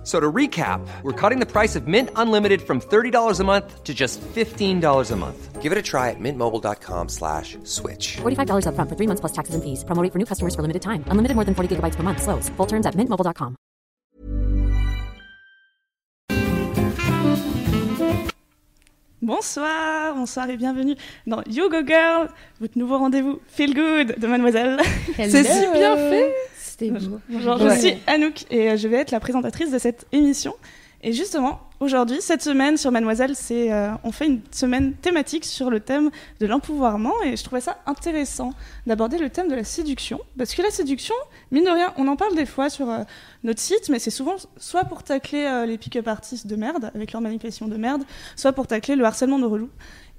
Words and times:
F- 0.00 0.06
So 0.06 0.18
to 0.18 0.32
recap, 0.32 0.80
we're 1.02 1.12
cutting 1.12 1.40
the 1.40 1.46
price 1.46 1.76
of 1.76 1.86
Mint 1.86 2.08
Unlimited 2.16 2.62
from 2.62 2.80
$30 2.80 3.38
a 3.40 3.44
month 3.44 3.84
to 3.84 3.92
just 3.92 4.18
$15 4.34 5.10
a 5.10 5.16
month. 5.16 5.60
Give 5.60 5.72
it 5.72 5.76
a 5.78 5.82
try 5.82 6.08
at 6.08 6.16
mintmobile.com 6.18 7.10
slash 7.10 7.58
switch. 7.64 8.16
$45 8.22 8.64
upfront 8.64 8.88
for 8.88 8.96
three 8.96 9.06
months 9.06 9.20
plus 9.20 9.32
taxes 9.32 9.54
and 9.54 9.62
fees. 9.62 9.84
Promo 9.84 10.02
rate 10.02 10.10
for 10.12 10.18
new 10.18 10.24
customers 10.24 10.54
for 10.54 10.62
limited 10.62 10.80
time. 10.80 11.04
Unlimited 11.10 11.34
more 11.36 11.44
than 11.44 11.54
40 11.54 11.76
gigabytes 11.76 11.96
per 11.96 12.02
month. 12.02 12.22
Slows. 12.22 12.48
Full 12.56 12.66
terms 12.66 12.86
at 12.86 12.94
mintmobile.com. 12.96 13.56
Bonsoir, 19.22 20.14
bonsoir 20.14 20.48
et 20.48 20.56
bienvenue 20.56 20.94
dans 21.26 21.42
You 21.46 21.68
Go 21.68 21.84
Girl, 21.86 22.28
votre 22.58 22.78
nouveau 22.78 22.96
rendez-vous 22.96 23.38
Feel 23.48 23.74
Good 23.74 24.18
de 24.18 24.26
Mademoiselle. 24.26 24.78
C'est 25.16 25.44
si 25.44 25.66
bien 25.74 25.94
fait. 25.96 26.34
C'était 26.80 26.98
beau. 27.06 27.20
Bonjour, 27.28 27.58
je 27.58 27.78
suis 27.78 27.94
Anouk 28.06 28.46
et 28.50 28.70
euh, 28.70 28.76
je 28.76 28.88
vais 28.88 28.96
être 28.96 29.10
la 29.10 29.20
présentatrice 29.20 29.70
de 29.70 29.78
cette 29.78 30.06
émission. 30.12 30.54
Et 31.02 31.12
justement, 31.14 31.60
aujourd'hui, 31.80 32.18
cette 32.20 32.42
semaine 32.42 32.76
sur 32.76 32.90
Mademoiselle, 32.90 33.34
c'est 33.34 33.72
euh, 33.72 33.90
on 34.04 34.12
fait 34.12 34.26
une 34.26 34.40
semaine 34.50 34.92
thématique 34.92 35.46
sur 35.46 35.70
le 35.70 35.80
thème 35.80 36.10
de 36.40 36.46
l'empouvoirment 36.46 37.14
et 37.24 37.36
je 37.36 37.44
trouvais 37.44 37.62
ça 37.62 37.78
intéressant 37.86 38.52
d'aborder 38.86 39.16
le 39.16 39.30
thème 39.30 39.48
de 39.48 39.54
la 39.54 39.64
séduction 39.64 40.20
parce 40.36 40.54
que 40.54 40.60
la 40.60 40.70
séduction, 40.70 41.14
mine 41.52 41.64
de 41.64 41.70
rien, 41.70 41.94
on 41.96 42.06
en 42.06 42.16
parle 42.16 42.34
des 42.34 42.44
fois 42.44 42.68
sur 42.68 42.90
euh, 42.90 42.98
notre 43.44 43.60
site, 43.60 43.88
mais 43.88 43.98
c'est 43.98 44.10
souvent 44.10 44.36
soit 44.58 44.84
pour 44.84 45.02
tacler 45.02 45.44
euh, 45.44 45.64
les 45.64 45.78
pick-up 45.78 46.06
artistes 46.06 46.46
de 46.46 46.56
merde 46.56 46.90
avec 46.94 47.12
leurs 47.12 47.22
manipulations 47.22 47.66
de 47.66 47.76
merde, 47.78 48.02
soit 48.36 48.52
pour 48.52 48.66
tacler 48.66 48.94
le 48.94 49.04
harcèlement 49.04 49.38
de 49.38 49.46
relou. 49.46 49.70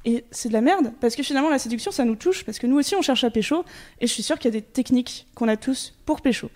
Et 0.06 0.26
c'est 0.32 0.50
de 0.50 0.54
la 0.54 0.62
merde, 0.62 0.94
parce 1.00 1.16
que 1.16 1.24
finalement 1.24 1.50
la 1.50 1.60
séduction 1.60 1.92
ça 1.92 2.06
nous 2.06 2.16
touche, 2.16 2.44
parce 2.44 2.58
que 2.58 2.68
nous 2.68 2.78
aussi 2.78 2.96
on 2.96 3.02
cherche 3.02 3.24
à 3.24 3.30
pécho, 3.30 3.64
et 4.00 4.08
je 4.08 4.12
suis 4.12 4.24
sûre 4.24 4.40
qu'il 4.40 4.54
y 4.54 4.58
a 4.58 4.60
des 4.60 4.66
techniques 4.66 5.28
qu'on 5.36 5.48
a 5.48 5.58
tous 5.58 5.94
pour 6.06 6.22
pécho. 6.22 6.50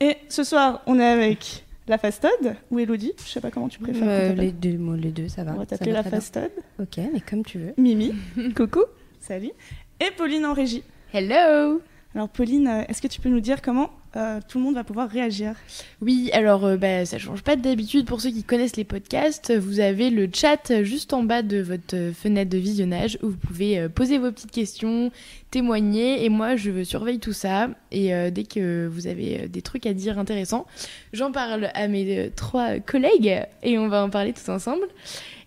Et 0.00 0.16
ce 0.28 0.44
soir 0.44 0.82
on 0.86 0.98
est 0.98 1.06
avec 1.06 1.64
la 1.88 1.98
fastode 1.98 2.56
ou 2.70 2.78
Elodie, 2.78 3.12
je 3.18 3.30
sais 3.30 3.40
pas 3.40 3.50
comment 3.50 3.68
tu 3.68 3.80
préfères. 3.80 4.08
Euh, 4.08 4.32
les, 4.32 4.52
deux, 4.52 4.78
moi, 4.78 4.96
les 4.96 5.10
deux, 5.10 5.28
ça 5.28 5.42
va. 5.44 5.52
On 5.54 5.58
va 5.58 5.66
t'appeler 5.66 5.92
la 5.92 6.04
fastode. 6.04 6.52
Ok, 6.78 6.98
mais 7.12 7.20
comme 7.20 7.44
tu 7.44 7.58
veux. 7.58 7.74
Mimi, 7.76 8.14
coucou, 8.56 8.84
salut. 9.20 9.50
Et 10.00 10.10
Pauline 10.16 10.46
en 10.46 10.54
régie. 10.54 10.84
Hello 11.12 11.82
Alors 12.14 12.28
Pauline, 12.28 12.68
euh, 12.68 12.84
est-ce 12.88 13.02
que 13.02 13.08
tu 13.08 13.20
peux 13.20 13.28
nous 13.28 13.40
dire 13.40 13.60
comment 13.60 13.90
euh, 14.16 14.40
tout 14.48 14.58
le 14.58 14.64
monde 14.64 14.74
va 14.74 14.82
pouvoir 14.82 15.08
réagir 15.08 15.54
Oui, 16.00 16.30
alors 16.32 16.64
euh, 16.64 16.76
bah, 16.76 17.06
ça 17.06 17.18
change 17.18 17.42
pas 17.42 17.54
d'habitude 17.54 18.06
pour 18.06 18.20
ceux 18.20 18.30
qui 18.30 18.42
connaissent 18.42 18.76
les 18.76 18.84
podcasts. 18.84 19.56
Vous 19.56 19.78
avez 19.78 20.10
le 20.10 20.28
chat 20.32 20.82
juste 20.82 21.12
en 21.12 21.22
bas 21.22 21.42
de 21.42 21.60
votre 21.60 22.12
fenêtre 22.12 22.50
de 22.50 22.58
visionnage 22.58 23.18
où 23.22 23.28
vous 23.30 23.36
pouvez 23.36 23.78
euh, 23.78 23.88
poser 23.88 24.18
vos 24.18 24.32
petites 24.32 24.50
questions, 24.50 25.12
témoigner 25.52 26.24
et 26.24 26.28
moi 26.28 26.56
je 26.56 26.82
surveille 26.82 27.20
tout 27.20 27.32
ça. 27.32 27.68
Et 27.92 28.12
euh, 28.12 28.30
dès 28.30 28.42
que 28.42 28.88
vous 28.88 29.06
avez 29.06 29.46
des 29.48 29.62
trucs 29.62 29.86
à 29.86 29.94
dire 29.94 30.18
intéressants, 30.18 30.66
j'en 31.12 31.30
parle 31.30 31.70
à 31.74 31.86
mes 31.86 32.32
trois 32.34 32.80
collègues 32.80 33.46
et 33.62 33.78
on 33.78 33.86
va 33.86 34.02
en 34.02 34.10
parler 34.10 34.32
tous 34.32 34.48
ensemble. 34.48 34.86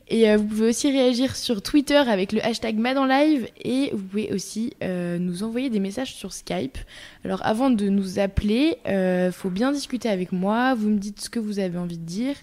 Et 0.09 0.29
euh, 0.29 0.37
vous 0.37 0.43
pouvez 0.45 0.67
aussi 0.69 0.91
réagir 0.91 1.35
sur 1.35 1.61
Twitter 1.61 1.95
avec 1.95 2.33
le 2.33 2.45
hashtag 2.45 2.77
MadEnLive 2.77 3.47
et 3.63 3.89
vous 3.93 4.03
pouvez 4.03 4.33
aussi 4.33 4.73
euh, 4.83 5.17
nous 5.17 5.43
envoyer 5.43 5.69
des 5.69 5.79
messages 5.79 6.13
sur 6.13 6.33
Skype. 6.33 6.77
Alors 7.23 7.39
avant 7.45 7.69
de 7.69 7.87
nous 7.89 8.19
appeler, 8.19 8.77
euh, 8.87 9.31
faut 9.31 9.49
bien 9.49 9.71
discuter 9.71 10.09
avec 10.09 10.31
moi, 10.31 10.73
vous 10.75 10.89
me 10.89 10.97
dites 10.97 11.21
ce 11.21 11.29
que 11.29 11.39
vous 11.39 11.59
avez 11.59 11.77
envie 11.77 11.97
de 11.97 12.05
dire 12.05 12.35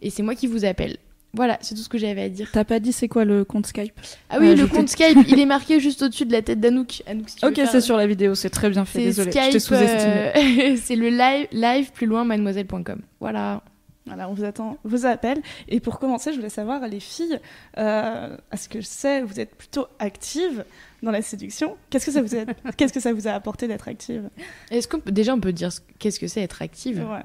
et 0.00 0.10
c'est 0.10 0.22
moi 0.22 0.34
qui 0.34 0.46
vous 0.46 0.64
appelle. 0.64 0.96
Voilà, 1.34 1.58
c'est 1.60 1.74
tout 1.74 1.82
ce 1.82 1.90
que 1.90 1.98
j'avais 1.98 2.22
à 2.22 2.28
dire. 2.30 2.48
T'as 2.52 2.64
pas 2.64 2.80
dit 2.80 2.90
c'est 2.92 3.08
quoi 3.08 3.24
le 3.26 3.44
compte 3.44 3.66
Skype? 3.66 3.92
Ah 4.30 4.38
oui, 4.40 4.54
le 4.54 4.66
compte 4.66 4.88
Skype, 4.88 5.18
il 5.28 5.38
est 5.38 5.44
marqué 5.46 5.78
juste 5.78 6.00
au-dessus 6.02 6.24
de 6.24 6.32
la 6.32 6.40
tête 6.40 6.58
d'Anouk. 6.58 7.02
Anouk, 7.06 7.28
si 7.28 7.44
Ok, 7.44 7.56
faire- 7.56 7.70
c'est 7.70 7.82
sur 7.82 7.96
la 7.98 8.06
vidéo, 8.06 8.34
c'est 8.34 8.48
très 8.48 8.70
bien 8.70 8.86
fait, 8.86 9.00
désolé, 9.04 9.30
je 9.32 9.38
Skype, 9.38 9.52
t'ai 9.52 9.60
sous-estimé. 9.60 10.76
c'est 10.82 10.96
le 10.96 11.10
live, 11.10 11.46
live 11.52 11.92
plus 11.92 12.06
loin 12.06 12.24
mademoiselle.com. 12.24 13.02
Voilà. 13.20 13.62
Voilà, 14.08 14.28
on 14.28 14.34
vous 14.34 14.44
attend 14.44 14.76
vos 14.84 15.06
appels. 15.06 15.40
Et 15.68 15.78
pour 15.80 15.98
commencer, 16.00 16.32
je 16.32 16.36
voulais 16.36 16.48
savoir, 16.48 16.86
les 16.88 17.00
filles, 17.00 17.38
euh, 17.78 18.36
à 18.50 18.56
ce 18.56 18.68
que 18.68 18.80
je 18.80 18.86
sais, 18.86 19.22
vous 19.22 19.38
êtes 19.38 19.54
plutôt 19.54 19.86
actives 19.98 20.64
dans 21.02 21.10
la 21.12 21.22
séduction? 21.22 21.76
Qu'est-ce 21.90 22.06
que 22.06 22.12
ça 22.12 22.22
vous 22.22 22.34
a, 22.34 22.44
qu'est-ce 22.76 22.92
que 22.92 23.00
ça 23.00 23.12
vous 23.12 23.28
a 23.28 23.32
apporté 23.32 23.68
d'être 23.68 23.86
active? 23.88 24.28
Est-ce 24.70 24.88
qu'on 24.88 25.00
peut 25.00 25.12
déjà 25.12 25.34
on 25.34 25.40
peut 25.40 25.52
dire 25.52 25.72
ce- 25.72 25.80
qu'est-ce 25.98 26.18
que 26.18 26.26
c'est 26.26 26.40
être 26.42 26.60
active? 26.62 26.98
Ouais. 27.08 27.22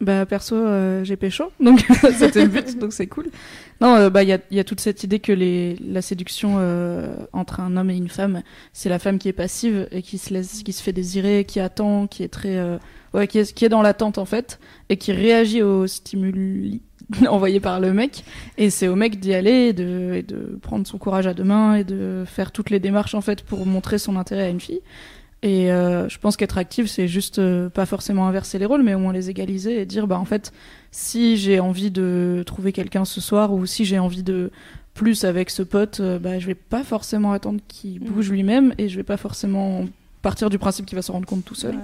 Bah 0.00 0.26
perso, 0.26 0.56
euh, 0.56 1.04
j'ai 1.04 1.14
pécho, 1.16 1.52
donc 1.60 1.84
c'était 2.18 2.42
le 2.42 2.48
but, 2.48 2.76
donc 2.76 2.92
c'est 2.92 3.06
cool. 3.06 3.26
Non, 3.82 3.96
euh, 3.96 4.10
bah 4.10 4.22
il 4.22 4.28
y 4.28 4.32
a, 4.32 4.38
y 4.52 4.60
a 4.60 4.64
toute 4.64 4.78
cette 4.78 5.02
idée 5.02 5.18
que 5.18 5.32
les, 5.32 5.74
la 5.84 6.02
séduction 6.02 6.54
euh, 6.58 7.16
entre 7.32 7.58
un 7.58 7.76
homme 7.76 7.90
et 7.90 7.96
une 7.96 8.08
femme, 8.08 8.42
c'est 8.72 8.88
la 8.88 9.00
femme 9.00 9.18
qui 9.18 9.28
est 9.28 9.32
passive 9.32 9.88
et 9.90 10.02
qui 10.02 10.18
se 10.18 10.32
laisse, 10.32 10.62
qui 10.62 10.72
se 10.72 10.80
fait 10.80 10.92
désirer, 10.92 11.44
qui 11.44 11.58
attend, 11.58 12.06
qui 12.06 12.22
est 12.22 12.28
très, 12.28 12.58
euh, 12.58 12.78
ouais, 13.12 13.26
qui 13.26 13.40
est, 13.40 13.52
qui 13.52 13.64
est 13.64 13.68
dans 13.68 13.82
l'attente 13.82 14.18
en 14.18 14.24
fait, 14.24 14.60
et 14.88 14.96
qui 14.96 15.10
réagit 15.10 15.62
aux 15.62 15.88
stimuli 15.88 16.80
envoyés 17.28 17.58
par 17.58 17.80
le 17.80 17.92
mec. 17.92 18.22
Et 18.56 18.70
c'est 18.70 18.86
au 18.86 18.94
mec 18.94 19.18
d'y 19.18 19.34
aller, 19.34 19.70
et 19.70 19.72
de, 19.72 20.12
et 20.14 20.22
de 20.22 20.56
prendre 20.62 20.86
son 20.86 20.98
courage 20.98 21.26
à 21.26 21.34
deux 21.34 21.42
mains 21.42 21.74
et 21.74 21.82
de 21.82 22.22
faire 22.24 22.52
toutes 22.52 22.70
les 22.70 22.78
démarches 22.78 23.16
en 23.16 23.20
fait 23.20 23.42
pour 23.42 23.66
montrer 23.66 23.98
son 23.98 24.14
intérêt 24.14 24.44
à 24.44 24.48
une 24.48 24.60
fille. 24.60 24.80
Et 25.42 25.72
euh, 25.72 26.08
je 26.08 26.18
pense 26.18 26.36
qu'être 26.36 26.56
active, 26.56 26.86
c'est 26.86 27.08
juste 27.08 27.40
euh, 27.40 27.68
pas 27.68 27.84
forcément 27.84 28.28
inverser 28.28 28.58
les 28.60 28.66
rôles, 28.66 28.82
mais 28.84 28.94
au 28.94 28.98
moins 29.00 29.12
les 29.12 29.28
égaliser 29.28 29.80
et 29.80 29.86
dire, 29.86 30.06
bah 30.06 30.18
en 30.18 30.24
fait, 30.24 30.52
si 30.92 31.36
j'ai 31.36 31.58
envie 31.58 31.90
de 31.90 32.44
trouver 32.46 32.72
quelqu'un 32.72 33.04
ce 33.04 33.20
soir 33.20 33.52
ou 33.52 33.66
si 33.66 33.84
j'ai 33.84 33.98
envie 33.98 34.22
de 34.22 34.52
plus 34.94 35.24
avec 35.24 35.50
ce 35.50 35.62
pote, 35.62 35.98
euh, 36.00 36.18
bah 36.20 36.38
je 36.38 36.46
vais 36.46 36.54
pas 36.54 36.84
forcément 36.84 37.32
attendre 37.32 37.60
qu'il 37.66 38.00
Mm. 38.00 38.04
bouge 38.04 38.30
lui-même 38.30 38.74
et 38.78 38.88
je 38.88 38.96
vais 38.96 39.02
pas 39.02 39.16
forcément 39.16 39.84
partir 40.20 40.48
du 40.48 40.58
principe 40.58 40.86
qu'il 40.86 40.94
va 40.96 41.02
se 41.02 41.10
rendre 41.10 41.26
compte 41.26 41.44
tout 41.44 41.56
seul. 41.56 41.76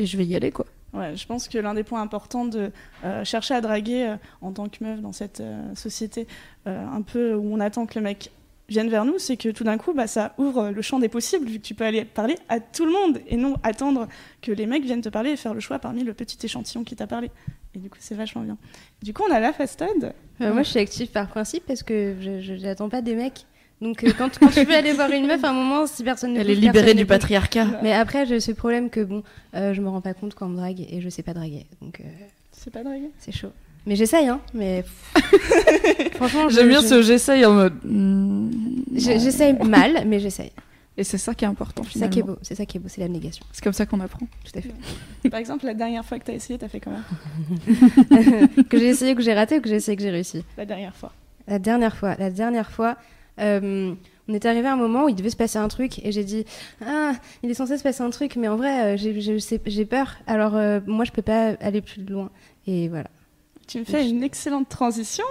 Et 0.00 0.06
je 0.06 0.16
vais 0.16 0.26
y 0.26 0.34
aller 0.34 0.50
quoi. 0.50 0.66
Ouais, 0.92 1.16
je 1.16 1.26
pense 1.26 1.48
que 1.48 1.58
l'un 1.58 1.74
des 1.74 1.82
points 1.84 2.00
importants 2.02 2.44
de 2.44 2.70
euh, 3.04 3.24
chercher 3.24 3.54
à 3.54 3.60
draguer 3.60 4.06
euh, 4.08 4.16
en 4.42 4.52
tant 4.52 4.68
que 4.68 4.82
meuf 4.82 5.00
dans 5.00 5.12
cette 5.12 5.40
euh, 5.40 5.60
société 5.74 6.26
un 6.66 7.02
peu 7.02 7.34
où 7.34 7.52
on 7.54 7.60
attend 7.60 7.84
que 7.86 7.98
le 7.98 8.04
mec 8.04 8.30
vienne 8.68 8.88
vers 8.88 9.04
nous, 9.04 9.18
c'est 9.18 9.36
que 9.36 9.48
tout 9.50 9.64
d'un 9.64 9.78
coup, 9.78 9.92
bah, 9.92 10.06
ça 10.06 10.34
ouvre 10.38 10.70
le 10.70 10.82
champ 10.82 10.98
des 10.98 11.08
possibles, 11.08 11.46
vu 11.46 11.58
que 11.58 11.64
tu 11.64 11.74
peux 11.74 11.84
aller 11.84 12.04
parler 12.04 12.36
à 12.48 12.60
tout 12.60 12.86
le 12.86 12.92
monde 12.92 13.20
et 13.26 13.36
non 13.36 13.56
attendre 13.62 14.08
que 14.42 14.52
les 14.52 14.66
mecs 14.66 14.84
viennent 14.84 15.02
te 15.02 15.08
parler 15.08 15.30
et 15.30 15.36
faire 15.36 15.54
le 15.54 15.60
choix 15.60 15.78
parmi 15.78 16.02
le 16.04 16.14
petit 16.14 16.38
échantillon 16.44 16.84
qui 16.84 16.96
t'a 16.96 17.06
parlé. 17.06 17.30
Et 17.74 17.78
du 17.78 17.90
coup, 17.90 17.98
c'est 18.00 18.14
vachement 18.14 18.42
bien. 18.42 18.56
Du 19.02 19.12
coup, 19.12 19.22
on 19.28 19.32
a 19.32 19.40
la 19.40 19.52
fastode. 19.52 20.14
Euh, 20.40 20.52
moi, 20.52 20.62
je 20.62 20.70
suis 20.70 20.78
active 20.80 21.08
par 21.08 21.28
principe 21.28 21.64
parce 21.66 21.82
que 21.82 22.14
je 22.20 22.52
n'attends 22.54 22.88
pas 22.88 23.02
des 23.02 23.14
mecs. 23.14 23.46
Donc, 23.80 24.04
euh, 24.04 24.12
quand, 24.16 24.38
quand 24.38 24.48
tu 24.48 24.64
veux 24.64 24.74
aller 24.74 24.92
voir 24.92 25.10
une 25.10 25.26
meuf, 25.26 25.42
à 25.44 25.50
un 25.50 25.52
moment, 25.52 25.86
si 25.86 26.04
personne 26.04 26.32
ne 26.32 26.40
Elle 26.40 26.50
est 26.50 26.54
libérée 26.54 26.94
du 26.94 27.06
patriarcat. 27.06 27.80
Mais 27.82 27.92
après, 27.92 28.24
j'ai 28.24 28.40
ce 28.40 28.52
problème 28.52 28.88
que 28.88 29.00
bon, 29.00 29.22
euh, 29.54 29.74
je 29.74 29.80
me 29.80 29.88
rends 29.88 30.00
pas 30.00 30.14
compte 30.14 30.34
quand 30.34 30.46
on 30.46 30.50
me 30.50 30.56
drague 30.56 30.80
et 30.80 31.00
je 31.00 31.08
sais 31.08 31.22
pas 31.22 31.34
draguer. 31.34 31.66
Donc, 31.82 32.00
euh, 32.00 32.04
C'est 32.52 32.72
pas 32.72 32.82
draguer 32.82 33.10
c'est 33.18 33.32
chaud. 33.32 33.50
Mais 33.86 33.96
j'essaye, 33.96 34.28
hein. 34.28 34.40
Mais 34.54 34.84
franchement, 36.14 36.48
J'aime 36.48 36.68
bien 36.68 36.80
je- 36.80 36.86
ce 36.86 37.02
j'essaye 37.02 37.44
en 37.44 37.52
mode. 37.52 37.74
hmm. 37.84 38.50
J'essaye 38.94 39.52
mal, 39.64 40.04
mais 40.06 40.20
j'essaye. 40.20 40.52
Et 40.96 41.02
c'est 41.02 41.18
ça 41.18 41.34
qui 41.34 41.44
est 41.44 41.48
important 41.48 41.82
C'est 41.92 41.98
ça 41.98 42.06
qui 42.08 42.20
est 42.20 42.22
finalement. 42.22 42.34
beau. 42.34 42.38
C'est 42.42 42.54
ça 42.54 42.64
qui 42.66 42.76
est 42.76 42.80
beau. 42.80 42.88
C'est 42.88 43.00
l'abnégation. 43.00 43.44
C'est 43.52 43.64
comme 43.64 43.72
ça 43.72 43.84
qu'on 43.84 43.98
apprend. 44.00 44.26
Tout 44.44 44.58
à 44.58 44.60
fait. 44.60 45.28
Par 45.28 45.40
exemple, 45.40 45.66
la 45.66 45.74
dernière 45.74 46.04
fois 46.04 46.18
que 46.20 46.24
t'as 46.24 46.34
essayé, 46.34 46.56
t'as 46.58 46.68
fait 46.68 46.78
comment? 46.80 47.00
Que 48.68 48.78
j'ai 48.78 48.88
essayé, 48.88 49.14
que 49.14 49.22
j'ai 49.22 49.34
raté 49.34 49.58
ou 49.58 49.60
que 49.60 49.68
j'ai 49.68 49.74
essayé, 49.76 49.96
que 49.96 50.02
j'ai 50.02 50.10
réussi? 50.10 50.44
La 50.56 50.64
dernière 50.66 50.94
fois. 50.94 51.12
La 51.48 51.58
dernière 51.58 51.96
fois, 51.96 52.14
la 52.18 52.30
dernière 52.30 52.70
fois, 52.70 52.96
euh, 53.40 53.92
on 54.28 54.34
est 54.34 54.46
arrivé 54.46 54.68
à 54.68 54.72
un 54.74 54.76
moment 54.76 55.04
où 55.04 55.08
il 55.08 55.16
devait 55.16 55.30
se 55.30 55.36
passer 55.36 55.58
un 55.58 55.68
truc 55.68 55.98
et 56.04 56.12
j'ai 56.12 56.22
dit 56.24 56.44
ah 56.86 57.12
il 57.42 57.50
est 57.50 57.54
censé 57.54 57.76
se 57.76 57.82
passer 57.82 58.02
un 58.02 58.08
truc 58.10 58.36
mais 58.36 58.46
en 58.48 58.56
vrai 58.56 58.94
euh, 58.94 58.96
j'ai 58.96 59.84
peur 59.84 60.14
alors 60.28 60.54
euh, 60.54 60.78
moi 60.86 61.04
je 61.04 61.10
peux 61.10 61.20
pas 61.20 61.48
aller 61.60 61.82
plus 61.82 62.02
loin 62.06 62.30
et 62.68 62.88
voilà. 62.88 63.08
Tu 63.66 63.80
me 63.80 63.84
fais 63.84 64.08
une 64.08 64.22
excellente 64.22 64.68
transition 64.68 65.24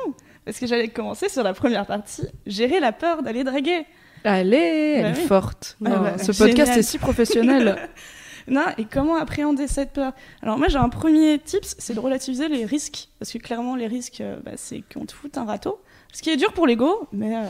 parce 0.45 0.59
que 0.59 0.67
j'allais 0.67 0.89
commencer 0.89 1.29
sur 1.29 1.43
la 1.43 1.53
première 1.53 1.85
partie, 1.85 2.23
gérer 2.45 2.79
la 2.79 2.91
peur 2.91 3.23
d'aller 3.23 3.43
draguer. 3.43 3.85
Allez, 4.25 4.57
elle 4.97 5.03
Bah 5.03 5.09
est 5.09 5.21
oui. 5.21 5.27
forte. 5.27 5.77
Ah 5.85 5.89
bah, 5.89 6.17
ce 6.17 6.31
podcast 6.31 6.57
génial. 6.71 6.79
est 6.79 6.83
si 6.83 6.97
professionnel. 6.97 7.89
Non, 8.45 8.65
et 8.77 8.83
comment 8.83 9.15
appréhender 9.15 9.67
cette 9.69 9.93
peur? 9.93 10.11
Alors 10.41 10.57
moi 10.57 10.67
j'ai 10.67 10.77
un 10.77 10.89
premier 10.89 11.39
tips, 11.39 11.75
c'est 11.79 11.93
de 11.93 11.99
relativiser 12.01 12.49
les 12.49 12.65
risques. 12.65 13.07
Parce 13.17 13.31
que 13.31 13.37
clairement 13.37 13.77
les 13.77 13.87
risques, 13.87 14.19
euh, 14.19 14.35
bah, 14.43 14.51
c'est 14.57 14.83
qu'on 14.93 15.05
te 15.05 15.13
foute 15.13 15.37
un 15.37 15.45
râteau. 15.45 15.79
Ce 16.11 16.21
qui 16.21 16.29
est 16.29 16.35
dur 16.35 16.51
pour 16.51 16.67
l'ego, 16.67 17.07
mais... 17.13 17.37
euh, 17.37 17.43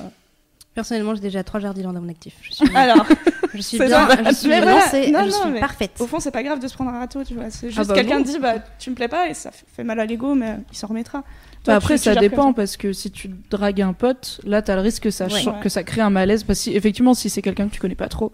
Personnellement 0.76 1.14
j'ai 1.16 1.22
déjà 1.22 1.44
trois 1.44 1.60
jardins 1.60 1.94
dans 1.94 2.02
mon 2.02 2.10
actif. 2.10 2.34
Je 2.42 2.52
suis, 2.54 2.76
Alors, 2.76 3.06
je 3.54 3.62
suis 3.62 3.78
bien, 3.78 4.08
je 4.30 4.34
suis 4.34 4.48
Mais 4.50 4.60
voilà. 4.62 4.80
lancée, 4.80 5.12
Non, 5.12 5.20
je 5.20 5.30
non, 5.30 5.42
suis 5.44 5.52
mais 5.52 5.60
parfaite. 5.60 5.92
au 6.00 6.08
fond 6.08 6.20
c'est 6.20 6.32
pas 6.32 6.42
grave 6.44 6.60
de 6.60 6.68
se 6.68 6.74
prendre 6.74 6.90
un 6.92 7.00
râteau, 7.00 7.24
tu 7.24 7.36
vois. 7.36 7.50
C'est 7.52 7.68
juste 7.70 7.80
Ah 7.80 7.84
bah 7.84 7.94
quelqu'un 7.94 8.22
dit, 8.22 8.40
bah 8.40 8.56
tu 8.80 8.90
me 8.90 8.96
plais 8.96 9.08
pas 9.08 9.30
et 9.30 9.34
ça 9.36 9.52
fait 9.52 9.84
mal 9.84 10.00
à 10.00 10.06
l'ego, 10.06 10.34
mais 10.34 10.58
il 10.72 10.78
s'en 10.78 10.88
remettra. 10.88 11.24
Bah 11.66 11.76
après, 11.76 11.96
tu- 11.98 12.04
ça 12.04 12.16
dépend 12.16 12.52
parce 12.54 12.76
que 12.76 12.92
si 12.92 13.10
tu 13.12 13.30
dragues 13.50 13.82
un 13.82 13.94
pote, 13.94 14.42
là, 14.46 14.62
t'as 14.62 14.76
le 14.76 14.82
risque 14.82 15.04
que 15.04 15.12
ça, 15.12 15.26
Ouais. 15.28 15.40
cha- 15.42 15.60
que 15.62 15.70
ça 15.70 15.84
crée 15.84 16.02
un 16.02 16.10
malaise. 16.10 16.44
Parce 16.44 16.60
que 16.60 16.64
si- 16.64 16.76
effectivement, 16.76 17.14
si 17.14 17.30
c'est 17.30 17.42
quelqu'un 17.42 17.68
que 17.70 17.74
tu 17.74 17.80
connais 17.80 17.96
pas 17.96 18.10
trop, 18.10 18.32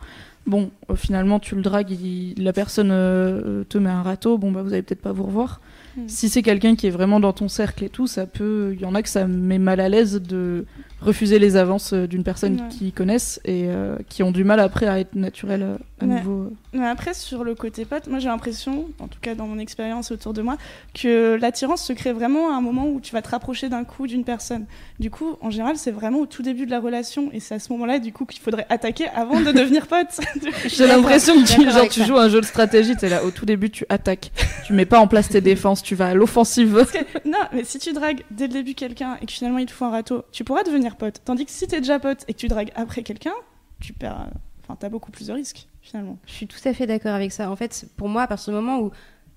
bon, 0.47 0.71
euh, 0.89 0.95
finalement, 0.95 1.39
tu 1.39 1.53
le 1.55 1.61
dragues, 1.61 1.91
il- 1.91 2.33
la 2.43 2.53
personne 2.53 2.89
euh, 2.91 3.63
te 3.65 3.77
met 3.77 3.89
un 3.91 4.01
râteau, 4.01 4.37
bon, 4.39 4.51
bah, 4.51 4.63
vous 4.63 4.73
allez 4.73 4.81
peut-être 4.81 5.01
pas 5.01 5.11
vous 5.11 5.23
revoir. 5.25 5.61
Mm. 5.97 6.01
Si 6.07 6.29
c'est 6.29 6.41
quelqu'un 6.41 6.75
qui 6.75 6.87
est 6.87 6.91
vraiment 6.91 7.19
dans 7.19 7.33
ton 7.33 7.47
cercle 7.47 7.83
et 7.83 7.89
tout, 7.89 8.07
ça 8.07 8.25
peut. 8.25 8.71
Il 8.75 8.81
y 8.81 8.85
en 8.85 8.95
a 8.95 9.01
que 9.01 9.09
ça 9.09 9.25
met 9.27 9.57
mal 9.59 9.79
à 9.79 9.89
l'aise 9.89 10.21
de 10.21 10.65
refuser 11.01 11.39
les 11.39 11.55
avances 11.55 11.93
euh, 11.93 12.07
d'une 12.07 12.23
personne 12.23 12.55
Ouais. 12.59 12.67
qu'ils 12.69 12.91
connaissent 12.91 13.39
et 13.45 13.65
euh, 13.67 13.95
qui 14.09 14.21
ont 14.21 14.31
du 14.31 14.43
mal 14.43 14.59
après 14.59 14.85
à 14.85 14.99
être 14.99 15.15
naturel 15.15 15.61
euh, 15.63 15.75
à 16.01 16.05
Ouais. 16.05 16.15
nouveau. 16.15 16.51
Mais 16.73 16.85
après, 16.85 17.13
sur 17.13 17.43
le 17.45 17.55
côté 17.55 17.85
pote, 17.85 18.07
moi 18.07 18.19
j'ai 18.19 18.27
l'impression, 18.27 18.87
en 18.99 19.07
tout 19.07 19.19
cas 19.21 19.33
dans 19.33 19.47
mon 19.47 19.59
expérience 19.59 20.11
autour 20.11 20.33
de 20.33 20.41
moi, 20.41 20.57
que 20.93 21.37
l'attirance 21.39 21.83
se 21.83 21.93
crée 21.93 22.11
vraiment 22.11 22.53
à 22.53 22.57
un 22.57 22.61
moment 22.61 22.87
où 22.89 22.99
tu 22.99 23.13
vas 23.13 23.21
te 23.21 23.29
rapprocher 23.29 23.69
d'un 23.69 23.85
coup 23.85 24.07
d'une 24.07 24.25
personne. 24.25 24.65
Du 24.99 25.09
coup, 25.09 25.37
en 25.41 25.49
général, 25.49 25.77
c'est 25.77 25.91
vraiment 25.91 26.19
au 26.19 26.25
tout 26.25 26.43
début 26.43 26.65
de 26.65 26.71
la 26.71 26.81
relation 26.81 27.29
et 27.31 27.39
c'est 27.39 27.55
à 27.55 27.59
ce 27.59 27.71
moment-là, 27.71 27.99
du 27.99 28.11
coup, 28.11 28.25
qu'il 28.25 28.41
faudrait 28.41 28.65
attaquer 28.69 29.07
avant 29.15 29.39
de 29.39 29.51
devenir 29.53 29.87
pote. 29.87 30.19
J'ai 30.67 30.85
l'impression 30.85 31.33
que 31.41 31.47
tu, 31.47 31.63
genre, 31.71 31.87
tu 31.87 32.03
joues 32.03 32.17
à 32.17 32.23
un 32.23 32.29
jeu 32.29 32.41
de 32.41 32.45
stratégie, 32.45 32.95
t'es 32.97 33.07
là 33.09 33.23
au 33.23 33.31
tout 33.31 33.45
début, 33.45 33.69
tu 33.69 33.85
attaques. 33.87 34.31
tu 34.67 34.73
mets 34.73 34.85
pas 34.85 34.99
en 34.99 35.07
place 35.07 35.29
tes 35.29 35.39
défenses, 35.41 35.78
tu 35.83 35.95
vas 35.95 36.07
à 36.07 36.13
l'offensive. 36.13 36.85
non, 37.25 37.37
mais 37.53 37.63
si 37.63 37.79
tu 37.79 37.93
dragues 37.93 38.23
dès 38.31 38.47
le 38.47 38.53
début 38.53 38.73
quelqu'un 38.73 39.17
et 39.21 39.25
que 39.25 39.31
finalement 39.31 39.57
il 39.59 39.65
te 39.65 39.71
faut 39.71 39.85
un 39.85 39.89
râteau, 39.91 40.23
tu 40.31 40.43
pourras 40.43 40.63
devenir 40.63 40.95
pote. 40.95 41.21
Tandis 41.25 41.45
que 41.45 41.51
si 41.51 41.67
t'es 41.67 41.79
déjà 41.79 41.99
pote 41.99 42.23
et 42.27 42.33
que 42.33 42.39
tu 42.39 42.47
dragues 42.47 42.71
après 42.75 43.03
quelqu'un, 43.03 43.33
tu 43.79 43.93
perds. 43.93 44.29
Enfin, 44.63 44.75
t'as 44.79 44.89
beaucoup 44.89 45.11
plus 45.11 45.27
de 45.27 45.33
risques 45.33 45.67
finalement. 45.81 46.17
Je 46.27 46.33
suis 46.33 46.47
tout 46.47 46.59
à 46.65 46.73
fait 46.73 46.85
d'accord 46.85 47.13
avec 47.15 47.31
ça. 47.31 47.49
En 47.49 47.55
fait, 47.55 47.85
pour 47.97 48.07
moi, 48.09 48.23
à 48.23 48.27
partir 48.27 48.53
du 48.53 48.55
moment 48.59 48.79
où 48.79 48.91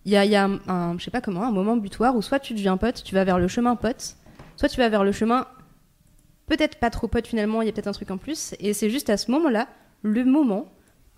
il 0.04 0.12
y 0.12 0.16
a, 0.16 0.24
il 0.24 0.30
y 0.30 0.36
a 0.36 0.44
un, 0.44 0.58
un- 0.68 0.98
je 0.98 1.04
sais 1.04 1.10
pas 1.10 1.20
comment, 1.20 1.42
un 1.44 1.52
moment 1.52 1.76
butoir 1.76 2.14
où 2.16 2.22
soit 2.22 2.40
tu 2.40 2.54
deviens 2.54 2.76
pote, 2.76 3.02
tu 3.04 3.14
vas 3.14 3.24
vers 3.24 3.38
le 3.38 3.48
chemin 3.48 3.76
pote, 3.76 4.16
soit 4.56 4.68
tu 4.68 4.76
vas 4.78 4.88
vers 4.88 5.04
le 5.04 5.12
chemin 5.12 5.46
peut-être 6.46 6.76
pas 6.78 6.90
trop 6.90 7.08
pote 7.08 7.26
finalement, 7.26 7.62
il 7.62 7.66
y 7.66 7.68
a 7.68 7.72
peut-être 7.72 7.86
un 7.88 7.92
truc 7.92 8.10
en 8.10 8.18
plus. 8.18 8.54
Et 8.60 8.72
c'est 8.74 8.90
juste 8.90 9.08
à 9.10 9.16
ce 9.16 9.30
moment-là, 9.30 9.68
le 10.02 10.24
moment 10.24 10.66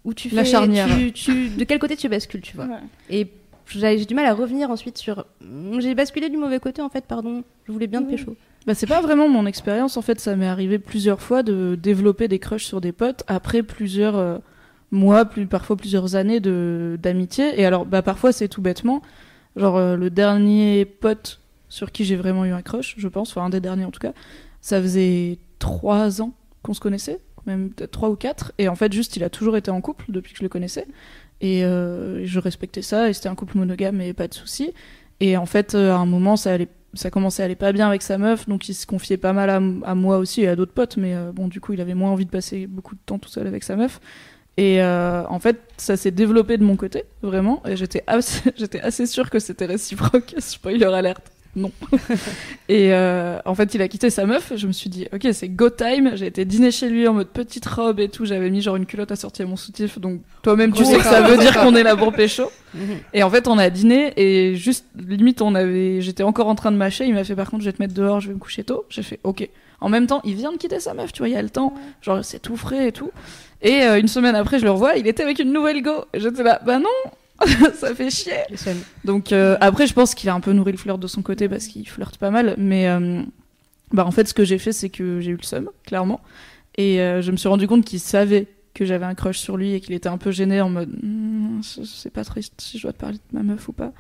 où 0.05 0.13
tu 0.15 0.29
fais. 0.29 0.37
La 0.37 0.45
charnière. 0.45 0.87
tu- 0.87 1.13
tu- 1.13 1.49
de 1.49 1.65
quel 1.65 1.79
côté 1.79 1.97
tu 1.97 2.09
bascules, 2.09 2.43
tu 2.43 2.55
vois. 2.57 2.67
Ouais. 2.67 2.79
Et 3.11 3.27
j'ai 3.67 4.05
du 4.05 4.15
mal 4.15 4.27
à 4.27 4.35
revenir 4.35 4.71
ensuite 4.71 4.99
sur. 4.99 5.25
Hmm, 5.41 5.81
J'ai 5.81 5.95
basculé 5.95 6.29
du 6.29 6.37
mauvais 6.37 6.61
côté 6.61 6.83
en 6.83 6.89
fait, 6.89 7.05
pardon. 7.07 7.45
Je 7.67 7.73
voulais 7.73 7.87
bien 7.87 8.03
te 8.03 8.07
Oui. 8.09 8.17
pécho. 8.17 8.37
Bah, 8.67 8.75
c'est 8.75 8.87
pas 8.87 9.01
vraiment 9.01 9.29
mon 9.29 9.47
expérience. 9.47 9.97
En 9.97 10.03
fait, 10.03 10.21
ça 10.21 10.37
m'est 10.37 10.47
arrivé 10.47 10.79
plusieurs 10.79 11.21
fois 11.21 11.43
de 11.43 11.75
développer 11.81 12.29
des 12.29 12.39
crushs 12.39 12.65
sur 12.65 12.81
des 12.81 12.93
potes 12.93 13.23
après 13.27 13.63
plusieurs 13.63 14.17
euh, 14.17 14.39
mois, 14.91 15.25
plus, 15.27 15.47
parfois 15.47 15.77
plusieurs 15.77 16.15
années 16.17 16.41
de 16.41 16.99
d'amitié. 17.03 17.61
Et 17.61 17.67
alors, 17.67 17.85
bah, 17.85 18.01
parfois, 18.03 18.33
c'est 18.33 18.49
tout 18.49 18.63
bêtement. 18.63 19.03
Genre, 19.57 19.77
euh, 19.77 19.97
le 19.97 20.09
dernier 20.11 20.85
pote 20.85 21.41
sur 21.69 21.93
qui 21.93 22.05
j'ai 22.05 22.17
vraiment 22.17 22.45
eu 22.45 22.53
un 22.53 22.63
crush, 22.63 22.95
je 22.97 23.09
pense, 23.09 23.31
enfin, 23.31 23.47
un 23.47 23.51
des 23.51 23.61
derniers 23.61 23.85
en 23.85 23.91
tout 23.91 24.01
cas, 24.01 24.13
ça 24.61 24.81
faisait 24.81 25.39
trois 25.59 26.23
ans 26.23 26.33
qu'on 26.63 26.73
se 26.75 26.81
connaissait, 26.81 27.21
même 27.47 27.71
trois 27.91 28.09
ou 28.11 28.17
quatre. 28.17 28.53
Et 28.59 28.69
en 28.69 28.77
fait, 28.77 28.93
juste, 28.93 29.17
il 29.17 29.25
a 29.25 29.29
toujours 29.31 29.57
été 29.57 29.71
en 29.71 29.81
couple 29.81 30.05
depuis 30.09 30.33
que 30.33 30.39
je 30.39 30.43
le 30.45 30.49
connaissais. 30.49 30.87
Et 31.45 31.63
euh, 31.63 32.25
je 32.25 32.41
respectais 32.41 32.81
ça, 32.81 33.11
et 33.11 33.13
c'était 33.13 33.29
un 33.29 33.35
couple 33.35 33.59
monogame 33.59 34.01
et 34.01 34.15
pas 34.15 34.29
de 34.29 34.33
soucis. 34.33 34.73
Et 35.21 35.37
en 35.37 35.45
fait, 35.45 35.75
euh, 35.75 35.93
à 35.93 35.97
un 35.97 36.07
moment, 36.07 36.37
ça 36.37 36.55
allait 36.55 36.69
ça 36.95 37.11
commençait 37.11 37.43
à 37.43 37.47
aller 37.47 37.57
pas 37.57 37.73
bien 37.73 37.89
avec 37.89 38.03
sa 38.03 38.19
meuf, 38.19 38.49
donc 38.49 38.69
il 38.69 38.75
se 38.75 38.87
confiait 38.87 39.17
pas 39.17 39.33
mal 39.33 39.51
à, 39.51 39.95
moi 39.97 40.17
aussi 40.19 40.43
et 40.43 40.49
à 40.49 40.57
d'autres 40.57 40.73
potes, 40.73 40.97
mais 40.97 41.15
euh, 41.15 41.33
bon, 41.33 41.49
du 41.49 41.61
coup, 41.61 41.73
il 41.75 41.81
avait 41.81 41.93
moins 41.93 42.11
envie 42.13 42.25
de 42.25 42.31
passer 42.31 42.69
beaucoup 42.69 42.95
de 42.95 43.01
temps 43.05 43.19
tout 43.19 43.29
seul 43.29 43.47
avec 43.49 43.63
sa 43.63 43.77
meuf. 43.77 44.01
Et 44.57 44.81
en 44.83 45.39
fait, 45.41 45.59
ça 45.77 45.97
s'est 45.97 46.13
développé 46.13 46.57
de 46.57 46.65
mon 46.65 46.77
côté, 46.77 47.05
vraiment, 47.21 47.61
et 47.67 47.77
j'étais 47.77 48.05
assez, 48.07 48.53
j'étais 48.57 48.81
assez 48.81 49.07
sûre 49.07 49.29
que 49.29 49.41
c'était 49.41 49.67
réciproque. 49.67 50.37
Spoiler 50.39 50.85
alerte, 50.85 51.31
non. 51.57 51.71
et 52.69 52.93
euh, 52.93 53.39
en 53.45 53.55
fait, 53.55 53.75
il 53.75 53.83
a 53.83 53.89
quitté 53.89 54.11
sa 54.11 54.27
meuf, 54.27 54.53
je 54.57 54.67
me 54.67 54.73
suis 54.73 54.91
dit, 54.91 55.07
ok, 55.13 55.29
c'est 55.33 55.49
go 55.49 55.71
time, 55.71 56.13
j'ai 56.15 56.27
été 56.27 56.45
dîner 56.45 56.71
chez 56.71 56.89
lui 56.89 57.07
en 57.07 57.15
mode 57.15 57.29
petite 57.29 57.67
robe 57.67 58.01
et 58.01 58.09
tout, 58.09 58.25
j'avais 58.25 58.51
mis 58.51 58.61
genre 58.61 58.77
une 58.77 58.87
culotte 58.87 59.13
assortie 59.13 59.43
à 59.43 59.47
mon 59.47 59.57
soutif, 59.57 59.99
donc 59.99 60.21
toi-même, 60.43 60.73
tu 60.73 60.85
sais 60.85 60.97
que 60.97 61.05
ça 61.05 61.23
veut 61.23 61.37
dire 61.39 61.61
qu'on 61.61 61.75
est 61.75 61.83
là 61.83 61.97
pour 61.97 62.13
pécho. 62.13 62.51
Et 63.13 63.23
en 63.23 63.31
fait, 63.31 63.47
on 63.49 63.59
a 63.59 63.71
dîné 63.71 64.13
et 64.17 64.57
juste 64.57 64.87
limite, 64.97 65.43
on 65.43 65.55
avait, 65.55 66.01
j'étais 66.01 66.23
encore 66.23 66.49
en 66.49 66.55
train 66.55 66.73
de 66.73 66.77
mâcher. 66.77 67.07
Il 67.07 67.15
m'a 67.15 67.25
fait 67.25 67.37
par 67.37 67.51
contre, 67.51 67.63
je 67.63 67.69
vais 67.69 67.77
te 67.77 67.83
mettre 67.83 67.95
dehors, 67.95 68.21
je 68.21 68.29
vais 68.29 68.35
me 68.35 68.39
coucher 68.39 68.65
tôt. 68.65 68.85
J'ai 68.89 69.03
fait 69.03 69.21
ok. 69.23 69.49
En 69.81 69.89
même 69.89 70.07
temps, 70.07 70.21
il 70.25 70.35
vient 70.35 70.53
de 70.53 70.57
quitter 70.57 70.81
sa 70.81 70.95
meuf, 70.95 71.13
tu 71.13 71.21
vois, 71.21 71.29
il 71.29 71.35
y 71.35 71.37
a 71.37 71.43
le 71.43 71.51
temps. 71.51 71.75
Genre, 72.01 72.25
c'est 72.25 72.41
tout 72.41 72.57
frais 72.57 72.89
et 72.89 72.93
tout. 72.93 73.11
Et 73.63 73.83
euh, 73.83 74.01
une 74.01 74.09
semaine 74.09 74.35
après, 74.35 74.59
je 74.59 74.65
le 74.65 74.71
revois, 74.71 74.97
il 74.97 75.07
était 75.07 75.23
avec 75.23 75.39
une 75.39 75.53
nouvelle 75.53 75.83
go. 75.83 76.05
Et 76.13 76.21
J'étais 76.21 76.43
là, 76.43 76.61
bah 76.65 76.79
non, 76.79 76.89
ça 77.75 77.95
fait 77.95 78.11
chier. 78.11 78.33
Le. 78.51 78.75
Donc 79.05 79.33
euh, 79.33 79.57
après, 79.61 79.87
je 79.87 79.95
pense 79.95 80.15
qu'il 80.15 80.29
a 80.29 80.35
un 80.35 80.41
peu 80.41 80.53
nourri 80.53 80.73
le 80.73 80.79
flirt 80.79 80.99
de 80.99 81.07
son 81.07 81.23
côté 81.23 81.49
parce 81.49 81.67
qu'il 81.67 81.89
flirte 81.89 82.19
pas 82.19 82.31
mal. 82.31 82.55
Mais 82.59 82.89
euh, 82.89 83.23
bah 83.93 84.07
en 84.07 84.11
fait, 84.11 84.29
ce 84.29 84.35
que 84.35 84.45
j'ai 84.45 84.59
fait, 84.59 84.73
c'est 84.73 84.89
que 84.89 85.21
j'ai 85.21 85.33
eu 85.33 85.37
le 85.37 85.43
seum, 85.43 85.71
clairement. 85.85 86.21
Et 86.77 87.01
euh, 87.01 87.23
je 87.23 87.31
me 87.31 87.37
suis 87.37 87.49
rendu 87.49 87.67
compte 87.67 87.85
qu'il 87.85 88.01
savait 88.01 88.49
que 88.73 88.85
j'avais 88.85 89.05
un 89.05 89.15
crush 89.15 89.39
sur 89.39 89.57
lui 89.57 89.73
et 89.75 89.81
qu'il 89.81 89.95
était 89.95 90.09
un 90.09 90.19
peu 90.19 90.33
gêné 90.33 90.61
en 90.61 90.69
mode 90.69 90.91
Hmm, 91.01 91.61
je 91.63 91.85
sais 91.85 92.11
pas 92.11 92.25
triste 92.25 92.55
si 92.59 92.79
je 92.79 92.83
dois 92.83 92.93
te 92.93 92.99
parler 92.99 93.19
de 93.19 93.37
ma 93.37 93.45
meuf 93.45 93.69
ou 93.69 93.73
pas. 93.73 93.93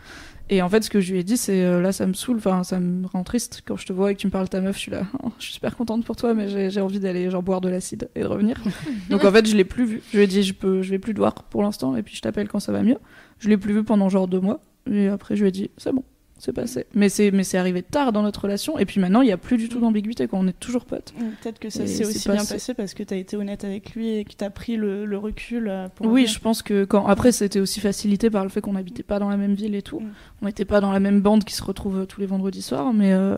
Et 0.50 0.60
en 0.62 0.68
fait, 0.68 0.82
ce 0.82 0.90
que 0.90 1.00
je 1.00 1.12
lui 1.12 1.20
ai 1.20 1.22
dit, 1.22 1.36
c'est 1.36 1.80
là, 1.80 1.92
ça 1.92 2.06
me 2.06 2.12
saoule, 2.12 2.36
enfin, 2.36 2.64
ça 2.64 2.78
me 2.80 3.06
rend 3.06 3.22
triste 3.22 3.62
quand 3.64 3.76
je 3.76 3.86
te 3.86 3.92
vois 3.92 4.10
et 4.10 4.14
que 4.14 4.20
tu 4.20 4.26
me 4.26 4.32
parles 4.32 4.44
de 4.44 4.50
ta 4.50 4.60
meuf. 4.60 4.74
Je 4.74 4.80
suis 4.80 4.90
là, 4.90 5.06
Oh, 5.22 5.30
je 5.38 5.44
suis 5.44 5.54
super 5.54 5.76
contente 5.76 6.04
pour 6.04 6.16
toi, 6.16 6.34
mais 6.34 6.70
j'ai 6.70 6.80
envie 6.80 6.98
d'aller 6.98 7.30
genre 7.30 7.42
boire 7.42 7.60
de 7.60 7.68
l'acide 7.68 8.10
et 8.16 8.22
de 8.22 8.26
revenir. 8.26 8.60
Donc 9.10 9.24
en 9.24 9.30
fait, 9.30 9.46
je 9.46 9.56
l'ai 9.56 9.64
plus 9.64 9.86
vu. 9.86 10.02
Je 10.10 10.16
lui 10.18 10.24
ai 10.24 10.26
dit, 10.26 10.42
je 10.42 10.52
peux, 10.52 10.82
je 10.82 10.90
vais 10.90 10.98
plus 10.98 11.14
te 11.14 11.18
voir 11.18 11.34
pour 11.34 11.62
l'instant, 11.62 11.96
et 11.96 12.02
puis 12.02 12.16
je 12.16 12.20
t'appelle 12.20 12.48
quand 12.48 12.60
ça 12.60 12.72
va 12.72 12.82
mieux. 12.82 12.98
Je 13.44 13.50
l'ai 13.50 13.58
plus 13.58 13.74
vu 13.74 13.84
pendant 13.84 14.08
genre 14.08 14.26
deux 14.26 14.40
mois, 14.40 14.60
et 14.90 15.08
après 15.08 15.36
je 15.36 15.42
lui 15.42 15.48
ai 15.48 15.52
dit, 15.52 15.70
c'est 15.76 15.92
bon, 15.92 16.02
c'est 16.38 16.54
passé. 16.54 16.86
Mais 16.94 17.10
c'est, 17.10 17.30
mais 17.30 17.44
c'est 17.44 17.58
arrivé 17.58 17.82
tard 17.82 18.10
dans 18.10 18.22
notre 18.22 18.40
relation, 18.40 18.78
et 18.78 18.86
puis 18.86 19.00
maintenant 19.00 19.20
il 19.20 19.28
y 19.28 19.32
a 19.32 19.36
plus 19.36 19.58
du 19.58 19.68
tout 19.68 19.80
d'ambiguïté, 19.80 20.26
quoi. 20.26 20.38
On 20.38 20.46
est 20.46 20.58
toujours 20.58 20.86
potes. 20.86 21.12
Ou 21.20 21.24
Peut-être 21.42 21.58
que 21.58 21.68
ça 21.68 21.86
s'est 21.86 22.06
aussi 22.06 22.26
bien 22.26 22.42
passé 22.42 22.72
parce 22.72 22.94
que 22.94 23.02
t'as 23.02 23.16
été 23.16 23.36
honnête 23.36 23.64
avec 23.64 23.94
lui 23.94 24.16
et 24.16 24.24
que 24.24 24.32
t'as 24.32 24.48
pris 24.48 24.76
le, 24.76 25.04
le 25.04 25.18
recul 25.18 25.68
euh, 25.68 25.88
pour. 25.94 26.06
Oui, 26.06 26.26
je 26.26 26.38
pense 26.38 26.62
que 26.62 26.84
quand 26.84 27.06
après 27.06 27.32
c'était 27.32 27.60
aussi 27.60 27.80
facilité 27.80 28.30
par 28.30 28.44
le 28.44 28.48
fait 28.48 28.62
qu'on 28.62 28.72
n'habitait 28.72 29.02
pas 29.02 29.18
dans 29.18 29.28
la 29.28 29.36
même 29.36 29.54
ville 29.54 29.74
et 29.74 29.82
tout. 29.82 30.00
Mm. 30.00 30.12
On 30.40 30.46
n'était 30.46 30.64
pas 30.64 30.80
dans 30.80 30.92
la 30.92 31.00
même 31.00 31.20
bande 31.20 31.44
qui 31.44 31.54
se 31.54 31.62
retrouve 31.62 31.98
euh, 31.98 32.06
tous 32.06 32.20
les 32.20 32.26
vendredis 32.26 32.62
soirs, 32.62 32.94
mais 32.94 33.12
euh, 33.12 33.36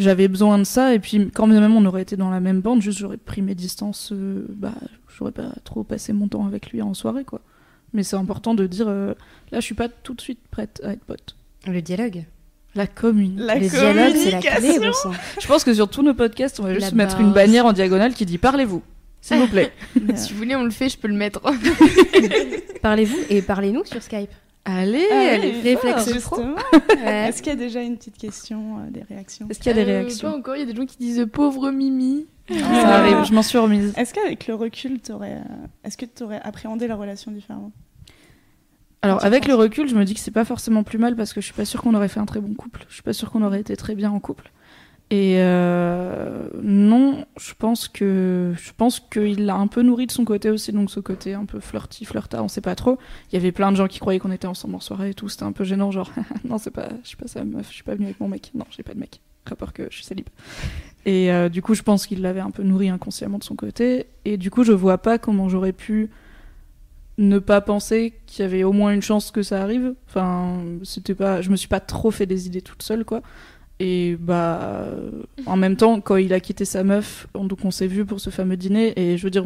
j'avais 0.00 0.28
besoin 0.28 0.58
de 0.58 0.64
ça 0.64 0.94
et 0.94 0.98
puis 0.98 1.30
quand 1.32 1.46
même 1.46 1.76
on 1.76 1.84
aurait 1.84 2.02
été 2.02 2.16
dans 2.16 2.30
la 2.30 2.40
même 2.40 2.60
bande, 2.60 2.82
juste 2.82 2.98
j'aurais 2.98 3.16
pris 3.16 3.42
mes 3.42 3.54
distances, 3.54 4.12
euh, 4.12 4.46
bah 4.48 4.74
j'aurais 5.16 5.32
pas 5.32 5.52
trop 5.64 5.84
passé 5.84 6.12
mon 6.12 6.28
temps 6.28 6.46
avec 6.46 6.70
lui 6.70 6.82
en 6.82 6.94
soirée 6.94 7.24
quoi. 7.24 7.40
Mais 7.92 8.02
c'est 8.02 8.16
important 8.16 8.54
de 8.54 8.66
dire 8.66 8.86
euh, 8.88 9.14
là 9.52 9.60
je 9.60 9.64
suis 9.64 9.74
pas 9.74 9.88
tout 9.88 10.14
de 10.14 10.20
suite 10.20 10.40
prête 10.50 10.80
à 10.84 10.92
être 10.92 11.04
pote. 11.04 11.36
Le 11.66 11.80
dialogue. 11.82 12.24
La 12.76 12.86
commune. 12.86 13.40
La 13.40 13.56
le 13.56 13.68
dialogue, 13.68 14.14
c'est 14.14 14.30
la 14.30 14.38
clé, 14.40 14.50
communication. 14.54 14.80
bon 14.82 14.92
sang. 14.92 15.12
Je 15.40 15.46
pense 15.48 15.64
que 15.64 15.74
sur 15.74 15.88
tous 15.90 16.02
nos 16.02 16.14
podcasts 16.14 16.60
on 16.60 16.62
va 16.64 16.74
juste 16.74 16.90
La 16.90 16.96
mettre 16.96 17.20
une 17.20 17.32
bannière 17.32 17.66
en 17.66 17.72
diagonale 17.72 18.14
qui 18.14 18.24
dit 18.26 18.38
parlez-vous, 18.38 18.82
s'il 19.20 19.38
vous 19.38 19.48
plaît. 19.48 19.72
Si 20.14 20.32
vous 20.32 20.38
voulez, 20.38 20.54
on 20.54 20.62
le 20.64 20.70
fait, 20.70 20.88
je 20.88 20.96
peux 20.98 21.08
le 21.08 21.14
mettre. 21.14 21.40
Parlez-vous 22.82 23.16
et 23.28 23.42
parlez-nous 23.42 23.84
sur 23.84 24.02
Skype. 24.02 24.30
Allez, 24.64 25.06
Ah, 25.10 25.36
forte. 25.40 25.62
réflexe 25.64 26.12
Justement. 26.12 26.54
Ouais. 27.04 27.28
Est-ce 27.28 27.42
qu'il 27.42 27.52
y 27.52 27.56
a 27.56 27.58
déjà 27.58 27.80
une 27.82 27.96
petite 27.96 28.18
question, 28.18 28.78
euh, 28.78 28.90
des 28.90 29.02
réactions 29.02 29.46
Est-ce 29.48 29.58
qu'il 29.58 29.68
y 29.68 29.70
a 29.70 29.84
des 29.84 29.90
Euh, 29.90 30.00
réactions 30.00 30.30
Pas 30.30 30.36
encore, 30.36 30.56
il 30.56 30.60
y 30.60 30.62
a 30.62 30.66
des 30.66 30.74
gens 30.76 30.84
qui 30.86 30.96
disent 30.98 31.26
pauvre 31.32 31.70
Mimi. 31.70 32.26
Ça 32.50 32.96
arrive, 32.96 33.24
je 33.24 33.32
m'en 33.32 33.42
suis 33.42 33.58
remise. 33.58 33.94
Est-ce 33.96 34.12
qu'avec 34.12 34.46
le 34.46 34.54
recul, 34.54 35.00
t'aurais, 35.00 35.34
euh, 35.34 35.66
est-ce 35.84 35.96
que 35.96 36.06
tu 36.06 36.22
aurais 36.22 36.40
appréhendé 36.42 36.88
la 36.88 36.96
relation 36.96 37.30
différemment? 37.30 37.72
Alors 39.02 39.24
avec 39.24 39.46
le 39.46 39.54
recul, 39.54 39.88
je 39.88 39.94
me 39.94 40.04
dis 40.04 40.14
que 40.14 40.20
c'est 40.20 40.30
pas 40.30 40.44
forcément 40.44 40.82
plus 40.82 40.98
mal 40.98 41.16
parce 41.16 41.32
que 41.32 41.40
je 41.40 41.46
suis 41.46 41.54
pas 41.54 41.64
sûre 41.64 41.80
qu'on 41.82 41.94
aurait 41.94 42.08
fait 42.08 42.20
un 42.20 42.26
très 42.26 42.40
bon 42.40 42.54
couple. 42.54 42.84
Je 42.88 42.94
suis 42.94 43.02
pas 43.02 43.14
sûre 43.14 43.30
qu'on 43.30 43.42
aurait 43.42 43.60
été 43.60 43.76
très 43.76 43.94
bien 43.94 44.10
en 44.10 44.20
couple. 44.20 44.50
Et 45.12 45.38
euh, 45.38 46.48
non, 46.62 47.24
je 47.36 47.52
pense 47.58 47.88
que 47.88 48.54
je 48.56 48.70
pense 48.76 49.00
qu'il 49.00 49.44
l'a 49.44 49.56
un 49.56 49.66
peu 49.66 49.82
nourri 49.82 50.06
de 50.06 50.12
son 50.12 50.24
côté 50.24 50.50
aussi, 50.50 50.70
donc 50.70 50.88
ce 50.88 51.00
côté 51.00 51.34
un 51.34 51.46
peu 51.46 51.58
flirty, 51.58 52.04
flirta, 52.04 52.44
on 52.44 52.48
sait 52.48 52.60
pas 52.60 52.76
trop. 52.76 52.96
Il 53.30 53.34
y 53.34 53.36
avait 53.36 53.50
plein 53.50 53.72
de 53.72 53.76
gens 53.76 53.88
qui 53.88 53.98
croyaient 53.98 54.20
qu'on 54.20 54.30
était 54.30 54.46
ensemble 54.46 54.76
en 54.76 54.80
soirée 54.80 55.10
et 55.10 55.14
tout, 55.14 55.28
c'était 55.28 55.42
un 55.42 55.50
peu 55.50 55.64
gênant, 55.64 55.90
genre 55.90 56.12
non 56.44 56.58
c'est 56.58 56.70
pas, 56.70 56.90
je 57.02 57.08
suis 57.08 57.16
pas 57.16 57.26
sa 57.26 57.42
meuf, 57.42 57.66
je 57.68 57.74
suis 57.74 57.82
pas 57.82 57.96
venue 57.96 58.04
avec 58.04 58.20
mon 58.20 58.28
mec, 58.28 58.52
non 58.54 58.66
j'ai 58.70 58.84
pas 58.84 58.94
de 58.94 59.00
mec, 59.00 59.20
rapport 59.46 59.72
que 59.72 59.84
je 59.90 59.96
suis 59.96 60.04
célib. 60.04 60.26
Et 61.06 61.32
euh, 61.32 61.48
du 61.48 61.62
coup 61.62 61.74
je 61.74 61.82
pense 61.82 62.06
qu'il 62.06 62.20
l'avait 62.20 62.40
un 62.40 62.50
peu 62.50 62.62
nourri 62.62 62.88
inconsciemment 62.90 63.38
de 63.38 63.44
son 63.44 63.56
côté, 63.56 64.06
et 64.24 64.36
du 64.36 64.50
coup 64.50 64.64
je 64.64 64.72
vois 64.72 64.98
pas 64.98 65.18
comment 65.18 65.48
j'aurais 65.48 65.72
pu 65.72 66.10
ne 67.18 67.38
pas 67.38 67.60
penser 67.60 68.14
qu'il 68.26 68.42
y 68.42 68.46
avait 68.46 68.64
au 68.64 68.72
moins 68.72 68.92
une 68.92 69.02
chance 69.02 69.30
que 69.30 69.42
ça 69.42 69.62
arrive. 69.62 69.94
Enfin, 70.08 70.58
c'était 70.82 71.14
pas, 71.14 71.42
je 71.42 71.50
me 71.50 71.56
suis 71.56 71.68
pas 71.68 71.80
trop 71.80 72.10
fait 72.10 72.26
des 72.26 72.46
idées 72.46 72.62
toute 72.62 72.82
seule, 72.82 73.04
quoi. 73.04 73.20
Et 73.78 74.16
bah, 74.18 74.88
en 75.46 75.56
même 75.56 75.76
temps, 75.76 76.00
quand 76.00 76.16
il 76.16 76.32
a 76.32 76.40
quitté 76.40 76.64
sa 76.64 76.82
meuf, 76.82 77.26
on, 77.34 77.44
donc 77.44 77.64
on 77.64 77.70
s'est 77.70 77.86
vu 77.86 78.04
pour 78.04 78.20
ce 78.20 78.30
fameux 78.30 78.56
dîner, 78.56 78.98
et 78.98 79.16
je 79.16 79.22
veux 79.22 79.30
dire, 79.30 79.44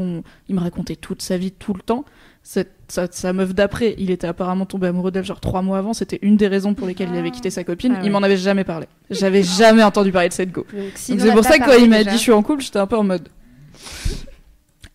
il 0.49 0.55
me 0.55 0.61
racontait 0.61 0.97
toute 0.97 1.23
sa 1.23 1.37
vie, 1.37 1.53
tout 1.53 1.75
le 1.75 1.83
temps. 1.83 2.05
Cette, 2.47 2.73
sa, 2.89 3.07
sa 3.11 3.33
meuf 3.33 3.55
d'après, 3.55 3.95
il 3.97 4.11
était 4.11 4.27
apparemment 4.27 4.67
tombé 4.67 4.87
amoureux 4.89 5.11
d'elle 5.11 5.25
genre 5.25 5.41
trois 5.41 5.63
mois 5.63 5.79
avant. 5.79 5.95
C'était 5.95 6.19
une 6.21 6.37
des 6.37 6.47
raisons 6.47 6.75
pour 6.75 6.87
lesquelles 6.87 7.09
il 7.11 7.17
avait 7.19 7.31
quitté 7.31 7.49
sa 7.49 7.65
copine. 7.65 7.95
Ah 7.97 8.01
ouais. 8.01 8.07
Il 8.07 8.13
m'en 8.13 8.23
avait 8.23 8.37
jamais 8.37 8.65
parlé. 8.65 8.87
J'avais 9.11 9.43
jamais 9.43 9.83
entendu 9.83 10.13
parler 10.13 10.29
de 10.29 10.35
cette 10.35 10.53
go. 10.53 10.67
Donc, 10.73 10.85
c'est 10.95 11.17
pour 11.33 11.43
ça 11.43 11.59
que 11.59 11.65
quand 11.65 11.79
il 11.83 11.89
m'a 11.89 12.05
dit 12.05 12.11
je 12.13 12.17
suis 12.19 12.33
en 12.33 12.43
couple, 12.43 12.63
j'étais 12.63 12.79
un 12.79 12.87
peu 12.87 12.99
en 12.99 13.03
mode 13.05 13.29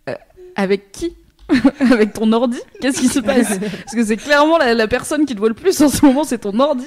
Euh, 0.10 0.13
avec 0.56 0.91
qui? 0.91 1.15
Avec 1.91 2.13
ton 2.13 2.32
ordi? 2.32 2.60
Qu'est-ce 2.79 3.00
qui 3.01 3.08
se 3.08 3.20
passe? 3.20 3.58
Parce 3.58 3.96
que 3.96 4.06
c'est 4.06 4.18
clairement 4.18 4.60
la, 4.60 4.75
la 4.75 4.88
personne 4.88 5.25
qui 5.25 5.34
te 5.34 5.39
voit 5.39 5.48
le 5.50 5.56
plus 5.56 5.82
en 5.82 5.89
ce 5.89 6.06
moment, 6.06 6.24
c'est 6.24 6.38
ton 6.38 6.60
ordi. 6.60 6.86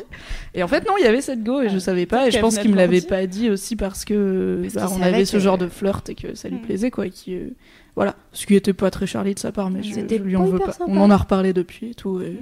Et 0.55 0.63
en 0.63 0.69
fait 0.69 0.87
non, 0.87 0.93
il 1.01 1.05
y 1.05 1.09
avait 1.09 1.21
cette 1.21 1.43
go 1.43 1.61
et 1.63 1.69
je 1.69 1.81
savais 1.81 2.07
pas. 2.07 2.29
Et 2.29 2.31
je 2.31 2.39
pense 2.39 2.57
qu'il 2.59 2.71
me 2.71 2.77
l'avait 2.77 3.01
pas 3.01 3.27
dit 3.27 3.51
aussi 3.51 3.75
parce 3.75 4.05
que 4.05 4.61
Parce 4.73 4.93
bah, 4.93 4.97
on 4.97 5.03
avait 5.03 5.25
ce 5.25 5.41
genre 5.41 5.59
de 5.59 5.67
flirt 5.67 6.09
et 6.11 6.15
que 6.15 6.37
ça 6.37 6.49
lui 6.49 6.59
Mm. 6.59 6.63
plaisait 6.63 6.91
quoi. 6.93 7.07
Et 7.07 7.11
qui, 7.11 7.35
euh, 7.35 7.49
voilà, 7.95 8.15
ce 8.33 8.47
qui 8.47 8.55
était 8.55 8.73
pas 8.73 8.91
très 8.91 9.07
Charlie 9.07 9.35
de 9.35 9.39
sa 9.39 9.53
part, 9.53 9.71
mais 9.71 9.83
je, 9.83 10.01
lui 10.17 10.37
en 10.37 10.45
veux 10.45 10.59
pas. 10.59 10.73
sympa. 10.73 10.91
On 10.91 11.01
en 11.01 11.11
a 11.11 11.17
reparlé 11.17 11.53
depuis 11.53 11.91
et 11.91 11.95
tout. 11.95 12.21
et. 12.21 12.39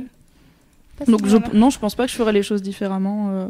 Donc 1.06 1.26
je, 1.26 1.38
non, 1.54 1.70
je 1.70 1.78
pense 1.78 1.94
pas 1.94 2.04
que 2.04 2.12
je 2.12 2.16
ferais 2.16 2.32
les 2.32 2.42
choses 2.42 2.62
différemment. 2.62 3.30
euh. 3.30 3.48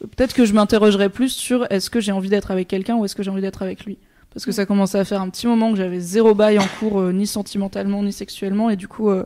Peut-être 0.00 0.34
que 0.34 0.44
je 0.44 0.52
m'interrogerais 0.54 1.08
plus 1.08 1.30
sur 1.30 1.66
est-ce 1.70 1.90
que 1.90 2.00
j'ai 2.00 2.12
envie 2.12 2.28
d'être 2.28 2.50
avec 2.50 2.68
quelqu'un 2.68 2.96
ou 2.96 3.04
est-ce 3.04 3.16
que 3.16 3.22
j'ai 3.22 3.30
envie 3.30 3.42
d'être 3.42 3.62
avec 3.62 3.84
lui. 3.84 3.98
Parce 4.32 4.44
que 4.44 4.52
ça 4.52 4.66
commençait 4.66 4.98
à 4.98 5.04
faire 5.04 5.20
un 5.20 5.28
petit 5.28 5.46
moment 5.46 5.72
que 5.72 5.76
j'avais 5.76 6.00
zéro 6.00 6.34
bail 6.34 6.58
en 6.58 6.66
cours, 6.78 7.00
euh, 7.00 7.12
ni 7.12 7.26
sentimentalement, 7.26 8.02
ni 8.02 8.12
sexuellement, 8.12 8.70
et 8.70 8.76
du 8.76 8.86
coup, 8.86 9.10
euh, 9.10 9.24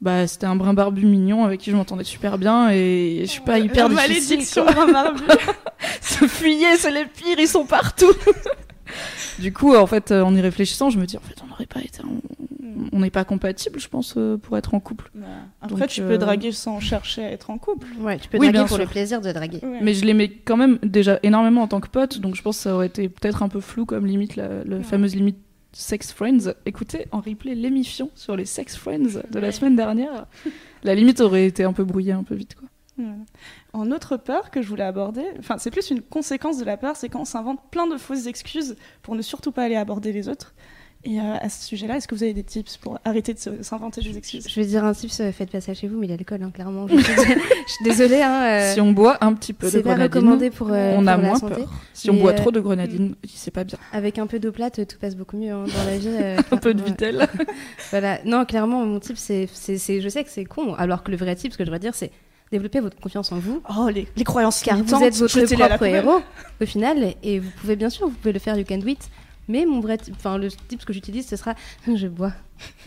bah, 0.00 0.26
c'était 0.26 0.46
un 0.46 0.54
brin 0.54 0.74
barbu 0.74 1.06
mignon 1.06 1.44
avec 1.44 1.60
qui 1.60 1.70
je 1.70 1.76
m'entendais 1.76 2.04
super 2.04 2.38
bien, 2.38 2.70
et 2.70 3.20
je 3.22 3.30
suis 3.30 3.40
pas 3.40 3.58
hyper 3.58 3.88
difficile. 3.88 4.36
malédiction 4.36 4.64
d'un 4.64 4.92
barbu. 4.92 5.24
Se 6.00 6.26
fuyer, 6.26 6.76
c'est 6.76 6.92
les 6.92 7.06
pires, 7.06 7.38
ils 7.38 7.48
sont 7.48 7.64
partout. 7.64 8.12
du 9.38 9.52
coup, 9.52 9.74
en 9.74 9.86
fait, 9.86 10.10
euh, 10.12 10.22
en 10.22 10.34
y 10.34 10.40
réfléchissant, 10.40 10.90
je 10.90 10.98
me 10.98 11.06
dis, 11.06 11.16
en 11.16 11.20
fait, 11.20 11.34
on 11.44 11.46
n'aurait 11.48 11.66
pas 11.66 11.80
été, 11.80 12.00
on- 12.04 12.20
on 12.92 13.00
n'est 13.00 13.10
pas 13.10 13.24
compatible, 13.24 13.80
je 13.80 13.88
pense, 13.88 14.14
euh, 14.16 14.36
pour 14.36 14.56
être 14.58 14.74
en 14.74 14.80
couple. 14.80 15.10
Bah, 15.14 15.26
Après, 15.62 15.76
Donc, 15.80 15.88
tu 15.88 16.02
euh, 16.02 16.08
peux 16.08 16.18
draguer 16.18 16.52
sans 16.52 16.78
chercher 16.80 17.24
à 17.24 17.30
être 17.32 17.50
en 17.50 17.58
couple. 17.58 17.86
Ouais, 18.00 18.18
tu 18.18 18.28
peux 18.28 18.38
Oui, 18.38 18.46
draguer 18.50 18.66
pour 18.68 18.76
sûr. 18.76 18.84
le 18.84 18.90
plaisir 18.90 19.20
de 19.20 19.32
draguer. 19.32 19.60
Ouais. 19.62 19.78
Mais 19.82 19.94
je 19.94 20.04
l'aimais 20.04 20.28
quand 20.30 20.56
même 20.56 20.78
déjà 20.82 21.18
énormément 21.22 21.62
en 21.62 21.68
tant 21.68 21.80
que 21.80 21.88
pote, 21.88 22.18
donc 22.20 22.34
je 22.36 22.42
pense 22.42 22.56
que 22.58 22.62
ça 22.64 22.74
aurait 22.74 22.86
été 22.86 23.08
peut-être 23.08 23.42
un 23.42 23.48
peu 23.48 23.60
flou 23.60 23.86
comme 23.86 24.06
limite, 24.06 24.36
la, 24.36 24.62
la 24.64 24.76
Ouais. 24.76 24.82
fameuse 24.82 25.14
limite 25.14 25.38
sex 25.72 26.12
friends. 26.12 26.52
Écoutez, 26.64 27.06
en 27.12 27.20
replay 27.20 27.54
l'émission 27.54 28.10
sur 28.14 28.36
les 28.36 28.44
sex 28.46 28.76
friends 28.76 29.20
de 29.30 29.38
la 29.38 29.52
semaine 29.52 29.76
dernière, 29.76 30.26
la 30.84 30.94
limite 30.94 31.20
aurait 31.20 31.46
été 31.46 31.64
un 31.64 31.72
peu 31.72 31.84
brouillée 31.84 32.12
un 32.12 32.22
peu 32.22 32.34
vite. 32.34 32.54
Quoi. 32.54 32.68
Voilà. 32.98 33.12
En 33.72 33.90
autre 33.90 34.16
peur 34.16 34.50
que 34.50 34.62
je 34.62 34.68
voulais 34.68 34.82
aborder, 34.84 35.24
enfin 35.38 35.56
c'est 35.58 35.70
plus 35.70 35.90
une 35.90 36.00
conséquence 36.02 36.58
de 36.58 36.64
la 36.64 36.76
peur, 36.76 36.96
c'est 36.96 37.08
quand 37.08 37.20
on 37.20 37.24
s'invente 37.26 37.60
plein 37.70 37.86
de 37.86 37.96
fausses 37.98 38.26
excuses 38.26 38.76
pour 39.02 39.14
ne 39.14 39.22
surtout 39.22 39.52
pas 39.52 39.64
aller 39.64 39.76
aborder 39.76 40.12
les 40.12 40.28
autres. 40.28 40.54
Et 41.04 41.20
euh, 41.20 41.34
à 41.40 41.48
ce 41.48 41.62
sujet-là, 41.66 41.98
est-ce 41.98 42.08
que 42.08 42.16
vous 42.16 42.24
avez 42.24 42.32
des 42.32 42.42
tips 42.42 42.78
pour 42.78 42.98
arrêter 43.04 43.32
de 43.32 43.38
s'inventer 43.62 44.00
des 44.00 44.16
excuses? 44.18 44.48
Je 44.48 44.58
vais 44.58 44.66
dire 44.66 44.84
un 44.84 44.92
tips, 44.92 45.20
euh, 45.20 45.30
faites 45.30 45.52
pas 45.52 45.60
ça 45.60 45.72
chez 45.72 45.86
vous, 45.86 45.98
mais 45.98 46.06
il 46.06 46.10
y 46.10 46.12
a 46.12 46.16
l'alcool, 46.16 46.42
hein, 46.42 46.50
clairement. 46.52 46.88
Je, 46.88 46.96
suis- 46.96 47.04
je 47.14 47.72
suis 47.72 47.84
désolée. 47.84 48.22
Hein, 48.22 48.42
euh, 48.46 48.74
Si 48.74 48.80
on 48.80 48.90
boit 48.90 49.22
un 49.24 49.32
petit 49.34 49.52
peu 49.52 49.66
de 49.66 49.70
c'est 49.70 49.82
pas 49.82 49.90
grenadine, 49.94 50.14
recommandé 50.18 50.50
pour, 50.50 50.72
euh, 50.72 50.94
on 50.96 51.00
pour 51.02 51.08
a 51.08 51.16
la 51.16 51.18
moins 51.18 51.36
santé. 51.38 51.54
peur. 51.56 51.72
Si 51.92 52.10
on 52.10 52.14
boit 52.14 52.32
euh, 52.32 52.36
trop 52.36 52.50
de 52.50 52.58
grenadine, 52.58 53.14
c'est 53.32 53.52
pas 53.52 53.62
bien. 53.62 53.78
Avec 53.92 54.18
un 54.18 54.26
peu 54.26 54.40
d'eau 54.40 54.50
plate, 54.50 54.84
tout 54.88 54.98
passe 54.98 55.14
beaucoup 55.14 55.36
mieux 55.36 55.52
hein, 55.52 55.64
dans 55.66 55.84
la 55.84 55.96
vie. 55.96 56.08
euh, 56.08 56.38
Un 56.50 56.56
peu 56.56 56.74
de 56.74 56.82
vitelle. 56.82 57.28
Voilà. 57.90 58.18
Non, 58.24 58.44
clairement, 58.44 58.84
mon 58.84 58.98
tip, 58.98 59.16
c'est, 59.16 59.46
je 59.46 60.08
sais 60.08 60.24
que 60.24 60.30
c'est 60.30 60.44
con, 60.46 60.74
alors 60.74 61.04
que 61.04 61.12
le 61.12 61.18
vrai 61.18 61.36
tip, 61.36 61.52
ce 61.52 61.58
que 61.58 61.62
je 61.62 61.66
devrais 61.66 61.78
dire, 61.78 61.94
c'est 61.94 62.10
développer 62.52 62.80
votre 62.80 62.98
confiance 62.98 63.32
en 63.32 63.38
vous. 63.38 63.62
Oh, 63.76 63.88
les, 63.88 64.06
les 64.16 64.24
croyances 64.24 64.62
Car 64.62 64.78
vous 64.82 65.02
êtes 65.02 65.16
votre 65.16 65.54
propre 65.54 65.84
héros, 65.84 66.20
au 66.60 66.66
final, 66.66 67.14
et 67.22 67.38
vous 67.38 67.50
pouvez 67.60 67.76
bien 67.76 67.90
sûr, 67.90 68.08
vous 68.08 68.14
pouvez 68.14 68.32
le 68.32 68.38
faire, 68.38 68.56
you 68.56 68.64
can 68.68 68.78
do 68.78 68.88
it. 68.88 69.10
Mais 69.48 69.64
mon 69.64 69.80
vrai, 69.80 69.98
enfin 70.12 70.38
le 70.38 70.48
tip 70.50 70.84
que 70.84 70.92
j'utilise, 70.92 71.26
ce 71.28 71.36
sera, 71.36 71.54
je 71.94 72.06
bois. 72.08 72.32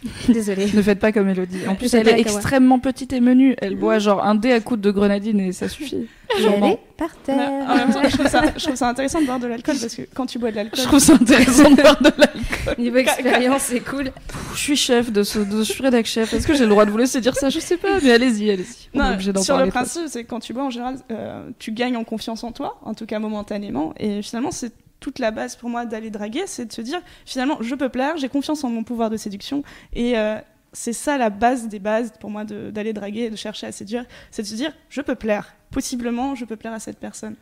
Désolée. 0.29 0.67
ne 0.73 0.81
faites 0.81 0.99
pas 0.99 1.11
comme 1.11 1.27
Elodie. 1.27 1.67
En 1.67 1.75
plus, 1.75 1.93
elle 1.93 2.07
est 2.07 2.19
extrêmement 2.19 2.79
petite 2.79 3.11
et 3.13 3.19
menue. 3.19 3.55
Elle 3.59 3.75
boit 3.75 3.99
genre 3.99 4.23
un 4.23 4.35
dé 4.35 4.51
à 4.53 4.59
coups 4.61 4.79
de 4.79 4.91
grenadine 4.91 5.39
et 5.41 5.51
ça 5.51 5.67
suffit. 5.67 6.07
Et 6.37 6.43
elle 6.43 6.63
est 6.63 6.79
par 6.97 7.09
Mais 7.27 7.35
terre. 7.35 7.51
en 7.67 7.75
même 7.75 7.91
temps, 7.91 8.01
je 8.07 8.15
trouve, 8.15 8.27
ça, 8.27 8.43
je 8.55 8.63
trouve 8.63 8.75
ça 8.75 8.87
intéressant 8.89 9.19
de 9.19 9.25
boire 9.25 9.39
de 9.39 9.47
l'alcool 9.47 9.75
parce 9.79 9.95
que 9.95 10.03
quand 10.13 10.25
tu 10.25 10.39
bois 10.39 10.51
de 10.51 10.55
l'alcool, 10.57 10.79
Je 10.79 10.85
trouve 10.85 10.99
ça 10.99 11.13
intéressant 11.15 11.69
de 11.71 11.75
boire 11.81 11.99
de 12.01 12.11
l'alcool. 12.17 12.75
Niveau 12.77 12.97
expérience, 12.97 13.63
c'est 13.63 13.79
cool. 13.81 14.11
Je 14.53 14.59
suis 14.59 14.75
chef 14.77 15.11
de 15.11 15.23
ce, 15.23 15.39
de, 15.39 15.57
je 15.63 15.71
suis 15.71 15.83
rédac 15.83 16.05
chef. 16.05 16.33
Est-ce 16.33 16.47
que 16.47 16.53
j'ai 16.53 16.63
le 16.63 16.69
droit 16.69 16.85
de 16.85 16.91
vous 16.91 16.97
laisser 16.97 17.19
dire 17.19 17.35
ça? 17.35 17.49
Je 17.49 17.59
sais 17.59 17.77
pas, 17.77 17.99
mais 18.01 18.11
allez-y, 18.11 18.49
allez-y. 18.51 18.89
On 18.93 18.99
est 18.99 19.03
Non, 19.03 19.13
obligé 19.13 19.33
d'en 19.33 19.41
sur 19.41 19.57
le 19.57 19.67
principe, 19.67 20.03
c'est 20.07 20.23
que 20.23 20.29
quand 20.29 20.39
tu 20.39 20.53
bois, 20.53 20.63
en 20.63 20.69
général, 20.69 20.95
euh, 21.11 21.49
tu 21.59 21.71
gagnes 21.71 21.97
en 21.97 22.03
confiance 22.03 22.43
en 22.43 22.51
toi, 22.51 22.79
en 22.83 22.93
tout 22.93 23.05
cas 23.05 23.19
momentanément. 23.19 23.93
Et 23.99 24.21
finalement, 24.21 24.51
c'est 24.51 24.71
toute 24.99 25.19
la 25.19 25.31
base 25.31 25.55
pour 25.55 25.69
moi 25.69 25.85
d'aller 25.85 26.09
draguer, 26.09 26.43
c'est 26.45 26.65
de 26.65 26.73
se 26.73 26.81
dire, 26.81 27.01
finalement, 27.25 27.57
je 27.61 27.75
peux 27.75 27.89
plaire, 27.89 28.17
j'ai 28.17 28.29
confiance 28.29 28.63
en 28.63 28.69
mon 28.69 28.83
pouvoir 28.83 29.09
de 29.09 29.17
séduction. 29.17 29.63
Et 29.93 30.17
euh, 30.17 30.37
c'est 30.73 30.93
ça 30.93 31.17
la 31.17 31.29
base 31.29 31.67
des 31.67 31.79
bases 31.79 32.13
pour 32.19 32.29
moi 32.29 32.43
d'aller 32.43 32.93
draguer 32.93 33.21
et 33.21 33.29
de 33.29 33.35
chercher 33.35 33.67
à 33.67 33.71
séduire. 33.71 34.05
C'est 34.31 34.43
de 34.43 34.47
se 34.47 34.55
dire, 34.55 34.73
je 34.89 35.01
peux 35.01 35.15
plaire. 35.15 35.55
Possiblement, 35.71 36.35
je 36.35 36.45
peux 36.45 36.55
plaire 36.55 36.73
à 36.73 36.79
cette 36.79 36.99
personne. 36.99 37.35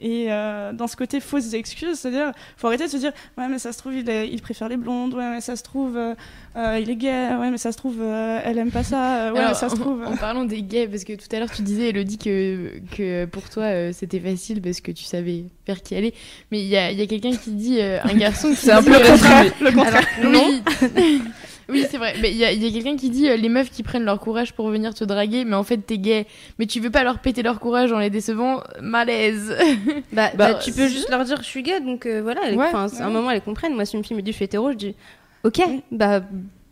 Et 0.00 0.26
euh, 0.28 0.72
dans 0.72 0.86
ce 0.88 0.96
côté 0.96 1.20
fausses 1.20 1.54
excuses, 1.54 1.98
c'est-à-dire, 1.98 2.32
faut 2.56 2.66
arrêter 2.66 2.84
de 2.86 2.90
se 2.90 2.96
dire, 2.96 3.12
ouais, 3.38 3.48
mais 3.48 3.58
ça 3.58 3.72
se 3.72 3.78
trouve, 3.78 3.94
il, 3.94 4.08
est- 4.10 4.28
il 4.28 4.42
préfère 4.42 4.68
les 4.68 4.76
blondes, 4.76 5.14
ouais, 5.14 5.30
mais 5.30 5.40
ça 5.40 5.54
se 5.56 5.62
trouve, 5.62 5.96
euh, 5.96 6.14
euh, 6.56 6.78
il 6.82 6.90
est 6.90 6.96
gay, 6.96 7.28
ouais, 7.38 7.50
mais 7.50 7.58
ça 7.58 7.70
se 7.72 7.76
trouve, 7.78 7.98
euh, 8.00 8.40
elle 8.44 8.58
aime 8.58 8.72
pas 8.72 8.82
ça, 8.82 9.32
ouais, 9.32 9.38
Alors, 9.38 9.50
mais 9.50 9.54
ça 9.54 9.68
se 9.68 9.76
trouve. 9.76 10.02
En, 10.04 10.16
parlant 10.16 10.44
des 10.44 10.62
gays, 10.62 10.88
parce 10.88 11.04
que 11.04 11.12
tout 11.12 11.28
à 11.34 11.38
l'heure 11.38 11.50
tu 11.50 11.62
disais, 11.62 11.90
Elodie, 11.90 12.18
que, 12.18 12.72
que 12.96 13.24
pour 13.26 13.48
toi 13.48 13.62
euh, 13.64 13.92
c'était 13.92 14.20
facile 14.20 14.60
parce 14.60 14.80
que 14.80 14.90
tu 14.90 15.04
savais 15.04 15.44
vers 15.66 15.80
qui 15.80 15.94
aller. 15.94 16.12
Mais 16.50 16.60
il 16.60 16.66
y 16.66 16.76
a, 16.76 16.90
il 16.90 16.98
y 16.98 17.02
a 17.02 17.06
quelqu'un 17.06 17.36
qui 17.36 17.50
dit, 17.52 17.80
euh, 17.80 17.98
un 18.02 18.14
garçon 18.14 18.50
qui 18.50 18.56
C'est 18.56 18.72
un 18.72 18.82
peu 18.82 18.96
résumé. 18.96 19.80
Alors, 19.80 20.02
oui, 20.24 20.62
oui 21.68 21.84
c'est 21.90 21.98
vrai. 21.98 22.14
Mais 22.20 22.30
il 22.30 22.36
y 22.36 22.44
a, 22.44 22.52
il 22.52 22.62
y 22.62 22.66
a 22.66 22.70
quelqu'un 22.70 22.96
qui 22.96 23.10
dit 23.10 23.28
euh, 23.28 23.36
les 23.36 23.48
meufs 23.48 23.70
qui 23.70 23.82
prennent 23.82 24.04
leur 24.04 24.20
courage 24.20 24.52
pour 24.52 24.68
venir 24.68 24.94
te 24.94 25.04
draguer, 25.04 25.44
mais 25.44 25.56
en 25.56 25.62
fait 25.64 25.78
t'es 25.78 25.98
gay. 25.98 26.26
Mais 26.58 26.66
tu 26.66 26.80
veux 26.80 26.90
pas 26.90 27.04
leur 27.04 27.18
péter 27.20 27.42
leur 27.42 27.60
courage 27.60 27.92
en 27.92 27.98
les 27.98 28.10
décevant, 28.10 28.62
malaise. 28.80 29.56
Bah, 30.12 30.30
Bah, 30.36 30.52
bah, 30.52 30.54
tu 30.62 30.72
peux 30.72 30.88
juste 30.88 31.08
leur 31.10 31.24
dire 31.24 31.38
je 31.38 31.46
suis 31.46 31.62
gay, 31.62 31.80
donc 31.80 32.06
euh, 32.06 32.20
voilà. 32.22 32.40
elles- 32.46 32.56
Ouais, 32.56 32.66
enfin, 32.66 32.88
c'est 32.88 33.02
un 33.02 33.10
moment, 33.10 33.30
elles 33.30 33.40
comprennent. 33.42 33.74
Moi, 33.74 33.84
si 33.84 33.96
une 33.96 34.04
fille 34.04 34.16
me 34.16 34.22
dit 34.22 34.30
je 34.32 34.36
suis 34.36 34.44
hétéro, 34.44 34.70
je 34.72 34.76
dis 34.76 34.94
ok, 35.44 35.60
bah 35.90 36.22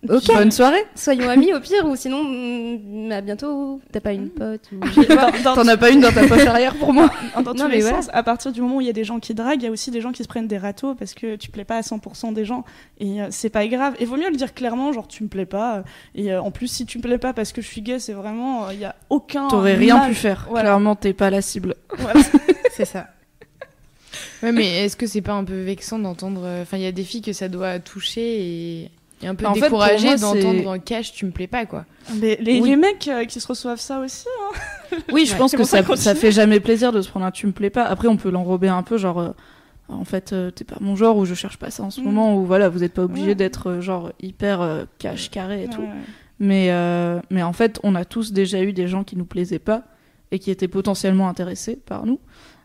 ok. 0.08 0.26
Bonne 0.34 0.50
soirée. 0.50 0.84
Soyons 0.94 1.28
amis 1.28 1.52
au 1.54 1.60
pire, 1.60 1.86
ou 1.86 1.94
sinon, 1.96 2.24
mm, 2.24 3.12
à 3.12 3.20
bientôt. 3.20 3.80
T'as 3.92 4.00
pas 4.00 4.12
une 4.12 4.28
pote 4.30 4.68
ou... 4.72 4.76
Dans- 5.08 5.42
dans- 5.44 5.54
T'en 5.54 5.68
as 5.68 5.76
pas 5.76 5.90
une 5.90 6.00
dans 6.00 6.12
ta 6.12 6.26
poche 6.26 6.44
arrière 6.46 6.74
pour 6.76 6.92
moi 6.92 7.08
Dans 7.36 7.42
Non, 7.42 7.54
tous 7.54 7.68
mais 7.68 7.76
les 7.76 7.80
voilà. 7.82 8.02
sens, 8.02 8.10
à 8.12 8.22
partir 8.22 8.50
du 8.52 8.60
moment 8.60 8.76
où 8.76 8.80
il 8.80 8.86
y 8.86 8.90
a 8.90 8.94
des 8.94 9.04
gens 9.04 9.20
qui 9.20 9.34
draguent, 9.34 9.62
il 9.62 9.64
y 9.64 9.68
a 9.68 9.70
aussi 9.70 9.90
des 9.90 10.00
gens 10.00 10.12
qui 10.12 10.22
se 10.22 10.28
prennent 10.28 10.48
des 10.48 10.58
râteaux 10.58 10.94
parce 10.94 11.14
que 11.14 11.36
tu 11.36 11.50
plais 11.50 11.64
pas 11.64 11.76
à 11.76 11.80
100% 11.82 12.32
des 12.32 12.44
gens. 12.44 12.64
Et 12.98 13.22
euh, 13.22 13.28
c'est 13.30 13.50
pas 13.50 13.66
grave. 13.68 13.94
Et 14.00 14.04
vaut 14.04 14.16
mieux 14.16 14.30
le 14.30 14.36
dire 14.36 14.54
clairement, 14.54 14.92
genre 14.92 15.06
tu 15.08 15.22
me 15.22 15.28
plais 15.28 15.46
pas. 15.46 15.76
euh, 15.78 15.82
Et 16.14 16.32
euh, 16.32 16.42
en 16.42 16.50
plus, 16.50 16.66
si 16.68 16.84
tu 16.86 16.98
me 16.98 17.02
plais 17.02 17.18
pas 17.18 17.32
parce 17.32 17.52
que 17.52 17.62
je 17.62 17.66
suis 17.68 17.82
gay, 17.82 17.98
c'est 17.98 18.12
vraiment. 18.12 18.66
euh, 18.66 18.74
Il 18.74 18.80
y 18.80 18.84
a 18.84 18.96
aucun. 19.10 19.48
T'aurais 19.48 19.74
rien 19.74 19.98
mal. 19.98 20.08
pu 20.08 20.14
faire. 20.16 20.46
Voilà. 20.48 20.70
Clairement, 20.70 20.96
t'es 20.96 21.12
pas 21.12 21.30
la 21.30 21.42
cible. 21.42 21.76
Voilà. 21.98 22.20
c'est 22.72 22.84
ça. 22.86 23.06
Ouais, 24.42 24.52
mais 24.52 24.84
est-ce 24.84 24.96
que 24.96 25.06
c'est 25.06 25.22
pas 25.22 25.32
un 25.34 25.44
peu 25.44 25.60
vexant 25.62 25.98
d'entendre. 25.98 26.42
euh, 26.44 26.62
Enfin, 26.62 26.76
il 26.76 26.82
y 26.82 26.86
a 26.86 26.92
des 26.92 27.04
filles 27.04 27.22
que 27.22 27.32
ça 27.32 27.48
doit 27.48 27.78
toucher 27.78 28.40
et, 28.40 28.90
et 29.22 29.26
un 29.28 29.34
peu 29.34 29.46
En 29.46 29.54
fait, 29.54 29.68
pour 29.68 29.78
moi, 29.78 29.88
décourager 29.88 30.16
c'est- 30.18 30.22
d'entendre 30.42 30.68
en 30.70 30.78
cash 30.78 31.12
tu 31.12 31.24
me 31.26 31.30
plais 31.30 31.46
pas 31.46 31.64
quoi. 31.66 31.84
Mais 32.20 32.36
les, 32.40 32.60
Oui. 32.60 32.70
les 32.70 32.76
mecs 32.76 33.06
euh, 33.08 33.24
qui 33.24 33.40
se 33.40 33.46
reçoivent 33.46 33.80
ça 33.80 34.00
aussi. 34.00 34.26
hein. 34.28 34.96
Oui, 35.12 35.24
je 35.26 35.32
Ouais. 35.32 35.38
pense 35.38 35.52
que 35.52 35.64
ça 35.64 35.82
ça, 35.96 36.14
fait 36.14 36.32
jamais 36.32 36.60
plaisir 36.60 36.92
de 36.92 37.00
se 37.00 37.08
prendre 37.08 37.26
un 37.26 37.30
tu 37.30 37.46
me 37.46 37.52
plais 37.52 37.70
pas. 37.70 37.84
Après, 37.84 38.08
on 38.08 38.16
peut 38.16 38.30
l'enrober 38.30 38.68
un 38.68 38.82
peu, 38.82 38.98
genre, 38.98 39.20
euh, 39.20 39.30
en 39.88 40.04
fait, 40.04 40.32
euh, 40.32 40.50
t'es 40.50 40.64
pas 40.64 40.76
mon 40.80 40.96
genre 40.96 41.16
ou 41.16 41.24
je 41.24 41.34
cherche 41.34 41.56
pas 41.58 41.70
ça 41.70 41.82
en 41.82 41.90
ce 41.90 42.00
Mm. 42.00 42.04
moment, 42.04 42.36
ou 42.36 42.44
voilà, 42.44 42.68
vous 42.68 42.82
êtes 42.84 42.92
pas 42.94 43.02
obligé 43.04 43.28
Ouais. 43.28 43.34
d'être 43.34 43.70
euh, 43.70 43.80
genre 43.80 44.12
hyper 44.20 44.60
euh, 44.60 44.84
cash 44.98 45.30
carré 45.30 45.64
et 45.64 45.68
tout. 45.68 45.84
Mais, 46.38 46.68
euh, 46.70 47.20
mais 47.30 47.42
en 47.42 47.52
fait, 47.52 47.78
on 47.84 47.94
a 47.94 48.04
tous 48.04 48.32
déjà 48.32 48.60
eu 48.62 48.72
des 48.72 48.88
gens 48.88 49.04
qui 49.04 49.16
nous 49.16 49.24
plaisaient 49.24 49.58
pas 49.60 49.82
et 50.32 50.38
qui 50.38 50.50
étaient 50.50 50.66
potentiellement 50.68 51.28
intéressés 51.28 51.76
par 51.76 52.04
nous. 52.06 52.18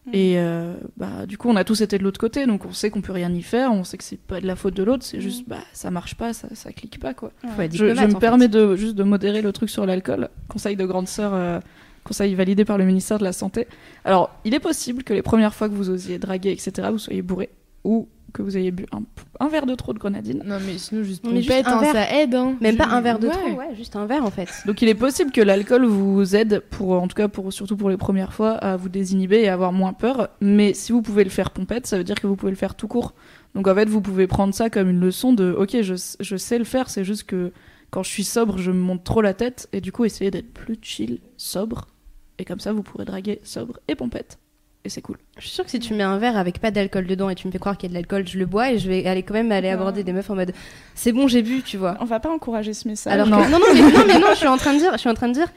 Mm. 0.08 0.12
Et 0.14 0.34
euh, 0.38 0.74
bah, 0.98 1.26
du 1.28 1.38
coup, 1.38 1.50
on 1.50 1.56
a 1.56 1.64
tous 1.64 1.82
été 1.82 1.98
de 1.98 2.04
l'autre 2.04 2.20
côté, 2.20 2.46
donc 2.48 2.66
on 2.66 2.72
sait 2.74 2.90
qu'on 2.90 3.02
peut 3.02 3.12
rien 3.12 3.32
y 3.34 3.42
faire, 3.42 3.72
on 3.72 3.84
sait 3.84 3.98
que 3.98 4.04
c'est 4.04 4.20
pas 4.20 4.42
de 4.42 4.48
la 4.48 4.56
faute 4.56 4.74
de 4.74 4.84
l'autre, 4.84 5.04
c'est 5.04 5.18
Mm. 5.18 5.22
juste, 5.22 5.44
bah, 5.48 5.58
ça 5.74 5.92
marche 5.92 6.16
pas, 6.16 6.34
ça, 6.34 6.48
ça 6.54 6.72
clique 6.72 7.00
pas, 7.00 7.14
quoi. 7.14 7.32
Je, 7.44 7.94
je 7.94 8.04
me 8.06 8.10
fait. 8.12 8.20
permets 8.20 8.48
de 8.48 8.76
juste 8.76 8.96
de 8.96 9.04
modérer 9.04 9.42
le 9.42 9.52
truc 9.52 9.70
sur 9.70 9.86
l'alcool. 9.86 10.30
Conseil 10.48 10.76
de 10.76 10.86
grande 10.86 11.08
sœur, 11.08 11.32
euh, 11.34 11.60
conseil 12.04 12.34
validé 12.36 12.64
par 12.66 12.78
le 12.78 12.86
ministère 12.86 13.20
de 13.20 13.24
la 13.26 13.34
Santé. 13.34 13.68
Alors, 14.06 14.30
il 14.46 14.54
est 14.54 14.60
possible 14.62 15.04
que 15.04 15.14
les 15.14 15.22
premières 15.22 15.54
fois 15.54 15.68
que 15.70 15.74
vous 15.74 15.90
osiez 15.90 16.18
draguer, 16.20 16.52
etc., 16.52 16.88
vous 16.92 17.00
soyez 17.00 17.22
bourré 17.22 17.50
ou 17.84 18.08
que 18.38 18.44
vous 18.44 18.56
ayez 18.56 18.72
bu 18.72 18.86
un, 18.92 19.02
un 19.40 19.48
verre 19.48 19.66
de 19.66 19.74
trop 19.74 19.94
de 19.94 20.00
grenadine. 20.00 20.44
Non, 20.46 20.58
mais 20.66 20.78
sinon, 20.78 21.04
juste 21.04 21.24
Mais 21.26 21.38
juste 21.38 21.50
pompette, 21.50 21.68
un 21.68 21.78
hein, 21.78 21.82
verre. 21.82 21.94
ça 21.94 22.14
aide. 22.16 22.36
Hein. 22.36 22.56
Même 22.62 22.78
pas 22.78 22.86
un 22.86 23.02
verre 23.02 23.18
de 23.20 23.28
ouais. 23.28 23.34
trop, 23.34 23.58
ouais, 23.58 23.76
juste 23.76 23.96
un 23.96 24.06
verre 24.06 24.24
en 24.24 24.32
fait. 24.32 24.50
Donc, 24.66 24.82
il 24.82 24.88
est 24.90 24.96
possible 24.96 25.32
que 25.32 25.42
l'alcool 25.42 25.86
vous 25.86 26.36
aide, 26.36 26.62
pour, 26.70 26.92
en 26.92 27.08
tout 27.08 27.16
cas 27.16 27.28
pour, 27.28 27.52
surtout 27.52 27.76
pour 27.76 27.90
les 27.90 27.98
premières 27.98 28.34
fois, 28.34 28.52
à 28.52 28.78
vous 28.78 28.90
désinhiber 28.90 29.42
et 29.42 29.50
à 29.50 29.54
avoir 29.54 29.74
moins 29.74 29.94
peur. 29.94 30.30
Mais 30.40 30.74
si 30.74 30.92
vous 30.92 31.02
pouvez 31.02 31.24
le 31.24 31.30
faire 31.30 31.50
pompette, 31.50 31.88
ça 31.88 31.98
veut 31.98 32.04
dire 32.04 32.16
que 32.16 32.28
vous 32.28 32.36
pouvez 32.36 32.52
le 32.52 32.58
faire 32.58 32.76
tout 32.76 32.88
court. 32.88 33.16
Donc, 33.56 33.68
en 33.68 33.74
fait, 33.74 33.90
vous 33.90 34.02
pouvez 34.02 34.28
prendre 34.28 34.54
ça 34.54 34.70
comme 34.70 34.90
une 34.90 35.00
leçon 35.00 35.34
de 35.34 35.52
Ok, 35.58 35.82
je, 35.82 35.96
je 36.20 36.38
sais 36.38 36.60
le 36.60 36.64
faire, 36.64 36.90
c'est 36.90 37.04
juste 37.04 37.24
que 37.24 37.52
quand 37.90 38.04
je 38.04 38.10
suis 38.10 38.24
sobre, 38.24 38.60
je 38.60 38.72
me 38.72 38.80
monte 38.80 39.04
trop 39.04 39.22
la 39.22 39.34
tête. 39.34 39.68
Et 39.74 39.82
du 39.82 39.92
coup, 39.92 40.06
essayez 40.06 40.30
d'être 40.30 40.54
plus 40.54 40.78
chill, 40.82 41.20
sobre. 41.38 41.88
Et 42.38 42.46
comme 42.46 42.60
ça, 42.60 42.72
vous 42.72 42.84
pourrez 42.84 43.06
draguer 43.06 43.40
sobre 43.44 43.80
et 43.88 43.96
pompette. 43.96 44.38
Et 44.86 44.90
c'est 44.90 45.02
cool. 45.02 45.18
Je 45.38 45.42
suis 45.42 45.50
sûre 45.50 45.66
que 45.66 45.72
si 45.72 45.80
tu 45.80 45.94
mets 45.94 46.04
un 46.04 46.18
verre 46.18 46.38
avec 46.38 46.60
pas 46.60 46.72
d'alcool 46.72 47.08
dedans 47.08 47.30
et 47.30 47.36
tu 47.36 47.46
me 47.48 47.52
fais 47.52 47.60
croire 47.60 47.78
qu'il 47.78 47.90
y 47.90 47.92
a 47.92 47.94
de 47.94 47.96
l'alcool, 47.96 48.26
je 48.28 48.38
le 48.38 48.46
bois 48.46 48.72
et 48.72 48.78
je 48.80 48.88
vais 48.88 49.06
aller 49.06 49.22
quand 49.24 49.34
même 49.34 49.52
aller 49.52 49.68
Ouais. 49.68 49.74
aborder 49.74 50.04
des 50.04 50.14
meufs 50.14 50.30
en 50.30 50.36
mode 50.36 50.54
c'est 50.96 51.12
bon, 51.12 51.28
j'ai 51.28 51.42
bu, 51.42 51.62
tu 51.62 51.76
vois. 51.78 51.98
On 52.00 52.06
va 52.06 52.20
pas 52.22 52.30
encourager 52.30 52.74
ce 52.74 52.88
message. 52.88 53.12
Alors 53.12 53.28
non. 53.28 53.44
que- 53.44 53.52
non, 53.52 53.60
non, 53.60 53.66
mais, 53.74 53.82
non, 53.82 54.04
mais 54.08 54.20
non, 54.20 54.28
je 54.32 54.36
suis 54.38 54.48
en 54.48 54.56
train 54.58 54.74
de 54.74 54.80
dire, 54.80 54.92
je 54.94 54.98
suis 55.00 55.10
en 55.10 55.14
train 55.14 55.28
de 55.28 55.34
dire, 55.34 55.48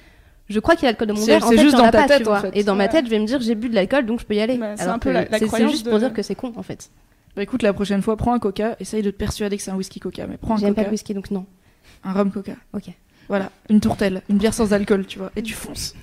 je 0.48 0.58
crois 0.58 0.74
qu'il 0.74 0.86
y 0.86 0.88
a 0.88 0.92
de 0.92 0.96
l'alcool 0.98 1.08
dans 1.14 1.20
mon 1.20 1.26
verre. 1.26 1.44
En 1.46 1.48
c'est 1.50 1.58
juste 1.58 1.76
dans 1.76 1.84
a 1.84 1.92
ta 1.92 2.02
pas, 2.02 2.08
tête, 2.08 2.18
tu 2.18 2.24
vois. 2.24 2.38
en 2.38 2.40
fait. 2.40 2.50
Et 2.56 2.64
dans 2.64 2.74
ma 2.74 2.88
tête, 2.88 3.04
je 3.04 3.10
vais 3.10 3.20
me 3.20 3.26
dire 3.26 3.40
j'ai 3.40 3.54
bu 3.54 3.68
de 3.68 3.74
l'alcool 3.76 4.04
donc 4.06 4.18
je 4.20 4.24
peux 4.26 4.34
y 4.34 4.40
aller. 4.40 4.56
Bah, 4.58 4.74
c'est 4.76 4.84
un 4.84 4.98
peu 4.98 5.12
la- 5.12 5.26
la 5.26 5.38
c'est- 5.38 5.68
juste 5.68 5.84
de- 5.86 5.90
pour 5.90 5.98
dire 6.00 6.12
que 6.12 6.22
c'est 6.22 6.34
con 6.34 6.52
en 6.56 6.62
fait. 6.64 6.90
Bah 7.36 7.42
écoute, 7.44 7.62
la 7.62 7.72
prochaine 7.72 8.02
fois, 8.02 8.16
prends 8.16 8.32
un 8.32 8.40
coca, 8.40 8.74
essaye 8.80 9.02
de 9.02 9.10
te 9.12 9.16
persuader 9.16 9.56
que 9.56 9.62
c'est 9.62 9.70
un 9.70 9.76
whisky 9.76 10.00
coca, 10.00 10.26
mais 10.26 10.36
prends 10.38 10.54
un 10.54 10.56
J'aime 10.56 10.70
pas 10.74 10.80
coca, 10.80 10.88
le 10.88 10.92
whisky 10.92 11.14
donc 11.14 11.30
non. 11.30 11.46
un 12.02 12.12
rhum 12.12 12.32
coca. 12.32 12.54
Ok. 12.72 12.86
Voilà, 13.30 13.50
une 13.70 13.80
tourtelle, 13.80 14.22
une 14.28 14.36
bière 14.38 14.52
sans 14.52 14.72
alcool, 14.74 15.06
tu 15.06 15.18
vois, 15.18 15.30
et 15.36 15.42
tu 15.42 15.54
fonces. 15.54 15.94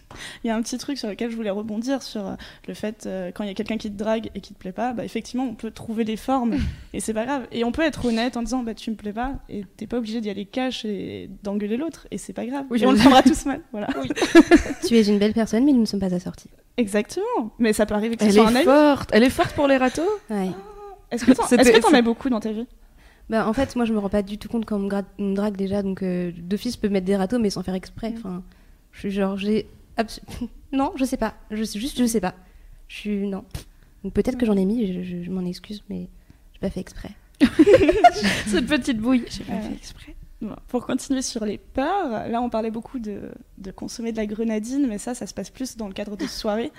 Il 0.43 0.47
y 0.47 0.49
a 0.49 0.55
un 0.55 0.61
petit 0.61 0.77
truc 0.77 0.97
sur 0.97 1.09
lequel 1.09 1.29
je 1.29 1.35
voulais 1.35 1.49
rebondir 1.51 2.01
sur 2.01 2.25
euh, 2.25 2.35
le 2.67 2.73
fait 2.73 3.03
euh, 3.05 3.31
quand 3.35 3.43
il 3.43 3.47
y 3.47 3.49
a 3.49 3.53
quelqu'un 3.53 3.77
qui 3.77 3.91
te 3.91 3.97
drague 3.97 4.29
et 4.33 4.39
qui 4.39 4.53
te 4.53 4.57
plaît 4.59 4.71
pas, 4.71 4.93
bah 4.93 5.03
effectivement 5.03 5.43
on 5.43 5.53
peut 5.53 5.69
trouver 5.69 6.05
des 6.05 6.15
formes 6.17 6.55
et 6.93 7.01
c'est 7.01 7.13
pas 7.13 7.25
grave. 7.25 7.45
Et 7.51 7.63
on 7.65 7.71
peut 7.73 7.81
être 7.83 8.05
honnête 8.05 8.37
en 8.37 8.41
disant 8.43 8.63
bah 8.63 8.73
tu 8.73 8.89
me 8.91 8.95
plais 8.95 9.11
pas 9.11 9.33
et 9.49 9.65
t'es 9.75 9.87
pas 9.87 9.97
obligé 9.97 10.21
d'y 10.21 10.29
aller 10.29 10.45
cash 10.45 10.85
et 10.85 11.29
d'engueuler 11.43 11.75
l'autre 11.77 12.07
et 12.11 12.17
c'est 12.17 12.31
pas 12.33 12.45
grave. 12.45 12.63
Oui, 12.69 12.81
Et 12.81 12.87
on 12.87 12.91
le 12.93 12.97
prendra 12.97 13.21
tous 13.21 13.45
mal. 13.45 13.59
Voilà. 13.73 13.89
Tu 14.87 14.95
es 14.95 15.03
une 15.05 15.19
belle 15.19 15.33
personne, 15.33 15.65
mais 15.65 15.73
nous 15.73 15.81
ne 15.81 15.85
sommes 15.85 15.99
pas 15.99 16.13
assortis. 16.13 16.49
Exactement. 16.77 17.51
Mais 17.59 17.73
ça 17.73 17.85
peut 17.85 17.95
arriver 17.95 18.15
que 18.15 18.23
ce 18.23 18.29
Elle 18.29 18.35
soit 18.35 18.47
un 18.47 18.53
est 18.53 18.55
ami. 18.57 18.63
forte, 18.65 19.09
elle 19.11 19.23
est 19.23 19.29
forte 19.29 19.53
pour 19.53 19.67
les 19.67 19.75
râteaux 19.75 20.07
Ouais. 20.29 20.49
Est-ce 21.11 21.25
que 21.25 21.31
t'en 21.33 21.43
C'était- 21.47 21.63
est-ce 21.63 21.71
que 21.71 21.81
t'en 21.81 21.89
c'est- 21.89 21.97
as 21.97 22.01
beaucoup 22.01 22.29
dans 22.29 22.39
ta 22.39 22.51
vie? 22.53 22.67
Bah, 23.29 23.47
en 23.47 23.53
fait, 23.53 23.75
moi, 23.75 23.85
je 23.85 23.93
me 23.93 23.99
rends 23.99 24.09
pas 24.09 24.21
du 24.21 24.37
tout 24.37 24.47
compte 24.47 24.65
quand 24.65 24.77
on 24.77 24.79
me, 24.83 24.89
gra- 24.89 25.03
on 25.19 25.29
me 25.31 25.35
drague 25.35 25.57
déjà, 25.57 25.83
donc 25.83 26.01
euh, 26.03 26.31
d'office, 26.37 26.75
je 26.75 26.79
peux 26.79 26.89
mettre 26.89 27.05
des 27.05 27.15
râteaux, 27.17 27.39
mais 27.39 27.49
sans 27.49 27.61
faire 27.63 27.75
exprès. 27.75 28.13
Enfin, 28.17 28.41
je 28.93 28.99
suis 28.99 29.11
genre, 29.11 29.37
j'ai. 29.37 29.67
non, 30.71 30.93
je 30.95 31.03
sais 31.05 31.17
pas. 31.17 31.33
Je 31.51 31.63
sais 31.63 31.79
juste, 31.79 31.97
je 31.99 32.05
sais 32.05 32.21
pas. 32.21 32.35
Je 32.87 32.95
suis. 32.95 33.27
Non. 33.27 33.43
Donc 34.03 34.13
peut-être 34.13 34.37
que 34.37 34.45
j'en 34.45 34.55
ai 34.55 34.63
mis, 34.65 34.93
je, 34.93 35.01
je- 35.03 35.23
je 35.23 35.31
m'en 35.31 35.45
excuse, 35.45 35.83
mais 35.89 36.07
j'ai 36.53 36.59
pas 36.59 36.69
fait 36.69 36.79
exprès. 36.79 37.09
Cette 38.47 38.67
petite 38.67 38.99
bouille. 38.99 39.25
J'ai 39.29 39.43
pas 39.43 39.53
Ouais. 39.53 39.61
fait 39.61 39.73
exprès. 39.73 40.15
Bon, 40.41 40.55
Pour 40.67 40.85
continuer 40.85 41.21
sur 41.23 41.43
les 41.45 41.57
peurs, 41.57 42.29
là 42.29 42.41
on 42.41 42.49
parlait 42.49 42.69
beaucoup 42.71 42.99
de, 42.99 43.31
de 43.57 43.71
consommer 43.71 44.11
de 44.11 44.17
la 44.17 44.27
grenadine, 44.27 44.85
mais 44.87 44.99
ça, 44.99 45.15
ça 45.15 45.25
se 45.25 45.33
passe 45.33 45.49
plus 45.49 45.75
dans 45.77 45.87
le 45.87 45.93
cadre 45.93 46.15
de 46.15 46.27
soirées. 46.27 46.71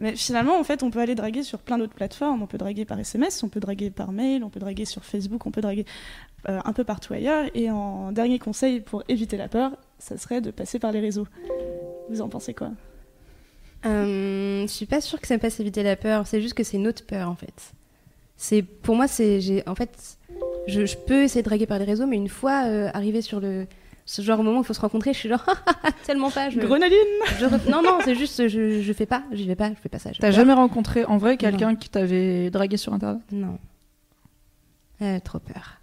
Mais 0.00 0.16
finalement, 0.16 0.58
en 0.58 0.64
fait, 0.64 0.82
on 0.82 0.90
peut 0.90 1.00
aller 1.00 1.14
draguer 1.14 1.42
sur 1.42 1.58
plein 1.58 1.78
d'autres 1.78 1.94
plateformes. 1.94 2.42
On 2.42 2.46
peut 2.46 2.58
draguer 2.58 2.84
par 2.84 2.98
SMS, 2.98 3.42
on 3.42 3.48
peut 3.48 3.60
draguer 3.60 3.90
par 3.90 4.12
mail, 4.12 4.42
on 4.42 4.50
peut 4.50 4.60
draguer 4.60 4.84
sur 4.84 5.04
Facebook, 5.04 5.46
on 5.46 5.50
peut 5.50 5.60
draguer 5.60 5.84
euh, 6.48 6.60
un 6.64 6.72
peu 6.72 6.84
partout 6.84 7.12
ailleurs. 7.12 7.46
Et 7.54 7.70
en 7.70 8.12
dernier 8.12 8.38
conseil 8.38 8.80
pour 8.80 9.04
éviter 9.08 9.36
la 9.36 9.48
peur, 9.48 9.72
ça 9.98 10.16
serait 10.16 10.40
de 10.40 10.50
passer 10.50 10.78
par 10.78 10.92
les 10.92 11.00
réseaux. 11.00 11.26
Vous 12.08 12.22
en 12.22 12.28
pensez 12.28 12.54
quoi? 12.54 12.70
Euh, 13.86 14.62
je 14.62 14.72
suis 14.72 14.86
pas 14.86 15.00
sûre 15.00 15.20
que 15.20 15.26
ça 15.26 15.34
me 15.34 15.40
passe 15.40 15.60
éviter 15.60 15.82
la 15.82 15.96
peur. 15.96 16.26
C'est 16.26 16.40
juste 16.40 16.54
que 16.54 16.64
c'est 16.64 16.76
une 16.76 16.86
autre 16.86 17.04
peur 17.06 17.28
en 17.28 17.36
fait. 17.36 17.72
C'est 18.36 18.62
pour 18.62 18.96
moi 18.96 19.06
c'est 19.06 19.62
en 19.68 19.74
fait 19.74 20.18
je, 20.66 20.86
je 20.86 20.96
peux 20.96 21.24
essayer 21.24 21.42
de 21.42 21.48
draguer 21.48 21.66
par 21.66 21.78
les 21.78 21.84
réseaux, 21.84 22.06
mais 22.06 22.16
une 22.16 22.28
fois 22.28 22.64
euh, 22.66 22.90
arrivé 22.94 23.22
sur 23.22 23.40
le 23.40 23.66
ce 24.10 24.22
genre 24.22 24.38
de 24.38 24.42
moment 24.42 24.58
où 24.58 24.62
il 24.62 24.66
faut 24.66 24.74
se 24.74 24.80
rencontrer, 24.80 25.12
je 25.12 25.18
suis 25.20 25.28
genre 25.28 25.44
tellement 26.04 26.32
pas. 26.32 26.50
Je, 26.50 26.58
Grenadine 26.58 26.96
je 27.38 27.70
non 27.70 27.80
non 27.80 28.00
c'est 28.04 28.16
juste 28.16 28.48
je, 28.48 28.82
je 28.82 28.92
fais 28.92 29.06
pas, 29.06 29.22
j'y 29.30 29.46
vais 29.46 29.54
pas, 29.54 29.68
je 29.68 29.76
fais 29.76 29.88
pas 29.88 30.00
ça. 30.00 30.10
T'as 30.18 30.32
jamais 30.32 30.52
rencontré 30.52 31.04
en 31.04 31.16
vrai 31.16 31.36
quelqu'un 31.36 31.76
qui 31.76 31.88
t'avait 31.88 32.50
dragué 32.50 32.76
sur 32.76 32.92
internet? 32.92 33.22
Non. 33.30 33.56
Euh, 35.00 35.20
trop 35.20 35.38
peur. 35.38 35.76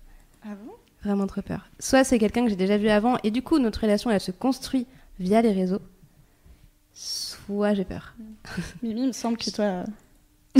Ah 0.43 0.49
bon? 0.61 0.73
Vraiment 1.05 1.25
trop 1.25 1.41
peur. 1.41 1.69
Soit 1.79 2.03
c'est 2.03 2.19
quelqu'un 2.19 2.43
que 2.43 2.49
j'ai 2.49 2.57
déjà 2.57 2.77
vu 2.77 2.89
avant 2.89 3.17
et 3.23 3.31
du 3.31 3.41
coup 3.41 3.59
notre 3.59 3.79
relation 3.79 4.11
elle 4.11 4.19
se 4.19 4.31
construit 4.31 4.87
via 5.21 5.41
les 5.41 5.53
réseaux. 5.53 5.81
Soit 6.91 7.75
j'ai 7.75 7.85
peur. 7.85 8.13
Mimi, 8.83 9.03
il 9.03 9.07
me 9.07 9.13
semble 9.13 9.37
que 9.37 9.49
toi. 9.51 9.85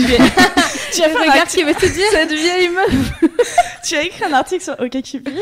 Tu 0.06 1.02
as, 1.04 1.10
fait 1.10 1.16
un 1.16 1.20
Regarde 1.20 1.38
article- 1.40 1.58
qui 1.58 1.64
veut 1.64 1.74
te 1.76 1.86
dire. 1.94 2.06
Cette 2.12 2.32
vieille 2.32 2.70
meuf 2.70 3.14
tu 3.84 3.96
as 3.96 4.04
écrit 4.04 4.26
un 4.26 4.34
article 4.34 4.64
sur 4.64 4.74
OkCupid. 4.80 5.34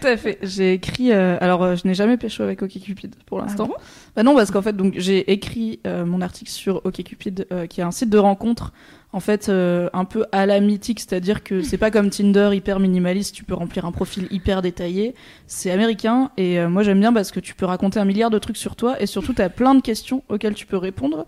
Tout 0.00 0.06
à 0.06 0.16
fait. 0.16 0.38
J'ai 0.42 0.74
écrit. 0.74 1.12
euh, 1.12 1.36
alors, 1.40 1.62
euh, 1.62 1.76
je 1.76 1.86
n'ai 1.86 1.94
jamais 1.94 2.16
pécho 2.16 2.42
avec 2.42 2.62
OkCupid 2.62 3.14
pour 3.26 3.38
l'instant. 3.40 3.66
bon? 3.66 3.74
Bah 4.16 4.22
non, 4.22 4.34
parce 4.34 4.50
qu'en 4.50 4.62
fait, 4.62 4.76
donc 4.76 4.94
j'ai 4.96 5.32
écrit 5.32 5.80
euh, 5.86 6.04
mon 6.04 6.20
article 6.20 6.50
sur 6.50 6.80
OkCupid, 6.84 7.46
euh, 7.52 7.66
qui 7.66 7.80
est 7.80 7.84
un 7.84 7.90
site 7.90 8.10
de 8.10 8.18
rencontre, 8.18 8.72
en 9.12 9.20
fait, 9.20 9.48
un 9.48 10.04
peu 10.04 10.24
à 10.32 10.44
la 10.44 10.58
mythique, 10.58 10.98
c'est-à-dire 10.98 11.44
que 11.44 11.62
c'est 11.62 11.78
pas 11.78 11.92
comme 11.92 12.10
Tinder 12.10 12.50
hyper 12.52 12.80
minimaliste. 12.80 13.32
Tu 13.34 13.44
peux 13.44 13.54
remplir 13.54 13.84
un 13.86 13.92
profil 13.92 14.26
hyper 14.32 14.60
détaillé. 14.60 15.14
C'est 15.46 15.70
américain 15.70 16.32
et 16.36 16.58
moi 16.66 16.82
j'aime 16.82 16.98
bien 16.98 17.12
parce 17.12 17.30
que 17.30 17.38
tu 17.38 17.54
peux 17.54 17.64
raconter 17.64 18.00
un 18.00 18.04
milliard 18.04 18.30
de 18.30 18.40
trucs 18.40 18.56
sur 18.56 18.74
toi 18.74 19.00
et 19.00 19.06
surtout 19.06 19.32
t'as 19.32 19.48
plein 19.50 19.76
de 19.76 19.82
questions 19.82 20.24
auxquelles 20.28 20.54
tu 20.54 20.66
peux 20.66 20.76
répondre. 20.78 21.26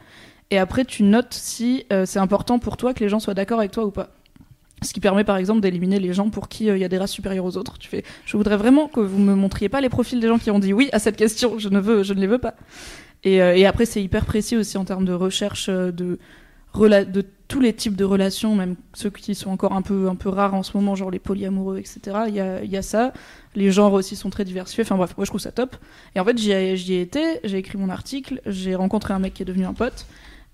Et 0.50 0.58
après, 0.58 0.84
tu 0.84 1.02
notes 1.02 1.34
si 1.34 1.84
euh, 1.92 2.06
c'est 2.06 2.18
important 2.18 2.58
pour 2.58 2.76
toi 2.76 2.94
que 2.94 3.00
les 3.00 3.08
gens 3.08 3.18
soient 3.18 3.34
d'accord 3.34 3.58
avec 3.58 3.72
toi 3.72 3.84
ou 3.84 3.90
pas. 3.90 4.10
Ce 4.82 4.92
qui 4.92 5.00
permet 5.00 5.24
par 5.24 5.38
exemple 5.38 5.60
d'éliminer 5.60 5.98
les 5.98 6.12
gens 6.12 6.28
pour 6.28 6.48
qui 6.48 6.68
euh, 6.68 6.76
il 6.76 6.80
y 6.80 6.84
a 6.84 6.88
des 6.88 6.98
races 6.98 7.10
supérieures 7.10 7.44
aux 7.44 7.56
autres. 7.56 7.78
Tu 7.78 7.88
fais, 7.88 8.04
je 8.26 8.36
voudrais 8.36 8.56
vraiment 8.56 8.88
que 8.88 9.00
vous 9.00 9.18
me 9.18 9.34
montriez 9.34 9.68
pas 9.68 9.80
les 9.80 9.88
profils 9.88 10.20
des 10.20 10.28
gens 10.28 10.38
qui 10.38 10.50
ont 10.50 10.58
dit 10.58 10.72
oui 10.72 10.88
à 10.92 10.98
cette 10.98 11.16
question. 11.16 11.58
Je 11.58 11.68
ne 11.68 11.80
veux, 11.80 12.02
je 12.02 12.14
ne 12.14 12.20
les 12.20 12.26
veux 12.26 12.38
pas. 12.38 12.54
Et, 13.24 13.42
euh, 13.42 13.68
après, 13.68 13.86
c'est 13.86 14.02
hyper 14.02 14.24
précis 14.24 14.56
aussi 14.56 14.78
en 14.78 14.84
termes 14.84 15.04
de 15.04 15.12
recherche 15.12 15.68
de 15.68 16.18
tous 17.48 17.60
les 17.60 17.72
types 17.72 17.96
de 17.96 18.04
relations, 18.04 18.54
même 18.54 18.76
ceux 18.92 19.10
qui 19.10 19.34
sont 19.34 19.50
encore 19.50 19.72
un 19.72 19.82
peu 19.82 20.08
un 20.08 20.14
peu 20.14 20.28
rares 20.28 20.54
en 20.54 20.62
ce 20.62 20.76
moment, 20.76 20.94
genre 20.94 21.10
les 21.10 21.18
polyamoureux, 21.18 21.78
etc. 21.78 22.00
Il 22.28 22.34
y 22.34 22.76
a, 22.76 22.82
ça. 22.82 23.12
Les 23.54 23.70
genres 23.70 23.92
aussi 23.92 24.16
sont 24.16 24.30
très 24.30 24.44
diversifiés. 24.44 24.84
Enfin 24.84 24.96
bref, 24.96 25.14
moi 25.16 25.24
je 25.24 25.30
trouve 25.30 25.40
ça 25.40 25.52
top. 25.52 25.76
Et 26.14 26.20
en 26.20 26.24
fait, 26.24 26.36
j'y 26.38 26.52
ai, 26.52 26.74
ai 26.74 27.00
été, 27.00 27.40
j'ai 27.44 27.58
écrit 27.58 27.78
mon 27.78 27.88
article, 27.88 28.40
j'ai 28.46 28.74
rencontré 28.74 29.14
un 29.14 29.18
mec 29.18 29.34
qui 29.34 29.42
est 29.42 29.46
devenu 29.46 29.64
un 29.64 29.74
pote. 29.74 30.06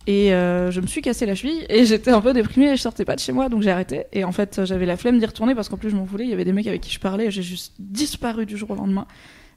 Et 0.07 0.33
euh, 0.35 0.71
je 0.71 0.81
me 0.81 0.87
suis 0.87 1.01
cassé 1.01 1.27
la 1.27 1.35
cheville 1.35 1.65
et 1.69 1.85
j'étais 1.87 2.11
un 2.11 2.21
peu 2.21 2.33
déprimée 2.33 2.73
et 2.73 2.77
je 2.77 2.83
sortais 2.83 3.05
pas 3.05 3.15
de 3.15 3.21
chez 3.21 3.33
moi 3.33 3.49
donc 3.49 3.63
j'ai 3.63 3.71
arrêté. 3.71 4.05
Et 4.13 4.25
en 4.25 4.33
fait, 4.33 4.65
j'avais 4.65 4.87
la 4.87 4.97
flemme 4.97 5.19
d'y 5.19 5.27
retourner 5.27 5.55
parce 5.55 5.69
qu'en 5.69 5.77
plus 5.77 5.91
je 5.91 5.97
m'en 5.97 6.05
voulais. 6.05 6.25
Il 6.25 6.31
y 6.31 6.33
avait 6.33 6.45
des 6.45 6.53
mecs 6.53 6.67
avec 6.67 6.81
qui 6.81 6.91
je 6.93 7.01
parlais 7.01 7.27
et 7.27 7.31
j'ai 7.31 7.43
juste 7.43 7.75
disparu 7.79 8.47
du 8.47 8.57
jour 8.57 8.71
au 8.71 8.75
lendemain. 8.75 9.07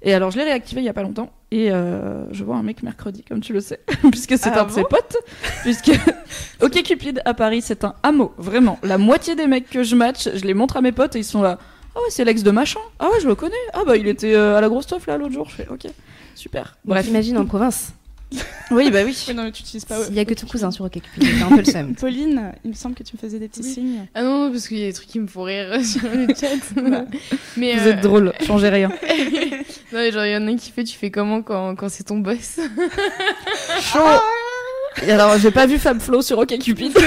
Et 0.02 0.14
alors 0.14 0.30
je 0.30 0.38
l'ai 0.38 0.44
réactivé 0.44 0.82
il 0.82 0.86
y 0.86 0.90
a 0.90 0.94
pas 0.94 1.02
longtemps 1.02 1.32
et 1.52 1.72
euh, 1.72 2.32
je 2.32 2.44
vois 2.44 2.58
un 2.58 2.64
mec 2.64 2.84
mercredi, 2.84 3.24
comme 3.24 3.40
tu 3.40 3.54
le 3.54 3.60
sais, 3.60 3.80
puisque 4.12 4.38
c'est 4.38 4.52
Ah 4.54 4.62
un 4.62 4.66
de 4.66 4.72
ses 4.72 4.84
potes. 4.84 5.18
Puisque 5.64 5.92
OK 6.62 6.84
Cupid 6.84 7.22
à 7.26 7.34
Paris, 7.34 7.62
c'est 7.64 7.84
un 7.84 7.96
hameau, 8.04 8.34
vraiment. 8.38 8.78
La 8.84 9.00
moitié 9.00 9.36
des 9.36 9.48
mecs 9.48 9.70
que 9.70 9.82
je 9.82 9.96
match, 9.96 10.30
je 10.32 10.46
les 10.46 10.54
montre 10.54 10.78
à 10.78 10.82
mes 10.82 10.92
potes 10.92 11.16
et 11.16 11.20
ils 11.20 11.26
sont 11.26 11.42
là. 11.42 11.58
Ah 11.96 12.00
ouais, 12.00 12.06
c'est 12.10 12.26
l'ex 12.26 12.44
de 12.44 12.52
machin. 12.52 12.82
Ah 13.00 13.06
ouais, 13.06 13.20
je 13.22 13.28
le 13.28 13.36
connais. 13.36 13.56
Ah 13.74 13.84
bah 13.86 13.96
il 13.98 14.08
était 14.08 14.36
euh, 14.36 14.58
à 14.58 14.62
la 14.62 14.68
grosse 14.70 14.84
stuff 14.84 15.08
là 15.08 15.18
l'autre 15.18 15.34
jour. 15.34 15.50
Je 15.50 15.56
fais 15.56 15.68
OK, 15.70 15.88
super. 16.36 16.78
Bref. 16.86 17.08
Imagine 17.08 17.38
en 17.38 17.46
province. 17.46 17.94
Oui 18.72 18.90
bah 18.90 19.02
oui. 19.06 19.16
Oui, 19.28 19.34
non, 19.36 19.44
mais 19.44 19.52
tu 19.52 19.62
utilises 19.62 19.86
pas. 19.86 20.00
Il 20.10 20.16
y 20.16 20.20
a 20.20 20.26
que 20.26 20.34
ton 20.34 20.48
cousin 20.48 20.72
sur 20.72 20.86
OkCupid, 20.86 21.24
un 21.44 21.50
peu 21.50 21.58
le 21.58 21.64
seum. 21.66 21.94
Pauline, 22.00 22.52
il 22.64 22.72
me 22.72 22.76
semble 22.76 22.96
que 22.96 23.04
tu 23.04 23.16
me 23.16 23.20
faisais 23.20 23.38
des 23.40 23.48
petits 23.48 23.62
Oui. 23.62 23.72
signes. 23.74 24.08
Ah 24.16 24.24
non, 24.24 24.52
parce 24.52 24.68
qu'il 24.68 24.80
y 24.80 24.84
a 24.84 24.88
des 24.88 24.94
trucs 24.94 25.08
qui 25.08 25.20
me 25.20 25.28
font 25.28 25.44
rire 25.44 25.80
sur 25.86 26.02
le 26.10 26.28
chat. 26.34 26.48
mais 27.58 27.76
Vous 27.78 27.88
euh, 27.88 27.92
êtes 27.92 28.02
drôle, 28.02 28.34
changez 28.46 28.70
rien. 28.70 28.90
non, 29.92 30.00
mais 30.00 30.12
genre, 30.12 30.26
il 30.26 30.32
y 30.32 30.36
en 30.36 30.48
a 30.48 30.52
un 30.52 30.58
qui 30.58 30.72
fait 30.72 30.84
Tu 30.84 30.98
fais 30.98 31.12
comment 31.12 31.44
quand, 31.44 31.76
quand 31.76 31.90
c'est 31.90 32.06
ton 32.06 32.18
boss 32.18 32.60
Chaud. 33.82 34.00
Et 35.06 35.12
alors, 35.12 35.38
j'ai 35.38 35.52
pas 35.52 35.68
vu 35.68 35.78
Fab 35.78 36.00
Flo 36.00 36.22
sur 36.22 36.40
OkCupid. 36.40 36.98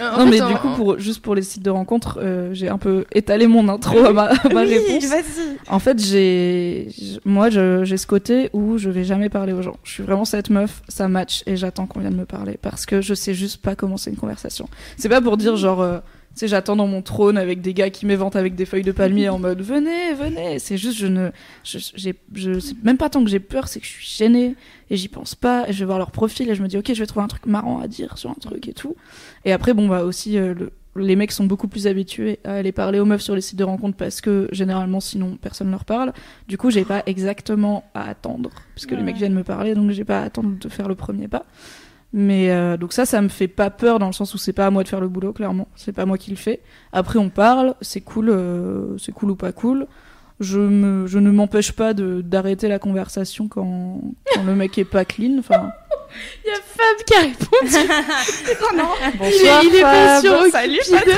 En 0.00 0.18
non, 0.18 0.26
mais 0.26 0.40
du 0.40 0.54
coup, 0.56 0.68
pour, 0.76 0.98
juste 0.98 1.20
pour 1.22 1.34
les 1.34 1.42
sites 1.42 1.62
de 1.62 1.70
rencontres, 1.70 2.18
euh, 2.22 2.50
j'ai 2.52 2.68
un 2.68 2.78
peu 2.78 3.04
étalé 3.12 3.46
mon 3.46 3.68
intro 3.68 3.98
à 4.04 4.12
ma, 4.12 4.24
à 4.24 4.48
ma 4.48 4.62
oui, 4.62 4.78
réponse. 4.78 5.04
vas-y. 5.08 5.56
En 5.68 5.78
fait, 5.78 5.98
j'ai, 6.02 6.88
moi, 7.24 7.48
j'ai 7.50 7.96
ce 7.96 8.06
côté 8.06 8.50
où 8.52 8.78
je 8.78 8.90
vais 8.90 9.04
jamais 9.04 9.28
parler 9.28 9.52
aux 9.52 9.62
gens. 9.62 9.76
Je 9.84 9.92
suis 9.92 10.02
vraiment 10.02 10.24
cette 10.24 10.50
meuf, 10.50 10.82
ça 10.88 11.08
match 11.08 11.42
et 11.46 11.56
j'attends 11.56 11.86
qu'on 11.86 12.00
vienne 12.00 12.16
me 12.16 12.26
parler 12.26 12.58
parce 12.60 12.86
que 12.86 13.00
je 13.00 13.14
sais 13.14 13.34
juste 13.34 13.62
pas 13.62 13.74
commencer 13.74 14.10
une 14.10 14.16
conversation. 14.16 14.68
C'est 14.96 15.08
pas 15.08 15.20
pour 15.20 15.36
dire 15.36 15.56
genre, 15.56 15.80
euh, 15.80 15.98
sais, 16.40 16.48
j'attends 16.48 16.76
dans 16.76 16.86
mon 16.86 17.02
trône 17.02 17.38
avec 17.38 17.60
des 17.60 17.74
gars 17.74 17.90
qui 17.90 18.06
m'éventent 18.06 18.36
avec 18.36 18.54
des 18.54 18.64
feuilles 18.66 18.82
de 18.82 18.92
palmier 18.92 19.28
en 19.28 19.38
mode 19.38 19.60
venez, 19.62 20.14
venez. 20.14 20.58
C'est 20.58 20.76
juste, 20.76 20.98
je 20.98 21.06
ne, 21.06 21.30
je, 21.64 21.78
j'ai, 21.94 22.14
je, 22.34 22.58
c'est 22.60 22.82
même 22.84 22.98
pas 22.98 23.08
tant 23.10 23.22
que 23.24 23.30
j'ai 23.30 23.40
peur, 23.40 23.68
c'est 23.68 23.80
que 23.80 23.86
je 23.86 23.92
suis 23.92 24.06
gênée 24.06 24.54
et 24.90 24.96
j'y 24.96 25.08
pense 25.08 25.34
pas. 25.34 25.68
Et 25.68 25.72
je 25.72 25.78
vais 25.80 25.84
voir 25.86 25.98
leur 25.98 26.10
profil 26.10 26.48
et 26.50 26.54
je 26.54 26.62
me 26.62 26.68
dis 26.68 26.76
ok, 26.78 26.92
je 26.92 27.00
vais 27.00 27.06
trouver 27.06 27.24
un 27.24 27.28
truc 27.28 27.46
marrant 27.46 27.80
à 27.80 27.88
dire 27.88 28.18
sur 28.18 28.30
un 28.30 28.34
truc 28.34 28.68
et 28.68 28.72
tout. 28.72 28.96
Et 29.44 29.52
après, 29.52 29.74
bon 29.74 29.88
bah 29.88 30.04
aussi. 30.04 30.38
euh, 30.38 30.54
le, 30.54 30.72
les 30.98 31.14
mecs 31.14 31.30
sont 31.32 31.44
beaucoup 31.44 31.68
plus 31.68 31.86
habitués 31.86 32.38
à 32.42 32.54
aller 32.54 32.72
parler 32.72 32.98
aux 33.00 33.04
meufs 33.04 33.20
sur 33.20 33.34
les 33.34 33.42
sites 33.42 33.58
de 33.58 33.64
rencontres 33.64 33.98
parce 33.98 34.22
que 34.22 34.48
généralement 34.50 34.98
sinon 35.00 35.36
personne 35.38 35.70
leur 35.70 35.84
parle. 35.84 36.14
Du 36.48 36.56
coup, 36.56 36.70
j'ai 36.70 36.86
pas 36.86 37.02
exactement 37.04 37.84
à 37.92 38.08
attendre 38.08 38.48
puisque 38.74 38.92
les 38.92 38.96
Ouais. 38.96 39.02
mecs 39.02 39.16
viennent 39.16 39.34
me 39.34 39.44
parler 39.44 39.74
donc 39.74 39.90
j'ai 39.90 40.04
pas 40.04 40.20
à 40.20 40.24
attendre 40.24 40.58
de 40.58 40.68
faire 40.70 40.88
le 40.88 40.94
premier 40.94 41.28
pas. 41.28 41.44
Mais 42.18 42.50
euh, 42.50 42.78
donc 42.78 42.94
ça, 42.94 43.04
ça 43.04 43.20
me 43.20 43.28
fait 43.28 43.46
pas 43.46 43.68
peur 43.68 43.98
dans 43.98 44.06
le 44.06 44.14
sens 44.14 44.32
où 44.32 44.38
c'est 44.38 44.54
pas 44.54 44.64
à 44.64 44.70
moi 44.70 44.82
de 44.82 44.88
faire 44.88 45.02
le 45.02 45.08
boulot, 45.08 45.34
clairement. 45.34 45.68
C'est 45.76 45.92
pas 45.92 46.06
moi 46.06 46.16
qui 46.16 46.30
le 46.30 46.38
fais. 46.38 46.62
Après, 46.90 47.18
on 47.18 47.28
parle, 47.28 47.74
c'est 47.82 48.00
cool, 48.00 48.30
euh, 48.30 48.96
c'est 48.96 49.12
cool 49.12 49.32
ou 49.32 49.36
pas 49.36 49.52
cool. 49.52 49.86
Je, 50.40 50.58
me, 50.58 51.06
je 51.06 51.18
ne 51.18 51.30
m'empêche 51.30 51.72
pas 51.72 51.92
de 51.92 52.22
d'arrêter 52.22 52.68
la 52.68 52.78
conversation 52.78 53.48
quand, 53.48 54.00
quand 54.34 54.44
le 54.44 54.54
mec 54.54 54.78
est 54.78 54.86
pas 54.86 55.04
clean. 55.04 55.36
Enfin, 55.38 55.70
Il 56.44 56.48
y 56.48 56.52
a 56.52 56.56
Fab 56.56 57.04
qui 57.04 57.14
a 57.14 57.20
répondu. 57.20 57.90
Oh 58.62 58.74
non 58.74 58.88
bonsoir, 59.18 59.62
il 59.64 59.76
est 59.76 59.82
pas 59.82 60.20
Fab. 60.20 60.24
sur 60.24 60.46
Salut, 60.52 60.78
Okcupid. 60.78 61.12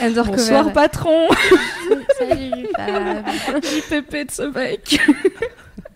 Undercover. 0.00 0.36
Bonsoir 0.36 0.72
patron. 0.72 1.28
Salut 2.18 2.68
Fab. 2.76 3.64
JPP 3.64 4.12
de 4.26 4.30
ce 4.30 4.42
mec. 4.54 5.00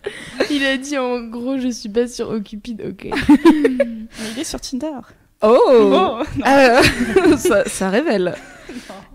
Il 0.51 0.63
a 0.65 0.77
dit 0.77 0.97
en 0.97 1.21
gros 1.27 1.57
Je 1.57 1.69
suis 1.69 1.89
pas 1.89 2.07
sur 2.07 2.29
Occupid, 2.29 2.81
ok. 2.87 3.09
Mais 3.45 4.29
il 4.35 4.39
est 4.39 4.43
sur 4.43 4.59
Tinder. 4.61 4.91
Oh, 5.41 5.57
Oh. 5.69 6.17
Ah, 6.43 6.81
ça, 7.37 7.65
ça 7.65 7.89
révèle. 7.89 8.35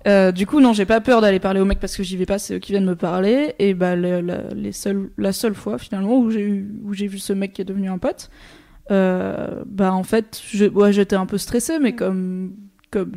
Euh, 0.06 0.32
du 0.32 0.46
coup, 0.46 0.60
non, 0.60 0.72
j'ai 0.72 0.86
pas 0.86 1.00
peur 1.00 1.20
d'aller 1.20 1.40
parler 1.40 1.60
aux 1.60 1.64
mecs 1.64 1.80
parce 1.80 1.96
que 1.96 2.02
j'y 2.02 2.16
vais 2.16 2.26
pas, 2.26 2.38
c'est 2.38 2.54
eux 2.54 2.58
qui 2.58 2.72
viennent 2.72 2.84
me 2.86 2.96
parler. 2.96 3.54
Et 3.58 3.74
bah, 3.74 3.96
le- 3.96 4.20
la, 4.20 4.42
les 4.54 4.72
seuls, 4.72 5.10
la 5.18 5.32
seule 5.32 5.54
fois 5.54 5.78
finalement 5.78 6.18
où 6.18 6.30
j'ai 6.30 6.40
eu, 6.42 6.70
où 6.84 6.94
j'ai 6.94 7.06
vu 7.06 7.18
ce 7.18 7.32
mec 7.32 7.52
qui 7.52 7.62
est 7.62 7.64
devenu 7.66 7.88
un 7.90 7.98
pote, 7.98 8.30
euh, 8.90 9.62
bah 9.66 9.92
en 9.92 10.02
fait, 10.02 10.40
ouais, 10.74 10.92
j'étais 10.92 11.16
un 11.16 11.26
peu 11.26 11.38
stressée, 11.38 11.78
mais 11.78 11.94
comme, 11.94 12.52
comme 12.90 13.12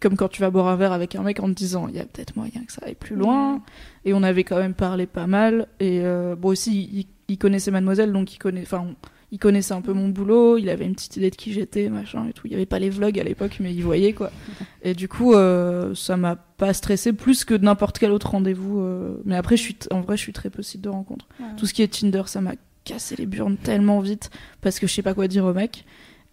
comme 0.00 0.16
quand 0.16 0.28
tu 0.28 0.40
vas 0.40 0.50
boire 0.50 0.68
un 0.68 0.76
verre 0.76 0.92
avec 0.92 1.14
un 1.14 1.22
mec 1.22 1.40
en 1.40 1.48
te 1.48 1.52
disant 1.52 1.86
il 1.88 1.94
y 1.94 2.00
a 2.00 2.04
peut-être 2.04 2.34
moyen 2.36 2.64
que 2.66 2.72
ça 2.72 2.82
aille 2.86 2.94
plus 2.94 3.16
loin. 3.16 3.62
Et 4.04 4.14
on 4.14 4.22
avait 4.22 4.44
quand 4.44 4.58
même 4.58 4.74
parlé 4.74 5.06
pas 5.06 5.26
mal. 5.26 5.66
Et 5.78 6.00
euh, 6.02 6.34
bon, 6.36 6.48
aussi, 6.48 6.88
il, 6.92 7.06
il 7.28 7.38
connaissait 7.38 7.70
Mademoiselle, 7.70 8.12
donc 8.12 8.34
il 8.34 8.38
connaît. 8.38 8.62
Enfin, 8.62 8.86
il 9.32 9.38
connaissait 9.38 9.74
un 9.74 9.80
peu 9.80 9.92
mon 9.92 10.08
boulot, 10.08 10.58
il 10.58 10.68
avait 10.68 10.84
une 10.84 10.94
petite 10.94 11.16
idée 11.16 11.30
de 11.30 11.36
qui 11.36 11.52
j'étais, 11.52 11.88
machin 11.88 12.26
et 12.28 12.32
tout. 12.32 12.46
Il 12.46 12.52
y 12.52 12.54
avait 12.56 12.66
pas 12.66 12.80
les 12.80 12.90
vlogs 12.90 13.18
à 13.20 13.22
l'époque, 13.22 13.58
mais 13.60 13.72
il 13.72 13.82
voyait 13.82 14.12
quoi. 14.12 14.32
Et 14.82 14.94
du 14.94 15.06
coup, 15.06 15.34
euh, 15.34 15.94
ça 15.94 16.16
m'a 16.16 16.34
pas 16.34 16.72
stressé 16.72 17.12
plus 17.12 17.44
que 17.44 17.54
n'importe 17.54 17.98
quel 17.98 18.10
autre 18.10 18.30
rendez-vous. 18.30 18.80
euh. 18.80 19.20
Mais 19.24 19.36
après, 19.36 19.56
je 19.56 19.62
suis, 19.62 19.76
en 19.92 20.00
vrai, 20.00 20.16
je 20.16 20.22
suis 20.22 20.32
très 20.32 20.50
peu 20.50 20.62
site 20.62 20.80
de 20.80 20.88
rencontre. 20.88 21.28
Tout 21.56 21.66
ce 21.66 21.74
qui 21.74 21.82
est 21.82 21.88
Tinder, 22.00 22.22
ça 22.26 22.40
m'a 22.40 22.54
cassé 22.84 23.14
les 23.14 23.26
burnes 23.26 23.56
tellement 23.58 24.00
vite 24.00 24.30
parce 24.62 24.80
que 24.80 24.86
je 24.86 24.94
sais 24.94 25.02
pas 25.02 25.14
quoi 25.14 25.28
dire 25.28 25.44
aux 25.44 25.52
mecs 25.52 25.84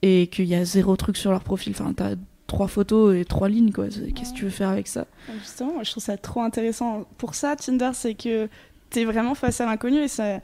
et 0.01 0.27
qu'il 0.27 0.45
y 0.45 0.56
a 0.56 0.63
zéro 0.65 0.95
truc 0.95 1.17
sur 1.17 1.30
leur 1.32 1.43
profil. 1.43 1.73
Enfin, 1.77 1.93
t'as 1.93 2.15
trois 2.47 2.67
photos 2.67 3.15
et 3.15 3.25
trois 3.25 3.49
lignes 3.49 3.71
quoi. 3.71 3.88
Qu'est-ce 3.88 4.31
que 4.31 4.38
tu 4.38 4.45
veux 4.45 4.49
faire 4.49 4.69
avec 4.69 4.88
ça? 4.88 5.05
Justement, 5.39 5.73
moi, 5.73 5.83
je 5.83 5.91
trouve 5.91 6.03
ça 6.03 6.17
trop 6.17 6.41
intéressant. 6.41 7.05
Pour 7.17 7.36
ça, 7.36 7.55
Tinder, 7.55 7.91
c'est 7.93 8.15
que 8.15 8.49
t'es 8.89 9.03
vraiment 9.03 9.36
face 9.36 9.60
à 9.60 9.65
l'inconnu 9.65 9.97
et 9.97 10.07
ça, 10.07 10.23
euh, 10.23 10.39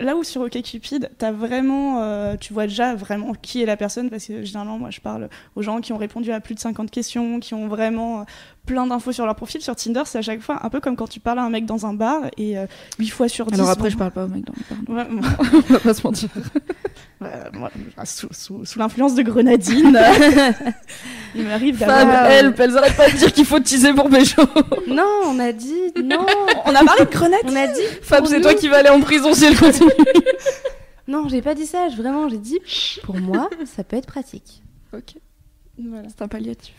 là 0.00 0.16
où 0.16 0.22
sur 0.22 0.42
OkCupid, 0.42 1.10
t'as 1.16 1.32
vraiment, 1.32 2.02
euh, 2.02 2.36
tu 2.36 2.52
vois 2.52 2.66
déjà 2.66 2.94
vraiment 2.94 3.32
qui 3.32 3.62
est 3.62 3.66
la 3.66 3.76
personne 3.76 4.10
parce 4.10 4.26
que 4.26 4.44
généralement, 4.44 4.78
moi, 4.78 4.90
je 4.90 5.00
parle 5.00 5.28
aux 5.54 5.62
gens 5.62 5.80
qui 5.80 5.92
ont 5.92 5.96
répondu 5.96 6.30
à 6.30 6.40
plus 6.40 6.54
de 6.54 6.60
50 6.60 6.90
questions, 6.90 7.40
qui 7.40 7.54
ont 7.54 7.68
vraiment 7.68 8.26
plein 8.66 8.86
d'infos 8.86 9.12
sur 9.12 9.24
leur 9.24 9.34
profil. 9.36 9.62
Sur 9.62 9.74
Tinder, 9.76 10.02
c'est 10.04 10.18
à 10.18 10.22
chaque 10.22 10.40
fois 10.40 10.58
un 10.62 10.68
peu 10.68 10.80
comme 10.80 10.96
quand 10.96 11.08
tu 11.08 11.20
parles 11.20 11.38
à 11.38 11.42
un 11.44 11.50
mec 11.50 11.64
dans 11.64 11.86
un 11.86 11.94
bar 11.94 12.22
et 12.36 12.58
euh, 12.58 12.66
8 12.98 13.08
fois 13.08 13.28
sur 13.28 13.46
10. 13.46 13.54
Alors 13.54 13.70
après, 13.70 13.84
bon, 13.88 13.92
je 13.92 13.96
parle 13.96 14.10
pas 14.10 14.24
aux 14.24 14.28
mecs 14.28 14.44
dans 14.44 14.52
le 14.56 14.94
bar. 14.94 15.06
ouais, 15.06 15.10
moi, 15.10 15.28
On 15.68 15.72
va 15.72 15.78
pas 15.78 15.94
se 15.94 16.02
mentir. 16.06 16.28
euh, 17.22 17.26
moi, 17.54 17.70
sous, 18.04 18.28
sous- 18.32 18.64
sous 18.64 18.78
l'influence 18.78 19.14
de 19.14 19.22
grenadine, 19.22 19.98
il 21.34 21.44
m'arrive 21.44 21.78
d'avoir. 21.78 22.24
euh, 22.24 22.28
elle, 22.30 22.54
elles 22.58 22.76
arrêtent 22.76 22.96
pas 22.96 23.08
de 23.10 23.16
dire 23.16 23.32
qu'il 23.32 23.44
faut 23.44 23.60
teaser 23.60 23.92
pour 23.94 24.08
Pécho. 24.10 24.42
Non, 24.88 25.08
on 25.26 25.38
a 25.38 25.52
dit 25.52 25.92
non. 26.02 26.26
On 26.64 26.74
a 26.74 26.84
parlé 26.84 27.04
de 27.04 27.10
grenadine 27.10 27.48
On 27.50 27.56
a 27.56 27.66
dit. 27.68 27.80
Fab, 28.02 28.26
c'est 28.26 28.40
toi 28.40 28.54
qui 28.54 28.68
vas 28.68 28.78
aller 28.78 28.90
en 28.90 29.00
prison 29.00 29.32
si 29.34 29.44
elle 29.44 29.56
continue. 29.58 29.90
Non, 31.08 31.28
j'ai 31.28 31.40
pas 31.42 31.54
dit 31.54 31.66
ça. 31.66 31.88
je- 31.88 31.96
Vraiment, 31.96 32.28
j'ai 32.28 32.38
dit 32.38 32.58
pour 33.04 33.16
moi, 33.16 33.48
ça 33.76 33.84
peut 33.84 33.96
être 33.96 34.06
pratique. 34.06 34.62
ok, 34.92 35.14
Voilà. 35.78 36.08
c'est 36.08 36.22
un 36.22 36.28
palliatif. 36.28 36.74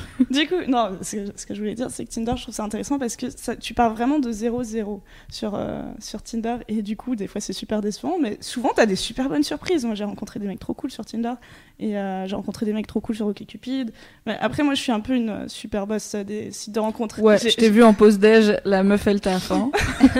Du 0.30 0.46
coup, 0.46 0.54
non, 0.68 0.98
ce 1.02 1.16
que, 1.16 1.32
ce 1.36 1.46
que 1.46 1.54
je 1.54 1.60
voulais 1.60 1.74
dire, 1.74 1.90
c'est 1.90 2.04
que 2.04 2.10
Tinder, 2.10 2.32
je 2.36 2.42
trouve 2.42 2.54
ça 2.54 2.64
intéressant 2.64 2.98
parce 2.98 3.16
que 3.16 3.30
ça, 3.30 3.56
tu 3.56 3.74
pars 3.74 3.92
vraiment 3.92 4.18
de 4.18 4.32
0-0 4.32 5.00
sur, 5.30 5.54
euh, 5.54 5.82
sur 6.00 6.22
Tinder 6.22 6.56
et 6.68 6.82
du 6.82 6.96
coup, 6.96 7.16
des 7.16 7.26
fois, 7.26 7.40
c'est 7.40 7.52
super 7.52 7.80
décevant, 7.80 8.18
mais 8.20 8.38
souvent, 8.40 8.70
t'as 8.74 8.86
des 8.86 8.96
super 8.96 9.28
bonnes 9.28 9.42
surprises. 9.42 9.84
Moi, 9.84 9.94
j'ai 9.94 10.04
rencontré 10.04 10.40
des 10.40 10.46
mecs 10.46 10.60
trop 10.60 10.74
cool 10.74 10.90
sur 10.90 11.04
Tinder 11.04 11.34
et 11.78 11.96
euh, 11.96 12.26
j'ai 12.26 12.36
rencontré 12.36 12.66
des 12.66 12.72
mecs 12.72 12.86
trop 12.86 13.00
cool 13.00 13.16
sur 13.16 13.26
OkCupid. 13.26 13.92
Mais 14.26 14.36
après, 14.40 14.62
moi, 14.62 14.74
je 14.74 14.82
suis 14.82 14.92
un 14.92 15.00
peu 15.00 15.14
une 15.14 15.48
super 15.48 15.86
boss 15.86 16.14
des 16.14 16.50
sites 16.50 16.74
de 16.74 16.80
rencontres. 16.80 17.20
Ouais, 17.20 17.38
je 17.38 17.56
t'ai 17.56 17.70
vu 17.70 17.82
en 17.82 17.94
pause 17.94 18.18
déj, 18.18 18.56
la 18.64 18.82
meuf 18.82 19.06
elle 19.06 19.20
t'a 19.20 19.38
faim. 19.38 19.70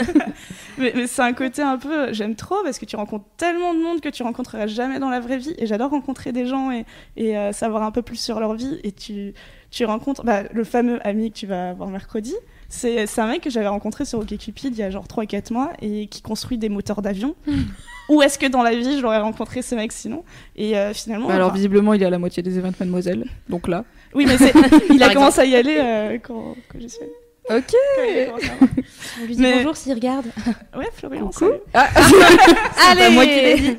Mais, 0.78 0.92
mais 0.94 1.06
c'est 1.06 1.22
un 1.22 1.32
côté 1.32 1.62
un 1.62 1.76
peu, 1.76 2.12
j'aime 2.12 2.34
trop 2.34 2.62
parce 2.64 2.78
que 2.78 2.84
tu 2.84 2.96
rencontres 2.96 3.26
tellement 3.36 3.74
de 3.74 3.78
monde 3.78 4.00
que 4.00 4.08
tu 4.08 4.22
rencontreras 4.22 4.66
jamais 4.66 4.98
dans 4.98 5.10
la 5.10 5.20
vraie 5.20 5.38
vie. 5.38 5.54
Et 5.58 5.66
j'adore 5.66 5.90
rencontrer 5.90 6.32
des 6.32 6.46
gens 6.46 6.70
et, 6.70 6.84
et 7.16 7.36
euh, 7.36 7.52
savoir 7.52 7.82
un 7.82 7.90
peu 7.90 8.02
plus 8.02 8.16
sur 8.16 8.40
leur 8.40 8.54
vie. 8.54 8.80
Et 8.82 8.92
tu, 8.92 9.34
tu 9.72 9.84
rencontres 9.84 10.22
bah, 10.24 10.42
le 10.52 10.62
fameux 10.64 11.04
ami 11.04 11.32
que 11.32 11.36
tu 11.38 11.46
vas 11.46 11.72
voir 11.72 11.88
mercredi. 11.88 12.34
C'est 12.68 13.06
un 13.18 13.26
mec 13.26 13.42
que 13.42 13.50
j'avais 13.50 13.66
rencontré 13.68 14.04
sur 14.04 14.18
OkCupid 14.20 14.74
il 14.74 14.78
y 14.78 14.82
a 14.82 14.90
genre 14.90 15.06
3-4 15.06 15.52
mois 15.52 15.72
et 15.82 16.06
qui 16.06 16.22
construit 16.22 16.56
des 16.56 16.68
moteurs 16.68 17.02
d'avion. 17.02 17.34
Où 18.08 18.22
est-ce 18.22 18.38
que 18.38 18.46
dans 18.46 18.62
la 18.62 18.74
vie 18.74 18.96
je 18.96 19.02
l'aurais 19.02 19.20
rencontré 19.20 19.60
ce 19.62 19.74
mec 19.74 19.92
sinon? 19.92 20.24
Et 20.56 20.76
euh, 20.78 20.94
finalement. 20.94 21.28
Bah 21.28 21.34
alors 21.34 21.48
enfin, 21.48 21.56
visiblement 21.56 21.92
il 21.94 22.02
est 22.02 22.06
à 22.06 22.10
la 22.10 22.18
moitié 22.18 22.42
des 22.42 22.58
événements 22.58 22.76
Mademoiselle, 22.80 23.24
donc 23.48 23.68
là. 23.68 23.84
oui, 24.14 24.24
mais 24.26 24.38
c'est- 24.38 24.52
il 24.90 25.02
a 25.02 25.12
commencé 25.12 25.40
à 25.40 25.44
y 25.44 25.54
aller 25.54 25.76
euh, 25.78 26.18
quand, 26.22 26.54
quand 26.68 26.78
j'y 26.80 26.88
suis 26.88 27.00
allée. 27.02 27.58
Ok. 27.58 27.74
On 29.20 29.26
lui 29.26 29.36
dit 29.36 29.42
Mais- 29.42 29.56
bonjour 29.56 29.76
s'il 29.76 29.92
regarde. 29.94 30.26
Ouais, 30.76 30.88
Florian. 30.94 31.28
Coucou. 31.28 31.50
Ah, 31.74 31.88
Allez 32.90 33.00
pas 33.02 33.10
moi 33.10 33.24
qui 33.26 33.34
l'ai 33.34 33.56
dit. 33.60 33.78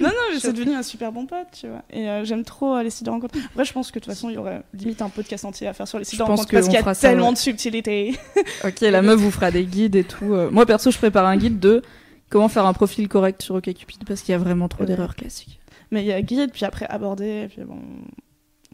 Non, 0.00 0.08
non, 0.08 0.38
c'est 0.38 0.52
devenu 0.52 0.74
un 0.74 0.82
super 0.82 1.12
bon 1.12 1.26
pote, 1.26 1.46
tu 1.52 1.68
vois. 1.68 1.82
Et 1.90 2.08
euh, 2.08 2.24
j'aime 2.24 2.44
trop 2.44 2.74
euh, 2.76 2.82
les 2.82 2.90
sites 2.90 3.04
de 3.06 3.10
rencontres. 3.10 3.36
Après, 3.52 3.64
je 3.64 3.72
pense 3.72 3.90
que 3.90 3.98
de 3.98 4.04
toute 4.04 4.12
façon, 4.12 4.28
il 4.30 4.34
y 4.34 4.38
aurait 4.38 4.62
limite 4.74 5.00
un 5.02 5.08
podcast 5.08 5.44
entier 5.44 5.66
à 5.68 5.72
faire 5.72 5.86
sur 5.88 5.98
les 5.98 6.04
sites 6.04 6.14
Je 6.14 6.18
de 6.18 6.22
rencontres 6.24 6.50
parce 6.50 6.66
qu'il 6.66 6.74
y 6.74 6.78
a 6.78 6.94
ça, 6.94 7.08
tellement 7.08 7.32
de 7.32 7.38
subtilités. 7.38 8.16
Ok, 8.64 8.80
la 8.80 9.02
meuf 9.02 9.18
vous 9.20 9.30
fera 9.30 9.50
des 9.50 9.64
guides 9.64 9.96
et 9.96 10.04
tout. 10.04 10.32
euh. 10.34 10.50
Moi 10.50 10.66
perso, 10.66 10.90
je 10.90 10.98
prépare 10.98 11.26
un 11.26 11.36
guide 11.36 11.58
de 11.60 11.82
comment 12.30 12.48
faire 12.48 12.66
un 12.66 12.72
profil 12.72 13.08
correct 13.08 13.42
sur 13.42 13.54
OkCupid 13.56 14.04
parce 14.06 14.22
qu'il 14.22 14.32
y 14.32 14.34
a 14.34 14.38
vraiment 14.38 14.68
trop 14.68 14.80
Ouais. 14.82 14.86
d'erreurs 14.86 15.14
classiques. 15.16 15.60
Mais 15.90 16.02
il 16.02 16.06
y 16.06 16.12
a 16.12 16.22
guide, 16.22 16.50
puis 16.52 16.64
après 16.64 16.86
aborder, 16.86 17.42
et 17.44 17.48
puis 17.48 17.62
bon. 17.62 17.78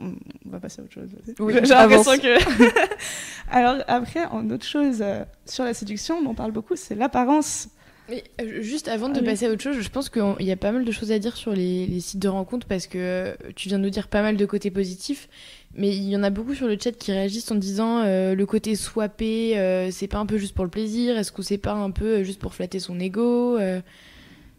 On 0.01 0.13
va 0.51 0.61
passer 0.61 0.81
à 0.81 0.85
autre 0.85 0.93
chose. 0.95 1.09
Oui, 1.41 1.55
J'ai 1.65 1.75
l'impression 1.75 2.13
que. 2.19 2.39
Alors, 3.51 3.83
après, 3.89 4.25
en 4.27 4.49
autre 4.51 4.65
chose 4.65 4.99
euh, 5.01 5.25
sur 5.45 5.65
la 5.65 5.75
séduction, 5.75 6.19
on 6.25 6.35
parle 6.35 6.53
beaucoup, 6.53 6.77
c'est 6.77 6.95
l'apparence. 6.95 7.69
Mais 8.11 8.25
euh, 8.41 8.63
juste 8.63 8.89
avant 8.89 9.09
de 9.09 9.17
Ah 9.17 9.21
oui. 9.21 9.27
passer 9.27 9.47
à 9.47 9.51
autre 9.51 9.63
chose, 9.63 9.79
je 9.81 9.89
pense 9.91 10.09
qu'il 10.09 10.23
y 10.41 10.51
a 10.53 10.57
pas 10.57 10.73
mal 10.73 10.85
de 10.85 10.93
choses 10.93 11.13
à 11.13 11.19
dire 11.19 11.37
sur 11.37 11.53
les, 11.53 11.87
les 11.87 12.01
sites 12.01 12.19
de 12.21 12.29
rencontres 12.29 12.67
parce 12.67 12.87
que 12.87 12.97
euh, 12.99 13.35
tu 13.55 13.69
viens 13.69 13.79
de 13.79 13.85
nous 13.85 13.91
dire 13.91 14.09
pas 14.09 14.23
mal 14.23 14.37
de 14.37 14.47
côtés 14.47 14.71
positifs, 14.71 15.29
mais 15.75 15.89
il 15.95 16.09
y 16.09 16.17
en 16.17 16.23
a 16.23 16.31
beaucoup 16.31 16.55
sur 16.55 16.67
le 16.69 16.79
chat 16.83 16.93
qui 16.93 17.13
réagissent 17.13 17.51
en 17.51 17.57
disant 17.57 18.01
euh, 18.05 18.35
le 18.35 18.47
côté 18.47 18.75
swappé, 18.77 19.59
euh, 19.59 19.91
c'est 19.91 20.07
pas 20.07 20.19
un 20.19 20.27
peu 20.27 20.39
juste 20.39 20.55
pour 20.55 20.65
le 20.65 20.71
plaisir, 20.71 21.19
est-ce 21.19 21.33
que 21.33 21.43
c'est 21.43 21.59
pas 21.59 21.73
un 21.75 21.91
peu 21.91 22.23
juste 22.23 22.41
pour 22.41 22.55
flatter 22.55 22.79
son 22.79 22.99
ego 22.99 23.59
euh, 23.59 23.81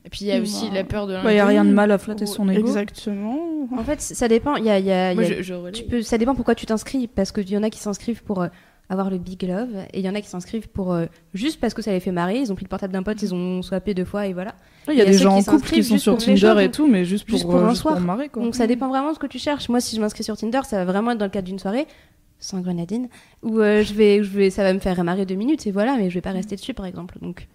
Et 0.05 0.09
puis 0.09 0.19
il 0.21 0.27
y 0.27 0.31
a 0.31 0.39
aussi 0.39 0.67
Bah, 0.69 0.75
la 0.75 0.83
peur 0.83 1.07
de 1.07 1.15
Il 1.27 1.35
y 1.35 1.39
a 1.39 1.45
rien 1.47 1.65
de 1.65 1.71
mal 1.71 1.91
à 1.91 1.97
flatter 1.97 2.27
son 2.27 2.47
ego. 2.49 2.67
Exactement. 2.67 3.39
En 3.75 3.83
fait, 3.83 3.99
ça 4.01 4.27
dépend. 4.27 4.55
Il 4.57 4.65
y 4.65 4.69
a, 4.69 4.77
il 4.79 4.85
y 4.85 4.91
a- 4.91 5.13
Moi 5.15 5.23
y 5.23 5.33
a- 5.33 5.37
je, 5.37 5.41
je 5.43 5.53
relaye. 5.55 5.73
tu 5.73 5.83
peux, 5.89 6.01
ça 6.01 6.17
dépend 6.17 6.35
pourquoi 6.35 6.55
tu 6.55 6.65
t'inscris. 6.65 7.07
Parce 7.07 7.31
qu'il 7.31 7.49
y 7.49 7.57
en 7.57 7.63
a 7.63 7.69
qui 7.69 7.79
s'inscrivent 7.79 8.23
pour 8.23 8.41
euh, 8.43 8.47
avoir 8.89 9.09
le 9.09 9.17
big 9.17 9.41
love. 9.43 9.69
Et 9.93 9.99
il 9.99 10.05
y 10.05 10.09
en 10.09 10.15
a 10.15 10.21
qui 10.21 10.27
s'inscrivent 10.27 10.67
pour 10.67 10.91
euh, 10.93 11.05
juste 11.33 11.59
parce 11.59 11.73
que 11.73 11.81
ça 11.81 11.91
les 11.91 11.99
fait 11.99 12.11
marrer. 12.11 12.39
Ils 12.39 12.51
ont 12.51 12.55
pris 12.55 12.65
le 12.65 12.69
portable 12.69 12.91
d'un 12.93 13.03
pote, 13.03 13.21
ils 13.21 13.33
ont 13.33 13.61
swappé 13.61 13.93
deux 13.93 14.05
fois 14.05 14.27
et 14.27 14.33
voilà. 14.33 14.55
Il 14.89 14.95
y 14.95 15.01
a 15.01 15.05
des 15.05 15.13
gens 15.13 15.39
qui 15.41 15.49
en 15.49 15.53
couple 15.53 15.69
qui 15.69 15.83
sont 15.83 15.97
sur 15.97 16.17
Tinder 16.17 16.55
et 16.63 16.71
tout, 16.71 16.87
mais 16.87 17.05
juste 17.05 17.25
pour, 17.25 17.37
juste 17.37 17.45
pour 17.49 17.55
euh, 17.57 17.65
un 17.65 17.69
juste 17.69 17.81
pour 17.83 17.91
soir. 17.91 18.01
marrer 18.01 18.29
quoi. 18.29 18.43
Donc 18.43 18.55
ça 18.55 18.65
dépend 18.67 18.87
vraiment 18.89 19.09
de 19.09 19.13
ce 19.15 19.19
que 19.19 19.27
tu 19.27 19.37
cherches. 19.39 19.69
Moi, 19.69 19.79
si 19.81 19.95
je 19.95 20.01
m'inscris 20.01 20.23
sur 20.23 20.35
Tinder, 20.35 20.61
ça 20.65 20.83
va 20.83 20.91
vraiment 20.91 21.11
être 21.11 21.17
dans 21.19 21.25
le 21.25 21.31
cadre 21.31 21.47
d'une 21.47 21.59
soirée 21.59 21.85
sans 22.39 22.61
grenadine 22.61 23.09
où 23.43 23.59
euh, 23.59 23.83
je 23.83 23.93
vais, 23.93 24.23
je 24.23 24.29
vais, 24.37 24.49
ça 24.49 24.63
va 24.63 24.73
me 24.73 24.79
faire 24.79 25.03
marrer 25.03 25.25
deux 25.25 25.35
minutes 25.35 25.67
et 25.67 25.71
voilà, 25.71 25.97
mais 25.97 26.09
je 26.09 26.15
vais 26.15 26.21
pas 26.21 26.31
rester 26.31 26.55
dessus 26.55 26.73
par 26.73 26.85
exemple. 26.85 27.17
Donc 27.21 27.47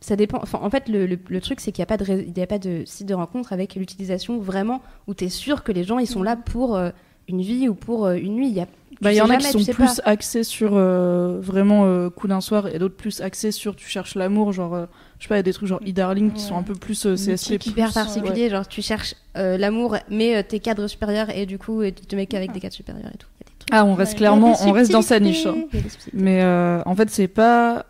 ça 0.00 0.14
dépend. 0.16 0.38
Enfin, 0.42 0.58
en 0.62 0.68
fait, 0.68 0.88
le, 0.88 1.06
le- 1.06 1.18
le 1.28 1.40
truc 1.40 1.60
c'est 1.60 1.72
qu'il 1.72 1.80
n'y 1.80 1.84
a 1.84 1.96
pas 1.96 1.96
de, 1.96 2.24
il 2.26 2.36
y 2.36 2.42
a 2.42 2.46
pas 2.46 2.58
de 2.58 2.82
site 2.84 3.06
de 3.06 3.14
rencontre 3.14 3.52
avec 3.54 3.76
l'utilisation 3.76 4.38
vraiment 4.38 4.82
où 5.06 5.14
tu 5.14 5.24
es 5.24 5.28
sûr 5.30 5.62
que 5.64 5.72
les 5.72 5.84
gens 5.84 5.98
ils 5.98 6.06
sont 6.06 6.22
là 6.22 6.36
pour 6.36 6.76
euh, 6.76 6.90
une 7.28 7.40
vie 7.40 7.68
ou 7.68 7.74
pour 7.74 8.04
euh, 8.04 8.16
une 8.16 8.34
nuit. 8.34 8.48
Il 8.48 8.54
y 8.54 8.60
a, 8.60 8.66
Bah, 9.00 9.12
il 9.12 9.16
y 9.16 9.20
en 9.20 9.26
sais 9.26 9.32
a 9.34 9.36
qui 9.36 9.42
sont 9.64 9.72
plus 9.74 9.96
pas. 9.96 10.02
axés 10.10 10.42
sur 10.44 10.70
euh, 10.74 11.38
vraiment 11.40 11.84
euh, 11.84 12.08
coup 12.10 12.28
d'un 12.28 12.40
soir 12.40 12.66
et 12.68 12.78
d'autres 12.78 12.96
plus 12.96 13.20
axés 13.20 13.50
sur 13.52 13.76
tu 13.76 13.88
cherches 13.88 14.14
l'amour, 14.14 14.52
genre 14.52 14.74
euh, 14.74 14.86
je 15.18 15.24
sais 15.24 15.28
pas, 15.28 15.34
il 15.34 15.38
y 15.38 15.40
a 15.40 15.42
des 15.42 15.52
trucs 15.52 15.68
genre 15.68 15.80
e-darling 15.86 16.32
qui 16.32 16.40
sont 16.42 16.56
un 16.56 16.62
peu 16.62 16.74
plus 16.74 17.04
euh, 17.06 17.14
CSP+. 17.14 17.30
Mythique, 17.52 17.66
hyper 17.66 17.86
plus, 17.88 17.94
particulier. 17.94 18.48
Genre 18.48 18.66
tu 18.66 18.80
cherches 18.82 19.14
euh, 19.36 19.58
l'amour, 19.58 19.96
mais 20.10 20.36
euh, 20.36 20.42
tes 20.46 20.60
cadres 20.60 20.86
supérieurs 20.88 21.28
et 21.30 21.44
du 21.46 21.58
coup 21.58 21.82
tu 21.84 21.92
te 21.92 22.16
mets 22.16 22.26
qu'avec 22.26 22.52
des 22.52 22.60
cadres 22.60 22.74
supérieurs 22.74 23.10
et 23.14 23.18
tout. 23.18 23.28
Il 23.40 23.44
y 23.44 23.46
a 23.46 23.50
des 23.50 23.58
trucs. 23.58 23.68
Ah, 23.72 23.84
on 23.84 23.94
reste 23.94 24.12
Ouais. 24.12 24.18
clairement, 24.18 24.54
y 24.54 24.68
on 24.68 24.72
reste 24.72 24.92
dans 24.92 25.02
sa 25.02 25.20
niche. 25.20 25.44
hein. 25.46 25.56
y. 25.72 26.10
Mais 26.14 26.42
euh, 26.42 26.82
en 26.86 26.94
fait, 26.94 27.10
c'est 27.10 27.28
pas. 27.28 27.84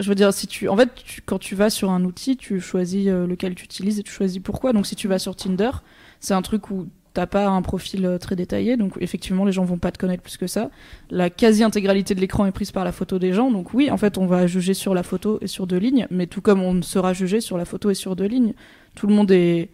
Je 0.00 0.08
veux 0.08 0.14
dire, 0.14 0.32
si 0.32 0.46
tu, 0.46 0.66
en 0.68 0.76
fait, 0.78 0.88
tu- 0.94 1.20
quand 1.20 1.38
tu 1.38 1.54
vas 1.54 1.68
sur 1.68 1.90
un 1.90 2.04
outil, 2.04 2.38
tu 2.38 2.58
choisis 2.58 3.06
lequel 3.06 3.54
tu 3.54 3.64
utilises 3.66 3.98
et 3.98 4.02
tu 4.02 4.10
choisis 4.10 4.40
pourquoi. 4.42 4.72
Donc, 4.72 4.86
si 4.86 4.96
tu 4.96 5.08
vas 5.08 5.18
sur 5.18 5.36
Tinder, 5.36 5.70
c'est 6.20 6.32
un 6.32 6.40
truc 6.40 6.70
où 6.70 6.86
t'as 7.12 7.26
pas 7.26 7.48
un 7.48 7.62
profil 7.62 8.06
euh, 8.06 8.18
très 8.18 8.36
détaillé, 8.36 8.76
donc 8.76 8.92
effectivement, 9.00 9.44
les 9.44 9.52
gens 9.52 9.64
vont 9.64 9.78
pas 9.78 9.90
te 9.90 9.98
connaître 9.98 10.22
plus 10.22 10.36
que 10.36 10.46
ça. 10.46 10.70
La 11.10 11.28
quasi-intégralité 11.30 12.14
de 12.14 12.20
l'écran 12.20 12.46
est 12.46 12.52
prise 12.52 12.70
par 12.70 12.84
la 12.84 12.92
photo 12.92 13.18
des 13.18 13.32
gens, 13.32 13.50
donc 13.50 13.74
oui, 13.74 13.90
en 13.90 13.96
fait, 13.96 14.16
on 14.18 14.26
va 14.26 14.46
juger 14.46 14.74
sur 14.74 14.94
la 14.94 15.02
photo 15.02 15.38
et 15.40 15.46
sur 15.46 15.66
deux 15.66 15.78
lignes, 15.78 16.06
mais 16.10 16.26
tout 16.26 16.40
comme 16.40 16.62
on 16.62 16.82
sera 16.82 17.12
jugé 17.12 17.40
sur 17.40 17.58
la 17.58 17.64
photo 17.64 17.90
et 17.90 17.94
sur 17.94 18.14
deux 18.16 18.26
lignes, 18.26 18.54
tout 18.94 19.06
le 19.08 19.14
monde 19.14 19.30
est, 19.32 19.70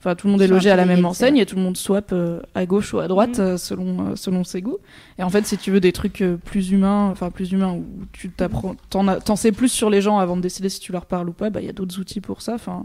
enfin, 0.00 0.14
tout 0.14 0.28
le 0.28 0.32
monde 0.32 0.42
est 0.42 0.46
logé 0.46 0.70
à 0.70 0.76
la 0.76 0.84
même 0.84 1.04
enseigne 1.04 1.38
et 1.38 1.46
tout 1.46 1.56
le 1.56 1.62
monde 1.62 1.76
swap 1.76 2.10
euh, 2.12 2.40
à 2.54 2.66
gauche 2.66 2.94
ou 2.94 3.00
à 3.00 3.08
droite 3.08 3.38
Mhm. 3.38 3.44
euh, 3.44 3.56
selon 3.56 4.06
euh, 4.10 4.16
selon 4.16 4.44
ses 4.44 4.62
goûts. 4.62 4.78
Et 5.18 5.22
en 5.24 5.30
fait, 5.30 5.44
si 5.46 5.56
tu 5.58 5.70
veux 5.72 5.80
des 5.80 5.92
trucs 5.92 6.22
plus 6.44 6.70
humains, 6.70 7.08
enfin 7.10 7.30
plus 7.30 7.50
humains, 7.52 7.72
où 7.72 7.84
tu 8.12 8.30
t'apprends, 8.30 8.76
t'en 8.90 9.36
sais 9.36 9.50
plus 9.52 9.68
sur 9.68 9.90
les 9.90 10.00
gens 10.00 10.18
avant 10.18 10.36
de 10.36 10.42
décider 10.42 10.68
si 10.68 10.78
tu 10.80 10.92
leur 10.92 11.06
parles 11.06 11.28
ou 11.28 11.32
pas, 11.32 11.50
bah 11.50 11.60
il 11.60 11.66
y 11.66 11.70
a 11.70 11.72
d'autres 11.72 11.98
outils 11.98 12.20
pour 12.20 12.42
ça. 12.42 12.54
Enfin, 12.54 12.84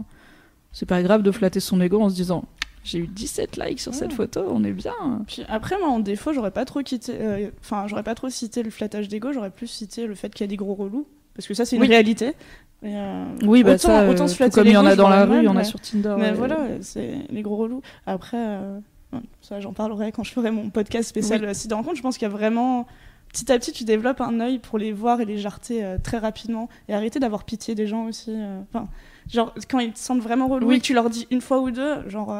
c'est 0.72 0.86
pas 0.86 1.02
grave 1.02 1.22
de 1.22 1.30
flatter 1.30 1.60
son 1.60 1.80
ego 1.80 2.00
en 2.00 2.08
se 2.08 2.14
disant 2.14 2.44
j'ai 2.84 2.98
eu 2.98 3.06
17 3.06 3.56
likes 3.58 3.80
sur 3.80 3.94
cette 3.94 4.12
photo, 4.12 4.44
on 4.48 4.64
est 4.64 4.72
bien. 4.72 4.92
Puis 5.26 5.42
après, 5.48 5.78
moi, 5.78 5.88
en 5.88 6.00
défaut, 6.00 6.32
j'aurais 6.32 6.50
pas 6.50 6.64
trop 6.64 6.82
quitté. 6.82 7.12
euh, 7.20 7.50
Enfin, 7.60 7.86
j'aurais 7.88 8.02
pas 8.02 8.14
trop 8.14 8.28
cité 8.28 8.62
le 8.62 8.70
flattage 8.70 9.08
d'ego, 9.08 9.32
j'aurais 9.32 9.50
plus 9.50 9.66
cité 9.68 10.06
le 10.06 10.14
fait 10.14 10.32
qu'il 10.34 10.44
y 10.44 10.48
a 10.48 10.50
des 10.50 10.56
gros 10.56 10.74
relous. 10.74 11.06
Parce 11.34 11.46
que 11.48 11.54
ça, 11.54 11.64
c'est 11.64 11.76
une 11.76 11.82
Oui. 11.82 11.88
réalité. 11.88 12.32
Euh, 12.84 13.24
Oui, 13.44 13.62
bah 13.62 13.70
autant, 13.74 13.78
ça, 13.88 14.08
autant 14.08 14.24
euh, 14.24 14.28
se 14.28 14.34
flatter 14.34 14.54
comme 14.54 14.66
il 14.66 14.72
y 14.72 14.76
en 14.76 14.84
a 14.86 14.96
dans 14.96 15.08
la 15.08 15.24
rue, 15.24 15.38
il 15.38 15.44
y 15.44 15.48
en 15.48 15.56
a 15.56 15.64
sur 15.64 15.80
Tinder. 15.80 16.14
Mais 16.18 16.24
ouais. 16.30 16.32
voilà, 16.32 16.58
c'est 16.80 17.14
les 17.30 17.42
gros 17.42 17.56
relous. 17.56 17.80
Après, 18.06 18.36
euh, 18.38 18.78
ça, 19.40 19.60
j'en 19.60 19.72
parlerai 19.72 20.10
quand 20.12 20.24
je 20.24 20.32
ferai 20.32 20.50
mon 20.50 20.68
podcast 20.68 21.08
spécial 21.08 21.44
euh, 21.44 21.54
site 21.54 21.70
de 21.70 21.74
rencontre. 21.74 21.96
Je 21.96 22.02
pense 22.02 22.18
qu'il 22.18 22.26
y 22.26 22.30
a 22.30 22.34
vraiment. 22.34 22.86
Petit 23.32 23.50
à 23.50 23.58
petit, 23.58 23.72
tu 23.72 23.84
développes 23.84 24.20
un 24.20 24.40
œil 24.40 24.58
pour 24.58 24.76
les 24.78 24.92
voir 24.92 25.22
et 25.22 25.24
les 25.24 25.38
jarter 25.38 25.82
euh, 25.82 25.96
très 26.02 26.18
rapidement. 26.18 26.68
Et 26.88 26.94
arrêter 26.94 27.18
d'avoir 27.20 27.44
pitié 27.44 27.74
des 27.74 27.86
gens 27.86 28.04
aussi. 28.06 28.30
euh. 28.36 28.60
Enfin, 28.68 28.88
genre, 29.32 29.54
quand 29.70 29.78
ils 29.78 29.92
te 29.92 29.98
semblent 29.98 30.20
vraiment 30.20 30.48
relous 30.48 30.66
Oui. 30.66 30.74
et 30.76 30.78
que 30.80 30.84
tu 30.84 30.92
leur 30.92 31.08
dis 31.08 31.26
une 31.30 31.40
fois 31.40 31.60
ou 31.60 31.70
deux, 31.70 32.06
genre. 32.10 32.34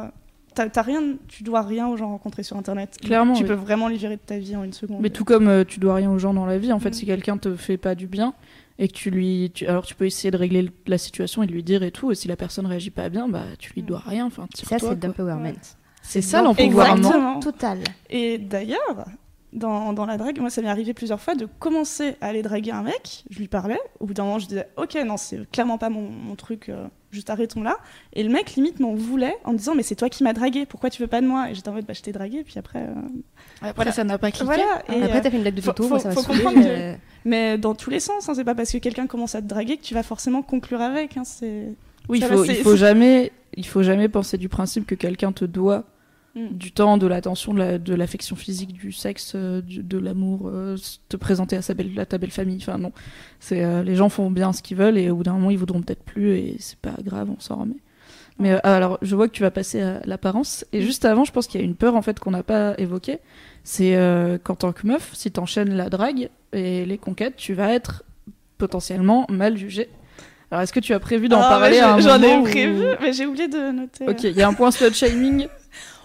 T'as 0.53 0.69
t'as 0.69 0.81
rien, 0.81 1.01
tu 1.27 1.43
dois 1.43 1.61
rien 1.61 1.87
aux 1.87 1.97
gens 1.97 2.09
rencontrés 2.09 2.43
sur 2.43 2.57
internet. 2.57 2.97
Clairement, 3.01 3.33
tu 3.33 3.43
oui. 3.43 3.47
peux 3.49 3.53
vraiment 3.55 3.87
les 3.87 3.97
virer 3.97 4.15
de 4.15 4.21
ta 4.21 4.37
vie 4.37 4.55
en 4.55 4.63
une 4.63 4.73
seconde. 4.73 4.99
Mais 5.01 5.09
tout 5.09 5.25
comme 5.25 5.47
euh, 5.47 5.63
tu 5.63 5.79
dois 5.79 5.95
rien 5.95 6.09
aux 6.11 6.17
gens 6.19 6.33
dans 6.33 6.45
la 6.45 6.57
vie, 6.57 6.71
en 6.71 6.79
fait, 6.79 6.89
Mm. 6.89 6.93
si 6.93 7.05
quelqu'un 7.05 7.37
te 7.37 7.55
fait 7.55 7.77
pas 7.77 7.95
du 7.95 8.07
bien 8.07 8.33
et 8.79 8.87
que 8.87 8.93
tu 8.93 9.09
lui. 9.11 9.51
tu- 9.53 9.65
Alors 9.67 9.85
tu 9.85 9.95
peux 9.95 10.05
essayer 10.05 10.31
de 10.31 10.37
régler 10.37 10.69
la 10.87 10.97
situation 10.97 11.43
et 11.43 11.47
de 11.47 11.51
lui 11.51 11.63
dire 11.63 11.83
et 11.83 11.91
tout, 11.91 12.11
et 12.11 12.15
si 12.15 12.27
la 12.27 12.35
personne 12.35 12.65
réagit 12.65 12.89
pas 12.91 13.09
bien, 13.09 13.27
bah 13.27 13.43
tu 13.59 13.73
lui 13.73 13.83
dois 13.83 14.01
rien. 14.05 14.25
Enfin, 14.25 14.47
Ça, 14.55 14.77
c'est 14.79 14.99
d'empowerment. 14.99 15.53
C'est 16.01 16.21
ça 16.21 16.41
l'empowerment. 16.41 17.39
Total. 17.39 17.79
Et 18.09 18.37
d'ailleurs, 18.37 19.05
dans, 19.53 19.93
dans 19.93 20.05
la 20.05 20.17
drague, 20.17 20.39
moi, 20.39 20.49
ça 20.49 20.61
m'est 20.61 20.67
arrivé 20.69 20.93
plusieurs 20.93 21.21
fois 21.21 21.35
de 21.35 21.47
commencer 21.59 22.15
à 22.21 22.27
aller 22.27 22.41
draguer 22.41 22.71
un 22.71 22.83
mec. 22.83 23.23
Je 23.29 23.39
lui 23.39 23.47
parlais. 23.47 23.79
Au 23.99 24.05
bout 24.05 24.13
d'un 24.13 24.23
moment, 24.23 24.39
je 24.39 24.47
disais, 24.47 24.67
ok, 24.77 24.97
non, 25.05 25.17
c'est 25.17 25.49
clairement 25.51 25.77
pas 25.77 25.89
mon, 25.89 26.01
mon 26.09 26.35
truc. 26.35 26.69
euh, 26.69 26.87
juste 27.11 27.29
arrêtons 27.29 27.61
là. 27.61 27.77
Et 28.13 28.23
le 28.23 28.29
mec, 28.29 28.55
limite, 28.55 28.79
m'en 28.79 28.95
voulait 28.95 29.35
en 29.43 29.53
me 29.53 29.57
disant, 29.57 29.75
mais 29.75 29.83
c'est 29.83 29.95
toi 29.95 30.09
qui 30.09 30.23
m'as 30.23 30.33
dragué. 30.33 30.65
Pourquoi 30.65 30.89
tu 30.89 31.01
veux 31.01 31.07
pas 31.07 31.21
de 31.21 31.27
moi? 31.27 31.51
Et 31.51 31.55
j'étais 31.55 31.69
en 31.69 31.73
mode, 31.73 31.85
bah, 31.85 31.93
je 31.93 32.01
t'ai 32.01 32.11
dragué. 32.11 32.43
Puis 32.43 32.57
après, 32.57 32.79
euh, 32.79 32.93
Après, 33.61 33.73
Voilà. 33.75 33.91
ça 33.91 34.03
n'a 34.03 34.17
pas 34.17 34.31
cliqué. 34.31 34.45
voilà. 34.45 34.81
Et, 34.89 35.03
Après, 35.03 35.17
euh, 35.17 35.21
t'as 35.21 35.29
fait 35.29 35.37
une 35.37 35.43
blague 35.43 35.53
de 35.55 35.61
faut- 35.61 35.71
toto, 35.73 35.87
faut- 35.89 35.99
faut 36.09 36.21
saoulé, 36.23 36.39
comprendre 36.43 36.63
que- 36.65 36.67
euh, 36.67 36.95
mais 37.25 37.57
dans 37.59 37.75
tous 37.75 37.89
les 37.91 37.99
sens, 37.99 38.27
hein, 38.27 38.33
c'est 38.35 38.43
pas 38.43 38.55
parce 38.55 38.71
que 38.71 38.79
quelqu'un 38.79 39.05
commence 39.07 39.35
à 39.35 39.41
te 39.41 39.47
draguer 39.47 39.77
que 39.77 39.83
tu 39.83 39.93
vas 39.93 40.01
forcément 40.03 40.41
conclure 40.41 40.81
avec. 40.81 41.15
Hein, 41.17 41.23
c'est 41.23 41.73
Oui, 42.09 42.17
il 42.19 42.25
faut, 42.25 42.43
il 42.43 42.55
faut 42.55 42.75
jamais, 42.75 43.31
il 43.55 43.65
faut 43.67 43.83
jamais 43.83 44.09
penser 44.09 44.37
du 44.39 44.49
principe 44.49 44.85
que 44.87 44.95
quelqu'un 44.95 45.31
te 45.31 45.45
doit 45.45 45.83
Mm. 46.35 46.47
du 46.57 46.71
temps, 46.71 46.97
de 46.97 47.05
l'attention, 47.05 47.53
de 47.53 47.59
la- 47.59 47.77
de 47.77 47.93
l'affection 47.93 48.35
physique, 48.35 48.73
du 48.73 48.91
sexe, 48.91 49.33
euh, 49.35 49.61
du- 49.61 49.83
de 49.83 49.97
l'amour, 49.99 50.49
euh, 50.51 50.75
te 51.07 51.15
présenter 51.15 51.55
à, 51.55 51.61
sa 51.61 51.75
belle, 51.75 51.91
à 51.99 52.07
ta 52.07 52.17
belle 52.17 52.31
famille. 52.31 52.57
Enfin 52.59 52.79
non, 52.79 52.91
c'est 53.39 53.63
euh, 53.63 53.83
les 53.83 53.95
gens 53.95 54.09
font 54.09 54.31
bien 54.31 54.51
ce 54.51 54.63
qu'ils 54.63 54.77
veulent 54.77 54.97
et 54.97 55.11
au 55.11 55.17
bout 55.17 55.23
d'un 55.23 55.33
moment 55.33 55.51
ils 55.51 55.59
voudront 55.59 55.81
peut-être 55.83 56.03
plus 56.03 56.31
et 56.35 56.55
c'est 56.59 56.79
pas 56.79 56.95
grave, 57.03 57.29
on 57.29 57.39
s'en 57.39 57.57
remet. 57.57 57.75
Mais 58.39 58.53
euh, 58.53 58.59
alors, 58.63 58.97
je 59.03 59.15
vois 59.15 59.27
que 59.27 59.33
tu 59.33 59.43
vas 59.43 59.51
passer 59.51 59.81
à 59.83 60.01
l'apparence. 60.05 60.65
Et 60.73 60.81
juste 60.81 61.05
avant, 61.05 61.23
je 61.23 61.31
pense 61.31 61.45
qu'il 61.45 61.61
y 61.61 61.63
a 61.63 61.67
une 61.67 61.75
peur 61.75 61.95
en 61.95 62.01
fait 62.01 62.19
qu'on 62.19 62.31
n'a 62.31 62.41
pas 62.41 62.73
évoquée. 62.79 63.19
C'est 63.63 63.95
qu'en 64.43 64.55
tant 64.55 64.71
que 64.73 64.87
meuf, 64.87 65.11
si 65.13 65.29
t'enchaînes 65.31 65.75
la 65.75 65.87
drague 65.89 66.29
et 66.51 66.83
les 66.85 66.97
conquêtes, 66.97 67.35
tu 67.37 67.53
vas 67.53 67.71
être 67.71 68.03
potentiellement 68.57 69.25
mal 69.29 69.55
jugée. 69.55 69.87
Alors, 70.49 70.63
est-ce 70.63 70.73
que 70.73 70.79
tu 70.79 70.93
as 70.93 70.99
prévu 70.99 71.29
d'en 71.29 71.41
Ah, 71.41 71.49
parler 71.49 71.79
un 71.79 71.99
J'en 71.99 72.21
ai 72.21 72.37
où- 72.37 72.43
prévu, 72.43 72.83
mais 73.01 73.13
j'ai 73.13 73.25
oublié 73.27 73.47
de 73.47 73.71
noter. 73.71 74.07
Ok, 74.09 74.23
il 74.23 74.35
y 74.35 74.41
a 74.41 74.47
un 74.47 74.53
point 74.53 74.71
slut 74.71 74.93
shaming. 74.93 75.47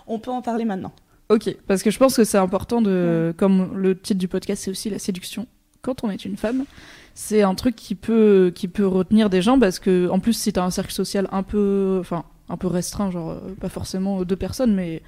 On 0.08 0.18
peut 0.18 0.30
en 0.30 0.42
parler 0.42 0.64
maintenant. 0.64 0.92
Ok, 1.28 1.54
parce 1.66 1.82
que 1.82 1.90
je 1.90 1.98
pense 1.98 2.16
que 2.16 2.24
c'est 2.24 2.38
important 2.38 2.80
de, 2.80 3.34
comme 3.36 3.76
le 3.76 3.98
titre 3.98 4.18
du 4.18 4.28
podcast, 4.28 4.62
c'est 4.64 4.70
aussi 4.70 4.88
la 4.88 4.98
séduction. 4.98 5.46
Quand 5.82 6.02
on 6.02 6.10
est 6.10 6.24
une 6.24 6.36
femme, 6.36 6.64
c'est 7.14 7.42
un 7.42 7.54
truc 7.54 7.76
qui 7.76 7.94
peut, 7.94 8.50
qui 8.54 8.66
peut 8.66 8.86
retenir 8.86 9.28
des 9.28 9.42
gens 9.42 9.58
parce 9.58 9.78
que, 9.78 10.08
en 10.08 10.20
plus, 10.20 10.32
si 10.32 10.52
t'as 10.52 10.64
un 10.64 10.70
cercle 10.70 10.92
social 10.92 11.28
un 11.30 11.42
peu, 11.42 11.98
enfin, 12.00 12.24
un 12.48 12.56
peu 12.56 12.66
restreint, 12.66 13.10
genre 13.10 13.30
euh, 13.30 13.54
pas 13.60 13.68
forcément 13.68 14.24
deux 14.24 14.36
personnes, 14.36 14.74
mais 14.74 15.02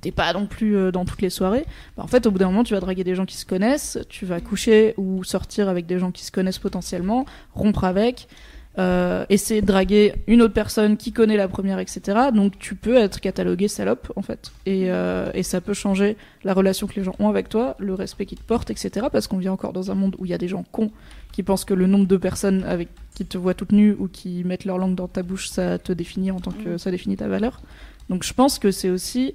t'es 0.00 0.12
pas 0.12 0.32
non 0.32 0.46
plus 0.46 0.76
euh, 0.76 0.90
dans 0.90 1.04
toutes 1.04 1.22
les 1.22 1.30
soirées. 1.30 1.66
bah, 1.96 2.02
en 2.02 2.06
fait, 2.06 2.26
au 2.26 2.30
bout 2.30 2.38
d'un 2.38 2.46
moment, 2.46 2.64
tu 2.64 2.74
vas 2.74 2.80
draguer 2.80 3.04
des 3.04 3.14
gens 3.14 3.26
qui 3.26 3.36
se 3.36 3.44
connaissent, 3.44 3.98
tu 4.08 4.24
vas 4.24 4.40
coucher 4.40 4.94
ou 4.96 5.24
sortir 5.24 5.68
avec 5.68 5.86
des 5.86 5.98
gens 5.98 6.10
qui 6.10 6.24
se 6.24 6.32
connaissent 6.32 6.58
potentiellement, 6.58 7.26
rompre 7.54 7.84
avec. 7.84 8.28
Euh, 8.78 9.24
essayer 9.28 9.60
de 9.60 9.66
draguer 9.66 10.14
une 10.26 10.42
autre 10.42 10.54
personne 10.54 10.96
qui 10.96 11.12
connaît 11.12 11.36
la 11.36 11.48
première, 11.48 11.78
etc. 11.78 12.30
Donc 12.32 12.58
tu 12.58 12.74
peux 12.74 12.96
être 12.96 13.20
catalogué 13.20 13.68
salope, 13.68 14.12
en 14.16 14.22
fait. 14.22 14.52
Et, 14.66 14.90
euh, 14.90 15.30
et 15.34 15.42
ça 15.42 15.60
peut 15.60 15.74
changer 15.74 16.16
la 16.44 16.54
relation 16.54 16.86
que 16.86 16.94
les 16.94 17.04
gens 17.04 17.14
ont 17.18 17.28
avec 17.28 17.48
toi, 17.48 17.76
le 17.78 17.94
respect 17.94 18.26
qu'ils 18.26 18.38
te 18.38 18.44
portent, 18.44 18.70
etc. 18.70 19.06
Parce 19.10 19.26
qu'on 19.26 19.38
vit 19.38 19.48
encore 19.48 19.72
dans 19.72 19.90
un 19.90 19.94
monde 19.94 20.16
où 20.18 20.24
il 20.24 20.30
y 20.30 20.34
a 20.34 20.38
des 20.38 20.48
gens 20.48 20.64
cons 20.70 20.90
qui 21.32 21.42
pensent 21.42 21.64
que 21.64 21.74
le 21.74 21.86
nombre 21.86 22.06
de 22.06 22.16
personnes 22.16 22.64
avec 22.64 22.88
qui 23.14 23.26
te 23.26 23.38
voient 23.38 23.54
toute 23.54 23.72
nue 23.72 23.96
ou 23.98 24.08
qui 24.08 24.44
mettent 24.44 24.64
leur 24.64 24.78
langue 24.78 24.94
dans 24.94 25.08
ta 25.08 25.22
bouche, 25.22 25.48
ça 25.48 25.78
te 25.78 25.92
définit 25.92 26.30
en 26.30 26.40
tant 26.40 26.52
que 26.52 26.78
ça 26.78 26.90
définit 26.90 27.16
ta 27.16 27.28
valeur. 27.28 27.60
Donc 28.08 28.24
je 28.24 28.32
pense 28.32 28.58
que 28.58 28.70
c'est 28.70 28.90
aussi 28.90 29.34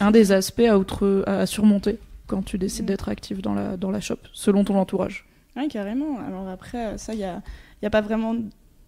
un 0.00 0.10
des 0.10 0.32
aspects 0.32 0.60
à, 0.60 0.78
outre, 0.78 1.24
à 1.26 1.46
surmonter 1.46 1.98
quand 2.26 2.42
tu 2.42 2.58
décides 2.58 2.84
Mm. 2.84 2.86
d'être 2.86 3.08
active 3.08 3.40
dans 3.42 3.54
la, 3.54 3.76
dans 3.76 3.90
la 3.90 4.00
shop, 4.00 4.18
selon 4.32 4.64
ton 4.64 4.78
entourage. 4.78 5.26
Oui, 5.56 5.68
carrément. 5.68 6.18
Alors 6.26 6.48
après, 6.48 6.96
ça, 6.96 7.12
il 7.12 7.18
n'y 7.18 7.24
a, 7.24 7.42
il 7.80 7.84
y 7.84 7.86
a 7.86 7.90
pas 7.90 8.00
vraiment 8.00 8.34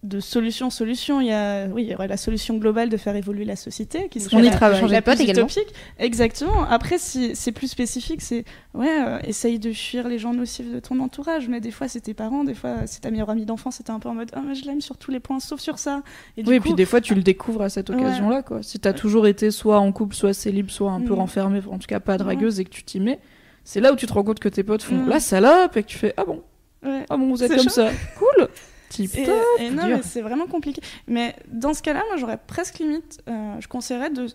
de 0.03 0.19
solution 0.19 0.69
solution 0.69 1.21
il 1.21 1.27
y 1.27 1.31
a 1.31 1.65
oui 1.67 1.83
il 1.85 1.89
y 1.89 1.95
aurait 1.95 2.09
la 2.09 2.17
solution 2.17 2.57
globale 2.57 2.89
de 2.89 2.97
faire 2.97 3.15
évoluer 3.15 3.45
la 3.45 3.55
société 3.55 4.09
qui 4.09 4.19
serait 4.19 4.35
On 4.35 4.41
y 4.41 4.43
la, 4.43 4.51
travaille. 4.51 4.85
La 4.89 5.01
plus 5.01 5.21
utopique 5.23 5.73
exactement 5.97 6.65
après 6.69 6.97
si 6.97 7.37
c'est 7.37 7.53
plus 7.53 7.69
spécifique 7.69 8.21
c'est 8.21 8.43
ouais 8.73 8.89
euh, 8.89 9.19
essaye 9.23 9.59
de 9.59 9.71
fuir 9.71 10.09
les 10.09 10.19
gens 10.19 10.33
nocifs 10.33 10.69
de 10.69 10.81
ton 10.81 10.99
entourage 10.99 11.47
mais 11.47 11.61
des 11.61 11.71
fois 11.71 11.87
c'est 11.87 12.01
tes 12.01 12.13
parents 12.13 12.43
des 12.43 12.53
fois 12.53 12.85
c'est 12.85 12.99
ta 12.99 13.11
meilleure 13.11 13.29
amie 13.29 13.45
d'enfance 13.45 13.75
c'était 13.77 13.91
un 13.91 13.99
peu 13.99 14.09
en 14.09 14.13
mode 14.13 14.29
ah 14.33 14.41
mais 14.45 14.55
je 14.55 14.65
l'aime 14.65 14.81
sur 14.81 14.97
tous 14.97 15.09
les 15.09 15.21
points 15.21 15.39
sauf 15.39 15.61
sur 15.61 15.79
ça 15.79 16.03
et 16.35 16.43
du 16.43 16.49
oui, 16.49 16.57
et 16.57 16.59
puis 16.59 16.73
des 16.73 16.85
fois 16.85 16.99
tu 16.99 17.15
le 17.15 17.23
découvres 17.23 17.61
à 17.61 17.69
cette 17.69 17.89
Ouais. 17.89 17.95
occasion-là, 17.95 18.43
quoi. 18.43 18.61
Si 18.61 18.79
t'as 18.81 18.91
toujours 18.91 19.25
été 19.25 19.51
soit 19.51 19.79
en 19.79 19.93
couple, 19.93 20.15
soit 20.17 20.33
célib, 20.33 20.69
soit 20.69 20.91
un 20.91 20.99
peu 20.99 21.13
Mm. 21.13 21.17
renfermé, 21.19 21.61
en 21.71 21.77
tout 21.79 21.87
cas 21.87 22.01
pas 22.01 22.17
dragueuse, 22.17 22.59
et 22.59 22.65
que 22.65 22.71
tu 22.71 22.83
t'y 22.83 22.99
mets, 22.99 23.19
c'est 23.63 23.79
là 23.79 23.93
où 23.93 23.95
tu 23.95 24.05
te 24.05 24.11
rends 24.11 24.23
compte 24.23 24.39
que 24.41 24.49
tes 24.49 24.63
potes 24.63 24.81
font 24.83 24.97
Mm. 24.97 25.07
la 25.07 25.19
salope 25.21 25.77
et 25.77 25.83
que 25.83 25.87
tu 25.87 25.97
fais 25.97 26.13
ah 26.17 26.25
bon, 26.25 26.43
ouais. 26.83 27.05
ah 27.09 27.15
bon, 27.15 27.29
vous 27.29 27.41
êtes 27.41 27.51
comme 27.55 27.63
chaud. 27.63 27.69
ça, 27.69 27.89
cool. 28.19 28.49
Tip 28.93 29.15
Et, 29.17 29.23
top. 29.25 29.35
et 29.59 29.69
non, 29.69 29.85
dur. 29.87 29.97
mais 29.97 30.03
c'est 30.03 30.21
vraiment 30.21 30.45
compliqué. 30.47 30.81
Mais 31.07 31.35
dans 31.47 31.73
ce 31.73 31.81
cas-là, 31.81 32.03
moi, 32.09 32.17
j'aurais 32.17 32.37
presque 32.37 32.79
limite, 32.79 33.21
euh, 33.27 33.55
je 33.59 33.67
conseillerais 33.67 34.09
de 34.09 34.27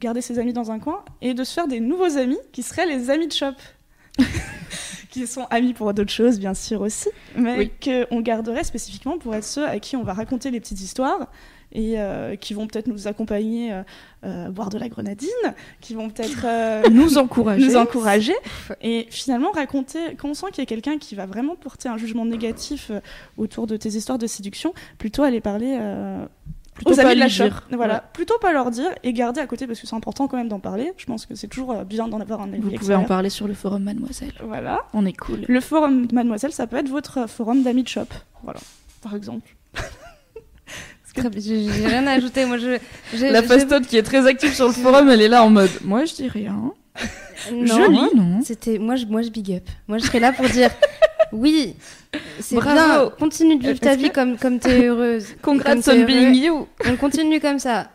garder 0.00 0.20
ses 0.20 0.38
amis 0.38 0.52
dans 0.52 0.70
un 0.72 0.78
coin 0.80 1.04
et 1.20 1.34
de 1.34 1.44
se 1.44 1.52
faire 1.54 1.68
des 1.68 1.78
nouveaux 1.80 2.16
amis 2.16 2.38
qui 2.52 2.62
seraient 2.62 2.86
les 2.86 3.10
amis 3.10 3.28
de 3.28 3.32
shop. 3.32 3.52
qui 5.10 5.26
sont 5.26 5.44
amis 5.50 5.74
pour 5.74 5.92
d'autres 5.94 6.10
choses, 6.12 6.38
bien 6.38 6.54
sûr 6.54 6.80
aussi, 6.80 7.08
mais 7.36 7.56
Oui. 7.58 7.70
qu'on 8.10 8.20
garderait 8.22 8.64
spécifiquement 8.64 9.18
pour 9.18 9.34
être 9.34 9.44
ceux 9.44 9.66
à 9.66 9.78
qui 9.78 9.94
on 9.96 10.02
va 10.02 10.14
raconter 10.14 10.50
les 10.50 10.58
petites 10.60 10.80
histoires 10.80 11.28
et 11.72 11.94
euh, 11.98 12.36
qui 12.36 12.54
vont 12.54 12.66
peut-être 12.66 12.86
nous 12.86 13.08
accompagner 13.08 13.72
euh, 13.72 13.82
euh, 14.24 14.48
boire 14.50 14.68
de 14.70 14.78
la 14.78 14.88
grenadine, 14.88 15.28
qui 15.80 15.94
vont 15.94 16.10
peut-être 16.10 16.44
euh, 16.44 16.82
Nous 16.90 17.18
encourager. 17.18 17.64
nous 17.66 17.76
encourager 17.76 18.34
et 18.80 19.06
finalement 19.10 19.50
raconter 19.50 20.14
quand 20.16 20.28
on 20.28 20.34
sent 20.34 20.46
qu'il 20.52 20.62
y 20.62 20.66
a 20.66 20.66
quelqu'un 20.66 20.98
qui 20.98 21.14
va 21.14 21.26
vraiment 21.26 21.56
porter 21.56 21.88
un 21.88 21.96
jugement 21.96 22.24
négatif 22.24 22.90
autour 23.36 23.66
de 23.66 23.76
tes 23.76 23.88
histoires 23.90 24.18
de 24.18 24.26
séduction 24.26 24.72
plutôt 24.98 25.22
aller 25.22 25.40
parler 25.40 25.78
Plutôt 26.74 26.92
aux 26.92 26.96
pas 26.96 27.02
amis 27.02 27.16
de 27.16 27.20
la 27.20 27.28
dire. 27.28 27.68
voilà 27.70 27.94
Ouais. 27.96 28.00
plutôt 28.14 28.38
pas 28.38 28.52
leur 28.54 28.70
dire 28.70 28.90
et 29.02 29.12
garder 29.12 29.42
à 29.42 29.46
côté 29.46 29.66
parce 29.66 29.78
que 29.78 29.86
c'est 29.86 29.94
important 29.94 30.26
quand 30.26 30.38
même 30.38 30.48
d'en 30.48 30.58
parler 30.58 30.92
je 30.96 31.04
pense 31.04 31.26
que 31.26 31.34
c'est 31.34 31.46
toujours 31.48 31.74
bien 31.84 32.08
d'en 32.08 32.18
avoir 32.18 32.40
un 32.40 32.50
avis 32.50 32.62
Vous 32.62 32.70
pouvez 32.70 32.94
en 32.94 33.04
parler 33.04 33.28
sur 33.28 33.46
le 33.46 33.52
forum 33.52 33.82
Mademoiselle. 33.82 34.32
voilà 34.42 34.80
On 34.94 35.04
est 35.04 35.12
cool. 35.12 35.44
le 35.46 35.60
forum 35.60 36.06
de 36.06 36.14
Mademoiselle 36.14 36.52
ça 36.52 36.66
peut 36.66 36.76
être 36.78 36.88
votre 36.88 37.28
forum 37.28 37.62
d'amis 37.62 37.82
de 37.82 37.88
shop 37.88 38.06
voilà 38.42 38.60
par 39.02 39.14
exemple 39.14 39.54
J'ai 41.36 41.86
rien 41.86 42.06
à 42.06 42.12
ajouter. 42.12 42.44
Moi, 42.46 42.58
je. 42.58 42.78
j'ai- 43.14 43.30
La 43.30 43.42
fastote 43.42 43.86
qui 43.86 43.96
est 43.98 44.02
très 44.02 44.26
active 44.26 44.52
sur 44.54 44.66
le 44.68 44.72
forum, 44.82 45.08
elle 45.10 45.20
est 45.20 45.28
là 45.28 45.42
en 45.44 45.50
mode 45.50 45.70
moi 45.84 46.04
je 46.04 46.14
dis 46.14 46.28
rien. 46.28 46.72
Non, 47.52 47.66
Joli, 47.66 47.98
non 48.14 48.40
C'était 48.44 48.78
moi, 48.78 48.96
je, 48.96 49.06
moi, 49.06 49.22
je 49.22 49.30
big 49.30 49.52
up. 49.52 49.64
Moi, 49.88 49.98
je 49.98 50.04
serais 50.04 50.20
là 50.20 50.32
pour 50.32 50.46
dire 50.48 50.70
oui. 51.32 51.74
C'est 52.40 52.56
Bravo. 52.56 52.74
bien. 52.76 53.12
Continue 53.18 53.56
de 53.56 53.66
vivre 53.66 53.80
ta 53.80 53.96
vie 53.96 54.10
que- 54.10 54.14
comme 54.14 54.36
comme 54.36 54.58
t'es 54.58 54.86
heureuse. 54.86 55.26
Congrats 55.42 55.74
heureux. 55.74 56.04
being 56.04 56.34
you. 56.34 56.66
On 56.86 56.96
continue 56.96 57.40
comme 57.40 57.58
ça. 57.58 57.88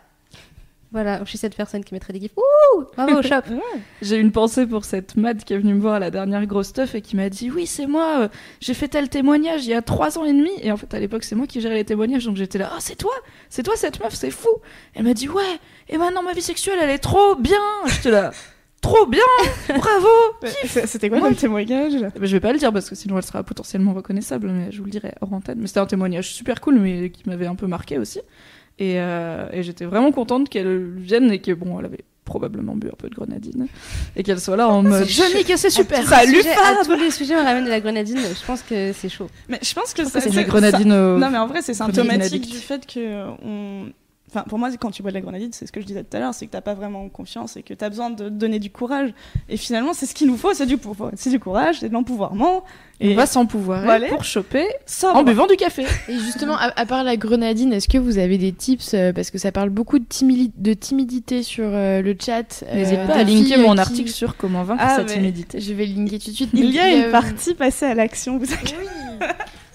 Voilà, 0.98 1.20
je 1.24 1.30
suis 1.30 1.38
cette 1.38 1.56
personne 1.56 1.84
qui 1.84 1.94
mettrait 1.94 2.12
des 2.12 2.20
gifs. 2.20 2.32
Ouh, 2.36 2.86
bravo 2.96 3.20
au 3.20 3.22
shop. 3.22 3.42
J'ai 4.02 4.18
une 4.18 4.32
pensée 4.32 4.66
pour 4.66 4.84
cette 4.84 5.16
Mad 5.16 5.44
qui 5.44 5.54
est 5.54 5.60
venue 5.60 5.76
me 5.76 5.80
voir 5.80 5.94
à 5.94 6.00
la 6.00 6.10
dernière 6.10 6.44
grosse 6.48 6.70
stuff 6.70 6.96
et 6.96 7.02
qui 7.02 7.16
m'a 7.16 7.30
dit 7.30 7.52
oui 7.52 7.68
c'est 7.68 7.86
moi, 7.86 8.22
euh, 8.22 8.28
j'ai 8.62 8.74
fait 8.74 8.88
tel 8.88 9.08
témoignage 9.08 9.68
il 9.68 9.70
y 9.70 9.74
a 9.76 9.84
trois 9.84 10.18
ans 10.18 10.26
et 10.26 10.34
demi 10.34 10.50
et 10.60 10.72
en 10.72 10.78
fait 10.78 10.92
à 10.96 11.00
l'époque 11.00 11.24
c'est 11.24 11.36
moi 11.36 11.46
qui 11.46 11.62
gérais 11.62 11.76
les 11.76 11.86
témoignages 11.86 12.26
donc 12.26 12.36
j'étais 12.36 12.58
là 12.58 12.72
oh 12.74 12.78
c'est 12.80 12.96
toi, 12.96 13.14
c'est 13.48 13.62
toi 13.62 13.76
cette 13.76 14.00
meuf 14.00 14.16
c'est 14.16 14.32
fou. 14.32 14.50
Elle 14.96 15.04
m'a 15.04 15.14
dit 15.14 15.30
ouais 15.30 15.60
et 15.88 16.00
maintenant 16.00 16.24
ma 16.24 16.34
vie 16.34 16.42
sexuelle 16.42 16.80
elle 16.82 16.90
est 16.90 16.98
trop 16.98 17.36
bien. 17.36 17.62
J'étais 17.86 18.10
là 18.10 18.32
trop 18.82 19.06
bien, 19.06 19.22
bravo. 19.68 20.08
c'était 20.86 21.10
quoi 21.10 21.20
comme 21.20 21.36
témoignage? 21.36 21.94
Eh 21.94 22.20
ben, 22.20 22.26
je 22.26 22.32
vais 22.32 22.40
pas 22.40 22.54
le 22.54 22.58
dire 22.58 22.74
parce 22.74 22.90
que 22.90 22.96
sinon 22.96 23.18
elle 23.18 23.24
sera 23.24 23.44
potentiellement 23.44 23.94
reconnaissable, 23.94 24.50
mais 24.50 24.72
je 24.72 24.80
vous 24.80 24.86
le 24.86 24.92
dirai 24.92 25.14
hors 25.22 25.32
antenne. 25.32 25.60
Mais 25.60 25.68
c'était 25.68 25.80
un 25.80 25.86
témoignage 25.86 26.34
super 26.34 26.60
cool, 26.60 26.80
mais 26.80 27.12
qui 27.12 27.30
m'avait 27.30 27.46
un 27.46 27.56
peu 27.56 27.68
marqué 27.68 28.00
aussi. 28.00 28.22
Et, 28.80 29.00
euh, 29.00 29.48
et 29.52 29.64
j'étais 29.64 29.86
vraiment 29.86 30.12
contente 30.12 30.50
qu'elle 30.50 30.92
vienne 30.98 31.32
et 31.32 31.40
que, 31.40 31.52
bon, 31.52 31.80
elle 31.80 31.86
avait 31.86 32.04
probablement 32.26 32.76
bu 32.76 32.88
un 32.88 32.96
peu 32.98 33.10
de 33.10 33.16
grenadine 33.16 33.68
et 34.16 34.22
qu'elle 34.22 34.40
soit 34.40 34.58
là 34.58 34.68
en 34.68 34.84
mode. 34.84 35.08
Je 35.08 35.36
nique, 35.38 35.52
c'est 35.56 35.70
super. 35.82 36.06
Salut, 36.08 36.36
Sujet- 36.36 36.50
à 36.52 36.84
tous 36.84 36.92
les 37.00 37.10
sujets, 37.10 37.36
on 37.36 37.44
ramène 37.44 37.64
de 37.66 37.70
la 37.70 37.80
grenadine. 37.80 38.20
Je 38.20 38.46
pense 38.46 38.62
que 38.62 38.92
c'est 38.94 39.10
chaud. 39.10 39.28
mais 39.48 39.60
je 39.64 39.74
pense 39.74 39.94
que 39.94 40.04
c'est 40.06 40.26
la 40.26 40.32
ça- 40.34 40.44
grenadine. 40.44 40.90
Non, 41.18 41.30
mais 41.32 41.38
en 41.38 41.48
vrai, 41.48 41.62
c'est 41.62 41.74
symptomatique 41.74 42.50
du 42.52 42.58
fait 42.58 42.86
que 42.86 43.26
on. 43.44 43.86
Enfin, 44.30 44.44
pour 44.50 44.60
moi, 44.60 44.70
quand 44.78 44.92
tu 44.92 45.02
bois 45.02 45.12
de 45.12 45.16
la 45.16 45.22
grenadine, 45.22 45.50
c'est 45.54 45.66
ce 45.66 45.72
que 45.72 45.80
je 45.80 45.86
disais 45.86 46.04
tout 46.04 46.18
à 46.18 46.20
l'heure, 46.20 46.34
c'est 46.34 46.46
que 46.48 46.52
t'as 46.52 46.60
pas 46.62 46.74
vraiment 46.74 47.08
confiance 47.08 47.56
et 47.56 47.64
que 47.64 47.74
t'as 47.74 47.88
besoin 47.88 48.10
de 48.10 48.28
donner 48.28 48.60
du 48.60 48.70
courage. 48.70 49.14
Et 49.48 49.56
finalement, 49.56 49.94
c'est 49.94 50.06
ce 50.06 50.14
qu'il 50.14 50.28
nous 50.28 50.36
faut, 50.36 50.54
c'est 50.54 50.66
du 50.66 50.78
pouvoir, 50.78 51.12
c'est 51.16 51.30
du 51.30 51.40
courage, 51.40 51.78
c'est 51.80 51.88
de 51.88 51.94
l'empouvoirment. 51.94 52.64
On 53.00 53.06
Et 53.06 53.14
va 53.14 53.26
s'en 53.28 53.46
pouvoir 53.46 53.84
Voilà. 53.84 54.08
pour 54.08 54.24
choper 54.26 54.66
sobre. 54.88 55.16
en 55.18 55.24
buvant 55.24 55.46
du 55.48 55.56
café. 55.56 55.86
Et 56.10 56.18
justement, 56.18 56.58
à, 56.58 56.74
à 56.78 56.86
part 56.86 57.04
la 57.04 57.16
grenadine, 57.16 57.72
est-ce 57.72 57.88
que 57.88 57.98
vous 58.00 58.18
avez 58.18 58.38
des 58.40 58.52
tips 58.52 58.96
euh, 58.96 59.14
Parce 59.14 59.30
que 59.32 59.38
ça 59.38 59.52
parle 59.52 59.70
beaucoup 59.70 60.00
de, 60.00 60.06
timili- 60.06 60.52
de 60.58 60.74
timidité 60.74 61.42
sur 61.44 61.68
euh, 61.68 62.02
le 62.02 62.16
chat. 62.20 62.64
N'hésite 62.74 62.98
euh, 62.98 63.08
pas 63.08 63.14
à 63.18 63.24
linker 63.24 63.60
mon 63.60 63.72
euh, 63.72 63.74
qui- 63.76 63.80
article 63.80 64.10
sur 64.10 64.36
comment 64.36 64.64
vaincre 64.64 64.84
Ah, 64.86 64.96
sa 64.98 65.04
timidité. 65.06 65.62
Je 65.62 65.74
vais 65.74 65.86
le 65.86 65.94
linker 65.94 66.20
tout 66.20 66.32
de 66.32 66.36
suite. 66.36 66.50
Il 66.54 66.72
y 66.72 66.80
a 66.80 66.90
une 66.94 67.04
euh, 67.04 67.12
partie 67.12 67.54
passée 67.54 67.86
à 67.86 67.94
l'action, 67.94 68.40
vous 68.40 68.52
inquiétez. 68.52 68.76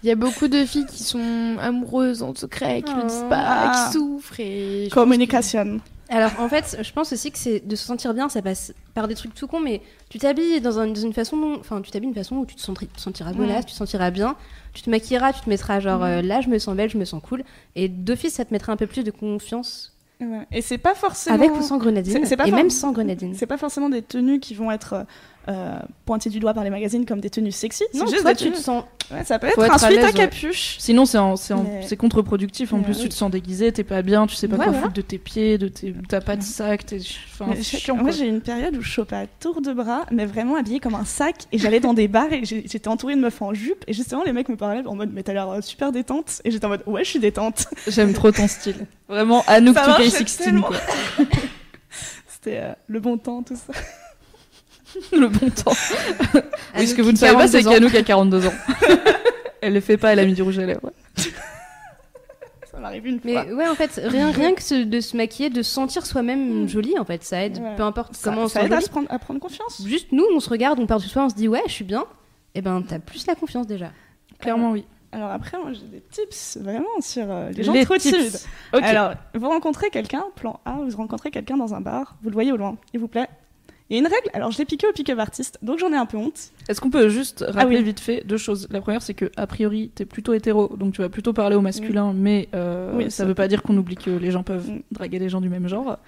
Il 0.02 0.08
y 0.08 0.10
a 0.10 0.16
beaucoup 0.16 0.48
de 0.48 0.64
filles 0.64 0.86
qui 0.86 1.02
sont 1.04 1.56
amoureuses 1.60 2.22
en 2.22 2.34
secret, 2.34 2.82
qui 2.82 2.92
le 2.94 3.02
disent 3.04 3.24
pas, 3.28 3.42
Ah. 3.44 3.86
qui 3.86 3.92
souffrent. 3.92 4.40
Et 4.40 4.88
que- 4.90 4.94
Communication. 4.94 5.80
Alors 6.08 6.32
en 6.40 6.48
fait, 6.48 6.76
je 6.82 6.92
pense 6.92 7.12
aussi 7.12 7.30
que 7.30 7.38
c'est 7.38 7.66
de 7.66 7.74
se 7.76 7.86
sentir 7.86 8.12
bien, 8.12 8.28
ça 8.28 8.42
passe 8.42 8.74
par 8.92 9.08
des 9.08 9.14
trucs 9.14 9.34
tout 9.34 9.46
cons, 9.46 9.60
mais 9.60 9.80
tu 10.10 10.18
t'habilles 10.18 10.60
dans, 10.60 10.78
un- 10.78 10.88
dans 10.88 11.00
une 11.00 11.14
façon, 11.14 11.38
dont- 11.38 11.58
enfin 11.58 11.80
tu 11.80 11.90
t'habilles 11.90 12.08
d'une 12.10 12.14
façon 12.22 12.36
où 12.36 12.44
tu 12.44 12.54
te, 12.54 12.60
sentri- 12.60 12.86
te 12.88 13.00
sentiras 13.00 13.32
gonasse, 13.32 13.64
tu 13.64 13.72
te 13.72 13.76
sentiras 13.78 14.10
bien, 14.10 14.36
tu 14.74 14.82
te 14.82 14.90
maquilleras, 14.90 15.32
tu 15.32 15.40
te 15.40 15.48
mettras 15.48 15.80
genre 15.80 16.04
euh, 16.04 16.20
là 16.20 16.42
je 16.42 16.48
me 16.48 16.58
sens 16.58 16.74
belle, 16.76 16.90
je 16.90 16.98
me 16.98 17.06
sens 17.06 17.22
cool, 17.26 17.44
et 17.76 17.88
d'office 17.88 18.34
ça 18.34 18.44
te 18.44 18.52
mettra 18.52 18.72
un 18.72 18.76
peu 18.76 18.86
plus 18.86 19.04
de 19.04 19.10
confiance 19.10 19.88
Ouais. 20.20 20.46
Et 20.52 20.62
c'est 20.62 20.78
pas 20.78 20.94
forcément. 20.94 21.34
avec 21.34 21.50
ou 21.52 21.62
sans 21.62 21.78
grenadine, 21.78 22.12
pas 22.22 22.46
et 22.46 22.50
for- 22.50 22.56
même 22.56 22.70
sans 22.70 22.92
grenadine. 22.92 23.34
C'est 23.34 23.46
pas 23.46 23.56
forcément 23.56 23.88
des 23.88 24.02
tenues 24.02 24.38
qui 24.38 24.54
vont 24.54 24.70
être 24.70 25.04
euh, 25.48 25.78
pointées 26.06 26.30
du 26.30 26.38
doigt 26.38 26.54
par 26.54 26.62
les 26.64 26.70
magazines 26.70 27.04
comme 27.04 27.20
des 27.20 27.30
tenues 27.30 27.50
sexy. 27.52 27.84
Non, 27.94 28.04
c'est 28.06 28.12
juste 28.12 28.22
toi 28.22 28.34
des 28.34 28.44
tu 28.44 28.50
te 28.52 28.56
sens. 28.58 28.84
Ouais, 29.10 29.24
ça 29.24 29.38
peut 29.38 29.48
Faut 29.48 29.62
être 29.62 29.72
un 29.72 29.74
être 29.76 29.84
à 29.84 29.88
sweat 29.88 29.98
à 30.00 30.06
ouais. 30.06 30.12
capuche. 30.12 30.76
Sinon, 30.78 31.04
c'est 31.04 31.18
Mais- 31.20 31.96
contre-productif. 31.96 32.72
En 32.72 32.78
Mais 32.78 32.84
plus, 32.84 32.96
oui. 32.96 33.02
tu 33.02 33.08
te 33.10 33.14
sens 33.14 33.30
déguisé, 33.30 33.70
t'es 33.72 33.84
pas 33.84 34.02
bien, 34.02 34.26
tu 34.26 34.36
sais 34.36 34.48
pas 34.48 34.56
Ouais, 34.56 34.64
quoi 34.64 34.72
voilà. 34.72 34.82
foutre 34.86 34.94
de 34.94 35.02
tes 35.02 35.18
pieds, 35.18 35.58
de 35.58 35.68
tes... 35.68 35.94
t'as 36.08 36.20
pas 36.20 36.36
de 36.36 36.42
sac, 36.42 36.86
t'es 36.86 36.98
enfin, 37.40 37.52
chiant. 37.60 37.96
moi, 37.96 38.10
j'ai 38.12 38.26
eu 38.26 38.28
une 38.28 38.40
période 38.40 38.76
où 38.76 38.80
je 38.82 38.88
chopais 38.88 39.16
à 39.16 39.26
tour 39.26 39.60
de 39.60 39.72
bras, 39.72 40.06
mais 40.10 40.24
vraiment 40.26 40.56
habillée 40.56 40.80
comme 40.80 40.94
un 40.94 41.04
sac, 41.04 41.34
et 41.52 41.58
j'allais 41.58 41.80
dans 41.80 41.92
des 41.94 42.08
bars 42.08 42.32
et 42.32 42.44
j'étais 42.44 42.88
entourée 42.88 43.16
de 43.16 43.20
meufs 43.20 43.42
en 43.42 43.52
jupe, 43.52 43.84
et 43.86 43.92
justement 43.92 44.22
les 44.24 44.32
mecs 44.32 44.48
me 44.48 44.56
parlaient 44.56 44.86
en 44.86 44.94
mode 44.94 45.10
mais 45.12 45.22
t'as 45.22 45.32
l'air 45.34 45.50
euh, 45.50 45.60
super 45.60 45.92
détente, 45.92 46.40
et 46.44 46.50
j'étais 46.50 46.64
en 46.64 46.68
mode 46.70 46.82
ouais 46.86 47.04
je 47.04 47.10
suis 47.10 47.18
détente. 47.18 47.66
J'aime 47.88 48.12
trop 48.14 48.30
ton 48.30 48.46
style. 48.48 48.86
Vraiment, 49.08 49.42
Anouk 49.46 49.74
Ça 49.76 49.86
marche 49.88 50.04
2K16, 50.06 50.38
tellement. 50.44 50.62
quoi. 50.68 50.76
C'était 52.28 52.58
euh, 52.62 52.72
le 52.86 53.00
bon 53.00 53.18
temps 53.18 53.42
tout 53.42 53.56
ça. 53.56 53.72
Le 55.12 55.28
bon 55.28 55.50
temps. 55.50 55.72
Oui, 56.78 56.86
ce 56.86 56.94
que 56.94 57.02
vous 57.02 57.12
ne 57.12 57.16
savez 57.16 57.34
pas, 57.34 57.48
c'est 57.48 57.62
42 57.62 57.68
ans. 57.68 57.90
qu'Anouk 57.90 57.94
a 57.94 58.02
42 58.02 58.46
ans. 58.46 58.52
elle 59.60 59.74
le 59.74 59.80
fait 59.80 59.96
pas, 59.98 60.12
elle 60.12 60.18
a 60.20 60.24
mis 60.24 60.32
du 60.34 60.42
rouge 60.42 60.58
à 60.58 60.64
lèvres. 60.66 60.90
Ça 62.70 62.78
m'arrive 62.78 63.06
une 63.06 63.20
Mais 63.24 63.34
fois. 63.34 63.44
ouais, 63.44 63.68
en 63.68 63.74
fait, 63.74 64.00
rien, 64.02 64.30
rien 64.30 64.54
que 64.54 64.84
de 64.84 65.00
se 65.00 65.16
maquiller, 65.16 65.50
de 65.50 65.62
se 65.62 65.70
sentir 65.70 66.06
soi-même 66.06 66.66
jolie, 66.68 66.98
en 66.98 67.04
fait, 67.04 67.22
ça 67.22 67.44
aide. 67.44 67.58
Ouais. 67.58 67.76
Peu 67.76 67.82
importe 67.82 68.14
Ça, 68.16 68.30
comment 68.30 68.44
on 68.44 68.48
se 68.48 68.54
ça 68.54 68.64
aide 68.64 68.72
à, 68.72 68.80
se 68.80 68.88
prendre, 68.88 69.06
à 69.10 69.18
prendre 69.18 69.40
confiance. 69.40 69.82
Juste 69.86 70.08
nous, 70.12 70.24
on 70.34 70.40
se 70.40 70.48
regarde, 70.48 70.78
on 70.78 70.86
part 70.86 70.98
du 71.00 71.08
soir, 71.08 71.26
on 71.26 71.28
se 71.28 71.34
dit 71.34 71.48
ouais, 71.48 71.62
je 71.66 71.72
suis 71.72 71.84
bien. 71.84 72.04
Et 72.54 72.62
ben, 72.62 72.82
t'as 72.86 72.98
plus 72.98 73.26
la 73.26 73.34
confiance 73.34 73.66
déjà. 73.66 73.90
Clairement, 74.38 74.70
oui. 74.72 74.84
Alors 75.14 75.30
après, 75.30 75.58
moi 75.58 75.72
j'ai 75.74 75.86
des 75.86 76.00
tips 76.00 76.56
vraiment 76.62 76.86
sur 77.00 77.30
euh, 77.30 77.50
les 77.50 77.62
gens 77.62 77.74
Les 77.74 77.84
trop 77.84 77.98
tips. 77.98 78.16
timides. 78.16 78.38
Alors, 78.72 79.12
vous 79.34 79.46
rencontrez 79.46 79.90
quelqu'un, 79.90 80.24
plan 80.36 80.58
A, 80.64 80.78
vous 80.88 80.96
rencontrez 80.96 81.30
quelqu'un 81.30 81.58
dans 81.58 81.74
un 81.74 81.82
bar, 81.82 82.16
vous 82.22 82.30
le 82.30 82.34
voyez 82.34 82.50
au 82.50 82.56
loin, 82.56 82.78
il 82.94 83.00
vous 83.00 83.08
plaît. 83.08 83.28
Il 83.92 83.96
y 83.96 83.98
a 83.98 84.00
une 84.00 84.06
règle, 84.06 84.30
alors 84.32 84.50
je 84.50 84.56
l'ai 84.58 84.64
piqué 84.64 84.86
au 84.88 84.92
pick-up 84.92 85.18
artiste, 85.18 85.58
donc 85.60 85.78
j'en 85.78 85.92
ai 85.92 85.96
un 85.96 86.06
peu 86.06 86.16
honte. 86.16 86.50
Est-ce 86.68 86.80
qu'on 86.80 86.88
peut 86.88 87.10
juste 87.10 87.44
rappeler 87.46 87.76
Ah 87.76 87.78
oui. 87.80 87.84
vite 87.84 88.00
fait 88.00 88.22
deux 88.24 88.38
choses? 88.38 88.66
La 88.70 88.80
première, 88.80 89.02
c'est 89.02 89.12
que 89.12 89.30
a 89.36 89.46
priori, 89.46 89.90
t'es 89.94 90.06
plutôt 90.06 90.32
hétéro, 90.32 90.74
donc 90.78 90.94
tu 90.94 91.02
vas 91.02 91.10
plutôt 91.10 91.34
parler 91.34 91.56
au 91.56 91.60
masculin, 91.60 92.14
mais 92.16 92.48
euh, 92.54 92.90
Oui, 92.96 93.10
ça 93.10 93.26
veut 93.26 93.34
pas 93.34 93.48
dire 93.48 93.62
qu'on 93.62 93.76
oublie 93.76 93.96
que 93.96 94.10
les 94.10 94.30
gens 94.30 94.42
peuvent 94.42 94.66
Mm. 94.70 94.80
draguer 94.92 95.18
des 95.18 95.28
gens 95.28 95.42
du 95.42 95.50
même 95.50 95.68
genre. 95.68 95.98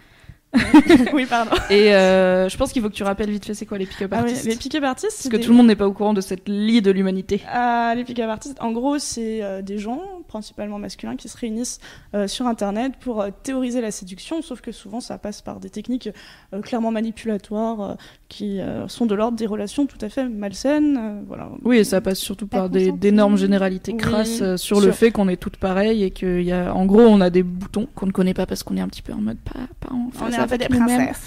oui, 1.12 1.27
pardon. 1.27 1.51
Et 1.70 1.94
euh, 1.94 2.49
je 2.49 2.57
pense 2.57 2.73
qu'il 2.73 2.81
faut 2.81 2.88
que 2.88 2.94
tu 2.94 3.03
rappelles 3.03 3.29
vite 3.31 3.44
fait 3.44 3.55
c'est 3.55 3.66
quoi 3.66 3.77
les 3.77 3.87
pick-up 3.87 4.11
Ah 4.14 4.20
oui, 4.23 4.31
artists. 4.31 4.47
les 4.47 4.57
pick-up 4.57 4.85
artistes, 4.85 5.16
Parce 5.18 5.29
que 5.29 5.37
des- 5.37 5.42
tout 5.42 5.51
le 5.51 5.57
monde 5.57 5.66
n'est 5.66 5.77
pas 5.77 5.87
au 5.88 5.92
courant 5.92 6.14
de 6.14 6.20
cette 6.20 6.49
lie 6.49 6.81
de 6.81 6.90
l'humanité. 6.90 7.42
Ah, 7.53 7.92
les 7.97 8.05
pick-up 8.05 8.29
artistes, 8.31 8.57
en 8.61 8.70
gros, 8.73 8.99
c'est 8.99 9.42
euh, 9.42 9.62
des 9.62 9.79
gens, 9.79 10.01
principalement 10.35 10.81
masculins, 10.81 11.14
qui 11.14 11.29
se 11.29 11.37
réunissent 11.38 11.79
euh, 12.12 12.27
sur 12.27 12.49
Internet 12.49 12.94
pour 12.99 13.20
euh, 13.20 13.29
théoriser 13.44 13.81
la 13.81 13.92
séduction, 13.92 14.42
sauf 14.42 14.61
que 14.61 14.73
souvent 14.73 14.99
ça 15.01 15.16
passe 15.16 15.42
par 15.42 15.61
des 15.61 15.70
techniques 15.70 16.09
euh, 16.53 16.61
clairement 16.61 16.90
manipulatoires 16.90 17.97
qui 18.29 18.59
sont 18.88 19.07
de 19.07 19.14
l'ordre 19.14 19.38
des 19.38 19.47
relations 19.47 19.87
tout 19.87 19.99
à 20.01 20.09
fait 20.09 20.29
malsaines. 20.29 21.23
voilà. 21.29 21.51
Oui, 21.62 21.77
et 21.77 21.85
ça 21.85 22.01
passe 22.01 22.18
surtout 22.18 22.49
par 22.49 22.68
des- 22.68 22.90
d'énormes 22.90 23.37
généralités 23.37 23.92
Oui, 23.92 23.99
crasses 23.99 24.57
sur, 24.57 24.81
le 24.81 24.90
fait 24.90 25.12
qu'on 25.12 25.29
est 25.29 25.37
toutes 25.37 25.57
pareilles 25.57 26.03
et 26.03 26.11
qu'il 26.11 26.42
y 26.42 26.51
a, 26.51 26.75
en 26.75 26.85
gros, 26.85 27.03
on 27.03 27.20
a 27.20 27.31
des 27.31 27.44
boutons 27.44 27.87
qu'on 27.94 28.07
ne 28.07 28.11
connaît 28.11 28.35
pas 28.35 28.44
parce 28.47 28.64
qu'on 28.64 28.77
est 28.77 28.81
un 28.81 28.88
petit 28.88 29.03
peu 29.03 29.12
en 29.12 29.20
mode 29.20 29.38
pas, 29.38 29.61
pas 29.79 29.94
en 29.94 30.09
On 30.09 30.11
phase 30.11 30.35
est 30.35 30.38
un 30.38 30.49
peu 30.49 30.59
des 30.59 30.66
princesses. 30.68 31.23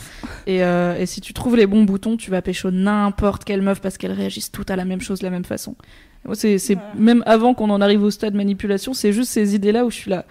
Et, 0.47 0.57
et 0.57 1.05
si 1.05 1.21
tu 1.21 1.31
trouves 1.33 1.55
les 1.55 1.67
bons 1.67 1.83
boutons, 1.85 2.17
tu 2.17 2.29
vas 2.29 2.41
pécho 2.41 2.71
n'importe 2.71 3.45
quelle 3.45 3.61
meuf 3.61 3.79
parce 3.79 3.97
qu'elles 3.97 4.11
réagissent 4.11 4.51
toutes 4.51 4.69
à 4.69 4.75
la 4.75 4.83
même 4.83 4.99
chose 4.99 5.19
de 5.19 5.23
la 5.23 5.31
même 5.31 5.45
façon. 5.45 5.75
C'est, 6.33 6.57
Ouais. 6.75 6.81
même 6.95 7.23
avant 7.25 7.53
qu'on 7.53 7.69
en 7.69 7.81
arrive 7.81 8.03
au 8.03 8.11
stade 8.11 8.33
manipulation, 8.33 8.93
c'est 8.93 9.13
juste 9.13 9.31
ces 9.31 9.55
idées-là 9.55 9.85
où 9.85 9.91
je 9.91 9.95
suis 9.95 10.11
là. 10.11 10.25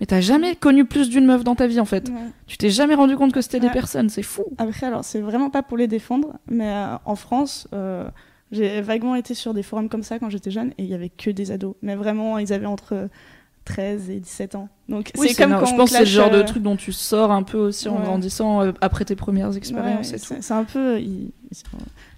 Mais 0.00 0.06
t'as 0.06 0.20
jamais 0.20 0.56
connu 0.56 0.86
plus 0.86 1.10
d'une 1.10 1.26
meuf 1.26 1.44
dans 1.44 1.54
ta 1.54 1.66
vie 1.66 1.78
en 1.78 1.84
fait. 1.84 2.08
Ouais. 2.08 2.14
Tu 2.46 2.56
t'es 2.56 2.70
jamais 2.70 2.94
rendu 2.94 3.16
compte 3.16 3.32
que 3.32 3.42
c'était 3.42 3.60
des 3.60 3.68
personnes, 3.68 4.08
c'est 4.08 4.22
fou. 4.22 4.44
Après, 4.56 4.86
alors, 4.86 5.04
c'est 5.04 5.20
vraiment 5.20 5.50
pas 5.50 5.62
pour 5.62 5.76
les 5.76 5.88
défendre, 5.88 6.38
mais 6.50 6.68
euh, 6.68 6.94
en 7.04 7.16
France, 7.16 7.68
euh, 7.74 8.08
j'ai 8.50 8.80
vaguement 8.80 9.14
été 9.14 9.34
sur 9.34 9.52
des 9.52 9.62
forums 9.62 9.90
comme 9.90 10.02
ça 10.02 10.18
quand 10.18 10.30
j'étais 10.30 10.50
jeune 10.50 10.70
et 10.78 10.84
il 10.84 10.86
y 10.88 10.94
avait 10.94 11.10
que 11.10 11.30
des 11.30 11.50
ados. 11.50 11.74
Mais 11.82 11.96
vraiment, 11.96 12.38
ils 12.38 12.50
avaient 12.54 12.64
entre 12.66 13.08
13 13.66 14.08
et 14.08 14.20
17 14.20 14.54
ans. 14.54 14.68
Donc, 14.88 15.10
Oui, 15.18 15.28
c'est 15.28 15.42
comme 15.42 15.52
quand 15.52 15.66
je 15.66 15.74
pense 15.74 15.90
que 15.90 15.96
c'est 15.96 16.04
le 16.04 16.06
genre 16.06 16.30
de 16.30 16.38
euh, 16.38 16.44
truc 16.44 16.62
dont 16.62 16.76
tu 16.76 16.92
sors 16.92 17.30
un 17.30 17.42
peu 17.42 17.58
aussi 17.58 17.88
en 17.88 18.00
grandissant 18.00 18.72
après 18.80 19.04
tes 19.04 19.16
premières 19.16 19.54
expériences 19.54 20.14
c'est 20.16 20.52
un 20.54 20.64
peu. 20.64 20.98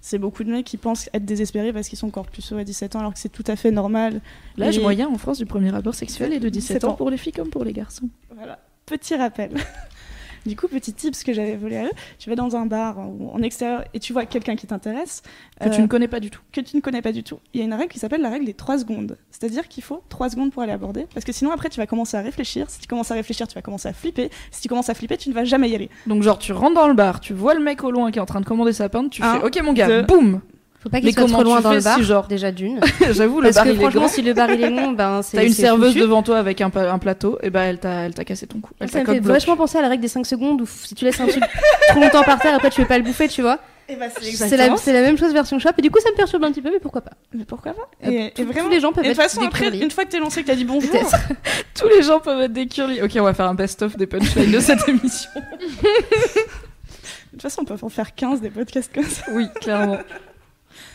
C'est 0.05 0.17
beaucoup 0.17 0.43
de 0.43 0.51
mecs 0.51 0.65
qui 0.65 0.75
pensent 0.75 1.09
être 1.13 1.23
désespérés 1.23 1.71
parce 1.71 1.87
qu'ils 1.87 1.97
sont 1.97 2.07
encore 2.07 2.25
plus 2.27 2.51
hauts 2.51 2.57
à 2.57 2.65
17 2.65 2.97
ans, 2.97 2.99
alors 2.99 3.13
que 3.13 3.19
c'est 3.19 3.29
tout 3.31 3.43
à 3.47 3.55
fait 3.55 3.71
normal. 3.71 4.19
L'âge 4.57 4.77
Et- 4.77 4.81
moyen 4.81 5.07
en 5.07 5.17
France 5.17 5.37
du 5.37 5.45
premier 5.45 5.69
rapport 5.69 5.95
sexuel 5.95 6.33
est 6.33 6.41
de 6.41 6.49
17 6.49 6.75
17 6.79 6.83
ans 6.83 6.89
ans. 6.89 6.93
pour 6.95 7.09
les 7.09 7.15
filles 7.15 7.31
comme 7.31 7.49
pour 7.49 7.63
les 7.63 7.71
garçons. 7.71 8.09
Voilà, 8.35 8.59
petit 8.85 9.15
rappel. 9.15 9.51
Du 10.45 10.55
coup, 10.55 10.67
petit 10.67 10.93
tips 10.93 11.23
que 11.23 11.31
j'avais 11.33 11.55
volé 11.55 11.77
à 11.77 11.85
eux, 11.85 11.91
tu 12.19 12.29
vas 12.29 12.35
dans 12.35 12.55
un 12.55 12.65
bar 12.65 12.97
ou 12.99 13.29
en 13.31 13.41
extérieur 13.41 13.83
et 13.93 13.99
tu 13.99 14.11
vois 14.13 14.25
quelqu'un 14.25 14.55
qui 14.55 14.67
t'intéresse, 14.67 15.21
Que 15.61 15.69
tu 15.69 15.75
euh, 15.79 15.83
ne 15.83 15.87
connais 15.87 16.07
pas 16.07 16.19
du 16.19 16.29
tout. 16.29 16.41
que 16.51 16.59
tu 16.61 16.75
ne 16.75 16.81
connais 16.81 17.01
pas 17.01 17.11
du 17.11 17.23
tout. 17.23 17.39
Il 17.53 17.59
y 17.59 17.63
a 17.63 17.65
une 17.65 17.73
règle 17.73 17.91
qui 17.91 17.99
s'appelle 17.99 18.21
la 18.21 18.29
règle 18.29 18.45
des 18.45 18.53
3 18.53 18.79
secondes. 18.79 19.17
C'est-à-dire 19.31 19.67
qu'il 19.67 19.83
faut 19.83 20.01
3 20.09 20.29
secondes 20.31 20.51
pour 20.51 20.61
aller 20.63 20.71
aborder, 20.73 21.07
parce 21.13 21.25
que 21.25 21.31
sinon 21.31 21.51
après 21.51 21.69
tu 21.69 21.79
vas 21.79 21.87
commencer 21.87 22.17
à 22.17 22.21
réfléchir. 22.21 22.69
Si 22.69 22.79
tu 22.79 22.87
commences 22.87 23.11
à 23.11 23.15
réfléchir, 23.15 23.47
tu 23.47 23.55
vas 23.55 23.61
commencer 23.61 23.87
à 23.87 23.93
flipper. 23.93 24.29
Si 24.51 24.61
tu 24.61 24.67
commences 24.67 24.89
à 24.89 24.93
flipper, 24.93 25.17
tu 25.17 25.29
ne 25.29 25.33
vas 25.33 25.45
jamais 25.45 25.69
y 25.69 25.75
aller. 25.75 25.89
Donc 26.07 26.23
genre 26.23 26.37
tu 26.39 26.51
rentres 26.51 26.75
dans 26.75 26.87
le 26.87 26.93
bar, 26.93 27.19
tu 27.19 27.33
vois 27.33 27.53
le 27.53 27.61
mec 27.61 27.83
au 27.83 27.91
loin 27.91 28.11
qui 28.11 28.19
est 28.19 28.21
en 28.21 28.25
train 28.25 28.41
de 28.41 28.45
commander 28.45 28.73
sa 28.73 28.89
pinte, 28.89 29.11
tu 29.11 29.23
Un, 29.23 29.39
fais 29.39 29.45
OK 29.45 29.61
mon 29.63 29.73
gars, 29.73 30.01
boum. 30.03 30.41
Faut 30.83 30.89
pas 30.89 30.99
qu'il 30.99 31.13
soit 31.13 31.27
trop 31.27 31.43
loin 31.43 31.61
dans 31.61 31.71
le 31.73 31.79
bar, 31.79 31.97
si, 31.97 32.03
genre- 32.03 32.27
déjà 32.27 32.51
d'une. 32.51 32.79
J'avoue 33.11 33.39
le 33.39 33.43
Parce 33.45 33.55
bar 33.55 33.63
que 33.63 33.69
il 33.69 33.75
est 33.75 33.79
franchement, 33.79 34.01
grand. 34.01 34.09
si 34.09 34.21
le 34.21 34.33
bar 34.33 34.51
il 34.51 34.61
est 34.63 34.69
long, 34.69 34.91
ben 34.91 35.21
c'est. 35.23 35.37
T'as 35.37 35.45
une 35.45 35.53
serveuse 35.53 35.89
foutu. 35.93 36.01
devant 36.01 36.23
toi 36.23 36.37
avec 36.37 36.59
un, 36.59 36.69
un 36.75 36.99
plateau, 36.99 37.39
et 37.41 37.49
bah 37.49 37.61
elle 37.61 37.79
t'a 37.79 38.01
elle 38.05 38.13
t'a 38.13 38.25
cassé 38.25 38.47
ton 38.47 38.59
cou. 38.59 38.71
Elle 38.81 38.89
Ça 38.89 39.01
t'a 39.01 39.09
me 39.11 39.13
fait 39.15 39.19
vachement 39.21 39.55
penser 39.55 39.77
à 39.77 39.81
la 39.81 39.87
règle 39.87 40.01
des 40.01 40.07
5 40.09 40.25
secondes 40.25 40.59
où 40.61 40.65
si 40.67 40.93
tu 40.93 41.05
laisses 41.05 41.21
un 41.21 41.27
truc 41.27 41.41
trop 41.89 41.99
longtemps 42.01 42.23
par 42.23 42.39
terre, 42.39 42.55
après 42.55 42.69
tu 42.69 42.81
veux 42.81 42.87
pas 42.87 42.97
le 42.97 43.03
bouffer, 43.05 43.29
tu 43.29 43.41
vois. 43.41 43.59
Et 43.89 43.95
bah 43.95 44.05
C'est 44.15 44.55
la, 44.57 44.75
c'est 44.77 44.93
la 44.93 45.01
même 45.01 45.17
chose 45.17 45.31
version 45.33 45.57
shop, 45.59 45.69
et 45.77 45.81
du 45.81 45.89
coup 45.91 45.99
ça 46.01 46.09
me 46.11 46.15
perturbe 46.15 46.43
un 46.43 46.51
petit 46.51 46.61
peu, 46.61 46.69
mais 46.71 46.79
pourquoi 46.79 47.01
pas? 47.01 47.11
Mais 47.33 47.43
pourquoi 47.45 47.73
pas? 47.73 47.81
Euh, 48.05 48.09
et, 48.11 48.31
tous- 48.35 48.41
et 48.41 48.45
vraiment, 48.45 48.67
tous 48.67 48.73
les 48.73 48.79
gens 48.81 48.91
peuvent 48.93 49.05
et 49.05 49.09
de 49.09 49.13
façon, 49.13 49.41
des 49.41 49.47
après, 49.47 49.65
curly. 49.65 49.79
une 49.79 49.91
fois 49.91 50.03
que 50.05 50.09
t'es 50.09 50.19
lancé, 50.19 50.41
que 50.41 50.47
t'as 50.47 50.55
dit 50.55 50.63
bonjour. 50.65 50.89
Tous 51.79 51.87
les 51.89 52.01
gens 52.03 52.19
peuvent 52.19 52.41
être 52.41 52.53
des 52.53 52.67
curly. 52.67 53.01
OK, 53.01 53.11
on 53.19 53.23
va 53.23 53.33
faire 53.33 53.47
un 53.47 53.55
best-of 53.55 53.95
des 53.97 54.05
punchlines 54.07 54.51
de 54.51 54.59
cette 54.59 54.87
émission. 54.87 55.29
de 55.35 57.31
toute 57.31 57.41
façon, 57.41 57.61
on 57.63 57.65
peut 57.65 57.75
en 57.81 57.89
faire 57.89 58.13
15 58.15 58.41
des 58.41 58.49
podcasts 58.49 58.93
comme 58.93 59.03
ça. 59.03 59.23
Oui, 59.31 59.47
clairement. 59.59 59.97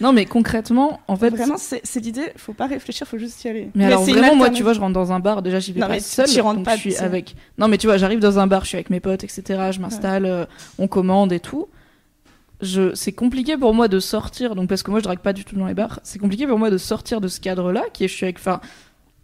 Non 0.01 0.13
mais 0.13 0.27
concrètement, 0.27 1.01
en 1.09 1.17
fait 1.17 1.31
Vraiment, 1.31 1.57
c'est 1.59 2.01
l'idée, 2.01 2.33
faut 2.37 2.53
pas 2.53 2.67
réfléchir, 2.67 3.07
faut 3.07 3.19
juste 3.19 3.43
y 3.45 3.49
aller. 3.49 3.71
Mais 3.75 3.87
alors 3.87 4.05
c'est 4.05 4.13
une 4.13 4.19
vraiment, 4.19 4.37
moi, 4.37 4.51
tu 4.51 4.63
vois, 4.63 4.73
je 4.73 4.81
rentre 4.81 4.93
dans 4.95 5.11
un 5.13 5.19
bar. 5.21 5.43
Déjà, 5.43 5.59
j'y 5.59 5.73
vais 5.73 5.81
Non, 5.81 5.89
pas 5.89 5.95
mais 5.95 6.01
seule. 6.01 6.27
donc 6.33 6.65
pas 6.65 6.77
je 6.77 6.81
suis 6.83 6.97
avec. 6.99 7.35
Non, 7.59 7.67
mais 7.69 7.79
tu 7.79 7.87
vois, 7.89 7.97
j'arrive 7.97 8.21
dans 8.21 8.39
un 8.39 8.47
bar, 8.47 8.63
je 8.63 8.69
suis 8.69 8.77
avec 8.77 8.91
mes 8.91 9.01
potes, 9.01 9.25
etc. 9.25 9.43
Je 9.73 9.81
m'installe, 9.81 10.25
euh, 10.27 10.45
on 10.79 10.87
commande 10.87 11.33
et 11.33 11.41
tout. 11.41 11.69
Je, 12.61 12.95
c'est 12.95 13.13
compliqué 13.13 13.57
pour 13.57 13.73
moi 13.75 13.89
de 13.89 14.01
sortir. 14.01 14.55
Donc 14.55 14.69
parce 14.69 14.83
que 14.83 14.91
moi, 14.91 15.01
je 15.01 15.05
drague 15.05 15.21
pas 15.21 15.33
du 15.33 15.45
tout 15.45 15.57
dans 15.57 15.67
les 15.67 15.75
bars. 15.75 16.01
C'est 16.03 16.19
compliqué 16.19 16.47
pour 16.47 16.59
moi 16.59 16.71
de 16.71 16.79
sortir 16.79 17.21
de 17.21 17.29
ce 17.29 17.41
cadre-là, 17.41 17.83
qui 17.93 18.05
est, 18.05 18.09
je 18.09 18.15
suis 18.15 18.25
avec. 18.25 18.37
Enfin, 18.39 18.61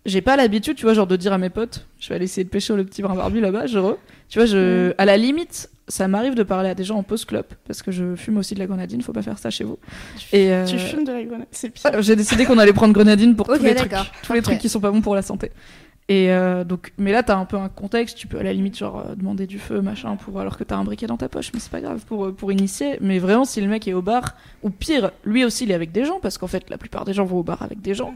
j'ai 0.07 0.21
pas 0.23 0.37
l'habitude, 0.37 0.77
tu 0.77 0.85
vois, 0.85 0.95
genre 0.95 1.07
de 1.07 1.17
dire 1.17 1.33
à 1.33 1.39
mes 1.39 1.51
potes, 1.51 1.87
je 1.99 2.09
vais 2.11 2.17
aller 2.17 2.25
essayer 2.27 2.45
de 2.45 2.49
pêcher 2.51 2.75
le 2.77 2.85
petit 2.85 3.01
brin 3.03 3.15
barbu 3.15 3.41
là-bas. 3.41 3.67
Je 3.67 3.79
re. 3.79 3.97
Tu 4.29 4.39
vois, 4.39 4.47
je, 4.47 4.91
Mm. 4.91 4.95
à 4.99 5.05
la 5.05 5.17
limite. 5.17 5.71
Ça 5.87 6.09
m'arrive 6.09 6.35
de 6.35 6.43
parler 6.43 6.71
à 6.71 6.75
des 6.75 6.85
gens 6.85 6.97
en 6.97 7.03
post-club 7.03 7.45
parce 7.67 7.83
que 7.83 7.91
je 7.91 8.17
fume 8.17 8.39
aussi 8.39 8.55
de 8.55 8.59
la 8.59 8.67
grenadine, 8.67 9.03
faut 9.03 9.13
pas 9.13 9.23
faire 9.23 9.39
ça 9.39 9.51
chez 9.51 9.65
vous. 9.65 9.79
Et 10.33 10.51
euh, 10.53 10.65
Tu 10.65 10.79
fumes 10.79 11.05
de 11.05 11.13
la 11.13 11.23
grenade, 11.25 11.47
c'est 11.51 11.69
pire. 11.69 12.01
J'ai 12.01 12.17
décidé 12.17 12.47
qu'on 12.47 12.59
allait 12.59 12.73
prendre 12.73 12.95
grenadine 12.95 13.37
pour 13.37 13.49
Ok, 13.51 13.59
tous 13.59 13.65
les 13.65 13.75
trucs, 13.75 13.93
tous 14.23 14.33
les 14.33 14.43
trucs 14.43 14.59
qui 14.59 14.69
sont 14.69 14.81
pas 14.81 14.91
bons 14.91 15.03
pour 15.03 15.15
la 15.15 15.23
santé. 15.23 15.51
Et 16.09 16.31
euh, 16.31 16.65
donc, 16.65 16.93
mais 16.99 17.13
là, 17.13 17.23
t'as 17.23 17.37
un 17.37 17.47
peu 17.47 17.57
un 17.57 17.69
contexte. 17.69 18.17
Tu 18.19 18.27
peux 18.27 18.39
à 18.39 18.43
la 18.43 18.53
limite 18.53 18.77
genre 18.79 19.05
euh, 19.07 19.15
demander 19.15 19.47
du 19.47 19.59
feu, 19.59 19.81
machin, 19.81 20.17
pour 20.17 20.39
alors 20.39 20.59
que 20.59 20.65
t'as 20.65 20.77
un 20.77 20.85
briquet 20.85 21.07
dans 21.07 21.17
ta 21.17 21.29
poche, 21.29 21.51
mais 21.55 21.61
c'est 21.61 21.71
pas 21.71 21.81
grave 21.81 22.05
pour 22.07 22.35
pour 22.35 22.53
initier. 22.53 22.99
Mais 23.01 23.19
vraiment, 23.19 23.45
si 23.45 23.61
le 23.61 23.69
mec 23.69 23.89
est 23.89 23.95
au 23.95 24.03
bar, 24.03 24.37
ou 24.63 24.71
pire, 24.71 25.13
lui 25.25 25.45
aussi, 25.45 25.65
il 25.65 25.71
est 25.71 25.75
avec 25.75 25.93
des 25.93 26.05
gens, 26.05 26.19
parce 26.21 26.37
qu'en 26.37 26.47
fait, 26.47 26.69
la 26.69 26.77
plupart 26.79 27.05
des 27.05 27.15
gens 27.15 27.25
vont 27.25 27.39
au 27.39 27.43
bar 27.43 27.63
avec 27.63 27.81
des 27.81 27.95
gens. 27.95 28.15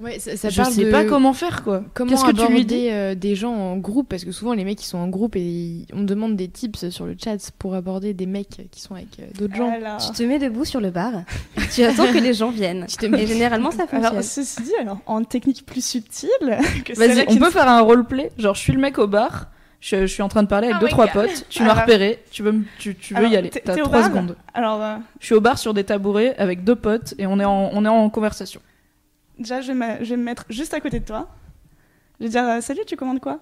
Ouais, 0.00 0.18
ça, 0.18 0.34
ça 0.36 0.48
je 0.48 0.56
parle 0.62 0.72
sais 0.72 0.84
de 0.86 0.90
pas 0.90 1.04
comment 1.04 1.32
faire 1.34 1.62
quoi. 1.62 1.82
comment 1.92 2.10
Qu'est-ce 2.12 2.24
que 2.24 2.30
tu 2.46 2.50
lui 2.50 2.64
dis 2.64 2.88
euh, 2.90 3.14
des 3.14 3.34
gens 3.34 3.52
en 3.52 3.76
groupe? 3.76 4.08
Parce 4.08 4.24
que 4.24 4.32
souvent 4.32 4.54
les 4.54 4.64
mecs 4.64 4.82
ils 4.82 4.86
sont 4.86 4.96
en 4.98 5.08
groupe 5.08 5.36
et 5.36 5.40
ils- 5.42 5.86
on 5.92 6.02
demande 6.04 6.36
des 6.36 6.48
tips 6.48 6.88
sur 6.88 7.04
le 7.04 7.14
chat 7.22 7.36
pour 7.58 7.74
aborder 7.74 8.14
des 8.14 8.24
mecs 8.26 8.62
qui 8.70 8.80
sont 8.80 8.94
avec 8.94 9.08
euh, 9.20 9.24
d'autres 9.38 9.54
gens. 9.56 9.70
Alors, 9.70 9.98
Tu 9.98 10.10
te 10.12 10.22
mets 10.22 10.38
debout 10.38 10.64
sur 10.64 10.80
le 10.80 10.90
bar, 10.90 11.12
tu 11.74 11.82
attends 11.84 12.10
que 12.10 12.18
les 12.18 12.32
gens 12.32 12.50
viennent. 12.50 12.86
Tu 12.88 12.96
te 12.96 13.04
mets- 13.06 13.22
Et 13.22 13.26
généralement 13.26 13.70
ça 13.70 13.86
fonctionne. 13.86 14.04
alors, 14.06 14.22
ceci 14.24 14.62
dit, 14.62 14.72
alors, 14.80 14.98
en 15.06 15.22
technique 15.22 15.66
plus 15.66 15.84
subtile 15.84 16.28
que 16.84 16.94
Vas-y, 16.94 17.24
on 17.28 17.36
peut 17.36 17.50
faire 17.50 17.68
un 17.68 17.80
roleplay. 17.82 18.32
Genre, 18.38 18.54
je 18.54 18.60
suis 18.60 18.72
le 18.72 18.80
mec 18.80 18.98
au 18.98 19.06
bar. 19.06 19.48
Je, 19.80 19.96
je 20.02 20.06
suis 20.12 20.22
en 20.22 20.28
train 20.28 20.42
de 20.42 20.48
parler 20.48 20.66
avec 20.68 20.76
Oh 20.78 20.84
deux 20.84 20.88
trois 20.88 21.06
God. 21.06 21.26
potes. 21.26 21.46
Tu 21.48 21.62
m'as 21.62 21.70
Alors- 21.72 21.82
repéré. 21.84 22.22
Tu 22.30 22.42
veux, 22.42 22.52
me- 22.52 22.64
tu, 22.78 22.94
tu 22.94 23.14
veux 23.14 23.20
Alors, 23.20 23.32
y 23.32 23.36
aller. 23.36 23.48
T'as 23.50 23.76
trois 23.76 24.04
secondes. 24.04 24.36
Alors, 24.54 24.82
euh, 24.82 24.96
Je 25.20 25.26
suis 25.26 25.34
au 25.34 25.40
bar 25.40 25.58
sur 25.58 25.72
des 25.74 25.84
tabourets 25.84 26.34
avec 26.38 26.64
deux 26.64 26.74
potes 26.76 27.14
et 27.18 27.26
on 27.26 27.38
est 27.40 27.44
en, 27.46 27.70
on 27.72 27.84
est 27.84 27.88
en 27.88 28.08
conversation. 28.10 28.60
Déjà, 29.40 29.60
je 29.60 29.72
vais, 29.72 29.74
me- 29.74 30.04
je 30.04 30.10
vais 30.10 30.16
me 30.16 30.22
mettre 30.24 30.44
juste 30.48 30.72
à 30.74 30.80
côté 30.80 31.00
de 31.00 31.04
toi. 31.04 31.28
Je 32.20 32.26
vais 32.26 32.30
dire 32.30 32.44
euh, 32.44 32.60
Salut, 32.60 32.80
tu 32.86 32.96
commandes 32.96 33.20
quoi? 33.20 33.40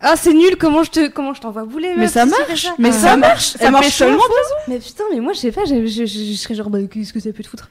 Ah, 0.00 0.16
c'est 0.16 0.32
nul, 0.34 0.56
comment 0.56 0.82
je 0.82 0.90
te 0.90 1.08
comment 1.08 1.34
je 1.34 1.40
t'envoie 1.40 1.64
bouler 1.64 1.94
Mais 1.96 2.08
ça 2.08 2.26
marche, 2.26 2.62
ça 2.62 2.74
mais 2.78 2.88
Ah. 2.88 2.92
ça 2.92 3.16
marche, 3.16 3.44
ça 3.52 3.70
marche 3.70 3.88
seulement 3.90 4.22
Mais 4.68 4.78
putain, 4.78 5.04
mais 5.12 5.20
moi 5.20 5.32
je 5.32 5.38
sais 5.38 5.52
pas, 5.52 5.64
je, 5.64 5.86
je, 5.86 6.04
je- 6.04 6.24
je 6.32 6.36
serais 6.36 6.54
genre 6.54 6.68
bah 6.70 6.78
qu'est-ce 6.90 7.12
que 7.12 7.20
ça 7.20 7.32
peut 7.32 7.42
te 7.42 7.48
foutre? 7.48 7.70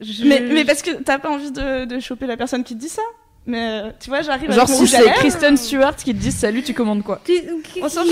Je- 0.00 0.24
Mais, 0.24 0.40
mais 0.40 0.64
parce 0.64 0.82
que 0.82 0.90
t'as 1.02 1.18
pas 1.18 1.28
envie 1.30 1.50
de, 1.52 1.84
de 1.84 2.00
choper 2.00 2.26
la 2.26 2.36
personne 2.36 2.64
qui 2.64 2.74
te 2.74 2.80
dit 2.80 2.88
ça? 2.88 3.02
Mais 3.46 3.82
euh, 3.84 3.90
tu 3.98 4.10
vois, 4.10 4.20
j'arrive 4.20 4.52
Genre 4.52 4.68
si 4.68 4.86
c'est. 4.86 5.02
Kristen 5.14 5.56
Stewart 5.56 5.96
qui 5.96 6.12
te 6.14 6.18
dit 6.18 6.30
salut, 6.30 6.62
tu 6.62 6.74
commandes 6.74 7.02
quoi? 7.02 7.20
On 7.82 7.88
s'en 7.88 8.04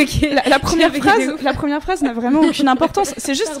ok. 0.00 0.30
La, 0.32 0.42
la 0.48 0.58
première 0.58 0.94
phrase, 0.94 1.16
fait 1.16 1.42
la 1.42 1.52
première 1.54 1.82
phrase 1.82 2.02
n'a 2.02 2.12
vraiment 2.12 2.40
aucune 2.40 2.68
importance. 2.68 3.14
C'est 3.16 3.34
juste, 3.34 3.58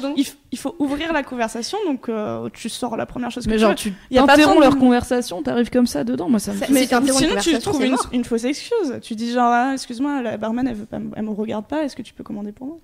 il, 0.52 0.58
faut 0.58 0.76
ouvrir 0.78 1.12
la 1.12 1.22
conversation, 1.22 1.78
donc 1.86 2.08
euh, 2.08 2.48
tu 2.52 2.68
sors 2.68 2.96
la 2.96 3.06
première 3.06 3.30
chose 3.30 3.44
que 3.44 3.50
Mais 3.50 3.56
tu 3.56 3.60
genre 3.60 3.70
veux. 3.70 3.76
tu 3.76 3.92
Y 4.10 4.18
a 4.18 4.26
pas 4.26 4.36
de- 4.36 4.60
leur 4.60 4.78
conversation, 4.78 5.42
t'arrives 5.42 5.70
comme 5.70 5.86
ça 5.86 6.04
dedans, 6.04 6.28
moi 6.28 6.38
ça 6.38 6.52
me 6.52 6.58
fait- 6.58 6.72
Mais 6.72 6.86
sinon, 6.86 7.36
tu 7.40 7.58
trouves 7.58 7.82
une, 8.12 8.24
fausse 8.24 8.44
excuse. 8.44 8.98
Tu 9.02 9.14
dis 9.14 9.32
genre, 9.32 9.50
ah, 9.50 9.70
excuse-moi, 9.74 10.22
la 10.22 10.36
barman, 10.36 10.66
elle, 10.68 10.74
veut 10.74 10.86
pas, 10.86 10.98
me- 10.98 11.12
elle 11.16 11.24
me 11.24 11.30
regarde 11.30 11.66
pas, 11.66 11.82
est-ce 11.84 11.96
que 11.96 12.02
tu 12.02 12.12
peux 12.12 12.24
commander 12.24 12.52
pour 12.52 12.66
moi? 12.66 12.76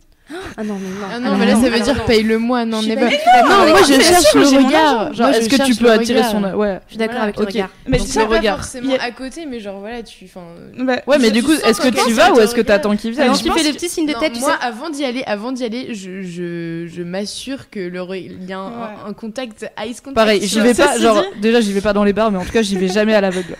Ah 0.56 0.64
non, 0.64 0.74
mais 0.74 0.88
non. 0.88 1.06
Ah 1.10 1.18
non, 1.18 1.36
mais 1.36 1.46
là, 1.46 1.54
ça 1.54 1.68
veut 1.68 1.80
dire 1.80 2.04
paye-le-moi. 2.04 2.64
Non, 2.64 2.82
est 2.82 2.94
pas 2.94 3.08
Non, 3.42 3.68
moi, 3.70 3.80
je 3.82 4.00
cherche 4.00 4.34
le 4.34 4.46
regard. 4.46 5.12
Genre 5.14 5.28
Moi, 5.28 5.32
je 5.32 5.38
est-ce 5.38 5.48
que 5.48 5.64
tu 5.64 5.74
peux 5.74 5.90
attirer 5.90 6.22
son 6.22 6.42
ouais. 6.42 6.80
Je 6.86 6.90
suis 6.90 6.98
d'accord 6.98 7.22
avec 7.22 7.38
le 7.38 7.44
regard. 7.44 7.70
Mais 7.86 7.98
c'est 7.98 8.26
pas 8.26 8.40
forcément 8.40 8.94
à 9.00 9.10
côté, 9.10 9.46
mais 9.46 9.60
genre 9.60 9.80
voilà, 9.80 10.02
tu. 10.02 10.24
enfin, 10.24 10.42
Bah, 10.78 10.96
Ouais, 11.06 11.18
mais 11.18 11.30
du 11.30 11.42
coup, 11.42 11.52
est-ce 11.52 11.80
que 11.80 11.88
tu 11.88 12.12
vas 12.12 12.32
ou 12.32 12.40
est-ce 12.40 12.54
que 12.54 12.60
t'attends 12.60 12.96
qu'il 12.96 13.12
vienne 13.12 13.32
tu 13.42 13.50
fais 13.50 13.64
le 13.64 13.72
petit 13.72 13.88
signe 13.88 14.06
de 14.06 14.12
tête, 14.12 14.32
tu 14.34 14.40
moi, 14.40 14.56
avant 14.60 14.90
d'y 14.90 15.04
aller, 15.04 15.22
avant 15.24 15.52
d'y 15.52 15.64
aller, 15.64 15.94
je, 15.94 16.22
je, 16.22 16.86
je 16.86 17.02
m'assure 17.02 17.70
que 17.70 17.80
le 17.80 18.02
il 18.16 18.44
y 18.44 18.52
a 18.52 18.58
un, 18.58 19.12
contact, 19.12 19.70
ice 19.86 20.00
contact. 20.00 20.14
Pareil, 20.14 20.40
j'y 20.46 20.60
vais 20.60 20.74
pas, 20.74 20.92
Ceci 20.92 21.02
genre 21.02 21.22
déjà 21.40 21.60
j'y 21.60 21.72
vais 21.72 21.80
pas 21.80 21.92
dans 21.92 22.04
les 22.04 22.12
bars, 22.12 22.30
mais 22.30 22.38
en 22.38 22.44
tout 22.44 22.52
cas 22.52 22.62
j'y 22.62 22.76
vais 22.76 22.88
jamais 22.88 23.14
à 23.14 23.20
l'aveugle. 23.20 23.56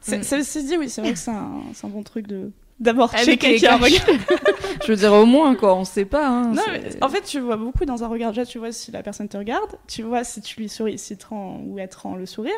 C'est 0.00 0.20
dit, 0.64 0.76
oui, 0.78 0.88
c'est 0.88 1.00
vrai 1.00 1.12
que 1.14 1.18
c'est 1.18 1.30
un, 1.30 1.62
c'est 1.74 1.86
un 1.86 1.90
bon 1.90 2.02
truc 2.02 2.26
de 2.26 2.50
d'abord 2.80 3.14
Avec 3.14 3.40
checker 3.40 3.58
y 3.58 3.66
a. 3.66 3.78
Je 4.84 4.92
veux 4.92 4.96
dire 4.96 5.12
au 5.12 5.26
moins 5.26 5.54
quoi, 5.54 5.74
on 5.74 5.84
sait 5.84 6.04
pas. 6.04 6.28
Hein, 6.28 6.52
Non, 6.52 6.62
c'est- 6.64 6.96
mais 6.96 7.04
en 7.04 7.08
fait, 7.08 7.22
tu 7.22 7.40
vois 7.40 7.56
beaucoup 7.56 7.84
dans 7.84 8.04
un 8.04 8.08
regard. 8.08 8.30
Déjà, 8.32 8.44
tu 8.46 8.58
vois 8.58 8.72
si 8.72 8.90
la 8.92 9.02
personne 9.02 9.28
te 9.28 9.36
regarde, 9.36 9.70
tu 9.88 10.02
vois 10.02 10.22
si 10.24 10.40
tu 10.42 10.60
lui 10.60 10.68
souris, 10.68 10.98
si 10.98 11.16
te 11.16 11.26
rend 11.26 11.60
ou 11.66 11.78
elle 11.78 11.88
te 11.88 11.98
rend 11.98 12.14
le 12.16 12.26
sourire. 12.26 12.52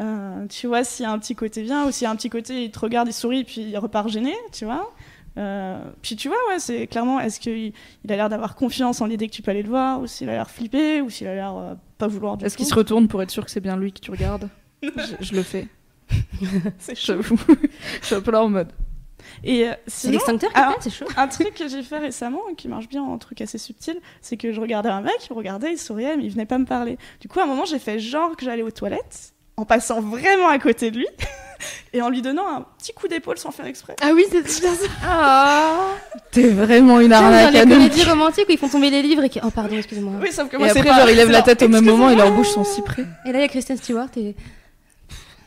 Euh, 0.00 0.46
tu 0.48 0.66
vois 0.66 0.82
s'il 0.84 1.04
y 1.04 1.06
a 1.06 1.12
un 1.12 1.18
petit 1.18 1.34
côté 1.36 1.62
bien 1.62 1.86
ou 1.86 1.90
s'il 1.92 2.04
y 2.04 2.08
a 2.08 2.10
un 2.10 2.16
petit 2.16 2.30
côté, 2.30 2.64
il 2.64 2.70
te 2.70 2.78
regarde, 2.80 3.08
il 3.08 3.12
sourit, 3.12 3.44
puis 3.44 3.60
il 3.62 3.76
repart 3.78 4.08
gêné, 4.08 4.34
tu 4.52 4.64
vois. 4.64 4.92
Euh, 5.36 5.78
puis 6.02 6.14
tu 6.16 6.28
vois, 6.28 6.36
ouais, 6.48 6.58
c'est 6.60 6.86
clairement, 6.86 7.18
est-ce 7.20 7.40
qu'il 7.40 7.72
il 8.04 8.12
a 8.12 8.16
l'air 8.16 8.28
d'avoir 8.28 8.54
confiance 8.54 9.00
en 9.00 9.06
l'idée 9.06 9.26
que 9.28 9.32
tu 9.32 9.42
peux 9.42 9.50
aller 9.50 9.62
le 9.62 9.68
voir, 9.68 10.00
ou 10.00 10.06
s'il 10.06 10.28
a 10.28 10.32
l'air 10.32 10.48
flippé, 10.50 11.00
ou 11.00 11.10
s'il 11.10 11.26
a 11.26 11.34
l'air 11.34 11.56
euh, 11.56 11.74
pas 11.98 12.06
vouloir 12.06 12.36
du 12.36 12.44
Est-ce 12.44 12.56
qu'il 12.56 12.66
se 12.66 12.74
retourne 12.74 13.08
pour 13.08 13.20
être 13.22 13.30
sûr 13.32 13.44
que 13.44 13.50
c'est 13.50 13.60
bien 13.60 13.76
lui 13.76 13.92
que 13.92 13.98
tu 14.00 14.10
regardes? 14.12 14.48
Je, 14.82 14.90
je 15.24 15.34
le 15.34 15.42
fais, 15.42 15.66
C'est 16.78 16.94
chaud. 16.94 17.14
j'avoue. 17.22 17.36
je 18.00 18.06
suis 18.06 18.14
un 18.14 18.20
peu 18.20 18.30
là 18.30 18.44
en 18.44 18.48
mode. 18.48 18.68
Et 19.42 19.68
euh, 19.68 19.72
C'est 19.86 20.08
sinon, 20.08 20.12
l'extincteur 20.12 20.50
qui 20.50 20.82
c'est 20.82 20.90
chaud. 20.90 21.06
Un 21.16 21.28
truc 21.28 21.54
que 21.54 21.68
j'ai 21.68 21.82
fait 21.82 21.98
récemment, 21.98 22.40
qui 22.56 22.68
marche 22.68 22.88
bien, 22.88 23.04
un 23.04 23.18
truc 23.18 23.40
assez 23.40 23.58
subtil, 23.58 23.96
c'est 24.20 24.36
que 24.36 24.52
je 24.52 24.60
regardais 24.60 24.90
un 24.90 25.00
mec, 25.00 25.14
il 25.28 25.32
me 25.32 25.36
regardait, 25.36 25.72
il 25.72 25.78
souriait, 25.78 26.16
mais 26.16 26.24
il 26.24 26.30
venait 26.30 26.46
pas 26.46 26.58
me 26.58 26.66
parler. 26.66 26.98
Du 27.20 27.28
coup, 27.28 27.40
à 27.40 27.44
un 27.44 27.46
moment, 27.46 27.64
j'ai 27.64 27.78
fait 27.78 27.98
genre 27.98 28.36
que 28.36 28.44
j'allais 28.44 28.62
aux 28.62 28.70
toilettes, 28.70 29.32
en 29.56 29.64
passant 29.64 30.00
vraiment 30.00 30.48
à 30.48 30.58
côté 30.58 30.90
de 30.90 30.98
lui, 30.98 31.06
et 31.92 32.02
en 32.02 32.08
lui 32.08 32.22
donnant 32.22 32.48
un 32.48 32.66
petit 32.78 32.92
coup 32.92 33.08
d'épaule 33.08 33.38
sans 33.38 33.50
faire 33.50 33.66
exprès. 33.66 33.96
Ah 34.02 34.10
oui, 34.14 34.24
c'est 34.30 34.48
super 34.48 34.72
ça. 34.74 34.86
Ah 35.06 35.86
T'es 36.32 36.48
vraiment 36.48 37.00
une 37.00 37.10
Comme 37.10 37.20
dans 37.20 37.26
arnaque 37.26 37.52
les 37.52 37.60
comédies 37.60 38.02
romantiques 38.04 38.46
où 38.48 38.52
ils 38.52 38.58
font 38.58 38.68
tomber 38.68 38.90
les 38.90 39.02
livres 39.02 39.24
et 39.24 39.28
qui... 39.28 39.40
Oh 39.44 39.50
pardon, 39.50 39.76
excusez-moi. 39.76 40.14
Oui, 40.20 40.32
sauf 40.32 40.48
que 40.48 40.56
Et 40.56 40.58
moi, 40.58 40.68
c'est 40.70 40.80
après, 40.80 40.90
pas... 40.90 40.98
genre, 40.98 41.10
il 41.10 41.16
lève 41.16 41.26
c'est 41.28 41.32
la 41.32 41.42
tête 41.42 41.62
au 41.62 41.68
même 41.68 41.84
moment 41.84 42.10
et 42.10 42.16
leurs 42.16 42.32
bouches 42.32 42.50
sont 42.50 42.64
si 42.64 42.82
près. 42.82 43.04
Et 43.24 43.32
là, 43.32 43.38
il 43.38 43.42
y 43.42 43.44
a 43.44 43.48
Kristen 43.48 43.76
Stewart 43.76 44.08
et... 44.16 44.34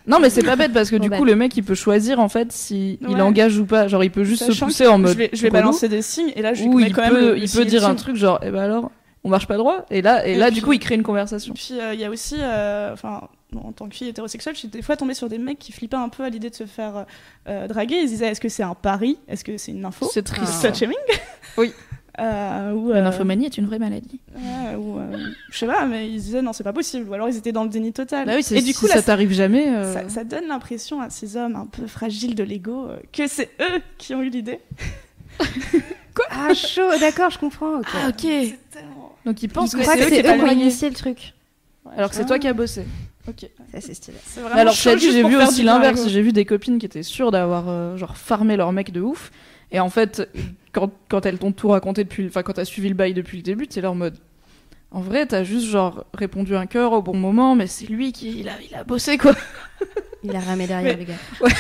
Non, 0.08 0.20
mais 0.20 0.30
c'est 0.30 0.43
pas 0.43 0.55
bête 0.55 0.74
parce 0.74 0.89
que 0.89 0.95
du 0.95 1.10
coup, 1.10 1.20
bah. 1.20 1.26
le 1.32 1.36
mec 1.36 1.55
il 1.58 1.64
peut 1.64 1.76
choisir 1.76 2.20
en 2.20 2.30
fait 2.30 2.51
si 2.51 2.97
il 3.08 3.22
engage 3.22 3.58
ou 3.58 3.66
pas. 3.66 3.88
Genre, 3.88 4.03
il 4.03 4.12
peut 4.12 4.24
juste 4.24 4.51
se 4.51 4.64
pousser 4.64 4.88
en 4.88 4.97
mode. 4.99 5.12
Je 5.12 5.18
vais, 5.18 5.30
je 5.34 5.41
vais 5.41 5.49
balancer 5.49 5.89
des 5.89 6.01
signes, 6.01 6.32
et 6.36 6.41
là, 6.41 6.53
je 6.53 6.64
lui 6.64 6.86
il 6.86 6.93
quand 6.93 7.01
même 7.01 7.12
peut, 7.12 7.32
le 7.34 7.38
il 7.38 7.49
peut 7.49 7.66
dire 7.66 7.86
un 7.86 7.95
truc 7.95 8.16
genre, 8.16 8.39
eh 8.41 8.49
ben 8.49 8.62
alors, 8.62 8.91
on 9.24 9.30
marche 9.30 9.47
pas 9.47 9.58
droit. 9.58 9.86
Et 9.89 10.01
là, 10.01 10.26
et, 10.28 10.32
Et 10.32 10.36
là, 10.36 10.47
puis- 10.47 10.55
du 10.55 10.62
coup, 10.62 10.74
il 10.74 10.80
crée 10.80 10.95
une 10.95 11.03
conversation. 11.03 11.53
Puis 11.53 11.80
euh, 11.80 11.93
il 11.93 11.99
y 11.99 12.05
a 12.05 12.10
aussi, 12.10 12.36
euh, 12.39 12.93
enfin, 12.93 13.28
bon, 13.51 13.62
en 13.68 13.72
tant 13.74 13.89
que 13.89 13.95
fille 13.95 14.08
hétérosexuelle, 14.08 14.55
je 14.55 14.60
suis 14.60 14.68
des 14.70 14.82
fois 14.82 14.95
tombée 14.95 15.14
sur 15.14 15.28
des 15.28 15.38
mecs 15.38 15.60
qui 15.60 15.72
flippaient 15.74 15.97
un 15.97 16.10
peu 16.10 16.24
à 16.24 16.30
l'idée 16.30 16.49
de 16.49 16.55
se 16.55 16.66
faire 16.66 17.05
euh, 17.49 17.68
draguer. 17.68 17.97
Ils 17.97 18.08
disaient, 18.08 18.28
est-ce 18.28 18.41
que 18.41 18.49
c'est 18.49 18.64
un 18.64 18.76
pari? 18.76 19.18
Est-ce 19.28 19.43
que 19.43 19.58
c'est 19.58 19.72
une 19.72 19.84
info? 19.86 20.10
C'est 20.12 20.24
triste. 20.24 20.53
Slut 20.62 20.74
shaming? 20.74 20.97
Oui. 21.58 21.74
Euh, 22.20 22.72
ou, 22.74 22.89
La 22.89 22.97
euh, 22.97 23.01
nymphomanie 23.03 23.45
est 23.45 23.57
une 23.59 23.68
vraie 23.68 23.78
maladie. 23.78 24.20
ouais, 24.36 24.76
ou, 24.76 24.97
euh, 24.97 25.18
je 25.51 25.57
sais 25.57 25.68
pas, 25.68 25.86
mais 25.86 26.09
ils 26.09 26.20
disaient 26.20 26.41
non, 26.41 26.51
c'est 26.51 26.63
pas 26.63 26.74
possible. 26.74 27.07
Ou 27.09 27.13
alors 27.13 27.30
ils 27.30 27.38
étaient 27.38 27.51
dans 27.51 27.63
le 27.63 27.70
déni 27.70 27.93
total. 27.93 28.26
Bah 28.26 28.34
oui, 28.36 28.45
Et 28.57 28.61
du 28.61 28.74
si 28.74 28.80
coup, 28.80 28.88
là, 28.88 28.95
ça 28.95 29.01
t'arrive 29.03 29.32
jamais. 29.32 29.68
euh, 29.70 29.93
ça, 29.93 30.09
ça 30.09 30.24
donne 30.24 30.47
l'impression 30.47 30.99
à 30.99 31.09
ces 31.11 31.38
hommes 31.38 31.55
un 31.55 31.68
peu 31.68 31.86
fragiles 31.86 32.34
de 32.34 32.43
l'ego 32.43 32.88
euh, 32.88 32.97
que 33.13 33.28
c'est 33.28 33.51
eux 33.61 33.82
qui 33.99 34.15
ont 34.15 34.22
eu 34.22 34.30
l'idée. 34.30 34.59
Ah, 36.32 36.51
chaud, 36.55 36.89
d'accord, 36.99 37.30
je 37.30 37.38
comprends. 37.38 37.76
ok. 37.80 37.86
Ah, 37.93 38.09
ok. 38.09 38.28
Donc 39.26 39.43
il 39.43 39.49
pense 39.49 39.72
Je 39.74 39.78
que 39.78 39.84
c'est 39.84 40.20
eux 40.20 40.24
qui 40.24 40.41
ont 40.41 40.47
initié 40.51 40.89
le 40.89 40.95
truc. 40.95 41.34
Alors 41.95 42.09
que 42.09 42.15
c'est 42.15 42.26
toi 42.26 42.39
qui 42.39 42.47
as 42.47 42.53
bossé. 42.53 42.86
Ça, 43.72 43.82
c'est 43.82 43.93
stylé. 43.93 44.18
Alors, 44.53 44.74
j'ai 44.74 44.95
vu 45.24 45.36
aussi 45.38 45.61
l'inverse. 45.63 46.07
J'ai 46.07 46.22
vu 46.22 46.32
des 46.34 46.45
copines 46.45 46.80
qui 46.80 46.86
étaient 46.86 47.03
sûres 47.03 47.30
d'avoir 47.32 47.65
euh, 47.68 47.97
genre 47.97 48.18
farmé 48.18 48.55
leur 48.57 48.72
mec 48.72 48.91
de 48.91 49.01
ouf. 49.01 49.32
Et 49.72 49.80
en 49.80 49.89
fait, 49.89 50.30
quand, 50.72 50.91
quand 51.09 51.26
elles 51.26 51.38
t'ont 51.39 51.51
tout 51.51 51.68
raconté 51.70 52.03
depuis, 52.03 52.28
enfin 52.28 52.43
quand 52.43 52.53
t'as 52.53 52.65
suivi 52.65 52.89
le 52.89 52.95
bail 52.95 53.13
depuis 53.13 53.38
le 53.38 53.43
début, 53.43 53.68
c'est 53.70 53.82
leur 53.82 53.95
mode. 53.95 54.15
En 54.91 55.01
vrai, 55.01 55.26
t'as 55.26 55.43
juste 55.43 55.65
genre 55.68 56.05
répondu 56.13 56.55
un 56.55 56.65
cœur 56.65 56.93
au 56.93 57.01
bon 57.01 57.15
moment, 57.15 57.55
mais 57.55 57.68
c'est 57.68 57.88
lui 57.88 58.13
qui 58.13 58.39
il 58.39 58.47
a, 58.49 58.53
il 58.70 58.74
a 58.76 58.84
bossé 58.86 59.18
quoi. 59.18 59.36
Il 60.24 60.36
a 60.36 60.39
ramé 60.39 60.65
derrière, 60.65 60.95
Mais- 60.97 60.99
les 60.99 61.05
gars. 61.05 61.13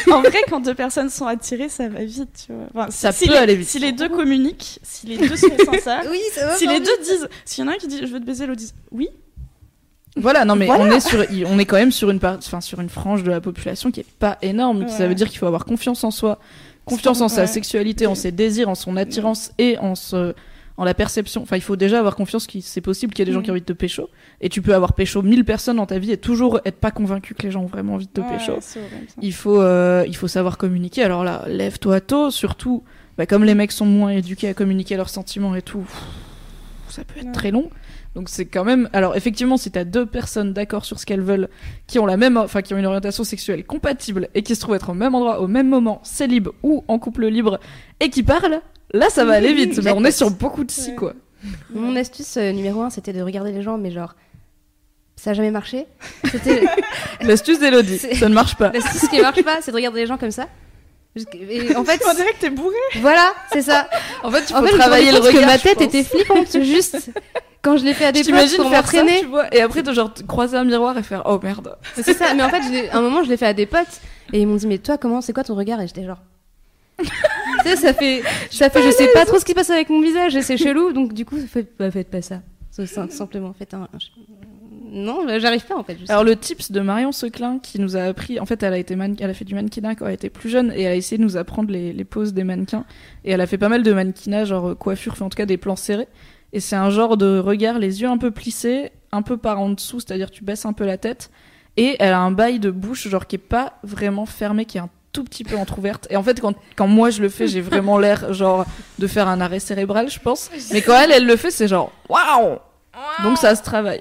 en 0.15 0.21
vrai, 0.21 0.39
quand 0.49 0.61
deux 0.61 0.73
personnes 0.73 1.09
sont 1.09 1.25
attirées, 1.27 1.69
ça 1.69 1.89
va 1.89 2.03
vite, 2.03 2.45
tu 2.47 2.53
vois. 2.53 2.65
Enfin, 2.73 2.89
Ça 2.91 3.11
si 3.11 3.27
peut 3.27 3.37
aller 3.37 3.55
vite. 3.55 3.67
Si 3.67 3.79
les 3.79 3.91
deux 3.91 4.09
communiquent, 4.09 4.79
si 4.81 5.07
les 5.07 5.17
deux 5.17 5.35
sont 5.35 5.47
sincères, 5.65 6.03
Oui, 6.09 6.19
ça 6.33 6.47
va. 6.47 6.55
si 6.55 6.65
les 6.67 6.79
deux 6.79 6.97
disent, 7.03 7.27
s'il 7.45 7.63
y 7.65 7.67
en 7.67 7.71
a 7.71 7.75
un 7.75 7.77
qui 7.77 7.87
dit 7.87 7.99
je 7.99 8.11
veux 8.11 8.19
te 8.19 8.25
baiser, 8.25 8.45
l'autre 8.47 8.59
dit 8.61 8.71
oui, 8.91 9.09
Voilà, 10.15 10.45
non 10.45 10.55
mais 10.55 10.65
Voilà. 10.65 10.83
on 10.85 10.89
est 10.89 10.99
sur, 10.99 11.23
on 11.47 11.59
est 11.59 11.65
quand 11.65 11.75
même 11.75 11.91
sur 11.91 12.09
une 12.09 12.19
part, 12.19 12.37
enfin 12.37 12.61
sur 12.61 12.79
une 12.79 12.89
frange 12.89 13.23
de 13.23 13.29
la 13.29 13.41
population 13.41 13.91
qui 13.91 13.99
est 13.99 14.05
pas 14.19 14.37
énorme. 14.41 14.85
qui 14.85 14.91
Ça 14.93 14.99
Ouais. 15.01 15.07
veut 15.09 15.15
dire 15.15 15.27
qu'il 15.29 15.37
faut 15.37 15.45
avoir 15.47 15.65
confiance 15.65 16.03
en 16.03 16.11
soi, 16.11 16.39
confiance 16.87 17.21
en 17.21 17.27
sa 17.29 17.41
Ouais. 17.41 17.47
sexualité, 17.47 18.07
en 18.07 18.15
ses 18.15 18.31
désirs, 18.31 18.69
en 18.69 18.75
son 18.75 18.97
attirance 18.97 19.51
et 19.57 19.77
en 19.77 19.95
ce, 19.95 20.33
en 20.77 20.83
la 20.83 20.93
perception. 20.93 21.41
Enfin, 21.41 21.55
il 21.55 21.61
faut 21.61 21.75
déjà 21.75 21.99
avoir 21.99 22.15
confiance 22.15 22.45
que 22.47 22.59
c'est 22.61 22.81
possible 22.81 23.13
qu'il 23.13 23.21
y 23.21 23.23
ait 23.23 23.31
des 23.31 23.33
gens 23.33 23.41
qui 23.41 23.49
ont 23.49 23.53
envie 23.53 23.61
de 23.61 23.65
te 23.65 23.73
pécho. 23.73 24.09
Et 24.41 24.49
tu 24.49 24.61
peux 24.61 24.73
avoir 24.75 24.93
pécho 24.93 25.21
1000 25.21 25.43
personnes 25.45 25.77
dans 25.77 25.85
ta 25.87 25.97
vie 25.99 26.11
et 26.11 26.17
toujours 26.17 26.59
être 26.65 26.77
pas 26.77 26.91
convaincu 26.91 27.33
que 27.33 27.43
les 27.43 27.51
gens 27.51 27.63
ont 27.63 27.67
vraiment 27.67 27.95
envie 27.95 28.07
de 28.07 28.11
te 28.11 28.21
Ouais, 28.21 28.37
pécho. 28.37 28.53
Il 29.21 29.33
faut, 29.33 29.59
euh, 29.61 30.03
il 30.07 30.15
faut 30.15 30.27
savoir 30.27 30.57
communiquer. 30.57 31.03
Alors 31.03 31.23
là, 31.23 31.43
lève-toi 31.47 31.99
tôt, 32.01 32.29
surtout, 32.31 32.83
bah, 33.17 33.25
comme 33.25 33.43
les 33.43 33.55
mecs 33.55 33.71
sont 33.71 33.85
moins 33.85 34.11
éduqués 34.11 34.47
à 34.49 34.53
communiquer 34.53 34.95
leurs 34.97 35.09
sentiments 35.09 35.55
et 35.55 35.61
tout, 35.63 35.85
ça 36.89 37.03
peut 37.03 37.19
être 37.19 37.25
Ouais. 37.27 37.31
très 37.31 37.51
long. 37.51 37.69
Donc 38.17 38.29
c'est 38.29 38.45
quand 38.45 38.63
même. 38.63 38.89
Alors 38.93 39.15
effectivement, 39.15 39.57
si 39.57 39.69
t'as 39.69 39.83
deux 39.83 40.07
personnes 40.07 40.51
d'accord 40.51 40.85
sur 40.85 40.99
ce 40.99 41.05
qu'elles 41.05 41.21
veulent, 41.21 41.49
qui 41.85 41.99
ont 41.99 42.07
la 42.07 42.17
même, 42.17 42.35
enfin 42.35 42.63
qui 42.63 42.73
ont 42.73 42.77
une 42.79 42.87
orientation 42.87 43.23
sexuelle 43.23 43.63
compatible 43.63 44.27
et 44.33 44.41
qui 44.41 44.55
se 44.55 44.59
trouvent 44.61 44.73
être 44.73 44.89
au 44.89 44.95
même 44.95 45.13
endroit, 45.13 45.39
au 45.39 45.45
même 45.45 45.69
moment, 45.69 45.99
célib 46.03 46.47
ou 46.63 46.83
en 46.87 46.97
couple 46.97 47.27
libre, 47.27 47.59
et 47.99 48.09
qui 48.09 48.23
parlent, 48.23 48.59
là 48.91 49.11
ça 49.11 49.23
va 49.23 49.33
aller 49.33 49.53
vite. 49.53 49.79
Mais 49.83 49.91
on 49.95 50.03
est 50.03 50.09
sur 50.09 50.31
beaucoup 50.31 50.63
de 50.63 50.71
si 50.71 50.89
Ouais. 50.89 50.95
quoi. 50.95 51.13
Mon 51.75 51.95
astuce 51.95 52.37
euh, 52.37 52.51
numéro 52.53 52.81
un, 52.81 52.89
c'était 52.89 53.13
de 53.13 53.21
regarder 53.21 53.51
les 53.51 53.61
gens, 53.61 53.77
mais 53.77 53.91
genre, 53.91 54.15
ça 55.15 55.29
a 55.29 55.33
jamais 55.35 55.51
marché. 55.51 55.85
C'était 56.31 56.63
L'astuce 57.21 57.59
d'Elodie, 57.59 57.99
ça 57.99 58.29
ne 58.29 58.33
marche 58.33 58.55
pas. 58.55 58.71
l'astuce 58.71 59.07
qui 59.09 59.21
marche 59.21 59.43
pas, 59.43 59.59
c'est 59.61 59.69
de 59.69 59.75
regarder 59.75 59.99
les 60.01 60.07
gens 60.07 60.17
comme 60.17 60.31
ça. 60.31 60.47
Et 61.15 61.75
en 61.75 61.83
fait, 61.83 62.01
On 62.09 62.13
dirait 62.15 62.33
que 62.33 62.39
t'es 62.39 62.49
bourré. 62.49 62.75
voilà, 62.99 63.33
c'est 63.53 63.61
ça. 63.61 63.87
En 64.23 64.31
fait, 64.31 64.51
En 64.55 64.61
faut 64.61 64.65
fait, 64.67 64.77
travailler 64.77 65.11
le 65.11 65.19
regard. 65.19 65.33
que 65.41 65.45
ma 65.45 65.59
tête 65.59 65.81
était 65.81 66.03
flippante, 66.03 66.63
juste 66.63 67.11
quand 67.61 67.77
je 67.77 67.83
l'ai 67.85 67.93
fait 67.93 68.05
à 68.05 68.11
des 68.11 68.23
Je 68.23 68.31
potes 68.31 68.55
pour 68.57 68.69
m'entraîner. 68.69 69.19
tu 69.21 69.25
vois, 69.27 69.53
et 69.55 69.61
après 69.61 69.83
de 69.83 69.91
genre 69.93 70.11
croiser 70.27 70.57
un 70.57 70.63
miroir 70.63 70.97
et 70.97 71.03
faire 71.03 71.23
oh 71.25 71.39
merde. 71.41 71.75
Mais 71.97 72.03
C'est 72.03 72.13
ça, 72.13 72.33
mais 72.33 72.43
en 72.43 72.49
fait, 72.49 72.89
à 72.89 72.97
un 72.97 73.01
moment, 73.01 73.23
je 73.23 73.29
l'ai 73.29 73.37
fait 73.37 73.45
à 73.47 73.53
des 73.53 73.65
potes 73.65 74.01
et 74.33 74.41
ils 74.41 74.47
m'ont 74.47 74.55
dit, 74.55 74.67
mais 74.67 74.77
toi, 74.77 74.97
comment, 74.97 75.21
c'est 75.21 75.33
quoi 75.33 75.43
ton 75.43 75.55
regard? 75.55 75.81
Et 75.81 75.87
j'étais 75.87 76.05
genre. 76.05 76.19
tu 76.99 77.05
sais, 77.63 77.75
ça 77.75 77.93
fait, 77.93 78.23
ça 78.49 78.69
fait, 78.69 78.81
je 78.81 78.89
sais 78.91 79.07
pas 79.13 79.25
trop 79.25 79.37
ce 79.39 79.45
qui 79.45 79.51
se 79.51 79.55
passe 79.55 79.69
avec 79.69 79.89
mon 79.89 80.01
visage 80.01 80.35
et 80.35 80.41
c'est 80.41 80.57
chelou, 80.57 80.93
donc 80.93 81.13
du 81.13 81.25
coup, 81.25 81.37
faites, 81.37 81.71
bah, 81.77 81.91
faites 81.91 82.09
pas 82.09 82.21
ça. 82.21 82.41
Simplement, 83.09 83.53
faites 83.57 83.73
un. 83.73 83.81
un- 83.83 83.87
Non, 84.89 85.25
j'arrive 85.39 85.65
pas 85.65 85.75
en 85.75 85.83
fait. 85.83 85.97
Alors 86.09 86.23
le 86.23 86.35
tips 86.35 86.71
de 86.71 86.79
Marion 86.79 87.11
Seclin 87.11 87.59
qui 87.59 87.79
nous 87.79 87.97
a 87.97 88.01
appris, 88.03 88.39
en 88.39 88.45
fait 88.45 88.61
elle 88.63 88.73
a 88.73 88.77
été 88.77 88.95
mannequin, 88.95 89.25
elle 89.25 89.31
a 89.31 89.33
fait 89.33 89.45
du 89.45 89.55
mannequinat 89.55 89.95
quand 89.95 90.05
elle 90.07 90.13
était 90.13 90.29
plus 90.29 90.49
jeune 90.49 90.71
et 90.75 90.83
elle 90.83 90.91
a 90.91 90.95
essayé 90.95 91.17
de 91.17 91.23
nous 91.23 91.37
apprendre 91.37 91.71
les, 91.71 91.91
les 91.91 92.03
poses 92.05 92.33
des 92.33 92.43
mannequins 92.43 92.85
et 93.25 93.31
elle 93.31 93.41
a 93.41 93.47
fait 93.47 93.57
pas 93.57 93.67
mal 93.69 93.81
de 93.83 93.91
mannequinat 93.93 94.45
genre 94.45 94.69
euh, 94.69 94.75
coiffure, 94.75 95.13
enfin 95.13 95.25
en 95.25 95.29
tout 95.29 95.35
cas 95.37 95.45
des 95.47 95.57
plans 95.57 95.75
serrés 95.75 96.07
et 96.53 96.59
c'est 96.59 96.75
un 96.75 96.89
genre 96.89 97.17
de 97.17 97.39
regard, 97.39 97.77
les 97.79 98.01
yeux 98.01 98.07
un 98.07 98.17
peu 98.17 98.31
plissés, 98.31 98.91
un 99.11 99.21
peu 99.21 99.37
par 99.37 99.59
en 99.59 99.69
dessous, 99.69 99.99
c'est-à-dire 99.99 100.31
tu 100.31 100.43
baisses 100.43 100.65
un 100.65 100.73
peu 100.73 100.85
la 100.85 100.97
tête 100.97 101.29
et 101.77 101.95
elle 101.99 102.13
a 102.13 102.19
un 102.19 102.31
bail 102.31 102.59
de 102.59 102.71
bouche 102.71 103.07
genre 103.07 103.27
qui 103.27 103.35
est 103.35 103.39
pas 103.39 103.73
vraiment 103.83 104.25
fermé, 104.25 104.65
qui 104.65 104.77
est 104.77 104.81
un 104.81 104.89
tout 105.13 105.23
petit 105.23 105.43
peu 105.43 105.57
entrouverte 105.57 106.05
et 106.11 106.17
en 106.17 106.21
fait 106.23 106.39
quand, 106.39 106.53
quand 106.75 106.85
moi 106.87 107.09
je 107.09 107.21
le 107.23 107.29
fais 107.29 107.47
j'ai 107.47 107.61
vraiment 107.61 107.97
l'air 107.97 108.33
genre 108.33 108.65
de 108.99 109.07
faire 109.07 109.27
un 109.27 109.41
arrêt 109.41 109.59
cérébral 109.59 110.11
je 110.11 110.19
pense 110.19 110.51
mais 110.71 110.81
quand 110.83 110.93
elle 110.99 111.11
elle 111.11 111.25
le 111.25 111.35
fait 111.37 111.49
c'est 111.49 111.67
genre 111.67 111.91
waouh 112.07 112.57
donc 113.23 113.37
ça 113.39 113.55
se 113.55 113.63
travaille 113.63 113.99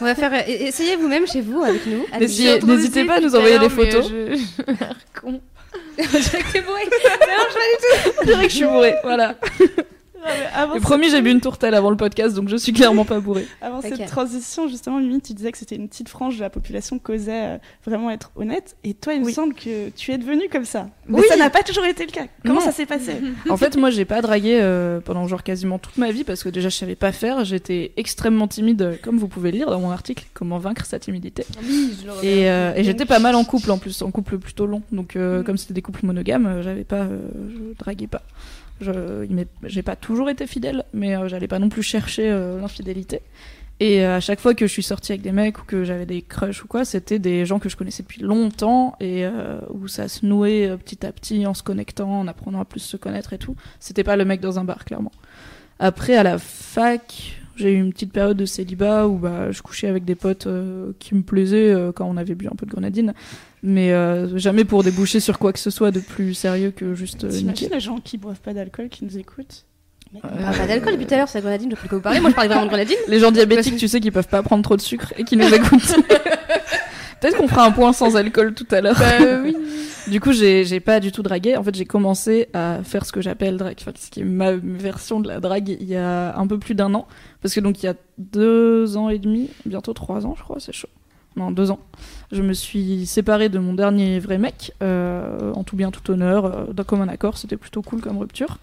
On 0.00 0.04
va 0.04 0.14
faire. 0.16 0.32
Essayez 0.48 0.96
vous-même 0.96 1.26
chez 1.26 1.40
vous 1.40 1.62
avec 1.62 1.86
nous. 1.86 2.04
N'hésitez 2.18 2.60
n'hésitez 2.66 3.04
pas 3.04 3.14
à 3.14 3.20
nous 3.20 3.34
envoyer 3.36 3.58
des 3.60 3.68
photos. 3.68 4.08
Je... 4.08 4.34
je- 4.36 4.62
j'ai 4.66 4.72
l'air 4.74 4.96
con. 5.20 5.40
T'es 6.52 6.60
bourré. 6.62 6.82
On 8.20 8.24
dirait 8.24 8.42
que 8.46 8.48
je 8.50 8.56
suis 8.56 8.64
bourrée, 8.66 8.94
voilà. 9.04 9.36
Ah, 10.54 10.68
Et 10.74 10.80
promis, 10.80 11.10
j'ai 11.10 11.20
bu 11.22 11.30
une 11.30 11.40
tourtelle 11.40 11.74
avant 11.74 11.90
le 11.90 11.96
podcast, 11.96 12.34
donc 12.34 12.48
je 12.48 12.56
suis 12.56 12.72
clairement 12.72 13.04
pas 13.04 13.20
bourrée. 13.20 13.46
Avant 13.60 13.80
cette 13.82 14.06
transition, 14.06 14.68
justement, 14.68 14.98
Mimi, 15.00 15.20
tu 15.20 15.32
disais 15.34 15.52
que 15.52 15.58
c'était 15.58 15.76
une 15.76 15.88
petite 15.88 16.08
frange 16.08 16.36
de 16.36 16.40
la 16.40 16.50
population 16.50 16.98
qui 16.98 17.12
osait 17.12 17.32
euh, 17.54 17.58
vraiment 17.84 18.10
être 18.10 18.30
honnête. 18.36 18.76
Et 18.84 18.94
toi, 18.94 19.14
il 19.14 19.22
me 19.24 19.30
semble 19.30 19.54
que 19.54 19.90
tu 19.90 20.12
es 20.12 20.18
devenue 20.18 20.48
comme 20.50 20.64
ça. 20.64 20.88
Mais 21.06 21.18
Oui. 21.18 21.24
ça 21.28 21.36
n'a 21.36 21.50
pas 21.50 21.62
toujours 21.62 21.84
été 21.84 22.06
le 22.06 22.10
cas. 22.12 22.26
Comment 22.42 22.56
Non. 22.56 22.60
ça 22.60 22.72
s'est 22.72 22.86
passé 22.86 23.12
En 23.50 23.56
fait, 23.56 23.76
moi, 23.76 23.90
j'ai 23.90 24.04
pas 24.04 24.22
dragué 24.22 24.58
euh, 24.60 25.00
pendant 25.00 25.26
genre 25.26 25.42
quasiment 25.42 25.78
toute 25.78 25.96
ma 25.98 26.10
vie 26.10 26.24
parce 26.24 26.42
que 26.42 26.48
déjà, 26.48 26.68
je 26.68 26.76
savais 26.76 26.94
pas 26.96 27.12
faire. 27.12 27.44
J'étais 27.44 27.92
extrêmement 27.96 28.48
timide, 28.48 28.82
euh, 28.82 28.94
comme 29.02 29.18
vous 29.18 29.28
pouvez 29.28 29.50
le 29.50 29.58
lire 29.58 29.70
dans 29.70 29.80
mon 29.80 29.90
article, 29.90 30.24
comment 30.34 30.58
vaincre 30.58 30.86
sa 30.86 30.98
timidité. 30.98 31.44
Oui, 31.62 31.96
je. 32.02 32.26
Et, 32.26 32.48
euh, 32.50 32.72
et 32.76 32.84
j'étais 32.84 33.04
pas 33.04 33.18
mal 33.18 33.34
en 33.34 33.44
couple 33.44 33.70
en 33.70 33.78
plus, 33.78 34.00
en 34.02 34.10
couple 34.10 34.38
plutôt 34.38 34.66
long. 34.66 34.82
Donc, 34.92 35.16
euh, 35.16 35.40
Mm. 35.40 35.44
comme 35.44 35.56
c'était 35.58 35.74
des 35.74 35.82
couples 35.82 36.04
monogames, 36.06 36.60
j'avais 36.62 36.84
pas, 36.84 37.02
euh, 37.02 37.18
je 37.50 37.78
draguais 37.78 38.06
pas. 38.06 38.22
J'ai 38.80 39.82
pas 39.82 39.96
toujours 39.96 40.28
été 40.30 40.46
fidèle, 40.46 40.84
mais 40.92 41.16
euh, 41.16 41.28
j'allais 41.28 41.48
pas 41.48 41.58
non 41.58 41.68
plus 41.68 41.82
chercher 41.82 42.30
euh, 42.30 42.60
l'infidélité. 42.60 43.20
Et 43.80 44.04
euh, 44.04 44.16
à 44.16 44.20
chaque 44.20 44.40
fois 44.40 44.54
que 44.54 44.66
je 44.66 44.72
suis 44.72 44.82
sortie 44.82 45.12
avec 45.12 45.22
des 45.22 45.32
mecs 45.32 45.60
ou 45.60 45.64
que 45.64 45.84
j'avais 45.84 46.06
des 46.06 46.22
crushs 46.22 46.62
ou 46.62 46.68
quoi, 46.68 46.84
c'était 46.84 47.18
des 47.18 47.44
gens 47.46 47.58
que 47.58 47.68
je 47.68 47.76
connaissais 47.76 48.02
depuis 48.02 48.22
longtemps 48.22 48.96
et 49.00 49.24
où 49.70 49.88
ça 49.88 50.08
se 50.08 50.24
nouait 50.24 50.76
petit 50.76 51.04
à 51.04 51.12
petit 51.12 51.46
en 51.46 51.54
se 51.54 51.62
connectant, 51.62 52.20
en 52.20 52.28
apprenant 52.28 52.60
à 52.60 52.64
plus 52.64 52.80
se 52.80 52.96
connaître 52.96 53.32
et 53.32 53.38
tout. 53.38 53.56
C'était 53.80 54.04
pas 54.04 54.16
le 54.16 54.24
mec 54.24 54.40
dans 54.40 54.58
un 54.58 54.64
bar, 54.64 54.84
clairement. 54.84 55.12
Après, 55.80 56.14
à 56.14 56.22
la 56.22 56.38
fac, 56.38 57.40
j'ai 57.56 57.72
eu 57.72 57.80
une 57.80 57.92
petite 57.92 58.12
période 58.12 58.36
de 58.36 58.46
célibat 58.46 59.08
où 59.08 59.18
bah, 59.18 59.50
je 59.50 59.60
couchais 59.60 59.88
avec 59.88 60.04
des 60.04 60.14
potes 60.14 60.46
qui 61.00 61.16
me 61.16 61.22
plaisaient 61.22 61.74
quand 61.96 62.06
on 62.06 62.16
avait 62.16 62.36
bu 62.36 62.46
un 62.46 62.54
peu 62.56 62.66
de 62.66 62.70
grenadine, 62.70 63.12
mais 63.66 63.92
euh, 63.92 64.36
jamais 64.36 64.64
pour 64.64 64.84
déboucher 64.84 65.20
sur 65.20 65.38
quoi 65.38 65.50
que 65.54 65.58
ce 65.58 65.70
soit 65.70 65.90
de 65.90 65.98
plus 65.98 66.34
sérieux 66.34 66.70
que 66.70 66.94
juste 66.94 67.24
euh, 67.24 67.30
T'imagines 67.30 67.70
les 67.72 67.80
gens 67.80 67.98
qui 67.98 68.18
boivent 68.18 68.40
pas 68.40 68.52
d'alcool 68.52 68.90
qui 68.90 69.06
nous 69.06 69.16
écoutent 69.16 69.64
On 70.14 70.18
parle 70.18 70.34
pas 70.34 70.66
d'alcool 70.66 70.92
depuis 70.92 71.06
tout 71.06 71.14
à 71.14 71.16
l'heure, 71.16 71.28
c'est 71.28 71.38
la 71.38 71.42
grenadine, 71.42 71.70
je 71.70 71.74
sais 71.74 71.80
plus 71.80 71.86
de 71.86 71.88
quoi 71.88 71.96
vous 71.96 72.02
parlez. 72.02 72.20
Moi, 72.20 72.28
je 72.28 72.34
parlais 72.34 72.48
vraiment 72.48 72.64
de 72.66 72.68
grenadine. 72.68 72.98
Les 73.08 73.18
gens 73.20 73.30
diabétiques, 73.30 73.76
tu 73.76 73.88
sais, 73.88 74.00
qui 74.00 74.10
peuvent 74.10 74.28
pas 74.28 74.42
prendre 74.42 74.62
trop 74.62 74.76
de 74.76 74.82
sucre 74.82 75.14
et 75.16 75.24
qui 75.24 75.38
nous 75.38 75.48
écoutent. 75.54 75.96
Peut-être 77.20 77.38
qu'on 77.38 77.48
fera 77.48 77.64
un 77.64 77.70
point 77.70 77.94
sans 77.94 78.16
alcool 78.16 78.52
tout 78.52 78.66
à 78.70 78.82
l'heure. 78.82 78.98
Bah 78.98 79.40
oui. 79.42 79.56
Du 80.08 80.20
coup, 80.20 80.32
j'ai 80.32 80.66
j'ai 80.66 80.80
pas 80.80 81.00
du 81.00 81.12
tout 81.12 81.22
dragué. 81.22 81.56
En 81.56 81.62
fait, 81.62 81.74
j'ai 81.74 81.86
commencé 81.86 82.50
à 82.52 82.80
faire 82.84 83.06
ce 83.06 83.12
que 83.12 83.22
j'appelle 83.22 83.56
drague, 83.56 83.78
enfin, 83.80 83.92
ce 83.98 84.10
qui 84.10 84.20
est 84.20 84.24
ma 84.24 84.52
version 84.52 85.18
de 85.18 85.28
la 85.28 85.40
drague, 85.40 85.70
il 85.80 85.88
y 85.88 85.96
a 85.96 86.36
un 86.36 86.46
peu 86.46 86.58
plus 86.58 86.74
d'un 86.74 86.92
an. 86.92 87.08
Parce 87.40 87.54
que 87.54 87.60
donc, 87.60 87.82
il 87.82 87.86
y 87.86 87.88
a 87.88 87.94
deux 88.18 88.98
ans 88.98 89.08
et 89.08 89.18
demi, 89.18 89.48
bientôt 89.64 89.94
trois 89.94 90.26
ans, 90.26 90.34
je 90.36 90.42
crois, 90.42 90.60
c'est 90.60 90.74
chaud. 90.74 90.90
Non, 91.36 91.50
deux 91.50 91.70
ans. 91.70 91.80
Je 92.30 92.42
me 92.42 92.52
suis 92.52 93.06
séparée 93.06 93.48
de 93.48 93.58
mon 93.58 93.74
dernier 93.74 94.20
vrai 94.20 94.38
mec, 94.38 94.72
euh, 94.82 95.52
en 95.54 95.64
tout 95.64 95.76
bien, 95.76 95.90
tout 95.90 96.08
honneur, 96.10 96.44
euh, 96.44 96.72
d'un 96.72 96.84
commun 96.84 97.08
accord. 97.08 97.38
C'était 97.38 97.56
plutôt 97.56 97.82
cool 97.82 98.00
comme 98.00 98.18
rupture. 98.18 98.58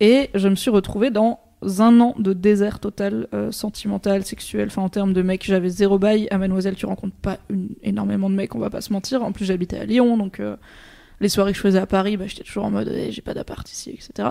Et 0.00 0.30
je 0.34 0.48
me 0.48 0.54
suis 0.54 0.70
retrouvée 0.70 1.10
dans 1.10 1.40
un 1.80 2.00
an 2.00 2.14
de 2.18 2.32
désert 2.32 2.78
total, 2.80 3.28
euh, 3.34 3.52
sentimental, 3.52 4.24
sexuel. 4.24 4.68
Enfin, 4.68 4.82
en 4.82 4.88
termes 4.88 5.12
de 5.12 5.22
mecs, 5.22 5.44
j'avais 5.44 5.68
zéro 5.68 5.98
bail. 5.98 6.26
À 6.30 6.38
Mademoiselle, 6.38 6.74
tu 6.76 6.86
rencontres 6.86 7.14
pas 7.16 7.38
une- 7.50 7.68
énormément 7.82 8.28
de 8.30 8.34
mecs, 8.34 8.54
on 8.54 8.58
va 8.58 8.70
pas 8.70 8.80
se 8.80 8.92
mentir. 8.92 9.22
En 9.22 9.32
plus, 9.32 9.44
j'habitais 9.44 9.78
à 9.78 9.84
Lyon, 9.84 10.16
donc 10.16 10.40
les 11.20 11.28
soirées 11.28 11.52
que 11.52 11.56
je 11.56 11.62
faisais 11.62 11.78
à 11.78 11.86
Paris, 11.86 12.16
bah, 12.16 12.24
j'étais 12.26 12.42
toujours 12.42 12.64
en 12.64 12.70
mode 12.70 12.90
Eh, 12.92 13.12
j'ai 13.12 13.22
pas 13.22 13.34
d'appart 13.34 13.70
ici, 13.70 13.90
etc. 13.90 14.30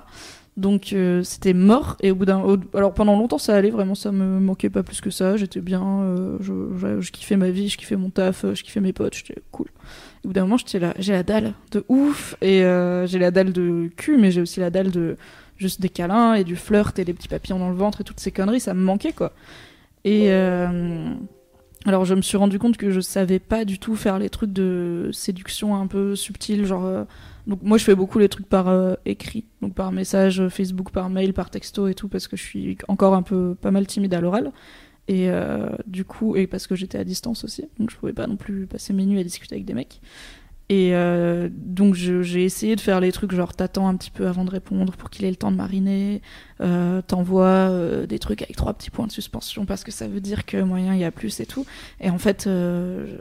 Donc 0.56 0.93
euh, 0.93 1.24
c'était 1.24 1.54
mort. 1.54 1.97
Et 2.01 2.12
au 2.12 2.16
bout 2.16 2.26
d'un. 2.26 2.43
Alors 2.74 2.93
pendant 2.93 3.18
longtemps, 3.18 3.38
ça 3.38 3.56
allait, 3.56 3.72
vraiment, 3.72 3.95
ça 3.95 4.12
me 4.12 4.39
manquait 4.39 4.70
pas 4.70 4.84
plus 4.84 5.01
que 5.01 5.10
ça. 5.10 5.36
J'étais 5.36 5.62
bien, 5.62 5.84
euh, 5.84 6.38
je, 6.41 7.12
kiffais 7.12 7.38
ma 7.38 7.49
vie, 7.49 7.70
je 7.70 7.78
kiffais 7.78 7.95
mon 7.95 8.10
taf, 8.10 8.45
euh, 8.45 8.54
je 8.54 8.64
kiffais 8.64 8.80
mes 8.80 8.93
potes, 8.93 9.16
j'étais 9.16 9.41
cool. 9.51 9.68
Et 10.24 10.26
au 10.26 10.30
bout 10.30 10.34
d'un 10.34 10.41
moment, 10.41 10.58
j'étais 10.58 10.80
là, 10.80 10.93
j'ai 10.99 11.14
la 11.14 11.24
dalle 11.24 11.54
de 11.72 11.84
ouf. 11.89 12.36
Et 12.41 12.60
j'ai 12.60 13.20
la 13.20 13.32
dalle 13.32 13.51
de 13.51 13.89
cul, 13.97 14.18
mais 14.18 14.32
j'ai 14.32 14.41
aussi 14.41 14.60
la 14.60 14.70
dalle 14.70 14.91
de 14.91 15.18
juste 15.58 15.82
des 15.82 15.89
câlins 15.89 16.34
et 16.36 16.43
du 16.43 16.56
flirt 16.56 16.97
et 16.99 17.06
des 17.06 17.14
petits 17.14 17.28
papillons 17.28 17.60
dans 17.60 17.70
le 17.70 17.76
ventre 17.76 18.01
et 18.01 18.04
toutes 18.04 18.20
ces 18.20 18.32
conneries, 18.32 18.60
ça 18.60 18.74
me 18.74 18.82
manquait 18.82 19.14
quoi. 19.14 19.32
Et 20.04 20.32
alors 21.86 22.06
je 22.06 22.16
me 22.16 22.22
suis 22.22 22.38
rendu 22.38 22.60
compte 22.60 22.78
que 22.78 22.91
je 22.91 22.99
savais 22.99 23.39
pas 23.39 23.66
du 23.66 23.80
tout 23.80 23.95
faire 23.95 24.20
les 24.20 24.30
trucs 24.30 24.51
de 24.51 25.10
séduction 25.14 25.76
un 25.76 25.88
peu 25.88 26.16
subtils, 26.16 26.66
genre 26.66 27.06
donc 27.47 27.61
moi 27.61 27.77
je 27.77 27.83
fais 27.83 27.95
beaucoup 27.95 28.19
les 28.19 28.29
trucs 28.29 28.47
par 28.47 28.69
euh, 28.69 28.93
écrit, 29.05 29.45
donc 29.61 29.73
par 29.73 29.91
message 29.91 30.39
euh, 30.39 30.49
Facebook, 30.49 30.91
par 30.91 31.09
mail, 31.09 31.33
par 31.33 31.49
texto 31.49 31.87
et 31.87 31.93
tout 31.93 32.07
parce 32.07 32.27
que 32.27 32.37
je 32.37 32.43
suis 32.43 32.77
encore 32.87 33.13
un 33.13 33.21
peu 33.21 33.55
pas 33.59 33.71
mal 33.71 33.85
timide 33.87 34.13
à 34.13 34.21
l'oral. 34.21 34.51
Et 35.09 35.29
euh, 35.29 35.69
du 35.85 36.05
coup, 36.05 36.37
et 36.37 36.47
parce 36.47 36.65
que 36.65 36.75
j'étais 36.75 36.97
à 36.97 37.03
distance 37.03 37.43
aussi, 37.43 37.65
donc 37.77 37.91
je 37.91 37.97
pouvais 37.97 38.13
pas 38.13 38.25
non 38.25 38.37
plus 38.37 38.67
passer 38.67 38.93
mes 38.93 39.05
nuits 39.05 39.19
à 39.19 39.23
discuter 39.23 39.55
avec 39.55 39.65
des 39.65 39.73
mecs. 39.73 39.99
Et 40.76 40.95
euh, 40.95 41.49
donc 41.53 41.93
j'ai 41.93 42.43
essayé 42.43 42.76
de 42.76 42.82
faire 42.82 42.99
les 42.99 43.11
trucs 43.11 43.32
genre 43.32 43.53
t'attends 43.53 43.88
un 43.88 43.95
petit 43.95 44.09
peu 44.09 44.26
avant 44.26 44.43
de 44.43 44.49
répondre 44.49 44.93
pour 44.93 45.11
qu'il 45.11 45.24
ait 45.24 45.30
le 45.30 45.36
temps 45.36 45.51
de 45.51 45.55
mariner, 45.55 46.24
euh, 46.61 46.99
t'envoies 47.05 47.45
euh, 47.45 48.07
des 48.07 48.17
trucs 48.17 48.41
avec 48.41 48.55
trois 48.55 48.74
petits 48.74 48.89
points 48.89 49.05
de 49.05 49.11
suspension 49.11 49.67
parce 49.67 49.84
que 49.84 49.91
ça 49.91 50.07
veut 50.07 50.19
dire 50.19 50.47
que 50.47 50.57
moyen 50.57 50.95
il 50.95 50.99
y 50.99 51.03
a 51.03 51.11
plus 51.11 51.39
et 51.41 51.45
tout. 51.45 51.67
Et 52.01 52.09
en 52.09 52.17
fait, 52.17 52.47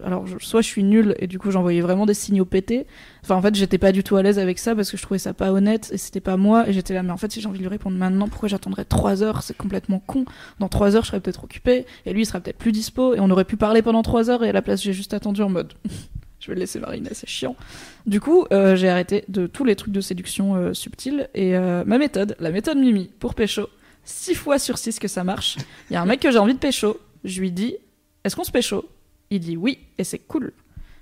alors 0.03 0.27
je- 0.27 0.39
soit 0.39 0.63
je 0.63 0.67
suis 0.67 0.83
nulle 0.83 1.15
et 1.19 1.27
du 1.27 1.39
coup 1.39 1.51
j'envoyais 1.51 1.83
vraiment 1.83 2.07
des 2.07 2.15
signaux 2.15 2.47
pétés. 2.47 2.87
Enfin 3.23 3.35
en 3.35 3.43
fait 3.43 3.55
j'étais 3.55 3.77
pas 3.77 3.93
du 3.93 4.03
tout 4.03 4.17
à 4.17 4.23
l'aise 4.23 4.39
avec 4.39 4.59
ça 4.59 4.75
parce 4.75 4.91
que 4.91 4.97
je 4.97 5.03
trouvais 5.03 5.19
ça 5.19 5.35
pas 5.35 5.53
honnête 5.53 5.91
et 5.93 5.99
c'était 5.99 6.21
pas 6.21 6.39
moi 6.39 6.67
et 6.71 6.73
j'étais 6.73 6.95
là 6.95 7.03
mais 7.03 7.11
en 7.13 7.19
fait 7.19 7.31
si 7.31 7.43
j'ai 7.43 7.49
envie 7.49 7.59
de 7.59 7.65
lui 7.65 7.69
répondre 7.69 7.99
maintenant 7.99 8.29
pourquoi 8.29 8.49
j'attendrais 8.49 8.87
trois 8.87 9.23
heures? 9.23 9.43
C'est 9.43 9.57
complètement 9.59 9.99
con. 9.99 10.25
Dans 10.59 10.69
trois 10.71 10.97
heures 10.97 11.03
je 11.03 11.09
serais 11.09 11.21
peut-être 11.21 11.45
occupée 11.45 11.85
et 12.07 12.15
lui 12.15 12.23
il 12.23 12.27
serait 12.27 12.41
peut-être 12.41 12.57
plus 12.57 12.73
dispo 12.73 13.15
et 13.15 13.21
on 13.21 13.29
aurait 13.29 13.45
pu 13.45 13.59
parler 13.59 13.83
pendant 13.83 14.01
trois 14.03 14.31
heures 14.31 14.43
et 14.43 14.49
à 14.49 14.53
la 14.53 14.63
place 14.63 14.83
j'ai 14.83 14.95
juste 14.95 15.13
attendu 15.13 15.43
en 15.43 15.51
mode 15.51 15.75
je 16.43 16.49
vais 16.49 16.55
le 16.55 16.61
laisser 16.61 16.81
mariner, 16.81 17.11
c'est 17.13 17.29
chiant. 17.29 17.55
Du 18.05 18.21
coup, 18.21 18.47
euh, 18.53 18.75
j'ai 18.75 18.89
arrêté 18.89 19.25
de 19.29 19.47
tous 19.47 19.65
les 19.65 19.77
trucs 19.77 19.93
de 19.93 20.01
séduction 20.01 20.57
euh, 20.57 20.75
subtils 20.75 21.29
et 21.35 21.57
euh, 21.57 21.85
ma 21.87 21.99
méthode, 21.99 22.37
la 22.41 22.51
méthode 22.51 22.79
Mimi 22.79 23.09
pour 23.21 23.35
pécho, 23.35 23.69
6 24.05 24.35
fois 24.35 24.59
sur 24.59 24.77
6 24.77 24.99
que 24.99 25.07
ça 25.07 25.23
marche. 25.23 25.57
Il 25.89 25.93
y 25.95 25.97
a 25.97 26.03
un 26.03 26.05
mec 26.05 26.19
que 26.19 26.33
j'ai 26.33 26.39
envie 26.39 26.55
de 26.55 26.59
pécho, 26.59 26.99
je 27.23 27.41
lui 27.41 27.53
dis 27.53 27.77
"Est-ce 28.25 28.35
qu'on 28.35 28.43
se 28.43 28.51
pécho? 28.51 28.85
Il 29.31 29.39
dit 29.39 29.57
"Oui" 29.57 29.79
et 29.99 30.05
c'est 30.05 30.19
cool. 30.19 30.53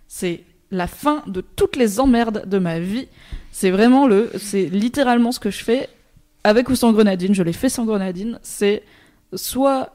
C'est 0.08 0.44
la 0.70 0.86
fin 0.86 1.22
de 1.26 1.40
toutes 1.40 1.76
les 1.76 2.00
emmerdes 2.00 2.46
de 2.46 2.58
ma 2.58 2.78
vie. 2.78 3.08
C'est 3.50 3.70
vraiment 3.70 4.06
le 4.06 4.30
c'est 4.38 4.66
littéralement 4.66 5.32
ce 5.32 5.40
que 5.40 5.50
je 5.50 5.64
fais 5.64 5.88
avec 6.44 6.68
ou 6.68 6.76
sans 6.76 6.92
grenadine, 6.92 7.34
je 7.34 7.42
l'ai 7.42 7.54
fait 7.54 7.70
sans 7.70 7.86
grenadine, 7.86 8.38
c'est 8.42 8.82
soit 9.34 9.94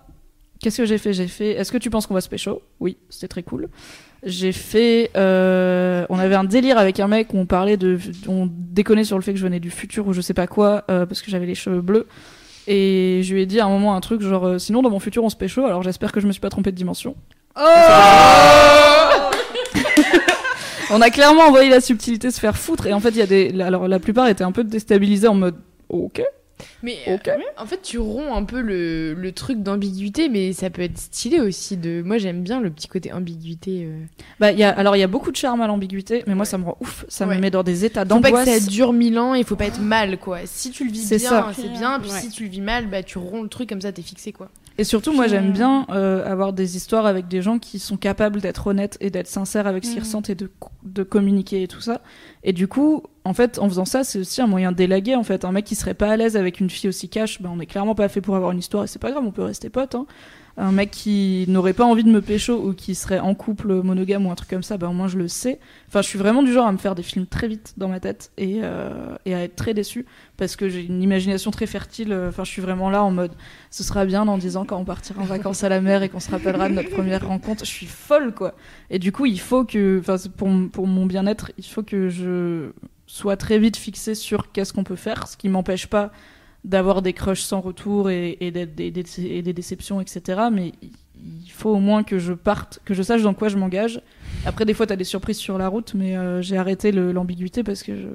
Qu'est-ce 0.59 0.77
que 0.77 0.85
j'ai 0.85 0.97
fait? 0.97 1.13
J'ai 1.13 1.27
fait. 1.27 1.51
Est-ce 1.51 1.71
que 1.71 1.77
tu 1.77 1.89
penses 1.89 2.07
qu'on 2.07 2.13
va 2.13 2.21
se 2.21 2.29
pécho? 2.29 2.61
Oui, 2.79 2.97
c'était 3.09 3.27
très 3.27 3.43
cool. 3.43 3.69
J'ai 4.25 4.51
fait. 4.51 5.11
euh, 5.15 6.05
on 6.09 6.17
avait 6.17 6.33
un 6.33 6.43
délire 6.43 6.79
avec 6.79 6.99
un 6.99 7.07
mec 7.07 7.33
où 7.33 7.37
on 7.37 7.45
parlait 7.45 7.77
de. 7.77 7.99
On 8.27 8.49
déconnait 8.51 9.03
sur 9.03 9.17
le 9.17 9.23
fait 9.23 9.33
que 9.33 9.37
je 9.39 9.43
venais 9.43 9.59
du 9.59 9.69
futur 9.69 10.07
ou 10.07 10.13
je 10.13 10.21
sais 10.21 10.33
pas 10.33 10.47
quoi, 10.47 10.83
euh, 10.89 11.05
parce 11.05 11.21
que 11.21 11.29
j'avais 11.29 11.45
les 11.45 11.53
cheveux 11.53 11.81
bleus. 11.81 12.07
Et 12.67 13.21
je 13.23 13.33
lui 13.35 13.43
ai 13.43 13.45
dit 13.45 13.59
à 13.59 13.65
un 13.65 13.69
moment 13.69 13.95
un 13.95 14.01
truc 14.01 14.21
genre 14.21 14.47
euh, 14.47 14.57
sinon 14.57 14.81
dans 14.81 14.89
mon 14.89 14.99
futur 14.99 15.23
on 15.23 15.29
se 15.29 15.35
pécho, 15.35 15.63
alors 15.65 15.83
j'espère 15.83 16.11
que 16.11 16.19
je 16.19 16.25
me 16.25 16.31
suis 16.31 16.41
pas 16.41 16.49
trompé 16.49 16.71
de 16.71 16.75
dimension. 16.75 17.15
on 20.89 21.01
a 21.01 21.09
clairement 21.11 21.43
envoyé 21.43 21.69
la 21.69 21.79
subtilité 21.79 22.31
se 22.31 22.39
faire 22.39 22.57
foutre 22.57 22.87
et 22.87 22.93
en 22.93 22.99
fait 22.99 23.09
il 23.09 23.17
y 23.17 23.21
a 23.21 23.27
des. 23.27 23.61
Alors 23.61 23.87
la 23.87 23.99
plupart 23.99 24.27
étaient 24.27 24.43
un 24.43 24.51
peu 24.51 24.63
déstabilisés 24.63 25.27
en 25.27 25.35
mode 25.35 25.55
ok. 25.89 26.23
Mais 26.83 26.97
euh, 27.07 27.17
en 27.57 27.65
fait, 27.65 27.81
tu 27.81 27.97
romps 27.97 28.35
un 28.35 28.43
peu 28.43 28.61
le, 28.61 29.13
le 29.13 29.31
truc 29.31 29.61
d'ambiguïté, 29.61 30.29
mais 30.29 30.53
ça 30.53 30.69
peut 30.69 30.81
être 30.83 30.97
stylé 30.97 31.39
aussi. 31.39 31.77
De... 31.77 32.01
Moi, 32.05 32.17
j'aime 32.17 32.41
bien 32.43 32.61
le 32.61 32.69
petit 32.69 32.87
côté 32.87 33.11
ambiguïté. 33.11 33.85
euh. 33.85 34.03
Bah, 34.39 34.51
y 34.51 34.63
a, 34.63 34.69
alors 34.69 34.95
il 34.95 34.99
y 34.99 35.03
a 35.03 35.07
beaucoup 35.07 35.31
de 35.31 35.35
charme 35.35 35.61
à 35.61 35.67
l'ambiguïté, 35.67 36.23
mais 36.27 36.35
moi 36.35 36.45
ça 36.45 36.57
me 36.57 36.63
rend 36.65 36.77
ouf, 36.79 37.05
ça 37.09 37.25
Ouais. 37.27 37.35
me 37.35 37.41
met 37.41 37.51
dans 37.51 37.63
des 37.63 37.83
états 37.85 38.05
Faut 38.05 38.19
pas 38.21 38.29
que 38.31 38.35
d'angoisse. 38.37 38.63
ça 38.63 38.69
dure 38.69 38.93
mille 38.93 39.17
ans, 39.19 39.33
il 39.33 39.43
faut 39.43 39.55
pas 39.55 39.65
être 39.65 39.81
mal, 39.81 40.17
quoi. 40.17 40.39
Si 40.45 40.71
tu 40.71 40.85
le 40.85 40.91
vis 40.91 41.07
bien, 41.09 41.51
c'est 41.53 41.69
bien. 41.69 41.99
Puis 41.99 42.11
Ouais. 42.11 42.19
si 42.21 42.29
tu 42.29 42.43
le 42.43 42.49
vis 42.49 42.61
mal, 42.61 42.87
bah 42.87 43.03
tu 43.03 43.17
romps 43.17 43.43
le 43.43 43.49
truc 43.49 43.67
comme 43.69 43.81
ça, 43.81 43.91
t'es 43.91 44.01
fixé, 44.01 44.31
quoi. 44.31 44.49
Et 44.77 44.83
surtout, 44.83 45.13
moi, 45.13 45.27
j'aime 45.27 45.53
bien 45.53 45.85
euh, 45.89 46.29
avoir 46.29 46.51
des 46.51 46.75
histoires 46.75 47.05
avec 47.05 47.29
des 47.29 47.41
gens 47.41 47.59
qui 47.59 47.79
sont 47.79 47.95
capables 47.95 48.41
d'être 48.41 48.67
honnêtes 48.67 48.97
et 48.99 49.09
d'être 49.09 49.27
sincères 49.27 49.67
avec 49.67 49.85
ce 49.85 49.91
qu'ils 49.91 49.99
Mhm. 49.99 50.03
ressentent 50.05 50.29
et 50.29 50.35
de, 50.35 50.51
de 50.83 51.03
communiquer 51.03 51.63
et 51.63 51.67
tout 51.69 51.79
ça. 51.79 52.01
Et 52.43 52.51
du 52.51 52.67
coup, 52.67 53.03
en 53.23 53.33
fait, 53.33 53.57
en 53.59 53.69
faisant 53.69 53.85
ça, 53.85 54.03
c'est 54.03 54.19
aussi 54.19 54.41
un 54.41 54.47
moyen 54.47 54.73
d'élaguer. 54.73 55.15
En 55.15 55.23
fait, 55.23 55.45
un 55.45 55.51
mec 55.53 55.63
qui 55.63 55.75
serait 55.75 55.93
pas 55.93 56.09
à 56.09 56.17
l'aise 56.17 56.35
avec 56.35 56.59
une 56.59 56.69
fille 56.69 56.89
aussi 56.89 57.07
cash, 57.07 57.41
ben, 57.41 57.51
on 57.53 57.59
est 57.61 57.65
clairement 57.65 57.95
pas 57.95 58.09
fait 58.09 58.19
pour 58.21 58.35
avoir 58.35 58.51
une 58.51 58.59
histoire 58.59 58.83
et 58.83 58.87
c'est 58.87 58.99
pas 58.99 59.11
grave, 59.11 59.23
on 59.25 59.31
peut 59.31 59.43
rester 59.43 59.69
potes. 59.69 59.95
Hein. 59.95 60.05
Un 60.57 60.71
mec 60.71 60.91
qui 60.91 61.45
n'aurait 61.49 61.73
pas 61.73 61.83
envie 61.83 62.05
de 62.05 62.09
me 62.09 62.21
pécho 62.21 62.53
ou 62.53 62.73
qui 62.73 62.95
serait 62.95 63.19
en 63.19 63.35
couple 63.35 63.73
monogame 63.81 64.25
ou 64.25 64.31
un 64.31 64.35
truc 64.35 64.49
comme 64.49 64.63
ça, 64.63 64.77
ben 64.77 64.87
au 64.87 64.93
moins 64.93 65.09
je 65.09 65.17
le 65.17 65.27
sais. 65.27 65.59
Enfin, 65.89 66.01
je 66.01 66.07
suis 66.07 66.17
vraiment 66.17 66.43
du 66.43 66.53
genre 66.53 66.65
à 66.65 66.71
me 66.71 66.77
faire 66.77 66.95
des 66.95 67.03
films 67.03 67.25
très 67.25 67.49
vite 67.49 67.73
dans 67.75 67.89
ma 67.89 67.99
tête 67.99 68.31
et, 68.37 68.59
euh, 68.63 69.15
et 69.25 69.35
à 69.35 69.43
être 69.43 69.57
très 69.57 69.73
déçu 69.73 70.05
parce 70.37 70.55
que 70.55 70.69
j'ai 70.69 70.85
une 70.85 71.03
imagination 71.03 71.51
très 71.51 71.65
fertile. 71.65 72.13
Enfin, 72.29 72.45
je 72.45 72.51
suis 72.51 72.61
vraiment 72.61 72.89
là 72.89 73.03
en 73.03 73.11
mode 73.11 73.33
ce 73.69 73.83
sera 73.83 74.05
bien 74.05 74.23
dans 74.23 74.37
10 74.37 74.55
ans 74.55 74.63
quand 74.63 74.77
on 74.77 74.85
partira 74.85 75.21
en 75.21 75.25
vacances 75.25 75.65
à 75.65 75.69
la 75.69 75.81
mer 75.81 76.03
et 76.03 76.07
qu'on 76.07 76.21
se 76.21 76.31
rappellera 76.31 76.69
de 76.69 76.75
notre 76.75 76.91
première 76.91 77.27
rencontre. 77.27 77.65
Je 77.65 77.69
suis 77.69 77.85
folle, 77.85 78.33
quoi. 78.33 78.55
Et 78.89 78.99
du 78.99 79.11
coup, 79.11 79.25
il 79.25 79.39
faut 79.39 79.65
que, 79.65 79.99
enfin, 79.99 80.15
pour, 80.37 80.49
pour 80.71 80.87
mon 80.87 81.05
bien-être, 81.05 81.51
il 81.57 81.65
faut 81.65 81.83
que 81.83 82.07
je 82.07 82.71
sois 83.07 83.35
très 83.35 83.59
vite 83.59 83.75
fixée 83.75 84.15
sur 84.15 84.53
qu'est-ce 84.53 84.71
qu'on 84.71 84.85
peut 84.85 84.95
faire, 84.95 85.27
ce 85.27 85.35
qui 85.35 85.49
m'empêche 85.49 85.87
pas 85.87 86.11
d'avoir 86.65 87.01
des 87.01 87.13
crushs 87.13 87.41
sans 87.43 87.61
retour 87.61 88.09
et, 88.09 88.37
des, 88.41 88.65
des- 88.65 89.03
et 89.19 89.41
des 89.41 89.53
déceptions, 89.53 90.01
etc. 90.01 90.41
Mais 90.51 90.73
il 91.17 91.49
faut 91.51 91.69
au 91.69 91.79
moins 91.79 92.03
que 92.03 92.19
je 92.19 92.33
parte, 92.33 92.79
que 92.83 92.93
je 92.93 93.01
sache 93.03 93.21
dans 93.21 93.33
quoi 93.33 93.47
je 93.49 93.57
m'engage. 93.57 94.01
Après, 94.45 94.65
des 94.65 94.73
fois, 94.73 94.85
t'as 94.87 94.95
des 94.97 95.03
surprises 95.05 95.37
sur 95.37 95.57
la 95.57 95.67
route, 95.69 95.93
mais 95.95 96.17
euh, 96.17 96.41
j'ai 96.41 96.57
arrêté 96.57 96.91
l'ambiguïté 96.91 97.63
parce 97.63 97.83
que 97.83 97.95
je, 97.95 98.07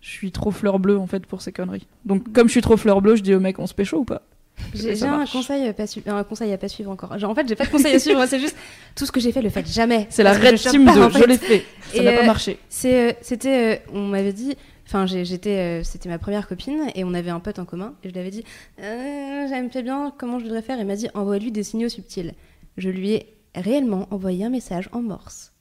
je 0.00 0.08
suis 0.08 0.30
trop 0.32 0.50
fleur 0.50 0.78
bleue 0.78 0.98
en 0.98 1.06
fait 1.06 1.26
pour 1.26 1.42
ces 1.42 1.52
conneries. 1.52 1.86
Donc, 2.06 2.32
comme 2.32 2.46
je 2.46 2.52
suis 2.52 2.60
trop 2.62 2.76
fleur 2.76 3.00
bleue, 3.02 3.16
je 3.16 3.22
dis 3.22 3.34
au 3.34 3.40
mec, 3.40 3.58
on 3.58 3.66
se 3.66 3.74
pécho 3.74 3.98
ou 3.98 4.04
pas? 4.04 4.22
J'ai 4.74 5.02
un 5.04 5.24
conseil, 5.24 5.68
à 5.68 5.72
pas 5.72 5.84
un 6.06 6.24
conseil 6.24 6.52
à 6.52 6.58
pas 6.58 6.66
suivre 6.68 6.90
encore. 6.90 7.16
Genre, 7.18 7.30
en 7.30 7.34
fait, 7.34 7.48
j'ai 7.48 7.54
pas 7.54 7.64
de 7.66 7.70
conseil 7.70 7.94
à 7.94 7.98
suivre, 8.00 8.24
c'est 8.26 8.40
juste 8.40 8.56
tout 8.96 9.06
ce 9.06 9.12
que 9.12 9.20
j'ai 9.20 9.30
fait, 9.30 9.40
le 9.42 9.50
faites 9.50 9.70
jamais. 9.70 10.06
C'est 10.10 10.24
la 10.24 10.32
red 10.32 10.56
team 10.56 10.84
de 10.84 10.90
je 11.16 11.24
l'ai 11.24 11.38
fait. 11.38 11.64
Ça 11.94 12.02
n'a 12.02 12.12
pas 12.12 12.22
euh, 12.22 12.26
marché. 12.26 12.58
Euh, 12.86 13.12
c'était, 13.20 13.82
on 13.92 14.06
m'avait 14.06 14.32
dit, 14.32 14.56
enfin, 14.88 15.06
j'étais, 15.06 15.50
euh, 15.58 15.84
c'était 15.84 16.08
ma 16.08 16.18
première 16.18 16.48
copine 16.48 16.86
et 16.94 17.04
on 17.04 17.14
avait 17.14 17.30
un 17.30 17.40
pote 17.40 17.58
en 17.58 17.64
commun 17.64 17.92
et 18.02 18.08
je 18.08 18.12
lui 18.14 18.20
avais 18.20 18.30
dit, 18.30 18.42
euh, 18.82 19.46
j'aime 19.48 19.68
pas 19.70 19.82
bien 19.82 20.12
comment 20.18 20.38
je 20.38 20.44
devrais 20.46 20.62
faire? 20.62 20.78
Il 20.80 20.86
m'a 20.86 20.96
dit, 20.96 21.08
envoie-lui 21.14 21.52
des 21.52 21.62
signaux 21.62 21.88
subtils. 21.88 22.34
Je 22.76 22.88
lui 22.88 23.12
ai 23.12 23.26
réellement 23.54 24.06
envoyé 24.10 24.44
un 24.44 24.50
message 24.50 24.88
en 24.92 25.00
morse. 25.02 25.52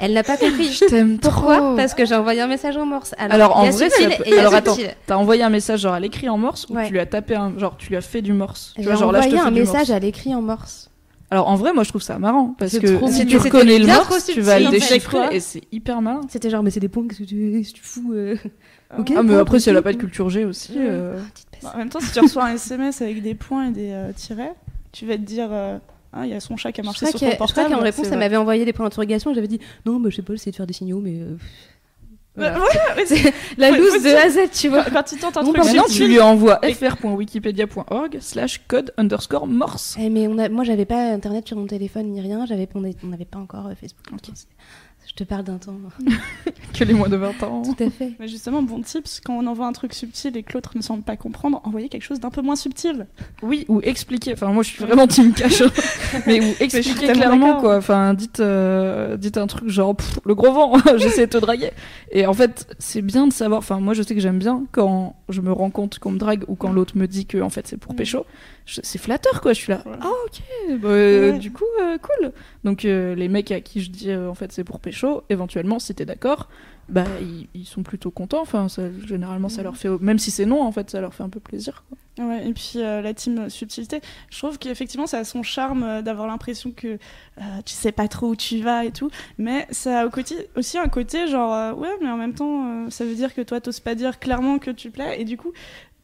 Elle 0.00 0.12
n'a 0.12 0.22
pas 0.22 0.36
compris. 0.36 0.72
Je 0.72 0.84
t'aime 0.86 1.18
Pourquoi 1.18 1.56
trop. 1.58 1.76
Parce 1.76 1.92
que 1.94 2.04
j'ai 2.04 2.14
envoyé 2.14 2.40
un 2.40 2.46
message 2.46 2.76
en 2.76 2.86
morse. 2.86 3.14
Alors, 3.18 3.34
Alors, 3.34 3.56
en 3.56 3.70
vrai, 3.70 3.90
subtil 3.90 4.16
peut- 4.16 4.22
et 4.26 4.38
alors 4.38 4.54
attends, 4.54 4.76
t'as 5.06 5.16
envoyé 5.16 5.42
un 5.42 5.50
message 5.50 5.80
genre 5.80 5.92
à 5.94 6.00
l'écrit 6.00 6.28
en 6.28 6.38
morse 6.38 6.66
ou 6.70 6.74
Ouais. 6.74 6.86
tu 6.86 6.92
lui 6.92 7.00
as 7.00 7.06
tapé 7.06 7.34
un 7.34 7.56
genre 7.58 7.76
tu 7.76 7.88
lui 7.90 7.96
as 7.96 8.00
fait 8.00 8.22
du 8.22 8.32
morse? 8.32 8.74
J'ai 8.76 8.84
vois, 8.84 8.94
genre 8.94 9.12
là 9.12 9.20
je 9.22 9.28
te 9.28 9.34
envoyé 9.34 9.46
un 9.48 9.50
message 9.50 9.88
morse. 9.88 9.90
à 9.90 9.98
l'écrit 9.98 10.34
en 10.34 10.42
morse. 10.42 10.90
Alors 11.34 11.48
en 11.48 11.56
vrai, 11.56 11.72
moi 11.72 11.82
je 11.82 11.88
trouve 11.88 12.00
ça 12.00 12.16
marrant 12.20 12.54
parce 12.56 12.70
C'est 12.70 12.78
que 12.78 12.96
trop 12.96 13.08
si 13.08 13.26
tu 13.26 13.36
reconnais 13.38 13.80
le 13.80 13.86
trop 13.88 14.14
tu 14.24 14.40
vas 14.40 14.60
le 14.60 14.70
déchiffrer 14.70 15.34
et 15.34 15.40
c'est 15.40 15.62
hyper 15.72 16.00
malin. 16.00 16.20
C'était 16.28 16.48
genre, 16.48 16.62
mais 16.62 16.70
c'est 16.70 16.78
des 16.78 16.86
points, 16.88 17.08
qu'est-ce 17.08 17.24
que 17.24 17.24
tu, 17.24 17.60
tu 17.74 17.82
fous 17.82 18.12
euh 18.12 18.36
Ok, 18.96 19.12
Ah 19.16 19.24
mais 19.24 19.34
après 19.34 19.58
si 19.58 19.68
elle 19.68 19.76
a 19.76 19.82
pas 19.82 19.92
de 19.92 19.98
culture 19.98 20.30
G 20.30 20.44
aussi. 20.44 20.74
Ouais. 20.78 20.86
euh, 20.88 21.18
peste. 21.50 21.64
Bah, 21.64 21.72
en 21.74 21.78
même 21.78 21.88
temps, 21.88 21.98
si 21.98 22.12
tu 22.12 22.20
reçois 22.20 22.44
un 22.44 22.54
SMS 22.54 23.02
avec 23.02 23.20
des 23.20 23.34
points 23.34 23.70
et 23.70 23.72
des 23.72 23.90
euh, 23.90 24.12
tirets, 24.14 24.54
tu 24.92 25.06
vas 25.06 25.16
te 25.16 25.22
dire, 25.22 25.48
Ah, 26.12 26.24
il 26.24 26.30
y 26.30 26.34
a 26.34 26.38
son 26.38 26.56
chat 26.56 26.70
qui 26.70 26.82
a 26.82 26.84
marché 26.84 27.06
sur 27.06 27.18
ton 27.18 27.18
je 27.18 27.24
crois 27.34 27.36
portable. 27.48 27.74
qu'en 27.74 27.80
réponse, 27.80 28.06
c'est 28.06 28.12
elle 28.12 28.20
m'avait 28.20 28.36
envoyé 28.36 28.64
des 28.64 28.72
points 28.72 28.86
d'interrogation 28.86 29.32
et 29.32 29.34
j'avais 29.34 29.48
dit 29.48 29.58
non, 29.86 29.98
bah, 29.98 30.10
je 30.10 30.14
sais 30.14 30.22
pas, 30.22 30.34
j'essaie 30.34 30.52
de 30.52 30.56
faire 30.56 30.68
des 30.68 30.72
signaux, 30.72 31.00
mais. 31.00 31.18
Bah, 32.36 32.56
voilà. 32.56 32.96
La 33.58 33.70
loose 33.70 34.02
de 34.02 34.14
A 34.14 34.24
à 34.24 34.28
Z, 34.28 34.50
tu 34.52 34.68
vois. 34.68 34.82
Quand, 34.84 34.92
quand 34.92 35.02
tu 35.04 35.16
tentes 35.16 35.36
un 35.36 35.42
Non, 35.42 35.52
truc 35.52 35.64
Maintenant 35.64 35.84
tu 35.88 36.06
lui 36.06 36.20
envoies 36.20 36.60
fr.wikipedia.org 36.62 38.18
slash 38.20 38.60
code 38.66 38.92
underscore 38.96 39.46
morse. 39.46 39.96
Eh, 40.00 40.10
mais 40.10 40.26
on 40.26 40.38
a, 40.38 40.48
moi, 40.48 40.64
j'avais 40.64 40.84
pas 40.84 41.12
internet 41.12 41.46
sur 41.46 41.56
mon 41.56 41.66
téléphone 41.66 42.08
ni 42.08 42.20
rien, 42.20 42.44
j'avais, 42.46 42.68
on 42.74 43.06
n'avait 43.06 43.24
pas 43.24 43.38
encore 43.38 43.66
euh, 43.66 43.74
Facebook. 43.80 44.06
Je 45.16 45.22
te 45.22 45.28
parle 45.28 45.44
d'un 45.44 45.58
temps. 45.58 45.76
Que 46.72 46.82
les 46.82 46.92
moins 46.92 47.08
de 47.08 47.14
20 47.14 47.40
ans. 47.44 47.62
Tout 47.62 47.84
à 47.84 47.88
fait. 47.88 48.14
Mais 48.18 48.26
justement, 48.26 48.60
bon 48.60 48.82
tips, 48.82 49.20
quand 49.24 49.34
on 49.38 49.46
envoie 49.46 49.68
un 49.68 49.72
truc 49.72 49.94
subtil 49.94 50.36
et 50.36 50.42
que 50.42 50.54
l'autre 50.54 50.72
ne 50.74 50.82
semble 50.82 51.04
pas 51.04 51.16
comprendre, 51.16 51.60
envoyez 51.62 51.88
quelque 51.88 52.02
chose 52.02 52.18
d'un 52.18 52.30
peu 52.30 52.42
moins 52.42 52.56
subtil. 52.56 53.06
Oui, 53.40 53.64
ou 53.68 53.80
expliquer. 53.82 54.32
Enfin, 54.32 54.48
moi, 54.48 54.64
je 54.64 54.70
suis 54.70 54.84
vraiment 54.84 55.06
team 55.06 55.32
cash. 55.32 55.60
hein. 55.60 55.70
mais 56.26 56.40
ou 56.40 56.52
tellement 56.56 57.12
clairement, 57.12 57.60
quoi. 57.60 57.76
Enfin, 57.76 58.12
dites, 58.14 58.40
euh, 58.40 59.16
dites 59.16 59.36
un 59.38 59.46
truc 59.46 59.68
genre, 59.68 59.94
Pff, 59.94 60.18
le 60.24 60.34
gros 60.34 60.50
vent, 60.52 60.72
j'essaie 60.96 61.26
de 61.26 61.30
te 61.30 61.38
draguer. 61.38 61.70
Et 62.10 62.26
en 62.26 62.34
fait, 62.34 62.74
c'est 62.80 63.02
bien 63.02 63.28
de 63.28 63.32
savoir. 63.32 63.58
Enfin, 63.60 63.78
moi, 63.78 63.94
je 63.94 64.02
sais 64.02 64.16
que 64.16 64.20
j'aime 64.20 64.40
bien 64.40 64.64
quand 64.72 65.14
je 65.28 65.40
me 65.42 65.52
rends 65.52 65.70
compte 65.70 66.00
qu'on 66.00 66.10
me 66.10 66.18
drague 66.18 66.42
ou 66.48 66.56
quand 66.56 66.72
l'autre 66.72 66.96
me 66.98 67.06
dit 67.06 67.26
que, 67.26 67.38
en 67.40 67.50
fait, 67.50 67.68
c'est 67.68 67.76
pour 67.76 67.92
Mm. 67.92 67.96
pécho. 67.96 68.26
C'est 68.66 68.98
flatteur, 68.98 69.40
quoi. 69.40 69.52
Je 69.52 69.60
suis 69.60 69.72
là. 69.72 69.82
Ouais. 69.86 69.92
Ah, 70.00 70.10
ok. 70.26 70.78
Bah, 70.80 70.88
euh, 70.88 71.32
Ouais. 71.32 71.38
Du 71.38 71.52
coup, 71.52 71.64
euh, 71.82 71.98
cool. 71.98 72.32
Donc, 72.64 72.84
euh, 72.84 73.14
les 73.14 73.28
mecs 73.28 73.50
à 73.52 73.60
qui 73.60 73.80
je 73.82 73.90
dis, 73.90 74.14
en 74.14 74.34
fait, 74.34 74.52
c'est 74.52 74.64
pour 74.64 74.80
pécho, 74.80 75.22
éventuellement, 75.28 75.78
si 75.78 75.94
t'es 75.94 76.06
d'accord, 76.06 76.48
bah, 76.88 77.04
ils, 77.20 77.48
ils 77.54 77.66
sont 77.66 77.82
plutôt 77.82 78.10
contents. 78.10 78.40
Enfin, 78.40 78.68
ça- 78.68 78.90
généralement, 79.06 79.48
ça 79.50 79.62
leur 79.62 79.76
fait. 79.76 79.88
Même 80.00 80.18
si 80.18 80.30
c'est 80.30 80.46
non, 80.46 80.62
en 80.62 80.72
fait, 80.72 80.90
ça 80.90 81.00
leur 81.00 81.12
fait 81.14 81.22
un 81.22 81.28
peu 81.28 81.40
plaisir. 81.40 81.84
quoi. 81.88 81.98
Ouais, 82.24 82.46
et 82.48 82.52
puis 82.52 82.74
la 82.78 83.12
team 83.12 83.50
subtilité, 83.50 84.00
je 84.30 84.38
trouve 84.38 84.56
qu'effectivement 84.60 85.08
ça 85.08 85.18
a 85.18 85.24
son 85.24 85.42
charme 85.42 86.00
d'avoir 86.02 86.28
l'impression 86.28 86.70
que 86.70 86.96
tu 87.64 87.74
sais 87.74 87.90
pas 87.90 88.06
trop 88.06 88.28
où 88.28 88.36
tu 88.36 88.60
vas 88.60 88.84
et 88.84 88.92
tout, 88.92 89.10
mais 89.36 89.66
ça 89.72 90.02
a 90.02 90.06
aussi 90.54 90.78
un 90.78 90.86
côté 90.86 91.26
genre 91.26 91.76
ouais, 91.76 91.88
mais 92.00 92.08
en 92.08 92.16
même 92.16 92.32
temps 92.34 92.88
ça 92.88 93.04
veut 93.04 93.16
dire 93.16 93.34
que 93.34 93.40
toi 93.40 93.60
t'oses 93.60 93.80
pas 93.80 93.96
dire 93.96 94.20
clairement 94.20 94.60
que 94.60 94.70
tu 94.70 94.92
plais 94.92 95.20
et 95.20 95.24
du 95.24 95.36
coup 95.36 95.52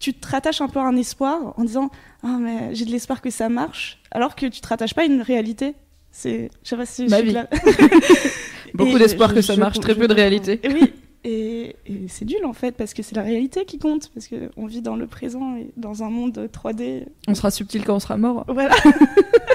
tu 0.01 0.13
te 0.15 0.27
rattaches 0.27 0.61
un 0.61 0.69
peu 0.69 0.81
à 0.81 0.83
un 0.85 0.97
espoir 0.97 1.55
en 1.57 1.63
disant 1.63 1.91
ah 2.25 2.37
mais 2.41 2.75
j'ai 2.75 2.85
de 2.87 2.91
l'espoir 2.91 3.21
que 3.23 3.31
ça 3.31 3.49
marche, 3.49 4.01
alors 4.11 4.35
que 4.35 4.47
tu 4.47 4.61
te 4.61 4.67
rattaches 4.67 4.95
pas 4.95 5.03
à 5.03 5.05
une 5.05 5.23
réalité. 5.23 5.75
C'est, 6.11 6.51
je 6.65 6.69
sais 6.71 6.77
pas 6.77 6.87
si 6.87 7.07
Ma 7.07 7.21
vie. 7.23 7.31
claire. 7.31 7.47
Beaucoup 8.75 8.99
d'espoir 8.99 9.33
que 9.33 9.41
ça 9.43 9.55
je- 9.55 9.61
marche, 9.61 9.79
très 9.79 9.95
je 9.95 9.99
peu 9.99 10.09
de 10.09 10.15
réalité. 10.15 10.61
Oui, 10.65 10.93
et, 11.23 11.77
et 11.87 12.07
c'est 12.09 12.25
nul 12.25 12.45
en 12.45 12.53
fait, 12.53 12.73
parce 12.73 12.95
que 12.95 13.03
c'est 13.03 13.15
la 13.15 13.23
réalité 13.23 13.65
qui 13.65 13.79
compte, 13.79 14.11
parce 14.15 14.27
qu'on 14.29 14.67
vit 14.67 14.81
dans 14.83 14.97
le 14.97 15.07
présent 15.07 15.57
et 15.57 15.71
dans 15.77 16.03
un 16.03 16.11
monde 16.11 16.49
3D. 16.53 17.05
On 17.29 17.35
sera 17.35 17.51
subtil 17.51 17.85
quand 17.85 17.95
on 17.97 18.01
sera 18.01 18.17
mort. 18.17 18.45
Voilà. 18.49 18.75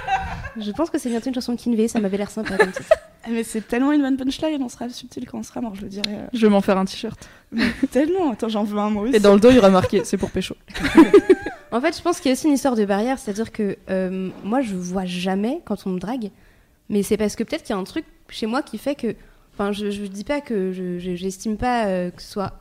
Je 0.60 0.72
pense 0.72 0.89
que 0.89 0.97
c'est 0.97 1.10
bientôt 1.10 1.28
une 1.30 1.36
chanson 1.36 1.53
de 1.53 1.60
Kinvey, 1.60 1.88
ça 1.88 1.99
m'avait 1.99 2.18
l'air 2.18 2.30
sympa 2.32 2.58
comme 2.58 2.72
titre. 2.72 2.89
Mais 3.30 3.43
c'est 3.43 3.68
tellement 3.68 3.91
une 3.91 4.01
bonne 4.01 4.18
punchline, 4.18 4.62
on 4.62 4.70
sera 4.70 4.88
subtil 4.89 5.26
quand 5.26 5.39
on 5.39 5.43
sera 5.43 5.60
mort, 5.60 5.74
je 5.76 5.82
le 5.82 5.88
dirais. 5.89 6.03
euh, 6.14 6.28
Je 6.34 6.45
vais 6.45 6.49
m'en 6.51 6.62
faire 6.62 6.78
un 6.78 6.86
t-shirt. 6.86 7.28
tellement, 7.91 8.32
attends, 8.32 8.49
j'en 8.49 8.64
veux 8.64 8.78
un 8.78 8.89
mot 8.91 9.01
aussi. 9.08 9.16
Et 9.16 9.20
dans 9.20 9.34
le 9.34 9.39
dos, 9.39 9.49
il 9.49 9.56
y 9.56 9.60
aura 9.60 9.70
marqué 9.72 10.03
c'est 10.06 10.18
pour 10.18 10.32
pécho. 10.32 10.56
En 11.72 11.82
fait, 11.82 11.97
je 11.97 12.01
pense 12.01 12.22
qu'il 12.22 12.30
y 12.30 12.32
a 12.32 12.34
aussi 12.38 12.47
une 12.47 12.53
histoire 12.53 12.76
de 12.78 12.86
barrière, 12.86 13.20
c'est-à-dire 13.20 13.51
que 13.51 13.76
euh, 13.89 14.30
moi, 14.45 14.62
je 14.62 14.76
vois 14.76 15.03
jamais 15.03 15.62
quand 15.66 15.86
on 15.86 15.89
me 15.89 15.99
drague, 15.99 16.30
mais 16.88 17.03
c'est 17.03 17.18
parce 17.18 17.36
que 17.36 17.43
peut-être 17.43 17.64
qu'il 17.64 17.76
y 17.76 17.78
a 17.78 17.82
un 17.82 17.84
truc 17.84 18.06
chez 18.30 18.45
moi 18.45 18.62
qui 18.62 18.78
fait 18.78 18.95
que. 18.95 19.14
Enfin, 19.53 19.74
je, 19.74 19.89
je 19.89 20.03
dis 20.06 20.24
pas 20.24 20.39
que 20.39 20.72
je 20.72 20.99
je- 20.99 21.16
j'estime 21.16 21.58
pas 21.58 21.88
euh, 21.88 22.12
que 22.12 22.22
ce 22.22 22.32
soit 22.32 22.53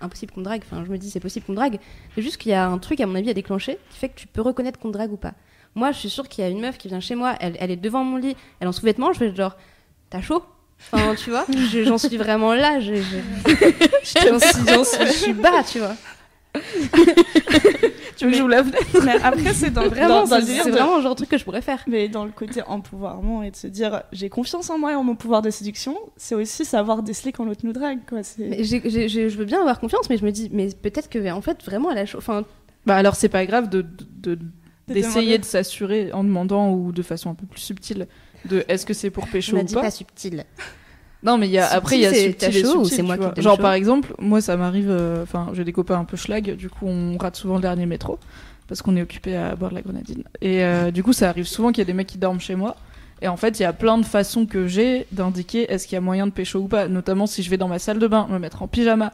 impossible 0.00 0.30
qu'on 0.32 0.40
me 0.40 0.44
drague, 0.44 0.62
enfin, 0.70 0.84
je 0.86 0.90
me 0.90 0.98
dis 0.98 1.10
c'est 1.10 1.18
possible 1.18 1.46
qu'on 1.46 1.52
me 1.52 1.56
drague, 1.56 1.78
c'est 2.14 2.22
juste 2.22 2.36
qu'il 2.36 2.52
y 2.52 2.54
a 2.54 2.64
un 2.68 2.78
truc, 2.78 3.00
à 3.00 3.06
mon 3.06 3.16
avis, 3.16 3.30
à 3.30 3.34
déclencher 3.34 3.76
qui 3.90 3.98
fait 3.98 4.08
que 4.08 4.14
tu 4.20 4.28
peux 4.28 4.40
reconnaître 4.42 4.78
qu'on 4.78 4.90
drague 4.90 5.12
ou 5.12 5.16
pas. 5.16 5.32
Moi, 5.74 5.92
je 5.92 5.98
suis 5.98 6.10
sûre 6.10 6.28
qu'il 6.28 6.42
y 6.44 6.46
a 6.46 6.50
une 6.50 6.60
meuf 6.60 6.78
qui 6.78 6.88
vient 6.88 7.00
chez 7.00 7.14
moi, 7.14 7.34
elle, 7.40 7.56
elle 7.60 7.70
est 7.70 7.76
devant 7.76 8.02
mon 8.04 8.16
lit, 8.16 8.36
elle 8.60 8.66
est 8.66 8.68
en 8.68 8.72
sous-vêtements, 8.72 9.12
je 9.12 9.20
vais 9.20 9.34
genre, 9.34 9.56
t'as 10.10 10.20
chaud? 10.20 10.42
Enfin, 10.92 11.14
tu 11.14 11.30
vois, 11.30 11.44
je- 11.48 11.84
j'en 11.84 11.98
suis 11.98 12.16
vraiment 12.16 12.54
là, 12.54 12.80
je, 12.80 12.94
je- 12.94 13.18
j'en 14.74 14.84
suis, 15.12 15.32
bas, 15.34 15.62
tu 15.62 15.78
vois. 15.78 15.94
Tu 18.16 18.26
veux 18.26 18.32
que 18.32 18.36
j'ouvre 18.36 18.50
la 18.50 18.62
fenêtre? 18.62 18.86
Mais 19.02 19.12
après, 19.22 19.54
c'est 19.54 19.70
dans, 19.70 19.88
Vraiment, 19.88 20.22
dans- 20.22 20.26
dans 20.26 20.36
le 20.36 20.42
c'est 20.42 20.46
délire 20.48 20.64
c'est 20.64 20.70
de- 20.70 20.76
vraiment 20.76 20.96
le 20.98 21.02
genre 21.02 21.12
de 21.12 21.16
truc 21.16 21.30
que 21.30 21.38
je 21.38 21.44
pourrais 21.44 21.62
faire. 21.62 21.82
Mais 21.86 22.08
dans 22.08 22.24
le 22.26 22.32
côté 22.32 22.60
empouvoirment 22.66 23.42
et 23.42 23.50
de 23.50 23.56
se 23.56 23.66
dire 23.66 24.02
j'ai 24.12 24.28
confiance 24.28 24.68
en 24.68 24.78
moi 24.78 24.92
et 24.92 24.94
en 24.94 25.02
mon 25.04 25.14
pouvoir 25.14 25.40
de 25.40 25.48
séduction, 25.48 25.96
c'est 26.18 26.34
aussi 26.34 26.66
savoir 26.66 27.02
déceler 27.02 27.32
quand 27.32 27.46
l'autre 27.46 27.62
nous 27.64 27.72
drague. 27.72 28.00
Quoi. 28.06 28.22
C'est... 28.22 28.42
Mais 28.46 28.62
j'ai- 28.64 28.82
j'ai- 28.84 29.08
j'ai- 29.08 29.30
je 29.30 29.38
veux 29.38 29.46
bien 29.46 29.60
avoir 29.60 29.80
confiance, 29.80 30.10
mais 30.10 30.18
je 30.18 30.24
me 30.26 30.32
dis, 30.32 30.50
mais 30.52 30.68
peut-être 30.68 31.08
que 31.08 31.30
en 31.30 31.40
fait, 31.40 31.64
vraiment, 31.64 31.90
elle 31.92 31.98
a 31.98 32.04
chaud. 32.04 32.18
Enfin, 32.18 32.44
Bah 32.84 32.96
alors, 32.96 33.14
c'est 33.14 33.30
pas 33.30 33.46
grave 33.46 33.70
de, 33.70 33.80
de- 33.82 34.34
De 34.34 34.38
d'essayer 34.90 35.38
de 35.38 35.44
s'assurer 35.44 36.12
en 36.12 36.24
demandant 36.24 36.70
ou 36.72 36.92
de 36.92 37.02
façon 37.02 37.30
un 37.30 37.34
peu 37.34 37.46
plus 37.46 37.60
subtile 37.60 38.06
de 38.48 38.64
est-ce 38.68 38.86
que 38.86 38.94
c'est 38.94 39.10
pour 39.10 39.28
pécho 39.28 39.56
ou 39.56 39.62
dit 39.62 39.74
pas. 39.74 39.82
pas 39.82 39.90
subtil. 39.90 40.44
Non, 41.22 41.36
mais 41.36 41.48
il 41.48 41.52
y 41.52 41.58
a, 41.58 41.64
Subtil, 41.64 41.76
après, 41.78 41.96
il 41.96 42.00
y 42.02 42.06
a 42.06 42.14
subtil 42.14 42.56
et 42.56 42.62
chaud 42.62 42.68
ou 42.78 42.84
subtil, 42.84 42.96
c'est 42.96 43.02
moi 43.02 43.18
qui 43.18 43.42
Genre, 43.42 43.56
chaud 43.56 43.62
par 43.62 43.74
exemple, 43.74 44.14
moi, 44.18 44.40
ça 44.40 44.56
m'arrive. 44.56 44.88
euh, 44.90 45.22
Enfin, 45.22 45.50
j'ai 45.52 45.64
des 45.64 45.72
copains 45.72 45.98
un 45.98 46.04
peu 46.04 46.16
schlag, 46.16 46.56
du 46.56 46.70
coup, 46.70 46.86
on 46.86 47.18
rate 47.18 47.36
souvent 47.36 47.56
le 47.56 47.60
dernier 47.62 47.84
métro 47.86 48.18
parce 48.66 48.82
qu'on 48.82 48.96
est 48.96 49.02
occupé 49.02 49.36
à 49.36 49.54
boire 49.56 49.70
de 49.70 49.74
la 49.74 49.82
grenadine. 49.82 50.22
Et 50.40 50.64
euh, 50.64 50.90
du 50.92 51.02
coup, 51.02 51.12
ça 51.12 51.28
arrive 51.28 51.46
souvent 51.46 51.72
qu'il 51.72 51.78
y 51.78 51.82
a 51.82 51.84
des 51.86 51.92
mecs 51.92 52.06
qui 52.06 52.18
dorment 52.18 52.40
chez 52.40 52.54
moi. 52.54 52.76
Et 53.20 53.28
en 53.28 53.36
fait, 53.36 53.58
il 53.58 53.62
y 53.62 53.66
a 53.66 53.72
plein 53.72 53.98
de 53.98 54.04
façons 54.06 54.46
que 54.46 54.66
j'ai 54.68 55.06
d'indiquer 55.12 55.70
est-ce 55.70 55.86
qu'il 55.86 55.96
y 55.96 55.98
a 55.98 56.00
moyen 56.00 56.26
de 56.26 56.32
pécho 56.32 56.60
ou 56.60 56.68
pas. 56.68 56.86
Notamment 56.88 57.26
si 57.26 57.42
je 57.42 57.50
vais 57.50 57.58
dans 57.58 57.68
ma 57.68 57.78
salle 57.80 57.98
de 57.98 58.06
bain, 58.06 58.26
me 58.30 58.38
mettre 58.38 58.62
en 58.62 58.68
pyjama. 58.68 59.12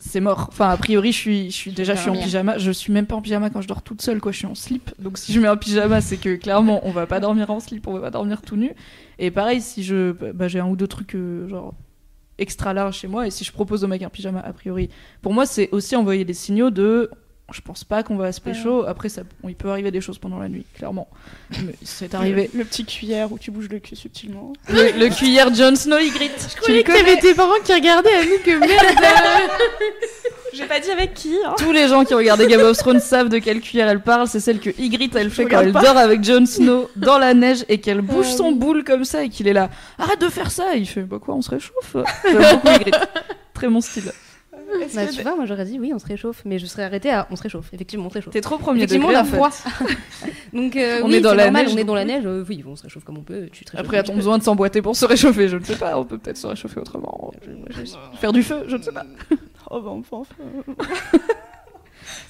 C'est 0.00 0.20
mort. 0.20 0.46
Enfin, 0.48 0.68
a 0.70 0.76
priori, 0.76 1.12
je 1.12 1.18
suis, 1.18 1.50
je 1.50 1.56
suis 1.56 1.72
déjà, 1.72 1.94
je 1.94 2.00
suis 2.00 2.10
en 2.10 2.14
pyjama. 2.14 2.56
Je 2.58 2.70
suis 2.70 2.92
même 2.92 3.06
pas 3.06 3.16
en 3.16 3.22
pyjama 3.22 3.50
quand 3.50 3.60
je 3.60 3.68
dors 3.68 3.82
toute 3.82 4.00
seule, 4.00 4.20
quoi. 4.20 4.30
Je 4.30 4.38
suis 4.38 4.46
en 4.46 4.54
slip. 4.54 4.90
Donc, 4.98 5.18
si 5.18 5.32
je 5.32 5.40
mets 5.40 5.48
un 5.48 5.56
pyjama, 5.56 6.00
c'est 6.00 6.16
que 6.18 6.36
clairement, 6.36 6.80
on 6.84 6.92
va 6.92 7.06
pas 7.06 7.18
dormir 7.18 7.50
en 7.50 7.58
slip, 7.58 7.86
on 7.88 7.94
va 7.94 8.00
pas 8.00 8.10
dormir 8.10 8.42
tout 8.42 8.56
nu. 8.56 8.72
Et 9.18 9.30
pareil, 9.30 9.60
si 9.60 9.82
je, 9.82 10.12
bah, 10.32 10.46
j'ai 10.46 10.60
un 10.60 10.68
ou 10.68 10.76
deux 10.76 10.86
trucs, 10.86 11.14
euh, 11.14 11.48
genre 11.48 11.74
extra 12.38 12.72
large 12.72 12.98
chez 12.98 13.08
moi, 13.08 13.26
et 13.26 13.30
si 13.30 13.42
je 13.42 13.50
propose 13.50 13.82
au 13.82 13.88
mec 13.88 14.00
un 14.02 14.08
pyjama, 14.08 14.40
a 14.40 14.52
priori, 14.52 14.88
pour 15.20 15.32
moi, 15.34 15.44
c'est 15.44 15.68
aussi 15.72 15.96
envoyer 15.96 16.24
des 16.24 16.34
signaux 16.34 16.70
de. 16.70 17.10
Je 17.50 17.62
pense 17.62 17.82
pas 17.82 18.02
qu'on 18.02 18.16
va 18.16 18.30
se 18.30 18.42
pécho. 18.42 18.84
Après, 18.86 19.08
ça, 19.08 19.22
il 19.46 19.54
peut 19.54 19.70
arriver 19.70 19.90
des 19.90 20.02
choses 20.02 20.18
pendant 20.18 20.38
la 20.38 20.50
nuit, 20.50 20.66
clairement. 20.76 21.08
Mais 21.64 21.72
c'est 21.82 22.14
arrivé. 22.14 22.50
Le, 22.52 22.58
le 22.58 22.64
petit 22.66 22.84
cuillère 22.84 23.32
où 23.32 23.38
tu 23.38 23.50
bouges 23.50 23.70
le 23.70 23.78
cul 23.78 23.96
subtilement. 23.96 24.52
Le, 24.68 24.98
le 24.98 25.08
cuillère 25.08 25.54
Jon 25.54 25.74
Snow, 25.74 25.96
il 25.98 26.12
grite. 26.12 26.46
Je 26.54 26.60
croyais 26.60 26.82
que 26.82 26.92
t'avais 26.92 27.16
tes 27.16 27.32
parents 27.34 27.58
qui 27.64 27.72
regardaient 27.72 28.12
à 28.12 28.24
nous 28.24 28.38
que 28.44 28.58
merde. 28.58 28.98
J'ai 30.52 30.66
pas 30.66 30.78
dit 30.80 30.90
avec 30.90 31.14
qui. 31.14 31.36
Hein. 31.46 31.54
Tous 31.58 31.72
les 31.72 31.88
gens 31.88 32.04
qui 32.04 32.12
ont 32.14 32.18
regardé 32.18 32.46
Game 32.46 32.60
of 32.60 32.76
Thrones 32.76 33.00
savent 33.00 33.28
de 33.30 33.38
quelle 33.38 33.60
cuillère 33.60 33.88
elle 33.88 34.02
parle. 34.02 34.28
C'est 34.28 34.40
celle 34.40 34.60
que 34.60 34.70
Ygritte 34.78 35.14
elle 35.16 35.30
fait 35.30 35.46
quand 35.46 35.60
elle 35.60 35.72
pas. 35.72 35.82
dort 35.82 35.96
avec 35.96 36.22
Jon 36.24 36.44
Snow 36.44 36.90
dans 36.96 37.18
la 37.18 37.32
neige 37.32 37.64
et 37.70 37.80
qu'elle 37.80 38.00
bouge 38.02 38.26
Ah 38.30 38.36
son 38.36 38.52
boule 38.52 38.84
comme 38.84 39.04
ça 39.04 39.24
et 39.24 39.28
qu'il 39.30 39.48
est 39.48 39.52
là. 39.54 39.70
Arrête 39.98 40.20
de 40.20 40.28
faire 40.28 40.50
ça. 40.50 40.74
Et 40.76 40.80
il 40.80 40.86
fait 40.86 41.02
bah 41.02 41.18
quoi, 41.18 41.34
on 41.34 41.42
se 41.42 41.50
réchauffe. 41.50 41.96
J'aime 42.24 42.42
beaucoup 42.56 42.68
Ygritte. 42.68 42.98
Très 43.54 43.68
mon 43.68 43.80
style. 43.80 44.12
Bah, 44.94 45.06
tu 45.06 45.22
vois, 45.22 45.34
moi 45.36 45.46
j'aurais 45.46 45.64
dit 45.64 45.78
oui, 45.78 45.92
on 45.94 45.98
se 45.98 46.06
réchauffe, 46.06 46.42
mais 46.44 46.58
je 46.58 46.66
serais 46.66 46.82
arrêtée 46.84 47.10
à 47.10 47.26
on 47.30 47.36
se 47.36 47.42
réchauffe. 47.42 47.70
Effectivement, 47.72 48.06
on 48.06 48.10
se 48.10 48.14
réchauffe. 48.14 48.32
T'es 48.32 48.40
trop 48.40 48.58
premier 48.58 48.82
Effectivement, 48.82 49.08
on 49.08 49.14
a 49.14 49.22
en 49.22 49.24
froid. 49.24 49.50
Donc, 50.52 50.76
euh, 50.76 51.00
On 51.02 51.08
oui, 51.08 51.16
est 51.16 51.20
dans 51.20 51.34
la 51.34 51.44
normal, 51.44 51.66
neige, 51.66 51.74
on 51.74 51.78
est 51.78 51.84
dans 51.84 51.94
la 51.94 52.04
neige. 52.04 52.24
euh, 52.26 52.44
oui, 52.48 52.62
on 52.66 52.76
se 52.76 52.82
réchauffe 52.82 53.04
comme 53.04 53.18
on 53.18 53.22
peut. 53.22 53.48
Tu 53.52 53.64
te 53.64 53.76
Après, 53.76 53.98
a-t-on 53.98 54.14
besoin 54.14 54.38
de 54.38 54.42
s'emboîter 54.42 54.82
pour 54.82 54.94
se 54.96 55.04
réchauffer? 55.04 55.48
Je 55.48 55.56
ne 55.56 55.64
sais 55.64 55.76
pas. 55.76 55.98
On 55.98 56.04
peut 56.04 56.18
peut-être 56.18 56.36
se 56.36 56.46
réchauffer 56.46 56.80
autrement. 56.80 57.32
Faire 58.20 58.32
du 58.32 58.42
feu 58.42 58.64
Je 58.68 58.76
ne 58.76 58.82
sais 58.82 58.92
pas. 58.92 59.04
Oh 59.70 59.82
bah 59.82 59.90
enfin. 59.90 60.18
enfin. 60.18 60.34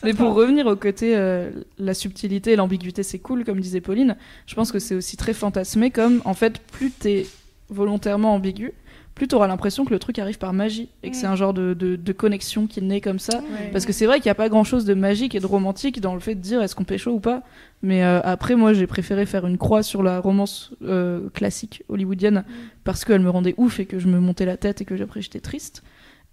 Mais 0.02 0.12
pour 0.12 0.34
revenir 0.34 0.66
au 0.66 0.74
côté, 0.76 1.16
euh, 1.16 1.50
la 1.78 1.94
subtilité 1.94 2.52
et 2.52 2.56
l'ambiguïté, 2.56 3.02
c'est 3.04 3.18
cool, 3.20 3.44
comme 3.44 3.60
disait 3.60 3.80
Pauline. 3.80 4.16
Je 4.46 4.54
pense 4.56 4.72
que 4.72 4.78
c'est 4.80 4.94
aussi 4.96 5.16
très 5.16 5.32
fantasmé, 5.32 5.90
comme 5.92 6.20
en 6.24 6.34
fait, 6.34 6.58
plus 6.60 6.90
t'es 6.90 7.26
volontairement 7.70 8.34
ambigu, 8.34 8.72
plus 9.18 9.28
t'auras 9.28 9.46
l'impression 9.46 9.84
que 9.84 9.90
le 9.90 9.98
truc 9.98 10.18
arrive 10.18 10.38
par 10.38 10.52
magie 10.54 10.88
et 11.02 11.10
que 11.10 11.16
c'est 11.16 11.26
un 11.26 11.36
genre 11.36 11.52
de, 11.52 11.74
de- 11.74 11.96
de 11.96 12.12
connexion 12.12 12.66
qui 12.66 12.80
naît 12.80 13.02
comme 13.02 13.18
ça. 13.18 13.42
Parce 13.72 13.84
que 13.84 13.92
c'est 13.92 14.06
vrai 14.06 14.16
qu'il 14.20 14.28
n'y 14.28 14.30
a 14.30 14.34
pas 14.36 14.48
grand 14.48 14.64
chose 14.64 14.86
de 14.86 14.94
magique 14.94 15.34
et 15.34 15.40
de 15.40 15.46
romantique 15.46 16.00
dans 16.00 16.14
le 16.14 16.20
fait 16.20 16.34
de 16.34 16.40
dire 16.40 16.62
est-ce 16.62 16.74
qu'on 16.74 16.84
pécho 16.84 17.10
ou 17.10 17.20
pas. 17.20 17.42
Mais 17.82 18.02
euh, 18.02 18.20
après, 18.24 18.56
moi, 18.56 18.72
j'ai 18.72 18.86
préféré 18.86 19.26
faire 19.26 19.46
une 19.46 19.58
croix 19.58 19.82
sur 19.82 20.02
la 20.02 20.18
romance 20.20 20.70
euh, 20.82 21.28
classique 21.34 21.82
hollywoodienne 21.88 22.44
parce 22.84 23.04
qu'elle 23.04 23.20
me 23.20 23.30
rendait 23.30 23.54
ouf 23.58 23.78
et 23.80 23.86
que 23.86 23.98
je 23.98 24.08
me 24.08 24.18
montais 24.20 24.46
la 24.46 24.56
tête 24.56 24.80
et 24.80 24.84
que 24.84 25.00
après 25.02 25.20
j'étais 25.20 25.40
triste. 25.40 25.82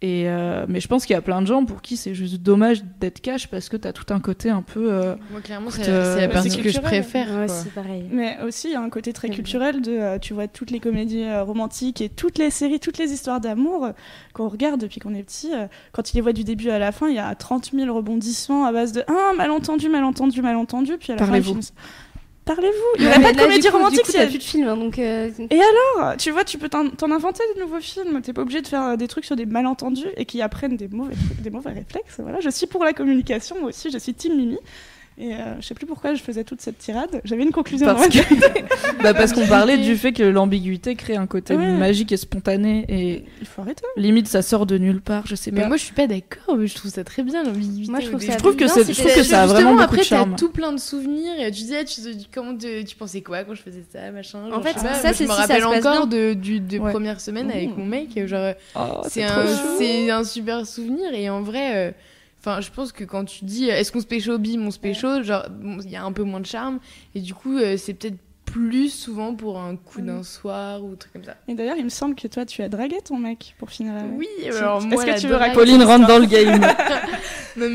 Et 0.08 0.26
euh, 0.30 0.66
mais 0.70 0.80
je 0.82 0.88
pense 0.88 1.04
qu'il 1.08 1.16
y 1.16 1.18
a 1.18 1.22
plein 1.22 1.42
de 1.42 1.48
gens 1.48 1.66
pour 1.66 1.82
qui 1.82 1.98
c'est 1.98 2.14
juste 2.14 2.36
dommage 2.44 2.84
d'être 3.00 3.22
cash 3.22 3.48
parce 3.48 3.70
que 3.70 3.76
t'as 3.78 3.92
tout 3.92 4.14
un 4.14 4.20
côté 4.20 4.52
un 4.52 4.62
peu. 4.62 4.94
euh, 4.94 5.16
Moi, 5.32 5.42
clairement, 5.42 5.72
c'est 5.72 5.90
euh, 5.90 6.16
la 6.16 6.22
c'est 6.22 6.28
partie 6.28 6.62
que 6.62 6.70
je 6.70 6.80
préfère. 6.80 7.28
Ouais, 7.36 7.48
c'est 7.48 7.74
pareil. 7.74 8.06
Mais 8.12 8.38
aussi, 8.46 8.68
il 8.68 8.74
y 8.74 8.76
a 8.76 8.82
un 8.82 8.90
côté 8.92 9.14
très 9.14 9.30
C'est 9.30 9.34
culturel 9.34 9.82
de, 9.82 9.92
euh, 9.92 10.20
tu 10.20 10.34
vois, 10.36 10.48
toutes 10.48 10.70
les 10.70 10.80
comédies 10.80 11.24
euh, 11.24 11.44
romantiques 11.44 12.02
et 12.02 12.10
toutes 12.10 12.38
les 12.38 12.52
séries, 12.52 12.80
toutes 12.80 13.00
les 13.00 13.12
histoires 13.14 13.40
d'amour 13.42 13.86
euh, 13.86 13.92
qu'on 14.34 14.48
regarde 14.48 14.80
depuis 14.80 15.00
qu'on 15.00 15.16
est 15.16 15.24
petit. 15.24 15.52
euh, 15.56 15.66
quand 15.92 16.04
tu 16.04 16.14
les 16.16 16.22
vois 16.22 16.34
du 16.34 16.44
début 16.44 16.70
à 16.70 16.78
la 16.78 16.92
fin, 16.92 17.08
il 17.10 17.16
y 17.16 17.20
a 17.20 17.34
30 17.34 17.72
000 17.74 17.92
rebondissements 17.96 18.66
à 18.66 18.72
base 18.72 18.92
de 18.92 19.04
ah, 19.08 19.32
malentendu, 19.36 19.90
malentendu, 19.90 20.42
malentendu. 20.44 20.98
Puis 21.00 21.14
à 21.14 21.16
la 21.16 21.20
fin, 21.22 21.26
Parlez-vous. 21.28 21.56
le 21.56 21.62
film- 21.62 21.74
Parlez-vous 22.46 22.74
Il 23.00 23.02
n'y 23.06 23.08
aurait 23.08 23.22
pas 23.22 23.34
de 23.34 23.38
comédie 23.40 23.70
romantique. 23.70 23.98
Du 24.00 24.04
coup, 24.06 24.12
s'il 24.12 24.20
y 24.20 24.24
t'as 24.24 24.28
a- 24.28 24.30
plus 24.30 24.38
de 24.38 24.44
films, 24.44 24.68
hein, 24.68 24.78
donc. 24.78 25.00
euh, 25.00 25.30
Et 25.50 25.60
alors 25.60 26.16
Tu 26.18 26.30
vois, 26.30 26.44
tu 26.44 26.58
peux 26.60 26.70
t'en 26.70 26.86
inventer 27.12 27.42
de 27.56 27.62
nouveaux 27.62 27.80
films. 27.82 28.22
T'es 28.22 28.34
pas 28.34 28.44
obligé 28.44 28.62
de 28.62 28.68
faire 28.68 28.98
des 28.98 29.08
trucs 29.08 29.26
sur 29.26 29.36
des 29.36 29.46
malentendus 29.48 30.06
et 30.16 30.26
qui 30.26 30.42
apprennent 30.44 30.78
des 30.78 30.88
mauvais, 30.88 31.16
des 31.40 31.50
mauvais 31.50 31.72
réflexes. 31.72 32.16
Voilà, 32.20 32.40
je 32.42 32.50
suis 32.50 32.68
pour 32.68 32.84
la 32.84 32.94
communication, 32.94 33.56
moi 33.60 33.70
aussi, 33.70 33.90
je 33.90 33.98
suis 33.98 34.14
Team 34.14 34.36
Mimi. 34.38 34.60
Et 35.18 35.34
euh, 35.34 35.38
je 35.62 35.66
sais 35.66 35.74
plus 35.76 35.86
pourquoi 35.86 36.14
je 36.14 36.22
faisais 36.22 36.44
toute 36.44 36.60
cette 36.60 36.78
tirade. 36.78 37.22
J'avais 37.24 37.44
une 37.44 37.54
conclusion 37.54 37.86
Parce 37.88 38.10
que- 38.10 38.18
bah 39.04 39.14
parce 39.14 39.32
qu'on 39.32 39.48
parlait 39.48 39.78
du 39.78 39.96
fait 39.96 40.12
que 40.12 40.24
l'ambiguïté 40.24 40.96
crée 40.96 41.16
un 41.16 41.26
côté 41.26 41.56
Ouais. 41.56 41.72
magique 41.72 42.12
et 42.12 42.18
spontané 42.18 42.84
et 42.90 43.24
Il 43.40 43.48
faut 43.48 43.62
arrêter. 43.62 43.84
limite 43.96 44.28
ça 44.28 44.42
sort 44.42 44.66
de 44.66 44.78
nulle 44.78 45.00
part, 45.00 45.26
je 45.26 45.36
sais 45.36 45.52
Mais 45.52 45.62
pas. 45.62 45.68
moi, 45.70 45.78
je 45.78 45.84
suis 45.84 45.94
pas 45.94 46.08
d'accord. 46.08 46.58
mais 46.58 46.68
Je 46.68 46.76
trouve 46.76 46.92
ça 46.92 47.06
très 47.06 47.24
bien 47.24 47.46
l'ambiguïté. 47.46 47.90
Moi, 47.92 48.02
je 48.02 48.08
trouve 48.08 48.20
début. 48.20 48.32
ça 48.34 48.38
je 48.38 48.44
trouve 48.44 48.56
que 48.58 48.66
bien 48.66 48.68
c'est- 48.68 48.84
si 48.84 48.94
je 48.94 49.00
trouve 49.00 49.14
t'es- 49.14 49.20
que 49.20 49.26
ça 49.26 49.44
a 49.44 49.48
vraiment 49.48 49.72
beaucoup 49.72 49.84
après, 49.84 49.98
de 50.00 50.04
charme. 50.04 50.32
t'as 50.32 50.36
tout 50.38 50.50
plein 50.52 50.74
de 50.74 50.80
souvenirs 50.80 51.40
et 51.40 51.46
tu 51.46 51.62
disais, 51.62 51.86
tu, 51.86 52.02
comment 52.34 52.58
te- 52.58 52.84
tu 52.84 52.96
pensais 52.98 53.22
quoi 53.22 53.46
quand 53.46 53.54
je 53.56 53.62
faisais 53.62 53.86
ça, 53.90 54.12
machin. 54.12 54.50
genre, 54.50 54.60
En 54.60 54.62
fait, 54.62 54.74
pas, 54.74 54.96
ça, 54.96 55.14
c'est 55.14 55.24
je 55.24 55.24
me 55.24 55.28
si 55.30 55.34
ça 55.36 55.42
rappelle 55.44 55.62
se 55.62 55.68
passe 55.68 55.86
encore 55.86 56.08
de, 56.08 56.34
du, 56.34 56.60
de 56.60 56.78
Ouais. 56.78 56.92
première 56.92 57.22
semaine 57.22 57.50
avec 57.52 57.78
mon 57.78 57.86
mec. 57.86 58.10
Genre, 58.28 58.54
Oh, 58.76 59.02
c'est 59.08 59.24
un, 59.24 59.46
chou. 59.48 59.64
c'est 59.78 60.10
un 60.12 60.26
super 60.26 60.66
souvenir 60.68 61.14
et 61.14 61.30
en 61.30 61.42
vrai. 61.42 61.96
Euh, 62.48 62.52
Enfin, 62.52 62.62
je 62.62 62.70
pense 62.72 62.92
que 62.92 63.04
quand 63.04 63.26
tu 63.26 63.46
dis 63.46 63.66
est-ce 63.70 63.92
qu'on 63.92 64.02
se 64.02 64.06
pécho 64.06 64.38
bim, 64.38 64.62
on 64.66 64.72
se 64.72 64.80
pécho, 64.80 65.24
genre 65.24 65.46
bon, 65.50 65.80
il 65.84 65.90
y 65.90 65.96
a 65.96 66.04
un 66.04 66.12
peu 66.12 66.24
moins 66.24 66.40
de 66.40 66.46
charme 66.46 66.80
et 67.16 67.20
du 67.22 67.34
coup 67.34 67.58
euh, 67.58 67.76
c'est 67.78 67.94
peut-être 67.96 68.18
plus 68.46 68.90
souvent 68.90 69.34
pour 69.34 69.60
un 69.60 69.76
coup 69.76 70.02
d'un 70.02 70.24
soir 70.24 70.84
ou 70.84 70.94
un 70.94 70.96
truc 70.96 71.12
comme 71.14 71.24
ça. 71.24 71.36
Et 71.48 71.56
d'ailleurs, 71.56 71.78
il 71.78 71.84
me 71.84 71.90
semble 71.90 72.16
que 72.16 72.28
toi, 72.28 72.46
tu 72.46 72.62
as 72.62 72.70
dragué 72.70 72.98
ton 73.04 73.18
mec 73.18 73.56
pour 73.58 73.70
finir 73.70 73.96
avec. 73.96 74.12
Oui, 74.16 74.28
Tu- 74.44 74.52
alors 74.54 74.78
est-ce 74.78 74.88
moi 74.88 75.04
que 75.04 75.10
la 75.10 75.20
tu 75.20 75.28
veux 75.28 75.38
Pauline 75.54 75.84
rentre 75.84 76.08
dans 76.08 76.20
le 76.20 76.26
game. 76.26 76.62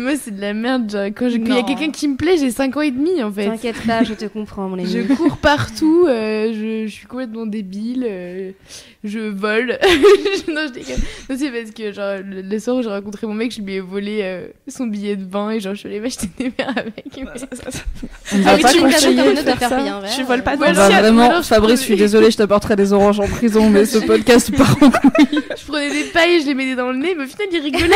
Moi 0.00 0.12
c'est 0.16 0.30
de 0.30 0.40
la 0.40 0.54
merde, 0.54 0.90
genre, 0.90 1.06
quand 1.06 1.28
je- 1.28 1.36
il 1.36 1.48
y 1.48 1.52
a 1.52 1.56
Non. 1.56 1.62
quelqu'un 1.64 1.90
qui 1.90 2.06
me 2.08 2.16
plaît, 2.16 2.36
j'ai 2.38 2.50
5 2.50 2.76
ans 2.76 2.80
et 2.82 2.90
demi 2.90 3.22
en 3.22 3.32
fait. 3.32 3.46
T'inquiète 3.46 3.84
pas, 3.86 4.04
je 4.04 4.14
te 4.14 4.24
comprends, 4.26 4.68
mon 4.68 4.78
ami. 4.78 4.86
Je 4.90 5.00
cours 5.14 5.36
partout, 5.38 6.04
euh, 6.08 6.52
je, 6.52 6.86
je 6.86 6.92
suis 6.92 7.06
complètement 7.06 7.46
débile, 7.46 8.06
euh, 8.08 8.50
je 9.04 9.18
vole. 9.18 9.78
non, 10.48 10.62
je 10.68 10.72
déconne. 10.72 10.96
Non, 11.28 11.36
c'est 11.38 11.50
parce 11.50 11.70
que, 11.72 11.92
genre, 11.92 12.16
le, 12.24 12.42
le 12.42 12.58
soir 12.58 12.76
où 12.76 12.82
j'ai 12.82 12.88
rencontré 12.90 13.26
mon 13.26 13.34
mec, 13.34 13.52
je 13.54 13.60
lui 13.60 13.74
ai 13.74 13.80
volé 13.80 14.20
euh, 14.22 14.46
son 14.68 14.86
billet 14.86 15.16
de 15.16 15.28
vin 15.28 15.50
et 15.50 15.60
genre, 15.60 15.74
je 15.74 15.80
suis 15.80 15.88
allée 15.88 16.00
m'acheter 16.00 16.28
des 16.38 16.50
verres 16.56 16.74
avec. 16.76 17.04
mais- 17.16 17.22
On 18.32 18.36
ne 18.38 18.42
Ah 18.44 18.50
va 18.50 18.54
oui, 18.56 18.62
pas 18.62 18.72
tu 18.72 18.78
me 18.80 18.82
conseiller 18.92 19.16
de 19.16 19.30
de 19.30 19.36
faire 19.36 19.58
faire 19.58 19.68
ça. 19.70 20.14
Tu 20.16 20.22
voles 20.22 20.42
pas 20.42 20.54
Ouais, 20.56 20.66
alors, 20.68 20.82
va 20.82 20.88
ciel. 20.90 21.00
vraiment, 21.00 21.28
alors, 21.30 21.42
je 21.42 21.48
Fabrice, 21.48 21.80
je 21.80 21.84
suis 21.84 21.96
désolée, 21.96 22.30
je 22.30 22.36
t'apporterai 22.36 22.76
des 22.76 22.92
oranges 22.92 23.20
en 23.20 23.26
prison, 23.26 23.68
mais 23.70 23.84
ce 23.86 23.98
podcast 24.06 24.54
part 24.56 24.76
en 24.82 24.90
couille. 24.90 25.40
Je 25.56 25.64
prenais 25.66 25.90
des 25.90 26.04
pailles 26.04 26.40
je 26.42 26.46
les 26.46 26.54
mettais 26.54 26.76
dans 26.76 26.90
le 26.90 26.98
nez, 26.98 27.14
mais 27.16 27.24
au 27.24 27.26
final, 27.26 27.48
il 27.52 27.58
rigolait. 27.60 27.94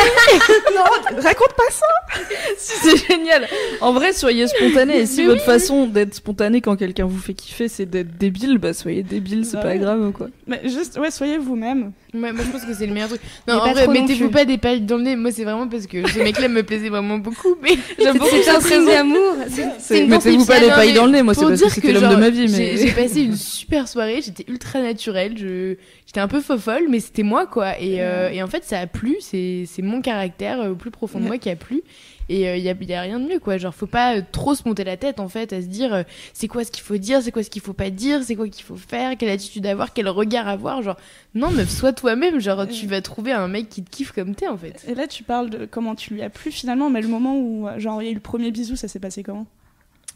Raconte 1.22 1.52
pas 1.54 1.70
ça 1.70 1.86
C'est 2.58 2.96
génial. 3.08 3.46
En 3.80 3.92
vrai, 3.92 4.12
soyez 4.12 4.46
spontané. 4.46 4.98
Et 5.00 5.06
si 5.06 5.24
votre 5.24 5.42
façon 5.42 5.86
d'être 5.86 6.14
spontané 6.14 6.60
quand 6.60 6.76
quelqu'un 6.76 7.06
vous 7.06 7.18
fait 7.18 7.34
kiffer, 7.34 7.68
c'est 7.68 7.86
d'être 7.86 8.16
débile, 8.18 8.58
bah 8.58 8.72
soyez 8.74 9.02
débile, 9.02 9.44
c'est 9.44 9.56
Bah 9.56 9.62
pas 9.62 9.68
ouais. 9.70 9.78
grave 9.78 10.12
quoi. 10.12 10.28
Mais 10.46 10.60
juste, 10.64 10.98
ouais, 10.98 11.10
soyez 11.10 11.38
vous-même. 11.38 11.92
Ouais, 12.14 12.30
moi, 12.32 12.42
je 12.44 12.50
pense 12.50 12.64
que 12.64 12.74
c'est 12.74 12.86
le 12.86 12.92
meilleur 12.92 13.08
truc. 13.08 13.22
Mais 13.46 13.54
Non, 13.54 13.60
en 13.60 13.64
pas 13.64 13.72
vrai, 13.72 13.84
trop 13.84 13.92
non 13.94 14.00
mettez-vous 14.02 14.26
plus. 14.28 14.30
pas 14.34 14.44
des 14.44 14.58
pailles 14.58 14.82
dans 14.82 14.96
le 14.98 15.02
nez. 15.02 15.16
Moi, 15.16 15.30
c'est 15.32 15.44
vraiment 15.44 15.66
parce 15.66 15.86
que 15.86 16.06
ce 16.08 16.18
mec-là 16.18 16.48
me 16.48 16.62
plaisait 16.62 16.90
vraiment 16.90 17.16
beaucoup. 17.18 17.56
Mais 17.62 17.70
J'aime 17.98 18.18
beaucoup 18.18 18.28
C'est 18.42 18.50
un 18.50 18.60
cette 18.60 18.70
signe 18.72 18.78
raison. 18.80 18.92
d'amour. 18.92 19.34
C'est- 19.48 19.62
C'est 19.78 19.94
C'est- 19.94 20.00
une 20.04 20.10
Mettez-vous 20.10 20.44
pas 20.44 20.60
des 20.60 20.68
non, 20.68 20.74
pailles 20.74 20.88
mais 20.90 20.94
dans 20.94 21.06
le 21.06 21.12
nez, 21.12 21.22
moi 21.22 21.32
c'est 21.34 21.40
pour 21.40 21.48
parce 21.48 21.60
que 21.60 21.66
dire 21.66 21.74
c'était 21.74 21.92
l'homme 21.92 22.04
de 22.04 22.10
genre, 22.10 22.18
ma 22.18 22.30
vie. 22.30 22.48
j'ai- 22.48 22.56
Mais 22.72 22.76
J'ai 22.76 22.92
passé 22.92 23.22
une 23.22 23.36
super 23.36 23.88
soirée, 23.88 24.20
j'étais 24.22 24.44
ultra 24.48 24.80
naturelle, 24.82 25.34
je... 25.38 25.76
j'étais 26.06 26.20
un 26.20 26.28
peu 26.28 26.40
fofolle, 26.40 26.84
mais 26.90 27.00
c'était 27.00 27.22
moi 27.22 27.46
quoi. 27.46 27.78
Et, 27.80 27.96
euh, 28.02 28.28
et 28.30 28.42
en 28.42 28.46
fait, 28.46 28.64
ça 28.64 28.78
a 28.80 28.86
plu, 28.86 29.16
c'est 29.20 29.64
c'est 29.66 29.82
mon 29.82 30.02
caractère 30.02 30.60
euh, 30.60 30.70
au 30.70 30.74
plus 30.74 30.90
profond 30.90 31.18
de 31.18 31.24
moi 31.26 31.38
qui 31.38 31.48
a 31.48 31.56
plu. 31.56 31.81
Et 32.28 32.42
il 32.42 32.62
y, 32.62 32.68
a, 32.68 32.72
y 32.72 32.94
a 32.94 33.00
rien 33.00 33.18
de 33.18 33.26
mieux 33.26 33.38
quoi. 33.38 33.58
Genre, 33.58 33.74
faut 33.74 33.86
pas 33.86 34.16
euh, 34.16 34.22
trop 34.30 34.54
se 34.54 34.66
monter 34.66 34.84
la 34.84 34.96
tête 34.96 35.20
en 35.20 35.28
fait, 35.28 35.52
à 35.52 35.60
se 35.60 35.66
dire 35.66 35.92
euh, 35.92 36.02
c'est 36.32 36.48
quoi 36.48 36.64
ce 36.64 36.70
qu'il 36.70 36.82
faut 36.82 36.96
dire, 36.96 37.20
c'est 37.22 37.32
quoi 37.32 37.42
ce 37.42 37.50
qu'il 37.50 37.62
faut 37.62 37.72
pas 37.72 37.90
dire, 37.90 38.22
c'est 38.22 38.36
quoi 38.36 38.48
qu'il 38.48 38.64
faut 38.64 38.76
faire, 38.76 39.16
quelle 39.16 39.28
attitude 39.28 39.66
avoir, 39.66 39.92
quel 39.92 40.08
regard 40.08 40.48
avoir. 40.48 40.82
Genre, 40.82 40.96
non, 41.34 41.50
meuf, 41.50 41.68
sois 41.68 41.92
toi-même. 41.92 42.40
Genre, 42.40 42.66
tu 42.68 42.86
vas 42.86 43.00
trouver 43.00 43.32
un 43.32 43.48
mec 43.48 43.68
qui 43.68 43.82
te 43.82 43.90
kiffe 43.90 44.12
comme 44.12 44.34
t'es 44.34 44.48
en 44.48 44.56
fait. 44.56 44.84
Et 44.88 44.94
là, 44.94 45.06
tu 45.06 45.24
parles 45.24 45.50
de 45.50 45.66
comment 45.66 45.94
tu 45.94 46.14
lui 46.14 46.22
as 46.22 46.30
plu 46.30 46.52
finalement, 46.52 46.90
mais 46.90 47.02
le 47.02 47.08
moment 47.08 47.36
où, 47.36 47.68
euh, 47.68 47.78
genre, 47.78 48.00
il 48.02 48.06
y 48.06 48.08
a 48.08 48.12
eu 48.12 48.14
le 48.14 48.20
premier 48.20 48.50
bisou, 48.50 48.76
ça 48.76 48.88
s'est 48.88 49.00
passé 49.00 49.22
comment? 49.22 49.46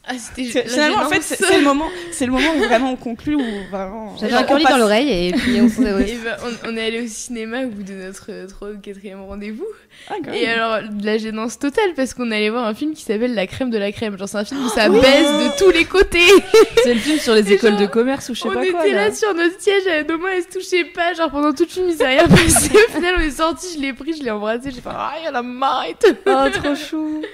Ah, 0.08 0.12
Finalement, 0.36 0.98
en 0.98 1.08
fait, 1.08 1.20
c'est 1.20 1.58
le 1.58 1.64
moment, 1.64 1.86
c'est 2.12 2.26
le 2.26 2.32
moment 2.32 2.54
où 2.56 2.62
vraiment 2.62 2.92
on 2.92 2.96
conclut, 2.96 3.34
où 3.34 3.42
vraiment. 3.72 4.14
J'avais 4.20 4.34
un 4.34 4.42
on 4.42 4.46
curly 4.46 4.62
passe- 4.62 4.72
dans 4.72 4.78
l'oreille 4.78 5.28
et 5.28 5.32
puis 5.32 5.60
on 5.60 5.68
s'est. 5.68 5.92
ouais. 5.92 6.10
Et 6.10 6.14
ben, 6.22 6.36
on, 6.64 6.70
on 6.70 6.76
est 6.76 6.86
allé 6.86 7.00
au 7.02 7.08
cinéma 7.08 7.64
au 7.64 7.68
bout 7.70 7.82
de 7.82 7.92
notre 7.94 8.26
euh, 8.30 8.46
trois 8.46 8.68
ou 8.70 8.78
quatrième 8.78 9.20
rendez-vous. 9.22 9.66
Ah. 10.08 10.14
Et 10.32 10.46
alors, 10.46 10.88
de 10.88 11.04
la 11.04 11.18
gênance 11.18 11.58
totale 11.58 11.92
parce 11.96 12.14
qu'on 12.14 12.30
allait 12.30 12.50
voir 12.50 12.66
un 12.66 12.74
film 12.74 12.94
qui 12.94 13.02
s'appelle 13.02 13.34
La 13.34 13.48
crème 13.48 13.70
de 13.70 13.78
la 13.78 13.90
crème. 13.90 14.16
Genre, 14.16 14.28
c'est 14.28 14.38
un 14.38 14.44
film 14.44 14.64
où 14.64 14.68
ça 14.68 14.88
baise 14.88 15.02
de 15.02 15.58
tous 15.58 15.70
les 15.72 15.84
côtés. 15.86 16.20
c'est 16.84 16.94
le 16.94 17.00
film 17.00 17.18
sur 17.18 17.34
les 17.34 17.50
Et 17.50 17.54
écoles 17.54 17.72
genre, 17.72 17.80
de 17.80 17.86
commerce 17.86 18.28
ou 18.28 18.34
je 18.36 18.42
sais 18.42 18.48
on 18.48 18.52
pas 18.52 18.62
était 18.62 18.72
quoi. 18.72 18.86
là. 18.86 19.08
là. 19.08 19.12
sur 19.14 19.34
notre 19.34 19.60
siège, 19.60 19.82
nos 20.08 20.18
mains, 20.18 20.28
elles 20.36 20.44
se 20.44 20.56
touchaient 20.58 20.84
pas. 20.84 21.14
Genre, 21.14 21.30
pendant 21.32 21.52
tout 21.52 21.64
le 21.64 21.68
film, 21.68 21.86
il 21.88 21.96
s'est 21.96 22.06
rien 22.06 22.28
passé. 22.28 22.70
Au 22.88 22.92
final, 22.92 23.14
on 23.18 23.22
est 23.22 23.30
sorti, 23.30 23.66
je 23.76 23.80
l'ai 23.82 23.92
pris, 23.92 24.14
je 24.16 24.22
l'ai 24.22 24.30
embrassé. 24.30 24.70
J'ai 24.70 24.80
fait, 24.80 24.88
ah, 24.92 25.14
il 25.20 25.26
y 25.26 25.28
en 25.28 25.34
a 25.34 25.42
marre 25.42 25.86
et 25.88 25.94
tout. 26.00 26.14
Oh 26.26 26.44
trop 26.52 26.76
chou. 26.76 27.22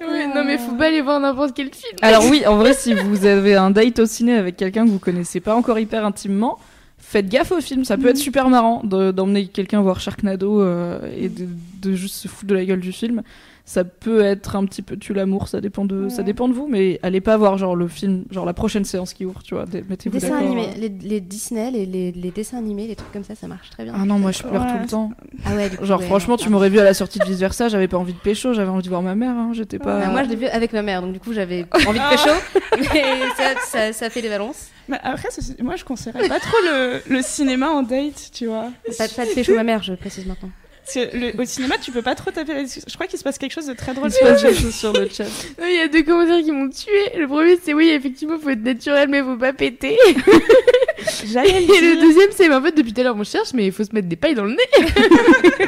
Ouais, 0.00 0.26
non, 0.26 0.44
mais 0.44 0.58
faut 0.58 0.74
pas 0.74 0.86
aller 0.86 1.00
voir 1.00 1.20
n'importe 1.20 1.54
quel 1.54 1.72
film. 1.72 1.96
Alors 2.02 2.24
oui, 2.30 2.42
en 2.46 2.56
vrai, 2.56 2.72
si 2.74 2.94
vous 2.94 3.24
avez 3.26 3.54
un 3.54 3.70
date 3.70 3.98
au 3.98 4.06
ciné 4.06 4.34
avec 4.34 4.56
quelqu'un 4.56 4.84
que 4.84 4.90
vous 4.90 4.98
connaissez 4.98 5.40
pas 5.40 5.54
encore 5.54 5.78
hyper 5.78 6.04
intimement, 6.04 6.58
faites 6.98 7.28
gaffe 7.28 7.52
au 7.52 7.60
film. 7.60 7.84
Ça 7.84 7.96
peut 7.96 8.08
être 8.08 8.16
super 8.16 8.48
marrant 8.48 8.82
de- 8.84 9.10
d'emmener 9.12 9.46
quelqu'un 9.46 9.80
voir 9.80 10.00
Sharknado 10.00 10.60
euh, 10.60 10.98
et 11.16 11.28
de, 11.28 11.46
de 11.82 11.94
juste 11.94 12.16
se 12.16 12.28
foutre 12.28 12.46
de 12.48 12.54
la 12.54 12.64
gueule 12.64 12.80
du 12.80 12.92
film. 12.92 13.22
Ça 13.68 13.82
peut 13.82 14.20
être 14.22 14.54
un 14.54 14.64
petit 14.64 14.80
peu 14.80 14.96
tu 14.96 15.12
l'amour, 15.12 15.48
ça 15.48 15.60
dépend 15.60 15.84
de 15.84 16.08
ça 16.08 16.22
dépend 16.22 16.46
de 16.46 16.54
vous, 16.54 16.68
mais 16.68 17.00
allez 17.02 17.20
pas 17.20 17.36
voir 17.36 17.58
genre 17.58 17.74
le 17.74 17.88
film, 17.88 18.22
genre 18.30 18.46
la 18.46 18.54
prochaine 18.54 18.84
séance 18.84 19.12
qui 19.12 19.24
ouvre, 19.26 19.42
tu 19.42 19.54
vois. 19.54 19.64
Mettez-vous 19.88 20.16
Dessins 20.20 20.36
animés, 20.38 20.68
les, 20.78 20.88
les 20.88 21.20
Disney, 21.20 21.72
les, 21.72 21.84
les, 21.84 22.12
les 22.12 22.30
dessins 22.30 22.58
animés, 22.58 22.86
les 22.86 22.94
trucs 22.94 23.10
comme 23.12 23.24
ça, 23.24 23.34
ça 23.34 23.48
marche 23.48 23.68
très 23.70 23.82
bien. 23.82 23.92
Ah 23.96 24.04
non, 24.04 24.20
moi 24.20 24.30
je 24.30 24.44
pleure 24.44 24.62
Ouais. 24.62 24.72
tout 24.72 24.78
le 24.82 24.86
temps. 24.86 25.10
Ah 25.44 25.56
ouais, 25.56 25.68
du 25.68 25.78
coup, 25.78 25.84
Genre 25.84 25.98
ouais, 25.98 26.06
franchement, 26.06 26.36
tu 26.36 26.48
m'aurais 26.48 26.70
vu 26.70 26.78
à 26.78 26.84
la 26.84 26.94
sortie 26.94 27.18
de 27.18 27.24
vice 27.24 27.40
versa, 27.40 27.68
j'avais 27.68 27.88
pas 27.88 27.96
envie 27.98 28.12
de 28.12 28.18
pécho, 28.20 28.52
j'avais 28.52 28.70
envie 28.70 28.84
de 28.84 28.88
voir 28.88 29.02
ma 29.02 29.16
mère, 29.16 29.34
hein, 29.34 29.50
j'étais 29.52 29.80
pas. 29.80 30.00
Ah, 30.00 30.10
moi, 30.10 30.22
je 30.22 30.28
l'ai 30.28 30.36
vu 30.36 30.46
avec 30.46 30.72
ma 30.72 30.82
mère, 30.82 31.02
donc 31.02 31.12
du 31.12 31.18
coup, 31.18 31.32
j'avais 31.32 31.66
envie 31.88 31.98
de 31.98 32.08
pécho, 32.10 32.30
mais 32.94 33.02
ça, 33.36 33.54
ça, 33.66 33.92
ça 33.92 34.10
fait 34.10 34.20
les 34.20 34.28
balances. 34.28 34.68
Mais 34.88 34.98
après, 35.02 35.28
moi, 35.60 35.74
je 35.74 35.84
conseillerais 35.84 36.28
pas 36.28 36.38
trop 36.38 36.56
le, 36.62 37.00
le 37.08 37.20
cinéma 37.20 37.68
en 37.70 37.82
date, 37.82 38.30
tu 38.32 38.46
vois. 38.46 38.70
Pas, 38.96 39.08
pas 39.08 39.26
de 39.26 39.34
pécho 39.34 39.56
ma 39.56 39.64
mère, 39.64 39.82
je 39.82 39.94
précise 39.94 40.24
maintenant. 40.24 40.50
Le- 40.94 41.40
au 41.40 41.44
cinéma, 41.44 41.74
tu 41.82 41.90
peux 41.90 42.02
pas 42.02 42.14
trop 42.14 42.30
taper 42.30 42.54
la 42.54 42.62
discussion. 42.62 42.86
Je 42.88 42.94
crois 42.94 43.06
qu'il 43.06 43.18
se 43.18 43.24
passe 43.24 43.38
quelque 43.38 43.52
chose 43.52 43.66
de 43.66 43.72
très 43.74 43.92
drôle 43.92 44.08
Il 44.08 44.12
se 44.12 44.20
passe 44.20 44.42
quelque 44.42 44.60
chose 44.60 44.74
sur 44.74 44.92
le 44.92 45.08
chat. 45.08 45.24
Non, 45.58 45.66
Il 45.68 45.76
y 45.76 45.80
a 45.80 45.88
deux 45.88 46.02
commentaires 46.04 46.42
qui 46.42 46.52
m'ont 46.52 46.68
tué. 46.70 47.18
Le 47.18 47.26
premier, 47.26 47.58
c'est 47.62 47.74
oui, 47.74 47.88
effectivement, 47.88 48.38
faut 48.38 48.50
être 48.50 48.62
naturel, 48.62 49.08
mais 49.08 49.20
faut 49.22 49.36
pas 49.36 49.52
péter. 49.52 49.96
J'allais 51.26 51.64
Et 51.64 51.66
le 51.66 52.00
deuxième, 52.00 52.30
c'est 52.30 52.52
en 52.52 52.62
fait, 52.62 52.72
depuis 52.72 52.92
tout 52.92 53.00
à 53.00 53.04
l'heure, 53.04 53.16
on 53.18 53.24
cherche, 53.24 53.52
mais 53.52 53.66
il 53.66 53.72
faut 53.72 53.84
se 53.84 53.92
mettre 53.92 54.08
des 54.08 54.16
pailles 54.16 54.34
dans 54.34 54.44
le 54.44 54.52
nez. 54.52 54.96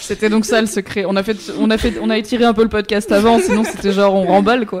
C'était 0.00 0.28
donc 0.28 0.44
ça 0.44 0.60
le 0.60 0.66
secret. 0.66 1.04
On 1.06 1.16
a 1.16 1.22
fait, 1.22 1.36
on 1.58 1.70
a 1.70 1.78
fait, 1.78 1.94
on 2.00 2.10
a 2.10 2.18
étiré 2.18 2.44
un 2.44 2.54
peu 2.54 2.62
le 2.62 2.68
podcast 2.68 3.12
avant, 3.12 3.38
sinon 3.40 3.64
c'était 3.64 3.92
genre 3.92 4.14
on 4.14 4.24
remballe 4.24 4.64
quoi. 4.66 4.80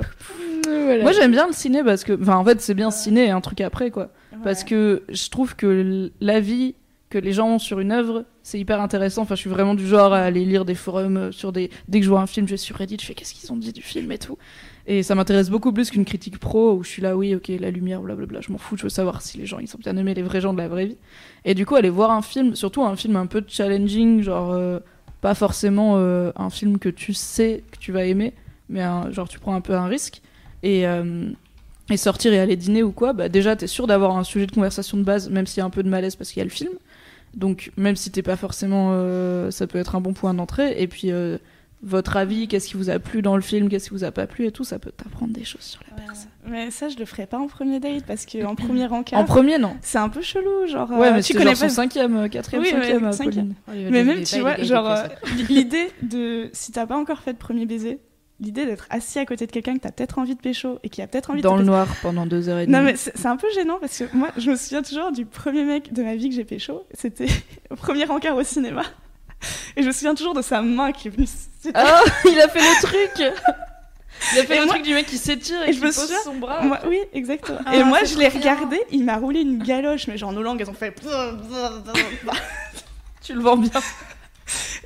Voilà. 0.66 1.02
Moi 1.02 1.12
j'aime 1.12 1.32
bien 1.32 1.46
le 1.46 1.52
ciné 1.52 1.82
parce 1.84 2.04
que, 2.04 2.18
enfin 2.20 2.36
en 2.36 2.44
fait 2.44 2.60
c'est 2.60 2.74
bien 2.74 2.90
ciné 2.90 3.26
et 3.26 3.30
un 3.30 3.40
truc 3.40 3.60
après 3.60 3.90
quoi. 3.90 4.08
Parce 4.44 4.64
que 4.64 5.02
je 5.08 5.28
trouve 5.28 5.54
que 5.56 6.10
l'avis 6.20 6.74
que 7.10 7.18
les 7.18 7.32
gens 7.32 7.48
ont 7.48 7.58
sur 7.58 7.80
une 7.80 7.92
œuvre, 7.92 8.24
c'est 8.48 8.58
hyper 8.58 8.80
intéressant. 8.80 9.22
Enfin, 9.22 9.34
je 9.34 9.40
suis 9.40 9.50
vraiment 9.50 9.74
du 9.74 9.86
genre 9.86 10.12
à 10.12 10.20
aller 10.20 10.44
lire 10.44 10.64
des 10.64 10.74
forums 10.74 11.16
euh, 11.16 11.32
sur 11.32 11.52
des. 11.52 11.70
Dès 11.88 11.98
que 12.00 12.04
je 12.04 12.10
vois 12.10 12.20
un 12.20 12.26
film, 12.26 12.46
je 12.46 12.52
vais 12.52 12.56
sur 12.56 12.76
Reddit, 12.76 12.96
je 13.00 13.04
fais 13.06 13.14
qu'est-ce 13.14 13.34
qu'ils 13.34 13.52
ont 13.52 13.56
dit 13.56 13.72
du 13.72 13.82
film 13.82 14.10
et 14.12 14.18
tout. 14.18 14.38
Et 14.86 15.02
ça 15.02 15.14
m'intéresse 15.14 15.50
beaucoup 15.50 15.72
plus 15.72 15.90
qu'une 15.90 16.06
critique 16.06 16.38
pro 16.38 16.72
où 16.72 16.82
je 16.82 16.88
suis 16.88 17.02
là, 17.02 17.14
oui, 17.16 17.34
ok, 17.34 17.48
la 17.60 17.70
lumière, 17.70 18.00
blablabla, 18.00 18.40
je 18.40 18.50
m'en 18.50 18.56
fous, 18.58 18.76
je 18.78 18.84
veux 18.84 18.88
savoir 18.88 19.20
si 19.20 19.36
les 19.36 19.44
gens 19.44 19.58
ils 19.58 19.68
ont 19.76 19.78
bien 19.78 19.94
aimé 19.98 20.14
les 20.14 20.22
vrais 20.22 20.40
gens 20.40 20.54
de 20.54 20.58
la 20.58 20.66
vraie 20.68 20.86
vie. 20.86 20.96
Et 21.44 21.54
du 21.54 21.66
coup, 21.66 21.76
aller 21.76 21.90
voir 21.90 22.10
un 22.10 22.22
film, 22.22 22.54
surtout 22.56 22.82
un 22.82 22.96
film 22.96 23.16
un 23.16 23.26
peu 23.26 23.44
challenging, 23.46 24.22
genre 24.22 24.52
euh, 24.52 24.78
pas 25.20 25.34
forcément 25.34 25.94
euh, 25.96 26.32
un 26.36 26.48
film 26.48 26.78
que 26.78 26.88
tu 26.88 27.12
sais 27.12 27.62
que 27.70 27.78
tu 27.78 27.92
vas 27.92 28.04
aimer, 28.06 28.32
mais 28.70 28.80
un- 28.80 29.10
genre 29.10 29.28
tu 29.28 29.38
prends 29.38 29.54
un 29.54 29.60
peu 29.60 29.74
un 29.74 29.86
risque. 29.86 30.22
Et. 30.62 30.84
et 31.90 31.96
sortir 31.96 32.32
et 32.32 32.38
aller 32.38 32.56
dîner 32.56 32.82
ou 32.82 32.92
quoi, 32.92 33.12
bah 33.14 33.28
déjà 33.28 33.56
t'es 33.56 33.66
sûr 33.66 33.86
d'avoir 33.86 34.16
un 34.16 34.24
sujet 34.24 34.46
de 34.46 34.52
conversation 34.52 34.98
de 34.98 35.02
base, 35.04 35.30
même 35.30 35.46
s'il 35.46 35.58
y 35.58 35.62
a 35.62 35.64
un 35.64 35.70
peu 35.70 35.82
de 35.82 35.88
malaise 35.88 36.16
parce 36.16 36.30
qu'il 36.30 36.40
y 36.40 36.42
a 36.42 36.44
le 36.44 36.50
film. 36.50 36.72
Donc 37.34 37.70
même 37.76 37.96
si 37.96 38.10
t'es 38.10 38.22
pas 38.22 38.36
forcément, 38.36 38.90
euh, 38.92 39.50
ça 39.50 39.66
peut 39.66 39.78
être 39.78 39.94
un 39.96 40.00
bon 40.00 40.12
point 40.12 40.34
d'entrée. 40.34 40.80
Et 40.80 40.86
puis 40.88 41.12
euh, 41.12 41.38
votre 41.82 42.16
avis, 42.16 42.48
qu'est-ce 42.48 42.66
qui 42.68 42.76
vous 42.76 42.90
a 42.90 42.98
plu 42.98 43.22
dans 43.22 43.36
le 43.36 43.42
film, 43.42 43.68
qu'est-ce 43.68 43.84
qui 43.84 43.90
vous 43.90 44.02
a 44.04 44.10
pas 44.10 44.26
plu 44.26 44.46
et 44.46 44.50
tout, 44.50 44.64
ça 44.64 44.78
peut 44.80 44.90
t'apprendre 44.90 45.32
des 45.32 45.44
choses 45.44 45.60
sur 45.62 45.80
la 45.90 46.02
personne. 46.02 46.28
Mais 46.48 46.70
ça, 46.72 46.88
je 46.88 46.96
le 46.98 47.04
ferais 47.04 47.26
pas 47.26 47.38
en 47.38 47.46
premier 47.46 47.78
date 47.78 48.04
parce 48.06 48.26
qu'en 48.26 48.54
premier 48.56 48.86
encart, 48.90 49.20
En 49.20 49.24
premier 49.24 49.58
non. 49.58 49.76
c'est 49.82 49.98
un 49.98 50.08
peu 50.08 50.20
chelou. 50.22 50.66
Genre, 50.66 50.90
Ouais, 50.90 51.08
euh, 51.08 51.12
mais 51.14 51.22
tu 51.22 51.34
connais 51.34 51.54
genre 51.54 51.60
pas. 51.60 51.68
son 51.68 51.74
cinquième, 51.76 52.28
quatrième, 52.28 52.62
Oui, 52.64 52.70
cinquième, 52.70 53.12
cinquième. 53.12 53.54
Pauline. 53.66 53.88
Mais 53.90 54.02
même, 54.04 54.22
tu 54.24 54.40
vois, 54.40 54.56
genre, 54.62 54.92
l'idée 55.48 55.90
de. 56.02 56.50
Si 56.52 56.72
t'as 56.72 56.86
pas 56.86 56.96
encore 56.96 57.20
fait 57.20 57.34
de 57.34 57.38
premier 57.38 57.66
baiser, 57.66 58.00
l'idée 58.40 58.66
d'être 58.66 58.86
assis 58.90 59.18
à 59.18 59.26
côté 59.26 59.46
de 59.46 59.52
quelqu'un 59.52 59.74
que 59.74 59.80
t'as 59.80 59.90
peut-être 59.90 60.18
envie 60.18 60.34
de 60.34 60.40
pécho 60.40 60.78
et 60.84 60.88
qui 60.88 61.02
a 61.02 61.06
peut-être 61.06 61.30
envie 61.30 61.42
Dans 61.42 61.54
de 61.56 61.60
le 61.60 61.66
noir 61.66 61.88
pendant 62.02 62.24
deux 62.26 62.48
heures 62.48 62.58
et 62.60 62.66
demie. 62.66 62.76
Non 62.76 62.82
mais 62.82 62.94
c'est 62.96 63.26
un 63.26 63.36
peu 63.36 63.48
gênant 63.54 63.78
parce 63.80 63.98
que 63.98 64.04
moi 64.16 64.28
je 64.36 64.50
me 64.50 64.56
souviens 64.56 64.82
toujours 64.82 65.10
du 65.12 65.26
premier 65.26 65.64
mec 65.64 65.92
de 65.92 66.02
ma 66.02 66.14
vie 66.14 66.28
que 66.28 66.34
j'ai 66.36 66.44
pécho, 66.44 66.86
c'était 66.94 67.26
au 67.70 67.74
premier 67.76 68.08
encart 68.08 68.36
au 68.36 68.44
cinéma. 68.44 68.82
Et 69.76 69.82
je 69.82 69.86
me 69.88 69.92
souviens 69.92 70.14
toujours 70.14 70.34
de 70.34 70.42
sa 70.42 70.62
main 70.62 70.92
qui 70.92 71.08
est 71.08 71.10
venue. 71.12 71.26
Ah, 71.74 72.02
il 72.24 72.40
a 72.40 72.48
fait 72.48 72.58
le 72.60 72.82
truc 72.82 73.10
Il 74.32 74.38
a 74.40 74.44
fait 74.44 74.56
Et 74.56 74.58
le 74.60 74.64
moi- 74.66 74.74
truc 74.74 74.84
du 74.84 74.94
mec 74.94 75.06
qui 75.06 75.16
s'étire 75.18 75.62
et, 75.62 75.68
Et 75.68 75.72
qui 75.72 75.78
je 75.78 75.82
me 75.82 75.86
pose 75.86 75.96
souviens- 76.00 76.22
son 76.24 76.34
bras. 76.36 76.62
Moi, 76.62 76.78
oui, 76.88 76.98
exactement. 77.12 77.58
Ah, 77.66 77.76
et 77.76 77.84
moi 77.84 78.02
je 78.04 78.18
l'ai 78.18 78.28
regardé, 78.28 78.80
il 78.90 79.04
m'a 79.04 79.16
roulé 79.16 79.40
une 79.40 79.62
galoche, 79.62 80.06
mais 80.08 80.16
genre 80.18 80.32
nos 80.32 80.42
langues 80.42 80.60
elles 80.60 80.70
ont 80.70 80.74
fait. 80.74 80.94
Tu 83.22 83.34
le 83.34 83.40
vends 83.40 83.56
bien. 83.56 83.70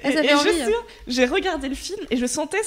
Ah, 0.04 0.10
Et, 0.10 0.12
et 0.18 0.28
je 0.28 0.34
envie, 0.34 0.48
me 0.48 0.52
souviens, 0.64 0.76
j'ai 1.06 1.26
regardé 1.26 1.68
le 1.68 1.74
film 1.76 2.00
et 2.10 2.16
je 2.16 2.26
sentais 2.26 2.62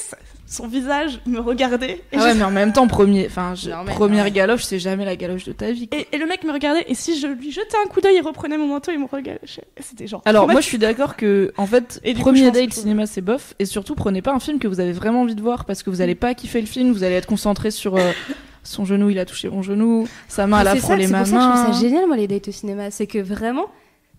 son 0.47 0.67
visage 0.67 1.19
me 1.25 1.39
regarder. 1.39 2.03
Et, 2.11 2.17
Ah 2.17 2.23
ouais, 2.23 2.33
mais 2.35 2.43
en 2.43 2.51
même 2.51 2.71
temps, 2.71 2.87
premier, 2.87 3.25
enfin, 3.27 3.53
première 3.87 4.29
galoche, 4.29 4.63
c'est 4.63 4.79
jamais 4.79 5.03
la 5.05 5.15
galoche 5.15 5.45
de 5.45 5.51
ta 5.53 5.71
vie. 5.71 5.89
et, 5.91 6.07
et 6.11 6.17
le 6.17 6.25
mec 6.27 6.43
me 6.43 6.51
regardait 6.51 6.85
et 6.87 6.93
si 6.95 7.19
je 7.19 7.27
lui 7.27 7.51
jetais 7.51 7.77
un 7.83 7.87
coup 7.89 8.01
d'œil, 8.01 8.15
il 8.17 8.21
reprenait 8.21 8.57
mon 8.57 8.67
manteau 8.67 8.91
et 8.91 8.97
me 8.97 9.05
regalochait. 9.05 9.63
C'était 9.79 10.07
genre. 10.07 10.21
Alors 10.25 10.47
moi 10.47 10.61
je 10.61 10.65
suis 10.67 10.77
d'accord 10.77 11.15
que 11.15 11.51
en 11.57 11.65
fait 11.65 11.99
Et 12.03 12.13
premier 12.13 12.51
date 12.51 12.73
cinéma 12.73 13.05
c'est 13.05 13.21
bof 13.21 13.53
et 13.59 13.65
surtout 13.65 13.95
prenez 13.95 14.21
pas 14.21 14.33
un 14.33 14.39
film 14.39 14.59
que 14.59 14.67
vous 14.67 14.79
avez 14.79 14.91
vraiment 14.93 15.21
envie 15.21 15.35
de 15.35 15.41
voir 15.41 15.65
parce 15.65 15.81
que 15.83 15.89
vous 15.89 16.01
allez 16.01 16.15
pas 16.15 16.33
kiffer 16.33 16.61
le 16.61 16.67
film, 16.67 16.91
vous 16.91 17.03
allez 17.03 17.15
être 17.15 17.25
concentré 17.27 17.71
sur 17.71 17.95
euh, 17.95 18.11
son 18.63 18.85
genou, 18.85 19.09
il 19.09 19.19
a 19.19 19.25
touché 19.25 19.49
mon 19.49 19.61
genou, 19.61 20.07
sa 20.27 20.47
main 20.47 20.61
elle 20.61 20.67
a 20.69 20.73
C'est 20.73 20.79
ça, 20.79 20.85
frôlé 20.87 21.05
c'est 21.05 21.11
ma 21.11 21.19
pour 21.19 21.27
ça 21.27 21.35
que 21.35 21.41
je 21.41 21.47
trouve 21.47 21.67
main. 21.67 21.73
ça 21.73 21.79
génial, 21.79 22.07
moi, 22.07 22.17
les 22.17 22.27
dates 22.27 22.47
au 22.47 22.51
cinéma. 22.51 22.91
C'est 22.91 23.07
que 23.07 23.19
vraiment, 23.19 23.67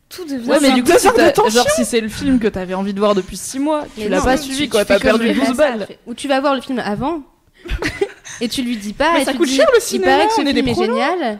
tout 0.08 0.24
devient. 0.24 0.48
Ouais 0.48 0.58
mais 0.60 0.72
du 0.72 0.82
coup 0.84 0.92
si 0.98 1.08
genre 1.52 1.70
si 1.70 1.84
c'est 1.84 2.00
le 2.00 2.08
film 2.08 2.38
que 2.38 2.48
t'avais 2.48 2.74
envie 2.74 2.94
de 2.94 2.98
voir 3.00 3.14
depuis 3.14 3.36
6 3.36 3.58
mois, 3.58 3.84
tu 3.98 4.08
l'as 4.08 4.20
pas 4.20 4.36
suivi 4.36 4.64
tu 4.64 4.68
quoi, 4.68 4.84
t'as 4.84 4.98
perdu 5.00 5.28
je 5.28 5.32
fais 5.32 5.38
12 5.40 5.46
ça, 5.48 5.54
balles. 5.54 5.88
Ou 6.06 6.14
tu 6.14 6.28
vas 6.28 6.40
voir 6.40 6.54
le 6.54 6.60
film 6.60 6.78
avant 6.78 7.22
et 8.40 8.48
tu 8.48 8.62
lui 8.62 8.76
dis 8.76 8.92
pas. 8.92 9.14
Mais 9.14 9.22
et 9.22 9.24
ça 9.24 9.32
tu 9.32 9.38
coûte 9.38 9.48
dis, 9.48 9.56
cher, 9.56 9.66
le 9.72 9.78
Il 9.78 9.82
cinéma, 9.82 10.12
paraît 10.12 10.28
que 10.28 10.34
ce 10.34 10.40
on 10.40 10.46
est 10.46 10.52
des 10.52 10.62
film 10.62 10.68
est 10.68 10.72
prolos. 10.72 10.92
génial. 10.94 11.38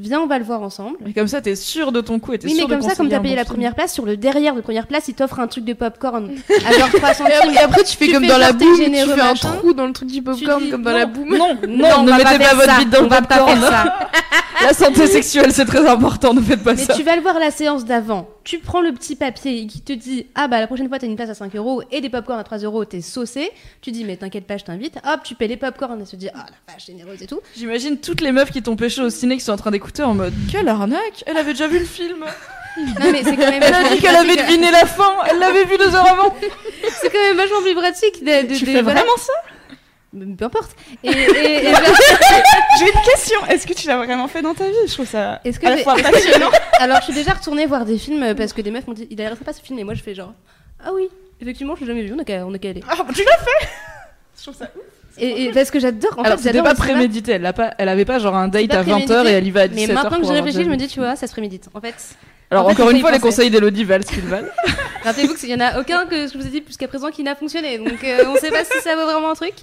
Viens, 0.00 0.20
on 0.20 0.26
va 0.28 0.38
le 0.38 0.44
voir 0.44 0.62
ensemble. 0.62 0.96
Et 1.06 1.12
comme 1.12 1.26
ça 1.26 1.40
t'es 1.40 1.56
sûr 1.56 1.90
de 1.90 2.00
ton 2.00 2.20
coup 2.20 2.32
et 2.32 2.38
t'es 2.38 2.46
Oui, 2.46 2.52
mais 2.54 2.58
sûr 2.60 2.68
de 2.68 2.74
comme 2.74 2.82
ça, 2.82 2.94
comme 2.94 3.08
t'as 3.08 3.16
un 3.16 3.20
payé 3.20 3.34
la 3.34 3.44
première 3.44 3.74
place, 3.74 3.92
sur 3.92 4.06
le 4.06 4.16
derrière 4.16 4.54
de 4.54 4.60
première 4.60 4.86
place, 4.86 5.08
il 5.08 5.14
t'offre 5.14 5.40
un 5.40 5.48
truc 5.48 5.64
de 5.64 5.72
popcorn 5.72 6.30
à 6.66 6.72
genre 6.78 6.88
3 6.92 7.10
Et 7.10 7.14
centimes. 7.14 7.32
après, 7.34 7.54
et 7.54 7.58
après, 7.58 7.82
tu 7.82 7.96
fais 7.96 8.06
Tu 8.06 8.12
comme 8.12 8.22
fais 8.22 8.28
dans 8.28 8.38
la 8.38 8.52
boum, 8.52 8.74
tu 8.76 8.84
fais 8.84 9.00
un 9.00 9.16
machin. 9.16 9.48
trou 9.58 9.72
dans 9.72 9.86
le 9.86 9.92
truc 9.92 10.08
du 10.08 10.22
popcorn 10.22 10.62
dis, 10.62 10.70
comme 10.70 10.82
dans 10.82 10.92
non, 10.92 10.96
la 10.98 11.06
boum. 11.06 11.28
Non, 11.36 11.56
non, 11.68 11.88
on 11.98 12.02
ne 12.04 12.12
mettez 12.12 12.38
pas 12.38 12.54
votre 12.54 12.78
bite 12.78 12.90
dans 12.90 13.02
le 13.02 13.08
popcorn. 13.08 13.58
faire 13.60 13.68
ça. 13.70 13.94
La 14.60 14.74
santé 14.74 15.06
sexuelle 15.06 15.52
c'est 15.52 15.66
très 15.66 15.86
important, 15.88 16.34
ne 16.34 16.40
faites 16.40 16.64
pas 16.64 16.74
Mais 16.74 16.82
ça. 16.82 16.92
tu 16.94 17.04
vas 17.04 17.14
le 17.14 17.22
voir 17.22 17.38
la 17.38 17.52
séance 17.52 17.84
d'avant. 17.84 18.28
Tu 18.48 18.58
prends 18.60 18.80
le 18.80 18.92
petit 18.92 19.14
papier 19.14 19.66
qui 19.66 19.82
te 19.82 19.92
dit 19.92 20.24
Ah 20.34 20.48
bah 20.48 20.58
la 20.58 20.66
prochaine 20.66 20.88
fois 20.88 20.98
t'as 20.98 21.06
une 21.06 21.16
place 21.16 21.28
à 21.28 21.34
5 21.34 21.54
euros 21.54 21.82
et 21.92 22.00
des 22.00 22.08
popcorn 22.08 22.40
à 22.40 22.44
3 22.44 22.56
euros, 22.60 22.82
t'es 22.86 23.02
saucé. 23.02 23.50
Tu 23.82 23.90
dis 23.90 24.06
Mais 24.06 24.16
t'inquiète 24.16 24.46
pas, 24.46 24.56
je 24.56 24.64
t'invite. 24.64 24.96
Hop, 25.06 25.20
tu 25.22 25.34
paies 25.34 25.48
les 25.48 25.58
popcorn 25.58 26.00
et 26.00 26.06
se 26.06 26.16
dit 26.16 26.30
Ah 26.34 26.46
la 26.48 26.72
vache 26.72 26.86
généreuse 26.86 27.20
et 27.22 27.26
tout. 27.26 27.40
J'imagine 27.54 27.98
toutes 27.98 28.22
les 28.22 28.32
meufs 28.32 28.50
qui 28.50 28.62
t'ont 28.62 28.74
pêché 28.74 29.02
au 29.02 29.10
ciné 29.10 29.34
qui 29.36 29.42
sont 29.44 29.52
en 29.52 29.58
train 29.58 29.70
d'écouter 29.70 30.02
en 30.02 30.14
mode 30.14 30.32
quelle 30.50 30.66
arnaque, 30.68 31.24
elle 31.26 31.36
avait 31.36 31.52
déjà 31.52 31.68
vu 31.68 31.78
le 31.78 31.84
film. 31.84 32.24
Non 32.78 33.12
mais 33.12 33.22
c'est 33.22 33.36
quand 33.36 33.50
même 33.50 33.62
Elle 33.66 33.74
a 33.74 33.88
dit 33.90 33.98
qu'elle 34.00 34.16
avait 34.16 34.36
deviné 34.36 34.70
la 34.70 34.86
fin, 34.86 35.12
elle 35.30 35.40
l'avait 35.40 35.66
vu 35.66 35.76
deux 35.76 35.94
heures 35.94 36.08
avant. 36.10 36.34
C'est 37.02 37.10
quand 37.10 37.18
même 37.18 37.36
vachement 37.36 37.60
plus 37.60 37.74
pratique. 37.74 38.24
De, 38.24 38.48
de- 38.48 38.54
Tu 38.56 38.64
de- 38.64 38.70
fais 38.70 38.80
voilà. 38.82 39.00
vraiment 39.00 39.16
ça? 39.18 39.32
Peu 40.12 40.44
importe. 40.44 40.74
Et, 41.04 41.08
et- 41.10 41.12
et- 41.12 41.74
J'ai 42.78 42.86
une 42.86 43.02
question. 43.04 43.38
Est-ce 43.50 43.66
que 43.66 43.74
tu 43.74 43.86
l'as 43.88 43.98
vraiment 43.98 44.26
fait 44.28 44.40
dans 44.42 44.54
ta 44.54 44.64
vie? 44.64 44.72
Je 44.86 44.92
trouve 44.94 45.06
ça 45.06 45.40
Est-ce 45.44 45.60
que 45.60 45.66
à 45.66 45.70
la 45.70 45.76
j'ai- 45.76 45.82
fois 45.82 45.96
passionnant. 46.02 46.50
alors 46.80 46.98
je 47.00 47.04
suis 47.04 47.12
déjà 47.14 47.32
retournée 47.32 47.66
voir 47.66 47.84
des 47.84 47.98
films 47.98 48.34
parce 48.34 48.52
que 48.54 48.62
des 48.62 48.70
meufs 48.70 48.86
m'ont 48.86 48.94
dit 48.94 49.06
Il 49.10 49.20
a 49.20 49.24
l'air 49.24 49.36
sympa 49.36 49.52
ce 49.52 49.60
film 49.60 49.78
et 49.78 49.84
moi 49.84 49.94
je 49.94 50.02
fais 50.02 50.14
genre 50.14 50.32
Ah 50.82 50.90
oui, 50.94 51.08
effectivement 51.42 51.74
je 51.76 51.80
l'ai 51.82 51.86
jamais 51.88 52.02
vu, 52.04 52.14
on 52.14 52.18
a 52.18 52.24
qu'à 52.24 52.46
on 52.46 52.54
a 52.54 52.58
qu'à 52.58 52.70
aller. 52.70 52.82
Ah, 52.88 52.94
tu 53.14 53.22
l'as 53.24 53.36
fait? 53.38 53.68
Je 54.38 54.42
trouve 54.44 54.54
ça 54.56 54.64
ouf. 54.76 54.82
Et, 55.20 55.46
et 55.46 55.52
parce 55.52 55.70
que 55.72 55.80
j'adore. 55.80 56.14
En 56.16 56.22
Alors 56.22 56.38
fait, 56.38 56.44
c'était 56.44 56.62
pas 56.62 56.74
prémédité, 56.76 57.32
elle, 57.32 57.44
a 57.44 57.52
pas, 57.52 57.74
elle 57.76 57.88
avait 57.88 58.04
pas 58.04 58.18
genre 58.20 58.36
un 58.36 58.46
date 58.48 58.68
pas 58.68 58.76
à 58.78 58.82
20h 58.82 58.84
prémédité, 58.84 59.14
et 59.28 59.32
elle 59.32 59.46
y 59.46 59.50
va 59.50 59.62
à 59.62 59.66
17h. 59.66 59.74
Mais 59.74 59.86
maintenant 59.92 60.20
que 60.20 60.26
j'y 60.26 60.32
réfléchis, 60.32 60.62
je 60.64 60.68
me 60.70 60.76
dis, 60.76 60.86
tu 60.86 61.00
vois, 61.00 61.16
ça 61.16 61.26
se 61.26 61.32
prémédite. 61.32 61.68
En 61.74 61.80
fait, 61.80 61.94
Alors 62.52 62.64
en 62.64 62.68
fait, 62.68 62.74
encore 62.80 62.90
une 62.92 63.00
fois, 63.00 63.10
les 63.10 63.18
conseils 63.18 63.50
d'Elodie 63.50 63.82
valent 63.82 64.04
ce 64.06 64.12
qu'ils 64.12 64.24
valent. 64.26 64.46
rappelez-vous 65.02 65.34
qu'il 65.34 65.48
y 65.50 65.54
en 65.54 65.60
a 65.60 65.80
aucun 65.80 66.06
que 66.06 66.28
je 66.28 66.38
vous 66.38 66.46
ai 66.46 66.50
dit 66.50 66.62
jusqu'à 66.68 66.86
présent 66.86 67.10
qui 67.10 67.24
n'a 67.24 67.34
fonctionné. 67.34 67.78
Donc 67.78 68.02
euh, 68.04 68.24
on 68.28 68.36
sait 68.36 68.50
pas 68.52 68.64
si 68.64 68.80
ça 68.80 68.94
vaut 68.94 69.06
vraiment 69.10 69.30
un 69.30 69.34
truc. 69.34 69.54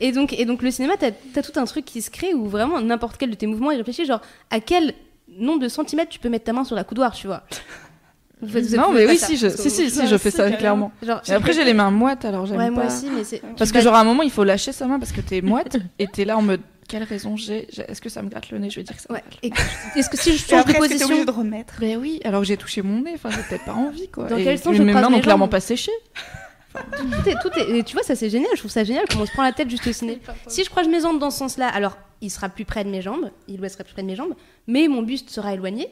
Et 0.00 0.12
donc, 0.12 0.32
et 0.32 0.44
donc 0.44 0.62
le 0.62 0.70
cinéma, 0.70 0.94
t'as 0.98 1.10
as 1.36 1.42
tout 1.42 1.58
un 1.58 1.64
truc 1.64 1.84
qui 1.84 2.02
se 2.02 2.10
crée 2.10 2.34
où 2.34 2.46
vraiment 2.46 2.80
n'importe 2.80 3.16
quel 3.18 3.30
de 3.30 3.34
tes 3.34 3.46
mouvements, 3.46 3.70
il 3.70 3.78
réfléchit 3.78 4.04
genre 4.04 4.20
à 4.50 4.60
quel 4.60 4.94
nombre 5.28 5.60
de 5.60 5.68
centimètres 5.68 6.10
tu 6.10 6.18
peux 6.18 6.28
mettre 6.28 6.44
ta 6.44 6.52
main 6.52 6.64
sur 6.64 6.76
la 6.76 6.84
coudoir, 6.84 7.14
tu 7.14 7.26
vois. 7.26 7.42
Vous 8.42 8.48
faites- 8.48 8.66
vous 8.66 8.76
Non 8.76 8.92
mais 8.92 9.06
oui, 9.06 9.16
si, 9.16 9.36
je, 9.38 9.48
si, 9.48 9.70
si, 9.70 9.90
si, 9.90 10.06
je 10.06 10.16
fais 10.18 10.30
ça 10.30 10.50
carrément. 10.50 10.58
clairement. 10.58 10.92
Genre, 11.02 11.20
Et 11.26 11.32
après 11.32 11.52
j'ai 11.54 11.64
les 11.64 11.72
mains 11.72 11.90
moites 11.90 12.24
alors 12.26 12.44
j'aime 12.46 12.58
Ouais, 12.58 12.70
moi 12.70 12.84
pas. 12.84 12.94
aussi, 12.94 13.08
mais 13.10 13.24
c'est. 13.24 13.40
Parce 13.56 13.72
que 13.72 13.80
genre 13.80 13.94
à 13.94 14.00
un 14.00 14.04
moment 14.04 14.22
il 14.22 14.30
faut 14.30 14.44
lâcher 14.44 14.72
sa 14.72 14.86
main 14.86 14.98
parce 14.98 15.12
que 15.12 15.22
t'es 15.22 15.40
moite 15.40 15.78
et 15.98 16.06
t'es 16.06 16.24
là 16.26 16.36
en 16.36 16.42
mode 16.42 16.60
quelle 16.86 17.02
raison 17.02 17.36
j'ai 17.36 17.66
Est-ce 17.88 18.00
que 18.02 18.08
ça 18.10 18.20
me 18.22 18.28
gratte 18.28 18.50
le 18.50 18.58
nez? 18.58 18.68
Je 18.70 18.76
vais 18.76 18.82
dire 18.84 18.94
que 18.94 19.00
ça. 19.02 19.08
me 19.10 19.14
Ouais. 19.16 19.22
gratte 19.28 19.42
le 19.42 19.48
Et 19.96 19.98
Est-ce 19.98 20.10
que 20.10 20.16
si 20.18 20.32
je 20.36 20.38
change 20.38 20.50
de 20.50 20.54
après, 20.56 20.72
est-ce 20.74 20.78
que 20.80 20.82
t'es 20.84 20.88
position 20.90 21.06
obligé 21.06 21.24
de 21.24 21.30
remettre. 21.30 21.74
Mais 21.80 21.96
oui, 21.96 22.20
alors 22.24 22.42
que 22.42 22.46
j'ai 22.46 22.56
touché 22.58 22.82
mon 22.82 23.00
nez, 23.00 23.12
enfin 23.14 23.30
j'ai 23.30 23.42
peut-être 23.42 23.64
pas 23.64 23.72
envie 23.72 24.08
quoi. 24.08 24.26
Dans 24.26 24.36
Et 24.36 24.44
quel 24.44 24.58
sens 24.58 24.66
mes 24.72 24.76
je 24.76 24.82
mains 24.82 24.92
croise 24.92 25.04
n'ont 25.10 25.16
mes 25.16 25.22
clairement 25.22 25.48
pas 25.48 25.60
séché. 25.60 25.90
Tout 26.98 27.28
est, 27.28 27.34
tout 27.42 27.50
est- 27.58 27.78
et 27.78 27.82
tu 27.84 27.94
vois, 27.94 28.02
ça 28.02 28.14
c'est 28.16 28.30
génial. 28.30 28.50
Je 28.54 28.58
trouve 28.60 28.70
ça 28.70 28.84
génial 28.84 29.04
comment 29.08 29.22
on 29.22 29.26
se 29.26 29.32
prend 29.32 29.42
la 29.42 29.52
tête 29.52 29.68
juste 29.70 29.86
au 29.86 29.92
ciné. 29.92 30.20
Si 30.46 30.64
je 30.64 30.70
croise 30.70 30.88
mes 30.88 31.00
jambes 31.00 31.18
dans 31.18 31.30
ce 31.30 31.38
sens-là, 31.38 31.68
alors 31.68 31.96
il 32.20 32.30
sera 32.30 32.48
plus 32.48 32.64
près 32.64 32.84
de 32.84 32.90
mes 32.90 33.02
jambes, 33.02 33.30
il 33.48 33.60
ou 33.60 33.64
elle 33.64 33.70
sera 33.70 33.84
plus 33.84 33.92
près 33.92 34.02
de 34.02 34.06
mes 34.06 34.16
jambes, 34.16 34.34
mais 34.66 34.88
mon 34.88 35.02
buste 35.02 35.30
sera 35.30 35.52
éloigné. 35.54 35.88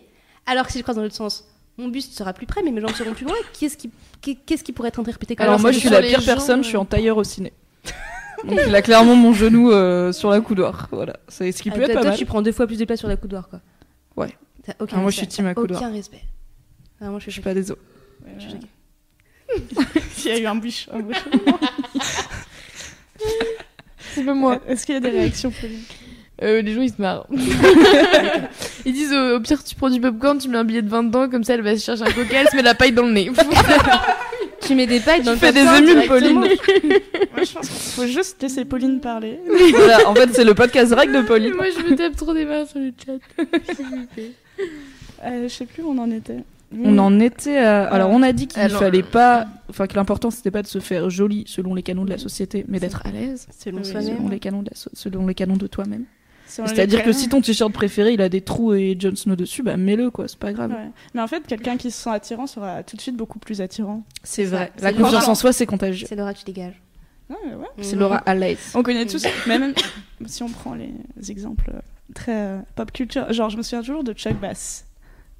Alors 0.46 0.66
que 0.66 0.72
si 0.72 0.78
je 0.78 0.82
croise 0.82 0.96
dans 0.96 1.02
l'autre 1.02 1.14
sens, 1.14 1.44
mon 1.78 1.88
buste 1.88 2.12
sera 2.16 2.32
plus 2.32 2.46
près, 2.46 2.62
mais 2.62 2.70
mes 2.70 2.80
jambes 2.80 2.94
seront 2.94 3.12
plus 3.14 3.24
loin. 3.26 3.34
Qu'est-ce 3.58 3.76
qui, 3.76 3.90
qu'est- 4.20 4.36
qu'est-ce 4.46 4.62
qui 4.64 4.72
pourrait 4.72 4.88
être 4.88 5.00
interprété 5.00 5.34
comme 5.36 5.46
Alors 5.46 5.60
moi 5.60 5.72
je 5.72 5.78
suis 5.78 5.88
la 5.88 6.00
pire 6.02 6.24
personne, 6.24 6.62
je 6.62 6.68
suis 6.68 6.76
en 6.76 6.84
tailleur 6.84 7.16
au 7.16 7.24
ciné. 7.24 7.52
Donc 8.44 8.58
il 8.66 8.74
a 8.74 8.82
clairement 8.82 9.14
mon 9.16 9.32
genou 9.32 9.70
euh, 9.72 10.12
sur 10.12 10.30
la 10.30 10.40
coudoir. 10.40 10.88
Voilà, 10.92 11.14
c'est 11.28 11.50
ce 11.52 11.62
qui 11.62 11.70
Ah, 11.70 11.74
peut 11.74 11.80
être 11.82 11.86
toi, 11.88 11.94
pas 11.96 12.00
toi, 12.02 12.10
mal. 12.10 12.18
tu 12.18 12.26
prends 12.26 12.42
deux 12.42 12.52
fois 12.52 12.66
plus 12.66 12.78
de 12.78 12.84
place 12.84 12.98
sur 12.98 13.08
la 13.08 13.16
coudoir, 13.16 13.48
quoi. 13.48 13.60
Ouais. 14.16 14.36
T'as 14.64 14.72
aucun 14.80 14.96
Ah, 14.98 15.00
moi, 15.00 15.10
je 15.10 15.16
respect. 15.20 15.30
suis 15.32 15.36
team 15.42 15.46
à 15.46 15.54
coudoir. 15.54 15.80
Aucun 15.80 15.92
respect. 15.92 16.22
Vraiment, 17.00 17.18
je 17.18 17.24
Je 17.26 17.30
suis 17.30 17.32
suis 17.32 17.42
pas 17.42 17.54
désolée. 17.54 17.80
S'il 20.16 20.30
y 20.32 20.34
a 20.34 20.38
eu 20.40 20.46
un 20.46 20.56
bûche. 20.56 20.88
un 20.92 21.00
bûche. 21.00 21.16
C'est 24.14 24.24
pas 24.24 24.34
moi. 24.34 24.60
Est-ce 24.68 24.86
qu'il 24.86 24.94
y 24.94 24.98
a 24.98 25.00
des 25.00 25.10
réactions 25.10 25.50
Pauline 25.50 25.80
Euh, 26.42 26.62
les 26.62 26.74
gens 26.74 26.82
ils 26.82 26.90
se 26.90 27.00
marrent. 27.00 27.26
ils 28.84 28.92
disent 28.92 29.12
au, 29.12 29.36
au 29.36 29.40
pire 29.40 29.62
tu 29.64 29.74
prends 29.74 29.90
du 29.90 30.00
popcorn, 30.00 30.38
tu 30.38 30.48
mets 30.48 30.58
un 30.58 30.64
billet 30.64 30.82
de 30.82 30.88
20 30.88 31.04
dedans, 31.04 31.28
comme 31.28 31.44
ça 31.44 31.54
elle 31.54 31.62
va 31.62 31.76
se 31.76 31.84
chercher 31.84 32.02
un 32.02 32.12
coca, 32.12 32.40
elle 32.40 32.48
se 32.48 32.56
met 32.56 32.62
la 32.62 32.74
paille 32.74 32.92
dans 32.92 33.04
le 33.06 33.12
nez. 33.12 33.30
Tu 34.66 34.74
mets 34.74 34.86
des 34.86 35.00
pailles 35.00 35.20
dans 35.22 35.36
Tu 35.36 35.44
le 35.44 35.46
fais 35.46 35.52
des 35.52 35.60
émules. 35.60 36.06
Pauline. 36.08 36.38
Moi, 36.38 36.48
je 37.44 37.52
pense 37.52 37.68
qu'il 37.68 37.92
faut 37.92 38.06
juste 38.06 38.40
laisser 38.40 38.64
Pauline 38.64 38.98
parler. 38.98 39.38
voilà, 39.74 40.08
en 40.08 40.14
fait 40.14 40.30
c'est 40.32 40.44
le 40.44 40.54
podcast 40.54 40.94
règle 40.94 41.16
de 41.16 41.20
Pauline. 41.20 41.52
Moi 41.52 41.66
je 41.68 41.82
me 41.82 41.94
tape 41.94 42.16
trop 42.16 42.32
des 42.32 42.46
mains 42.46 42.64
sur 42.64 42.78
le 42.78 42.90
chat. 43.04 43.12
Euh, 45.22 45.42
je 45.42 45.48
sais 45.48 45.66
plus 45.66 45.82
où 45.82 45.90
on 45.90 45.98
en 45.98 46.10
était. 46.10 46.38
On 46.82 46.98
en 46.98 47.20
était 47.20 47.58
à... 47.58 47.84
Alors 47.86 48.10
on 48.10 48.22
a 48.22 48.32
dit 48.32 48.46
qu'il 48.46 48.60
Alors- 48.60 48.80
fallait 48.80 49.02
pas... 49.02 49.46
Enfin 49.70 49.86
que 49.86 49.94
l'important 49.94 50.30
c'était 50.30 50.50
pas 50.50 50.62
de 50.62 50.66
se 50.66 50.78
faire 50.78 51.10
joli 51.10 51.44
selon 51.46 51.74
les 51.74 51.82
canons 51.82 52.04
de 52.04 52.10
la 52.10 52.18
société, 52.18 52.64
mais 52.68 52.80
d'être 52.80 53.02
à 53.06 53.10
l'aise 53.10 53.46
Selon 53.58 53.78
Oui, 53.78 53.84
soi-même. 53.84 54.16
selon 54.16 54.28
les 54.28 54.38
canons 54.38 54.62
de 54.62 54.70
la 54.70 54.76
so- 54.76 54.90
selon 54.92 55.26
les 55.26 55.34
canons 55.34 55.56
de 55.56 55.66
toi-même. 55.66 56.04
C'est-à-dire 56.46 57.02
que 57.02 57.10
si 57.12 57.28
ton 57.28 57.40
t-shirt 57.40 57.72
préféré 57.72 58.12
il 58.12 58.20
a 58.20 58.28
des 58.28 58.40
trous 58.42 58.74
et 58.74 58.96
Jon 58.98 59.16
Snow 59.16 59.34
dessus, 59.34 59.62
bah 59.62 59.76
mets-le 59.76 60.10
quoi, 60.10 60.28
c'est 60.28 60.38
pas 60.38 60.52
grave. 60.52 60.70
Ouais. 60.70 60.90
Mais 61.14 61.20
en 61.20 61.26
fait, 61.26 61.44
quelqu'un 61.46 61.76
qui 61.76 61.90
se 61.90 62.02
sent 62.02 62.10
attirant 62.10 62.46
sera 62.46 62.82
tout 62.84 62.96
de 62.96 63.00
suite 63.00 63.16
beaucoup 63.16 63.38
plus 63.40 63.60
attirant. 63.60 64.04
C'est 64.22 64.44
vrai. 64.44 64.70
La 64.80 64.92
confiance 64.92 65.26
en 65.26 65.34
soi 65.34 65.52
c'est 65.52 65.66
contagieux. 65.66 66.06
C'est 66.08 66.14
Laura, 66.16 66.32
tu 66.34 66.44
dégages. 66.44 66.80
Ouais. 67.30 67.36
C'est. 67.80 67.96
Laura 67.96 68.18
à 68.18 68.34
l'aise. 68.34 68.72
On 68.74 68.82
connaît 68.82 69.06
tous, 69.06 69.24
même 69.48 69.72
si 70.26 70.42
on 70.42 70.48
prend 70.48 70.74
les 70.74 70.92
exemples 71.30 71.72
euh, 71.74 71.78
très 72.14 72.36
euh, 72.36 72.58
pop 72.76 72.92
culture, 72.92 73.32
genre 73.32 73.48
je 73.50 73.56
me 73.56 73.62
souviens 73.62 73.80
toujours 73.80 74.04
de 74.04 74.12
Chuck 74.12 74.38
Bass. 74.38 74.84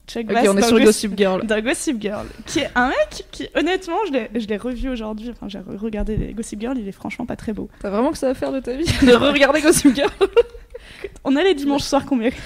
Chuck 0.07 0.25
Ok, 0.29 0.33
Bass 0.35 0.47
on 0.49 0.57
est 0.59 0.63
sur 0.63 0.79
Gossip- 0.79 1.17
Girl. 1.17 1.43
Gossip 1.63 2.01
Girl, 2.01 2.27
qui 2.47 2.59
est 2.61 2.71
un 2.75 2.89
mec 2.89 3.25
qui, 3.31 3.49
honnêtement, 3.55 3.97
je 4.07 4.13
l'ai- 4.47 4.57
revu 4.57 4.89
aujourd'hui, 4.91 5.31
enfin 5.31 5.49
j'ai 5.49 5.59
re- 5.59 5.77
regardé 5.79 6.17
Gossip 6.37 6.61
Girl, 6.61 6.77
il 6.79 6.87
est 6.87 6.93
franchement 6.93 7.25
pas 7.27 7.37
très 7.37 7.53
beau. 7.53 7.69
T'as 7.81 7.91
vraiment 7.91 8.13
que 8.13 8.19
ça 8.19 8.29
à 8.29 8.35
faire 8.35 8.53
de 8.53 8.61
ta 8.61 8.73
vie 8.77 8.85
de 9.03 9.15
regarder 9.15 9.61
Gossip 9.63 9.95
Girl 9.95 10.11
On 11.25 11.35
a 11.37 11.43
les 11.43 11.55
dimanches 11.55 11.83
soirs 11.83 12.05
mérite. 12.15 12.37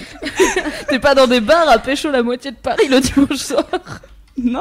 T'es 0.88 0.98
pas 1.00 1.14
dans 1.14 1.26
des 1.26 1.40
bars 1.40 1.68
à 1.68 1.78
pécho 1.78 2.10
la 2.10 2.22
moitié 2.22 2.50
de 2.52 2.56
Paris 2.56 2.86
le 2.88 3.00
dimanche 3.00 3.36
soir. 3.38 3.64
Non 4.36 4.60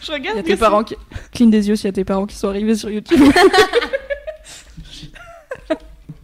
Je 0.00 0.08
Il 0.08 0.10
y 0.10 0.12
regarde 0.14 0.38
a 0.38 0.42
tes 0.42 0.56
parents 0.56 0.82
qui... 0.82 0.96
Cligne 1.32 1.50
des 1.50 1.68
yeux 1.68 1.76
s'il 1.76 1.86
y 1.86 1.88
a 1.88 1.92
tes 1.92 2.04
parents 2.04 2.24
qui 2.26 2.36
sont 2.36 2.48
arrivés 2.48 2.74
sur 2.74 2.88
YouTube. 2.90 3.20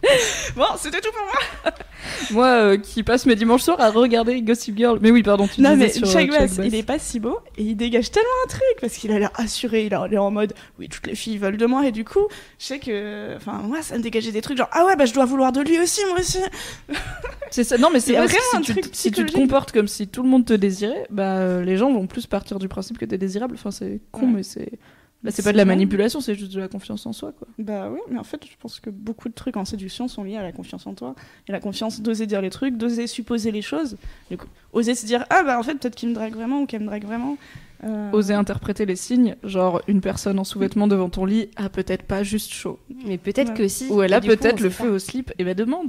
Bon, 0.56 0.64
c'était 0.78 1.00
tout 1.00 1.10
pour 1.12 1.24
moi 1.24 1.72
Moi 2.30 2.46
euh, 2.46 2.76
qui 2.78 3.02
passe 3.02 3.26
mes 3.26 3.34
dimanches 3.34 3.62
soirs 3.62 3.80
à 3.80 3.90
regarder 3.90 4.40
Gossip 4.42 4.76
Girl. 4.76 4.98
Mais 5.02 5.10
oui, 5.10 5.22
pardon, 5.22 5.46
tu 5.46 5.60
Non 5.60 5.74
disais 5.74 5.86
mais 5.86 5.92
sur 5.92 6.08
euh, 6.08 6.12
Chuck 6.12 6.30
Bass, 6.30 6.56
Bass. 6.56 6.66
il 6.66 6.74
est 6.74 6.82
pas 6.82 6.98
si 6.98 7.20
beau 7.20 7.38
et 7.56 7.62
il 7.62 7.74
dégage 7.76 8.10
tellement 8.10 8.28
un 8.44 8.48
truc 8.48 8.62
parce 8.80 8.94
qu'il 8.94 9.10
a 9.12 9.18
l'air 9.18 9.30
assuré, 9.34 9.86
il 9.86 9.94
a 9.94 10.06
l'air 10.08 10.22
en 10.22 10.30
mode 10.30 10.54
oui 10.78 10.88
toutes 10.88 11.06
les 11.06 11.14
filles 11.14 11.38
veulent 11.38 11.56
de 11.56 11.66
moi 11.66 11.86
et 11.86 11.92
du 11.92 12.04
coup 12.04 12.26
je 12.58 12.64
sais 12.66 12.78
que 12.78 13.34
enfin 13.36 13.60
moi 13.64 13.82
ça 13.82 13.96
me 13.98 14.02
dégageait 14.02 14.32
des 14.32 14.40
trucs 14.42 14.56
genre 14.58 14.70
ah 14.72 14.84
ouais 14.86 14.96
bah 14.96 15.06
je 15.06 15.12
dois 15.14 15.24
vouloir 15.24 15.52
de 15.52 15.60
lui 15.60 15.78
aussi 15.78 16.00
moi 16.08 16.18
aussi. 16.18 16.38
C'est 17.50 17.64
ça. 17.64 17.78
Non, 17.78 17.88
mais 17.90 18.00
c'est 18.00 18.12
vrai 18.12 18.26
que 18.26 18.32
vraiment 18.32 18.44
un 18.58 18.62
si 18.62 18.74
tu, 18.74 18.80
si 18.92 19.10
tu 19.10 19.24
te 19.24 19.32
comportes 19.32 19.72
comme 19.72 19.88
si 19.88 20.06
tout 20.06 20.22
le 20.22 20.28
monde 20.28 20.44
te 20.44 20.52
désirait, 20.52 21.06
bah 21.10 21.36
euh, 21.38 21.62
les 21.64 21.78
gens 21.78 21.90
vont 21.90 22.06
plus 22.06 22.26
partir 22.26 22.58
du 22.58 22.68
principe 22.68 22.98
que 22.98 23.06
t'es 23.06 23.16
désirable. 23.16 23.54
Enfin, 23.54 23.70
c'est 23.70 24.00
con, 24.12 24.26
Ouais. 24.26 24.32
mais 24.36 24.42
c'est. 24.42 24.72
Là, 25.24 25.32
c'est 25.32 25.42
pas 25.42 25.50
de 25.50 25.56
la 25.56 25.64
manipulation, 25.64 26.20
c'est 26.20 26.36
juste 26.36 26.52
de 26.54 26.60
la 26.60 26.68
confiance 26.68 27.04
en 27.04 27.12
soi, 27.12 27.32
quoi. 27.32 27.48
Bah 27.58 27.90
oui 27.92 27.98
mais 28.08 28.18
en 28.20 28.24
fait 28.24 28.40
je 28.44 28.56
pense 28.60 28.78
que 28.78 28.88
beaucoup 28.88 29.28
de 29.28 29.34
trucs 29.34 29.56
en 29.56 29.64
séduction 29.64 30.06
sont 30.06 30.22
liés 30.22 30.36
à 30.36 30.42
la 30.44 30.52
confiance 30.52 30.86
en 30.86 30.94
toi 30.94 31.16
et 31.48 31.52
la 31.52 31.58
confiance 31.58 32.00
d'oser 32.00 32.26
dire 32.26 32.40
les 32.40 32.50
trucs, 32.50 32.76
d'oser 32.76 33.08
supposer 33.08 33.50
les 33.50 33.62
choses, 33.62 33.96
du 34.30 34.36
coup, 34.36 34.46
oser 34.72 34.94
se 34.94 35.06
dire 35.06 35.24
ah 35.30 35.42
bah 35.42 35.58
en 35.58 35.62
fait 35.64 35.74
peut-être 35.74 35.96
qu'il 35.96 36.08
me 36.10 36.14
drague 36.14 36.34
vraiment 36.34 36.62
ou 36.62 36.66
qu'elle 36.66 36.82
me 36.82 36.86
drague 36.86 37.04
vraiment. 37.04 37.36
Euh, 37.84 38.10
Oser 38.12 38.34
interpréter 38.34 38.86
les 38.86 38.96
signes, 38.96 39.36
genre 39.44 39.82
une 39.88 40.00
personne 40.00 40.38
en 40.38 40.44
sous-vêtements 40.44 40.88
devant 40.88 41.08
ton 41.10 41.24
lit 41.24 41.48
a 41.56 41.68
peut-être 41.68 42.02
pas 42.04 42.22
juste 42.24 42.52
chaud. 42.52 42.78
Mais 43.04 43.18
peut-être 43.18 43.50
Ouais. 43.50 43.56
que 43.56 43.68
si. 43.68 43.86
Ou 43.88 44.02
elle 44.02 44.14
a 44.14 44.20
peut-être 44.20 44.60
le 44.60 44.70
feu 44.70 44.88
au 44.90 44.98
slip, 44.98 45.32
et 45.38 45.44
bah 45.44 45.54
demande. 45.54 45.88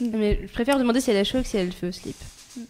pas. 0.00 0.06
Mais 0.12 0.40
je 0.46 0.52
préfère 0.52 0.78
demander 0.78 1.00
si 1.00 1.10
elle 1.10 1.16
a 1.18 1.24
chaud 1.24 1.40
que 1.42 1.46
si 1.48 1.56
elle 1.56 1.62
a 1.62 1.66
le 1.66 1.72
feu 1.72 1.88
au 1.88 1.92
slip. 1.92 2.16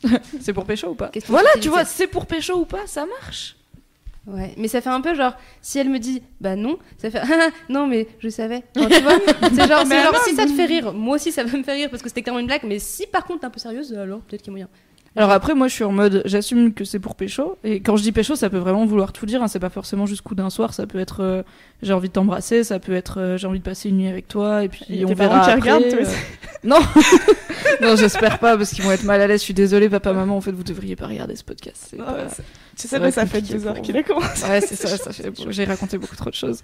C'est 0.41 0.53
pour 0.53 0.65
pécho 0.65 0.89
ou 0.89 0.95
pas 0.95 1.11
Voilà, 1.29 1.49
tu 1.61 1.69
vois, 1.69 1.85
c'est 1.85 2.09
pour 2.09 2.27
pécho 2.27 2.55
ou 2.55 2.65
pas, 2.65 2.87
ça 2.87 3.07
marche. 3.07 3.56
Ouais, 4.27 4.55
mais 4.57 4.67
ça 4.67 4.81
fait 4.81 4.91
un 4.91 5.01
peu 5.01 5.15
genre, 5.15 5.35
si 5.63 5.79
elle 5.79 5.89
me 5.89 5.99
dit 5.99 6.21
bah 6.41 6.57
non, 6.57 6.79
ça 6.99 7.11
fait 7.11 7.21
ah, 7.23 7.51
non, 7.69 7.87
mais 7.87 8.09
je 8.19 8.29
savais. 8.29 8.65
Genre, 8.75 8.89
tu 8.89 9.01
vois, 9.01 9.13
c'est 9.43 9.69
genre, 9.69 9.87
genre 9.87 10.13
non, 10.13 10.19
si 10.25 10.35
ça 10.35 10.47
te 10.47 10.53
fait 10.53 10.65
rire, 10.65 10.93
moi 10.93 11.15
aussi 11.15 11.31
ça 11.31 11.45
va 11.45 11.57
me 11.57 11.63
faire 11.63 11.77
rire 11.77 11.91
parce 11.91 12.03
que 12.03 12.09
c'était 12.09 12.23
clairement 12.23 12.41
une 12.41 12.47
blague, 12.47 12.65
mais 12.65 12.79
si 12.79 13.07
par 13.07 13.25
contre 13.25 13.41
t'es 13.41 13.47
un 13.47 13.51
peu 13.51 13.61
sérieuse, 13.61 13.93
alors 13.95 14.21
peut-être 14.23 14.43
qu'il 14.43 14.53
y 14.53 14.57
a 14.57 14.59
moyen. 14.59 14.69
Alors 15.17 15.31
après, 15.31 15.55
moi, 15.55 15.67
je 15.69 15.73
suis 15.75 15.85
en 15.85 15.93
mode, 15.93 16.23
j'assume 16.27 16.75
que 16.75 16.85
c'est 16.85 16.99
pour 16.99 17.15
pécho. 17.15 17.57
Et 17.65 17.81
quand 17.81 17.97
je 17.97 18.03
dis 18.03 18.13
pécho, 18.13 18.37
ça 18.37 18.51
peut 18.51 18.59
vraiment 18.59 18.85
vouloir 18.85 19.13
tout 19.15 19.25
dire. 19.25 19.43
hein. 19.43 19.49
C'est 19.49 19.59
pas 19.61 19.71
forcément 19.71 20.05
juste 20.07 20.21
coup 20.23 20.35
d'un 20.35 20.51
soir. 20.51 20.75
Ça 20.75 20.87
peut 20.87 20.99
être, 20.99 21.23
euh, 21.23 21.43
j'ai 21.83 21.95
envie 21.95 22.09
de 22.09 22.13
t'embrasser. 22.13 22.65
Ça 22.65 22.79
peut 22.79 22.95
être, 22.95 23.19
euh, 23.21 23.37
j'ai 23.39 23.47
envie 23.47 23.59
de 23.61 23.65
passer 23.65 23.89
une 23.89 23.97
nuit 23.97 24.09
avec 24.09 24.29
toi. 24.29 24.63
Et 24.63 24.69
puis 24.69 24.85
a 25.03 25.07
on 25.07 25.15
verra 25.15 25.41
après, 25.41 25.55
regardent, 25.55 25.89
toi 25.89 25.99
euh. 26.01 26.05
Non, 26.65 26.79
non, 27.81 27.97
j'espère 27.97 28.39
pas 28.39 28.57
parce 28.57 28.71
qu'ils 28.73 28.85
vont 28.85 28.93
être 28.93 29.05
mal 29.05 29.21
à 29.21 29.27
l'aise. 29.27 29.41
Je 29.41 29.45
suis 29.45 29.55
désolée, 29.55 29.89
papa, 29.89 30.13
maman. 30.13 30.37
En 30.37 30.41
fait, 30.41 30.53
vous 30.53 30.65
devriez 30.65 30.97
pas 30.97 31.07
regarder 31.07 31.35
ce 31.37 31.45
podcast. 31.45 31.87
C'est 31.91 31.97
Ouais, 31.99 32.05
pas- 32.05 32.29
c'est- 32.29 32.43
tu 32.77 32.89
ça 32.89 32.99
sais, 33.01 33.11
ça 33.11 33.25
fait 33.25 33.41
deux 33.41 33.67
heures 33.67 33.81
qu'il 33.81 33.97
a 33.97 34.03
commencé. 34.03 34.45
Ouais, 34.47 34.61
c'est 34.61 34.75
ça, 34.77 34.89
ça 34.99 35.11
fait... 35.13 35.33
J'ai 35.49 35.65
raconté 35.65 35.97
beaucoup 35.97 36.17
trop 36.17 36.29
de 36.29 36.35
choses. 36.35 36.63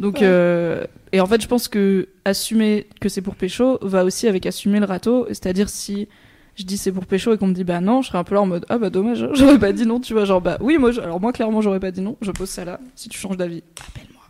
Donc, 0.00 0.14
Ouais. 0.14 0.20
euh, 0.24 0.84
et 1.12 1.20
en 1.20 1.26
fait, 1.26 1.40
je 1.40 1.46
pense 1.46 1.68
que 1.68 2.08
assumer 2.24 2.88
que 3.00 3.08
c'est 3.08 3.22
pour 3.22 3.36
pécho 3.36 3.78
va 3.82 4.04
aussi 4.04 4.26
avec 4.26 4.46
assumer 4.46 4.80
le 4.80 4.86
râteau. 4.86 5.26
C'est-à-dire, 5.28 5.68
si 5.68 6.08
je 6.56 6.64
dis 6.64 6.76
c'est 6.78 6.92
pour 6.92 7.06
pécho 7.06 7.32
et 7.34 7.38
qu'on 7.38 7.46
me 7.48 7.54
dit 7.54 7.64
bah 7.64 7.80
non, 7.80 8.02
je 8.02 8.08
serais 8.08 8.18
un 8.18 8.24
peu 8.24 8.34
là 8.34 8.42
en 8.42 8.46
mode 8.46 8.64
ah 8.68 8.78
bah 8.78 8.90
dommage, 8.90 9.26
j'aurais 9.34 9.58
pas 9.58 9.72
dit 9.72 9.86
non, 9.86 10.00
tu 10.00 10.12
vois. 10.12 10.24
Genre, 10.24 10.40
bah 10.40 10.58
oui, 10.60 10.78
moi, 10.78 10.90
je- 10.92 11.00
alors 11.00 11.20
moi, 11.20 11.32
clairement, 11.32 11.60
j'aurais 11.60 11.80
pas 11.80 11.90
dit 11.90 12.00
non. 12.00 12.16
Je 12.20 12.30
pose 12.30 12.48
ça 12.50 12.64
là. 12.64 12.80
Si 12.94 13.08
tu 13.08 13.18
changes 13.18 13.36
d'avis, 13.36 13.62
appelle-moi. 13.88 14.20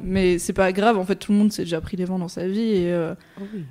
Mais 0.00 0.38
c'est 0.38 0.52
pas 0.52 0.70
grave, 0.72 0.96
en 0.96 1.04
fait, 1.04 1.16
tout 1.16 1.32
le 1.32 1.38
monde 1.38 1.50
s'est 1.52 1.64
déjà 1.64 1.80
pris 1.80 1.96
des 1.96 2.04
vents 2.04 2.20
dans 2.20 2.28
sa 2.28 2.46
vie 2.46 2.60
et 2.60 2.92
euh, 2.92 3.14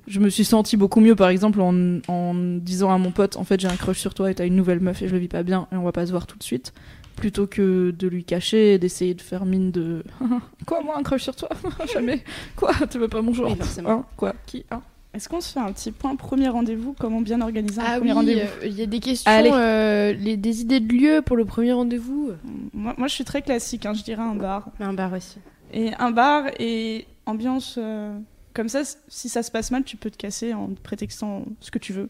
je 0.08 0.20
me 0.20 0.28
suis 0.30 0.44
sentie 0.44 0.76
beaucoup 0.76 1.00
mieux, 1.00 1.16
par 1.16 1.30
exemple, 1.30 1.62
en, 1.62 2.00
en 2.10 2.34
disant 2.34 2.92
à 2.92 2.98
mon 2.98 3.12
pote, 3.12 3.38
en 3.38 3.46
fait, 3.46 3.60
j'ai 3.62 3.70
un 3.70 3.76
crush 3.78 3.98
sur 4.00 4.14
toi 4.14 4.30
et 4.30 4.36
t'as 4.36 4.46
une 4.46 4.56
nouvelle 4.58 4.82
meuf 4.82 5.02
et 5.02 5.08
je 5.08 5.14
le 5.14 5.20
vis 5.20 5.30
pas 5.30 5.44
bien 5.44 5.68
et 5.72 5.78
on 5.78 5.84
va 5.84 5.94
pas 5.94 6.06
se 6.06 6.12
voir 6.12 6.28
tout 6.28 6.38
de 6.38 6.44
suite, 6.44 6.74
plutôt 7.16 7.48
que 7.48 7.92
de 7.98 8.08
lui 8.10 8.26
cacher 8.26 8.74
et 8.74 8.78
d'essayer 8.78 9.14
de 9.14 9.22
faire 9.22 9.46
mine 9.46 9.72
de 9.72 10.04
quoi, 10.66 10.84
moi, 10.84 10.96
un 11.00 11.04
crush 11.04 11.24
sur 11.24 11.36
toi? 11.36 11.48
Jamais. 11.94 12.22
Quoi? 12.58 12.74
Tu 12.92 13.00
veux 13.00 13.08
pas 13.08 13.22
mon 13.22 13.34
genre? 13.34 13.56
Hein? 13.86 14.04
Quoi? 14.18 14.34
Qui? 14.46 14.66
Hein? 14.70 14.82
Est-ce 15.14 15.30
qu'on 15.30 15.42
se 15.42 15.52
fait 15.54 15.60
un 15.60 15.72
petit 15.72 15.92
point 15.92 16.16
premier 16.16 16.48
rendez-vous 16.50 16.94
Comment 17.00 17.22
bien 17.22 17.42
organiser 17.42 17.82
un 17.82 17.86
Ah 17.88 17.98
premier 17.98 18.12
oui, 18.12 18.16
rendez-vous? 18.16 18.40
euh, 18.62 18.68
il 18.68 18.74
y 18.74 18.84
a 18.84 18.86
des 18.86 19.00
questions, 19.00 19.32
euh, 19.32 20.14
les, 20.14 20.38
des 20.38 20.62
idées 20.62 20.80
de 20.80 20.94
lieu 20.94 21.22
pour 21.26 21.36
le 21.38 21.46
premier 21.46 21.74
rendez-vous. 21.74 22.32
moi, 22.74 22.94
moi, 22.98 23.08
je 23.08 23.14
suis 23.14 23.24
très 23.24 23.42
classique, 23.42 23.86
hein, 23.86 23.94
je 23.94 24.04
dirais 24.04 24.22
un 24.22 24.36
bar. 24.36 24.70
Un 24.80 24.94
bar 24.94 25.14
aussi. 25.14 25.38
Et 25.74 25.92
un 25.98 26.12
bar 26.12 26.46
et 26.60 27.08
ambiance 27.26 27.76
euh, 27.78 28.18
comme 28.54 28.70
ça, 28.70 28.82
si 29.08 29.28
ça 29.30 29.42
se 29.44 29.50
passe 29.52 29.72
mal, 29.72 29.84
tu 29.84 29.98
peux 29.98 30.12
te 30.12 30.18
casser 30.18 30.54
en 30.54 30.70
prétextant 30.84 31.46
ce 31.62 31.72
que 31.72 31.80
tu 31.80 31.94
veux. 31.94 32.10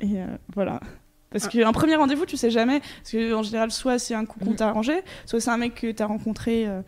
Et 0.00 0.20
euh, 0.22 0.26
voilà. 0.54 0.80
Parce 1.30 1.44
Ah. 1.44 1.48
qu'un 1.48 1.72
premier 1.72 1.96
rendez-vous, 1.96 2.24
tu 2.24 2.38
sais 2.38 2.50
jamais. 2.50 2.80
Parce 2.80 3.12
qu'en 3.12 3.42
général, 3.42 3.70
soit 3.70 3.98
c'est 3.98 4.14
un 4.14 4.24
coup 4.24 4.38
Mm. 4.40 4.44
qu'on 4.46 4.54
t'a 4.54 4.68
arrangé, 4.68 4.94
soit 5.26 5.40
c'est 5.40 5.50
un 5.50 5.58
mec 5.58 5.74
que 5.74 5.92
t'as 5.92 6.06
rencontré 6.06 6.66
euh, 6.66 6.80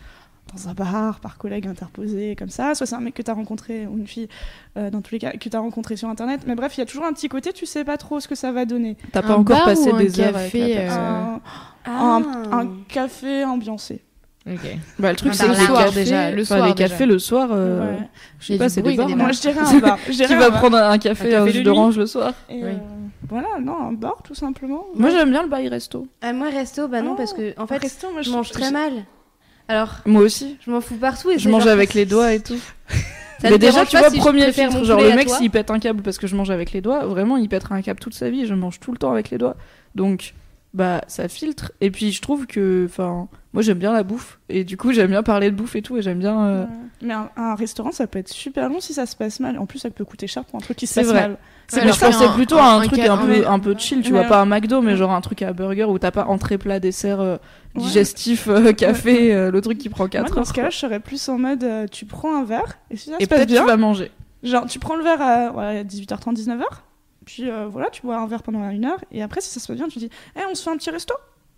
dans 0.55 0.68
un 0.68 0.74
bar, 0.74 1.20
par 1.20 1.38
collègue 1.38 1.66
interposé, 1.66 2.34
comme 2.36 2.48
ça, 2.48 2.74
soit 2.74 2.86
c'est 2.86 2.94
un 2.96 3.01
mec 3.01 3.14
que 3.14 3.22
t'as 3.22 3.34
rencontré, 3.34 3.86
ou 3.86 3.96
une 3.98 4.07
fille, 4.07 4.28
euh, 4.76 4.90
dans 4.90 5.01
tous 5.01 5.12
les 5.12 5.18
cas, 5.20 5.32
que 5.32 5.48
t'as 5.48 5.61
rencontré 5.61 5.96
sur 5.96 6.09
internet. 6.09 6.40
Mais 6.46 6.55
bref, 6.55 6.76
il 6.76 6.80
y 6.80 6.82
a 6.82 6.86
toujours 6.86 7.05
un 7.05 7.12
petit 7.12 7.28
côté, 7.28 7.53
tu 7.53 7.66
sais 7.66 7.84
pas 7.84 7.96
trop 7.96 8.18
ce 8.20 8.26
que 8.28 8.34
ça 8.34 8.51
va 8.53 8.64
donner. 8.64 8.96
T'as 9.12 9.22
pas 9.22 9.34
Un 9.34 9.36
encore 9.36 9.64
passé 9.64 9.90
un 9.92 9.96
des 9.98 10.20
heures 10.20 10.36
avec 10.36 10.51
café, 10.53 10.74
la 10.74 10.80
euh, 10.80 10.86
personne. 10.86 11.03
Un, 11.05 11.40
Ah. 11.86 12.57
un 12.59 12.68
café 12.88 13.44
ambiancé. 13.44 14.03
Ok. 14.51 14.59
Bah, 14.98 15.11
le 15.11 15.16
truc, 15.16 15.30
Un 15.32 15.34
c'est 15.34 15.46
bar 15.46 15.55
que 15.55 15.61
les 15.61 15.61
le 15.61 15.66
soir, 15.66 15.84
cafés, 15.84 15.94
déjà, 16.01 16.30
le 16.30 16.42
enfin, 16.42 16.66
les 16.66 16.72
déjà. 16.74 16.88
cafés 16.88 17.07
le 17.07 17.18
soir, 17.18 17.48
euh, 17.53 17.80
Ouais. 17.92 17.98
je 18.40 18.46
sais 18.46 18.55
a 18.55 18.59
pas, 18.59 18.68
c'est 18.70 18.82
des 18.82 18.96
bars. 18.96 19.09
Moi, 19.09 19.32
je 19.32 19.40
dirais 19.40 19.59
un 19.61 19.78
bar. 19.80 19.98
Je 20.07 20.12
dirais 20.12 20.26
Qui 20.28 20.34
un 20.34 20.38
va 20.38 20.51
bar. 20.51 20.59
prendre 20.61 20.76
un 20.78 20.98
café 20.98 21.36
Un 21.36 21.46
jus 21.46 21.59
de 21.61 21.64
d'orange 21.64 21.98
le 21.98 22.07
soir 22.07 22.32
Oui. 22.51 22.61
euh, 22.64 22.72
voilà, 23.28 23.48
non, 23.61 23.76
un 23.88 23.92
bar 23.92 24.16
tout 24.24 24.34
simplement. 24.34 24.86
Moi, 24.94 25.11
j'aime 25.11 25.30
bien 25.30 25.42
le 25.42 25.48
bail 25.48 25.68
resto. 25.68 26.07
Ah, 26.22 26.32
moi, 26.32 26.48
resto, 26.48 26.88
bah 26.88 27.03
non, 27.03 27.12
Oh, 27.12 27.16
parce 27.16 27.34
que 27.34 27.53
en 27.59 27.64
Un 27.64 27.66
fait, 27.66 27.78
resto, 27.78 28.11
moi, 28.12 28.22
je 28.22 28.30
mange 28.30 28.51
très 28.51 28.70
mal. 28.72 28.92
Alors, 29.71 29.99
Moi 30.05 30.23
aussi. 30.23 30.57
je 30.66 30.71
m'en 30.71 30.81
fous 30.81 30.97
partout 30.97 31.31
et 31.31 31.39
Je 31.39 31.49
mange 31.49 31.66
avec 31.68 31.95
les 31.95 32.05
doigts 32.07 32.33
et 32.33 32.41
tout. 32.41 32.59
Ça 33.41 33.49
mais 33.51 33.59
déjà, 33.59 33.87
tu 33.87 33.97
vois, 33.97 34.11
si 34.11 34.18
premier 34.18 34.53
filtre, 34.53 34.85
genre 34.85 35.01
le 35.01 35.14
mec, 35.14 35.31
s'il 35.31 35.51
pète 35.51 35.71
un 35.71 35.79
câble 35.79 36.03
parce 36.03 36.18
que 36.18 36.27
je 36.27 36.37
mange 36.37 36.51
avec 36.51 36.73
les 36.73 36.81
doigts, 36.83 37.07
vraiment, 37.07 37.39
il 37.39 37.49
pètera 37.49 37.75
un 37.75 37.81
câble 37.81 37.99
toute 38.01 38.12
sa 38.14 38.29
vie. 38.29 38.45
Je 38.47 38.53
mange 38.53 38.81
tout 38.81 38.93
le 38.93 38.99
temps 38.99 39.12
avec 39.12 39.31
les 39.31 39.39
doigts. 39.39 39.57
Donc, 39.95 40.35
bah, 40.75 41.01
ça 41.07 41.27
filtre. 41.29 41.73
Et 41.81 41.91
puis, 41.91 42.12
je 42.12 42.21
trouve 42.21 42.47
que, 42.47 42.85
enfin, 42.87 43.29
moi, 43.55 43.62
j'aime 43.62 43.79
bien 43.79 43.93
la 43.95 44.03
bouffe. 44.03 44.39
Et 44.51 44.62
du 44.64 44.77
coup, 44.77 44.93
j'aime 44.93 45.09
bien 45.11 45.23
parler 45.23 45.51
de 45.51 45.57
bouffe 45.57 45.75
et 45.75 45.81
tout. 45.83 45.97
Et 45.97 46.03
j'aime 46.03 46.18
bien. 46.18 46.45
euh. 46.49 46.66
Mais 47.01 47.14
un, 47.14 47.31
un 47.37 47.55
restaurant, 47.55 47.93
ça 47.93 48.07
peut 48.07 48.18
être 48.18 48.29
super 48.29 48.68
long 48.68 48.81
si 48.81 48.93
ça 48.93 49.07
se 49.07 49.16
passe 49.16 49.41
mal. 49.41 49.57
En 49.59 49.64
plus, 49.64 49.79
ça 49.79 49.89
peut 49.91 50.05
coûter 50.05 50.27
cher 50.27 50.45
pour 50.45 50.57
un 50.57 50.62
truc 50.62 50.77
qui 50.77 50.87
se 50.87 50.97
passe 50.97 51.07
vrai. 51.09 51.21
mal. 51.23 51.39
C'est 51.71 51.85
mais 51.85 51.93
je 51.93 51.99
pensais 52.01 52.29
plutôt 52.35 52.57
à 52.59 52.64
un, 52.75 52.81
un 52.81 52.87
truc 52.87 52.99
un 53.01 53.16
peu, 53.16 53.47
un 53.49 53.59
peu 53.59 53.75
chill, 53.79 54.03
tu 54.03 54.12
Ouais. 54.12 54.18
vois, 54.21 54.29
pas 54.29 54.41
un 54.41 54.47
McDo, 54.47 54.81
mais 54.83 54.97
genre 54.97 55.12
un 55.12 55.21
truc 55.21 55.41
à 55.43 55.53
burger 55.53 55.85
où 55.85 55.99
t'as 55.99 56.11
pas 56.11 56.25
entrée, 56.27 56.59
plat, 56.59 56.81
dessert, 56.81 57.21
euh, 57.21 57.37
digestif, 57.77 58.49
euh, 58.49 58.73
café, 58.73 59.35
euh, 59.35 59.51
le 59.51 59.61
truc 59.61 59.79
qui 59.79 59.89
prend 59.89 60.09
4 60.09 60.23
Moi, 60.23 60.31
dans 60.35 60.41
heures. 60.41 60.47
ce 60.47 60.53
cas-là, 60.53 60.71
je 60.71 60.77
serais 60.77 61.01
plus 61.01 61.29
en 61.29 61.39
mode 61.39 61.62
euh, 61.64 61.87
tu 61.87 62.05
prends 62.07 62.37
un 62.37 62.45
verre 62.45 62.79
et 62.91 62.97
si 62.97 63.11
ça 63.11 63.16
Et 63.21 63.25
se 63.25 63.29
passe 63.29 63.39
peut-être 63.39 63.49
bien, 63.49 63.62
tu 63.62 63.66
vas 63.68 63.77
manger. 63.77 64.11
genre 64.43 64.66
tu 64.66 64.79
prends 64.79 64.97
le 64.97 65.03
verre 65.05 65.21
à 65.23 65.53
ouais, 65.53 65.85
18h30, 65.85 66.35
19h, 66.35 66.64
puis 67.25 67.49
euh, 67.51 67.66
voilà, 67.71 67.89
tu 67.91 68.03
bois 68.03 68.16
un 68.18 68.27
verre 68.27 68.43
pendant 68.43 68.68
une 68.71 68.85
heure 68.85 68.99
et 69.12 69.23
après, 69.23 69.41
si 69.41 69.51
ça 69.51 69.61
se 69.61 69.66
passe 69.68 69.77
bien, 69.77 69.89
tu 69.89 69.99
dis 70.01 70.11
Eh, 70.37 70.41
on 70.51 70.55
se 70.55 70.62
fait 70.62 70.71
un 70.71 70.77
petit 70.77 70.91
resto? 70.91 71.14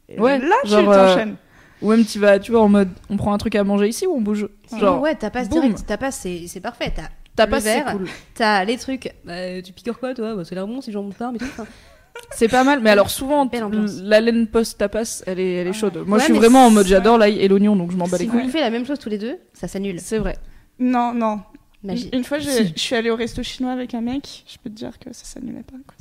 Et 0.08 0.20
Ouais, 0.20 0.38
là, 0.38 0.56
tu 0.64 0.72
euh, 0.74 0.84
t'enchaînes. 0.84 1.36
Ou 1.80 1.90
même 1.90 2.04
tu 2.04 2.18
vas, 2.18 2.38
tu 2.38 2.52
vois, 2.52 2.60
en 2.60 2.68
mode 2.68 2.90
on 3.10 3.16
prend 3.16 3.32
un 3.32 3.38
truc 3.38 3.54
à 3.56 3.64
manger 3.64 3.88
ici 3.88 4.06
ou 4.06 4.12
on 4.14 4.20
bouge? 4.20 4.46
Genre, 4.78 5.00
ouais, 5.00 5.14
tapas 5.14 5.44
boum. 5.46 5.60
direct. 5.62 5.84
Tapas, 5.86 6.10
c'est 6.12 6.44
c'est 6.46 6.60
parfait. 6.60 6.92
T'as 6.94 7.08
t'as 7.36 7.46
pas 7.46 7.60
c'est 7.60 7.82
verre. 7.82 7.92
cool. 7.96 8.08
t'as 8.34 8.64
les 8.64 8.76
trucs. 8.78 9.12
Bah, 9.24 9.60
tu 9.62 9.72
piqueurs 9.72 9.98
quoi, 9.98 10.14
toi? 10.14 10.34
Bah, 10.36 10.42
C'est 10.44 10.54
l'air 10.54 10.66
bon 10.66 10.80
si 10.80 10.92
j'en 10.92 11.02
monte 11.02 11.16
pas, 11.16 11.30
mais 11.32 11.38
tout. 11.38 11.44
Enfin, 11.46 11.66
C'est 12.30 12.48
pas 12.48 12.62
mal, 12.62 12.80
mais 12.80 12.90
alors 12.90 13.08
souvent, 13.10 13.48
la 14.02 14.20
laine 14.20 14.46
post-tapas, 14.46 15.22
elle 15.26 15.40
est, 15.40 15.52
elle 15.54 15.66
est 15.66 15.72
chaude. 15.72 15.96
Moi, 16.06 16.18
Ouais, 16.18 16.20
je 16.20 16.24
suis 16.26 16.34
vraiment 16.34 16.66
en 16.66 16.70
mode 16.70 16.86
j'adore 16.86 17.16
l'ail 17.18 17.38
et 17.38 17.48
l'oignon, 17.48 17.74
donc 17.74 17.90
je 17.90 17.96
m'en 17.96 18.06
bats 18.06 18.18
les 18.18 18.24
si 18.24 18.30
couilles. 18.30 18.42
vous 18.44 18.50
faites 18.50 18.60
la 18.60 18.70
même 18.70 18.84
chose 18.86 18.98
tous 18.98 19.08
les 19.08 19.18
deux, 19.18 19.38
ça 19.54 19.66
s'annule. 19.66 19.98
C'est 19.98 20.18
vrai. 20.18 20.36
Non, 20.78 21.12
non. 21.14 21.40
Magie. 21.82 22.10
Une, 22.12 22.22
fois, 22.22 22.38
j'ai- 22.38 22.66
Si. 22.66 22.72
je 22.76 22.80
suis 22.80 22.94
allée 22.94 23.10
au 23.10 23.16
resto 23.16 23.42
chinois 23.42 23.72
avec 23.72 23.94
un 23.94 24.02
mec, 24.02 24.44
je 24.46 24.56
peux 24.62 24.70
te 24.70 24.74
dire 24.74 24.98
que 24.98 25.12
ça 25.12 25.24
s'annulait 25.24 25.62
pas. 25.64 25.76
Quoi. 25.86 25.96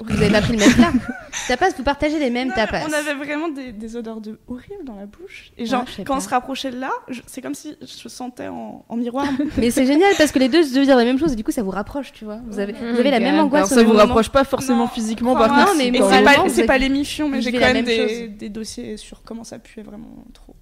Vous 0.00 0.16
avez 0.22 0.30
pas 0.30 0.40
pris 0.40 0.52
le 0.54 0.58
même 0.58 0.72
plat. 0.74 0.92
Tapas, 1.48 1.70
vous 1.76 1.82
partagez 1.82 2.18
les 2.18 2.30
mêmes 2.30 2.48
Non, 2.48 2.54
tapas. 2.54 2.80
On 2.88 2.92
avait 2.92 3.14
vraiment 3.14 3.48
des, 3.48 3.72
des 3.72 3.96
odeurs 3.96 4.20
de 4.20 4.38
horribles 4.48 4.84
dans 4.84 4.96
la 4.96 5.06
bouche. 5.06 5.52
Et 5.58 5.66
genre, 5.66 5.84
Ah, 5.86 6.02
quand 6.04 6.16
on 6.16 6.20
se 6.20 6.28
rapprochait 6.28 6.70
de 6.70 6.78
là, 6.78 6.90
c'est 7.26 7.40
comme 7.42 7.54
si 7.54 7.76
je 7.80 8.08
sentais 8.08 8.48
en, 8.48 8.84
en 8.88 8.96
miroir. 8.96 9.26
Mais 9.58 9.70
c'est 9.70 9.86
génial 9.86 10.12
parce 10.18 10.32
que 10.32 10.38
les 10.38 10.48
deux 10.48 10.62
se 10.62 10.72
dire 10.78 10.96
la 10.96 11.04
même 11.04 11.18
chose 11.18 11.32
et 11.32 11.36
du 11.36 11.44
coup 11.44 11.50
ça 11.52 11.62
vous 11.62 11.70
rapproche, 11.70 12.12
tu 12.12 12.24
vois. 12.24 12.38
Vous 12.46 12.58
avez, 12.58 12.72
vous 12.72 12.98
avez 13.00 13.10
la 13.10 13.20
même 13.20 13.34
Alors, 13.34 13.46
angoisse. 13.46 13.70
au 13.72 13.74
ça 13.74 13.82
vous 13.82 13.88
moment. 13.88 14.00
rapproche 14.00 14.28
pas 14.30 14.44
forcément 14.44 14.78
Non, 14.84 14.88
physiquement, 14.88 15.34
par 15.34 15.48
contre. 15.48 15.72
Non, 15.72 15.78
mais 15.78 15.92
c'est 15.92 16.22
pas, 16.24 16.40
avez- 16.40 16.66
pas 16.66 16.78
l'émission, 16.78 17.28
mais 17.28 17.40
j'ai 17.42 17.52
quand 17.52 17.72
même 17.72 17.84
des, 17.84 18.28
des 18.28 18.48
dossiers 18.48 18.96
sur 18.96 19.22
comment 19.22 19.44
ça 19.44 19.58
puait 19.58 19.82
vraiment 19.82 20.24
trop. 20.32 20.56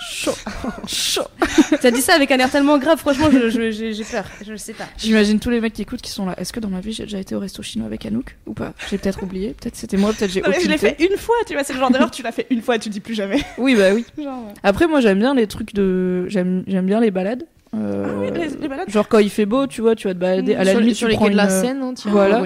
Chaud. 0.00 0.34
chaud. 0.86 1.22
T'as 1.80 1.90
dit 1.90 2.00
ça 2.02 2.14
avec 2.14 2.30
un 2.30 2.38
air 2.38 2.50
tellement 2.50 2.78
grave, 2.78 2.98
franchement, 2.98 3.28
je- 3.30 3.48
je- 3.50 3.70
j'ai 3.92 4.04
peur. 4.04 4.24
Je 4.46 4.54
sais 4.56 4.72
pas. 4.72 4.84
J'imagine 4.98 5.38
tous 5.40 5.50
les 5.50 5.60
mecs 5.60 5.72
qui 5.72 5.82
écoutent 5.82 6.02
qui 6.02 6.10
sont 6.10 6.26
là. 6.26 6.34
Est-ce 6.38 6.52
que 6.52 6.60
dans 6.60 6.68
ma 6.68 6.80
vie 6.80 6.92
j'ai 6.92 7.04
déjà 7.04 7.18
été 7.18 7.34
au 7.34 7.38
resto 7.40 7.62
chinois 7.62 7.86
avec 7.86 8.04
Anouk 8.06 8.36
ou 8.46 8.52
pas? 8.54 8.72
J'ai 8.90 8.98
peut-être 8.98 9.22
oublié. 9.22 9.54
Peut-être 9.60 9.76
c'était 9.76 9.96
moi. 9.96 10.12
Peut-être 10.12 10.30
j'ai 10.30 10.42
mais 10.42 10.60
je 10.60 10.68
l'ai 10.68 10.78
fait 10.78 10.96
une 11.00 11.16
fois, 11.16 11.36
tu 11.46 11.54
vois, 11.54 11.64
c'est 11.64 11.72
le 11.72 11.78
genre 11.78 11.90
d'erreur, 11.90 12.10
tu 12.10 12.22
l'as 12.22 12.32
fait 12.32 12.46
une 12.50 12.62
fois, 12.62 12.78
tu 12.78 12.88
le 12.88 12.92
dis 12.94 13.00
plus 13.00 13.14
jamais. 13.14 13.40
Oui, 13.58 13.74
bah 13.76 13.92
oui. 13.94 14.04
Genre, 14.22 14.46
ouais. 14.46 14.52
Après, 14.62 14.86
moi, 14.86 15.00
j'aime 15.00 15.18
bien 15.18 15.34
les 15.34 15.46
trucs 15.46 15.74
de. 15.74 16.26
J'aime 16.28 16.64
j'aime 16.66 16.86
bien 16.86 17.00
les 17.00 17.10
balades. 17.10 17.44
Euh, 17.74 18.06
Ah 18.08 18.12
oui, 18.20 18.28
les, 18.34 18.48
les 18.60 18.68
balades. 18.68 18.88
Genre 18.90 19.06
quand 19.08 19.18
il 19.18 19.30
fait 19.30 19.46
beau, 19.46 19.66
tu 19.68 19.80
vois, 19.80 19.94
tu 19.94 20.08
vas 20.08 20.14
te 20.14 20.18
balader. 20.18 20.54
À 20.56 20.64
la 20.64 20.72
sur, 20.72 20.80
limite, 20.80 20.96
sur 20.96 21.06
tu 21.06 21.12
les 21.12 21.16
prends 21.16 21.26
quais 21.26 21.32
de 21.32 21.36
la 21.36 21.48
Seine, 21.48 21.82
hein, 21.82 21.92
tiens, 21.94 22.10
Voilà. 22.10 22.38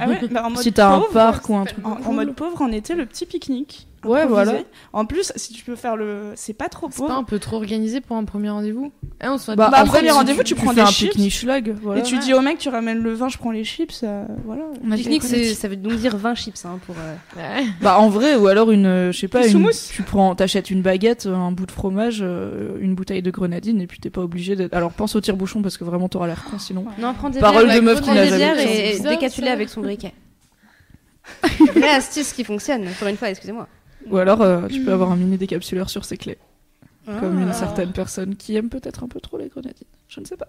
Ah 0.00 0.08
ouais, 0.08 0.18
bah 0.30 0.42
en 0.44 0.50
mode 0.50 0.58
Si 0.62 0.72
t'as 0.72 0.88
un 0.88 0.98
pauvre, 1.00 1.12
parc 1.12 1.48
ou 1.48 1.54
un 1.56 1.64
truc 1.64 1.86
En, 1.86 1.98
en 2.04 2.12
mode 2.12 2.34
pauvre, 2.34 2.56
on 2.60 2.72
était 2.72 2.94
le 2.94 3.06
petit 3.06 3.24
pique-nique. 3.26 3.86
Ouais, 4.04 4.26
voilà. 4.26 4.54
En 4.92 5.04
plus, 5.06 5.32
si 5.36 5.52
tu 5.52 5.64
peux 5.64 5.76
faire 5.76 5.96
le. 5.96 6.32
C'est 6.34 6.52
pas 6.54 6.68
trop 6.68 6.88
C'est 6.90 7.06
pas 7.06 7.14
un 7.14 7.24
peu 7.24 7.38
trop 7.38 7.56
organisé 7.56 8.00
pour 8.00 8.16
un 8.16 8.24
premier 8.24 8.50
rendez-vous 8.50 8.92
Eh, 9.22 9.28
on 9.28 9.38
se 9.38 9.46
fait 9.52 9.56
Bah, 9.56 9.68
Bah, 9.70 9.82
en 9.82 9.86
premier 9.86 10.10
rendez-vous, 10.10 10.42
tu 10.42 10.54
prends 10.54 10.70
fais 10.70 10.76
des 10.76 10.80
un 10.82 10.86
chips. 10.86 11.10
pique-nique 11.12 11.32
schlag. 11.32 11.74
Voilà. 11.82 12.00
Et 12.00 12.02
tu 12.02 12.18
dis 12.18 12.34
au 12.34 12.40
mec, 12.40 12.58
tu 12.58 12.68
ramènes 12.68 12.98
le 12.98 13.12
vin, 13.14 13.28
je 13.28 13.38
prends 13.38 13.50
les 13.50 13.64
chips, 13.64 14.00
euh, 14.02 14.24
voilà. 14.44 14.64
A 14.90 14.96
Pique-nique, 14.96 15.22
ça 15.22 15.68
veut 15.68 15.76
donc 15.76 15.94
dire 15.96 16.16
20 16.16 16.34
chips 16.34 16.64
hein, 16.64 16.78
pour. 16.86 16.94
euh, 16.98 17.14
Ouais. 17.36 17.64
Bah 17.80 17.98
en 17.98 18.08
vrai 18.08 18.36
ou 18.36 18.46
alors 18.48 18.70
une 18.70 18.86
euh, 18.86 19.12
je 19.12 19.18
sais 19.18 19.28
pas 19.28 19.46
Une 19.46 19.68
tu 19.90 20.02
prends 20.02 20.34
t'achètes 20.34 20.70
une 20.70 20.82
baguette 20.82 21.26
un 21.26 21.50
bout 21.52 21.66
de 21.66 21.70
fromage 21.72 22.18
euh, 22.22 22.76
une 22.80 22.94
bouteille 22.94 23.22
de 23.22 23.30
grenadine 23.30 23.80
et 23.80 23.86
puis 23.86 23.98
t'es 24.00 24.10
pas 24.10 24.20
obligé 24.20 24.54
d'être 24.56 24.74
alors 24.74 24.92
pense 24.92 25.16
au 25.16 25.20
tire-bouchon 25.20 25.62
parce 25.62 25.78
que 25.78 25.84
vraiment 25.84 26.08
t'auras 26.08 26.26
l'air 26.26 26.44
con 26.44 26.58
sinon 26.58 26.84
Non, 26.98 27.14
prends 27.14 27.30
des 27.30 27.40
Parole 27.40 27.72
de 27.72 27.80
meuf 27.80 28.00
prends 28.00 28.10
qui 28.12 28.16
n'a 28.18 28.24
des 28.24 28.38
jamais 28.38 28.90
et, 28.92 28.98
ça. 28.98 29.52
avec 29.52 29.68
son 29.68 29.80
briquet. 29.80 30.12
Vraie 31.74 31.90
astuce 31.90 32.32
qui 32.32 32.44
fonctionne, 32.44 32.84
pour 32.98 33.08
une 33.08 33.16
fois, 33.16 33.30
excusez-moi. 33.30 33.68
Ou 34.10 34.16
alors 34.18 34.42
euh, 34.42 34.66
tu 34.68 34.80
peux 34.82 34.92
avoir 34.92 35.10
un 35.12 35.16
mini 35.16 35.36
décapsuleur 35.38 35.88
sur 35.90 36.04
ses 36.04 36.16
clés 36.16 36.38
comme 37.06 37.38
Ah. 37.38 37.42
une 37.46 37.52
certaine 37.52 37.90
personne 37.92 38.36
qui 38.36 38.54
aime 38.56 38.68
peut-être 38.68 39.02
un 39.04 39.08
peu 39.08 39.20
trop 39.20 39.36
les 39.38 39.48
grenadines 39.48 39.86
je 40.08 40.20
ne 40.20 40.24
sais 40.24 40.36
pas 40.36 40.48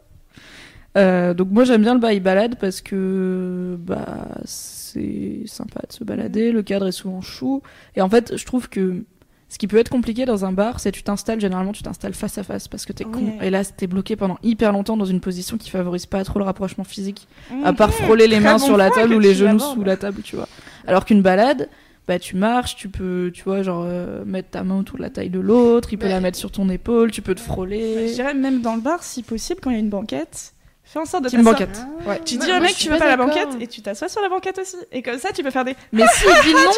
Euh, 0.96 1.34
donc 1.34 1.50
moi 1.50 1.64
j'aime 1.64 1.82
bien 1.82 1.96
le 1.96 2.00
bail 2.00 2.20
balade 2.20 2.56
parce 2.60 2.80
que 2.82 3.76
bah 3.80 4.28
c'est 4.46 5.42
sympa 5.48 5.82
de 5.88 5.94
se 5.94 6.04
balader 6.04 6.52
le 6.52 6.62
cadre 6.62 6.88
est 6.88 6.92
souvent 6.92 7.22
chou 7.22 7.64
et 7.96 8.02
en 8.02 8.10
fait 8.10 8.38
je 8.38 8.46
trouve 8.46 8.70
que 8.70 9.04
ce 9.50 9.58
qui 9.60 9.68
peut 9.68 9.78
être 9.78 9.90
compliqué 9.90 10.26
dans 10.26 10.46
un 10.46 10.52
bar, 10.52 10.80
c'est 10.80 10.92
tu 10.92 11.04
t'installes, 11.04 11.40
généralement 11.40 11.74
tu 11.74 11.84
t'installes 11.84 12.16
face 12.16 12.40
à 12.40 12.44
face 12.44 12.68
parce 12.68 12.88
que 12.88 12.94
t'es 12.94 13.04
con. 13.04 13.34
Et 13.40 13.52
là, 13.52 13.64
t'es 13.64 13.86
bloqué 13.86 14.16
pendant 14.16 14.40
hyper 14.42 14.72
longtemps 14.72 14.98
dans 14.98 15.06
une 15.06 15.20
position 15.20 15.58
qui 15.60 15.70
favorise 15.70 16.08
pas 16.08 16.24
trop 16.24 16.40
le 16.40 16.46
rapprochement 16.46 16.84
physique. 16.84 17.28
À 17.64 17.72
part 17.72 17.94
frôler 17.94 18.26
les 18.28 18.40
mains 18.40 18.54
bon 18.58 18.66
sur 18.66 18.78
la 18.78 18.90
table 18.90 19.14
ou 19.14 19.20
les 19.20 19.36
genoux 19.36 19.60
sous 19.60 19.84
la 19.84 19.96
table, 19.96 20.24
tu 20.24 20.38
vois. 20.38 20.48
Alors 20.88 21.06
qu'une 21.06 21.22
balade, 21.22 21.70
bah 22.08 22.20
tu 22.20 22.36
marches, 22.36 22.76
tu 22.76 22.90
peux, 22.90 23.32
tu 23.34 23.44
vois, 23.44 23.64
genre 23.64 23.84
euh, 23.88 24.24
mettre 24.26 24.50
ta 24.50 24.64
main 24.64 24.80
autour 24.80 24.98
de 24.98 25.04
la 25.04 25.10
taille 25.10 25.30
de 25.30 25.40
l'autre, 25.40 25.90
il 25.94 25.98
peut 25.98 26.06
Ouais. 26.08 26.12
la 26.12 26.20
mettre 26.20 26.38
sur 26.38 26.52
ton 26.52 26.70
épaule, 26.70 27.12
tu 27.12 27.22
peux 27.22 27.34
te 27.36 27.40
Je 27.40 27.46
frôler. 27.46 28.12
dirais 28.14 28.34
même 28.34 28.62
dans 28.62 28.76
le 28.76 28.82
bar, 28.82 29.04
si 29.04 29.24
possible, 29.24 29.60
quand 29.62 29.70
il 29.70 29.74
y 29.74 29.78
a 29.78 29.80
une 29.80 29.90
banquette, 29.90 30.54
fais 30.84 31.00
en 31.00 31.06
sorte 31.06 31.24
de 31.24 31.30
C'est 31.30 31.38
une 31.38 31.44
banquette. 31.44 31.82
Ah. 32.06 32.10
Ouais. 32.10 32.22
Tu 32.26 32.36
Moi- 32.36 32.46
dis 32.46 32.52
au 32.52 32.60
mec, 32.60 32.72
je 32.72 32.78
tu 32.78 32.90
veux 32.90 32.98
pas 32.98 33.06
pas 33.06 33.08
la 33.08 33.18
banquette 33.18 33.48
et 33.62 33.68
tu 33.68 33.82
t'assois 33.82 34.10
sur 34.10 34.22
la 34.22 34.30
banquette 34.30 34.60
aussi. 34.60 34.76
Et 34.92 35.02
comme 35.02 35.18
ça, 35.18 35.32
tu 35.32 35.42
peux 35.44 35.50
faire 35.50 35.64
des. 35.66 35.76
Mais 35.94 36.04
s'il 36.14 36.30
dit 36.44 36.54
non, 36.54 36.72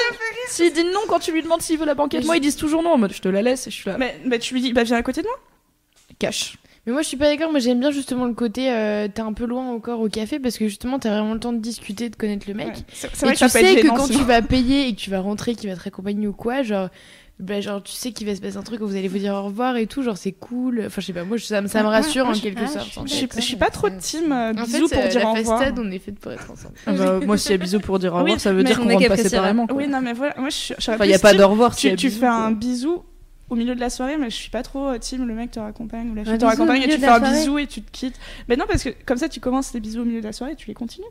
s'il 0.47 0.73
dit 0.73 0.83
non 0.85 0.99
quand 1.09 1.19
tu 1.19 1.31
lui 1.31 1.41
demandes 1.41 1.61
s'il 1.61 1.79
veut 1.79 1.85
la 1.85 1.95
banquette, 1.95 2.21
Mais 2.21 2.25
moi 2.27 2.35
je- 2.35 2.39
ils 2.39 2.43
disent 2.43 2.55
toujours 2.55 2.83
non 2.83 2.91
en 2.91 2.97
mode 2.97 3.11
je 3.13 3.21
te 3.21 3.27
la 3.27 3.41
laisse 3.41 3.65
et 3.67 3.71
je 3.71 3.75
suis 3.75 3.89
là. 3.89 3.97
Mais, 3.97 4.15
mais 4.25 4.37
tu 4.39 4.53
lui 4.53 4.61
dis, 4.61 4.73
bah 4.73 4.83
viens 4.83 4.97
à 4.97 5.03
côté 5.03 5.21
de 5.21 5.27
moi. 5.27 5.35
Cache. 6.19 6.57
Mais 6.85 6.93
moi 6.93 7.01
je 7.01 7.07
suis 7.07 7.17
pas 7.17 7.25
d'accord, 7.29 7.49
moi 7.51 7.59
j'aime 7.59 7.79
bien 7.79 7.89
justement 7.91 8.25
le 8.25 8.33
côté 8.35 8.71
euh, 8.71 9.07
t'es 9.07 9.21
un 9.21 9.33
peu 9.33 9.45
loin 9.45 9.67
encore 9.71 10.01
au 10.01 10.07
café 10.09 10.39
parce 10.39 10.57
que 10.57 10.67
justement 10.67 10.99
t'as 10.99 11.09
vraiment 11.09 11.33
le 11.33 11.39
temps 11.39 11.53
de 11.53 11.57
discuter, 11.59 12.09
de 12.09 12.15
connaître 12.15 12.45
le 12.47 12.53
mec. 12.53 12.67
Ouais. 12.67 12.73
C'est 12.93 13.09
c'est 13.15 13.27
Et 13.27 13.33
tu 13.35 13.49
sais 13.49 13.75
que 13.81 13.87
quand 13.87 14.05
souvent. 14.05 14.19
tu 14.19 14.25
vas 14.25 14.41
payer 14.43 14.87
et 14.87 14.93
que 14.93 14.99
tu 14.99 15.09
vas 15.09 15.19
rentrer, 15.19 15.55
qu'il 15.55 15.69
va 15.69 15.75
te 15.75 15.81
raccompagner 15.83 16.27
ou 16.27 16.33
quoi, 16.33 16.61
genre, 16.61 16.89
bah, 17.39 17.59
genre 17.59 17.81
tu 17.81 17.91
sais 17.91 18.11
qu'il 18.11 18.27
va 18.27 18.35
se 18.35 18.39
passer 18.39 18.55
un 18.57 18.61
truc 18.61 18.81
où 18.81 18.87
vous 18.87 18.95
allez 18.95 19.07
vous 19.07 19.17
dire 19.17 19.33
au 19.33 19.43
revoir 19.45 19.77
et 19.77 19.87
tout, 19.87 20.03
genre 20.03 20.15
c'est 20.15 20.31
cool. 20.31 20.83
Enfin 20.85 21.01
je 21.01 21.07
sais 21.07 21.13
pas, 21.13 21.23
moi 21.23 21.37
je- 21.37 21.45
ça, 21.45 21.59
me- 21.59 21.67
ça 21.67 21.81
me 21.81 21.87
Ouais, 21.87 21.95
rassure 21.95 22.25
moi, 22.25 22.35
en 22.35 22.39
quelque 22.39 22.61
ah, 22.63 22.67
sorte. 22.67 22.91
je 22.93 22.99
en 22.99 23.07
suis, 23.07 23.27
je 23.35 23.41
suis 23.41 23.55
pas 23.57 23.71
trop 23.71 23.89
de 23.89 23.97
team 23.97 24.31
euh, 24.31 24.51
En 24.51 24.63
bisous 24.63 24.87
fait, 24.87 24.95
pour 24.95 25.03
euh, 25.05 25.07
dire 25.07 25.19
la 25.21 25.29
au 25.31 25.33
revoir. 25.33 25.59
festade, 25.59 25.79
on 25.79 25.89
est 25.91 25.97
fait 25.99 26.11
pour 26.11 26.31
être 26.33 26.51
ensemble. 26.51 26.75
Ah 26.85 26.91
bah, 26.93 27.19
moi 27.25 27.35
s'il 27.39 27.51
y 27.51 27.55
a 27.55 27.57
bisous 27.57 27.79
pour 27.79 27.97
dire 27.97 28.13
au 28.13 28.17
Oui, 28.17 28.21
revoir, 28.23 28.39
ça 28.39 28.53
veut 28.53 28.63
dire 28.63 28.77
on 28.79 28.83
qu'on 28.83 28.89
est 28.91 28.93
rentre 28.93 29.07
pas 29.07 29.17
séparément. 29.17 29.67
Oui, 29.73 29.87
non, 29.87 30.01
mais 30.01 30.13
voilà, 30.13 30.35
moi 30.37 30.49
je 30.49 30.55
suis. 30.55 30.75
Enfin, 30.77 31.03
il 31.03 31.09
y 31.09 31.15
a 31.15 31.19
pas 31.19 31.33
de 31.33 31.41
revoir 31.43 31.75
Tu, 31.75 31.87
a 31.87 31.95
tu 31.95 32.07
bisous, 32.07 32.19
fais 32.19 32.27
quoi. 32.27 32.35
un 32.35 32.51
bisou 32.51 33.03
au 33.49 33.55
milieu 33.55 33.75
de 33.75 33.79
la 33.79 33.89
soirée, 33.89 34.17
mais 34.17 34.29
je 34.29 34.35
suis 34.35 34.49
pas 34.49 34.63
trop 34.63 34.87
euh, 34.89 34.97
team. 34.97 35.25
Le 35.27 35.33
mec 35.33 35.51
te 35.51 35.59
raccompagne 35.59 36.09
ou 36.11 36.15
la 36.15 36.23
fille 36.23 36.37
te 36.37 36.45
raccompagne 36.45 36.81
et 36.81 36.87
tu 36.87 36.97
fais 36.97 37.05
un 37.07 37.17
soirée 37.19 37.37
bisou 37.39 37.57
et 37.59 37.67
tu 37.67 37.81
te 37.81 37.91
quittes. 37.91 38.19
Mais 38.47 38.55
non, 38.55 38.65
parce 38.67 38.83
que 38.83 38.89
comme 39.05 39.17
ça, 39.17 39.29
tu 39.29 39.39
commences 39.39 39.73
les 39.73 39.79
bisous 39.79 40.01
au 40.01 40.05
milieu 40.05 40.19
de 40.21 40.25
la 40.25 40.33
soirée 40.33 40.53
et 40.53 40.55
tu 40.55 40.67
les 40.67 40.73
continues. 40.73 41.05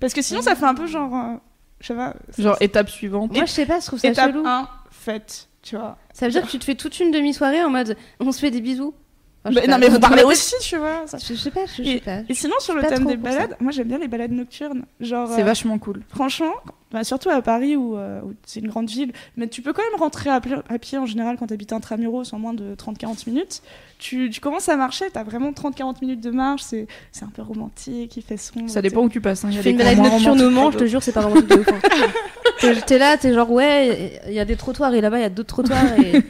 Parce 0.00 0.12
que 0.14 0.22
sinon, 0.22 0.42
ça 0.42 0.54
fait 0.56 0.64
un 0.66 0.74
peu 0.74 0.86
genre. 0.86 1.14
euh, 1.14 1.36
je 1.80 1.86
sais 1.88 1.94
pas. 1.94 2.14
Genre 2.38 2.56
étape 2.60 2.88
suivante. 2.90 3.32
Moi, 3.32 3.44
je 3.44 3.50
sais 3.52 3.66
pas, 3.66 3.80
je 3.80 3.86
trouve 3.86 3.98
ça 3.98 4.08
étape 4.08 4.32
chelou. 4.32 4.42
1, 4.46 4.68
faite. 4.90 5.48
Tu 5.62 5.76
vois. 5.76 5.98
Ça 6.12 6.26
veut 6.26 6.32
dire 6.32 6.42
que 6.42 6.48
tu 6.50 6.58
te 6.58 6.64
fais 6.64 6.74
toute 6.74 6.98
une 7.00 7.10
demi-soirée 7.10 7.62
en 7.62 7.70
mode 7.70 7.96
on 8.18 8.32
se 8.32 8.40
fait 8.40 8.50
des 8.50 8.60
bisous. 8.62 8.94
Enfin, 9.42 9.50
je 9.52 9.54
Mais 9.54 9.60
sais 9.62 9.70
non, 9.70 9.78
mais 9.78 9.88
vous 9.88 9.98
parlez 10.00 10.22
aussi, 10.22 10.54
tu 10.60 10.76
vois. 10.76 11.04
ça- 11.06 11.16
Je, 11.16 11.32
je 11.32 11.38
sais 11.38 11.50
pas, 11.50 11.64
je, 11.64 11.82
je 11.82 11.88
sais 11.92 12.00
pas. 12.00 12.18
Et 12.28 12.34
sinon, 12.34 12.54
sur 12.58 12.74
le 12.74 12.82
thème 12.82 13.06
des 13.06 13.16
balades, 13.16 13.56
moi 13.60 13.72
j'aime 13.72 13.88
bien 13.88 13.98
les 13.98 14.06
balades 14.08 14.32
nocturnes. 14.32 14.84
Genre. 15.00 15.28
C'est 15.34 15.40
euh, 15.40 15.44
vachement 15.44 15.78
cool. 15.78 16.02
Franchement, 16.10 16.52
bah, 16.92 17.04
surtout 17.04 17.30
à 17.30 17.40
Paris 17.40 17.74
où, 17.74 17.96
euh, 17.96 18.20
où 18.22 18.34
c'est 18.44 18.60
une 18.60 18.68
grande 18.68 18.90
ville, 18.90 19.12
mais 19.38 19.46
tu 19.48 19.62
peux 19.62 19.72
quand 19.72 19.82
même 19.90 19.98
rentrer 19.98 20.28
à, 20.28 20.40
pied 20.78 20.98
en 20.98 21.06
général 21.06 21.36
quand 21.38 21.46
tu 21.46 21.54
habites 21.54 21.72
intramuros 21.72 22.34
en 22.34 22.38
moins 22.38 22.52
de 22.52 22.74
30-40 22.74 23.28
minutes. 23.30 23.62
Tu, 23.98 24.28
tu 24.30 24.40
commences 24.40 24.68
à 24.68 24.76
marcher, 24.76 25.06
tu 25.10 25.18
as 25.18 25.22
vraiment 25.24 25.52
30-40 25.52 25.96
minutes 26.02 26.20
de 26.20 26.30
marche, 26.30 26.62
c'est 26.62 26.86
un 27.22 27.30
peu 27.34 27.40
romantique, 27.40 28.16
il 28.18 28.22
fait 28.22 28.36
son. 28.36 28.68
Ça 28.68 28.82
dépend 28.82 29.02
où 29.02 29.08
tu 29.08 29.22
passes. 29.22 29.44
hein. 29.44 29.48
Il 29.50 29.54
y 29.54 29.54
Tu 29.54 29.60
a 29.60 29.62
fais 29.62 29.68
des 29.68 29.72
une 29.72 29.78
balade 29.78 29.96
moins 29.98 30.10
nocturne 30.10 30.40
au 30.42 30.50
Mans, 30.50 30.70
je 30.70 30.76
te 30.78 30.84
jure, 30.86 31.02
c'est 31.02 31.12
pas 31.12 31.22
romantique 31.22 31.48
de 31.48 31.60
ouf. 31.60 31.68
hein. 31.68 31.78
T'es 32.60 32.74
t'es 32.82 32.98
là, 32.98 33.16
t'es 33.16 33.32
genre 33.32 33.50
ouais, 33.50 34.20
il 34.28 34.34
y 34.34 34.38
a 34.40 34.44
des 34.44 34.56
trottoirs 34.56 34.92
et 34.92 35.00
là-bas 35.00 35.18
il 35.18 35.22
y 35.22 35.24
a 35.24 35.30
d'autres 35.30 35.48
trottoirs 35.48 35.98
et 35.98 36.22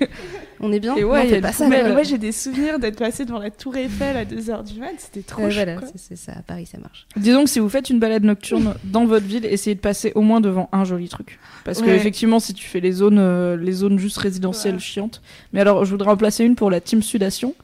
on 0.60 0.72
est 0.72 0.80
bien. 0.80 0.94
Et 0.96 1.04
ouais, 1.04 1.28
Non, 1.28 1.34
une 1.36 1.40
pas 1.40 1.52
ça. 1.52 1.68
Mais 1.68 1.82
moi 1.92 2.02
j'ai 2.02 2.18
des 2.18 2.32
souvenirs 2.32 2.78
d'être 2.78 2.98
passé 2.98 3.24
devant 3.24 3.38
la 3.38 3.50
Tour 3.50 3.76
Eiffel 3.76 4.16
à 4.16 4.24
2h 4.24 4.64
du 4.72 4.78
mat, 4.80 4.88
c'était 4.98 5.22
trop 5.22 5.42
Ouais, 5.42 5.50
chou, 5.50 5.56
voilà, 5.56 5.76
quoi. 5.76 5.88
c'est- 5.96 6.16
ça, 6.16 6.32
à 6.32 6.42
Paris 6.42 6.66
ça 6.66 6.78
marche. 6.78 7.06
Disons 7.16 7.44
que 7.44 7.50
si 7.50 7.58
vous 7.58 7.68
faites 7.68 7.90
une 7.90 7.98
balade 7.98 8.24
nocturne 8.24 8.74
dans 8.84 9.04
votre 9.06 9.26
ville, 9.26 9.44
essayez 9.46 9.74
de 9.74 9.80
passer 9.80 10.12
au 10.14 10.20
moins 10.22 10.40
devant 10.40 10.68
un 10.72 10.84
joli 10.84 11.08
truc. 11.08 11.38
Parce 11.64 11.80
que 11.82 11.88
effectivement, 11.90 12.40
si 12.40 12.54
tu 12.54 12.66
fais 12.66 12.80
les 12.80 12.92
zones, 12.92 13.18
euh, 13.18 13.56
les 13.56 13.72
zones 13.72 13.98
juste 13.98 14.18
résidentielles 14.18 14.74
Ouais. 14.74 14.80
chiantes. 14.80 15.22
Mais 15.52 15.60
alors, 15.60 15.84
je 15.84 15.90
voudrais 15.90 16.10
en 16.10 16.16
placer 16.16 16.44
une 16.44 16.54
pour 16.56 16.70
la 16.70 16.80
team 16.80 17.02
sudation. 17.02 17.54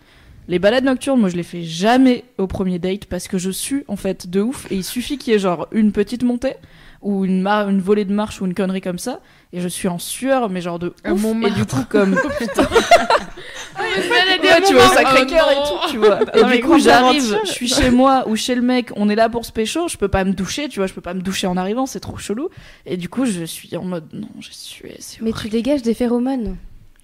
Les 0.48 0.58
balades 0.60 0.84
nocturnes, 0.84 1.18
moi, 1.18 1.28
je 1.28 1.34
les 1.36 1.42
fais 1.42 1.64
jamais 1.64 2.22
au 2.38 2.46
premier 2.46 2.78
date 2.78 3.06
parce 3.06 3.26
que 3.26 3.36
je 3.36 3.50
sue 3.50 3.84
en 3.88 3.96
fait 3.96 4.30
de 4.30 4.40
ouf. 4.40 4.70
Et 4.70 4.76
il 4.76 4.84
suffit 4.84 5.18
qu'il 5.18 5.32
y 5.32 5.36
ait 5.36 5.40
genre 5.40 5.66
une 5.72 5.90
petite 5.90 6.22
montée 6.22 6.52
ou 7.02 7.24
une, 7.24 7.40
mar- 7.42 7.68
une 7.68 7.80
volée 7.80 8.04
de 8.04 8.12
marche 8.12 8.40
ou 8.40 8.46
une 8.46 8.54
connerie 8.54 8.80
comme 8.80 8.98
ça, 8.98 9.20
et 9.52 9.60
je 9.60 9.68
suis 9.68 9.88
en 9.88 9.98
sueur, 9.98 10.48
mais 10.50 10.60
genre 10.60 10.78
de 10.78 10.88
ouf. 10.88 10.94
Et 11.04 11.10
Montmartre. 11.12 11.56
du 11.56 11.64
coup, 11.66 11.84
comme 11.88 12.14
balader 13.76 14.48
Ouais, 14.48 14.62
tu 14.66 14.74
au 14.74 14.80
Sacré-Cœur 14.80 15.48
Oh 15.48 15.52
et 15.52 15.68
tout, 15.68 15.90
tu 15.92 15.98
vois. 15.98 16.18
Et 16.34 16.42
Non, 16.42 16.48
du 16.50 16.60
coup, 16.60 16.78
j'arrive, 16.78 17.38
je 17.44 17.50
suis 17.50 17.68
chez 17.68 17.90
moi 17.90 18.24
ou 18.26 18.36
chez 18.36 18.54
le 18.54 18.62
mec, 18.62 18.90
on 18.96 19.08
est 19.08 19.14
là 19.14 19.28
pour 19.28 19.44
se 19.44 19.52
pécho, 19.52 19.88
je 19.88 19.96
peux 19.96 20.08
pas 20.08 20.24
me 20.24 20.32
doucher, 20.32 20.68
tu 20.68 20.80
vois, 20.80 20.86
je 20.86 20.92
peux 20.94 21.00
pas 21.00 21.14
me 21.14 21.20
doucher 21.20 21.46
en 21.46 21.56
arrivant, 21.56 21.86
c'est 21.86 22.00
trop 22.00 22.16
chelou. 22.16 22.48
Et 22.86 22.96
du 22.96 23.08
coup, 23.08 23.26
je 23.26 23.44
suis 23.44 23.76
en 23.76 23.84
mode, 23.84 24.04
non, 24.12 24.28
je 24.40 24.48
suis, 24.52 24.90
c'est 24.98 25.20
Mais 25.22 25.32
tu 25.32 25.48
dégages 25.48 25.82
des 25.82 25.94
phéromones. 25.94 26.56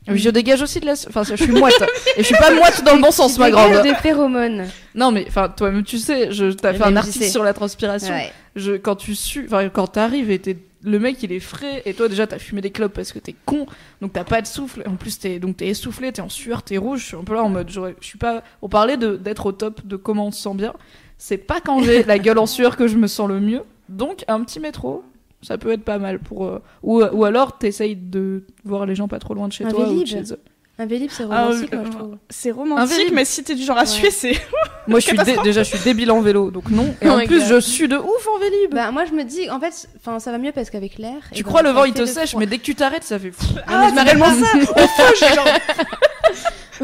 Je 0.08 0.30
dégage 0.30 0.60
aussi 0.62 0.80
de 0.80 0.86
la, 0.86 0.94
enfin, 0.94 1.22
je 1.22 1.36
suis 1.36 1.52
moite. 1.52 1.74
et 2.16 2.22
je 2.22 2.26
suis 2.26 2.34
pas 2.36 2.52
moite 2.52 2.82
dans 2.84 2.96
le 2.96 3.02
bon 3.02 3.12
sens, 3.12 3.34
Tu 3.34 3.40
ma 3.40 3.50
grande. 3.52 3.82
des 3.82 3.94
phéromones. 3.94 4.66
Non, 4.96 5.12
mais, 5.12 5.24
enfin, 5.28 5.48
toi-même, 5.48 5.84
tu 5.84 5.98
sais, 5.98 6.32
je, 6.32 6.46
t'as 6.46 6.74
fait 6.74 6.82
un 6.82 6.96
article 6.96 7.26
sur 7.26 7.44
la 7.44 7.52
transpiration. 7.54 8.12
Ouais. 8.12 8.32
Je, 8.56 8.72
quand 8.72 8.96
tu 8.96 9.14
sues, 9.14 9.44
enfin, 9.46 9.68
quand 9.68 9.86
t'arrives 9.86 10.30
et 10.30 10.38
t'es, 10.38 10.56
le 10.84 10.98
mec, 10.98 11.22
il 11.22 11.32
est 11.32 11.40
frais, 11.40 11.82
et 11.86 11.94
toi, 11.94 12.08
déjà, 12.08 12.26
t'as 12.26 12.38
fumé 12.38 12.60
des 12.60 12.70
clopes 12.70 12.92
parce 12.92 13.12
que 13.12 13.18
t'es 13.18 13.34
con, 13.46 13.66
donc 14.00 14.12
t'as 14.12 14.24
pas 14.24 14.42
de 14.42 14.46
souffle, 14.46 14.82
en 14.86 14.96
plus, 14.96 15.18
t'es, 15.18 15.38
donc 15.38 15.56
t'es 15.56 15.68
essoufflé, 15.68 16.12
t'es 16.12 16.22
en 16.22 16.28
sueur, 16.28 16.62
t'es 16.62 16.76
rouge, 16.76 17.00
je 17.00 17.06
suis 17.06 17.16
un 17.16 17.24
peu 17.24 17.34
là 17.34 17.44
en 17.44 17.48
mode, 17.48 17.70
je 17.70 17.80
suis 18.00 18.18
pas, 18.18 18.42
on 18.60 18.68
parlait 18.68 18.96
de, 18.96 19.16
d'être 19.16 19.46
au 19.46 19.52
top, 19.52 19.86
de 19.86 19.96
comment 19.96 20.26
on 20.26 20.30
se 20.32 20.42
sent 20.42 20.54
bien. 20.54 20.74
C'est 21.18 21.38
pas 21.38 21.60
quand 21.60 21.82
j'ai 21.82 22.02
la 22.02 22.18
gueule 22.18 22.38
en 22.38 22.46
sueur 22.46 22.76
que 22.76 22.88
je 22.88 22.96
me 22.96 23.06
sens 23.06 23.28
le 23.28 23.40
mieux. 23.40 23.62
Donc, 23.88 24.24
un 24.26 24.42
petit 24.42 24.58
métro, 24.58 25.04
ça 25.40 25.56
peut 25.56 25.70
être 25.70 25.84
pas 25.84 25.98
mal 25.98 26.18
pour, 26.18 26.46
euh, 26.46 26.58
ou, 26.82 27.02
ou 27.02 27.24
alors, 27.24 27.58
t'essayes 27.58 27.96
de 27.96 28.44
voir 28.64 28.86
les 28.86 28.94
gens 28.94 29.06
pas 29.08 29.18
trop 29.20 29.34
loin 29.34 29.48
de 29.48 29.52
chez 29.52 29.64
Un 29.64 29.70
toi 29.70 29.84
ou 29.84 29.84
de 29.84 29.88
Vélib. 29.90 30.06
chez 30.06 30.32
eux. 30.32 30.40
Un 30.78 30.86
vélib, 30.86 31.10
c'est 31.10 31.24
Ah, 31.30 31.44
romantique, 31.46 31.72
euh, 31.74 31.76
moi, 31.76 31.84
je 31.86 31.90
trouve. 31.96 32.16
C'est 32.30 32.50
Un 32.50 32.54
romantique, 32.54 32.96
Vélib. 32.96 33.14
mais 33.14 33.24
si 33.26 33.44
t'es 33.44 33.54
du 33.54 33.62
genre 33.62 33.76
à 33.76 33.84
suer, 33.86 34.10
c'est. 34.10 34.32
Moi, 34.88 34.98
je 34.98 35.06
suis 35.06 35.18
dé- 35.18 35.36
déjà, 35.44 35.62
je 35.62 35.68
suis 35.68 35.78
débile 35.84 36.10
en 36.10 36.20
vélo, 36.22 36.50
donc 36.50 36.68
non. 36.70 36.92
Et 37.02 37.08
en 37.10 37.18
plus, 37.24 37.38
God. 37.40 37.48
je 37.48 37.60
suis 37.60 37.86
de 37.86 37.96
ouf 37.96 38.28
en 38.34 38.38
vélib. 38.38 38.74
Bah, 38.74 38.90
moi, 38.90 39.04
je 39.04 39.12
me 39.12 39.22
dis, 39.22 39.48
en 39.48 39.60
fait, 39.60 39.86
enfin, 40.00 40.18
ça 40.18 40.32
va 40.32 40.38
mieux 40.38 40.50
parce 40.50 40.70
qu'avec 40.70 40.98
l'air. 40.98 41.14
tu 41.32 41.44
ben, 41.44 41.48
crois 41.48 41.62
le 41.62 41.70
vent 41.70 41.84
il 41.84 41.92
te 41.92 42.04
sèche, 42.04 42.34
mais 42.34 42.46
dès 42.46 42.58
que 42.58 42.64
tu 42.64 42.74
t'arrêtes, 42.74 43.04
ça 43.04 43.18
fait. 43.18 43.30
Ah, 43.68 43.90
c'est 43.94 44.04
tellement 44.04 44.24
ça 44.26 44.46
On 44.54 45.34
genre... 45.34 45.46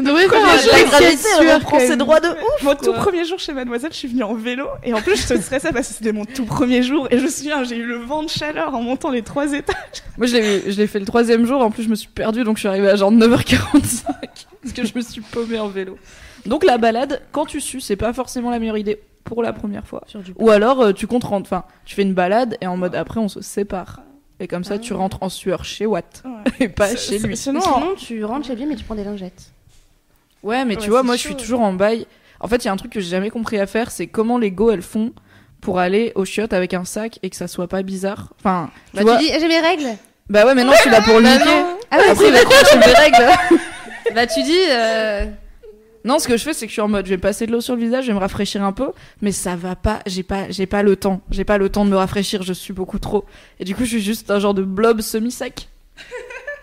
premier 0.03 0.27
jour, 0.27 1.53
reprend 1.55 1.71
quand 1.71 1.79
ses 1.79 1.95
droits 1.97 2.19
de 2.19 2.27
ouf. 2.27 2.63
Mon 2.63 2.75
tout 2.75 2.93
premier 2.93 3.25
jour 3.25 3.39
chez 3.39 3.53
Mademoiselle, 3.53 3.91
je 3.91 3.97
suis 3.97 4.07
venue 4.07 4.23
en 4.23 4.33
vélo 4.33 4.67
et 4.83 4.93
en 4.93 5.01
plus 5.01 5.15
je 5.21 5.33
te 5.33 5.41
stressais 5.41 5.71
parce 5.71 5.87
que 5.87 5.93
c'était 5.93 6.11
mon 6.11 6.25
tout 6.25 6.45
premier 6.45 6.83
jour 6.83 7.07
et 7.11 7.17
je 7.17 7.23
me 7.23 7.29
souviens 7.29 7.63
j'ai 7.63 7.77
eu 7.77 7.85
le 7.85 7.97
vent 7.97 8.23
de 8.23 8.29
chaleur 8.29 8.75
en 8.75 8.81
montant 8.81 9.11
les 9.11 9.21
trois 9.21 9.53
étages. 9.53 9.75
Moi, 10.17 10.27
je 10.27 10.35
l'ai, 10.35 10.71
je 10.71 10.77
l'ai 10.77 10.87
fait 10.87 10.99
le 10.99 11.05
troisième 11.05 11.45
jour. 11.45 11.61
En 11.61 11.71
plus, 11.71 11.83
je 11.83 11.89
me 11.89 11.95
suis 11.95 12.09
perdue, 12.09 12.43
donc 12.43 12.57
je 12.57 12.61
suis 12.61 12.67
arrivée 12.67 12.89
à 12.89 12.95
genre 12.95 13.11
9h45 13.11 14.03
parce 14.61 14.73
que 14.75 14.85
je 14.85 14.93
me 14.95 15.01
suis 15.01 15.21
paumée 15.21 15.59
en 15.59 15.67
vélo. 15.67 15.97
Donc 16.45 16.63
la 16.63 16.77
balade, 16.77 17.21
quand 17.31 17.45
tu 17.45 17.61
sues, 17.61 17.81
c'est 17.81 17.95
pas 17.95 18.13
forcément 18.13 18.49
la 18.49 18.59
meilleure 18.59 18.77
idée 18.77 18.99
pour 19.23 19.43
la 19.43 19.53
première 19.53 19.85
fois. 19.85 20.03
Ou 20.37 20.49
alors 20.49 20.81
euh, 20.81 20.93
tu 20.93 21.07
comptes 21.07 21.23
rentrer, 21.23 21.55
enfin, 21.55 21.65
tu 21.85 21.95
fais 21.95 22.01
une 22.01 22.13
balade 22.13 22.57
et 22.61 22.67
en 22.67 22.77
mode 22.77 22.95
après 22.95 23.19
on 23.19 23.27
se 23.27 23.41
sépare. 23.41 24.01
Et 24.41 24.47
comme 24.47 24.63
ça, 24.63 24.79
tu 24.79 24.93
rentres 24.93 25.17
en 25.21 25.29
sueur 25.29 25.65
chez 25.65 25.85
Watt 25.85 26.23
et 26.59 26.69
pas 26.69 26.95
chez 26.95 27.19
lui. 27.19 27.35
Sinon, 27.35 27.59
Sinon, 27.59 27.95
tu 27.97 28.23
rentres 28.23 28.47
chez 28.47 28.55
lui, 28.55 28.65
mais 28.65 28.75
tu 28.75 28.85
prends 28.85 28.95
des 28.95 29.03
lingettes. 29.03 29.51
Ouais, 30.43 30.65
mais 30.65 30.75
Ouais, 30.75 30.81
tu 30.81 30.89
vois, 30.89 30.99
c'est 31.01 31.05
moi 31.05 31.15
je 31.15 31.21
suis 31.21 31.35
toujours 31.35 31.61
en 31.61 31.73
bail. 31.73 32.05
En 32.39 32.47
fait, 32.47 32.57
il 32.63 32.65
y 32.65 32.69
a 32.69 32.71
un 32.71 32.77
truc 32.77 32.91
que 32.93 32.99
j'ai 33.01 33.09
jamais 33.09 33.29
compris 33.29 33.59
à 33.59 33.67
faire, 33.67 33.91
c'est 33.91 34.07
comment 34.07 34.37
les 34.37 34.51
go 34.51 34.71
elles 34.71 34.81
font 34.81 35.11
pour 35.61 35.79
aller 35.79 36.13
aux 36.15 36.23
chiottes 36.23 36.53
avec 36.53 36.73
un 36.73 36.85
sac 36.85 37.19
et 37.21 37.29
que 37.29 37.35
ça 37.35 37.47
soit 37.47 37.67
pas 37.67 37.83
bizarre. 37.83 38.33
Enfin, 38.39 38.69
tu 38.91 38.97
Bah, 38.97 39.01
vois. 39.03 39.17
tu 39.17 39.25
dis, 39.25 39.31
j'ai 39.39 39.47
mes 39.47 39.59
règles. 39.59 39.97
Bah 40.29 40.45
ouais, 40.45 40.55
mais 40.55 40.63
non, 40.63 40.71
je 40.73 40.81
suis 40.81 40.89
là 40.89 41.01
pour 41.01 41.15
le 41.19 41.21
niquer. 41.23 41.65
Ah 41.91 41.97
ouais, 41.97 42.09
Après, 42.11 42.27
il 42.27 42.31
va 42.33 42.43
croire 42.43 42.63
des 42.85 42.93
règles. 42.93 43.59
bah 44.15 44.25
tu 44.27 44.41
dis. 44.43 44.55
euh, 44.71 45.25
Non, 46.05 46.17
ce 46.19 46.27
que 46.29 46.37
je 46.37 46.43
fais, 46.43 46.53
c'est 46.53 46.65
que 46.65 46.69
je 46.69 46.73
suis 46.75 46.81
en 46.81 46.87
mode, 46.87 47.05
je 47.05 47.09
vais 47.09 47.17
passer 47.17 47.45
de 47.45 47.51
l'eau 47.51 47.59
sur 47.59 47.75
le 47.75 47.81
visage, 47.81 48.03
je 48.05 48.09
vais 48.11 48.13
me 48.13 48.19
rafraîchir 48.19 48.63
un 48.63 48.71
peu, 48.71 48.91
mais 49.21 49.33
ça 49.33 49.57
va 49.57 49.75
pas, 49.75 49.99
j'ai 50.05 50.23
pas, 50.23 50.49
j'ai 50.49 50.65
pas 50.67 50.81
le 50.81 50.95
temps, 50.95 51.19
j'ai 51.31 51.43
pas 51.43 51.57
le 51.57 51.67
temps 51.67 51.83
de 51.83 51.89
me 51.89 51.97
rafraîchir, 51.97 52.41
je 52.43 52.53
suis 52.53 52.71
beaucoup 52.73 52.99
trop. 52.99 53.25
Et 53.59 53.65
du 53.65 53.75
coup, 53.75 53.83
je 53.83 53.89
suis 53.89 54.01
juste 54.01 54.31
un 54.31 54.39
genre 54.39 54.53
de 54.53 54.61
blob 54.63 55.01
semi-sec. 55.01 55.67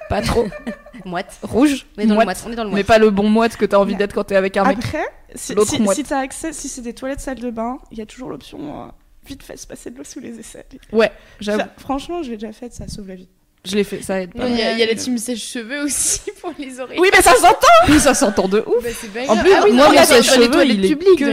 Pas 0.09 0.23
trop. 0.23 0.47
Moite. 1.05 1.39
Rouge, 1.43 1.87
On 1.97 2.01
est 2.01 2.07
dans 2.07 2.15
moite, 2.15 2.23
le 2.23 2.27
moite. 2.27 2.45
On 2.47 2.53
est 2.53 2.57
dans 2.57 2.65
le 2.65 2.71
mais 2.71 2.85
pas 2.85 2.99
le 2.99 3.11
bon 3.11 3.29
moite 3.29 3.57
que 3.57 3.65
t'as 3.65 3.79
envie 3.79 3.97
d'être 3.97 4.15
quand 4.15 4.25
t'es 4.25 4.37
avec 4.37 4.57
un 4.57 4.65
mec. 4.65 4.79
après, 4.79 5.05
si, 5.35 5.55
si, 5.95 6.03
t'as 6.05 6.21
accès, 6.21 6.53
si 6.53 6.69
c'est 6.69 6.83
des 6.83 6.95
toilettes 6.95 7.21
salle 7.21 7.39
de 7.39 7.51
bain, 7.51 7.79
il 7.91 7.99
y 7.99 8.01
a 8.01 8.07
toujours 8.07 8.31
l'option 8.31 8.83
euh, 8.83 8.87
vite 9.27 9.43
fait 9.43 9.57
se 9.57 9.67
passer 9.67 9.91
de 9.91 9.99
l'eau 9.99 10.05
sous 10.05 10.21
les 10.21 10.39
aisselles. 10.39 10.65
Ouais, 10.93 11.13
j'avoue, 11.41 11.69
franchement, 11.79 12.23
je 12.23 12.31
l'ai 12.31 12.37
déjà 12.37 12.53
fait, 12.53 12.73
ça 12.73 12.89
sauve 12.89 13.09
la 13.09 13.15
vie. 13.17 13.29
Je 13.69 13.77
l'ai 13.77 13.85
fait, 13.85 14.03
ça 14.03 14.21
aide 14.21 14.33
pas. 14.33 14.45
Non, 14.45 14.49
Il 14.49 14.59
y, 14.59 14.63
a- 14.63 14.73
il 14.73 14.79
y 14.79 14.83
a 14.83 14.87
la 14.87 14.95
team 14.95 15.19
sèche-cheveux 15.19 15.83
aussi 15.85 16.21
pour 16.41 16.53
les 16.59 16.79
oreilles. 16.81 16.99
Oui, 17.01 17.09
mais 17.15 17.23
ça 17.23 17.35
s'entend 17.35 17.67
Oui, 17.89 17.99
ça 18.01 18.15
s'entend 18.15 18.49
de 18.49 18.65
ouf. 18.67 18.83
Bah, 18.83 18.89
pas 19.27 19.33
En 19.33 19.37
plus, 19.37 19.53
Ah 19.57 19.61
oui, 19.65 19.73
moi, 19.73 19.85
non, 19.89 19.93
dans 19.93 20.01
les 20.01 20.07
sèche-cheveux, 20.07 20.65
il 20.67 20.85
est 20.85 20.89
publiques. 20.97 21.25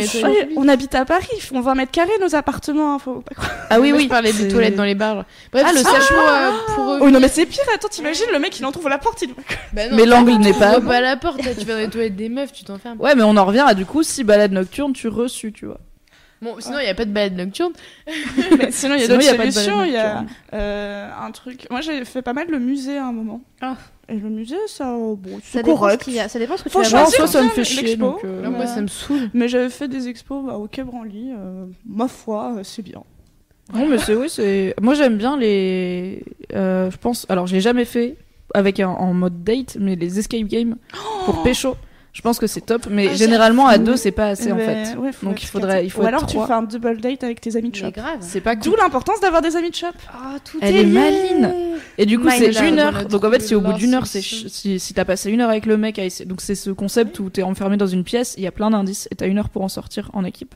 on 0.55 0.67
habite 0.67 0.95
à 0.95 1.05
Paris, 1.05 1.27
ils 1.35 1.41
font 1.41 1.61
20 1.61 1.75
mètres 1.75 1.91
carrés 1.91 2.11
nos 2.21 2.35
appartements, 2.35 2.95
hein, 2.95 2.99
faut 2.99 3.21
pas 3.21 3.35
croire. 3.35 3.51
Ah 3.69 3.79
oui, 3.79 3.91
oui. 3.91 4.03
Je 4.03 4.09
parlais 4.09 4.33
des 4.33 4.47
toilettes 4.47 4.75
dans 4.75 4.83
les 4.83 4.95
bars. 4.95 5.25
Bref, 5.51 5.65
Ah, 5.67 5.71
le 5.71 5.77
sèche-cheveux 5.79 6.19
euh, 6.19 6.51
pour 6.75 6.93
eux. 6.93 6.99
Oh 7.01 7.09
non, 7.09 7.19
mais 7.19 7.29
c'est 7.29 7.45
pire, 7.45 7.63
attends, 7.73 7.87
t'imagines, 7.89 8.25
le 8.31 8.39
mec 8.39 8.57
il 8.59 8.65
en 8.65 8.71
trouve 8.71 8.89
la 8.89 8.97
porte, 8.97 9.21
il. 9.21 9.29
Bah 9.73 9.87
non, 9.89 9.95
Mais 9.95 10.05
l'angle 10.05 10.33
n'est 10.37 10.53
tu 10.53 10.59
pas. 10.59 10.77
ouvres 10.79 10.87
pas 10.87 11.01
la 11.01 11.17
porte, 11.17 11.39
tu 11.41 11.65
vas 11.65 11.73
dans 11.73 11.79
les 11.79 11.89
toilettes 11.89 12.15
des 12.15 12.29
meufs, 12.29 12.51
tu 12.53 12.63
t'enfermes. 12.63 12.99
Ouais, 12.99 13.15
mais 13.15 13.23
on 13.23 13.35
en 13.37 13.45
revient 13.45 13.63
à 13.67 13.73
du 13.73 13.85
coup, 13.85 14.03
si 14.03 14.23
balade 14.23 14.51
nocturne, 14.51 14.93
tu 14.93 15.07
reçus, 15.07 15.51
tu 15.53 15.65
vois. 15.65 15.79
Bon, 16.43 16.55
sinon, 16.59 16.79
il 16.79 16.83
n'y 16.83 16.89
a 16.89 16.93
pas 16.95 17.05
de 17.05 17.11
balade 17.11 17.35
nocturne. 17.35 17.71
Mais 18.59 18.71
sinon, 18.71 18.95
il 18.95 19.01
y 19.01 19.03
a 19.05 19.07
d'autres 19.07 19.23
solutions. 19.23 19.83
Il 19.83 19.93
y 19.93 19.97
a 19.97 20.25
euh, 20.53 21.09
un 21.21 21.31
truc. 21.31 21.67
Moi, 21.71 21.81
j'ai 21.81 22.03
fait 22.05 22.21
pas 22.21 22.33
mal 22.33 22.47
le 22.49 22.59
musée 22.59 22.97
à 22.97 23.05
un 23.07 23.11
moment. 23.11 23.41
Ah. 23.61 23.77
Et 24.09 24.15
le 24.17 24.29
musée, 24.29 24.57
ça, 24.67 24.85
bon, 24.93 25.17
Ça 25.35 25.41
c'est 25.43 25.63
dépend, 25.63 25.75
ce 25.75 25.79
correct. 25.79 26.03
qu'il 26.03 26.13
y 26.13 26.19
a. 26.19 26.27
ça 26.27 26.37
dépend 26.37 26.57
ce 26.57 26.63
que 26.63 26.69
tu. 26.69 26.77
Non, 26.77 26.83
ça, 27.05 27.25
ça 27.27 27.41
me 27.41 27.49
fait 27.49 27.63
chier, 27.63 27.95
donc. 27.95 28.23
euh, 28.25 28.41
Non, 28.43 28.51
moi, 28.51 28.67
ça 28.67 28.81
me 28.81 28.87
saoule. 28.87 29.29
Mais 29.33 29.47
j'avais 29.47 29.69
fait 29.69 29.87
des 29.87 30.09
expos 30.09 30.45
bah, 30.45 30.57
au 30.57 30.67
Quai 30.67 30.83
Branly. 30.83 31.31
euh, 31.31 31.65
ma 31.87 32.07
foi, 32.09 32.55
c'est 32.63 32.81
bien. 32.81 33.01
Non, 33.73 33.87
mais 33.87 33.97
c'est 33.97 34.13
oui, 34.15 34.29
c'est. 34.29 34.75
Moi, 34.81 34.93
j'aime 34.93 35.17
bien 35.17 35.37
les. 35.37 36.21
euh, 36.53 36.91
je 36.91 36.97
pense. 36.97 37.25
Alors, 37.29 37.47
je 37.47 37.53
l'ai 37.55 37.61
jamais 37.61 37.85
fait 37.85 38.17
avec 38.53 38.81
un 38.81 38.89
en 38.89 39.13
mode 39.13 39.41
date, 39.43 39.77
mais 39.79 39.95
les 39.95 40.19
escape 40.19 40.43
games 40.43 40.75
pour 41.25 41.41
pécho. 41.43 41.75
Je 42.13 42.21
pense 42.21 42.37
que 42.37 42.45
c'est 42.45 42.61
top, 42.61 42.85
mais 42.91 43.07
Ah, 43.11 43.15
généralement 43.15 43.65
à 43.67 43.79
deux, 43.79 43.95
c'est 43.97 44.11
pas 44.11 44.27
assez 44.27 44.51
en 44.51 44.55
Mais, 44.55 44.85
fait. 44.85 44.95
ouais, 44.97 45.11
faut 45.11 45.25
Donc, 45.25 45.41
il 45.41 45.47
faudrait, 45.47 45.83
il 45.83 45.89
faut 45.89 46.03
Ou 46.03 46.05
alors 46.05 46.27
tu 46.27 46.37
fais 46.37 46.53
un 46.53 46.61
double 46.61 47.01
date 47.01 47.23
avec 47.23 47.41
tes 47.41 47.55
amis 47.55 47.71
de 47.71 47.75
shop. 47.75 47.89
grave. 47.89 48.17
C'est 48.21 48.39
pas 48.39 48.55
cool. 48.55 48.65
D'où 48.65 48.75
l'importance 48.75 49.19
d'avoir 49.19 49.41
des 49.41 49.55
amis 49.55 49.71
de 49.71 49.75
shop. 49.75 49.87
Ah, 50.13 50.35
tout 50.45 50.59
Elle 50.61 50.75
est 50.75 50.81
est 50.81 50.85
maline. 50.85 51.51
Et 51.97 52.05
du 52.05 52.19
coup, 52.19 52.29
c'est 52.29 52.67
une 52.69 52.77
heure. 52.77 53.05
Donc 53.07 53.23
en 53.23 53.31
fait, 53.31 53.41
si 53.41 53.55
au 53.55 53.61
bout 53.61 53.73
d'une 53.73 53.95
heure, 53.95 54.05
c'est 54.05 54.21
si, 54.21 54.79
si 54.79 54.93
t'as 54.93 55.05
passé 55.05 55.31
une 55.31 55.41
heure 55.41 55.49
avec 55.49 55.65
le 55.65 55.75
mec 55.75 55.97
à 55.97 56.05
essayer. 56.05 56.25
Donc 56.25 56.41
c'est 56.41 56.55
ce 56.55 56.69
concept 56.69 57.19
où 57.19 57.31
t'es 57.31 57.41
enfermé 57.43 57.77
dans 57.77 57.87
une 57.87 58.03
pièce, 58.03 58.35
il 58.37 58.43
y 58.43 58.47
a 58.47 58.51
plein 58.51 58.69
d'indices 58.69 59.07
et 59.11 59.15
t'as 59.15 59.27
une 59.27 59.39
heure 59.39 59.49
pour 59.49 59.63
en 59.63 59.69
sortir 59.69 60.11
en 60.13 60.23
équipe. 60.23 60.53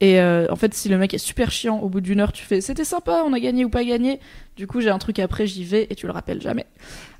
Et 0.00 0.20
euh, 0.20 0.46
en 0.50 0.56
fait, 0.56 0.74
si 0.74 0.88
le 0.88 0.98
mec 0.98 1.14
est 1.14 1.18
super 1.18 1.50
chiant, 1.50 1.78
au 1.78 1.88
bout 1.88 2.00
d'une 2.00 2.20
heure, 2.20 2.32
tu 2.32 2.44
fais 2.44 2.60
c'était 2.60 2.84
sympa, 2.84 3.22
on 3.26 3.32
a 3.32 3.40
gagné 3.40 3.64
ou 3.64 3.68
pas 3.68 3.84
gagné. 3.84 4.20
Du 4.56 4.66
coup, 4.66 4.80
j'ai 4.80 4.90
un 4.90 4.98
truc 4.98 5.18
après, 5.18 5.46
j'y 5.46 5.64
vais 5.64 5.86
et 5.90 5.94
tu 5.94 6.06
le 6.06 6.12
rappelles 6.12 6.40
jamais. 6.42 6.66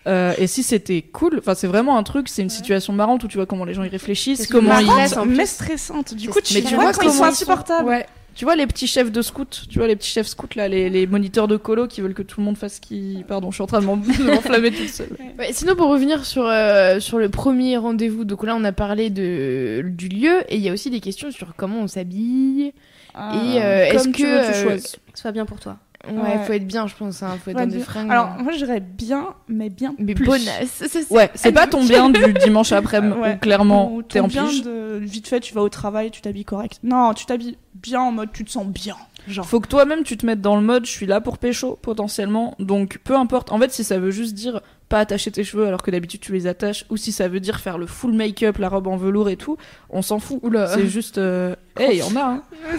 Euh, 0.07 0.35
et 0.37 0.47
si 0.47 0.63
c'était 0.63 1.01
cool, 1.03 1.39
enfin, 1.39 1.55
c'est 1.55 1.67
vraiment 1.67 1.97
un 1.97 2.03
truc, 2.03 2.29
c'est 2.29 2.43
une 2.43 2.51
situation 2.51 2.93
marrante 2.93 3.25
où 3.25 3.29
tu 3.29 3.37
vois 3.39 3.47
comment 3.47 3.65
les 3.65 3.73
gens 3.75 3.85
y 3.85 3.89
réfléchissent, 3.89 4.41
C'est 4.43 4.49
comment 4.53 4.79
ils. 4.79 4.87
Stress, 4.87 5.17
en 5.17 5.23
plus. 5.27 5.37
mais 5.37 5.47
stressante. 5.47 6.15
Du 6.15 6.29
coup, 6.29 6.41
tu, 6.43 6.55
Mais 6.55 6.63
tu 6.63 6.75
vois 6.75 6.85
vois 6.85 6.93
quand 6.93 7.03
ils 7.03 7.11
sont 7.11 7.17
comment 7.19 7.29
insupportables. 7.31 7.89
Ouais. 7.89 8.07
Tu 8.35 8.45
vois 8.45 8.57
les 8.57 8.67
petits 8.67 8.89
chefs 8.89 9.13
de 9.13 9.23
scout, 9.23 9.63
tu 9.71 9.79
vois 9.79 9.87
les 9.87 9.95
petits 9.95 10.11
chefs 10.11 10.27
scouts 10.27 10.49
là, 10.57 10.67
les, 10.67 10.91
les 10.91 11.07
moniteurs 11.07 11.47
de 11.47 11.57
colo 11.57 11.87
qui 11.87 12.01
veulent 12.01 12.15
que 12.15 12.23
tout 12.23 12.41
le 12.41 12.45
monde 12.45 12.57
fasse 12.59 12.81
qui. 12.81 13.25
Pardon, 13.29 13.53
je 13.53 13.55
suis 13.55 13.63
en 13.63 13.67
train 13.69 13.81
de 13.81 13.87
m'en- 13.87 13.97
de 13.97 14.25
m'enflammer 14.25 14.73
toute 14.73 14.89
seule. 14.89 15.17
Ouais, 15.39 15.53
sinon, 15.53 15.77
pour 15.77 15.89
revenir 15.89 16.25
sur, 16.27 16.45
euh, 16.49 16.99
sur 16.99 17.19
le 17.19 17.29
premier 17.29 17.77
rendez-vous, 17.77 18.25
donc 18.25 18.43
là, 18.43 18.57
on 18.57 18.65
a 18.65 18.73
parlé 18.73 19.09
de, 19.09 19.85
du 19.87 20.09
lieu, 20.09 20.43
et 20.49 20.57
il 20.57 20.63
y 20.63 20.69
a 20.69 20.73
aussi 20.73 20.91
des 20.91 20.99
questions 21.01 21.31
sur 21.31 21.55
comment 21.57 21.79
on 21.79 21.87
s'habille. 21.87 22.73
Ah. 23.15 23.33
et 23.37 23.63
euh, 23.63 23.85
est-ce 23.93 24.09
que. 24.09 24.17
tu 24.17 24.27
veux, 24.27 24.41
tu 24.41 24.69
euh, 24.69 24.79
soit 25.15 25.31
bien 25.31 25.47
pour 25.47 25.61
toi. 25.61 25.79
Ouais, 26.11 26.21
Ouais. 26.23 26.45
faut 26.47 26.53
être 26.53 26.67
bien, 26.67 26.87
je 26.87 26.95
pense. 26.95 27.23
Hein, 27.23 27.37
faut 27.43 27.51
être 27.51 27.57
Ouais, 27.57 27.67
dans 27.67 27.73
des 27.73 27.81
fringues. 27.81 28.11
Alors, 28.11 28.27
hein. 28.27 28.43
moi, 28.43 28.53
je 28.53 28.59
dirais 28.59 28.81
bien, 28.81 29.35
mais 29.49 29.71
bien 29.71 29.95
mais 29.99 30.15
plus. 30.15 30.25
bonasse. 30.27 30.83
Ouais, 31.11 31.31
c'est 31.35 31.53
pas 31.53 31.67
ton 31.67 31.85
bien 31.85 32.11
du 32.11 32.33
dimanche 32.45 32.73
après-midi 32.73 33.19
Ouais. 33.19 33.35
où 33.35 33.39
clairement 33.39 34.01
t'es 34.09 34.21
en 34.21 34.27
bien 34.29 34.45
de 34.45 34.99
vite 35.01 35.29
fait, 35.29 35.41
tu 35.41 35.55
vas 35.55 35.63
au 35.63 35.69
travail, 35.69 36.11
tu 36.11 36.21
t'habilles 36.21 36.45
correct. 36.45 36.79
Non, 36.83 37.13
tu 37.15 37.27
t'habilles 37.27 37.57
bien 37.75 38.01
en 38.01 38.13
mode 38.13 38.31
tu 38.33 38.45
te 38.45 38.51
sens 38.51 38.67
bien. 38.67 38.97
Genre. 39.29 39.47
Faut 39.47 39.59
que 39.61 39.69
toi-même 39.69 40.03
tu 40.05 40.17
te 40.17 40.25
mettes 40.27 40.41
dans 40.43 40.55
le 40.57 40.63
mode 40.63 40.85
je 40.87 40.91
suis 40.91 41.07
là 41.07 41.21
pour 41.21 41.39
pécho 41.39 41.79
potentiellement. 41.81 42.55
Donc 42.59 42.99
peu 43.05 43.17
importe. 43.17 43.51
En 43.53 43.59
fait, 43.59 43.73
si 43.73 43.83
ça 43.85 43.99
veut 43.99 44.11
juste 44.11 44.35
dire 44.35 44.61
pas 44.95 45.01
attacher 45.01 45.33
tes 45.33 45.43
cheveux 45.43 45.66
alors 45.66 45.83
que 45.83 45.91
d'habitude 45.91 46.21
tu 46.21 46.33
les 46.33 46.47
attaches 46.47 46.87
ou 46.89 46.97
si 46.97 47.11
ça 47.11 47.27
veut 47.27 47.41
dire 47.41 47.59
faire 47.59 47.79
le 47.79 47.87
full 47.87 48.12
make-up, 48.12 48.59
la 48.59 48.69
robe 48.69 48.87
en 48.87 48.97
velours 48.97 49.29
et 49.29 49.37
tout, 49.37 49.57
on 49.91 50.03
s'en 50.03 50.21
fout. 50.21 50.41
C'est 50.73 50.87
juste 50.87 51.19
euh... 51.19 51.57
Eh, 51.81 51.95
il 51.95 51.99
y 51.99 52.03
en 52.05 52.15
a 52.15 52.23
hein. 52.23 52.43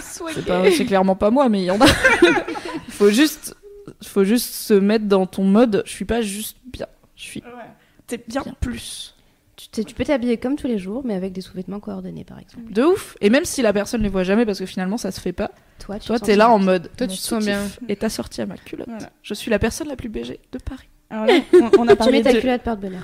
C'est 0.70 0.86
clairement 0.86 1.14
pas 1.14 1.30
moi 1.30 1.50
mais 1.50 1.60
il 1.60 1.66
y 1.66 1.70
en 1.70 1.78
a. 1.78 1.86
faut 2.88 3.10
juste 3.10 3.54
faut 4.02 4.24
juste 4.24 4.54
se 4.54 4.72
mettre 4.72 5.04
dans 5.04 5.26
ton 5.26 5.44
mode 5.44 5.82
je 5.84 5.90
suis 5.92 6.06
pas 6.06 6.22
juste 6.22 6.56
bien. 6.72 6.86
Je 7.16 7.22
suis 7.22 7.40
Ouais. 7.42 7.70
T'es 8.06 8.16
bien, 8.26 8.40
Bien. 8.42 8.54
plus. 8.60 9.14
Tu 9.56 9.94
peux 9.94 10.04
t'habiller 10.04 10.38
comme 10.38 10.56
tous 10.56 10.68
les 10.68 10.78
jours, 10.78 11.02
mais 11.04 11.14
avec 11.14 11.32
des 11.34 11.42
sous-vêtements 11.42 11.80
coordonnés, 11.80 12.24
par 12.24 12.38
exemple. 12.38 12.72
de 12.72 12.82
ouf 12.82 13.16
et 13.20 13.28
même 13.28 13.44
si 13.44 13.60
la 13.60 13.74
personne 13.74 14.02
les 14.02 14.08
voit 14.08 14.22
jamais 14.24 14.46
parce 14.46 14.58
que 14.58 14.64
finalement 14.66 14.96
ça 14.96 15.10
se 15.10 15.20
fait 15.20 15.32
pas. 15.34 15.50
Toi, 15.80 15.98
tu 15.98 16.06
Toi 16.06 16.16
te 16.16 16.20
sens 16.20 16.26
t'es 16.26 16.36
là 16.36 16.46
bien. 16.46 16.54
en 16.54 16.58
mode 16.60 16.90
Toi, 16.96 17.06
tu 17.08 17.18
te 17.18 17.22
sens 17.22 17.44
bien. 17.44 17.60
Et 17.90 17.96
t'as 17.96 18.08
sorti 18.08 18.40
à 18.40 18.46
ma 18.46 18.56
culotte. 18.56 18.88
Voilà. 18.88 19.10
Je 19.22 19.34
suis 19.34 19.50
la 19.50 19.58
personne 19.58 19.88
la 19.88 19.96
plus 19.96 20.08
BG 20.08 20.40
de 20.52 20.58
Paris. 20.58 20.88
Alors 21.08 21.26
là, 21.26 21.34
on, 21.52 21.70
on 21.80 21.88
a 21.88 21.96
parlé 21.96 22.22
de, 22.22 22.28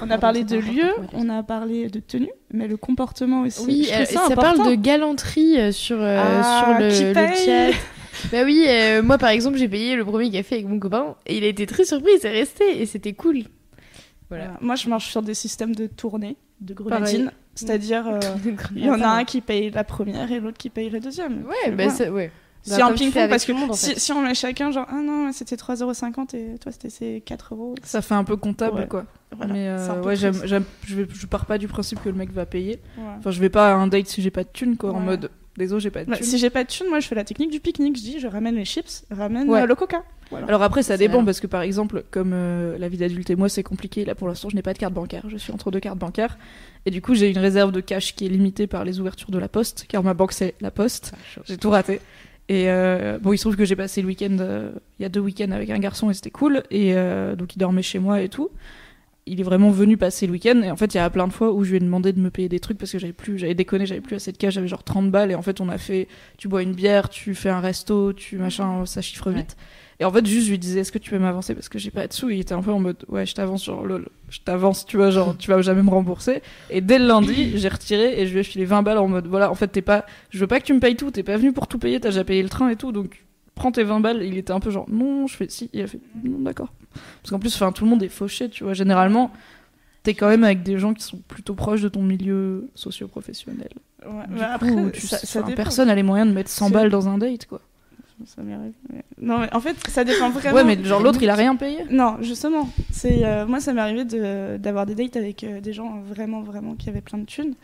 on 0.03 0.11
a 0.11 0.19
parlé 0.19 0.43
de 0.45 0.57
lieu, 0.57 0.93
on 1.13 1.29
a 1.29 1.43
parlé 1.43 1.89
de 1.89 2.01
tenue, 2.01 2.31
mais 2.53 2.67
le 2.67 2.77
comportement 2.77 3.43
aussi. 3.43 3.65
Oui, 3.65 3.89
euh, 3.93 4.05
ça, 4.05 4.35
parle 4.35 4.69
de 4.69 4.75
galanterie 4.75 5.59
euh, 5.59 5.73
sur, 5.73 5.99
euh, 6.01 6.21
Ah, 6.21 6.65
sur 6.65 6.79
le, 6.81 6.89
le 6.89 7.35
chat. 7.35 7.79
bah 8.33 8.43
oui, 8.45 8.65
euh, 8.67 9.03
moi 9.03 9.19
par 9.19 9.31
exemple, 9.31 9.57
j'ai 9.57 9.69
payé 9.69 9.95
le 9.95 10.05
premier 10.05 10.31
café 10.31 10.57
avec 10.57 10.67
mon 10.67 10.81
copain 10.81 11.15
et 11.27 11.37
il 11.37 11.45
a 11.45 11.47
été 11.49 11.65
très 11.67 11.85
surpris, 11.85 12.13
c'est 12.21 12.31
resté 12.33 12.83
et 12.83 12.87
c'était 12.87 13.13
cool. 13.13 13.45
Voilà. 14.29 14.57
Moi, 14.63 14.77
je 14.77 14.89
marche 14.89 15.11
sur 15.11 15.21
des 15.23 15.35
systèmes 15.35 15.75
de 15.75 15.87
tournée, 15.87 16.37
de 16.61 16.73
grenadine. 16.73 17.31
C'est-à-dire, 17.55 18.19
il 18.75 18.85
y 18.85 18.91
en 18.91 19.01
a 19.03 19.09
un 19.09 19.25
qui 19.25 19.43
paye 19.43 19.71
la 19.71 19.85
première 19.85 20.33
et 20.33 20.41
l'autre 20.41 20.57
qui 20.57 20.71
paye 20.71 20.89
la 20.89 21.01
deuxième. 21.01 21.45
Ouais, 21.47 21.71
bah 21.71 21.85
Voilà. 21.85 21.91
ça, 21.91 22.11
ouais. 22.11 22.31
Si 22.63 22.71
Bah, 22.71 22.77
tu 22.77 22.99
fais 22.99 23.05
ping-pong, 23.11 23.29
parce 23.29 23.45
que 23.45 23.53
monde, 23.53 23.71
en 23.71 23.75
si, 23.75 23.91
fait. 23.95 23.99
si 23.99 24.13
on 24.13 24.23
met 24.23 24.35
chacun, 24.35 24.71
genre, 24.71 24.87
ah 24.89 25.01
non, 25.03 25.33
c'était 25.33 25.57
3,50€ 25.57 26.37
et 26.37 26.59
toi, 26.59 26.71
c'était 26.71 26.91
c'est 26.91 27.23
4 27.25 27.55
euros. 27.55 27.75
Ça 27.83 28.03
fait 28.03 28.15
un 28.15 28.23
peu 28.25 28.37
comptable 28.37 28.81
Ouais. 28.81 28.87
quoi. 28.89 29.05
Voilà, 29.37 29.53
Mais 29.53 29.69
euh, 29.69 30.01
ouais, 30.03 30.15
triste. 30.17 30.47
j'aime, 30.47 30.65
je, 30.85 30.95
vais, 30.97 31.07
je 31.13 31.27
pars 31.27 31.47
pas 31.47 31.59
du 31.59 31.67
principe 31.67 32.03
que 32.03 32.09
le 32.09 32.15
mec 32.15 32.31
va 32.33 32.47
payer. 32.47 32.79
Ouais. 32.99 33.05
Enfin, 33.19 33.31
je 33.33 33.41
vais 33.41 33.49
pas 33.49 33.71
à 33.73 33.75
un 33.75 33.87
date 33.89 34.07
si 34.07 34.23
j'ai 34.23 34.31
pas 34.31 34.45
de 34.45 34.49
thune 34.53 34.77
quoi, 34.77 34.93
en 34.93 35.01
mode 35.01 35.31
désolé 35.57 35.81
j'ai 35.81 35.91
pas 35.91 36.05
de 36.05 36.11
Bah, 36.11 36.17
thune. 36.17 36.25
si 36.27 36.39
j'ai 36.39 36.51
pas 36.51 36.63
de 36.65 36.69
thune, 36.69 36.87
moi, 36.89 37.01
je 37.01 37.09
fais 37.09 37.15
la 37.15 37.25
technique 37.25 37.51
du 37.51 37.59
pique-nique. 37.61 37.97
Je 37.97 38.03
dis, 38.03 38.21
je 38.21 38.27
ramène 38.29 38.55
les 38.55 38.65
chips, 38.65 39.05
ramène 39.11 39.51
euh, 39.53 39.67
le 39.67 39.75
coca. 39.75 40.03
Voilà. 40.31 40.47
Alors 40.47 40.63
après 40.63 40.83
ça 40.83 40.97
dépend 40.97 41.23
parce 41.27 41.41
que 41.41 41.47
par 41.47 41.61
exemple 41.61 42.05
comme 42.11 42.31
euh, 42.33 42.79
la 42.79 42.89
vie 42.89 42.97
d'adulte 42.97 43.29
et 43.29 43.37
moi 43.37 43.51
c'est 43.51 43.63
compliqué 43.63 44.07
là 44.07 44.15
pour 44.15 44.29
l'instant 44.29 44.49
je 44.49 44.55
n'ai 44.57 44.63
pas 44.63 44.73
de 44.73 44.79
carte 44.79 44.95
bancaire 44.95 45.25
je 45.29 45.37
suis 45.37 45.53
entre 45.53 45.71
deux 45.71 45.79
cartes 45.79 45.99
bancaires 45.99 46.39
et 46.87 46.91
du 46.91 47.03
coup 47.03 47.15
j'ai 47.15 47.29
une 47.29 47.37
réserve 47.37 47.71
de 47.71 47.81
cash 47.83 48.15
qui 48.15 48.25
est 48.25 48.29
limitée 48.31 48.67
par 48.67 48.87
les 48.87 48.99
ouvertures 48.99 49.31
de 49.31 49.39
la 49.39 49.49
poste 49.49 49.85
car 49.89 50.03
ma 50.03 50.15
banque 50.15 50.33
c'est 50.33 50.55
la 50.63 50.71
poste 50.71 51.13
j'ai 51.45 51.59
tout 51.59 51.69
raté 51.69 52.01
et 52.53 52.69
euh, 52.69 53.19
bon 53.19 53.33
il 53.33 53.39
se 53.39 53.45
trouve 53.45 53.57
que 53.57 53.65
j'ai 53.65 53.77
passé 53.77 54.03
le 54.03 54.09
week-end 54.09 54.37
euh, 54.41 54.73
il 54.99 55.05
y 55.05 55.07
a 55.07 55.09
deux 55.09 55.21
week-ends 55.21 55.53
avec 55.53 55.71
un 55.71 55.79
garçon 55.79 56.11
et 56.11 56.15
c'était 56.15 56.31
cool 56.31 56.63
et 56.71 56.93
euh, 56.95 57.35
donc 57.35 57.57
il 57.57 57.59
dormait 57.59 57.81
chez 57.81 57.99
moi 57.99 58.21
et 58.21 58.29
tout 58.29 58.51
il 59.25 59.41
est 59.41 59.45
vraiment 59.45 59.71
venu 59.71 59.97
passer 59.97 60.27
le 60.27 60.33
week-end. 60.33 60.63
Et 60.63 60.71
en 60.73 60.77
fait, 60.77 60.95
il 60.95 60.97
y 60.97 61.01
a 61.01 61.09
plein 61.09 61.29
de 61.29 61.33
fois 61.33 61.53
où 61.53 61.63
je 61.63 61.71
lui 61.71 61.77
ai 61.77 61.81
demandé 61.81 62.13
de 62.13 62.19
me 62.19 62.29
payer 62.29 62.49
des 62.49 62.59
trucs 62.59 62.77
parce 62.77 62.91
que 62.91 62.99
j'avais 62.99 63.13
plus, 63.13 63.39
j'avais 63.39 63.55
déconné, 63.55 63.87
j'avais 63.87 64.01
plus 64.01 64.17
assez 64.17 64.33
de 64.33 64.37
cash, 64.37 64.55
j'avais 64.55 64.67
genre 64.67 64.83
30 64.83 65.13
balles. 65.13 65.31
Et 65.31 65.37
en 65.37 65.43
fait, 65.43 65.61
on 65.61 65.69
a 65.69 65.79
fait, 65.79 66.09
tu 66.39 66.49
bois 66.49 66.61
une 66.61 66.73
bière, 66.73 67.09
tu 67.09 67.37
fais 67.37 67.49
un 67.49 67.61
resto, 67.61 68.13
tu 68.13 68.37
machin, 68.37 68.85
ça 68.85 69.01
chiffre 69.01 69.31
vite. 69.31 69.57
Et 70.03 70.05
en 70.05 70.11
fait, 70.11 70.27
juste, 70.27 70.47
je 70.47 70.51
lui 70.51 70.59
disais, 70.59 70.81
est-ce 70.81 70.91
que 70.91 70.99
tu 70.99 71.11
peux 71.11 71.19
m'avancer? 71.21 71.55
Parce 71.55 71.69
que 71.69 71.79
j'ai 71.79 71.93
pas 71.93 72.09
de 72.09 72.13
sous. 72.13 72.29
Il 72.29 72.41
était 72.41 72.55
un 72.55 72.61
peu 72.61 72.73
en 72.73 72.81
mode, 72.81 72.97
ouais, 73.09 73.25
je 73.25 73.35
t'avance, 73.37 73.65
genre, 73.65 73.87
lol, 73.87 74.09
je 74.31 74.41
t'avance, 74.41 74.85
tu 74.85 74.97
vois, 74.97 75.11
genre, 75.11 75.37
tu 75.39 75.49
vas 75.49 75.63
jamais 75.63 75.83
me 75.85 75.91
rembourser. 75.91 76.43
Et 76.71 76.81
dès 76.81 76.99
le 76.99 77.07
lundi, 77.07 77.57
j'ai 77.57 77.69
retiré 77.69 78.21
et 78.21 78.27
je 78.27 78.33
lui 78.33 78.41
ai 78.41 78.43
filé 78.43 78.65
20 78.65 78.83
balles 78.83 78.99
en 78.99 79.07
mode, 79.07 79.29
voilà, 79.29 79.49
en 79.49 79.55
fait, 79.55 79.69
t'es 79.69 79.81
pas, 79.81 80.05
je 80.31 80.41
veux 80.41 80.49
pas 80.49 80.59
que 80.59 80.65
tu 80.65 80.73
me 80.75 80.81
payes 80.81 80.97
tout, 80.97 81.13
t'es 81.13 81.23
pas 81.23 81.37
venu 81.37 81.53
pour 81.53 81.69
tout 81.69 81.79
payer, 81.79 82.01
t'as 82.01 82.09
déjà 82.09 82.25
payé 82.25 82.43
le 82.43 82.49
train 82.49 82.69
et 82.69 82.75
tout, 82.75 82.91
donc 82.91 83.25
prends 83.55 83.71
tes 83.71 83.85
20 83.85 84.01
balles. 84.01 84.25
Il 84.25 84.37
était 84.37 84.53
un 84.53 84.59
peu 84.59 84.71
genre, 84.73 84.87
non, 84.91 85.29
je 85.29 85.37
fais 85.37 85.49
si. 85.49 85.71
Il 85.73 85.83
a 85.83 85.87
fait, 85.87 86.01
non, 86.25 86.41
d'accord. 86.41 86.73
Parce 87.23 87.31
qu'en 87.31 87.39
plus, 87.39 87.55
enfin, 87.55 87.71
tout 87.71 87.85
le 87.85 87.91
monde 87.91 88.03
est 88.03 88.09
fauché, 88.09 88.49
tu 88.51 88.65
vois. 88.65 88.73
Généralement, 88.75 89.31
t'es 90.03 90.15
quand 90.15 90.29
même 90.29 90.43
avec 90.43 90.65
des 90.65 90.79
gens 90.79 90.95
qui 90.95 91.05
sont 91.05 91.19
plutôt 91.29 91.55
proches 91.55 91.81
de 91.83 91.89
ton 91.89 92.03
milieu 92.03 92.69
socio-professionnel. 92.75 93.69
Ouais, 94.05 94.09
coup, 94.37 94.43
après, 94.43 94.91
tu 94.93 95.07
ça, 95.07 95.19
sais, 95.19 95.27
ça 95.27 95.39
enfin, 95.41 95.49
dépend. 95.49 95.63
personne 95.63 95.89
a 95.89 95.95
les 95.95 96.03
moyens 96.03 96.29
de 96.29 96.35
mettre 96.35 96.51
100 96.51 96.67
C'est- 96.67 96.73
balles 96.75 96.91
dans 96.91 97.07
un 97.09 97.19
date, 97.19 97.47
quoi. 97.47 97.61
Ça 98.27 98.43
m'est 98.43 98.53
arrivé, 98.55 98.73
Non, 99.23 99.39
mais 99.39 99.55
en 99.55 99.61
fait, 99.61 99.77
ça 99.89 100.03
dépend 100.05 100.31
vraiment. 100.31 100.57
Ouais, 100.57 100.65
mais 100.65 100.83
genre 100.83 101.01
l'autre, 101.01 101.23
il 101.23 101.31
a 101.31 101.35
rien 101.37 101.55
payé? 101.57 101.85
Non, 101.91 102.17
justement. 102.21 102.69
C'est 102.91 103.25
euh, 103.25 103.47
moi, 103.47 103.61
ça 103.61 103.73
m'est 103.73 103.81
arrivé 103.81 104.05
de- 104.05 104.57
d'avoir 104.59 104.85
des 104.85 104.95
dates 104.97 105.17
avec 105.17 105.45
euh, 105.45 105.61
des 105.61 105.73
gens 105.73 106.01
vraiment, 106.05 106.43
vraiment 106.43 106.75
qui 106.75 106.89
avaient 106.89 107.01
plein 107.01 107.19
de 107.19 107.25
thunes. 107.25 107.55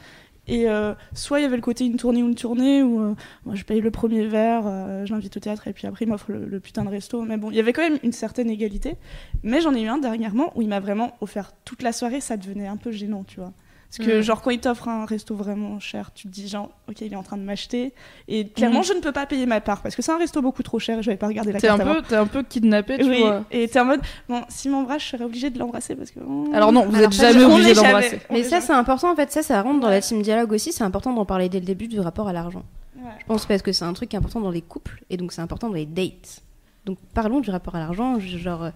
Et 0.50 0.66
euh, 0.70 0.94
soit 1.12 1.40
il 1.40 1.42
y 1.42 1.44
avait 1.44 1.56
le 1.56 1.62
côté 1.62 1.84
une 1.84 1.96
tournée 1.96 2.22
ou 2.22 2.28
une 2.28 2.34
tournée 2.34 2.82
où 2.82 3.14
moi 3.44 3.54
je 3.54 3.64
paye 3.64 3.82
le 3.82 3.90
premier 3.90 4.24
verre, 4.26 4.62
je 5.04 5.12
l'invite 5.12 5.36
au 5.36 5.40
théâtre 5.40 5.68
et 5.68 5.74
puis 5.74 5.86
après 5.86 6.06
il 6.06 6.08
m'offre 6.08 6.30
le, 6.32 6.46
le 6.46 6.58
putain 6.60 6.84
de 6.84 6.88
resto. 6.88 7.20
Mais 7.20 7.36
bon, 7.36 7.50
il 7.50 7.56
y 7.56 7.60
avait 7.60 7.74
quand 7.74 7.82
même 7.82 7.98
une 8.02 8.12
certaine 8.12 8.48
égalité. 8.48 8.94
Mais 9.42 9.60
j'en 9.60 9.74
ai 9.74 9.82
eu 9.82 9.88
un 9.88 9.98
dernièrement 9.98 10.52
où 10.56 10.62
il 10.62 10.68
m'a 10.68 10.80
vraiment 10.80 11.16
offert 11.20 11.52
toute 11.66 11.82
la 11.82 11.92
soirée, 11.92 12.22
ça 12.22 12.38
devenait 12.38 12.66
un 12.66 12.78
peu 12.78 12.92
gênant, 12.92 13.24
tu 13.24 13.40
vois. 13.40 13.52
Parce 13.90 14.06
que, 14.06 14.18
Mm. 14.18 14.22
genre, 14.22 14.42
quand 14.42 14.50
il 14.50 14.58
t'offre 14.60 14.86
un 14.88 15.06
resto 15.06 15.34
vraiment 15.34 15.80
cher, 15.80 16.10
tu 16.14 16.28
te 16.28 16.32
dis, 16.32 16.46
genre, 16.46 16.68
ok, 16.90 17.00
il 17.00 17.10
est 17.12 17.16
en 17.16 17.22
train 17.22 17.38
de 17.38 17.42
m'acheter. 17.42 17.94
Et 18.28 18.46
clairement, 18.46 18.80
Mhm. 18.80 18.84
je 18.84 18.92
ne 18.92 19.00
peux 19.00 19.12
pas 19.12 19.24
payer 19.24 19.46
ma 19.46 19.62
part 19.62 19.80
parce 19.80 19.96
que 19.96 20.02
c'est 20.02 20.12
un 20.12 20.18
resto 20.18 20.42
beaucoup 20.42 20.62
trop 20.62 20.78
cher 20.78 20.98
et 20.98 21.02
je 21.02 21.10
vais 21.10 21.16
pas 21.16 21.26
regarder 21.26 21.52
la 21.52 21.58
T'es 21.60 21.68
carte 21.68 21.80
un 21.80 21.94
peu, 21.94 22.02
t'es 22.02 22.16
un 22.16 22.26
peu 22.26 22.42
kidnappé, 22.42 22.98
tu 22.98 23.04
Oui, 23.08 23.20
vois. 23.22 23.44
et 23.50 23.66
t'es 23.66 23.80
en 23.80 23.86
mode, 23.86 24.00
bon, 24.28 24.42
s'il 24.50 24.72
m'embrasse, 24.72 25.02
je 25.04 25.08
serais 25.08 25.24
obligée 25.24 25.48
de 25.48 25.58
l'embrasser 25.58 25.96
parce 25.96 26.10
que. 26.10 26.20
oh. 26.20 26.50
Alors 26.52 26.70
non, 26.70 26.84
vous 26.84 26.94
Alors 26.96 27.06
êtes 27.10 27.18
jamais 27.18 27.44
obligé 27.44 27.72
d'embrasser. 27.72 28.20
Mais 28.30 28.42
ça, 28.42 28.60
c'est 28.60 28.74
important 28.74 29.10
en 29.10 29.16
fait. 29.16 29.32
Ça, 29.32 29.42
ça 29.42 29.62
rentre 29.62 29.80
dans 29.80 29.88
la 29.88 30.02
team 30.02 30.20
dialogue 30.20 30.52
aussi. 30.52 30.70
C'est 30.72 30.84
important 30.84 31.14
d'en 31.14 31.24
parler 31.24 31.48
dès 31.48 31.60
le 31.60 31.64
début 31.66 31.88
du 31.88 31.98
rapport 31.98 32.28
à 32.28 32.34
l'argent. 32.34 32.64
Ouais. 32.96 33.10
Je 33.20 33.24
pense 33.24 33.46
parce 33.46 33.62
que 33.62 33.72
c'est 33.72 33.86
un 33.86 33.92
truc 33.94 34.10
qui 34.10 34.16
est 34.16 34.18
important 34.18 34.40
dans 34.40 34.50
les 34.50 34.60
couples 34.60 35.02
et 35.08 35.16
donc 35.16 35.32
c'est 35.32 35.40
important 35.40 35.68
dans 35.68 35.74
les 35.74 35.86
dates. 35.86 36.42
Donc 36.84 36.98
parlons 37.14 37.40
du 37.40 37.48
rapport 37.50 37.74
à 37.74 37.78
l'argent. 37.78 38.18
Genre, 38.20 38.64
euh, 38.64 38.70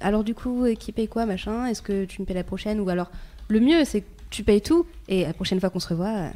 alors 0.00 0.24
du 0.24 0.34
coup, 0.34 0.64
qui 0.78 0.92
paye 0.92 1.06
quoi, 1.08 1.26
machin 1.26 1.66
Est-ce 1.66 1.82
que 1.82 2.06
tu 2.06 2.22
me 2.22 2.26
payes 2.26 2.36
la 2.36 2.44
prochaine 2.44 2.80
Ou 2.80 2.88
alors, 2.88 3.10
le 3.48 3.60
mieux, 3.60 3.84
c'est 3.84 4.04
tu 4.30 4.42
payes 4.44 4.60
tout 4.60 4.86
et 5.08 5.24
la 5.24 5.32
prochaine 5.32 5.60
fois 5.60 5.70
qu'on 5.70 5.80
se 5.80 5.88
revoit. 5.88 6.06
euh, 6.08 6.28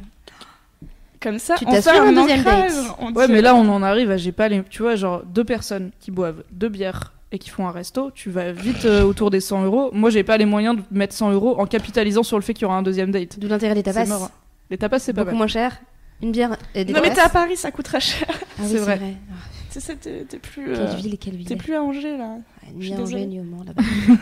Comme 1.21 1.39
ça, 1.39 1.55
Tu 1.57 1.65
on 1.65 1.71
fait 1.71 1.81
t'assures 1.81 2.01
un 2.03 2.07
un 2.07 2.13
deuxième 2.13 2.39
ancrage, 2.41 2.71
date. 2.73 2.95
on 2.99 3.13
Ouais, 3.13 3.27
dit- 3.27 3.33
mais 3.33 3.41
là, 3.41 3.55
on 3.55 3.67
en 3.69 3.81
arrive 3.81 4.11
à, 4.11 4.17
j'ai 4.17 4.31
pas 4.33 4.49
les, 4.49 4.61
tu 4.63 4.81
vois, 4.81 4.95
genre 4.95 5.23
deux 5.23 5.43
personnes 5.45 5.91
qui 5.99 6.11
boivent 6.11 6.43
deux 6.51 6.69
bières 6.69 7.13
et 7.31 7.39
qui 7.39 7.49
font 7.49 7.67
un 7.67 7.71
resto, 7.71 8.11
tu 8.11 8.29
vas 8.29 8.51
vite 8.51 8.85
euh, 8.85 9.03
autour 9.03 9.31
des 9.31 9.39
100 9.39 9.63
euros. 9.63 9.89
Moi, 9.93 10.09
j'ai 10.09 10.23
pas 10.23 10.37
les 10.37 10.45
moyens 10.45 10.75
de 10.77 10.81
mettre 10.91 11.13
100 11.15 11.31
euros 11.31 11.59
en 11.59 11.65
capitalisant 11.65 12.23
sur 12.23 12.37
le 12.37 12.43
fait 12.43 12.53
qu'il 12.53 12.63
y 12.63 12.65
aura 12.65 12.77
un 12.77 12.83
deuxième 12.83 13.09
date. 13.11 13.39
D'où 13.39 13.47
l'intérêt 13.47 13.73
des 13.75 13.81
C'est 13.85 13.93
tapas. 13.93 14.05
mort. 14.09 14.31
Les 14.69 14.77
tapas, 14.77 14.99
c'est 14.99 15.13
pas 15.13 15.21
Beaucoup 15.21 15.29
mal. 15.31 15.37
moins 15.37 15.47
cher. 15.47 15.79
Une 16.21 16.31
bière 16.31 16.57
et 16.75 16.85
des 16.85 16.93
Non, 16.93 16.99
mais 17.01 17.09
tapas. 17.09 17.15
t'es 17.15 17.25
à 17.25 17.29
Paris, 17.29 17.57
ça 17.57 17.71
coûte 17.71 17.85
très 17.85 17.99
cher. 17.99 18.27
Ah 18.29 18.35
oui, 18.61 18.67
c'est 18.71 18.77
vrai. 18.79 18.99
Ah, 19.01 19.33
Tu 19.71 19.79
sais, 19.81 19.95
t'es 19.95 20.25
t'es 20.25 20.37
plus. 20.39 20.65
Quelle 20.73 20.79
euh, 20.81 20.95
ville, 20.95 21.17
quelle 21.17 21.35
ville. 21.35 21.47
T'es 21.47 21.55
plus 21.55 21.73
à 21.75 21.81
Angers, 21.81 22.17
là. 22.17 22.35
Ah, 22.61 22.65
suis 22.79 22.91
Ni 22.91 22.93
à 22.93 23.01
Angers, 23.01 23.03
désolée. 23.05 23.25
ni 23.25 23.39
au 23.39 23.43
Mans, 23.43 23.63
là-bas. 23.63 23.81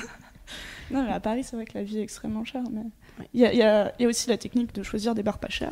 Non, 0.91 1.03
mais 1.05 1.13
à 1.13 1.19
Paris, 1.21 1.43
c'est 1.45 1.55
vrai 1.55 1.63
que 1.65 1.77
la 1.77 1.83
vie 1.83 1.99
est 1.99 2.03
extrêmement 2.03 2.43
chère. 2.43 2.63
Mais 2.71 2.81
il 3.33 3.41
y, 3.41 3.45
a, 3.45 3.91
y 3.99 4.03
y 4.03 4.07
aussi 4.07 4.29
la 4.29 4.37
technique 4.37 4.73
de 4.75 4.83
choisir 4.83 5.13
des 5.15 5.23
bars 5.23 5.37
pas 5.39 5.49
chers. 5.49 5.71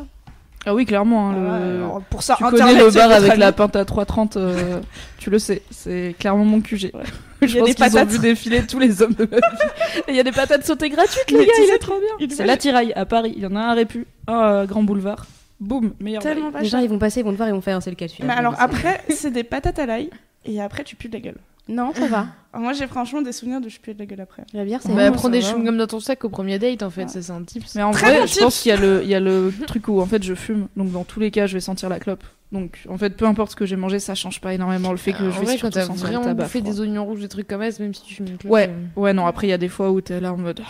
Ah 0.65 0.73
oui, 0.75 0.85
clairement. 0.85 1.29
ouais, 1.29 1.39
le- 1.39 1.75
alors, 1.77 2.01
pour 2.09 2.21
ça, 2.21 2.35
Tu 2.37 2.43
Internet, 2.43 2.75
connais 2.77 2.85
le 2.85 2.91
bar 2.91 3.11
avec 3.11 3.31
ami. 3.31 3.39
la 3.39 3.51
pinte 3.53 3.75
à 3.77 3.83
3,30, 3.85 4.35
euh, 4.35 4.81
tu 5.17 5.29
le 5.29 5.39
sais. 5.39 5.61
C'est 5.71 6.15
clairement 6.19 6.43
mon 6.43 6.59
QG. 6.59 6.91
Ouais. 6.93 7.03
Il 7.41 7.47
Je 7.47 7.55
y 7.55 7.57
a 7.57 7.61
pense 7.61 7.69
des 7.69 7.75
qu'ils 7.75 7.85
ont 7.85 7.89
patates. 7.91 8.09
vu 8.09 8.19
défiler 8.19 8.67
tous 8.67 8.79
les 8.79 9.01
hommes 9.01 9.13
de 9.13 9.23
ma 9.23 9.37
vie. 9.37 10.01
Et 10.07 10.11
il 10.11 10.15
y 10.15 10.19
a 10.19 10.23
des 10.23 10.33
patates 10.33 10.65
sautées 10.65 10.89
gratuites, 10.89 11.31
les 11.31 11.45
gars, 11.45 11.53
il 11.65 11.69
est 11.73 11.77
trop 11.77 11.97
bien. 11.97 12.09
il 12.19 12.29
C'est 12.31 12.43
va- 12.43 12.47
l'attirail 12.47 12.91
à 12.93 13.05
Paris. 13.05 13.33
Il 13.37 13.41
y 13.43 13.45
en 13.45 13.55
a 13.55 13.59
un 13.61 13.69
à 13.69 13.73
Répu, 13.73 14.05
un 14.27 14.33
à 14.37 14.65
Grand 14.65 14.83
Boulevard. 14.83 15.25
Boum, 15.61 15.93
meilleur. 16.01 16.21
Tellement 16.21 16.51
pas 16.51 16.59
Les 16.61 16.67
gens, 16.67 16.79
ils 16.79 16.89
vont 16.89 16.99
passer, 16.99 17.21
ils 17.21 17.23
vont 17.23 17.31
te 17.31 17.37
voir, 17.37 17.47
ils 17.47 17.53
vont 17.53 17.61
faire, 17.61 17.81
c'est 17.81 17.89
le 17.89 17.95
cas 17.95 18.07
celui-là? 18.09 18.27
Mais 18.33 18.37
alors 18.37 18.55
après, 18.59 19.01
c'est 19.09 19.31
des 19.31 19.43
patates 19.45 19.79
à 19.79 19.85
l'ail. 19.85 20.09
Et 20.45 20.59
après, 20.61 20.83
tu 20.83 20.95
pues 20.97 21.07
de 21.09 21.13
la 21.13 21.19
gueule. 21.21 21.37
Non, 21.69 21.93
ça 21.93 22.07
va. 22.07 22.27
Moi, 22.59 22.73
j'ai 22.73 22.87
franchement 22.87 23.21
des 23.21 23.31
souvenirs 23.31 23.61
de 23.61 23.69
je 23.69 23.79
pue 23.79 23.93
de 23.93 23.99
la 23.99 24.07
gueule 24.07 24.21
après. 24.21 24.43
La 24.53 24.65
bière, 24.65 24.79
c'est 24.81 24.91
Bah, 24.93 25.11
bon, 25.11 25.15
prends 25.15 25.29
des 25.29 25.39
chewing-gums 25.41 25.77
dans 25.77 25.85
ton 25.85 25.99
sac 25.99 26.25
au 26.25 26.29
premier 26.29 26.57
date, 26.57 26.81
en 26.81 26.89
fait, 26.89 27.03
Ouais. 27.03 27.07
ça 27.07 27.21
c'est 27.21 27.31
un 27.31 27.43
tips. 27.43 27.75
Mais 27.75 27.83
en 27.83 27.91
Très 27.91 28.07
vrai, 28.09 28.19
bon 28.21 28.25
je 28.25 28.31
tips. 28.31 28.41
pense 28.43 28.61
qu'il 28.61 28.69
y 28.69 28.73
a 28.73 28.77
le, 28.77 29.01
il 29.03 29.09
y 29.09 29.13
a 29.13 29.19
le 29.19 29.53
truc 29.67 29.87
où 29.87 30.01
en 30.01 30.07
fait 30.07 30.23
je 30.23 30.33
fume, 30.33 30.67
donc 30.75 30.91
dans 30.91 31.03
tous 31.03 31.19
les 31.19 31.29
cas 31.29 31.45
je 31.45 31.53
vais 31.53 31.59
sentir 31.59 31.87
la 31.89 31.99
clope. 31.99 32.23
Donc 32.51 32.79
en 32.89 32.97
fait, 32.97 33.11
peu 33.15 33.25
importe 33.25 33.51
ce 33.51 33.55
que 33.55 33.67
j'ai 33.67 33.75
mangé, 33.75 33.99
ça 33.99 34.15
change 34.15 34.41
pas 34.41 34.55
énormément 34.55 34.89
le 34.89 34.97
fait 34.97 35.13
que 35.13 35.21
Euh, 35.21 35.31
je 35.31 35.37
en 35.37 35.39
vais 35.41 35.45
vrai, 35.45 35.53
quand 35.53 35.59
surtout 35.59 35.73
t'as 35.75 35.85
sentir 35.85 36.03
le 36.05 36.09
vraiment 36.09 36.23
tabac 36.25 36.43
bouffé 36.45 36.59
froid. 36.59 36.71
des 36.71 36.81
oignons 36.81 37.05
rouges, 37.05 37.19
des 37.21 37.27
trucs 37.27 37.47
comme 37.47 37.61
ça, 37.71 37.83
même 37.83 37.93
si 37.93 38.01
tu 38.01 38.15
fumes 38.15 38.25
une 38.27 38.37
clope. 38.37 38.51
Ouais, 38.51 38.69
euh, 38.71 38.99
ouais, 38.99 39.13
non, 39.13 39.27
après 39.27 39.45
il 39.45 39.51
y 39.51 39.53
a 39.53 39.59
des 39.59 39.67
fois 39.69 39.91
où 39.91 40.01
t'es 40.01 40.19
là 40.19 40.33
en 40.33 40.37
mode. 40.37 40.61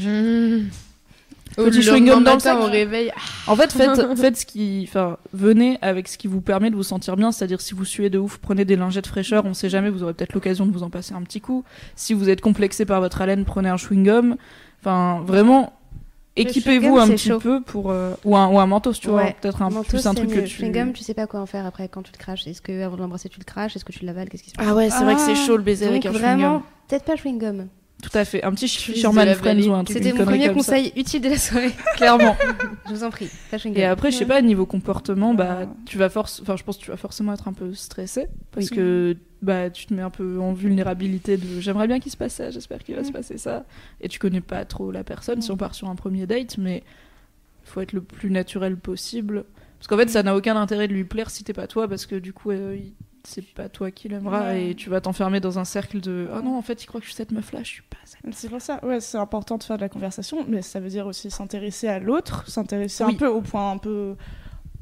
Mmh. 0.00 0.60
Petit 1.64 1.80
chewing-gum 1.82 2.24
dans 2.24 2.34
le 2.34 2.40
sac. 2.40 2.58
au 2.58 2.64
réveil. 2.66 3.12
En 3.46 3.56
fait, 3.56 3.72
faites, 3.72 4.16
faites 4.16 4.36
ce 4.36 4.46
qui, 4.46 4.84
enfin, 4.88 5.16
venez 5.32 5.78
avec 5.82 6.08
ce 6.08 6.16
qui 6.18 6.26
vous 6.28 6.40
permet 6.40 6.70
de 6.70 6.76
vous 6.76 6.82
sentir 6.82 7.16
bien, 7.16 7.32
c'est-à-dire 7.32 7.60
si 7.60 7.74
vous 7.74 7.84
suez 7.84 8.10
de 8.10 8.18
ouf, 8.18 8.38
prenez 8.38 8.64
des 8.64 8.76
lingettes 8.76 9.06
fraîcheur, 9.06 9.44
on 9.46 9.54
sait 9.54 9.68
jamais, 9.68 9.90
vous 9.90 10.02
aurez 10.02 10.14
peut-être 10.14 10.34
l'occasion 10.34 10.66
de 10.66 10.72
vous 10.72 10.82
en 10.82 10.90
passer 10.90 11.14
un 11.14 11.22
petit 11.22 11.40
coup. 11.40 11.64
Si 11.96 12.14
vous 12.14 12.28
êtes 12.28 12.40
complexé 12.40 12.84
par 12.84 13.00
votre 13.00 13.20
haleine, 13.20 13.44
prenez 13.44 13.68
un 13.68 13.76
chewing-gum. 13.76 14.36
Enfin, 14.80 15.22
vraiment, 15.26 15.72
équipez-vous 16.36 16.98
un 16.98 17.08
petit 17.08 17.28
chaud. 17.30 17.38
peu 17.40 17.60
pour 17.60 17.90
euh, 17.90 18.12
ou 18.24 18.36
un 18.36 18.46
ou 18.48 18.60
un 18.60 18.66
mentos, 18.66 18.92
tu 18.92 19.08
vois, 19.08 19.22
Ouais. 19.24 19.36
peut-être 19.40 19.60
un 19.62 19.70
plus 19.82 20.06
un 20.06 20.14
truc 20.14 20.30
que 20.30 20.40
tu. 20.40 20.62
Chewing-gum, 20.62 20.92
tu 20.92 21.02
sais 21.02 21.14
pas 21.14 21.26
quoi 21.26 21.40
en 21.40 21.46
faire 21.46 21.66
après 21.66 21.88
quand 21.88 22.02
tu 22.02 22.12
le 22.12 22.18
craches. 22.18 22.46
Est-ce 22.46 22.62
que 22.62 22.82
avant 22.82 22.96
de 22.96 23.00
l'embrasser, 23.02 23.28
tu 23.28 23.40
le 23.40 23.44
craches? 23.44 23.74
Est-ce 23.74 23.84
que 23.84 23.92
tu 23.92 24.04
l'avales? 24.04 24.28
Qu'est-ce 24.28 24.44
qui 24.44 24.50
se 24.50 24.54
passe? 24.54 24.66
Ah 24.68 24.74
ouais, 24.76 24.90
c'est 24.90 25.02
vrai 25.02 25.14
que 25.16 25.20
c'est 25.20 25.32
Ah. 25.32 25.46
chaud 25.46 25.56
le 25.56 25.62
baiser 25.64 25.86
avec 25.88 26.06
un 26.06 26.12
vraiment, 26.12 26.58
chewing-gum. 26.58 26.62
peut-être 26.88 27.04
pas 27.04 27.14
chewing-gum. 27.16 27.66
Tout 28.02 28.16
à 28.16 28.24
fait, 28.24 28.44
un 28.44 28.52
petit 28.52 28.66
la 29.12 29.34
Friends 29.34 29.60
ou 29.66 29.72
un 29.74 29.82
truc. 29.82 29.98
C'était 29.98 30.12
mon 30.12 30.24
premier 30.24 30.46
ça. 30.46 30.52
conseil 30.52 30.92
utile 30.96 31.20
de 31.20 31.30
la 31.30 31.36
soirée. 31.36 31.72
Clairement. 31.96 32.36
Je 32.86 32.92
vous 32.94 33.02
en 33.02 33.10
prie. 33.10 33.28
Et 33.74 33.84
après, 33.84 34.12
je 34.12 34.16
sais 34.18 34.24
pas, 34.24 34.40
niveau 34.40 34.66
comportement, 34.66 35.34
bah, 35.34 35.66
tu 35.84 35.98
vas 35.98 36.08
force, 36.08 36.40
enfin, 36.40 36.54
je 36.56 36.62
pense 36.62 36.78
que 36.78 36.84
tu 36.84 36.90
vas 36.92 36.96
forcément 36.96 37.32
être 37.34 37.48
un 37.48 37.52
peu 37.52 37.74
stressé 37.74 38.26
parce 38.52 38.70
Oui. 38.70 38.76
que 38.76 39.16
bah, 39.42 39.68
tu 39.70 39.86
te 39.86 39.94
mets 39.94 40.02
un 40.02 40.10
peu 40.10 40.38
en 40.38 40.52
vulnérabilité 40.52 41.36
de 41.36 41.60
j'aimerais 41.60 41.88
bien 41.88 41.98
qu'il 41.98 42.12
se 42.12 42.16
passe 42.16 42.34
ça, 42.34 42.50
j'espère 42.50 42.84
qu'il 42.84 42.94
va 42.94 43.02
se 43.02 43.10
passer 43.12 43.36
ça. 43.36 43.64
Et 44.00 44.08
tu 44.08 44.20
connais 44.20 44.40
pas 44.40 44.64
trop 44.64 44.92
la 44.92 45.02
personne 45.02 45.42
si 45.42 45.50
on 45.50 45.56
part 45.56 45.74
sur 45.74 45.88
un 45.88 45.96
premier 45.96 46.26
date, 46.26 46.56
mais 46.56 46.84
il 47.64 47.68
faut 47.70 47.80
être 47.80 47.92
le 47.92 48.00
plus 48.00 48.30
naturel 48.30 48.76
possible. 48.76 49.44
Parce 49.78 49.88
qu'en 49.88 49.96
fait, 49.96 50.08
ça 50.08 50.22
n'a 50.22 50.36
aucun 50.36 50.56
intérêt 50.56 50.86
de 50.86 50.92
lui 50.92 51.04
plaire 51.04 51.30
si 51.30 51.42
t'es 51.42 51.52
pas 51.52 51.66
toi, 51.66 51.88
parce 51.88 52.06
que 52.06 52.14
du 52.14 52.32
coup, 52.32 52.50
euh, 52.52 52.76
c'est 53.28 53.42
pas 53.42 53.68
toi 53.68 53.90
qui 53.90 54.08
l'aimera 54.08 54.40
Ouais. 54.40 54.70
et 54.70 54.74
tu 54.74 54.88
vas 54.90 55.00
t'enfermer 55.00 55.40
dans 55.40 55.58
un 55.58 55.64
cercle 55.64 56.00
de 56.00 56.28
ah 56.32 56.40
non, 56.42 56.56
en 56.56 56.62
fait, 56.62 56.82
il 56.82 56.86
croit 56.86 57.00
que 57.00 57.06
je 57.06 57.10
suis 57.10 57.16
cette 57.16 57.30
meuf 57.32 57.52
là, 57.52 57.60
je 57.62 57.68
suis 57.68 57.82
pas 57.82 57.96
cette. 58.04 58.20
C'est 58.34 58.48
pour 58.48 58.60
ça, 58.60 58.80
ouais, 58.84 59.00
c'est 59.00 59.18
important 59.18 59.56
de 59.58 59.62
faire 59.62 59.76
de 59.76 59.82
la 59.82 59.88
conversation, 59.88 60.44
mais 60.48 60.62
ça 60.62 60.80
veut 60.80 60.88
dire 60.88 61.06
aussi 61.06 61.30
s'intéresser 61.30 61.88
à 61.88 61.98
l'autre, 61.98 62.48
s'intéresser 62.48 63.04
Oui. 63.04 63.14
un 63.14 63.16
peu 63.16 63.26
au 63.28 63.40
point 63.40 63.70
un 63.72 63.78
peu, 63.78 64.16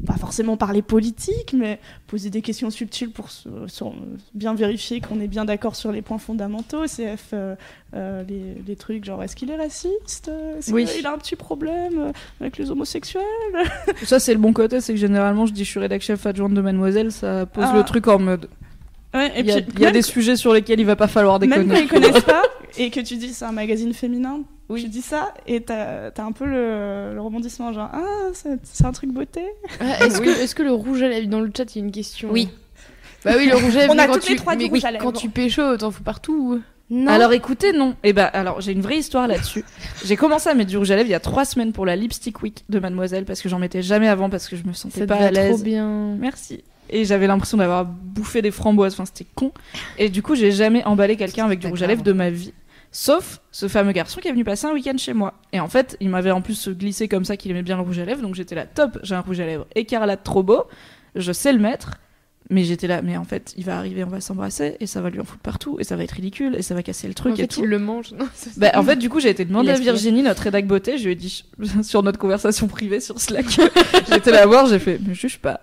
pas 0.04 0.16
forcément 0.18 0.56
parler 0.58 0.82
politique, 0.82 1.54
mais 1.56 1.78
poser 2.06 2.28
des 2.28 2.42
questions 2.42 2.68
subtiles 2.70 3.10
pour 3.10 3.30
se- 3.30 3.48
sur- 3.66 3.94
bien 4.34 4.54
vérifier 4.54 5.00
qu'on 5.00 5.20
est 5.20 5.26
bien 5.26 5.44
d'accord 5.46 5.74
sur 5.74 5.90
les 5.90 6.02
points 6.02 6.18
fondamentaux, 6.18 6.84
CF, 6.86 7.30
euh, 7.32 7.54
euh, 7.94 8.22
les, 8.28 8.56
les 8.66 8.76
trucs 8.76 9.04
genre 9.04 9.22
est-ce 9.22 9.34
qu'il 9.34 9.50
est 9.50 9.56
raciste, 9.56 10.30
est-ce 10.58 10.70
Oui. 10.72 10.84
qu'il 10.84 11.06
a 11.06 11.12
un 11.14 11.18
petit 11.18 11.36
problème 11.36 12.12
avec 12.40 12.58
les 12.58 12.70
homosexuels, 12.70 13.22
Ça, 14.04 14.18
c'est 14.20 14.34
le 14.34 14.40
bon 14.40 14.52
côté, 14.52 14.80
c'est 14.82 14.92
que 14.92 14.98
généralement, 15.00 15.46
je 15.46 15.52
dis 15.54 15.64
je 15.64 15.70
suis 15.70 15.80
rédac 15.80 16.02
chef 16.02 16.26
adjointe 16.26 16.52
de 16.52 16.60
Mademoiselle, 16.60 17.10
ça 17.10 17.46
pose 17.46 17.64
Ah. 17.66 17.74
le 17.76 17.82
truc 17.82 18.06
en 18.08 18.18
mode. 18.18 18.48
Ouais, 19.14 19.32
et 19.34 19.40
Il 19.40 19.46
y 19.46 19.52
a, 19.52 19.62
puis 19.62 19.72
il 19.76 19.80
y 19.80 19.84
a 19.84 19.86
même- 19.86 19.92
des 19.94 20.02
sujets 20.02 20.36
sur 20.36 20.52
lesquels 20.52 20.78
il 20.78 20.84
va 20.84 20.96
pas 20.96 21.08
falloir 21.08 21.40
Même 21.40 21.48
déconner. 21.48 21.74
quand 21.74 21.80
ils 21.80 21.88
connaissent 21.88 22.24
pas 22.24 22.42
et 22.76 22.90
que 22.90 23.00
tu 23.00 23.16
dis 23.16 23.32
c'est 23.32 23.46
un 23.46 23.52
magazine 23.52 23.94
féminin, 23.94 24.40
Oui. 24.68 24.82
tu 24.82 24.88
dis 24.88 25.02
ça 25.02 25.32
et 25.46 25.60
t'as 25.62 26.10
as 26.16 26.22
un 26.22 26.32
peu 26.32 26.44
le, 26.44 27.14
le 27.14 27.20
rebondissement 27.20 27.72
genre 27.72 27.88
ah 27.92 28.02
c'est 28.32 28.84
un 28.84 28.92
truc 28.92 29.12
beauté. 29.12 29.44
Ah, 29.80 30.04
Est-ce 30.04 30.20
que, 30.20 30.28
est-ce 30.28 30.54
que 30.54 30.62
le 30.64 30.72
rouge 30.72 31.02
à 31.02 31.08
lèvres 31.08 31.28
dans 31.28 31.40
le 31.40 31.50
chat, 31.56 31.74
il 31.74 31.78
y 31.78 31.82
a 31.82 31.84
une 31.84 31.92
question 31.92 32.28
Oui. 32.32 32.48
Bah 33.24 33.32
oui, 33.36 33.46
le 33.48 33.54
rouge 33.56 33.76
à 33.76 33.80
lèvres. 33.86 33.94
On 33.94 33.98
a 33.98 34.06
quand 34.06 34.14
toutes 34.14 34.28
les 34.28 34.34
tu, 34.34 34.40
trois 34.40 34.56
du 34.56 34.64
mais 34.64 34.70
rouge 34.70 34.84
à 34.84 34.90
lèvres. 34.90 35.04
Quand 35.04 35.12
tu 35.12 35.28
pécho, 35.28 35.76
t'en 35.76 35.90
fous 35.90 36.02
partout. 36.02 36.60
Non. 36.90 37.10
Alors 37.10 37.32
écoutez, 37.32 37.72
non. 37.72 37.96
Et 38.04 38.12
bah 38.12 38.26
alors 38.26 38.60
j'ai 38.60 38.70
une 38.72 38.80
vraie 38.80 38.98
histoire 38.98 39.26
là-dessus. 39.26 39.64
j'ai 40.04 40.16
commencé 40.16 40.48
à 40.48 40.54
mettre 40.54 40.70
du 40.70 40.76
rouge 40.76 40.90
à 40.92 40.96
lèvres 40.96 41.08
il 41.08 41.12
y 41.12 41.14
a 41.16 41.20
trois 41.20 41.44
semaines 41.44 41.72
pour 41.72 41.84
la 41.86 41.96
Lipstick 41.96 42.42
Week 42.42 42.64
de 42.68 42.78
Mademoiselle 42.78 43.24
parce 43.24 43.40
que 43.42 43.48
j'en 43.48 43.58
mettais 43.58 43.82
jamais 43.82 44.06
avant 44.08 44.30
parce 44.30 44.48
que 44.48 44.56
je 44.56 44.64
me 44.64 44.72
sentais 44.72 45.00
Ça 45.00 45.06
pas 45.06 45.14
à 45.16 45.18
va 45.18 45.24
trop 45.30 45.34
l'aise. 45.34 45.64
bien. 45.64 46.14
Merci. 46.18 46.62
Et 46.88 47.04
j'avais 47.04 47.26
l'impression 47.26 47.56
d'avoir 47.58 47.84
bouffé 47.84 48.42
des 48.42 48.52
framboises. 48.52 48.92
Enfin 48.94 49.04
c'était 49.04 49.26
con. 49.34 49.50
Et 49.98 50.08
du 50.08 50.22
coup 50.22 50.36
j'ai 50.36 50.52
jamais 50.52 50.84
emballé 50.84 51.16
quelqu'un 51.16 51.44
avec 51.44 51.58
du 51.58 51.66
rouge 51.66 51.82
à 51.82 51.88
lèvres 51.88 52.04
de 52.04 52.12
ma 52.12 52.30
vie. 52.30 52.52
Sauf 52.92 53.40
ce 53.52 53.68
fameux 53.68 53.92
garçon 53.92 54.20
qui 54.20 54.28
est 54.28 54.32
venu 54.32 54.44
passer 54.44 54.66
un 54.66 54.72
week-end 54.72 54.96
chez 54.96 55.12
moi. 55.12 55.34
Et 55.52 55.60
en 55.60 55.68
fait, 55.68 55.96
il 56.00 56.08
m'avait 56.08 56.30
en 56.30 56.40
plus 56.40 56.68
glissé 56.68 57.08
comme 57.08 57.24
ça 57.24 57.36
qu'il 57.36 57.50
aimait 57.50 57.62
bien 57.62 57.76
le 57.76 57.82
rouge 57.82 57.98
à 57.98 58.04
lèvres. 58.04 58.22
Donc 58.22 58.34
j'étais 58.34 58.54
là, 58.54 58.64
top, 58.66 58.98
j'ai 59.02 59.14
un 59.14 59.20
rouge 59.20 59.40
à 59.40 59.46
lèvres 59.46 59.66
écarlate 59.74 60.22
trop 60.24 60.42
beau. 60.42 60.64
Je 61.14 61.32
sais 61.32 61.52
le 61.52 61.58
mettre. 61.58 61.92
Mais 62.48 62.62
j'étais 62.62 62.86
là, 62.86 63.02
mais 63.02 63.16
en 63.16 63.24
fait, 63.24 63.52
il 63.56 63.64
va 63.64 63.76
arriver, 63.76 64.04
on 64.04 64.08
va 64.08 64.20
s'embrasser, 64.20 64.76
et 64.78 64.86
ça 64.86 65.00
va 65.00 65.10
lui 65.10 65.18
en 65.18 65.24
foutre 65.24 65.42
partout, 65.42 65.78
et 65.80 65.82
ça 65.84 65.96
va 65.96 66.04
être 66.04 66.12
ridicule, 66.12 66.54
et 66.54 66.62
ça 66.62 66.76
va 66.76 66.84
casser 66.84 67.08
le 67.08 67.14
truc 67.14 67.32
En 67.32 67.34
et 67.34 67.38
fait, 67.40 67.46
tout. 67.48 67.60
il 67.64 67.66
le 67.68 67.80
mange. 67.80 68.12
Non, 68.12 68.28
Bah, 68.56 68.70
en 68.76 68.84
fait, 68.84 68.94
du 68.94 69.08
coup, 69.08 69.18
j'ai 69.18 69.30
été 69.30 69.44
demander 69.44 69.70
à. 69.70 69.74
Virginie, 69.80 70.22
notre 70.22 70.42
rédac 70.42 70.64
beauté, 70.64 70.96
je 70.96 71.06
lui 71.06 71.10
ai 71.10 71.14
dit, 71.16 71.44
sur 71.82 72.04
notre 72.04 72.20
conversation 72.20 72.68
privée 72.68 73.00
sur 73.00 73.20
Slack, 73.20 73.46
j'étais 74.08 74.30
là 74.30 74.42
à 74.42 74.46
voir, 74.46 74.66
j'ai 74.68 74.78
fait, 74.78 75.00
mais 75.04 75.12
je 75.12 75.22
juge 75.22 75.40
pas. 75.40 75.58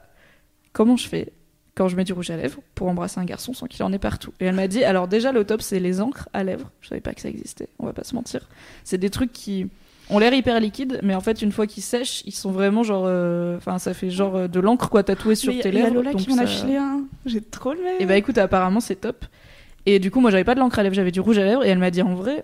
Comment 0.73 0.97
je 0.97 1.07
fais? 1.07 1.31
Quand 1.75 1.87
je 1.87 1.95
mets 1.95 2.03
du 2.03 2.13
rouge 2.13 2.29
à 2.29 2.37
lèvres 2.37 2.59
pour 2.75 2.87
embrasser 2.87 3.19
un 3.19 3.25
garçon 3.25 3.53
sans 3.53 3.65
qu'il 3.67 3.83
en 3.83 3.91
ait 3.93 3.99
partout 3.99 4.31
Et 4.39 4.45
elle 4.45 4.55
m'a 4.55 4.67
dit, 4.67 4.83
alors 4.83 5.07
déjà, 5.07 5.31
le 5.31 5.43
top, 5.43 5.61
c'est 5.61 5.79
les 5.79 6.01
encres 6.01 6.29
à 6.33 6.43
lèvres. 6.43 6.69
Je 6.81 6.89
savais 6.89 7.01
pas 7.01 7.13
que 7.13 7.21
ça 7.21 7.29
existait, 7.29 7.67
on 7.79 7.85
va 7.85 7.93
pas 7.93 8.03
se 8.03 8.13
mentir. 8.15 8.47
C'est 8.83 8.97
des 8.99 9.09
trucs 9.09 9.33
qui 9.33 9.67
ont 10.09 10.19
l'air 10.19 10.33
hyper 10.33 10.59
liquides, 10.59 10.99
mais 11.01 11.15
en 11.15 11.21
fait, 11.21 11.41
une 11.41 11.51
fois 11.51 11.65
qu'ils 11.65 11.81
sèchent, 11.81 12.21
ils 12.25 12.33
sont 12.33 12.51
vraiment 12.51 12.83
genre. 12.83 13.05
euh, 13.07 13.57
Enfin, 13.57 13.79
ça 13.79 13.93
fait 13.93 14.09
genre 14.09 14.35
euh, 14.35 14.47
de 14.47 14.59
l'encre, 14.59 14.89
quoi, 14.89 15.01
tatouée 15.03 15.35
sur 15.35 15.53
Mais 15.53 15.61
tes 15.61 15.69
il 15.69 15.75
y 15.75 15.77
a 15.79 15.83
lèvres. 15.85 15.95
Lola 15.95 16.13
qui 16.13 16.29
m'en 16.29 16.37
a 16.37 16.45
filé 16.45 16.75
un. 16.77 17.05
J'ai 17.25 17.41
trop 17.41 17.73
le 17.73 17.81
même. 17.81 17.95
et 17.99 18.05
bah 18.05 18.17
écoute, 18.17 18.37
apparemment 18.37 18.79
c'est 18.81 18.97
top. 18.97 19.25
Et 19.85 19.99
du 19.99 20.11
coup, 20.11 20.19
moi 20.19 20.29
j'avais 20.29 20.43
pas 20.43 20.55
de 20.55 20.59
l'encre 20.59 20.77
à 20.79 20.83
lèvres, 20.83 20.95
j'avais 20.95 21.11
du 21.11 21.21
rouge 21.21 21.37
à 21.37 21.43
lèvres. 21.45 21.63
Et 21.65 21.69
elle 21.69 21.79
m'a 21.79 21.89
dit 21.91 22.01
en 22.01 22.13
vrai, 22.15 22.43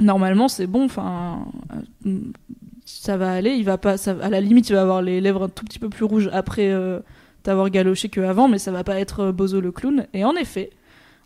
normalement 0.00 0.48
c'est 0.48 0.66
bon, 0.66 0.84
enfin, 0.84 1.46
euh, 2.06 2.18
ça 2.84 3.16
va 3.16 3.32
aller. 3.32 3.52
Il 3.52 3.64
va 3.64 3.78
pas, 3.78 3.96
ça, 3.96 4.14
à 4.22 4.28
la 4.28 4.40
limite, 4.40 4.68
il 4.68 4.74
va 4.74 4.82
avoir 4.82 5.02
les 5.02 5.20
lèvres 5.20 5.44
un 5.44 5.48
tout 5.48 5.64
petit 5.64 5.78
peu 5.78 5.88
plus 5.88 6.04
rouges 6.04 6.28
après 6.32 6.70
t'avoir 7.44 7.70
galoché 7.70 8.08
qu'avant, 8.08 8.48
mais 8.48 8.58
ça 8.58 8.72
va 8.72 8.82
pas 8.82 8.98
être 8.98 9.20
euh, 9.20 9.32
Bozo 9.32 9.60
le 9.60 9.70
clown. 9.70 10.06
Et 10.12 10.24
en 10.24 10.34
effet, 10.34 10.70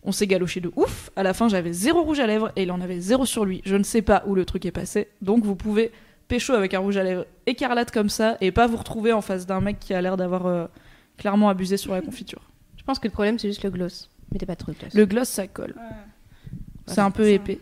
on 0.03 0.13
s'est 0.13 0.27
galoché 0.27 0.61
de 0.61 0.71
ouf. 0.77 1.11
À 1.17 1.23
la 1.23 1.33
fin, 1.33 1.49
j'avais 1.49 1.73
zéro 1.73 2.03
rouge 2.03 2.21
à 2.21 2.27
lèvres 2.27 2.53
et 2.57 2.65
il 2.65 2.73
en 2.73 2.81
avait 2.83 3.01
zéro 3.01 3.25
sur 3.25 3.47
lui. 3.47 3.63
Je 3.65 3.77
ne 3.77 3.85
sais 3.85 4.03
pas 4.03 4.23
où 4.27 4.35
le 4.35 4.45
truc 4.45 4.67
est 4.67 4.71
passé. 4.73 5.09
Donc 5.23 5.45
vous 5.45 5.57
pouvez 5.57 5.93
pécho 6.27 6.53
avec 6.53 6.75
un 6.75 6.81
rouge 6.81 6.99
à 6.99 7.05
lèvres 7.05 7.25
écarlate 7.47 7.91
comme 7.91 8.11
ça 8.11 8.37
et 8.41 8.53
pas 8.53 8.67
vous 8.67 8.77
retrouver 8.77 9.13
en 9.13 9.23
face 9.23 9.47
d'un 9.47 9.61
mec 9.61 9.79
qui 9.81 9.95
a 9.95 10.03
l'air 10.03 10.17
d'avoir 10.19 10.47
euh, 10.47 10.67
clairement 11.17 11.49
abusé 11.49 11.77
sur 11.77 11.93
la 11.95 12.03
confiture. 12.03 12.43
Je 12.77 12.83
pense 12.83 12.99
que 12.99 13.07
le 13.07 13.13
problème, 13.13 13.39
c'est 13.39 13.49
juste 13.49 13.65
le 13.65 13.71
gloss. 13.71 14.11
Mettez 14.33 14.45
pas 14.45 14.57
trop 14.57 14.73
de 14.73 14.79
gloss. 14.79 14.95
Le 14.95 15.07
gloss, 15.07 15.29
ça 15.29 15.47
colle. 15.47 15.75
C'est 16.87 17.01
un 17.01 17.11
peu 17.11 17.25
ça. 17.25 17.31
épais. 17.31 17.61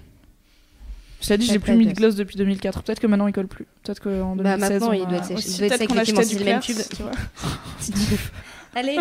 Cela 1.21 1.37
dit, 1.39 1.47
j'ai 1.47 1.59
plus 1.59 1.75
mis 1.77 1.87
de 1.87 1.93
gloss. 1.93 2.15
depuis 2.15 2.37
2004. 2.37 2.83
Peut-être 2.83 3.01
que 3.01 3.07
maintenant 3.07 3.27
il 3.27 3.33
colle 3.33 3.49
plus. 3.49 3.67
Peut-être 3.83 4.01
qu'en 4.01 4.37
2016. 4.37 4.43
Bah, 4.61 4.69
maintenant, 4.69 4.89
on 4.91 4.93
il 4.93 5.07
doit 5.07 5.19
être. 5.19 5.33
Aussi, 5.35 5.51
Il 5.51 5.57
doit 5.59 5.67
être 5.67 5.79
peut-être 5.79 5.89
qu'on 5.89 5.95
sec, 5.95 6.09
effectivement, 6.09 6.21
achetait 6.21 6.25
c'est 6.25 6.39
du 6.39 6.45
le 6.45 6.51
même 6.51 6.61
tube. 6.61 6.77
tu 6.95 7.03
vois. 7.03 7.13
Allez, 8.75 8.99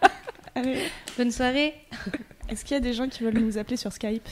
Allez. 0.54 0.78
bonne 1.16 1.30
soirée. 1.30 1.74
Est-ce 2.48 2.64
qu'il 2.64 2.74
y 2.74 2.76
a 2.76 2.80
des 2.80 2.92
gens 2.92 3.08
qui 3.08 3.22
veulent 3.22 3.38
nous 3.38 3.56
appeler 3.58 3.76
sur 3.76 3.92
Skype? 3.92 4.28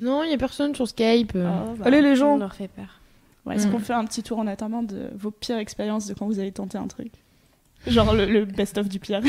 Non, 0.00 0.22
il 0.22 0.30
y 0.30 0.34
a 0.34 0.38
personne 0.38 0.74
sur 0.74 0.86
Skype. 0.88 1.32
euh. 1.34 1.50
Oh, 1.68 1.74
bah. 1.76 1.86
Allez 1.86 2.00
les 2.00 2.12
On 2.12 2.14
gens 2.14 2.36
leur 2.38 2.54
fait 2.54 2.68
peur. 2.68 3.00
Ouais, 3.44 3.56
Est-ce 3.56 3.66
Mm. 3.66 3.70
qu'on 3.72 3.78
fait 3.80 3.92
un 3.94 4.04
petit 4.04 4.22
tour 4.22 4.38
en 4.38 4.46
attendant 4.46 4.82
de 4.82 5.10
vos 5.16 5.30
pires 5.32 5.58
expériences 5.58 6.06
de 6.06 6.14
quand 6.14 6.26
vous 6.26 6.38
avez 6.38 6.52
tenté 6.52 6.78
un 6.78 6.86
truc? 6.86 7.10
Genre 7.86 8.14
le, 8.14 8.26
le 8.26 8.44
best-of 8.44 8.88
du 8.88 8.98
pire. 9.00 9.20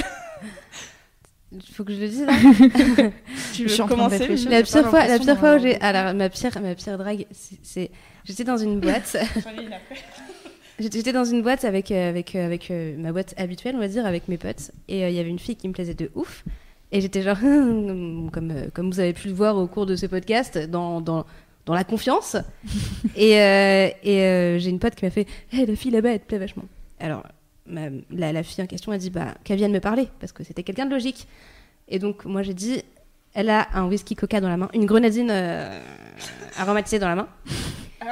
Il 1.52 1.62
faut 1.64 1.84
que 1.84 1.94
je 1.94 2.00
le 2.00 2.08
dise 2.08 2.26
là. 2.26 2.34
tu 3.54 3.64
Je 3.64 3.70
suis 3.70 3.82
veux 3.82 3.84
de 3.84 3.90
commencer 3.90 4.28
La 4.50 4.62
pire 4.64 4.90
fois, 4.90 5.08
la 5.08 5.18
pire 5.20 5.38
fois 5.40 5.56
où 5.56 5.60
j'ai. 5.60 5.80
Alors, 5.82 6.14
ma 6.14 6.30
pire, 6.30 6.52
ma 6.62 6.76
pire 6.76 6.98
drague, 6.98 7.26
c'est-. 7.32 7.90
J'étais 8.26 8.44
dans 8.44 8.58
une 8.58 8.80
boîte. 8.80 9.18
J'étais 10.80 11.12
dans 11.12 11.26
une 11.26 11.42
boîte 11.42 11.66
avec, 11.66 11.92
euh, 11.92 12.10
avec, 12.10 12.36
euh, 12.36 12.46
avec 12.46 12.72
euh, 12.72 12.96
ma 12.98 13.12
boîte 13.12 13.34
habituelle, 13.38 13.76
on 13.76 13.80
va 13.80 13.88
dire, 13.90 14.06
avec 14.06 14.30
mes 14.30 14.38
potes. 14.38 14.72
Et 14.88 15.04
euh, 15.04 15.10
il 15.10 15.16
y 15.16 15.20
avait 15.20 15.30
une 15.30 15.40
fille 15.40 15.58
qui 15.58 15.68
me 15.68 15.74
plaisait 15.74 15.94
de 15.94 16.10
ouf. 16.16 16.46
Et 16.92 17.02
j'étais 17.02 17.22
genre, 17.22 17.40
comme, 17.42 18.32
comme 18.74 18.92
vous 18.92 19.00
avez 19.00 19.14
pu 19.14 19.28
le 19.28 19.34
voir 19.34 19.58
au 19.58 19.68
cours 19.68 19.86
de 19.86 19.96
ce 19.96 20.06
podcast, 20.06 20.58
dans, 20.58 21.02
dans, 21.02 21.26
dans 21.66 21.74
la 21.74 21.84
confiance. 21.84 22.38
et 23.16 23.40
euh, 23.40 23.90
et 24.04 24.22
euh, 24.22 24.58
j'ai 24.60 24.70
une 24.70 24.80
pote 24.80 24.96
qui 24.96 25.06
m'a 25.06 25.12
fait 25.12 25.28
Hé, 25.52 25.66
la 25.66 25.76
fille 25.76 25.92
là-bas, 25.92 26.12
elle 26.12 26.20
te 26.20 26.26
plaît 26.26 26.38
vachement. 26.38 26.64
Alors, 27.00 27.24
ma- 27.70 27.90
la, 28.12 28.32
la 28.34 28.44
fille 28.44 28.64
en 28.64 28.68
question 28.68 28.92
a 28.92 28.98
dit 28.98 29.10
bah, 29.10 29.36
qu'elle 29.44 29.58
vienne 29.58 29.72
me 29.72 29.80
parler, 29.80 30.08
parce 30.20 30.32
que 30.32 30.44
c'était 30.44 30.64
quelqu'un 30.64 30.86
de 30.86 30.92
logique. 30.92 31.28
Et 31.88 32.00
donc, 32.00 32.26
moi, 32.26 32.42
j'ai 32.44 32.54
dit 32.54 32.82
Elle 33.34 33.50
a 33.50 33.68
un 33.74 33.88
whisky 33.88 34.16
coca 34.16 34.42
dans 34.42 34.50
la 34.50 34.58
main, 34.58 34.70
une 34.74 34.86
grenadine 34.86 35.30
euh, 35.32 35.80
aromatisée 36.58 37.00
dans 37.00 37.08
la 37.08 37.16
main. 37.16 37.28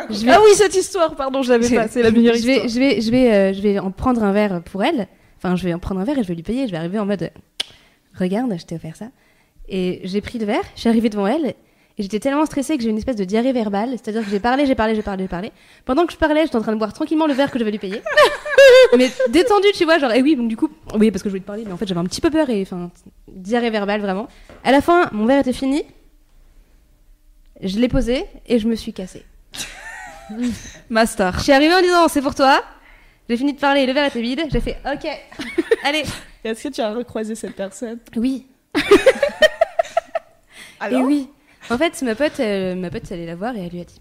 Je 0.10 0.26
vais- 0.26 0.32
Ah 0.32 0.40
oui, 0.44 0.52
cette 0.56 0.76
histoire, 0.76 1.16
pardon, 1.16 1.42
je 1.44 1.50
l'avais 1.52 1.74
pas. 1.74 1.88
C'est 1.88 2.04
la 2.04 2.12
meilleure 2.12 2.36
je 2.38 2.46
vais, 2.46 2.66
histoire. 2.66 2.70
je 2.70 2.80
vais, 2.80 3.02
je 3.02 3.12
vais, 3.12 3.34
euh, 3.34 3.54
je 3.54 3.62
vais 3.62 3.80
en 3.80 3.92
prendre 3.92 4.24
un 4.24 4.32
verre 4.32 4.62
pour 4.64 4.84
elle. 4.84 5.08
Enfin, 5.38 5.56
je 5.56 5.64
vais 5.64 5.74
en 5.74 5.80
prendre 5.80 6.02
un 6.02 6.04
verre 6.04 6.18
et 6.20 6.24
je 6.24 6.28
vais 6.28 6.36
lui 6.36 6.44
payer. 6.44 6.66
Je 6.68 6.72
vais 6.72 6.78
arriver 6.78 7.00
en 7.00 7.06
mode, 7.06 7.32
regarde, 8.16 8.54
je 8.60 8.66
t'ai 8.66 8.76
offert 8.76 8.96
ça. 8.96 9.08
Et 9.70 10.02
j'ai 10.04 10.22
pris 10.22 10.40
le 10.40 10.46
verre. 10.46 10.64
Je 10.76 10.82
suis 10.82 10.90
arrivée 10.90 11.10
devant 11.10 11.28
elle 11.28 11.54
et 12.00 12.04
j'étais 12.04 12.20
tellement 12.20 12.46
stressée 12.46 12.78
que 12.78 12.84
j'ai 12.84 12.90
eu 12.90 12.92
une 12.92 12.98
espèce 12.98 13.16
de 13.16 13.24
diarrhée 13.24 13.54
verbale. 13.54 13.92
C'est-à-dire 13.92 14.24
que 14.24 14.30
j'ai 14.30 14.40
parlé, 14.40 14.68
j'ai 14.68 14.76
parlé, 14.76 14.94
j'ai 14.94 15.02
parlé, 15.02 15.24
j'ai 15.24 15.28
parlé. 15.28 15.52
Pendant 15.84 16.06
que 16.06 16.14
je 16.14 16.18
parlais, 16.18 16.44
j'étais 16.44 16.56
en 16.56 16.62
train 16.62 16.74
de 16.74 16.78
boire 16.78 16.94
tranquillement 16.94 17.26
le 17.26 17.34
verre 17.34 17.50
que 17.50 17.58
je 17.58 17.64
vais 17.64 17.72
lui 17.72 17.80
payer. 17.80 18.04
mais 18.98 19.10
détendu, 19.30 19.68
tu 19.74 19.84
vois, 19.86 19.98
genre, 19.98 20.12
et 20.12 20.22
oui, 20.22 20.36
donc 20.36 20.48
du 20.48 20.56
coup, 20.56 20.70
oui, 20.94 21.10
parce 21.10 21.24
que 21.24 21.30
je 21.30 21.32
voulais 21.32 21.42
te 21.42 21.48
parler, 21.48 21.64
mais 21.66 21.72
en 21.72 21.78
fait, 21.78 21.88
j'avais 21.88 22.00
un 22.00 22.06
petit 22.06 22.22
peu 22.22 22.30
peur 22.30 22.50
et 22.52 22.62
enfin, 22.62 22.92
diarrhée 23.28 23.72
verbale 23.72 24.02
vraiment. 24.02 24.28
À 24.64 24.72
la 24.72 24.82
fin, 24.82 25.10
mon 25.12 25.26
verre 25.26 25.40
était 25.40 25.54
fini. 25.54 25.84
Je 27.64 27.80
l'ai 27.80 27.88
posé 27.88 28.26
et 28.46 28.60
je 28.60 28.68
me 28.68 28.76
suis 28.76 28.94
cassée. 28.94 29.26
Ma 30.92 31.06
Je 31.06 31.40
suis 31.40 31.52
arrivée 31.52 31.74
en 31.74 31.82
disant 31.82 32.08
c'est 32.10 32.22
pour 32.22 32.36
toi. 32.36 32.64
J'ai 33.28 33.38
fini 33.38 33.54
de 33.54 33.60
parler, 33.60 33.88
le 33.88 33.94
verre 33.94 34.06
était 34.06 34.22
vide. 34.22 34.44
J'ai 34.52 34.62
fait 34.62 34.78
ok, 34.86 35.08
allez. 35.84 36.04
Est-ce 36.44 36.68
que 36.68 36.74
tu 36.74 36.82
as 36.82 36.94
recroisé 36.94 37.34
cette 37.34 37.56
personne? 37.56 37.98
Oui. 38.16 38.46
Alors? 40.80 41.02
et 41.02 41.04
oui. 41.04 41.30
En 41.70 41.78
fait, 41.78 42.02
ma 42.02 42.16
pote, 42.16 42.40
euh, 42.40 42.76
ma 42.76 42.90
pote, 42.90 43.04
elle 43.10 43.18
allait 43.20 43.26
la 43.28 43.36
voir 43.36 43.56
et 43.56 43.66
elle 43.66 43.72
lui 43.72 43.82
a 43.82 43.84
dit 43.84 44.00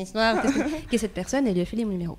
histoire, 0.00 0.40
qu'est-ce 0.42 0.54
que- 0.58 0.88
qui 0.88 0.94
est 0.96 0.98
cette 0.98 1.14
personne 1.14 1.46
Et 1.46 1.50
elle 1.50 1.54
lui 1.56 1.62
a 1.62 1.66
filé 1.66 1.84
mon 1.84 1.92
numéro. 1.92 2.18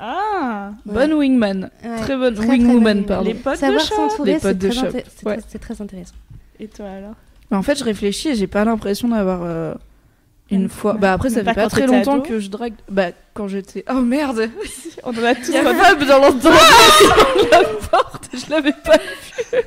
Ah 0.00 0.70
Bonne 0.86 1.12
wingman. 1.14 1.70
Ouais, 1.84 1.96
Très 1.98 2.16
bonne 2.16 2.34
très, 2.34 2.46
très 2.46 2.56
wingwoman, 2.56 2.82
bonne 2.98 3.04
pardon. 3.06 3.28
Les 3.28 3.34
potes 3.34 3.54
de 3.54 3.58
Savoir 3.58 3.80
shop. 3.84 3.94
s'entourer, 3.96 4.32
Les 4.34 4.38
c'est 4.38 4.48
potes 4.48 4.58
de 4.58 4.68
très, 4.68 4.76
shop, 4.80 4.86
inté- 4.86 5.04
c'est 5.16 5.26
ouais. 5.26 5.36
très- 5.38 5.46
c'est 5.48 5.58
très 5.58 5.82
intéressant. 5.82 6.14
Et 6.60 6.68
toi 6.68 6.86
alors? 6.86 7.14
Bah, 7.50 7.56
en 7.58 7.62
fait, 7.62 7.78
je 7.78 7.84
réfléchis 7.84 8.28
et 8.28 8.34
j'ai 8.36 8.46
pas 8.46 8.64
l'impression 8.64 9.08
d'avoir 9.08 9.40
euh, 9.42 9.74
une 10.50 10.68
fois. 10.68 10.92
Bah 10.94 11.12
après, 11.14 11.30
ça 11.30 11.36
fait 11.42 11.44
pas 11.52 11.54
quand 11.62 11.68
très 11.68 11.80
t'étais 11.82 11.96
longtemps 11.96 12.14
ado 12.14 12.22
que 12.22 12.38
je 12.40 12.48
drague. 12.48 12.74
Bah 12.90 13.08
quand 13.34 13.48
j'étais. 13.48 13.84
Oh 13.90 14.00
merde 14.00 14.48
On 15.04 15.10
en 15.10 15.24
a 15.24 15.34
tous 15.34 15.48
Il 15.48 15.54
y 15.54 15.56
a 15.58 15.62
dans 15.64 15.72
l'entrée 15.72 16.50
de 16.50 17.50
la 17.50 17.64
porte. 17.90 18.28
Je 18.34 18.50
l'avais 18.50 18.72
pas 18.72 18.96
vu. 18.98 19.58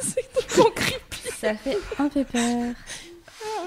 C'est 0.00 0.46
trop 0.48 0.70
creepy. 0.74 1.03
Ça 1.44 1.54
fait 1.54 1.78
un 1.98 2.08
peu 2.08 2.24
peur. 2.24 2.74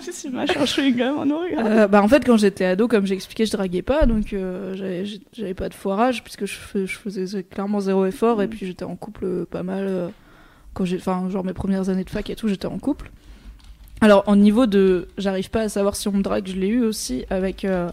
Je 0.05 0.11
suis 0.11 0.29
machin 0.29 0.63
chewing-gum, 0.65 1.31
regarde. 1.31 1.67
Euh, 1.67 1.87
bah 1.87 2.01
en 2.01 2.07
fait, 2.07 2.23
quand 2.25 2.37
j'étais 2.37 2.65
ado, 2.65 2.87
comme 2.87 3.05
j'ai 3.05 3.13
expliqué, 3.15 3.45
je 3.45 3.51
draguais 3.51 3.81
pas, 3.81 4.05
donc 4.05 4.33
euh, 4.33 4.75
j'avais- 5.33 5.53
pas 5.53 5.69
de 5.69 5.73
foirage 5.73 6.23
puisque 6.23 6.45
je, 6.45 6.55
fais- 6.55 6.85
je 6.87 6.97
faisais 6.97 7.43
clairement 7.43 7.79
zéro 7.79 8.05
effort 8.05 8.41
et 8.41 8.47
puis 8.47 8.65
j'étais 8.65 8.83
en 8.85 8.95
couple 8.95 9.25
euh, 9.25 9.45
pas 9.49 9.63
mal 9.63 9.85
euh, 9.87 10.07
quand 10.73 10.85
j'ai, 10.85 10.97
enfin 10.97 11.27
genre 11.29 11.43
mes 11.43 11.53
premières 11.53 11.89
années 11.89 12.03
de 12.03 12.09
fac 12.09 12.29
et 12.29 12.35
tout, 12.35 12.47
j'étais 12.47 12.67
en 12.67 12.77
couple. 12.79 13.11
Alors 14.01 14.23
en 14.27 14.35
niveau 14.35 14.65
de, 14.67 15.07
j'arrive 15.17 15.49
pas 15.49 15.61
à 15.61 15.69
savoir 15.69 15.95
si 15.95 16.07
on 16.07 16.11
me 16.13 16.21
drague, 16.21 16.47
je 16.47 16.55
l'ai 16.55 16.67
eu 16.67 16.83
aussi 16.83 17.25
avec 17.29 17.65
euh, 17.65 17.89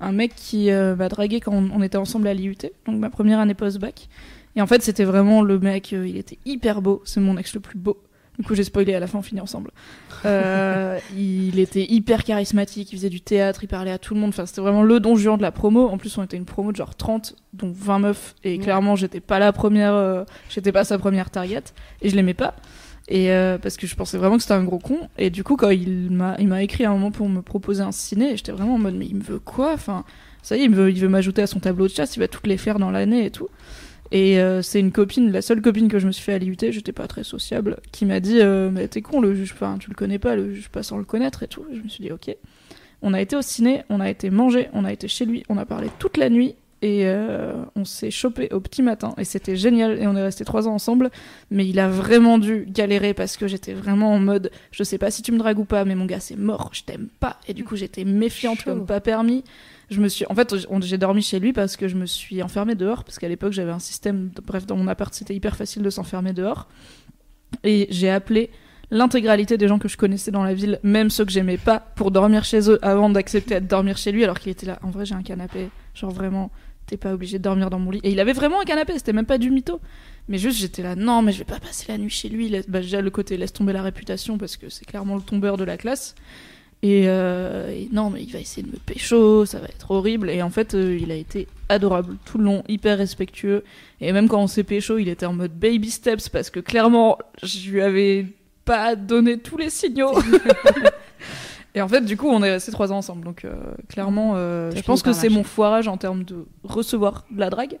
un 0.00 0.12
mec 0.12 0.34
qui 0.34 0.70
euh, 0.70 0.96
m'a 0.96 1.08
dragué 1.08 1.40
quand 1.40 1.52
on, 1.52 1.70
on 1.72 1.82
était 1.82 1.98
ensemble 1.98 2.26
à 2.28 2.34
l'IUT, 2.34 2.56
donc 2.86 2.98
ma 2.98 3.10
première 3.10 3.38
année 3.38 3.54
post-bac. 3.54 4.08
Et 4.56 4.62
en 4.62 4.66
fait, 4.66 4.82
c'était 4.82 5.04
vraiment 5.04 5.42
le 5.42 5.58
mec, 5.58 5.92
euh, 5.92 6.06
il 6.06 6.16
était 6.16 6.38
hyper 6.44 6.80
beau, 6.82 7.02
c'est 7.04 7.20
mon 7.20 7.36
ex 7.36 7.54
le 7.54 7.60
plus 7.60 7.78
beau. 7.78 7.96
Du 8.38 8.44
coup, 8.44 8.54
j'ai 8.54 8.64
spoilé 8.64 8.94
à 8.94 9.00
la 9.00 9.06
fin, 9.06 9.18
on 9.18 9.22
finit 9.22 9.40
ensemble. 9.40 9.70
Euh, 10.24 10.98
il 11.16 11.60
était 11.60 11.84
hyper 11.84 12.24
charismatique, 12.24 12.92
il 12.92 12.96
faisait 12.96 13.08
du 13.08 13.20
théâtre, 13.20 13.62
il 13.62 13.68
parlait 13.68 13.92
à 13.92 13.98
tout 13.98 14.14
le 14.14 14.20
monde. 14.20 14.30
Enfin, 14.30 14.44
c'était 14.44 14.60
vraiment 14.60 14.82
le 14.82 14.98
don 14.98 15.14
juan 15.14 15.36
de 15.36 15.42
la 15.42 15.52
promo. 15.52 15.88
En 15.88 15.98
plus, 15.98 16.18
on 16.18 16.24
était 16.24 16.36
une 16.36 16.44
promo 16.44 16.72
de 16.72 16.76
genre 16.76 16.96
30, 16.96 17.36
dont 17.52 17.72
20 17.72 17.98
meufs. 18.00 18.34
Et 18.42 18.58
clairement, 18.58 18.96
j'étais 18.96 19.20
pas 19.20 19.38
la 19.38 19.52
première, 19.52 19.94
euh, 19.94 20.24
j'étais 20.48 20.72
pas 20.72 20.82
sa 20.82 20.98
première 20.98 21.30
target. 21.30 21.62
Et 22.02 22.08
je 22.08 22.16
l'aimais 22.16 22.34
pas. 22.34 22.56
Et 23.08 23.30
euh, 23.30 23.58
parce 23.58 23.76
que 23.76 23.86
je 23.86 23.94
pensais 23.94 24.16
vraiment 24.16 24.36
que 24.36 24.42
c'était 24.42 24.54
un 24.54 24.64
gros 24.64 24.78
con. 24.78 24.98
Et 25.16 25.30
du 25.30 25.44
coup, 25.44 25.56
quand 25.56 25.70
il 25.70 26.10
m'a, 26.10 26.34
il 26.38 26.48
m'a 26.48 26.62
écrit 26.62 26.84
à 26.84 26.90
un 26.90 26.94
moment 26.94 27.12
pour 27.12 27.28
me 27.28 27.42
proposer 27.42 27.82
un 27.82 27.92
ciné, 27.92 28.36
j'étais 28.36 28.52
vraiment 28.52 28.74
en 28.74 28.78
mode, 28.78 28.94
mais 28.94 29.06
il 29.06 29.16
me 29.16 29.22
veut 29.22 29.38
quoi? 29.38 29.72
Enfin, 29.74 30.04
ça 30.42 30.56
y 30.56 30.62
est, 30.62 30.64
il 30.64 30.74
veut, 30.74 30.90
il 30.90 30.98
veut 30.98 31.08
m'ajouter 31.08 31.42
à 31.42 31.46
son 31.46 31.60
tableau 31.60 31.86
de 31.86 31.92
chasse, 31.92 32.16
il 32.16 32.20
va 32.20 32.28
toutes 32.28 32.46
les 32.46 32.56
faire 32.56 32.78
dans 32.78 32.90
l'année 32.90 33.26
et 33.26 33.30
tout. 33.30 33.48
Et 34.14 34.38
euh, 34.38 34.62
c'est 34.62 34.78
une 34.78 34.92
copine, 34.92 35.32
la 35.32 35.42
seule 35.42 35.60
copine 35.60 35.88
que 35.88 35.98
je 35.98 36.06
me 36.06 36.12
suis 36.12 36.22
fait 36.22 36.34
à 36.34 36.38
l'IUT, 36.38 36.56
j'étais 36.60 36.92
pas 36.92 37.08
très 37.08 37.24
sociable, 37.24 37.78
qui 37.90 38.06
m'a 38.06 38.20
dit 38.20 38.38
euh, 38.40 38.70
Mais 38.70 38.86
t'es 38.86 39.02
con, 39.02 39.20
le 39.20 39.34
juge, 39.34 39.50
enfin, 39.52 39.76
tu 39.80 39.90
le 39.90 39.96
connais 39.96 40.20
pas, 40.20 40.36
le 40.36 40.54
juge 40.54 40.68
pas 40.68 40.84
sans 40.84 40.98
le 40.98 41.04
connaître 41.04 41.42
et 41.42 41.48
tout. 41.48 41.66
Et 41.72 41.76
je 41.76 41.82
me 41.82 41.88
suis 41.88 42.04
dit 42.04 42.12
Ok. 42.12 42.34
On 43.02 43.12
a 43.12 43.20
été 43.20 43.34
au 43.34 43.42
ciné, 43.42 43.82
on 43.90 43.98
a 43.98 44.08
été 44.08 44.30
manger, 44.30 44.68
on 44.72 44.84
a 44.84 44.92
été 44.92 45.08
chez 45.08 45.24
lui, 45.24 45.42
on 45.48 45.58
a 45.58 45.66
parlé 45.66 45.88
toute 45.98 46.16
la 46.16 46.30
nuit 46.30 46.54
et 46.80 47.06
euh, 47.06 47.54
on 47.74 47.84
s'est 47.84 48.12
chopé 48.12 48.48
au 48.52 48.60
petit 48.60 48.82
matin. 48.82 49.14
Et 49.18 49.24
c'était 49.24 49.56
génial 49.56 49.98
et 49.98 50.06
on 50.06 50.14
est 50.14 50.22
resté 50.22 50.44
trois 50.44 50.68
ans 50.68 50.74
ensemble. 50.74 51.10
Mais 51.50 51.66
il 51.66 51.80
a 51.80 51.88
vraiment 51.88 52.38
dû 52.38 52.66
galérer 52.68 53.14
parce 53.14 53.36
que 53.36 53.48
j'étais 53.48 53.72
vraiment 53.72 54.12
en 54.12 54.20
mode 54.20 54.52
Je 54.70 54.84
sais 54.84 54.98
pas 54.98 55.10
si 55.10 55.22
tu 55.22 55.32
me 55.32 55.38
dragues 55.38 55.58
ou 55.58 55.64
pas, 55.64 55.84
mais 55.84 55.96
mon 55.96 56.06
gars, 56.06 56.20
c'est 56.20 56.36
mort, 56.36 56.70
je 56.72 56.84
t'aime 56.84 57.08
pas. 57.18 57.40
Et 57.48 57.52
du 57.52 57.64
coup, 57.64 57.74
j'étais 57.74 58.04
méfiante 58.04 58.58
Chaud. 58.58 58.70
comme 58.70 58.86
pas 58.86 59.00
permis. 59.00 59.42
Je 59.90 60.00
me 60.00 60.08
suis, 60.08 60.24
en 60.28 60.34
fait, 60.34 60.54
j'ai 60.80 60.98
dormi 60.98 61.22
chez 61.22 61.38
lui 61.38 61.52
parce 61.52 61.76
que 61.76 61.88
je 61.88 61.96
me 61.96 62.06
suis 62.06 62.42
enfermée 62.42 62.74
dehors 62.74 63.04
parce 63.04 63.18
qu'à 63.18 63.28
l'époque 63.28 63.52
j'avais 63.52 63.72
un 63.72 63.78
système, 63.78 64.30
bref, 64.46 64.66
dans 64.66 64.76
mon 64.76 64.88
appart 64.88 65.12
c'était 65.12 65.34
hyper 65.34 65.56
facile 65.56 65.82
de 65.82 65.90
s'enfermer 65.90 66.32
dehors. 66.32 66.68
Et 67.62 67.86
j'ai 67.90 68.10
appelé 68.10 68.50
l'intégralité 68.90 69.56
des 69.56 69.68
gens 69.68 69.78
que 69.78 69.88
je 69.88 69.96
connaissais 69.96 70.30
dans 70.30 70.44
la 70.44 70.54
ville, 70.54 70.78
même 70.82 71.10
ceux 71.10 71.24
que 71.24 71.32
j'aimais 71.32 71.58
pas, 71.58 71.80
pour 71.80 72.10
dormir 72.10 72.44
chez 72.44 72.70
eux 72.70 72.78
avant 72.82 73.10
d'accepter 73.10 73.60
de 73.60 73.66
dormir 73.66 73.96
chez 73.96 74.12
lui 74.12 74.24
alors 74.24 74.38
qu'il 74.38 74.50
était 74.52 74.66
là. 74.66 74.78
En 74.82 74.90
vrai, 74.90 75.04
j'ai 75.04 75.14
un 75.14 75.22
canapé, 75.22 75.68
Genre 75.94 76.10
vraiment, 76.10 76.50
t'es 76.86 76.96
pas 76.96 77.12
obligé 77.12 77.38
de 77.38 77.42
dormir 77.42 77.70
dans 77.70 77.78
mon 77.78 77.90
lit. 77.90 78.00
Et 78.02 78.10
il 78.10 78.20
avait 78.20 78.32
vraiment 78.32 78.60
un 78.60 78.64
canapé, 78.64 78.94
c'était 78.96 79.12
même 79.12 79.26
pas 79.26 79.38
du 79.38 79.50
mytho. 79.50 79.80
Mais 80.28 80.38
juste, 80.38 80.58
j'étais 80.58 80.82
là, 80.82 80.96
non, 80.96 81.22
mais 81.22 81.32
je 81.32 81.38
vais 81.38 81.44
pas 81.44 81.60
passer 81.60 81.86
la 81.88 81.98
nuit 81.98 82.10
chez 82.10 82.28
lui. 82.28 82.50
Bah, 82.68 82.80
déjà, 82.80 83.00
le 83.00 83.10
côté 83.10 83.36
laisse 83.36 83.52
tomber 83.52 83.72
la 83.72 83.82
réputation 83.82 84.38
parce 84.38 84.56
que 84.56 84.68
c'est 84.68 84.84
clairement 84.84 85.16
le 85.16 85.22
tombeur 85.22 85.56
de 85.56 85.64
la 85.64 85.76
classe. 85.76 86.14
Et, 86.84 87.04
euh, 87.06 87.70
et 87.70 87.88
non, 87.92 88.10
mais 88.10 88.22
il 88.22 88.30
va 88.30 88.38
essayer 88.40 88.62
de 88.62 88.70
me 88.70 88.76
pécho, 88.76 89.46
ça 89.46 89.58
va 89.58 89.68
être 89.68 89.90
horrible. 89.90 90.28
Et 90.28 90.42
en 90.42 90.50
fait, 90.50 90.74
euh, 90.74 90.98
il 91.00 91.10
a 91.10 91.14
été 91.14 91.48
adorable 91.70 92.18
tout 92.26 92.36
le 92.36 92.44
long, 92.44 92.62
hyper 92.68 92.98
respectueux. 92.98 93.64
Et 94.02 94.12
même 94.12 94.28
quand 94.28 94.42
on 94.42 94.46
s'est 94.46 94.64
pécho, 94.64 94.98
il 94.98 95.08
était 95.08 95.24
en 95.24 95.32
mode 95.32 95.52
baby 95.52 95.90
steps 95.90 96.28
parce 96.28 96.50
que 96.50 96.60
clairement, 96.60 97.16
je 97.42 97.70
lui 97.70 97.80
avais 97.80 98.26
pas 98.66 98.96
donné 98.96 99.38
tous 99.38 99.56
les 99.56 99.70
signaux. 99.70 100.12
et 101.74 101.80
en 101.80 101.88
fait, 101.88 102.02
du 102.02 102.18
coup, 102.18 102.28
on 102.28 102.42
est 102.42 102.50
restés 102.50 102.70
trois 102.70 102.92
ans 102.92 102.98
ensemble. 102.98 103.24
Donc, 103.24 103.46
euh, 103.46 103.54
clairement, 103.88 104.34
je 104.34 104.82
pense 104.82 105.02
que 105.02 105.14
c'est 105.14 105.30
mon 105.30 105.42
foirage 105.42 105.88
en 105.88 105.96
termes 105.96 106.24
de 106.24 106.44
recevoir 106.64 107.24
de 107.30 107.40
la 107.40 107.48
drague. 107.48 107.78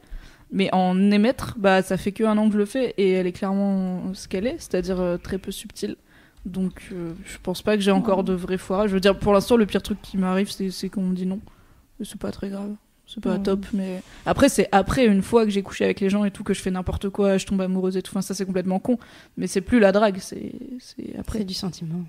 Mais 0.50 0.70
en 0.72 1.10
émettre, 1.10 1.56
bah, 1.58 1.82
ça 1.82 1.98
fait 1.98 2.12
que 2.12 2.24
un 2.24 2.38
an 2.38 2.46
que 2.46 2.54
je 2.54 2.58
le 2.58 2.64
fais 2.64 2.94
et 2.96 3.10
elle 3.10 3.26
est 3.26 3.32
clairement 3.32 4.14
ce 4.14 4.28
qu'elle 4.28 4.46
est, 4.46 4.56
c'est-à-dire 4.58 5.18
très 5.22 5.36
peu 5.36 5.52
subtile. 5.52 5.96
Donc, 6.46 6.88
euh, 6.92 7.12
je 7.24 7.38
pense 7.42 7.62
pas 7.62 7.76
que 7.76 7.82
j'ai 7.82 7.90
encore 7.90 8.22
de 8.24 8.34
vrai 8.34 8.58
foirage. 8.58 8.90
Je 8.90 8.94
veux 8.94 9.00
dire, 9.00 9.18
pour 9.18 9.32
l'instant, 9.32 9.56
le 9.56 9.64
pire 9.66 9.82
truc 9.82 10.00
qui 10.02 10.18
m'arrive, 10.18 10.50
c'est 10.50 10.70
c'est 10.70 10.88
qu'on 10.90 11.02
me 11.02 11.14
dit 11.14 11.26
non. 11.26 11.40
C'est 12.02 12.18
pas 12.18 12.30
très 12.32 12.48
grave. 12.50 12.74
C'est 13.06 13.22
pas 13.22 13.38
top, 13.38 13.66
mais 13.74 14.02
après, 14.24 14.48
c'est 14.48 14.66
après, 14.72 15.04
une 15.06 15.20
fois 15.22 15.44
que 15.44 15.50
j'ai 15.50 15.62
couché 15.62 15.84
avec 15.84 16.00
les 16.00 16.08
gens 16.08 16.24
et 16.24 16.30
tout, 16.30 16.42
que 16.42 16.54
je 16.54 16.62
fais 16.62 16.70
n'importe 16.70 17.10
quoi, 17.10 17.36
je 17.36 17.44
tombe 17.44 17.60
amoureuse 17.60 17.98
et 17.98 18.02
tout. 18.02 18.10
Enfin, 18.12 18.22
ça, 18.22 18.32
c'est 18.34 18.46
complètement 18.46 18.78
con. 18.78 18.98
Mais 19.36 19.46
c'est 19.46 19.60
plus 19.60 19.78
la 19.78 19.92
drague, 19.92 20.16
c'est 20.20 20.52
c'est 20.80 21.14
après. 21.18 21.38
C'est 21.40 21.44
du 21.44 21.52
sentiment. 21.54 22.00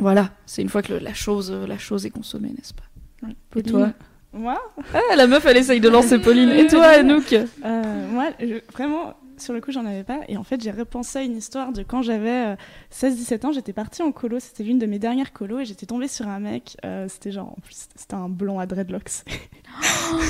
Voilà, 0.00 0.30
c'est 0.46 0.62
une 0.62 0.70
fois 0.70 0.80
que 0.82 0.94
le- 0.94 0.98
la 1.00 1.12
chose, 1.14 1.50
euh, 1.52 1.66
la 1.66 1.76
chose 1.78 2.06
est 2.06 2.10
consommée, 2.10 2.48
n'est-ce 2.48 2.72
pas? 2.72 2.82
Ouais. 3.26 3.36
Et 3.56 3.62
toi? 3.62 3.90
Moi, 4.32 4.58
Ah, 4.94 5.16
la 5.16 5.26
meuf, 5.26 5.44
elle 5.46 5.56
essaye 5.58 5.80
de 5.80 5.88
lancer 5.88 6.18
Pauline. 6.18 6.48
Et 6.50 6.66
toi, 6.66 6.86
Anouk? 6.86 7.32
euh, 7.32 8.08
moi 8.10 8.30
je- 8.40 8.72
vraiment, 8.72 9.14
sur 9.40 9.52
le 9.54 9.60
coup, 9.60 9.72
j'en 9.72 9.86
avais 9.86 10.04
pas. 10.04 10.20
Et 10.28 10.36
en 10.36 10.44
fait, 10.44 10.60
j'ai 10.62 10.70
repensé 10.70 11.18
à 11.18 11.22
une 11.22 11.36
histoire 11.36 11.72
de 11.72 11.82
quand 11.82 12.02
j'avais 12.02 12.52
euh, 12.52 12.56
16-17 12.92 13.46
ans. 13.46 13.52
J'étais 13.52 13.72
partie 13.72 14.02
en 14.02 14.12
colo. 14.12 14.38
C'était 14.40 14.62
l'une 14.64 14.78
de 14.78 14.86
mes 14.86 14.98
dernières 14.98 15.32
colos. 15.32 15.60
Et 15.60 15.64
j'étais 15.64 15.86
tombée 15.86 16.08
sur 16.08 16.28
un 16.28 16.40
mec. 16.40 16.76
euh, 16.84 17.06
c'était 17.08 17.32
genre, 17.32 17.48
en 17.56 17.60
plus, 17.62 17.86
c'était 17.96 18.14
un 18.14 18.28
blond 18.28 18.58
à 18.58 18.66
dreadlocks. 18.66 19.22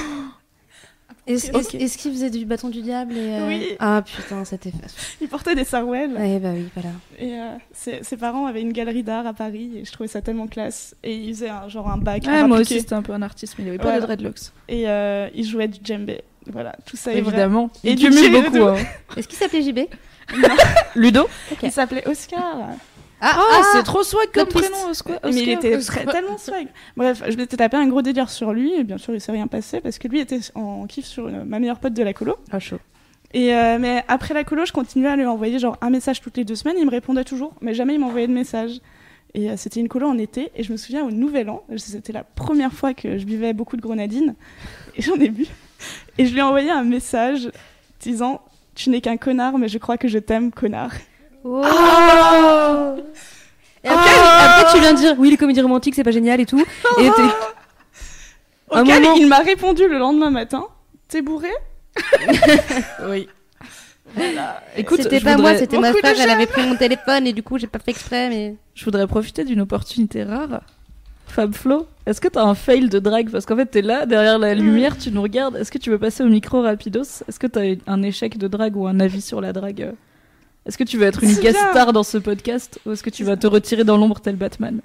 Est-ce 1.27 1.51
est-ce 1.77 1.99
qu'il 1.99 2.11
faisait 2.13 2.31
du 2.31 2.47
bâton 2.47 2.71
du 2.71 2.81
diable 2.81 3.15
et, 3.15 3.35
euh, 3.37 3.47
Oui. 3.49 3.77
Ah 3.81 4.01
putain, 4.03 4.47
c'était. 4.47 4.73
Il 5.21 5.29
portait 5.29 5.55
des 5.55 5.65
sarouels. 5.65 6.15
Bah 6.15 6.51
oui, 6.55 6.69
voilà. 6.75 6.89
Et 7.19 7.39
euh, 7.39 7.51
ses, 7.71 8.03
ses 8.03 8.17
parents 8.17 8.47
avaient 8.47 8.63
une 8.63 8.73
galerie 8.73 9.03
d'art 9.03 9.27
à 9.27 9.35
Paris. 9.35 9.73
Et 9.77 9.85
je 9.85 9.93
trouvais 9.93 10.09
ça 10.09 10.23
tellement 10.23 10.47
classe. 10.47 10.97
Et 11.03 11.15
il 11.15 11.35
faisait 11.35 11.51
un, 11.51 11.69
genre 11.69 11.91
un 11.91 11.99
bac. 11.99 12.23
Ouais, 12.27 12.31
un 12.31 12.47
moi 12.47 12.57
appliqué. 12.57 12.77
aussi, 12.77 12.81
c'était 12.81 12.95
un 12.95 13.03
peu 13.03 13.13
un 13.13 13.21
artiste, 13.21 13.57
mais 13.59 13.65
il 13.65 13.69
avait 13.69 13.77
pas 13.77 13.85
Voilà. 13.85 14.01
de 14.01 14.07
dreadlocks. 14.07 14.39
Et 14.71 14.89
euh, 14.89 15.29
il 15.35 15.45
jouait 15.45 15.69
du 15.69 15.81
djembé. 15.85 16.23
Voilà, 16.53 16.75
tout 16.87 16.97
ça 16.97 17.13
est 17.13 17.21
vrai. 17.21 17.33
Évidemment. 17.33 17.71
Et 17.85 17.91
il 17.93 17.97
du 17.97 18.09
cumule 18.11 18.31
beaucoup. 18.33 18.53
Ludo. 18.55 18.69
hein. 18.69 18.77
Est-ce 19.17 19.29
qu'il 19.29 19.39
s'appelait 19.39 19.63
JB 19.63 19.81
Ludo 20.97 21.29
Il 21.63 21.73
s'appelait 21.73 22.07
Oscar. 22.09 22.57
Ah, 23.21 23.35
Ah, 23.37 23.63
c'est 23.73 23.83
trop 23.83 24.03
swag 24.05 24.29
comme 24.33 24.47
prénom, 24.47 24.77
Oscar. 24.91 25.19
Mais 25.25 25.31
il 25.33 25.49
était 25.51 25.77
très- 25.81 26.07
tellement 26.07 26.39
swag. 26.39 26.69
Bref, 26.97 27.23
je 27.29 27.37
m'étais 27.37 27.57
tapé 27.57 27.77
un 27.77 27.87
gros 27.89 28.01
délire 28.03 28.31
sur 28.31 28.53
lui, 28.53 28.73
et 28.75 28.85
bien 28.85 28.97
sûr, 28.99 29.13
il 29.15 29.21
s'est 29.21 29.33
rien 29.33 29.49
passé 29.49 29.81
parce 29.81 29.99
que 29.99 30.07
lui 30.07 30.21
était 30.21 30.39
en 30.55 30.87
kiff 30.87 31.05
sur 31.05 31.29
une- 31.29 31.43
ma 31.45 31.59
meilleure 31.59 31.81
pote 31.81 31.95
de 31.95 32.03
la 32.05 32.13
colo. 32.13 32.37
Ah, 32.53 32.61
chaud. 32.61 32.79
Et 33.35 33.53
euh, 33.55 33.79
mais 33.81 34.05
après 34.09 34.35
la 34.35 34.45
colo, 34.45 34.65
je 34.65 34.73
continuais 34.73 35.09
à 35.11 35.17
lui 35.17 35.27
envoyer 35.27 35.59
genre 35.59 35.77
un 35.81 35.91
message 35.91 36.21
toutes 36.21 36.37
les 36.37 36.45
deux 36.45 36.55
semaines. 36.55 36.77
Il 36.79 36.87
me 36.87 36.91
répondait 36.91 37.25
toujours, 37.25 37.55
mais 37.61 37.75
jamais 37.75 37.95
il 37.95 37.99
m'envoyait 38.01 38.29
de 38.29 38.33
message. 38.33 38.81
Et 39.35 39.51
euh, 39.51 39.55
c'était 39.57 39.81
une 39.81 39.89
colo 39.89 40.07
en 40.09 40.17
été, 40.17 40.51
et 40.57 40.63
je 40.63 40.73
me 40.73 40.77
souviens 40.79 41.05
au 41.05 41.11
Nouvel 41.11 41.51
An, 41.51 41.63
c'était 41.77 42.15
la 42.15 42.25
première 42.25 42.73
fois 42.73 42.95
que 42.95 43.19
je 43.19 43.25
buvais 43.27 43.53
beaucoup 43.53 43.77
de 43.77 43.83
grenadine, 43.83 44.35
et 44.97 45.03
j'en 45.03 45.17
ai 45.17 45.29
bu. 45.29 45.47
Et 46.19 46.27
je 46.27 46.33
lui 46.33 46.39
ai 46.41 46.43
envoyé 46.43 46.71
un 46.71 46.83
message 46.85 47.51
disant 48.01 48.41
Tu 48.75 48.91
n'es 48.91 49.01
qu'un 49.01 49.17
connard, 49.17 49.59
mais 49.59 49.69
je 49.69 49.79
crois 49.79 49.97
que 49.97 50.09
je 50.09 50.19
t'aime, 50.19 50.51
connard. 50.53 50.93
Oh 51.45 51.63
Et 53.85 53.89
après, 53.89 54.11
après, 54.11 54.73
tu 54.73 54.81
viens 54.81 54.93
de 54.93 54.99
dire 54.99 55.15
oui, 55.19 55.31
les 55.31 55.37
comédies 55.37 55.61
romantiques, 55.61 55.95
c'est 55.95 56.05
pas 56.05 56.11
génial 56.11 56.41
et 56.41 56.47
tout. 56.47 56.65
Et 57.01 57.09
Auquel 58.71 59.03
moment- 59.03 59.15
il 59.17 59.27
m'a 59.29 59.39
répondu 59.39 59.87
le 59.89 59.99
lendemain 59.99 60.31
matin 60.31 60.67
T'es 61.09 61.23
bourré 61.23 61.49
Oui. 63.09 63.29
Écoute, 64.77 65.03
c'était 65.03 65.21
pas 65.21 65.37
voudrais- 65.37 65.53
moi, 65.53 65.59
c'était 65.59 65.79
ma 65.79 65.93
sœur, 65.93 66.01
elle 66.19 66.31
avait 66.31 66.47
pris 66.47 66.67
mon 66.67 66.77
téléphone 66.77 67.27
et 67.27 67.33
du 67.33 67.43
coup, 67.43 67.59
j'ai 67.59 67.67
pas 67.67 67.79
fait 67.79 67.91
exprès, 67.93 68.29
mais. 68.29 68.57
Je 68.75 68.85
voudrais 68.85 69.07
profiter 69.07 69.45
d'une 69.45 69.61
opportunité 69.61 70.25
rare. 70.25 70.61
Fab 71.29 71.55
Flo, 71.55 71.87
est-ce 72.07 72.21
que 72.21 72.29
t'as 72.29 72.43
un 72.43 72.55
fail 72.55 72.89
de 72.89 72.99
drague? 72.99 73.31
Parce 73.31 73.47
qu'en 73.47 73.57
fait, 73.57 73.67
t'es 73.67 73.83
là, 73.83 74.07
derrière 74.07 74.39
la 74.39 74.55
lumière, 74.55 74.97
tu 74.97 75.11
nous 75.11 75.23
regardes. 75.23 75.57
Est-ce 75.57 75.71
que 75.71 75.79
tu 75.79 75.91
veux 75.91 75.99
passer 75.99 76.23
au 76.23 76.29
micro 76.29 76.63
rapidos? 76.63 77.23
Est-ce 77.29 77.39
que 77.39 77.47
t'as 77.47 77.75
un 77.87 78.03
échec 78.03 78.39
de 78.39 78.49
drague 78.49 78.77
ou 78.77 78.87
un 78.87 78.99
avis 79.01 79.21
sur 79.21 79.41
la 79.41 79.53
drague? 79.53 79.93
Est-ce 80.67 80.77
que 80.77 80.85
tu 80.85 80.99
veux 80.99 81.07
être 81.07 81.23
une 81.23 81.35
guest 81.35 81.59
star 81.71 81.93
dans 81.93 82.03
ce 82.03 82.19
podcast 82.19 82.79
Ou 82.85 82.93
est-ce 82.93 83.03
que 83.03 83.11
tu 83.11 83.25
vas 83.25 83.37
te 83.37 83.47
retirer 83.47 83.85
dans 83.85 83.97
l'ombre 83.97 84.21
tel 84.21 84.37
Batman? 84.37 84.81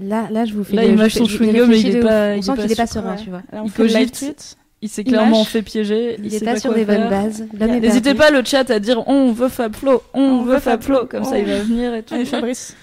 Là, 0.00 0.28
là, 0.30 0.44
je 0.44 0.54
vous 0.54 0.64
fais. 0.64 0.76
Là, 0.76 0.84
il 0.84 0.96
mâche 0.96 1.14
son 1.14 1.24
chewing-gum, 1.24 1.68
mais 1.68 1.80
il 1.80 1.96
est 1.96 2.00
pas- 2.00 2.34
On 2.36 2.42
sent 2.42 2.52
qu'il 2.62 2.72
est 2.72 2.76
pas 2.76 2.86
serein, 2.86 3.16
tu 3.16 3.30
vois. 3.30 3.42
Il 3.64 3.72
cogite. 3.72 4.56
Il 4.82 4.88
s'est 4.88 5.04
clairement 5.04 5.44
fait 5.44 5.60
piéger. 5.62 6.16
Il, 6.22 6.34
est 6.34 6.44
pas 6.44 6.58
sur 6.58 6.72
des 6.72 6.84
bonnes 6.84 7.08
bases. 7.08 7.46
N'hésitez 7.52 8.14
pas 8.14 8.30
le 8.30 8.42
chat 8.44 8.70
à 8.70 8.78
dire 8.78 9.06
on 9.08 9.32
veut 9.32 9.48
Fab 9.48 9.74
Flo, 9.74 10.02
on, 10.14 10.42
veut 10.42 10.58
Fab 10.58 10.82
Flo, 10.82 11.06
comme 11.06 11.24
ça 11.24 11.38
il 11.38 11.46
va 11.46 11.58
venir 11.60 11.94
et 11.94 12.02
tout. 12.02 12.24
Fabrice, 12.24 12.76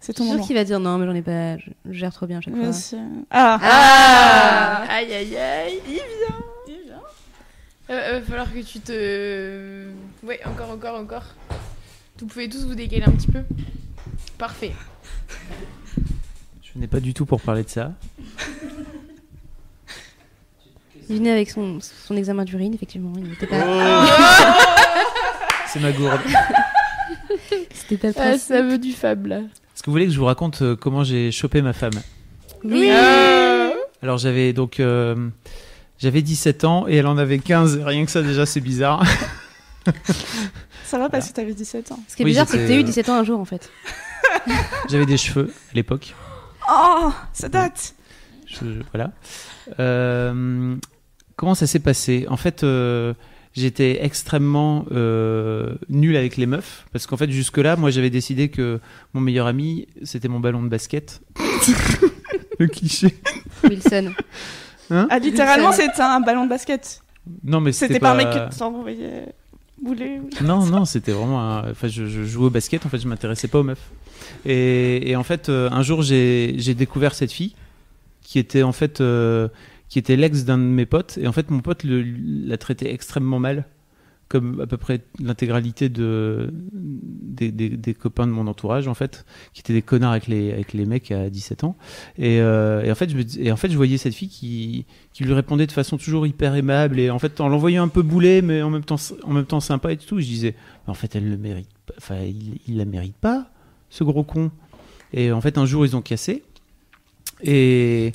c'est 0.00 0.12
Je 0.12 0.18
ton 0.18 0.24
moment. 0.24 0.42
qu'il 0.44 0.56
va 0.56 0.64
dire 0.64 0.80
non, 0.80 0.96
mais 0.98 1.06
j'en 1.06 1.14
ai 1.14 1.22
pas. 1.22 1.56
Je 1.58 1.70
je 1.86 1.92
gère 1.92 2.12
trop 2.12 2.26
bien 2.26 2.38
à 2.38 2.40
chaque 2.40 2.54
fois. 2.54 2.70
Vas-y. 2.70 2.98
Ah, 3.30 3.58
Ah 3.62 4.84
Aïe 4.90 5.12
aïe 5.12 5.36
aïe 5.36 5.78
Il 5.86 5.92
vient 5.94 6.02
Il 6.68 6.74
vient 6.86 7.00
euh, 7.90 8.18
Va 8.20 8.22
falloir 8.22 8.52
que 8.52 8.60
tu 8.60 8.80
te... 8.80 9.88
Ouais, 10.22 10.40
encore, 10.46 10.70
encore, 10.70 10.98
encore. 10.98 11.24
Vous 12.18 12.26
pouvez 12.26 12.48
tous 12.48 12.64
vous 12.66 12.74
décaler 12.74 13.02
un 13.04 13.10
petit 13.12 13.28
peu. 13.30 13.42
Parfait. 14.38 14.72
Je 16.62 16.78
n'ai 16.78 16.86
pas 16.86 17.00
du 17.00 17.12
tout 17.14 17.26
pour 17.26 17.40
parler 17.40 17.64
de 17.64 17.68
ça. 17.68 17.92
Il 21.08 21.16
venait 21.16 21.32
avec 21.32 21.50
son, 21.50 21.78
son 21.80 22.16
examen 22.16 22.44
d'urine, 22.44 22.72
effectivement. 22.74 23.12
Il 23.16 23.24
n'était 23.30 23.48
Oh. 23.50 23.56
pas. 23.56 24.06
C'est 25.66 25.80
ma 25.80 25.92
gourde. 25.92 26.20
C'était 27.72 27.96
pas 27.96 28.08
le 28.08 28.14
Ah, 28.16 28.20
principe. 28.30 28.48
ça 28.48 28.62
veut 28.62 28.78
du 28.78 28.92
fab 28.92 29.26
là. 29.26 29.40
Est-ce 29.80 29.84
que 29.86 29.90
vous 29.92 29.92
voulez 29.94 30.08
que 30.08 30.12
je 30.12 30.18
vous 30.18 30.26
raconte 30.26 30.60
euh, 30.60 30.76
comment 30.76 31.04
j'ai 31.04 31.32
chopé 31.32 31.62
ma 31.62 31.72
femme 31.72 31.94
Oui. 32.64 32.90
Alors 34.02 34.18
j'avais 34.18 34.52
donc 34.52 34.78
euh, 34.78 35.30
j'avais 35.96 36.20
17 36.20 36.64
ans 36.64 36.84
et 36.86 36.96
elle 36.96 37.06
en 37.06 37.16
avait 37.16 37.38
15. 37.38 37.80
Rien 37.86 38.04
que 38.04 38.10
ça 38.10 38.20
déjà 38.20 38.44
c'est 38.44 38.60
bizarre. 38.60 39.02
ça 40.84 40.98
va 40.98 41.08
parce 41.08 41.30
que 41.30 41.32
t'avais 41.32 41.54
17 41.54 41.92
ans. 41.92 42.00
Ce 42.08 42.14
qui 42.14 42.20
est 42.20 42.24
Oui, 42.26 42.32
bizarre, 42.32 42.46
c'est 42.46 42.58
que 42.58 42.62
j'étais- 42.64 42.74
t'as 42.74 42.80
eu 42.80 42.84
17 42.84 43.08
ans 43.08 43.14
un 43.14 43.24
jour, 43.24 43.40
en 43.40 43.46
fait. 43.46 43.70
j'avais 44.90 45.06
des 45.06 45.16
cheveux 45.16 45.50
à 45.70 45.74
l'époque. 45.74 46.14
Oh, 46.70 47.10
ça 47.32 47.48
date 47.48 47.94
Je- 48.46 48.56
je- 48.56 48.82
voilà. 48.92 49.12
Euh, 49.78 50.76
comment 51.36 51.54
ça 51.54 51.66
s'est 51.66 51.78
passé? 51.78 52.26
En 52.28 52.36
fait, 52.36 52.64
euh, 52.64 53.14
j'étais 53.54 54.04
extrêmement 54.04 54.86
euh, 54.92 55.74
nul 55.88 56.16
avec 56.16 56.36
les 56.36 56.46
meufs 56.46 56.86
parce 56.92 57.06
qu'en 57.06 57.16
fait 57.16 57.30
jusque-là, 57.30 57.76
moi 57.76 57.90
j'avais 57.90 58.10
décidé 58.10 58.48
que 58.48 58.80
mon 59.14 59.20
meilleur 59.20 59.46
ami 59.46 59.86
c'était 60.04 60.28
mon 60.28 60.40
ballon 60.40 60.62
de 60.62 60.68
basket. 60.68 61.20
Le 62.58 62.66
cliché. 62.66 63.14
Wilson. 63.64 64.12
Ah, 64.90 65.18
littéralement, 65.18 65.72
c'était 65.72 66.00
un 66.02 66.20
ballon 66.20 66.44
de 66.44 66.50
basket. 66.50 67.00
Non 67.44 67.60
mais 67.60 67.72
C'était 67.72 67.98
pas 68.00 68.12
un 68.12 68.16
pas. 68.16 68.24
mec 68.24 68.50
que 68.50 68.58
t'envoyais 68.58 69.26
bouler. 69.80 70.20
ou- 70.20 70.44
Non, 70.44 70.64
non, 70.66 70.84
c'était 70.84 71.12
vraiment. 71.12 71.40
un- 71.40 71.70
Enfin, 71.70 71.88
je, 71.88 72.06
je 72.06 72.24
jouais 72.24 72.46
au 72.46 72.50
basket. 72.50 72.84
En 72.84 72.88
fait, 72.88 72.98
je 72.98 73.06
m'intéressais 73.08 73.48
pas 73.48 73.60
aux 73.60 73.62
meufs. 73.62 73.90
Et, 74.44 75.10
et 75.10 75.16
en 75.16 75.22
fait, 75.22 75.48
euh, 75.48 75.68
un 75.70 75.82
jour, 75.82 76.02
j'ai 76.02 76.54
j'ai 76.58 76.74
découvert 76.74 77.14
cette 77.14 77.32
fille 77.32 77.54
qui 78.22 78.38
était 78.38 78.62
en 78.62 78.72
fait 78.72 79.00
euh, 79.00 79.48
qui 79.90 79.98
était 79.98 80.16
l'ex 80.16 80.44
d'un 80.44 80.56
de 80.56 80.62
mes 80.62 80.86
potes. 80.86 81.18
Et 81.18 81.26
en 81.26 81.32
fait, 81.32 81.50
mon 81.50 81.60
pote 81.60 81.84
l'a 81.84 82.56
traitait 82.56 82.94
extrêmement 82.94 83.40
mal, 83.40 83.66
comme 84.28 84.60
à 84.60 84.66
peu 84.68 84.76
près 84.76 85.00
l'intégralité 85.18 85.88
de 85.88 86.50
des, 86.52 87.94
copains 87.94 88.28
de 88.28 88.32
mon 88.32 88.46
entourage, 88.46 88.86
en 88.86 88.94
fait, 88.94 89.26
qui 89.52 89.60
étaient 89.60 89.72
des 89.72 89.82
connards 89.82 90.12
avec 90.12 90.28
les 90.28 90.52
avec 90.52 90.72
les 90.74 90.86
mecs 90.86 91.10
à 91.10 91.28
17 91.28 91.64
ans. 91.64 91.76
Et, 92.16 92.40
euh, 92.40 92.84
et 92.84 92.92
en 92.92 92.94
fait, 92.94 93.10
je 93.10 93.40
et 93.40 93.50
en 93.50 93.56
fait, 93.56 93.68
je 93.68 93.76
voyais 93.76 93.98
cette 93.98 94.14
fille 94.14 94.28
qui 94.28 94.86
qui 95.12 95.24
lui 95.24 95.32
répondait 95.34 95.66
de 95.66 95.72
façon 95.72 95.98
toujours 95.98 96.24
hyper 96.24 96.54
aimable 96.54 97.00
et 97.00 97.10
en 97.10 97.18
fait 97.18 97.40
en 97.40 97.48
l'envoyant 97.48 97.82
un 97.82 97.88
peu 97.88 98.02
boulet 98.02 98.42
mais 98.42 98.62
en 98.62 98.70
même 98.70 98.84
temps 98.84 98.96
en 99.24 99.32
même 99.32 99.44
temps 99.44 99.58
sympa 99.58 99.92
et 99.92 99.96
tout 99.96 100.20
je 100.20 100.24
disais 100.24 100.54
en 100.86 100.94
fait 100.94 101.16
elle 101.16 101.28
le 101.28 101.36
mérite 101.36 101.68
enfin 101.98 102.20
il, 102.20 102.60
il 102.68 102.76
la 102.76 102.84
mérite 102.84 103.16
pas 103.16 103.50
ce 103.90 104.04
gros 104.04 104.22
con 104.22 104.52
et 105.12 105.32
en 105.32 105.40
fait 105.40 105.58
un 105.58 105.66
jour 105.66 105.84
ils 105.84 105.96
ont 105.96 106.00
cassé 106.00 106.44
et 107.42 108.12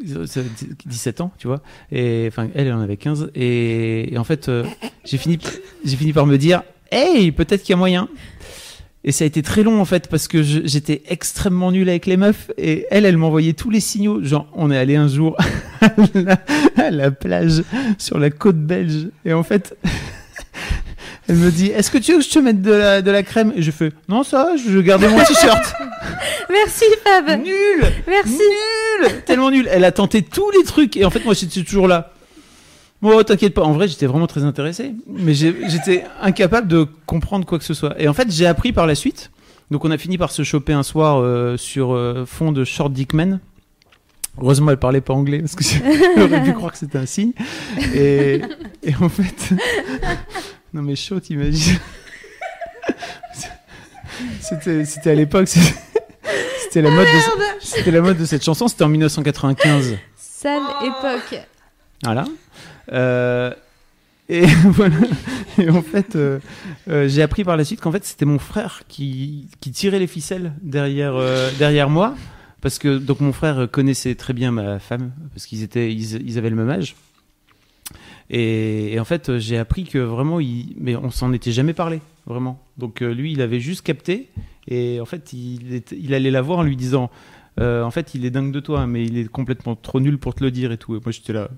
17 0.00 1.20
ans 1.20 1.32
tu 1.38 1.46
vois. 1.46 1.62
Et 1.90 2.26
enfin 2.28 2.48
elle 2.54 2.66
elle 2.68 2.72
en 2.72 2.80
avait 2.80 2.96
15 2.96 3.30
et, 3.34 4.14
en 4.16 4.24
fait 4.24 4.48
euh, 4.48 4.64
j'ai 5.04 5.18
fini 5.18 5.38
j'ai 5.84 5.96
fini 5.96 6.12
par 6.12 6.26
me 6.26 6.36
dire 6.38 6.62
hey 6.90 7.32
peut-être 7.32 7.62
qu'il 7.62 7.72
y 7.72 7.74
a 7.74 7.76
moyen. 7.76 8.08
Et 9.04 9.12
ça 9.12 9.24
a 9.24 9.26
été 9.26 9.42
très 9.42 9.62
long 9.62 9.80
en 9.80 9.84
fait 9.84 10.08
parce 10.08 10.28
que 10.28 10.42
j'étais 10.42 11.02
extrêmement 11.08 11.70
nul 11.70 11.88
avec 11.88 12.04
les 12.06 12.16
meufs. 12.16 12.50
Et 12.58 12.86
elle, 12.90 13.06
elle 13.06 13.16
m'envoyait 13.16 13.52
tous 13.52 13.70
les 13.70 13.80
signaux. 13.80 14.22
Genre, 14.22 14.46
on 14.54 14.70
est 14.70 14.76
allé 14.76 14.96
un 14.96 15.06
jour 15.06 15.36
à 16.76 16.90
la 16.90 17.10
plage 17.10 17.62
sur 17.96 18.18
la 18.18 18.28
côte 18.30 18.58
belge. 18.58 19.08
Et 19.24 19.32
en 19.32 19.44
fait, 19.44 19.76
elle 21.28 21.36
me 21.36 21.50
dit 21.50 21.66
Est-ce 21.66 21.90
que 21.90 21.98
tu 21.98 22.12
veux 22.12 22.18
que 22.18 22.24
je 22.24 22.30
te 22.30 22.38
mette 22.38 22.62
de 22.62 22.72
la, 22.72 23.02
de 23.02 23.10
la 23.10 23.22
crème? 23.22 23.52
Et 23.54 23.62
je 23.62 23.70
fais 23.70 23.92
Non, 24.08 24.22
ça, 24.22 24.52
je 24.56 24.70
vais 24.70 24.82
garder 24.82 25.08
mon 25.08 25.18
t-shirt. 25.18 25.74
Merci 26.50 26.84
Fab. 27.04 27.26
nul 27.42 27.84
Merci. 28.06 28.38
Nul 28.38 29.22
Tellement 29.26 29.50
nul. 29.50 29.68
Elle 29.70 29.84
a 29.84 29.92
tenté 29.92 30.22
tous 30.22 30.50
les 30.50 30.64
trucs 30.64 30.96
et 30.96 31.04
en 31.04 31.10
fait, 31.10 31.24
moi, 31.24 31.34
j'étais 31.34 31.62
toujours 31.62 31.86
là. 31.86 32.12
Bon, 33.02 33.22
t'inquiète 33.22 33.54
pas. 33.54 33.62
En 33.62 33.72
vrai, 33.72 33.86
j'étais 33.86 34.06
vraiment 34.06 34.26
très 34.26 34.42
intéressé, 34.42 34.92
mais 35.06 35.34
j'étais 35.34 36.04
incapable 36.20 36.66
de 36.66 36.86
comprendre 37.06 37.46
quoi 37.46 37.58
que 37.58 37.64
ce 37.64 37.74
soit. 37.74 37.94
Et 38.00 38.08
en 38.08 38.14
fait, 38.14 38.30
j'ai 38.32 38.46
appris 38.46 38.72
par 38.72 38.86
la 38.86 38.94
suite. 38.94 39.30
Donc, 39.70 39.84
on 39.84 39.90
a 39.90 39.98
fini 39.98 40.18
par 40.18 40.32
se 40.32 40.42
choper 40.42 40.72
un 40.72 40.82
soir 40.82 41.20
euh, 41.20 41.56
sur 41.56 41.94
euh, 41.94 42.24
fond 42.26 42.50
de 42.52 42.64
Short 42.64 42.92
Dickman. 42.92 43.38
Heureusement, 44.40 44.70
elle 44.70 44.78
parlait 44.78 45.00
pas 45.00 45.14
anglais 45.14 45.40
parce 45.40 45.54
que 45.54 45.64
j'aurais 46.16 46.42
pu 46.42 46.52
croire 46.54 46.72
que 46.72 46.78
c'était 46.78 46.98
un 46.98 47.06
signe. 47.06 47.32
Et, 47.94 48.40
et 48.82 48.94
en 49.00 49.08
fait, 49.08 49.54
non 50.78 50.84
mais 50.84 50.94
chaud, 50.94 51.18
t'imagines 51.18 51.76
C'était 54.40 54.84
c'était 54.84 55.10
à 55.10 55.14
l'époque. 55.14 55.48
c'était- 55.48 55.74
C'était 56.62 56.82
la 56.82 56.90
mode. 56.90 57.06
De, 57.06 57.10
c'était 57.60 57.90
la 57.90 58.00
mode 58.00 58.18
de 58.18 58.24
cette 58.26 58.44
chanson. 58.44 58.68
C'était 58.68 58.84
en 58.84 58.88
1995. 58.88 59.96
Sale 60.16 60.62
époque. 60.84 61.40
Voilà. 62.04 62.26
Euh, 62.92 63.52
et 64.28 64.44
voilà. 64.64 64.96
Et 65.58 65.68
en 65.70 65.82
fait, 65.82 66.14
euh, 66.14 66.38
euh, 66.88 67.08
j'ai 67.08 67.22
appris 67.22 67.42
par 67.42 67.56
la 67.56 67.64
suite 67.64 67.80
qu'en 67.80 67.90
fait, 67.90 68.04
c'était 68.04 68.24
mon 68.26 68.38
frère 68.38 68.82
qui, 68.86 69.48
qui 69.60 69.72
tirait 69.72 69.98
les 69.98 70.06
ficelles 70.06 70.52
derrière, 70.62 71.14
euh, 71.16 71.50
derrière 71.58 71.88
moi. 71.90 72.14
Parce 72.60 72.78
que 72.78 72.98
donc 72.98 73.20
mon 73.20 73.32
frère 73.32 73.66
connaissait 73.70 74.14
très 74.14 74.32
bien 74.32 74.50
ma 74.52 74.78
femme, 74.78 75.12
parce 75.32 75.46
qu'ils 75.46 75.62
étaient, 75.62 75.92
ils, 75.92 76.28
ils 76.28 76.38
avaient 76.38 76.50
le 76.50 76.56
même 76.56 76.70
âge. 76.70 76.96
Et, 78.30 78.92
et 78.92 79.00
en 79.00 79.04
fait, 79.04 79.38
j'ai 79.38 79.58
appris 79.58 79.84
que 79.84 79.98
vraiment, 79.98 80.40
il, 80.40 80.74
mais 80.78 80.96
on 80.96 81.10
s'en 81.10 81.32
était 81.32 81.52
jamais 81.52 81.72
parlé, 81.72 82.00
vraiment. 82.26 82.60
Donc 82.76 83.02
euh, 83.02 83.12
lui, 83.12 83.32
il 83.32 83.40
avait 83.40 83.60
juste 83.60 83.82
capté, 83.82 84.28
et 84.68 85.00
en 85.00 85.06
fait, 85.06 85.32
il, 85.32 86.14
allait 86.14 86.30
la 86.30 86.42
voir 86.42 86.58
en 86.58 86.62
lui 86.62 86.76
disant, 86.76 87.10
euh, 87.58 87.82
en 87.82 87.90
fait, 87.90 88.14
il 88.14 88.26
est 88.26 88.30
dingue 88.30 88.52
de 88.52 88.60
toi, 88.60 88.86
mais 88.86 89.04
il 89.04 89.16
est 89.16 89.28
complètement 89.28 89.74
trop 89.74 89.98
nul 89.98 90.18
pour 90.18 90.34
te 90.34 90.44
le 90.44 90.50
dire 90.50 90.72
et 90.72 90.76
tout. 90.76 90.94
Et 90.94 91.00
moi, 91.02 91.10
j'étais 91.10 91.32
là. 91.32 91.48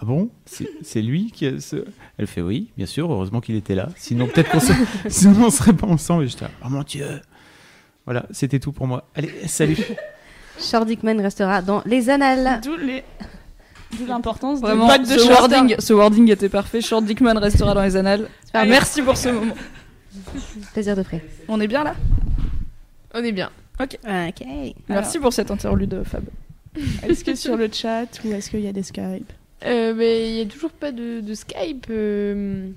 Ah 0.00 0.04
bon? 0.04 0.30
C'est 0.44 1.02
lui 1.02 1.30
qui 1.30 1.46
a 1.46 1.60
ce... 1.60 1.84
Elle 2.18 2.26
fait 2.26 2.40
oui, 2.42 2.72
bien 2.76 2.86
sûr, 2.86 3.10
heureusement 3.10 3.40
qu'il 3.40 3.54
était 3.54 3.76
là. 3.76 3.88
Sinon, 3.94 4.26
peut-être 4.26 4.50
qu'on 4.50 4.58
se... 4.58 4.72
Sinon, 5.08 5.46
on 5.46 5.50
serait 5.50 5.72
pas 5.72 5.86
ensemble. 5.86 6.24
Et 6.24 6.28
j'étais 6.28 6.46
là, 6.46 6.50
oh 6.64 6.68
mon 6.68 6.82
dieu 6.82 7.06
Voilà, 8.04 8.26
c'était 8.32 8.58
tout 8.58 8.72
pour 8.72 8.88
moi. 8.88 9.08
Allez, 9.14 9.30
salut 9.46 9.78
Short 10.58 10.86
Dickman 10.86 11.20
restera 11.20 11.62
dans 11.62 11.82
les 11.86 12.10
annales. 12.10 12.60
D'où 12.62 12.76
les... 12.76 13.04
D'où 13.98 14.06
l'importance 14.06 14.60
de 14.60 14.66
Vraiment, 14.66 14.86
pas 14.86 14.98
de 14.98 15.04
ce 15.06 15.18
shorter. 15.18 15.32
wording, 15.56 15.76
ce 15.78 15.92
wording 15.92 16.30
était 16.30 16.48
parfait. 16.48 16.80
Short 16.80 17.04
Dickman 17.04 17.38
restera 17.38 17.74
dans 17.74 17.82
les 17.82 17.96
annales. 17.96 18.28
Ah, 18.52 18.64
merci 18.64 19.02
pour 19.02 19.16
ce 19.16 19.28
moment. 19.28 19.54
Plaisir 20.72 20.96
de 20.96 21.02
près. 21.02 21.22
On 21.48 21.60
est 21.60 21.66
bien 21.68 21.84
là? 21.84 21.94
On 23.14 23.22
est 23.22 23.32
bien. 23.32 23.50
Ok. 23.80 23.98
Merci 24.88 25.18
pour 25.18 25.32
cette 25.32 25.50
interlude, 25.50 26.02
Fab. 26.04 26.24
Est-ce 27.08 27.24
que 27.24 27.34
sur 27.34 27.56
le 27.56 27.68
chat 27.72 28.06
ou 28.24 28.32
est-ce 28.32 28.50
qu'il 28.50 28.60
y 28.60 28.68
a 28.68 28.72
des 28.72 28.82
Skype? 28.82 29.32
Euh, 29.64 29.94
mais 29.96 30.28
il 30.30 30.36
y 30.36 30.40
a 30.40 30.46
toujours 30.46 30.70
pas 30.70 30.92
de, 30.92 31.20
de 31.20 31.34
Skype. 31.34 31.86
euh, 31.90 32.68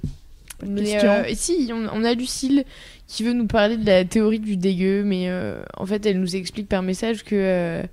mais 0.65 1.03
euh, 1.03 1.23
si, 1.33 1.69
on, 1.71 1.87
on 1.93 2.03
a 2.03 2.13
Lucille 2.13 2.63
qui 3.07 3.23
veut 3.23 3.33
nous 3.33 3.45
parler 3.47 3.77
de 3.77 3.85
la 3.85 4.05
théorie 4.05 4.39
du 4.39 4.57
dégueu, 4.57 5.03
mais 5.03 5.29
euh, 5.29 5.61
en 5.77 5.85
fait, 5.85 6.05
elle 6.05 6.19
nous 6.19 6.35
explique 6.35 6.67
par 6.67 6.81
message 6.81 7.23
que, 7.23 7.35
euh, 7.35 7.83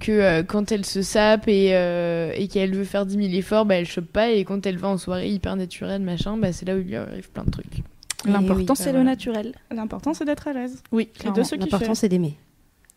que 0.00 0.12
euh, 0.12 0.42
quand 0.42 0.72
elle 0.72 0.84
se 0.84 1.02
sape 1.02 1.48
et, 1.48 1.70
euh, 1.74 2.32
et 2.34 2.48
qu'elle 2.48 2.74
veut 2.74 2.84
faire 2.84 3.06
10 3.06 3.16
000 3.28 3.38
efforts, 3.38 3.64
bah, 3.64 3.76
elle 3.76 3.86
chope 3.86 4.06
pas, 4.06 4.30
et 4.30 4.44
quand 4.44 4.66
elle 4.66 4.76
va 4.78 4.88
en 4.88 4.98
soirée 4.98 5.28
hyper 5.30 5.56
naturelle, 5.56 6.02
machin, 6.02 6.36
bah, 6.36 6.52
c'est 6.52 6.66
là 6.66 6.74
où 6.74 6.78
il 6.78 6.86
lui 6.86 6.96
arrive 6.96 7.30
plein 7.30 7.44
de 7.44 7.50
trucs. 7.50 7.82
L'important, 8.26 8.72
oui, 8.72 8.76
c'est 8.78 8.84
bah 8.86 8.92
le 8.92 8.98
voilà. 8.98 9.10
naturel. 9.10 9.54
L'important 9.70 10.14
c'est 10.14 10.24
d'être 10.24 10.48
à 10.48 10.54
l'aise 10.54 10.82
Oui, 10.92 11.08
et 11.26 11.30
de 11.30 11.42
se 11.42 11.56
L'important 11.56 11.94
c'est 11.94 12.08
d'aimer. 12.08 12.38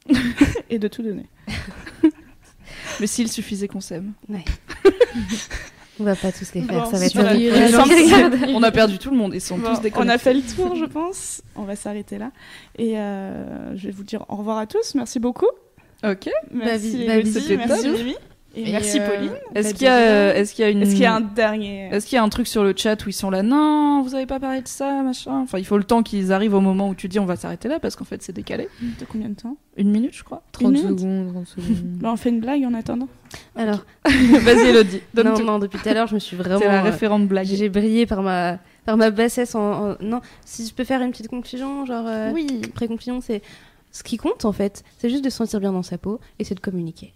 et 0.70 0.80
de 0.80 0.88
tout 0.88 1.04
donner. 1.04 1.26
Mais 3.00 3.08
s'il 3.08 3.30
suffisait 3.30 3.68
qu'on 3.68 3.82
s'aime. 3.82 4.14
On 6.00 6.04
va 6.04 6.16
pas 6.16 6.32
tous 6.32 6.54
les 6.54 6.62
faire, 6.62 6.84
Bon, 6.84 6.92
ça 6.92 7.00
va 7.00 7.06
être 7.06 7.18
regardent. 7.18 8.38
On 8.50 8.62
a 8.62 8.72
perdu 8.72 9.00
tout 9.00 9.10
le 9.10 9.18
monde. 9.18 9.34
Ils 9.34 9.42
sont 9.42 9.58
Bon, 9.58 9.70
tous 9.72 9.80
on 9.80 9.82
déconnectés. 9.82 10.14
a 10.14 10.18
fait 10.20 10.34
le 10.36 10.42
tour, 10.42 10.76
je 10.76 10.86
pense. 10.86 11.42
On 11.56 11.64
va 11.64 11.76
s'arrêter 11.76 12.20
là. 12.20 12.32
Et 12.78 13.00
euh, 13.00 13.76
je 13.76 13.88
vais 13.88 13.92
vous 13.92 14.04
dire 14.04 14.24
au 14.30 14.36
revoir 14.36 14.60
à 14.60 14.68
tous. 14.68 14.94
Merci 14.94 15.20
beaucoup. 15.20 15.48
Ok. 16.04 16.30
Merci 16.52 17.06
bah, 17.08 17.14
c'était 17.26 17.58
merci. 17.58 17.90
Mimi. 17.90 18.16
Et, 18.56 18.70
Et, 18.70 18.72
merci 18.72 19.00
euh, 19.00 19.08
Pauline. 19.08 19.32
Est-ce 19.54 19.68
Bah, 19.70 19.74
qu'il 19.74 19.86
y, 19.86 19.90
a, 19.90 20.00
de 20.00 20.32
rien. 20.32 20.34
est-ce 20.42 20.54
qu'il 20.56 20.64
y 20.64 20.68
a 20.68 20.72
une. 20.72 20.82
Est-ce 20.82 20.92
qu'il 20.92 21.02
y 21.02 21.06
a 21.06 21.14
un 21.14 21.22
dernier 21.22 21.90
Est-ce 21.92 22.08
qu'il 22.08 22.16
y 22.16 22.20
a 22.20 22.24
un 22.24 22.30
truc 22.30 22.48
sur 22.48 22.64
le 22.64 22.74
chat 22.76 23.06
où 23.06 23.10
ils 23.10 23.14
sont 23.14 23.30
là 23.30 23.44
Non, 23.44 24.02
vous 24.02 24.16
avez 24.16 24.26
pas 24.26 24.40
parlé 24.40 24.62
de 24.62 24.68
ça, 24.68 25.04
machin? 25.04 25.42
Enfin, 25.44 25.60
il 25.60 25.66
faut 25.66 25.78
le 25.78 25.84
temps 25.84 26.02
qu'ils 26.02 26.32
arrivent 26.32 26.56
au 26.56 26.60
moment 26.62 26.90
où 26.90 26.96
tu 26.96 27.08
dis 27.08 27.20
on 27.20 27.26
va 27.26 27.36
s'arrêter 27.36 27.68
là 27.68 27.80
parce 27.80 27.96
qu'en 27.96 28.06
fait 28.06 28.24
c'est 28.24 28.34
décalé. 28.34 28.68
de 28.82 29.06
combien 29.06 29.30
de 29.30 29.36
temps? 29.36 29.58
Une 29.76 29.92
minute, 29.92 30.16
je 30.16 30.24
crois. 30.24 30.42
30 30.54 30.72
minute? 30.72 31.00
secondes, 31.00 31.34
30 31.34 31.48
secondes. 31.48 31.78
Bah, 32.02 32.10
On 32.12 32.18
fait 32.18 32.30
une 32.30 32.40
blague 32.40 32.64
en 32.64 32.74
attendant. 32.74 33.10
Alors, 33.56 33.86
Vas-y, 34.06 34.70
Elodie. 34.70 35.02
Donne 35.14 35.28
non, 35.28 35.36
tout. 35.36 35.44
non, 35.44 35.60
depuis 35.60 35.78
tout 35.80 35.90
à 35.90 35.94
l'heure, 35.94 36.08
je 36.08 36.16
me 36.16 36.20
suis 36.20 36.36
vraiment. 36.36 36.58
C'est 36.60 36.68
la 36.68 36.80
euh, 36.80 36.84
référente 36.84 37.28
blague. 37.28 37.46
J'ai 37.46 37.70
brillé 37.70 38.08
par 38.08 38.24
ma, 38.24 38.58
par 38.86 38.98
ma 38.98 39.12
bassesse 39.12 39.54
en, 39.54 39.92
en- 39.92 39.96
Non, 40.02 40.22
si 40.46 40.66
je 40.66 40.74
peux 40.74 40.84
faire 40.86 41.02
une 41.04 41.12
petite 41.12 41.28
conclusion, 41.28 41.86
genre. 41.86 42.06
euh, 42.08 42.32
Oui. 42.34 42.48
Pré-conclusion, 42.74 43.22
c'est. 43.22 43.44
Ce 43.98 44.04
qui 44.04 44.18
compte 44.18 44.46
en 44.46 44.52
fait, 44.52 44.84
c'est 45.00 45.10
juste 45.10 45.24
de 45.26 45.30
se 45.32 45.38
sentir 45.38 45.60
bien 45.60 45.72
dans 45.72 45.82
sa 45.84 45.98
peau 45.98 46.20
et 46.38 46.44
c'est 46.44 46.54
de 46.56 46.60
communiquer. 46.60 47.14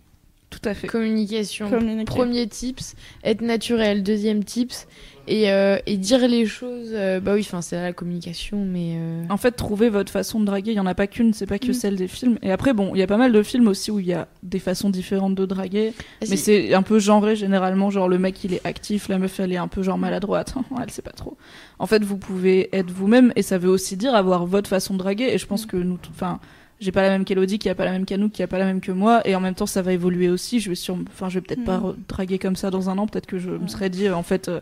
Tout 0.49 0.59
à 0.67 0.73
fait. 0.73 0.87
Communication. 0.87 1.69
Communiquer. 1.69 2.03
Premier 2.05 2.45
tips, 2.47 2.95
être 3.23 3.41
naturel. 3.41 4.03
Deuxième 4.03 4.43
tips, 4.43 4.85
et, 5.27 5.49
euh, 5.49 5.77
et 5.85 5.95
dire 5.95 6.27
les 6.27 6.45
choses. 6.45 6.89
euh, 6.91 7.21
bah 7.21 7.35
oui, 7.35 7.41
enfin, 7.41 7.61
c'est 7.61 7.81
la 7.81 7.93
communication, 7.93 8.65
mais. 8.65 8.95
euh, 8.97 9.23
En 9.29 9.37
fait, 9.37 9.51
trouver 9.53 9.87
votre 9.89 10.11
façon 10.11 10.41
de 10.41 10.45
draguer, 10.45 10.71
il 10.71 10.75
y 10.75 10.79
en 10.81 10.85
a 10.87 10.93
pas 10.95 11.07
qu'une, 11.07 11.33
c'est 11.33 11.45
pas 11.45 11.57
que 11.57 11.69
Mm. 11.69 11.73
celle 11.73 11.95
des 11.95 12.09
films. 12.09 12.37
Et 12.41 12.51
après, 12.51 12.73
bon, 12.73 12.93
il 12.95 12.99
y 12.99 13.01
a 13.01 13.07
pas 13.07 13.15
mal 13.15 13.31
de 13.31 13.41
films 13.43 13.69
aussi 13.69 13.91
où 13.91 13.99
il 13.99 14.07
y 14.07 14.13
a 14.13 14.27
des 14.43 14.59
façons 14.59 14.89
différentes 14.89 15.35
de 15.35 15.45
draguer, 15.45 15.93
ah, 15.97 16.03
mais 16.29 16.35
si. 16.35 16.37
c'est 16.37 16.73
un 16.73 16.81
peu 16.83 16.99
genré 16.99 17.37
généralement, 17.37 17.89
genre 17.89 18.09
le 18.09 18.17
mec 18.19 18.43
il 18.43 18.53
est 18.53 18.65
actif, 18.65 19.07
la 19.07 19.19
meuf 19.19 19.39
elle 19.39 19.53
est 19.53 19.57
un 19.57 19.69
peu 19.69 19.83
genre 19.83 19.97
maladroite, 19.99 20.53
elle 20.83 20.91
sait 20.91 21.01
pas 21.01 21.11
trop. 21.11 21.37
En 21.79 21.85
fait, 21.87 22.03
vous 22.03 22.17
pouvez 22.17 22.67
être 22.75 22.91
vous-même 22.91 23.31
et 23.37 23.41
ça 23.41 23.57
veut 23.57 23.69
aussi 23.69 23.95
dire 23.95 24.15
avoir 24.15 24.45
votre 24.45 24.67
façon 24.69 24.95
de 24.95 24.99
draguer. 24.99 25.29
Et 25.33 25.37
je 25.37 25.45
pense 25.45 25.65
que 25.65 25.77
nous, 25.77 25.95
t- 25.97 26.09
enfin, 26.11 26.41
j'ai 26.81 26.91
pas 26.91 27.01
la 27.03 27.09
même 27.09 27.23
qu'Elodie, 27.23 27.59
qui 27.59 27.69
a 27.69 27.75
pas 27.75 27.85
la 27.85 27.91
même 27.91 28.05
qu'Anouk, 28.05 28.31
qui 28.33 28.43
a 28.43 28.47
pas 28.47 28.57
la 28.59 28.65
même 28.65 28.81
que 28.81 28.91
moi, 28.91 29.25
et 29.27 29.35
en 29.35 29.39
même 29.39 29.55
temps 29.55 29.65
ça 29.65 29.81
va 29.81 29.93
évoluer 29.93 30.27
aussi. 30.29 30.59
Je 30.59 30.67
vais 30.69 30.75
sur, 30.75 30.97
enfin, 31.07 31.29
je 31.29 31.35
vais 31.35 31.41
peut-être 31.41 31.63
pas 31.63 31.77
Mm. 31.77 31.95
draguer 32.09 32.39
comme 32.39 32.55
ça 32.57 32.69
dans 32.71 32.89
un 32.89 32.97
an. 32.97 33.07
Peut-être 33.07 33.27
que 33.27 33.37
je 33.39 33.51
me 33.51 33.67
serais 33.67 33.89
dit, 33.89 34.07
euh, 34.07 34.15
en 34.15 34.23
fait. 34.23 34.49
euh, 34.49 34.59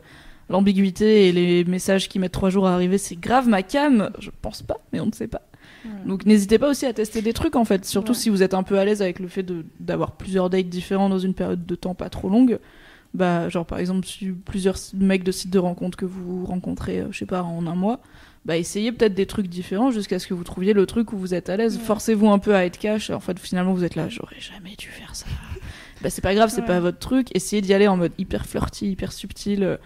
L'ambiguïté 0.50 1.28
et 1.28 1.32
les 1.32 1.64
messages 1.64 2.10
qui 2.10 2.18
mettent 2.18 2.32
trois 2.32 2.50
jours 2.50 2.66
à 2.68 2.74
arriver, 2.74 2.98
c'est 2.98 3.16
grave 3.16 3.48
ma 3.48 3.62
cam. 3.62 4.10
Je 4.20 4.32
pense 4.42 4.64
pas, 4.64 4.78
mais 4.92 5.00
on 5.00 5.06
ne 5.06 5.12
sait 5.12 5.28
pas. 5.28 5.44
Voilà. 5.86 6.00
Donc 6.08 6.26
n'hésitez 6.26 6.58
pas 6.58 6.68
aussi 6.72 6.88
à 6.88 6.94
tester 6.94 7.22
des 7.22 7.34
trucs 7.34 7.56
en 7.56 7.66
fait, 7.66 7.86
surtout 7.86 8.14
Ouais. 8.14 8.18
si 8.18 8.30
vous 8.32 8.42
êtes 8.42 8.56
un 8.56 8.64
peu 8.64 8.80
à 8.80 8.84
l'aise 8.86 9.04
avec 9.04 9.20
le 9.20 9.28
fait 9.28 9.46
d'avoir 9.80 10.14
plusieurs 10.14 10.50
dates 10.50 10.68
différents 10.68 11.08
dans 11.08 11.20
une 11.20 11.36
période 11.36 11.68
de 11.68 11.76
temps 11.76 11.94
pas 11.94 12.10
trop 12.10 12.30
longue. 12.30 12.58
Bah 13.14 13.48
genre 13.50 13.66
par 13.66 13.78
exemple 13.80 14.08
si 14.08 14.28
plusieurs 14.32 14.78
mecs 14.96 15.24
de 15.24 15.32
sites 15.32 15.52
de 15.52 15.60
rencontres 15.60 15.98
que 16.00 16.06
vous 16.06 16.46
rencontrez, 16.48 17.00
euh, 17.02 17.08
je 17.12 17.20
sais 17.20 17.26
pas, 17.28 17.44
en 17.44 17.68
un 17.68 17.76
mois, 17.76 18.00
bah 18.46 18.58
essayez 18.58 18.92
peut-être 18.92 19.14
des 19.14 19.26
trucs 19.26 19.48
différents 19.48 19.92
jusqu'à 19.92 20.18
ce 20.20 20.28
que 20.28 20.34
vous 20.34 20.44
trouviez 20.44 20.74
le 20.74 20.86
truc 20.86 21.14
où 21.14 21.18
vous 21.18 21.34
êtes 21.34 21.50
à 21.50 21.58
l'aise. 21.58 21.78
Ouais. 21.78 21.84
Forcez-vous 21.84 22.30
un 22.30 22.40
peu 22.40 22.56
à 22.56 22.66
être 22.66 22.78
cash. 22.78 23.10
En 23.10 23.20
fait 23.20 23.38
finalement 23.40 23.74
vous 23.74 23.84
êtes 23.84 23.96
là, 23.96 24.08
j'aurais 24.10 24.40
jamais 24.40 24.76
dû 24.78 24.88
faire 24.88 25.16
ça. 25.16 25.26
bah 26.02 26.10
c'est 26.10 26.22
pas 26.22 26.34
grave, 26.34 26.50
c'est 26.50 26.62
Ouais. 26.62 26.68
pas 26.68 26.80
votre 26.80 27.00
truc. 27.00 27.28
Essayez 27.36 27.62
d'y 27.62 27.74
aller 27.74 27.88
en 27.88 27.98
mode 27.98 28.14
hyper 28.18 28.46
flirty, 28.46 28.92
hyper 28.92 29.12
subtil. 29.12 29.64
euh, 29.64 29.78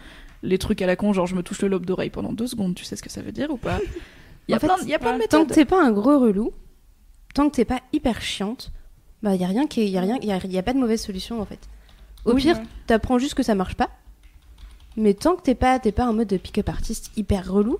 les 0.45 0.57
trucs 0.57 0.81
à 0.81 0.85
la 0.87 0.95
con, 0.97 1.13
genre 1.13 1.25
je 1.25 1.35
me 1.35 1.41
touche 1.43 1.61
le 1.61 1.69
lobe 1.69 1.85
d'oreille 1.85 2.09
pendant 2.09 2.33
deux 2.33 2.47
secondes, 2.47 2.75
tu 2.75 2.83
sais 2.83 2.97
ce 2.97 3.01
que 3.03 3.09
ça 3.09 3.21
veut 3.21 3.31
dire 3.31 3.49
ou 3.49 3.55
pas? 3.57 3.79
Il 4.47 4.51
y 4.51 4.53
a 4.53 4.57
En 4.57 4.59
fait, 4.59 4.67
plein, 4.67 4.75
il 4.83 4.89
y 4.89 4.93
a 4.93 4.99
plein 4.99 5.13
de 5.13 5.19
ouais, 5.21 5.27
Tant 5.27 5.39
méthodes. 5.39 5.49
que 5.49 5.53
t'es 5.55 5.65
pas 5.65 5.81
un 5.81 5.91
gros 5.93 6.19
relou, 6.19 6.51
tant 7.33 7.49
que 7.49 7.55
t'es 7.55 7.63
pas 7.65 7.79
hyper 7.93 8.21
chiante, 8.21 8.71
bah 9.21 9.35
y 9.35 9.43
a 9.45 9.47
rien 9.47 9.67
qui, 9.67 9.85
y 9.87 9.97
a 9.97 10.01
rien, 10.01 10.17
y 10.21 10.33
a, 10.33 10.45
y 10.45 10.57
a 10.57 10.63
pas 10.63 10.73
de 10.73 10.79
mauvaise 10.79 11.01
solution 11.01 11.39
en 11.41 11.45
fait. 11.45 11.59
Au 12.25 12.33
Oui, 12.33 12.41
pire, 12.41 12.57
ouais. 12.57 12.63
t'apprends 12.87 13.17
juste 13.19 13.35
que 13.35 13.41
ça 13.43 13.55
marche 13.55 13.75
pas. 13.75 13.89
Mais 14.97 15.13
tant 15.13 15.35
que 15.37 15.41
t'es 15.43 15.55
pas, 15.55 15.79
t'es 15.79 15.93
pas 15.93 16.05
en 16.07 16.13
mode 16.13 16.27
de 16.27 16.35
pick-up 16.37 16.67
artiste 16.69 17.11
hyper 17.15 17.49
relou, 17.51 17.79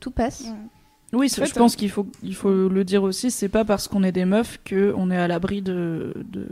tout 0.00 0.10
passe. 0.10 0.42
Ouais. 0.44 0.52
Oui, 1.12 1.28
je 1.28 1.52
pense 1.54 1.76
qu'il 1.76 1.90
faut, 1.90 2.06
il 2.22 2.34
faut 2.34 2.68
le 2.68 2.84
dire 2.84 3.02
aussi, 3.04 3.30
c'est 3.30 3.48
pas 3.48 3.64
parce 3.64 3.86
qu'on 3.88 4.02
est 4.02 4.12
des 4.12 4.24
meufs 4.24 4.58
que 4.64 4.92
on 4.96 5.10
est 5.10 5.16
à 5.16 5.28
l'abri 5.28 5.62
de. 5.62 6.12
de... 6.30 6.48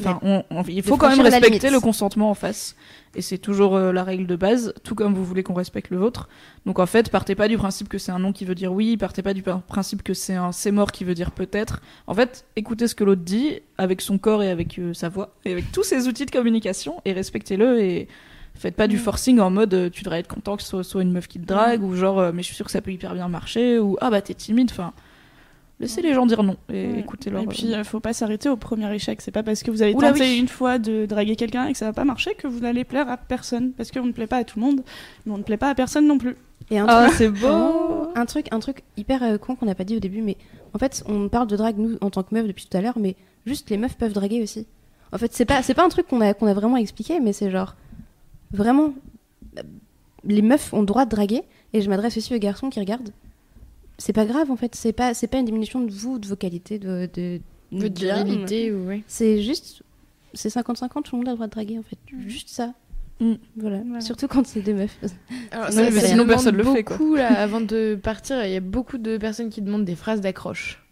Enfin, 0.00 0.18
on- 0.22 0.42
on- 0.50 0.62
il 0.62 0.82
faut 0.82 0.96
quand 0.96 1.08
même 1.10 1.20
respecter 1.20 1.68
le 1.70 1.78
consentement 1.80 2.30
en 2.30 2.34
face. 2.34 2.76
Et 3.14 3.20
c'est 3.20 3.36
toujours 3.36 3.76
euh, 3.76 3.92
la 3.92 4.04
règle 4.04 4.26
de 4.26 4.36
base, 4.36 4.72
tout 4.84 4.94
comme 4.94 5.14
vous 5.14 5.22
voulez 5.24 5.42
qu'on 5.42 5.52
respecte 5.52 5.90
le 5.90 5.98
vôtre. 5.98 6.30
Donc 6.64 6.78
en 6.78 6.86
fait, 6.86 7.10
partez 7.10 7.34
pas 7.34 7.46
du 7.46 7.58
principe 7.58 7.90
que 7.90 7.98
c'est 7.98 8.10
un 8.12 8.18
non 8.18 8.32
qui 8.32 8.46
veut 8.46 8.54
dire 8.54 8.72
oui, 8.72 8.96
partez 8.96 9.20
pas 9.22 9.34
du 9.34 9.42
principe 9.42 10.02
que 10.02 10.14
c'est 10.14 10.34
un 10.34 10.50
c'est 10.50 10.70
mort 10.70 10.92
qui 10.92 11.04
veut 11.04 11.12
dire 11.14 11.30
peut-être. 11.30 11.82
En 12.06 12.14
fait, 12.14 12.46
écoutez 12.56 12.88
ce 12.88 12.94
que 12.94 13.04
l'autre 13.04 13.20
dit 13.22 13.60
avec 13.76 14.00
son 14.00 14.16
corps 14.16 14.42
et 14.42 14.50
avec 14.50 14.78
euh, 14.78 14.94
sa 14.94 15.10
voix 15.10 15.34
et 15.44 15.52
avec 15.52 15.70
tous 15.72 15.82
ses 15.82 16.08
outils 16.08 16.24
de 16.24 16.30
communication 16.30 17.02
et 17.04 17.12
respectez-le 17.12 17.80
et 17.82 18.08
Faites 18.54 18.76
pas 18.76 18.86
du 18.86 18.98
forcing 18.98 19.40
en 19.40 19.50
mode 19.50 19.74
euh, 19.74 19.90
tu 19.90 20.02
devrais 20.04 20.20
être 20.20 20.28
content 20.28 20.56
que 20.56 20.62
ce 20.62 20.68
soit, 20.68 20.84
soit 20.84 21.02
une 21.02 21.10
meuf 21.12 21.26
qui 21.26 21.40
te 21.40 21.46
drague 21.46 21.82
ou 21.82 21.94
genre 21.96 22.18
euh, 22.20 22.30
mais 22.32 22.42
je 22.42 22.46
suis 22.48 22.54
sûr 22.54 22.64
que 22.66 22.70
ça 22.70 22.80
peut 22.80 22.92
hyper 22.92 23.14
bien 23.14 23.26
marcher 23.28 23.78
ou 23.78 23.96
ah 24.00 24.10
bah 24.10 24.20
t'es 24.22 24.34
timide. 24.34 24.68
Enfin, 24.70 24.92
laissez 25.80 26.00
les 26.02 26.14
gens 26.14 26.26
dire 26.26 26.42
non 26.44 26.56
et 26.72 26.86
Ouais. 26.86 26.98
écoutez 27.00 27.30
leur. 27.30 27.42
Et 27.42 27.46
puis, 27.46 27.74
euh, 27.74 27.82
faut 27.82 27.98
pas 27.98 28.12
s'arrêter 28.12 28.48
au 28.48 28.56
premier 28.56 28.92
échec. 28.94 29.20
C'est 29.20 29.30
pas 29.32 29.42
parce 29.42 29.62
que 29.62 29.70
vous 29.72 29.82
avez 29.82 29.94
Oula, 29.94 30.12
tenté 30.12 30.20
oui. 30.24 30.38
une 30.38 30.48
fois 30.48 30.78
de 30.78 31.06
draguer 31.06 31.34
quelqu'un 31.34 31.66
et 31.66 31.72
que 31.72 31.78
ça 31.78 31.86
va 31.86 31.92
pas 31.92 32.04
marcher 32.04 32.34
que 32.34 32.46
vous 32.46 32.60
n'allez 32.60 32.84
plaire 32.84 33.08
à 33.08 33.16
personne. 33.16 33.72
Parce 33.72 33.90
qu'on 33.90 34.04
ne 34.06 34.12
plaît 34.12 34.26
pas 34.28 34.36
à 34.38 34.44
tout 34.44 34.60
le 34.60 34.64
monde, 34.66 34.82
mais 35.26 35.32
on 35.32 35.38
ne 35.38 35.42
plaît 35.42 35.56
pas 35.56 35.70
à 35.70 35.74
personne 35.74 36.06
non 36.06 36.18
plus. 36.18 36.36
Et 36.70 36.78
un 36.78 36.86
Ah 36.88 37.06
truc, 37.06 37.16
c'est 37.18 37.28
beau. 37.28 38.08
un 38.14 38.26
truc, 38.26 38.46
un 38.52 38.60
truc 38.60 38.82
hyper 38.96 39.22
euh, 39.24 39.38
con 39.38 39.56
qu'on 39.56 39.66
n'a 39.66 39.74
pas 39.74 39.84
dit 39.84 39.96
au 39.96 40.00
début, 40.00 40.22
mais 40.22 40.36
en 40.74 40.78
fait, 40.78 41.02
on 41.08 41.28
parle 41.28 41.48
de 41.48 41.56
drague 41.56 41.78
nous 41.78 41.96
en 42.00 42.10
tant 42.10 42.22
que 42.22 42.32
meufs 42.34 42.46
depuis 42.46 42.66
tout 42.70 42.76
à 42.76 42.80
l'heure, 42.80 42.98
mais 43.00 43.16
juste 43.46 43.68
les 43.70 43.76
meufs 43.76 43.96
peuvent 43.96 44.12
draguer 44.12 44.40
aussi. 44.42 44.66
En 45.12 45.18
fait, 45.18 45.32
c'est 45.34 45.44
pas, 45.44 45.62
c'est 45.62 45.74
pas 45.74 45.84
un 45.84 45.88
truc 45.88 46.06
qu'on 46.06 46.20
a, 46.20 46.32
qu'on 46.32 46.46
a 46.46 46.54
vraiment 46.54 46.76
expliqué, 46.76 47.18
mais 47.18 47.32
c'est 47.32 47.50
genre 47.50 47.74
vraiment 48.52 48.94
les 50.24 50.42
meufs 50.42 50.72
ont 50.72 50.80
le 50.80 50.86
droit 50.86 51.04
de 51.04 51.10
draguer. 51.10 51.42
Et 51.72 51.80
je 51.80 51.88
m'adresse 51.88 52.16
aussi 52.16 52.34
aux 52.34 52.38
garçons 52.38 52.70
qui 52.70 52.80
regardent. 52.80 53.10
C'est 53.98 54.12
pas 54.12 54.26
grave 54.26 54.50
en 54.50 54.56
fait, 54.56 54.74
c'est 54.74 54.92
pas, 54.92 55.14
c'est 55.14 55.26
pas 55.26 55.38
une 55.38 55.44
diminution 55.44 55.80
de 55.80 55.90
vous, 55.90 56.18
de 56.18 56.26
vos 56.26 56.36
qualités, 56.36 56.78
de, 56.78 57.08
de 57.14 57.40
virilité, 57.72 58.72
ou 58.72 58.86
ouais. 58.86 59.02
C'est 59.06 59.42
juste, 59.42 59.82
c'est 60.34 60.48
50-50, 60.48 61.02
tout 61.02 61.16
le 61.16 61.18
monde 61.18 61.28
a 61.28 61.30
le 61.32 61.36
droit 61.36 61.46
de 61.46 61.52
draguer 61.52 61.78
en 61.78 61.82
fait, 61.82 61.98
juste 62.26 62.48
ça. 62.48 62.72
Mm. 63.20 63.34
Voilà. 63.56 63.82
Voilà. 63.84 64.00
surtout 64.00 64.26
quand 64.26 64.46
c'est 64.46 64.62
des 64.62 64.74
meufs. 64.74 64.98
Alors, 65.52 65.68
mais 65.74 65.90
ça 65.92 66.08
sinon, 66.08 66.26
personne 66.26 66.56
le 66.56 66.64
fait, 66.64 66.82
quoi. 66.82 66.96
beaucoup, 66.96 67.14
là, 67.14 67.40
avant 67.40 67.60
de 67.60 67.98
partir, 68.02 68.44
il 68.44 68.52
y 68.52 68.56
a 68.56 68.60
beaucoup 68.60 68.98
de 68.98 69.16
personnes 69.18 69.50
qui 69.50 69.62
demandent 69.62 69.84
des 69.84 69.94
phrases 69.94 70.20
d'accroche. 70.20 70.82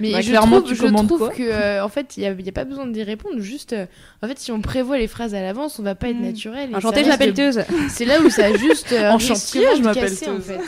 Mais 0.00 0.12
Bah, 0.12 0.20
je 0.20 0.28
clairement, 0.30 0.58
trouve, 0.58 0.68
tu 0.70 0.74
je 0.76 0.82
commandes 0.82 1.06
trouve 1.06 1.18
quoi 1.20 1.30
que, 1.30 1.42
euh, 1.42 1.84
en 1.84 1.88
fait, 1.88 2.16
il 2.16 2.20
n'y 2.20 2.26
a, 2.26 2.32
il 2.32 2.44
y 2.44 2.48
a 2.48 2.52
pas 2.52 2.64
besoin 2.64 2.86
d'y 2.86 3.02
répondre. 3.02 3.40
Juste, 3.40 3.72
euh, 3.72 3.86
en 4.22 4.28
fait, 4.28 4.38
si 4.38 4.50
on 4.52 4.60
prévoit 4.60 4.98
les 4.98 5.06
phrases 5.06 5.34
à 5.34 5.40
l'avance, 5.42 5.78
on 5.78 5.82
va 5.82 5.94
pas 5.94 6.08
être 6.08 6.16
Mm. 6.18 6.22
naturel. 6.24 6.70
et 6.72 6.74
Enchantée, 6.74 7.00
ça 7.00 7.04
je 7.04 7.08
m'appelle 7.10 7.32
de- 7.32 7.36
Teuse. 7.36 7.60
C'est 7.88 8.04
là 8.04 8.20
où 8.20 8.28
ça 8.30 8.46
a 8.46 8.56
juste. 8.56 8.92
Euh, 8.92 9.10
En 9.10 9.16
risque 9.18 9.28
chantier, 9.28 9.60
vraiment 9.62 9.76
je 9.78 9.82
m'appelle 9.84 10.02
casser, 10.10 10.28
en 10.28 10.34
Teuse. 10.36 10.44
fait. 10.44 10.60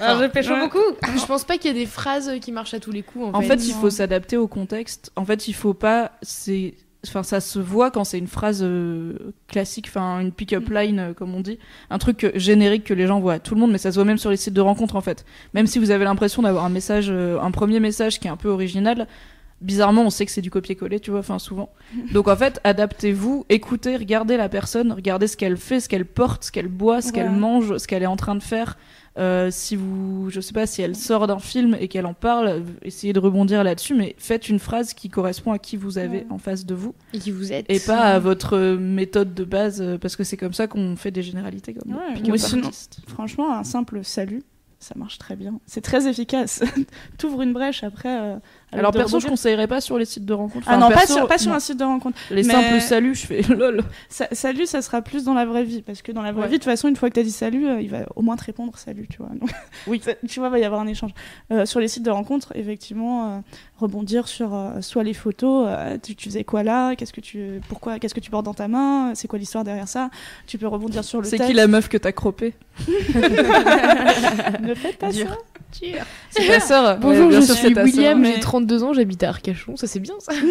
Ah, 0.00 0.18
je 0.20 0.26
pêche 0.26 0.48
Ouais. 0.48 0.60
beaucoup. 0.60 0.78
Je 1.16 1.26
pense 1.26 1.44
pas 1.44 1.58
qu'il 1.58 1.74
y 1.74 1.76
ait 1.76 1.80
des 1.84 1.86
phrases 1.90 2.30
qui 2.40 2.52
marchent 2.52 2.74
à 2.74 2.80
tous 2.80 2.92
les 2.92 3.02
coups. 3.02 3.26
En, 3.26 3.38
En 3.38 3.42
fait, 3.42 3.56
il 3.66 3.72
non. 3.74 3.80
faut 3.80 3.90
s'adapter 3.90 4.36
au 4.36 4.48
contexte. 4.48 5.10
En 5.16 5.24
fait, 5.24 5.48
il 5.48 5.52
faut 5.54 5.74
pas. 5.74 6.12
C'est. 6.22 6.74
Enfin, 7.04 7.24
ça 7.24 7.40
se 7.40 7.58
voit 7.58 7.90
quand 7.90 8.04
c'est 8.04 8.18
une 8.18 8.28
phrase 8.28 8.60
euh, 8.62 9.14
classique, 9.48 9.86
enfin 9.88 10.20
une 10.20 10.30
pick-up 10.30 10.68
line, 10.68 10.98
euh, 11.00 11.12
comme 11.14 11.34
on 11.34 11.40
dit, 11.40 11.58
un 11.90 11.98
truc 11.98 12.30
générique 12.36 12.84
que 12.84 12.94
les 12.94 13.08
gens 13.08 13.18
voient 13.18 13.34
à 13.34 13.38
tout 13.40 13.56
le 13.56 13.60
monde, 13.60 13.72
mais 13.72 13.78
ça 13.78 13.90
se 13.90 13.96
voit 13.96 14.04
même 14.04 14.18
sur 14.18 14.30
les 14.30 14.36
sites 14.36 14.54
de 14.54 14.60
rencontres 14.60 14.94
en 14.94 15.00
fait. 15.00 15.24
Même 15.52 15.66
si 15.66 15.80
vous 15.80 15.90
avez 15.90 16.04
l'impression 16.04 16.42
d'avoir 16.42 16.64
un 16.64 16.68
message, 16.68 17.08
euh, 17.10 17.40
un 17.40 17.50
premier 17.50 17.80
message 17.80 18.20
qui 18.20 18.28
est 18.28 18.30
un 18.30 18.36
peu 18.36 18.48
original, 18.48 19.08
bizarrement 19.60 20.02
on 20.02 20.10
sait 20.10 20.26
que 20.26 20.30
c'est 20.30 20.42
du 20.42 20.50
copier-coller, 20.50 21.00
tu 21.00 21.10
vois, 21.10 21.20
enfin 21.20 21.40
souvent. 21.40 21.70
Donc 22.12 22.28
en 22.28 22.36
fait, 22.36 22.60
adaptez-vous, 22.62 23.46
écoutez, 23.48 23.96
regardez 23.96 24.36
la 24.36 24.48
personne, 24.48 24.92
regardez 24.92 25.26
ce 25.26 25.36
qu'elle 25.36 25.56
fait, 25.56 25.80
ce 25.80 25.88
qu'elle 25.88 26.06
porte, 26.06 26.44
ce 26.44 26.52
qu'elle 26.52 26.68
boit, 26.68 27.02
ce 27.02 27.12
qu'elle 27.12 27.30
mange, 27.30 27.78
ce 27.78 27.88
qu'elle 27.88 28.04
est 28.04 28.06
en 28.06 28.16
train 28.16 28.36
de 28.36 28.42
faire. 28.44 28.78
Euh, 29.18 29.50
si 29.50 29.76
vous, 29.76 30.30
je 30.30 30.40
sais 30.40 30.54
pas, 30.54 30.66
si 30.66 30.80
elle 30.80 30.96
sort 30.96 31.26
d'un 31.26 31.38
film 31.38 31.76
et 31.78 31.88
qu'elle 31.88 32.06
en 32.06 32.14
parle, 32.14 32.62
essayez 32.82 33.12
de 33.12 33.18
rebondir 33.20 33.62
là-dessus, 33.62 33.94
mais 33.94 34.14
faites 34.16 34.48
une 34.48 34.58
phrase 34.58 34.94
qui 34.94 35.10
correspond 35.10 35.52
à 35.52 35.58
qui 35.58 35.76
vous 35.76 35.98
avez 35.98 36.18
Ouais. 36.20 36.26
en 36.30 36.38
face 36.38 36.64
de 36.64 36.74
vous 36.74 36.94
Et 37.12 37.18
qui 37.18 37.30
vous 37.30 37.52
êtes. 37.52 37.66
et 37.68 37.78
pas 37.80 38.00
à 38.00 38.18
votre 38.18 38.56
euh, 38.56 38.78
méthode 38.78 39.34
de 39.34 39.44
base, 39.44 39.82
euh, 39.82 39.98
parce 39.98 40.16
que 40.16 40.24
c'est 40.24 40.38
comme 40.38 40.54
ça 40.54 40.66
qu'on 40.66 40.96
fait 40.96 41.10
des 41.10 41.22
généralités 41.22 41.74
comme 41.74 41.92
Ouais, 41.94 42.38
sinon-. 42.38 42.70
Franchement, 43.06 43.54
un 43.54 43.64
simple 43.64 44.02
salut, 44.02 44.42
ça 44.78 44.94
marche 44.96 45.18
très 45.18 45.36
bien. 45.36 45.60
C'est 45.66 45.82
très 45.82 46.08
efficace. 46.08 46.62
T'ouvres 47.18 47.42
une 47.42 47.52
brèche 47.52 47.84
après. 47.84 48.18
euh, 48.18 48.36
Alors 48.72 48.90
de 48.92 48.98
perso, 48.98 49.20
je 49.20 49.28
conseillerais 49.28 49.66
pas 49.66 49.80
sur 49.80 49.98
les 49.98 50.04
sites 50.04 50.24
de 50.24 50.32
rencontres. 50.32 50.66
Ah 50.68 50.76
non, 50.78 50.88
pas 50.90 51.06
sur, 51.06 51.26
pas 51.26 51.38
sur 51.38 51.50
non. 51.50 51.56
un 51.56 51.60
site 51.60 51.78
de 51.78 51.84
rencontre. 51.84 52.16
Les 52.30 52.42
mais- 52.42 52.52
simples 52.52 52.80
saluts, 52.80 53.14
je 53.14 53.26
fais 53.26 53.42
lol. 53.54 53.82
Sa- 54.08 54.28
salut, 54.32 54.66
ça 54.66 54.80
sera 54.82 55.02
plus 55.02 55.24
dans 55.24 55.34
la 55.34 55.44
vraie 55.44 55.64
vie. 55.64 55.82
Parce 55.82 56.00
que 56.02 56.10
dans 56.12 56.22
la 56.22 56.32
vraie 56.32 56.42
Ouais. 56.42 56.48
vie, 56.48 56.52
de 56.54 56.58
toute 56.58 56.64
façon, 56.64 56.88
une 56.88 56.96
fois 56.96 57.10
que 57.10 57.14
t'as 57.14 57.22
dit 57.22 57.30
salut, 57.32 57.66
euh, 57.68 57.80
il 57.80 57.90
va 57.90 58.00
au 58.16 58.22
moins 58.22 58.36
te 58.36 58.44
répondre 58.44 58.76
salut, 58.78 59.06
tu 59.10 59.18
vois. 59.18 59.28
Donc, 59.38 59.50
Oui. 59.86 60.00
tu 60.28 60.38
vois, 60.40 60.48
il 60.48 60.52
va 60.52 60.58
y 60.58 60.64
avoir 60.64 60.80
un 60.80 60.86
échange. 60.86 61.12
Euh, 61.52 61.66
sur 61.66 61.80
les 61.80 61.88
sites 61.88 62.02
de 62.04 62.10
rencontres, 62.10 62.52
effectivement, 62.54 63.36
euh, 63.36 63.40
rebondir 63.78 64.26
sur 64.28 64.56
soit 64.80 65.02
les 65.02 65.14
photos, 65.14 65.68
tu, 66.02 66.14
tu 66.16 66.28
faisais 66.28 66.44
quoi 66.44 66.62
là, 66.62 66.94
qu'est-ce 66.96 67.12
que 67.12 67.20
tu, 67.20 67.60
pourquoi, 67.68 67.98
qu'est-ce 67.98 68.14
que 68.14 68.20
tu 68.20 68.30
portes 68.30 68.44
dans 68.46 68.54
ta 68.54 68.68
main, 68.68 69.12
c'est 69.14 69.28
quoi 69.28 69.38
l'histoire 69.38 69.64
derrière 69.64 69.88
ça. 69.88 70.08
Tu 70.46 70.56
peux 70.56 70.66
rebondir 70.68 71.02
sur 71.04 71.20
le 71.20 71.26
C'est 71.28 71.38
qui 71.38 71.52
la 71.52 71.66
meuf 71.66 71.88
que 71.88 71.96
t'as 71.98 72.12
croppée 72.12 72.54
Ne 74.62 74.74
faites 74.74 74.98
pas 74.98 75.10
Dur. 75.10 75.28
ça. 75.28 75.36
C'est 75.72 76.46
ta 76.46 76.60
sœur. 76.60 76.98
Bonjour, 76.98 77.24
Ouais, 77.24 77.30
bien 77.30 77.40
je 77.40 77.46
sûr, 77.46 77.54
suis 77.56 77.74
William, 77.74 78.20
mais- 78.20 78.34
j'ai 78.34 78.40
32 78.40 78.84
ans, 78.84 78.92
j'habite 78.92 79.22
à 79.22 79.30
Arcachon. 79.30 79.76
Ça, 79.76 79.86
c'est 79.86 80.00
bien 80.00 80.14
ça. 80.20 80.32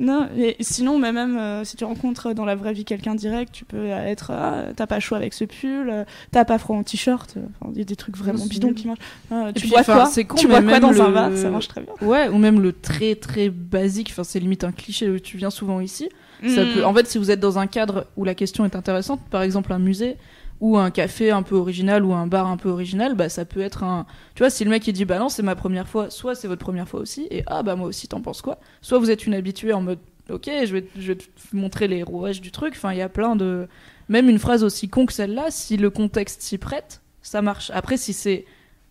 Non, 0.00 0.28
et 0.38 0.54
sinon, 0.60 0.96
mais 0.96 1.10
même 1.10 1.36
euh, 1.36 1.64
si 1.64 1.76
tu 1.76 1.84
rencontres 1.84 2.32
dans 2.32 2.44
la 2.44 2.54
vraie 2.54 2.72
vie 2.72 2.84
quelqu'un 2.84 3.16
direct, 3.16 3.50
tu 3.52 3.64
peux 3.64 3.86
être 3.86 4.30
ah, 4.32 4.66
t'as 4.76 4.86
pas 4.86 5.00
chaud 5.00 5.16
avec 5.16 5.34
ce 5.34 5.44
pull, 5.44 5.90
euh, 5.90 6.04
t'as 6.30 6.44
pas 6.44 6.58
froid 6.58 6.76
en 6.76 6.84
t-shirt. 6.84 7.34
euh, 7.36 7.40
enfin, 7.60 7.72
Il 7.74 7.78
y 7.78 7.80
a 7.80 7.84
des 7.84 7.96
trucs 7.96 8.16
vraiment 8.16 8.46
bidons 8.46 8.72
qui 8.74 8.86
marchent. 8.86 9.00
Euh, 9.32 9.50
tu 9.52 9.62
puis, 9.62 9.70
bois 9.70 9.82
quoi 9.82 10.06
c'est 10.06 10.22
con, 10.24 10.36
Tu 10.36 10.46
mais 10.46 10.52
bois 10.60 10.62
quoi 10.62 10.70
même 10.70 10.96
dans 10.96 11.02
un 11.02 11.10
bar 11.10 11.30
Ça 11.36 11.50
marche 11.50 11.66
très 11.66 11.80
bien. 11.80 11.92
Ouais, 12.00 12.28
ou 12.28 12.38
même 12.38 12.60
le 12.60 12.72
très 12.72 13.16
très 13.16 13.48
basique, 13.48 14.10
enfin 14.12 14.22
c'est 14.22 14.38
limite 14.38 14.62
un 14.62 14.70
cliché, 14.70 15.20
tu 15.20 15.36
viens 15.36 15.50
souvent 15.50 15.80
ici. 15.80 16.08
Ça 16.46 16.62
Mm. 16.64 16.74
peut... 16.74 16.84
En 16.84 16.94
fait, 16.94 17.08
si 17.08 17.18
vous 17.18 17.32
êtes 17.32 17.40
dans 17.40 17.58
un 17.58 17.66
cadre 17.66 18.06
où 18.16 18.22
la 18.22 18.36
question 18.36 18.64
est 18.64 18.76
intéressante, 18.76 19.18
par 19.30 19.42
exemple 19.42 19.72
un 19.72 19.80
musée 19.80 20.16
ou 20.60 20.76
un 20.76 20.90
café 20.90 21.30
un 21.30 21.42
peu 21.42 21.54
original 21.56 22.04
ou 22.04 22.12
un 22.12 22.26
bar 22.26 22.46
un 22.46 22.56
peu 22.56 22.68
original, 22.68 23.14
bah 23.14 23.28
ça 23.28 23.44
peut 23.44 23.60
être 23.60 23.84
un. 23.84 24.06
Tu 24.34 24.42
vois, 24.42 24.50
si 24.50 24.64
le 24.64 24.70
mec 24.70 24.86
il 24.86 24.92
dit 24.92 25.04
bah 25.04 25.18
non 25.18 25.28
c'est 25.28 25.42
ma 25.42 25.56
première 25.56 25.88
fois, 25.88 26.10
soit 26.10 26.34
c'est 26.34 26.48
votre 26.48 26.62
première 26.62 26.88
fois 26.88 27.00
aussi 27.00 27.26
et 27.30 27.42
ah 27.46 27.62
bah 27.62 27.76
moi 27.76 27.88
aussi 27.88 28.08
t'en 28.08 28.20
penses 28.20 28.42
quoi, 28.42 28.58
soit 28.80 28.98
vous 28.98 29.10
êtes 29.10 29.26
une 29.26 29.34
habituée 29.34 29.72
en 29.72 29.82
mode 29.82 29.98
ok 30.30 30.50
je 30.64 30.72
vais 30.72 30.86
je 30.98 31.12
vais 31.12 31.16
te 31.16 31.24
montrer 31.52 31.88
les 31.88 32.02
rouages 32.02 32.40
du 32.40 32.50
truc. 32.50 32.74
Enfin 32.76 32.92
il 32.92 32.98
y 32.98 33.02
a 33.02 33.08
plein 33.08 33.36
de 33.36 33.68
même 34.08 34.28
une 34.28 34.38
phrase 34.38 34.64
aussi 34.64 34.88
con 34.88 35.06
que 35.06 35.12
celle-là, 35.12 35.46
si 35.50 35.76
le 35.76 35.90
contexte 35.90 36.42
s'y 36.42 36.58
prête, 36.58 37.02
ça 37.22 37.42
marche. 37.42 37.70
Après 37.74 37.96
si 37.96 38.12
c'est 38.12 38.44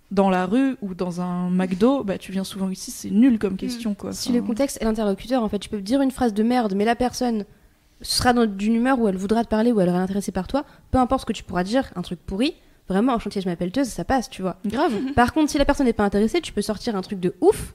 dans 0.09 0.29
la 0.29 0.45
rue 0.45 0.77
ou 0.81 0.93
dans 0.93 1.21
un 1.21 1.49
McDo, 1.49 2.03
bah 2.03 2.17
tu 2.17 2.31
viens 2.31 2.43
souvent 2.43 2.69
ici, 2.69 2.91
c'est 2.91 3.09
nul 3.09 3.39
comme 3.39 3.57
question 3.57 3.93
quoi. 3.93 4.13
Si 4.13 4.29
Enfin, 4.29 4.39
le 4.39 4.45
contexte 4.45 4.81
est 4.81 4.85
l'interlocuteur, 4.85 5.43
en 5.43 5.49
fait, 5.49 5.59
tu 5.59 5.69
peux 5.69 5.81
dire 5.81 6.01
une 6.01 6.11
phrase 6.11 6.33
de 6.33 6.43
merde, 6.43 6.73
mais 6.75 6.85
la 6.85 6.95
personne 6.95 7.45
sera 8.01 8.33
dans 8.33 8.45
d'une 8.45 8.75
humeur 8.75 8.99
où 8.99 9.07
elle 9.07 9.17
voudra 9.17 9.43
te 9.43 9.49
parler, 9.49 9.71
où 9.71 9.79
elle 9.81 9.89
est 9.89 9.91
intéressée 9.91 10.31
par 10.31 10.47
toi, 10.47 10.65
peu 10.91 10.97
importe 10.97 11.21
ce 11.21 11.25
que 11.25 11.33
tu 11.33 11.43
pourras 11.43 11.63
dire, 11.63 11.91
un 11.95 12.01
truc 12.01 12.19
pourri, 12.19 12.55
vraiment, 12.89 13.13
en 13.13 13.19
chantier, 13.19 13.41
je 13.41 13.49
m'appelle 13.49 13.71
Teuse, 13.71 13.87
ça 13.87 14.03
passe, 14.05 14.29
tu 14.29 14.41
vois. 14.41 14.57
grave. 14.65 14.93
Par 15.15 15.33
contre, 15.33 15.51
si 15.51 15.57
la 15.57 15.65
personne 15.65 15.85
n'est 15.87 15.93
pas 15.93 16.03
intéressée, 16.05 16.41
tu 16.41 16.53
peux 16.53 16.61
sortir 16.61 16.95
un 16.95 17.01
truc 17.01 17.19
de 17.19 17.33
ouf, 17.41 17.73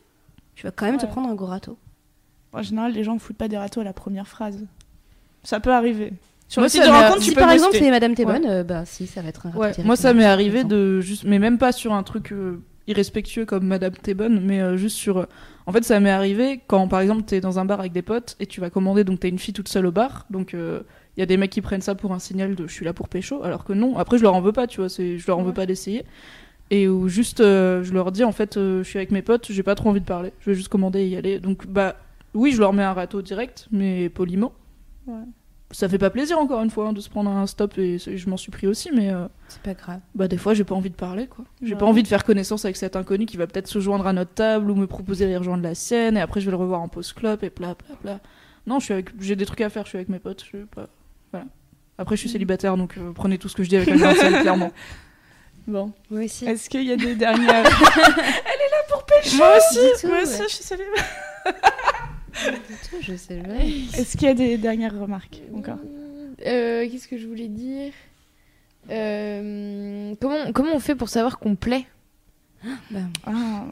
tu 0.55 0.65
vas 0.65 0.71
quand 0.73 0.87
même 0.87 0.99
te 0.99 1.05
Ouais. 1.05 1.11
prendre 1.11 1.29
un 1.29 1.35
gros 1.35 1.47
râteau. 1.47 1.77
En 2.53 2.63
général, 2.63 2.93
les 2.93 3.03
gens 3.05 3.19
foutent 3.19 3.37
pas 3.37 3.49
des 3.49 3.57
râteaux 3.57 3.81
à 3.81 3.85
la 3.85 3.93
première 3.93 4.29
phrase. 4.29 4.65
Ça 5.43 5.59
peut 5.59 5.73
arriver. 5.73 6.13
Sur 6.49 6.61
Moi, 6.61 6.67
le 6.67 6.71
site 6.71 6.83
ça 6.83 6.89
de 6.89 6.93
rencontre, 6.93 7.23
si 7.23 7.35
par 7.35 7.51
exemple 7.51 7.77
c'est 7.79 7.91
Madame 7.91 8.15
T'es 8.15 8.27
bonne, 8.27 8.45
euh, 8.47 8.63
bah 8.63 8.85
si, 8.85 9.07
ça 9.07 9.23
va 9.23 9.31
être 9.31 9.47
un 9.47 9.51
râteau 9.51 9.61
Ouais, 9.81 9.85
moi 9.85 9.97
ça 9.97 10.13
m'est 10.13 10.27
arrivé 10.27 10.65
de 10.65 11.01
juste, 11.01 11.25
mais 11.25 11.39
même 11.39 11.57
pas 11.57 11.73
sur 11.73 11.95
un 11.95 12.03
truc 12.03 12.31
euh, 12.31 12.61
irrespectueux 12.87 13.47
comme 13.47 13.67
Madame 13.67 13.95
bonne, 14.15 14.41
mais 14.45 14.61
euh, 14.61 14.77
juste 14.77 14.97
sur. 14.97 15.27
Euh, 15.67 15.71
en 15.71 15.73
fait, 15.73 15.85
ça 15.85 16.01
m'est 16.01 16.11
arrivé 16.11 16.61
quand 16.67 16.89
par 16.89 17.01
exemple 17.01 17.23
t'es 17.23 17.41
dans 17.41 17.59
un 17.59 17.65
bar 17.65 17.81
avec 17.81 17.93
des 17.93 18.03
potes 18.03 18.37
et 18.41 18.47
tu 18.47 18.61
vas 18.61 18.71
commander, 18.71 19.05
donc 19.05 19.21
t'es 19.21 19.29
une 19.29 19.39
fille 19.39 19.55
toute 19.55 19.69
seule 19.69 19.87
au 19.87 19.93
bar, 19.93 20.27
donc 20.31 20.55
il 20.55 21.21
y 21.21 21.23
a 21.23 21.27
des 21.27 21.37
mecs 21.37 21.51
qui 21.51 21.61
prennent 21.61 21.83
ça 21.83 21.95
pour 21.95 22.13
un 22.13 22.19
signal 22.19 22.55
de 22.55 22.67
je 22.67 22.73
suis 22.73 22.85
là 22.85 22.93
pour 22.93 23.09
pécho, 23.09 23.43
alors 23.43 23.65
que 23.65 23.73
non. 23.73 23.97
Après, 23.99 24.19
je 24.19 24.23
leur 24.23 24.35
en 24.35 24.41
veux 24.41 24.53
pas, 24.53 24.67
tu 24.67 24.81
vois, 24.81 24.89
je 24.89 25.27
leur 25.27 25.39
en 25.39 25.43
veux 25.43 25.53
pas 25.53 25.67
d'essayer. 25.67 26.05
Et 26.71 26.89
où 26.89 27.07
juste, 27.07 27.41
euh, 27.41 27.83
je 27.83 27.93
leur 27.93 28.13
dis 28.13 28.25
en 28.25 28.33
fait, 28.33 28.57
euh, 28.57 28.83
je 28.83 28.89
suis 28.89 28.99
avec 28.99 29.11
mes 29.11 29.21
potes, 29.21 29.53
j'ai 29.53 29.63
pas 29.63 29.75
trop 29.75 29.91
envie 29.91 30.01
de 30.01 30.07
parler, 30.07 30.33
je 30.41 30.51
vais 30.51 30.55
juste 30.55 30.69
commander 30.69 31.01
et 31.01 31.09
y 31.09 31.17
aller. 31.17 31.39
Donc 31.39 31.67
bah 31.67 31.97
oui, 32.33 32.53
je 32.53 32.61
leur 32.61 32.73
mets 32.73 32.83
un 32.83 32.95
râteau 32.95 33.21
direct, 33.21 33.69
mais 33.71 34.09
poliment. 34.09 34.53
Ouais. 35.07 35.25
Ça 35.73 35.89
fait 35.89 35.99
pas 35.99 36.11
plaisir 36.11 36.39
encore 36.39 36.63
une 36.63 36.71
fois 36.71 36.89
hein, 36.89 36.93
de 36.93 37.01
se 37.01 37.09
prendre 37.09 37.31
un 37.31 37.47
stop 37.47 37.77
et 37.79 37.99
je 37.99 38.29
m'en 38.29 38.37
suis 38.37 38.51
pris 38.53 38.67
aussi, 38.67 38.91
mais. 38.95 39.11
euh, 39.11 39.27
C'est 39.49 39.63
pas 39.63 39.73
grave. 39.75 40.01
bah 40.15 40.29
des 40.29 40.37
fois 40.37 40.53
j'ai 40.55 40.65
pas 40.65 40.75
envie 40.75 40.91
de 40.91 40.95
parler 40.95 41.27
quoi. 41.27 41.45
J'ai 41.63 41.73
Ouais. 41.73 41.79
pas 41.79 41.87
envie 41.87 42.03
de 42.03 42.09
faire 42.09 42.25
connaissance 42.25 42.65
avec 42.67 42.77
cet 42.77 42.95
inconnu 42.95 43.25
qui 43.27 43.37
va 43.39 43.47
peut-être 43.47 43.69
se 43.69 43.81
joindre 43.81 44.07
à 44.07 44.13
notre 44.13 44.33
table 44.35 44.71
ou 44.71 44.75
me 44.75 44.87
proposer 44.87 45.25
d'aller 45.25 45.39
rejoindre 45.39 45.63
la 45.63 45.75
sienne 45.75 46.17
et 46.17 46.21
après 46.21 46.41
je 46.41 46.45
vais 46.47 46.51
le 46.51 46.59
revoir 46.59 46.81
en 46.83 46.89
pause 46.89 47.13
club 47.15 47.43
et 47.43 47.51
bla 47.51 47.75
bla 47.75 47.97
bla. 48.03 48.21
Non, 48.67 48.79
je 48.81 48.85
suis 48.85 48.93
avec 48.95 49.11
j'ai 49.21 49.35
des 49.35 49.47
trucs 49.47 49.63
à 49.63 49.71
faire, 49.71 49.85
je 49.85 49.89
suis 49.89 49.99
avec 49.99 50.09
mes 50.11 50.19
potes, 50.19 50.45
je 50.53 50.59
pas 50.59 50.87
voilà. 51.33 51.47
Après 51.99 52.17
je 52.17 52.21
suis 52.21 52.29
célibataire 52.29 52.77
donc 52.77 52.97
euh, 52.99 53.13
prenez 53.15 53.39
tout 53.39 53.49
ce 53.49 53.57
que 53.57 53.63
je 53.63 53.69
dis 53.71 53.77
avec 53.77 53.89
un 53.89 53.97
grain 53.97 54.13
de 54.13 54.41
clairement. 54.43 54.73
Bon. 55.67 55.93
Moi 56.11 56.25
aussi. 56.25 56.45
Est-ce 56.45 56.69
qu'il 56.69 56.83
y 56.85 56.93
a 56.93 56.97
des 56.97 57.15
dernières. 57.27 57.65
Elle 57.65 57.65
est 57.65 58.71
là 58.71 58.83
pour 58.91 59.05
pécho 59.05 59.37
Moi 59.39 59.53
aussi, 59.57 60.07
moi 60.07 60.17
ouais. 60.17 60.23
aussi, 60.23 60.43
je 60.43 60.49
suis 60.55 60.65
célibataire. 60.65 61.05
Je 63.01 63.15
sais 63.17 63.37
pas. 63.37 63.55
Est-ce 63.99 64.17
qu'il 64.17 64.29
y 64.29 64.31
a 64.31 64.35
des 64.35 64.57
dernières 64.59 64.99
remarques 64.99 65.41
encore 65.55 65.79
Euh, 66.47 66.87
Qu'est-ce 66.91 67.09
que 67.09 67.19
je 67.19 67.27
voulais 67.27 67.49
dire 67.49 67.93
Euh, 68.91 70.15
comment, 70.21 70.53
comment 70.53 70.75
on 70.75 70.81
fait 70.81 70.95
pour 70.95 71.09
savoir 71.09 71.39
qu'on 71.39 71.55
plaît 71.57 71.87
Bah, 72.91 73.01
Ah, 73.27 73.65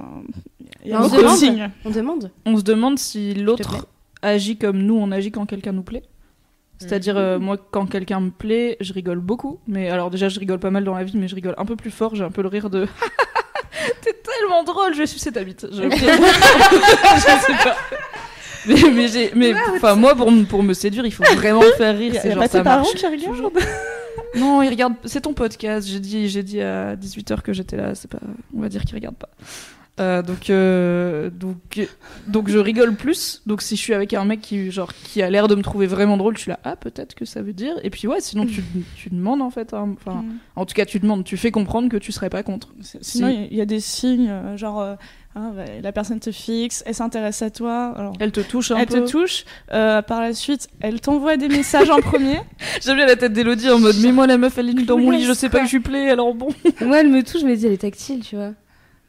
Il 0.85 0.91
y 0.91 0.93
a 0.93 0.99
On 0.99 1.03
beaucoup 1.03 1.11
se 1.11 1.17
de 1.17 1.23
demande. 1.23 1.37
signes. 1.39 1.71
on 1.85 1.91
demande. 1.91 2.31
On 2.47 2.57
se 2.57 2.63
demande 2.63 2.99
si 2.99 3.35
l'autre 3.35 3.87
agit 4.23 4.57
comme 4.57 4.79
nous 4.83 4.97
on 4.97 5.11
agit 5.13 5.31
quand 5.31 5.47
quelqu'un 5.47 5.73
nous 5.73 5.83
plaît. 5.83 6.03
C'est-à-dire 6.79 7.17
euh, 7.19 7.39
moi 7.39 7.59
quand 7.59 7.87
quelqu'un 7.87 8.21
me 8.21 8.31
plaît, 8.31 8.77
je 8.81 8.93
rigole 8.95 9.19
beaucoup, 9.21 9.59
mais 9.67 9.91
alors 9.91 10.11
déjà 10.11 10.29
je 10.31 10.41
rigole 10.41 10.59
pas 10.59 10.71
mal 10.71 10.83
dans 10.85 10.95
la 10.95 11.05
vie 11.05 11.17
mais 11.19 11.29
je 11.29 11.35
rigole 11.35 11.55
un 11.59 11.67
peu 11.67 11.77
plus 11.77 11.91
fort, 11.91 12.15
j'ai 12.15 12.25
un 12.25 12.31
peu 12.31 12.41
le 12.43 12.49
rire 12.49 12.71
de 12.71 12.87
T'es 14.03 14.13
tellement 14.15 14.63
drôle, 14.65 14.95
je 14.95 14.99
vais 15.01 15.07
sucer 15.07 15.31
ta 15.33 15.43
bite. 15.45 15.67
Je, 15.71 15.83
je 15.91 15.97
sais 15.97 17.53
pas. 17.65 17.77
Mais 18.67 18.75
mais, 18.95 19.09
j'ai- 19.09 19.33
mais 19.35 19.55
enfin 19.77 19.95
moi 19.95 20.15
pour, 20.15 20.31
me- 20.31 20.45
pour 20.45 20.63
me 20.63 20.75
séduire 20.75 21.07
il 21.07 21.13
faut 21.13 21.25
vraiment 21.37 21.61
me 21.61 21.73
faire 21.73 21.97
rire 21.97 22.13
Il 22.15 22.21
c'est 22.21 22.33
genre 22.33 22.45
ça 22.47 22.63
marche 22.63 22.95
qui 22.95 23.07
regardent 23.07 23.53
non 24.37 24.63
ils 24.63 24.69
regardent 24.69 24.95
c'est 25.05 25.23
ton 25.23 25.33
podcast. 25.35 25.89
J'ai 25.89 26.01
dit 26.01 26.29
j'ai 26.29 26.43
dit 26.43 26.61
à 26.61 26.95
18h 26.97 27.43
que 27.43 27.53
j'étais 27.53 27.77
là. 27.77 27.95
C'est 27.95 28.11
pas 28.11 28.21
on 28.57 28.61
va 28.61 28.69
dire 28.69 28.83
qu'ils 28.85 28.95
regardent 28.95 29.17
pas. 29.17 29.31
Euh, 29.99 30.23
donc 30.23 30.49
euh, 30.49 31.29
donc 31.31 31.89
donc 32.29 32.49
je 32.49 32.59
rigole 32.59 32.95
plus. 32.95 33.43
Donc 33.47 33.61
si 33.61 33.77
je 33.77 33.81
suis 33.83 33.93
avec 33.93 34.15
un 34.15 34.25
mec 34.25 34.41
qui 34.41 34.71
genre 34.71 34.93
qui 34.95 35.21
a 35.21 35.29
l'air 35.29 35.47
de 35.49 35.55
me 35.57 35.63
trouver 35.63 35.87
vraiment 35.87 36.17
drôle 36.17 36.37
je 36.37 36.43
suis 36.43 36.51
là 36.51 36.59
ah 36.65 36.77
peut-être 36.77 37.15
que 37.15 37.25
ça 37.25 37.43
veut 37.43 37.53
dire. 37.53 37.75
Et 37.83 37.91
puis 37.91 38.07
ouais 38.07 38.21
sinon 38.21 38.47
tu, 38.47 38.63
tu 38.97 39.11
demandes 39.11 39.43
en 39.43 39.51
fait 39.51 39.75
hein. 39.75 39.95
enfin 40.01 40.23
Mm. 40.23 40.39
en 40.57 40.65
tout 40.65 40.75
cas 40.75 40.85
tu 40.87 41.01
demandes. 41.01 41.25
Tu 41.25 41.37
fais 41.37 41.51
comprendre 41.51 41.89
que 41.89 41.97
tu 41.97 42.13
serais 42.13 42.31
pas 42.31 42.43
contre. 42.43 42.69
Sinon, 43.01 43.29
il 43.29 43.35
y 43.35 43.39
a- 43.39 43.47
il 43.51 43.57
y, 43.57 43.61
a 43.61 43.67
des 43.67 43.81
signes, 43.81 44.29
euh, 44.31 44.57
genre, 44.57 44.81
euh, 44.81 44.95
hein, 45.35 45.53
bah, 45.55 45.65
la 45.83 45.93
personne 45.93 46.21
te 46.21 46.31
fixe, 46.33 46.83
elle 46.87 46.95
s'intéresse 46.95 47.43
à 47.43 47.51
toi, 47.51 47.93
alors, 47.97 48.13
elle 48.21 48.33
te 48.33 48.41
touche 48.41 48.71
un 48.71 48.77
elle 48.79 48.87
peu 48.87 49.05
te 49.05 49.11
touche, 49.11 49.45
euh, 49.73 50.03
par 50.03 50.21
la 50.21 50.33
suite, 50.35 50.69
elle 50.81 51.01
t'envoie 51.01 51.37
des 51.37 51.49
messages 51.49 51.91
en 51.91 52.01
premier. 52.01 52.39
J'aime 52.85 52.97
bien 52.97 53.07
la 53.07 53.17
tête 53.17 53.33
d'Elodie 53.33 53.71
en 53.71 53.79
mode 53.79 53.97
mais 54.03 54.13
moi 54.13 54.27
la 54.27 54.39
meuf 54.39 54.59
elle 54.59 54.71
est 54.71 54.75
nulle 54.75 54.87
dans 54.87 54.99
mon 54.99 55.11
lit 55.11 55.25
je 55.25 55.33
sais 55.33 55.49
pas 55.49 55.61
que 55.61 55.67
je 55.67 55.73
lui 55.77 55.81
plais 55.81 56.11
alors 56.11 56.35
bon 56.35 56.49
Moi, 56.81 57.01
elle 57.01 57.09
me 57.09 57.23
touche, 57.23 57.41
je 57.43 57.47
me 57.47 57.55
dis, 57.57 57.67
elle 57.67 57.73
est 57.73 57.79
tactile, 57.79 58.25
tu 58.25 58.37
vois. 58.37 58.53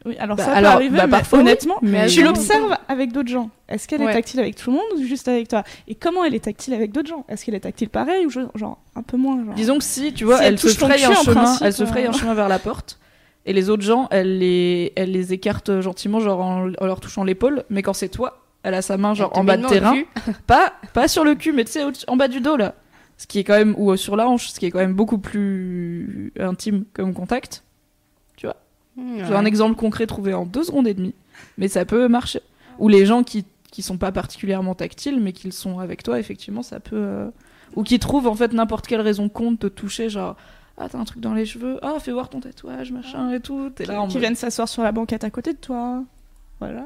Oui, 0.03 0.15
alors 0.17 0.35
Bah, 0.35 0.45
ça 0.45 0.53
alors, 0.53 0.71
peut 0.71 0.75
arriver, 0.77 0.97
bah, 0.97 1.05
mais 1.05 1.11
parfois, 1.11 1.39
oui, 1.39 1.45
honnêtement, 1.45 1.75
mais- 1.83 2.07
tu 2.07 2.23
l'observes 2.23 2.75
avec 2.87 3.11
d'autres 3.11 3.29
gens. 3.29 3.51
Est-ce 3.69 3.87
qu'elle 3.87 4.01
Ouais. 4.01 4.09
est 4.09 4.13
tactile 4.15 4.39
avec 4.39 4.55
tout 4.55 4.71
le 4.71 4.77
monde 4.77 4.85
ou 4.97 5.03
juste 5.05 5.27
avec 5.27 5.47
toi? 5.47 5.63
Et 5.87 5.93
comment 5.93 6.23
elle 6.25 6.33
est 6.33 6.43
tactile 6.45 6.73
avec 6.73 6.91
d'autres 6.91 7.09
gens? 7.09 7.23
Est-ce 7.29 7.45
qu'elle 7.45 7.53
est 7.53 7.59
tactile 7.59 7.89
pareil 7.89 8.25
ou 8.25 8.31
genre, 8.31 8.49
genre 8.55 8.79
un 8.95 9.03
peu 9.03 9.15
moins 9.17 9.45
genre... 9.45 9.53
Disons 9.53 9.77
que 9.77 9.83
si, 9.83 10.11
tu 10.11 10.23
vois, 10.25 10.37
Si 10.39 10.43
elle 10.43 10.53
elle, 10.53 10.59
se 10.59 10.67
fraye 10.69 11.03
un 11.05 11.11
en 11.11 11.13
chemin, 11.13 11.33
principe, 11.43 11.65
elle 11.67 11.73
se 11.73 11.85
fraye 11.85 12.07
un 12.07 12.13
chemin 12.13 12.33
vers 12.33 12.49
la 12.49 12.57
porte, 12.57 12.97
et 13.45 13.53
les 13.53 13.69
autres 13.69 13.83
gens, 13.83 14.07
elle 14.11 14.37
les, 14.39 14.93
elle 14.95 15.11
les 15.11 15.33
écarte 15.33 15.81
gentiment, 15.81 16.19
genre 16.19 16.41
en, 16.41 16.71
en 16.79 16.85
leur 16.85 16.99
touchant 16.99 17.23
l'épaule, 17.23 17.63
mais 17.69 17.81
quand 17.81 17.93
c'est 17.93 18.09
toi, 18.09 18.43
elle 18.63 18.73
a 18.75 18.81
sa 18.81 18.97
main 18.97 19.13
genre 19.15 19.31
en 19.37 19.43
bas 19.43 19.57
de 19.57 19.63
terrain, 19.73 19.93
pas, 20.47 20.73
pas 20.93 21.07
sur 21.07 21.23
le 21.23 21.35
cul, 21.35 21.51
mais 21.51 21.65
tu 21.65 21.71
sais, 21.71 21.83
en 22.07 22.15
bas 22.17 22.27
du 22.27 22.41
dos 22.41 22.57
là, 22.57 22.75
ce 23.17 23.25
qui 23.27 23.39
est 23.39 23.43
quand 23.43 23.57
même, 23.57 23.75
ou 23.77 23.95
sur 23.97 24.15
la 24.15 24.27
hanche, 24.27 24.49
ce 24.49 24.59
qui 24.59 24.65
est 24.67 24.71
quand 24.71 24.79
même 24.79 24.93
beaucoup 24.93 25.17
plus 25.17 26.31
intime 26.39 26.85
comme 26.93 27.13
contact. 27.13 27.63
J'ai 28.97 29.33
un 29.35 29.45
exemple 29.45 29.75
concret 29.75 30.05
trouvé 30.05 30.33
en 30.33 30.45
deux 30.45 30.63
secondes 30.63 30.85
et 30.87 30.93
demie, 30.93 31.15
mais 31.57 31.67
ça 31.69 31.85
peut 31.85 32.07
marcher. 32.07 32.41
Ou 32.77 32.87
les 32.89 33.05
gens 33.05 33.23
qui 33.23 33.45
qui 33.71 33.81
sont 33.83 33.97
pas 33.97 34.11
particulièrement 34.11 34.75
tactiles, 34.75 35.21
mais 35.21 35.31
qui 35.31 35.47
le 35.47 35.53
sont 35.53 35.79
avec 35.79 36.03
toi, 36.03 36.19
effectivement, 36.19 36.61
ça 36.61 36.81
peut. 36.81 36.97
euh, 36.97 37.29
Ou 37.77 37.83
qui 37.83 37.99
trouvent 37.99 38.27
en 38.27 38.35
fait 38.35 38.51
n'importe 38.51 38.85
quelle 38.85 38.99
raison 38.99 39.29
con 39.29 39.53
de 39.53 39.57
te 39.57 39.67
toucher, 39.67 40.09
genre 40.09 40.35
ah 40.81 40.89
t'as 40.89 40.97
un 40.97 41.03
truc 41.05 41.21
dans 41.21 41.33
les 41.33 41.45
cheveux, 41.45 41.77
ah 41.83 41.97
fais 41.99 42.11
voir 42.11 42.29
ton 42.29 42.39
tatouage, 42.39 42.91
machin 42.91 43.31
et 43.31 43.39
tout. 43.39 43.69
T'es 43.69 43.85
là 43.85 44.01
en 44.01 44.07
qui 44.07 44.17
viennent 44.17 44.35
s'asseoir 44.35 44.67
sur 44.67 44.81
la 44.83 44.91
banquette 44.91 45.23
à 45.23 45.29
côté 45.29 45.53
de 45.53 45.57
toi. 45.57 46.03
Voilà. 46.59 46.85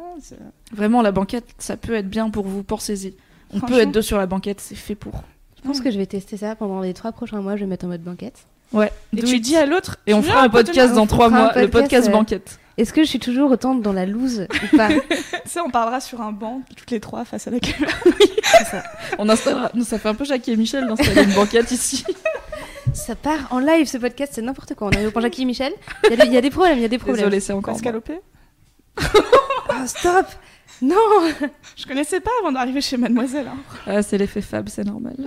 Vraiment 0.72 1.02
la 1.02 1.12
banquette, 1.12 1.46
ça 1.58 1.78
peut 1.78 1.94
être 1.94 2.10
bien 2.10 2.30
pour 2.30 2.46
vous, 2.46 2.64
pensez-y. 2.64 3.14
On 3.54 3.60
peut 3.60 3.80
être 3.80 3.92
deux 3.92 4.02
sur 4.02 4.18
la 4.18 4.26
banquette, 4.26 4.60
c'est 4.60 4.76
fait 4.76 4.96
pour. 4.96 5.24
Je 5.58 5.68
pense 5.68 5.82
que 5.82 5.92
je 5.92 5.98
vais 5.98 6.06
tester 6.06 6.38
ça 6.38 6.56
pendant 6.56 6.82
les 6.82 6.94
trois 6.94 7.12
prochains 7.12 7.42
mois. 7.42 7.56
Je 7.56 7.62
vais 7.62 7.68
mettre 7.68 7.86
en 7.86 7.90
mode 7.90 8.04
banquette. 8.04 8.46
Ouais. 8.72 8.92
Et 9.14 9.22
do 9.22 9.28
tu 9.28 9.36
it. 9.38 9.42
dis 9.42 9.56
à 9.56 9.66
l'autre. 9.66 9.98
Et 10.08 10.14
on 10.14 10.22
fera 10.22 10.44
un 10.44 10.50
podcast 10.50 10.94
dans 10.94 11.08
trois 11.08 11.28
on 11.28 11.32
mois, 11.32 11.54
le 11.56 11.70
podcast, 11.70 12.10
euh, 12.10 12.12
banquette. 12.12 12.60
Est-ce 12.78 12.92
que 12.92 13.04
je 13.04 13.08
suis 13.08 13.20
toujours 13.20 13.52
autant 13.52 13.74
dans 13.74 13.94
la 13.94 14.06
loose 14.06 14.48
ou 14.52 14.78
pas 14.78 14.90
Tu 15.10 15.18
sais, 15.46 15.60
on 15.62 15.70
parlera 15.70 16.02
sur 16.02 16.22
un 16.22 16.32
banc, 16.32 16.62
toutes 16.76 16.92
les 16.92 17.00
trois 17.00 17.24
face 17.24 17.48
à 17.48 17.52
la 17.52 17.60
caméra. 17.60 17.94
On 19.18 19.30
installera, 19.30 19.72
nous 19.74 19.84
ça 19.84 19.98
fait 19.98 20.10
un 20.10 20.16
peu 20.16 20.26
Jackie 20.26 20.52
et 20.52 20.58
Michel 20.58 20.88
d'installer 20.88 21.24
une 21.24 21.34
banquette 21.34 21.72
ici. 21.72 22.06
Ça 22.94 23.16
part 23.16 23.48
en 23.52 23.60
live 23.60 23.86
ce 23.88 23.98
podcast, 23.98 24.34
c'est 24.36 24.42
n'importe 24.42 24.74
quoi. 24.76 24.88
On 24.88 24.92
arrive 24.92 25.08
au 25.08 25.12
point 25.12 25.22
Jackie 25.22 25.42
et 25.42 25.46
Michel. 25.46 25.74
Il 26.06 26.12
y, 26.12 26.14
a 26.14 26.18
des- 26.18 26.28
il 26.28 26.34
y 26.34 26.38
a 26.38 26.42
des 26.42 26.50
problèmes, 26.50 26.78
il 26.78 26.82
y 26.82 26.86
a 26.86 26.88
des 26.90 26.98
problèmes. 26.98 27.18
Désolée, 27.26 27.40
c'est 27.40 27.54
encore. 27.54 27.76
Escalopé 27.76 28.20
Ah, 28.98 29.86
stop 29.88 30.26
Non 30.82 30.96
Je 31.76 31.86
connaissais 31.86 32.20
pas 32.22 32.32
avant 32.42 32.52
d'arriver 32.52 32.82
chez 32.82 32.98
Mademoiselle. 32.98 33.48
hein. 33.48 33.58
Ah, 33.86 34.02
c'est 34.02 34.18
l'effet 34.18 34.42
Fab, 34.42 34.70
c'est 34.70 34.84
normal. 34.86 35.16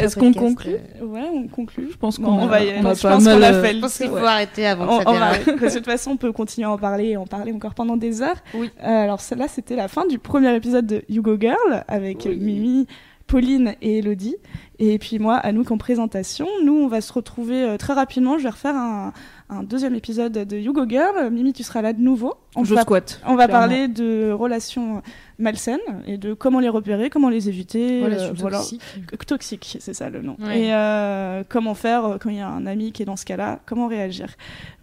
Est-ce 0.00 0.16
qu'on 0.16 0.32
conclut? 0.32 0.76
Euh, 1.00 1.04
Ouais, 1.04 1.28
on 1.30 1.46
conclut. 1.46 1.88
Je 1.92 1.96
pense 1.98 2.16
qu'on 2.18 2.46
va 2.46 2.64
y 2.64 2.70
on 2.80 2.86
a 2.86 2.94
je 2.94 3.02
pense 3.02 3.24
qu'on 3.24 3.42
a 3.42 3.52
euh, 3.52 3.62
fait 3.62 3.74
Je 3.74 3.80
pense 3.80 3.96
qu'il 3.98 4.10
ouais. 4.10 4.18
faut 4.20 4.26
arrêter 4.26 4.66
avant 4.66 4.86
On- 4.96 4.98
que 4.98 5.04
ça 5.04 5.10
on 5.10 5.12
va- 5.18 5.38
dérape. 5.38 5.60
de 5.60 5.70
toute 5.70 5.84
façon, 5.84 6.12
on 6.12 6.16
peut 6.16 6.32
continuer 6.32 6.66
à 6.66 6.70
en 6.70 6.78
parler 6.78 7.08
et 7.10 7.16
en 7.18 7.26
parler 7.26 7.52
encore 7.52 7.74
pendant 7.74 7.98
des 7.98 8.22
heures. 8.22 8.38
Oui. 8.54 8.70
Euh, 8.82 8.86
alors, 8.86 9.20
celle-là, 9.20 9.46
c'était 9.46 9.76
la 9.76 9.88
fin 9.88 10.06
du 10.06 10.18
premier 10.18 10.54
épisode 10.56 10.86
de 10.86 11.04
Hugo 11.10 11.36
Girl 11.38 11.84
avec 11.86 12.24
Mimi, 12.24 12.86
Pauline 13.26 13.74
et 13.82 13.98
Elodie. 13.98 14.36
Et 14.78 14.98
puis 14.98 15.18
moi, 15.18 15.36
Anouk 15.36 15.70
en 15.70 15.78
présentation. 15.78 16.46
Nous, 16.64 16.74
on 16.74 16.88
va 16.88 17.00
se 17.00 17.12
retrouver 17.12 17.62
euh, 17.62 17.76
très 17.76 17.92
rapidement. 17.92 18.38
Je 18.38 18.42
vais 18.42 18.50
refaire 18.50 18.74
un, 18.74 19.12
un 19.48 19.62
deuxième 19.62 19.94
épisode 19.94 20.32
de 20.32 20.56
Hugo 20.56 20.84
Girl. 20.88 21.30
Mimi, 21.30 21.52
tu 21.52 21.62
seras 21.62 21.80
là 21.80 21.92
de 21.92 22.00
nouveau. 22.00 22.34
On 22.56 22.64
Je 22.64 22.74
va, 22.74 22.82
squatte. 22.82 23.20
on 23.24 23.36
va 23.36 23.46
clairement. 23.46 23.66
parler 23.68 23.88
de 23.88 24.32
relations 24.32 25.00
malsaines 25.38 25.78
et 26.06 26.18
de 26.18 26.34
comment 26.34 26.58
les 26.60 26.68
repérer, 26.68 27.08
comment 27.08 27.28
les 27.28 27.48
éviter. 27.48 28.02
Euh, 28.04 28.32
voilà. 28.36 28.58
toxique. 28.58 28.82
Toxique, 29.26 29.76
c'est 29.80 29.94
ça 29.94 30.10
le 30.10 30.20
nom. 30.22 30.36
Ouais. 30.40 30.60
Et 30.62 30.74
euh, 30.74 31.44
comment 31.48 31.74
faire 31.74 32.18
quand 32.20 32.30
il 32.30 32.36
y 32.36 32.40
a 32.40 32.48
un 32.48 32.66
ami 32.66 32.90
qui 32.92 33.02
est 33.02 33.06
dans 33.06 33.16
ce 33.16 33.24
cas-là, 33.24 33.60
comment 33.64 33.86
réagir. 33.86 34.26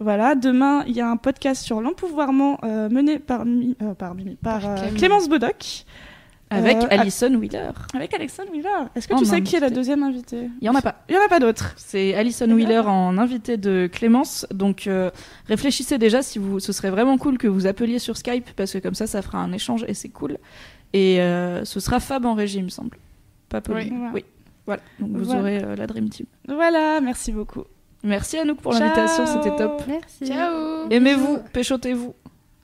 Voilà, 0.00 0.34
demain, 0.34 0.84
il 0.86 0.94
y 0.96 1.00
a 1.02 1.08
un 1.08 1.16
podcast 1.18 1.62
sur 1.62 1.80
l'empouvoirment 1.82 2.58
euh, 2.64 2.88
mené 2.88 3.18
par, 3.18 3.44
par, 3.98 4.14
Mimi- 4.14 4.36
par, 4.36 4.60
Clémence. 4.60 4.94
Clémence 4.96 5.28
Bodoc. 5.28 5.84
Avec 6.52 6.76
Euh, 6.78 6.86
Alison 6.90 7.34
Wheeler. 7.34 7.70
Avec 7.94 8.14
Alexandre 8.14 8.50
Wheeler. 8.52 8.68
Est-ce 8.94 9.08
que 9.08 9.14
En 9.14 9.18
tu 9.18 9.24
sais 9.24 9.42
qui 9.42 9.56
est 9.56 9.60
la 9.60 9.70
deuxième 9.70 10.02
invitée? 10.02 10.48
Il 10.60 10.66
y 10.66 10.68
en 10.68 10.74
a 10.74 10.82
pas. 10.82 10.96
Il 11.08 11.12
n'y 11.14 11.20
en 11.20 11.24
a 11.24 11.28
pas 11.28 11.40
d'autres. 11.40 11.72
C'est 11.76 12.14
Alison 12.14 12.50
Wheeler 12.50 12.80
en 12.86 13.16
invité 13.18 13.56
de 13.56 13.88
Clémence. 13.92 14.46
Donc 14.52 14.86
euh, 14.86 15.10
réfléchissez 15.48 15.98
déjà 15.98 16.22
si 16.22 16.38
vous, 16.38 16.60
ce 16.60 16.72
serait 16.72 16.90
vraiment 16.90 17.18
cool 17.18 17.38
que 17.38 17.48
vous 17.48 17.66
appeliez 17.66 17.98
sur 17.98 18.16
Skype 18.16 18.50
parce 18.56 18.72
que 18.72 18.78
comme 18.78 18.94
ça, 18.94 19.06
ça 19.06 19.22
fera 19.22 19.38
un 19.38 19.52
échange 19.52 19.84
et 19.88 19.94
c'est 19.94 20.08
cool. 20.10 20.38
Et 20.92 21.20
euh, 21.20 21.64
ce 21.64 21.80
sera 21.80 22.00
Fab 22.00 22.26
en 22.26 22.34
régie, 22.34 22.58
il 22.58 22.64
me 22.64 22.68
semble. 22.68 22.98
Pas 23.48 23.60
Pauline. 23.60 23.94
Oui. 24.06 24.10
Oui. 24.14 24.24
Voilà. 24.66 24.82
Donc 25.00 25.10
vous 25.16 25.24
Voilà. 25.24 25.40
aurez 25.40 25.62
euh, 25.64 25.74
la 25.76 25.86
Dream 25.86 26.08
Team. 26.08 26.26
Voilà, 26.46 27.00
merci 27.00 27.32
beaucoup. 27.32 27.64
Merci 28.04 28.36
Anouk 28.38 28.60
pour 28.60 28.72
l'invitation, 28.72 29.26
c'était 29.26 29.54
top. 29.56 29.82
Merci. 29.88 30.26
Ciao 30.26 30.88
Aimez-vous, 30.90 31.38
péchotez-vous 31.52 32.14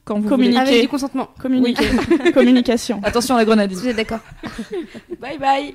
quand 0.09 0.19
vous 0.21 0.29
Communiquez. 0.29 0.59
voulez. 0.59 0.71
Avec 0.71 0.83
du 0.83 0.89
consentement. 0.89 1.29
Communiquer. 1.41 1.85
Communication. 2.35 3.01
Attention 3.05 3.35
à 3.37 3.39
la 3.39 3.45
grenadine. 3.45 3.79
Vous 3.79 3.89
êtes 3.89 3.97
d'accord 3.97 4.21
Bye 5.21 5.39
bye. 5.39 5.75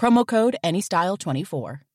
Promo 0.00 0.26
code 0.26 0.56
ANYSTYLE24. 0.64 1.89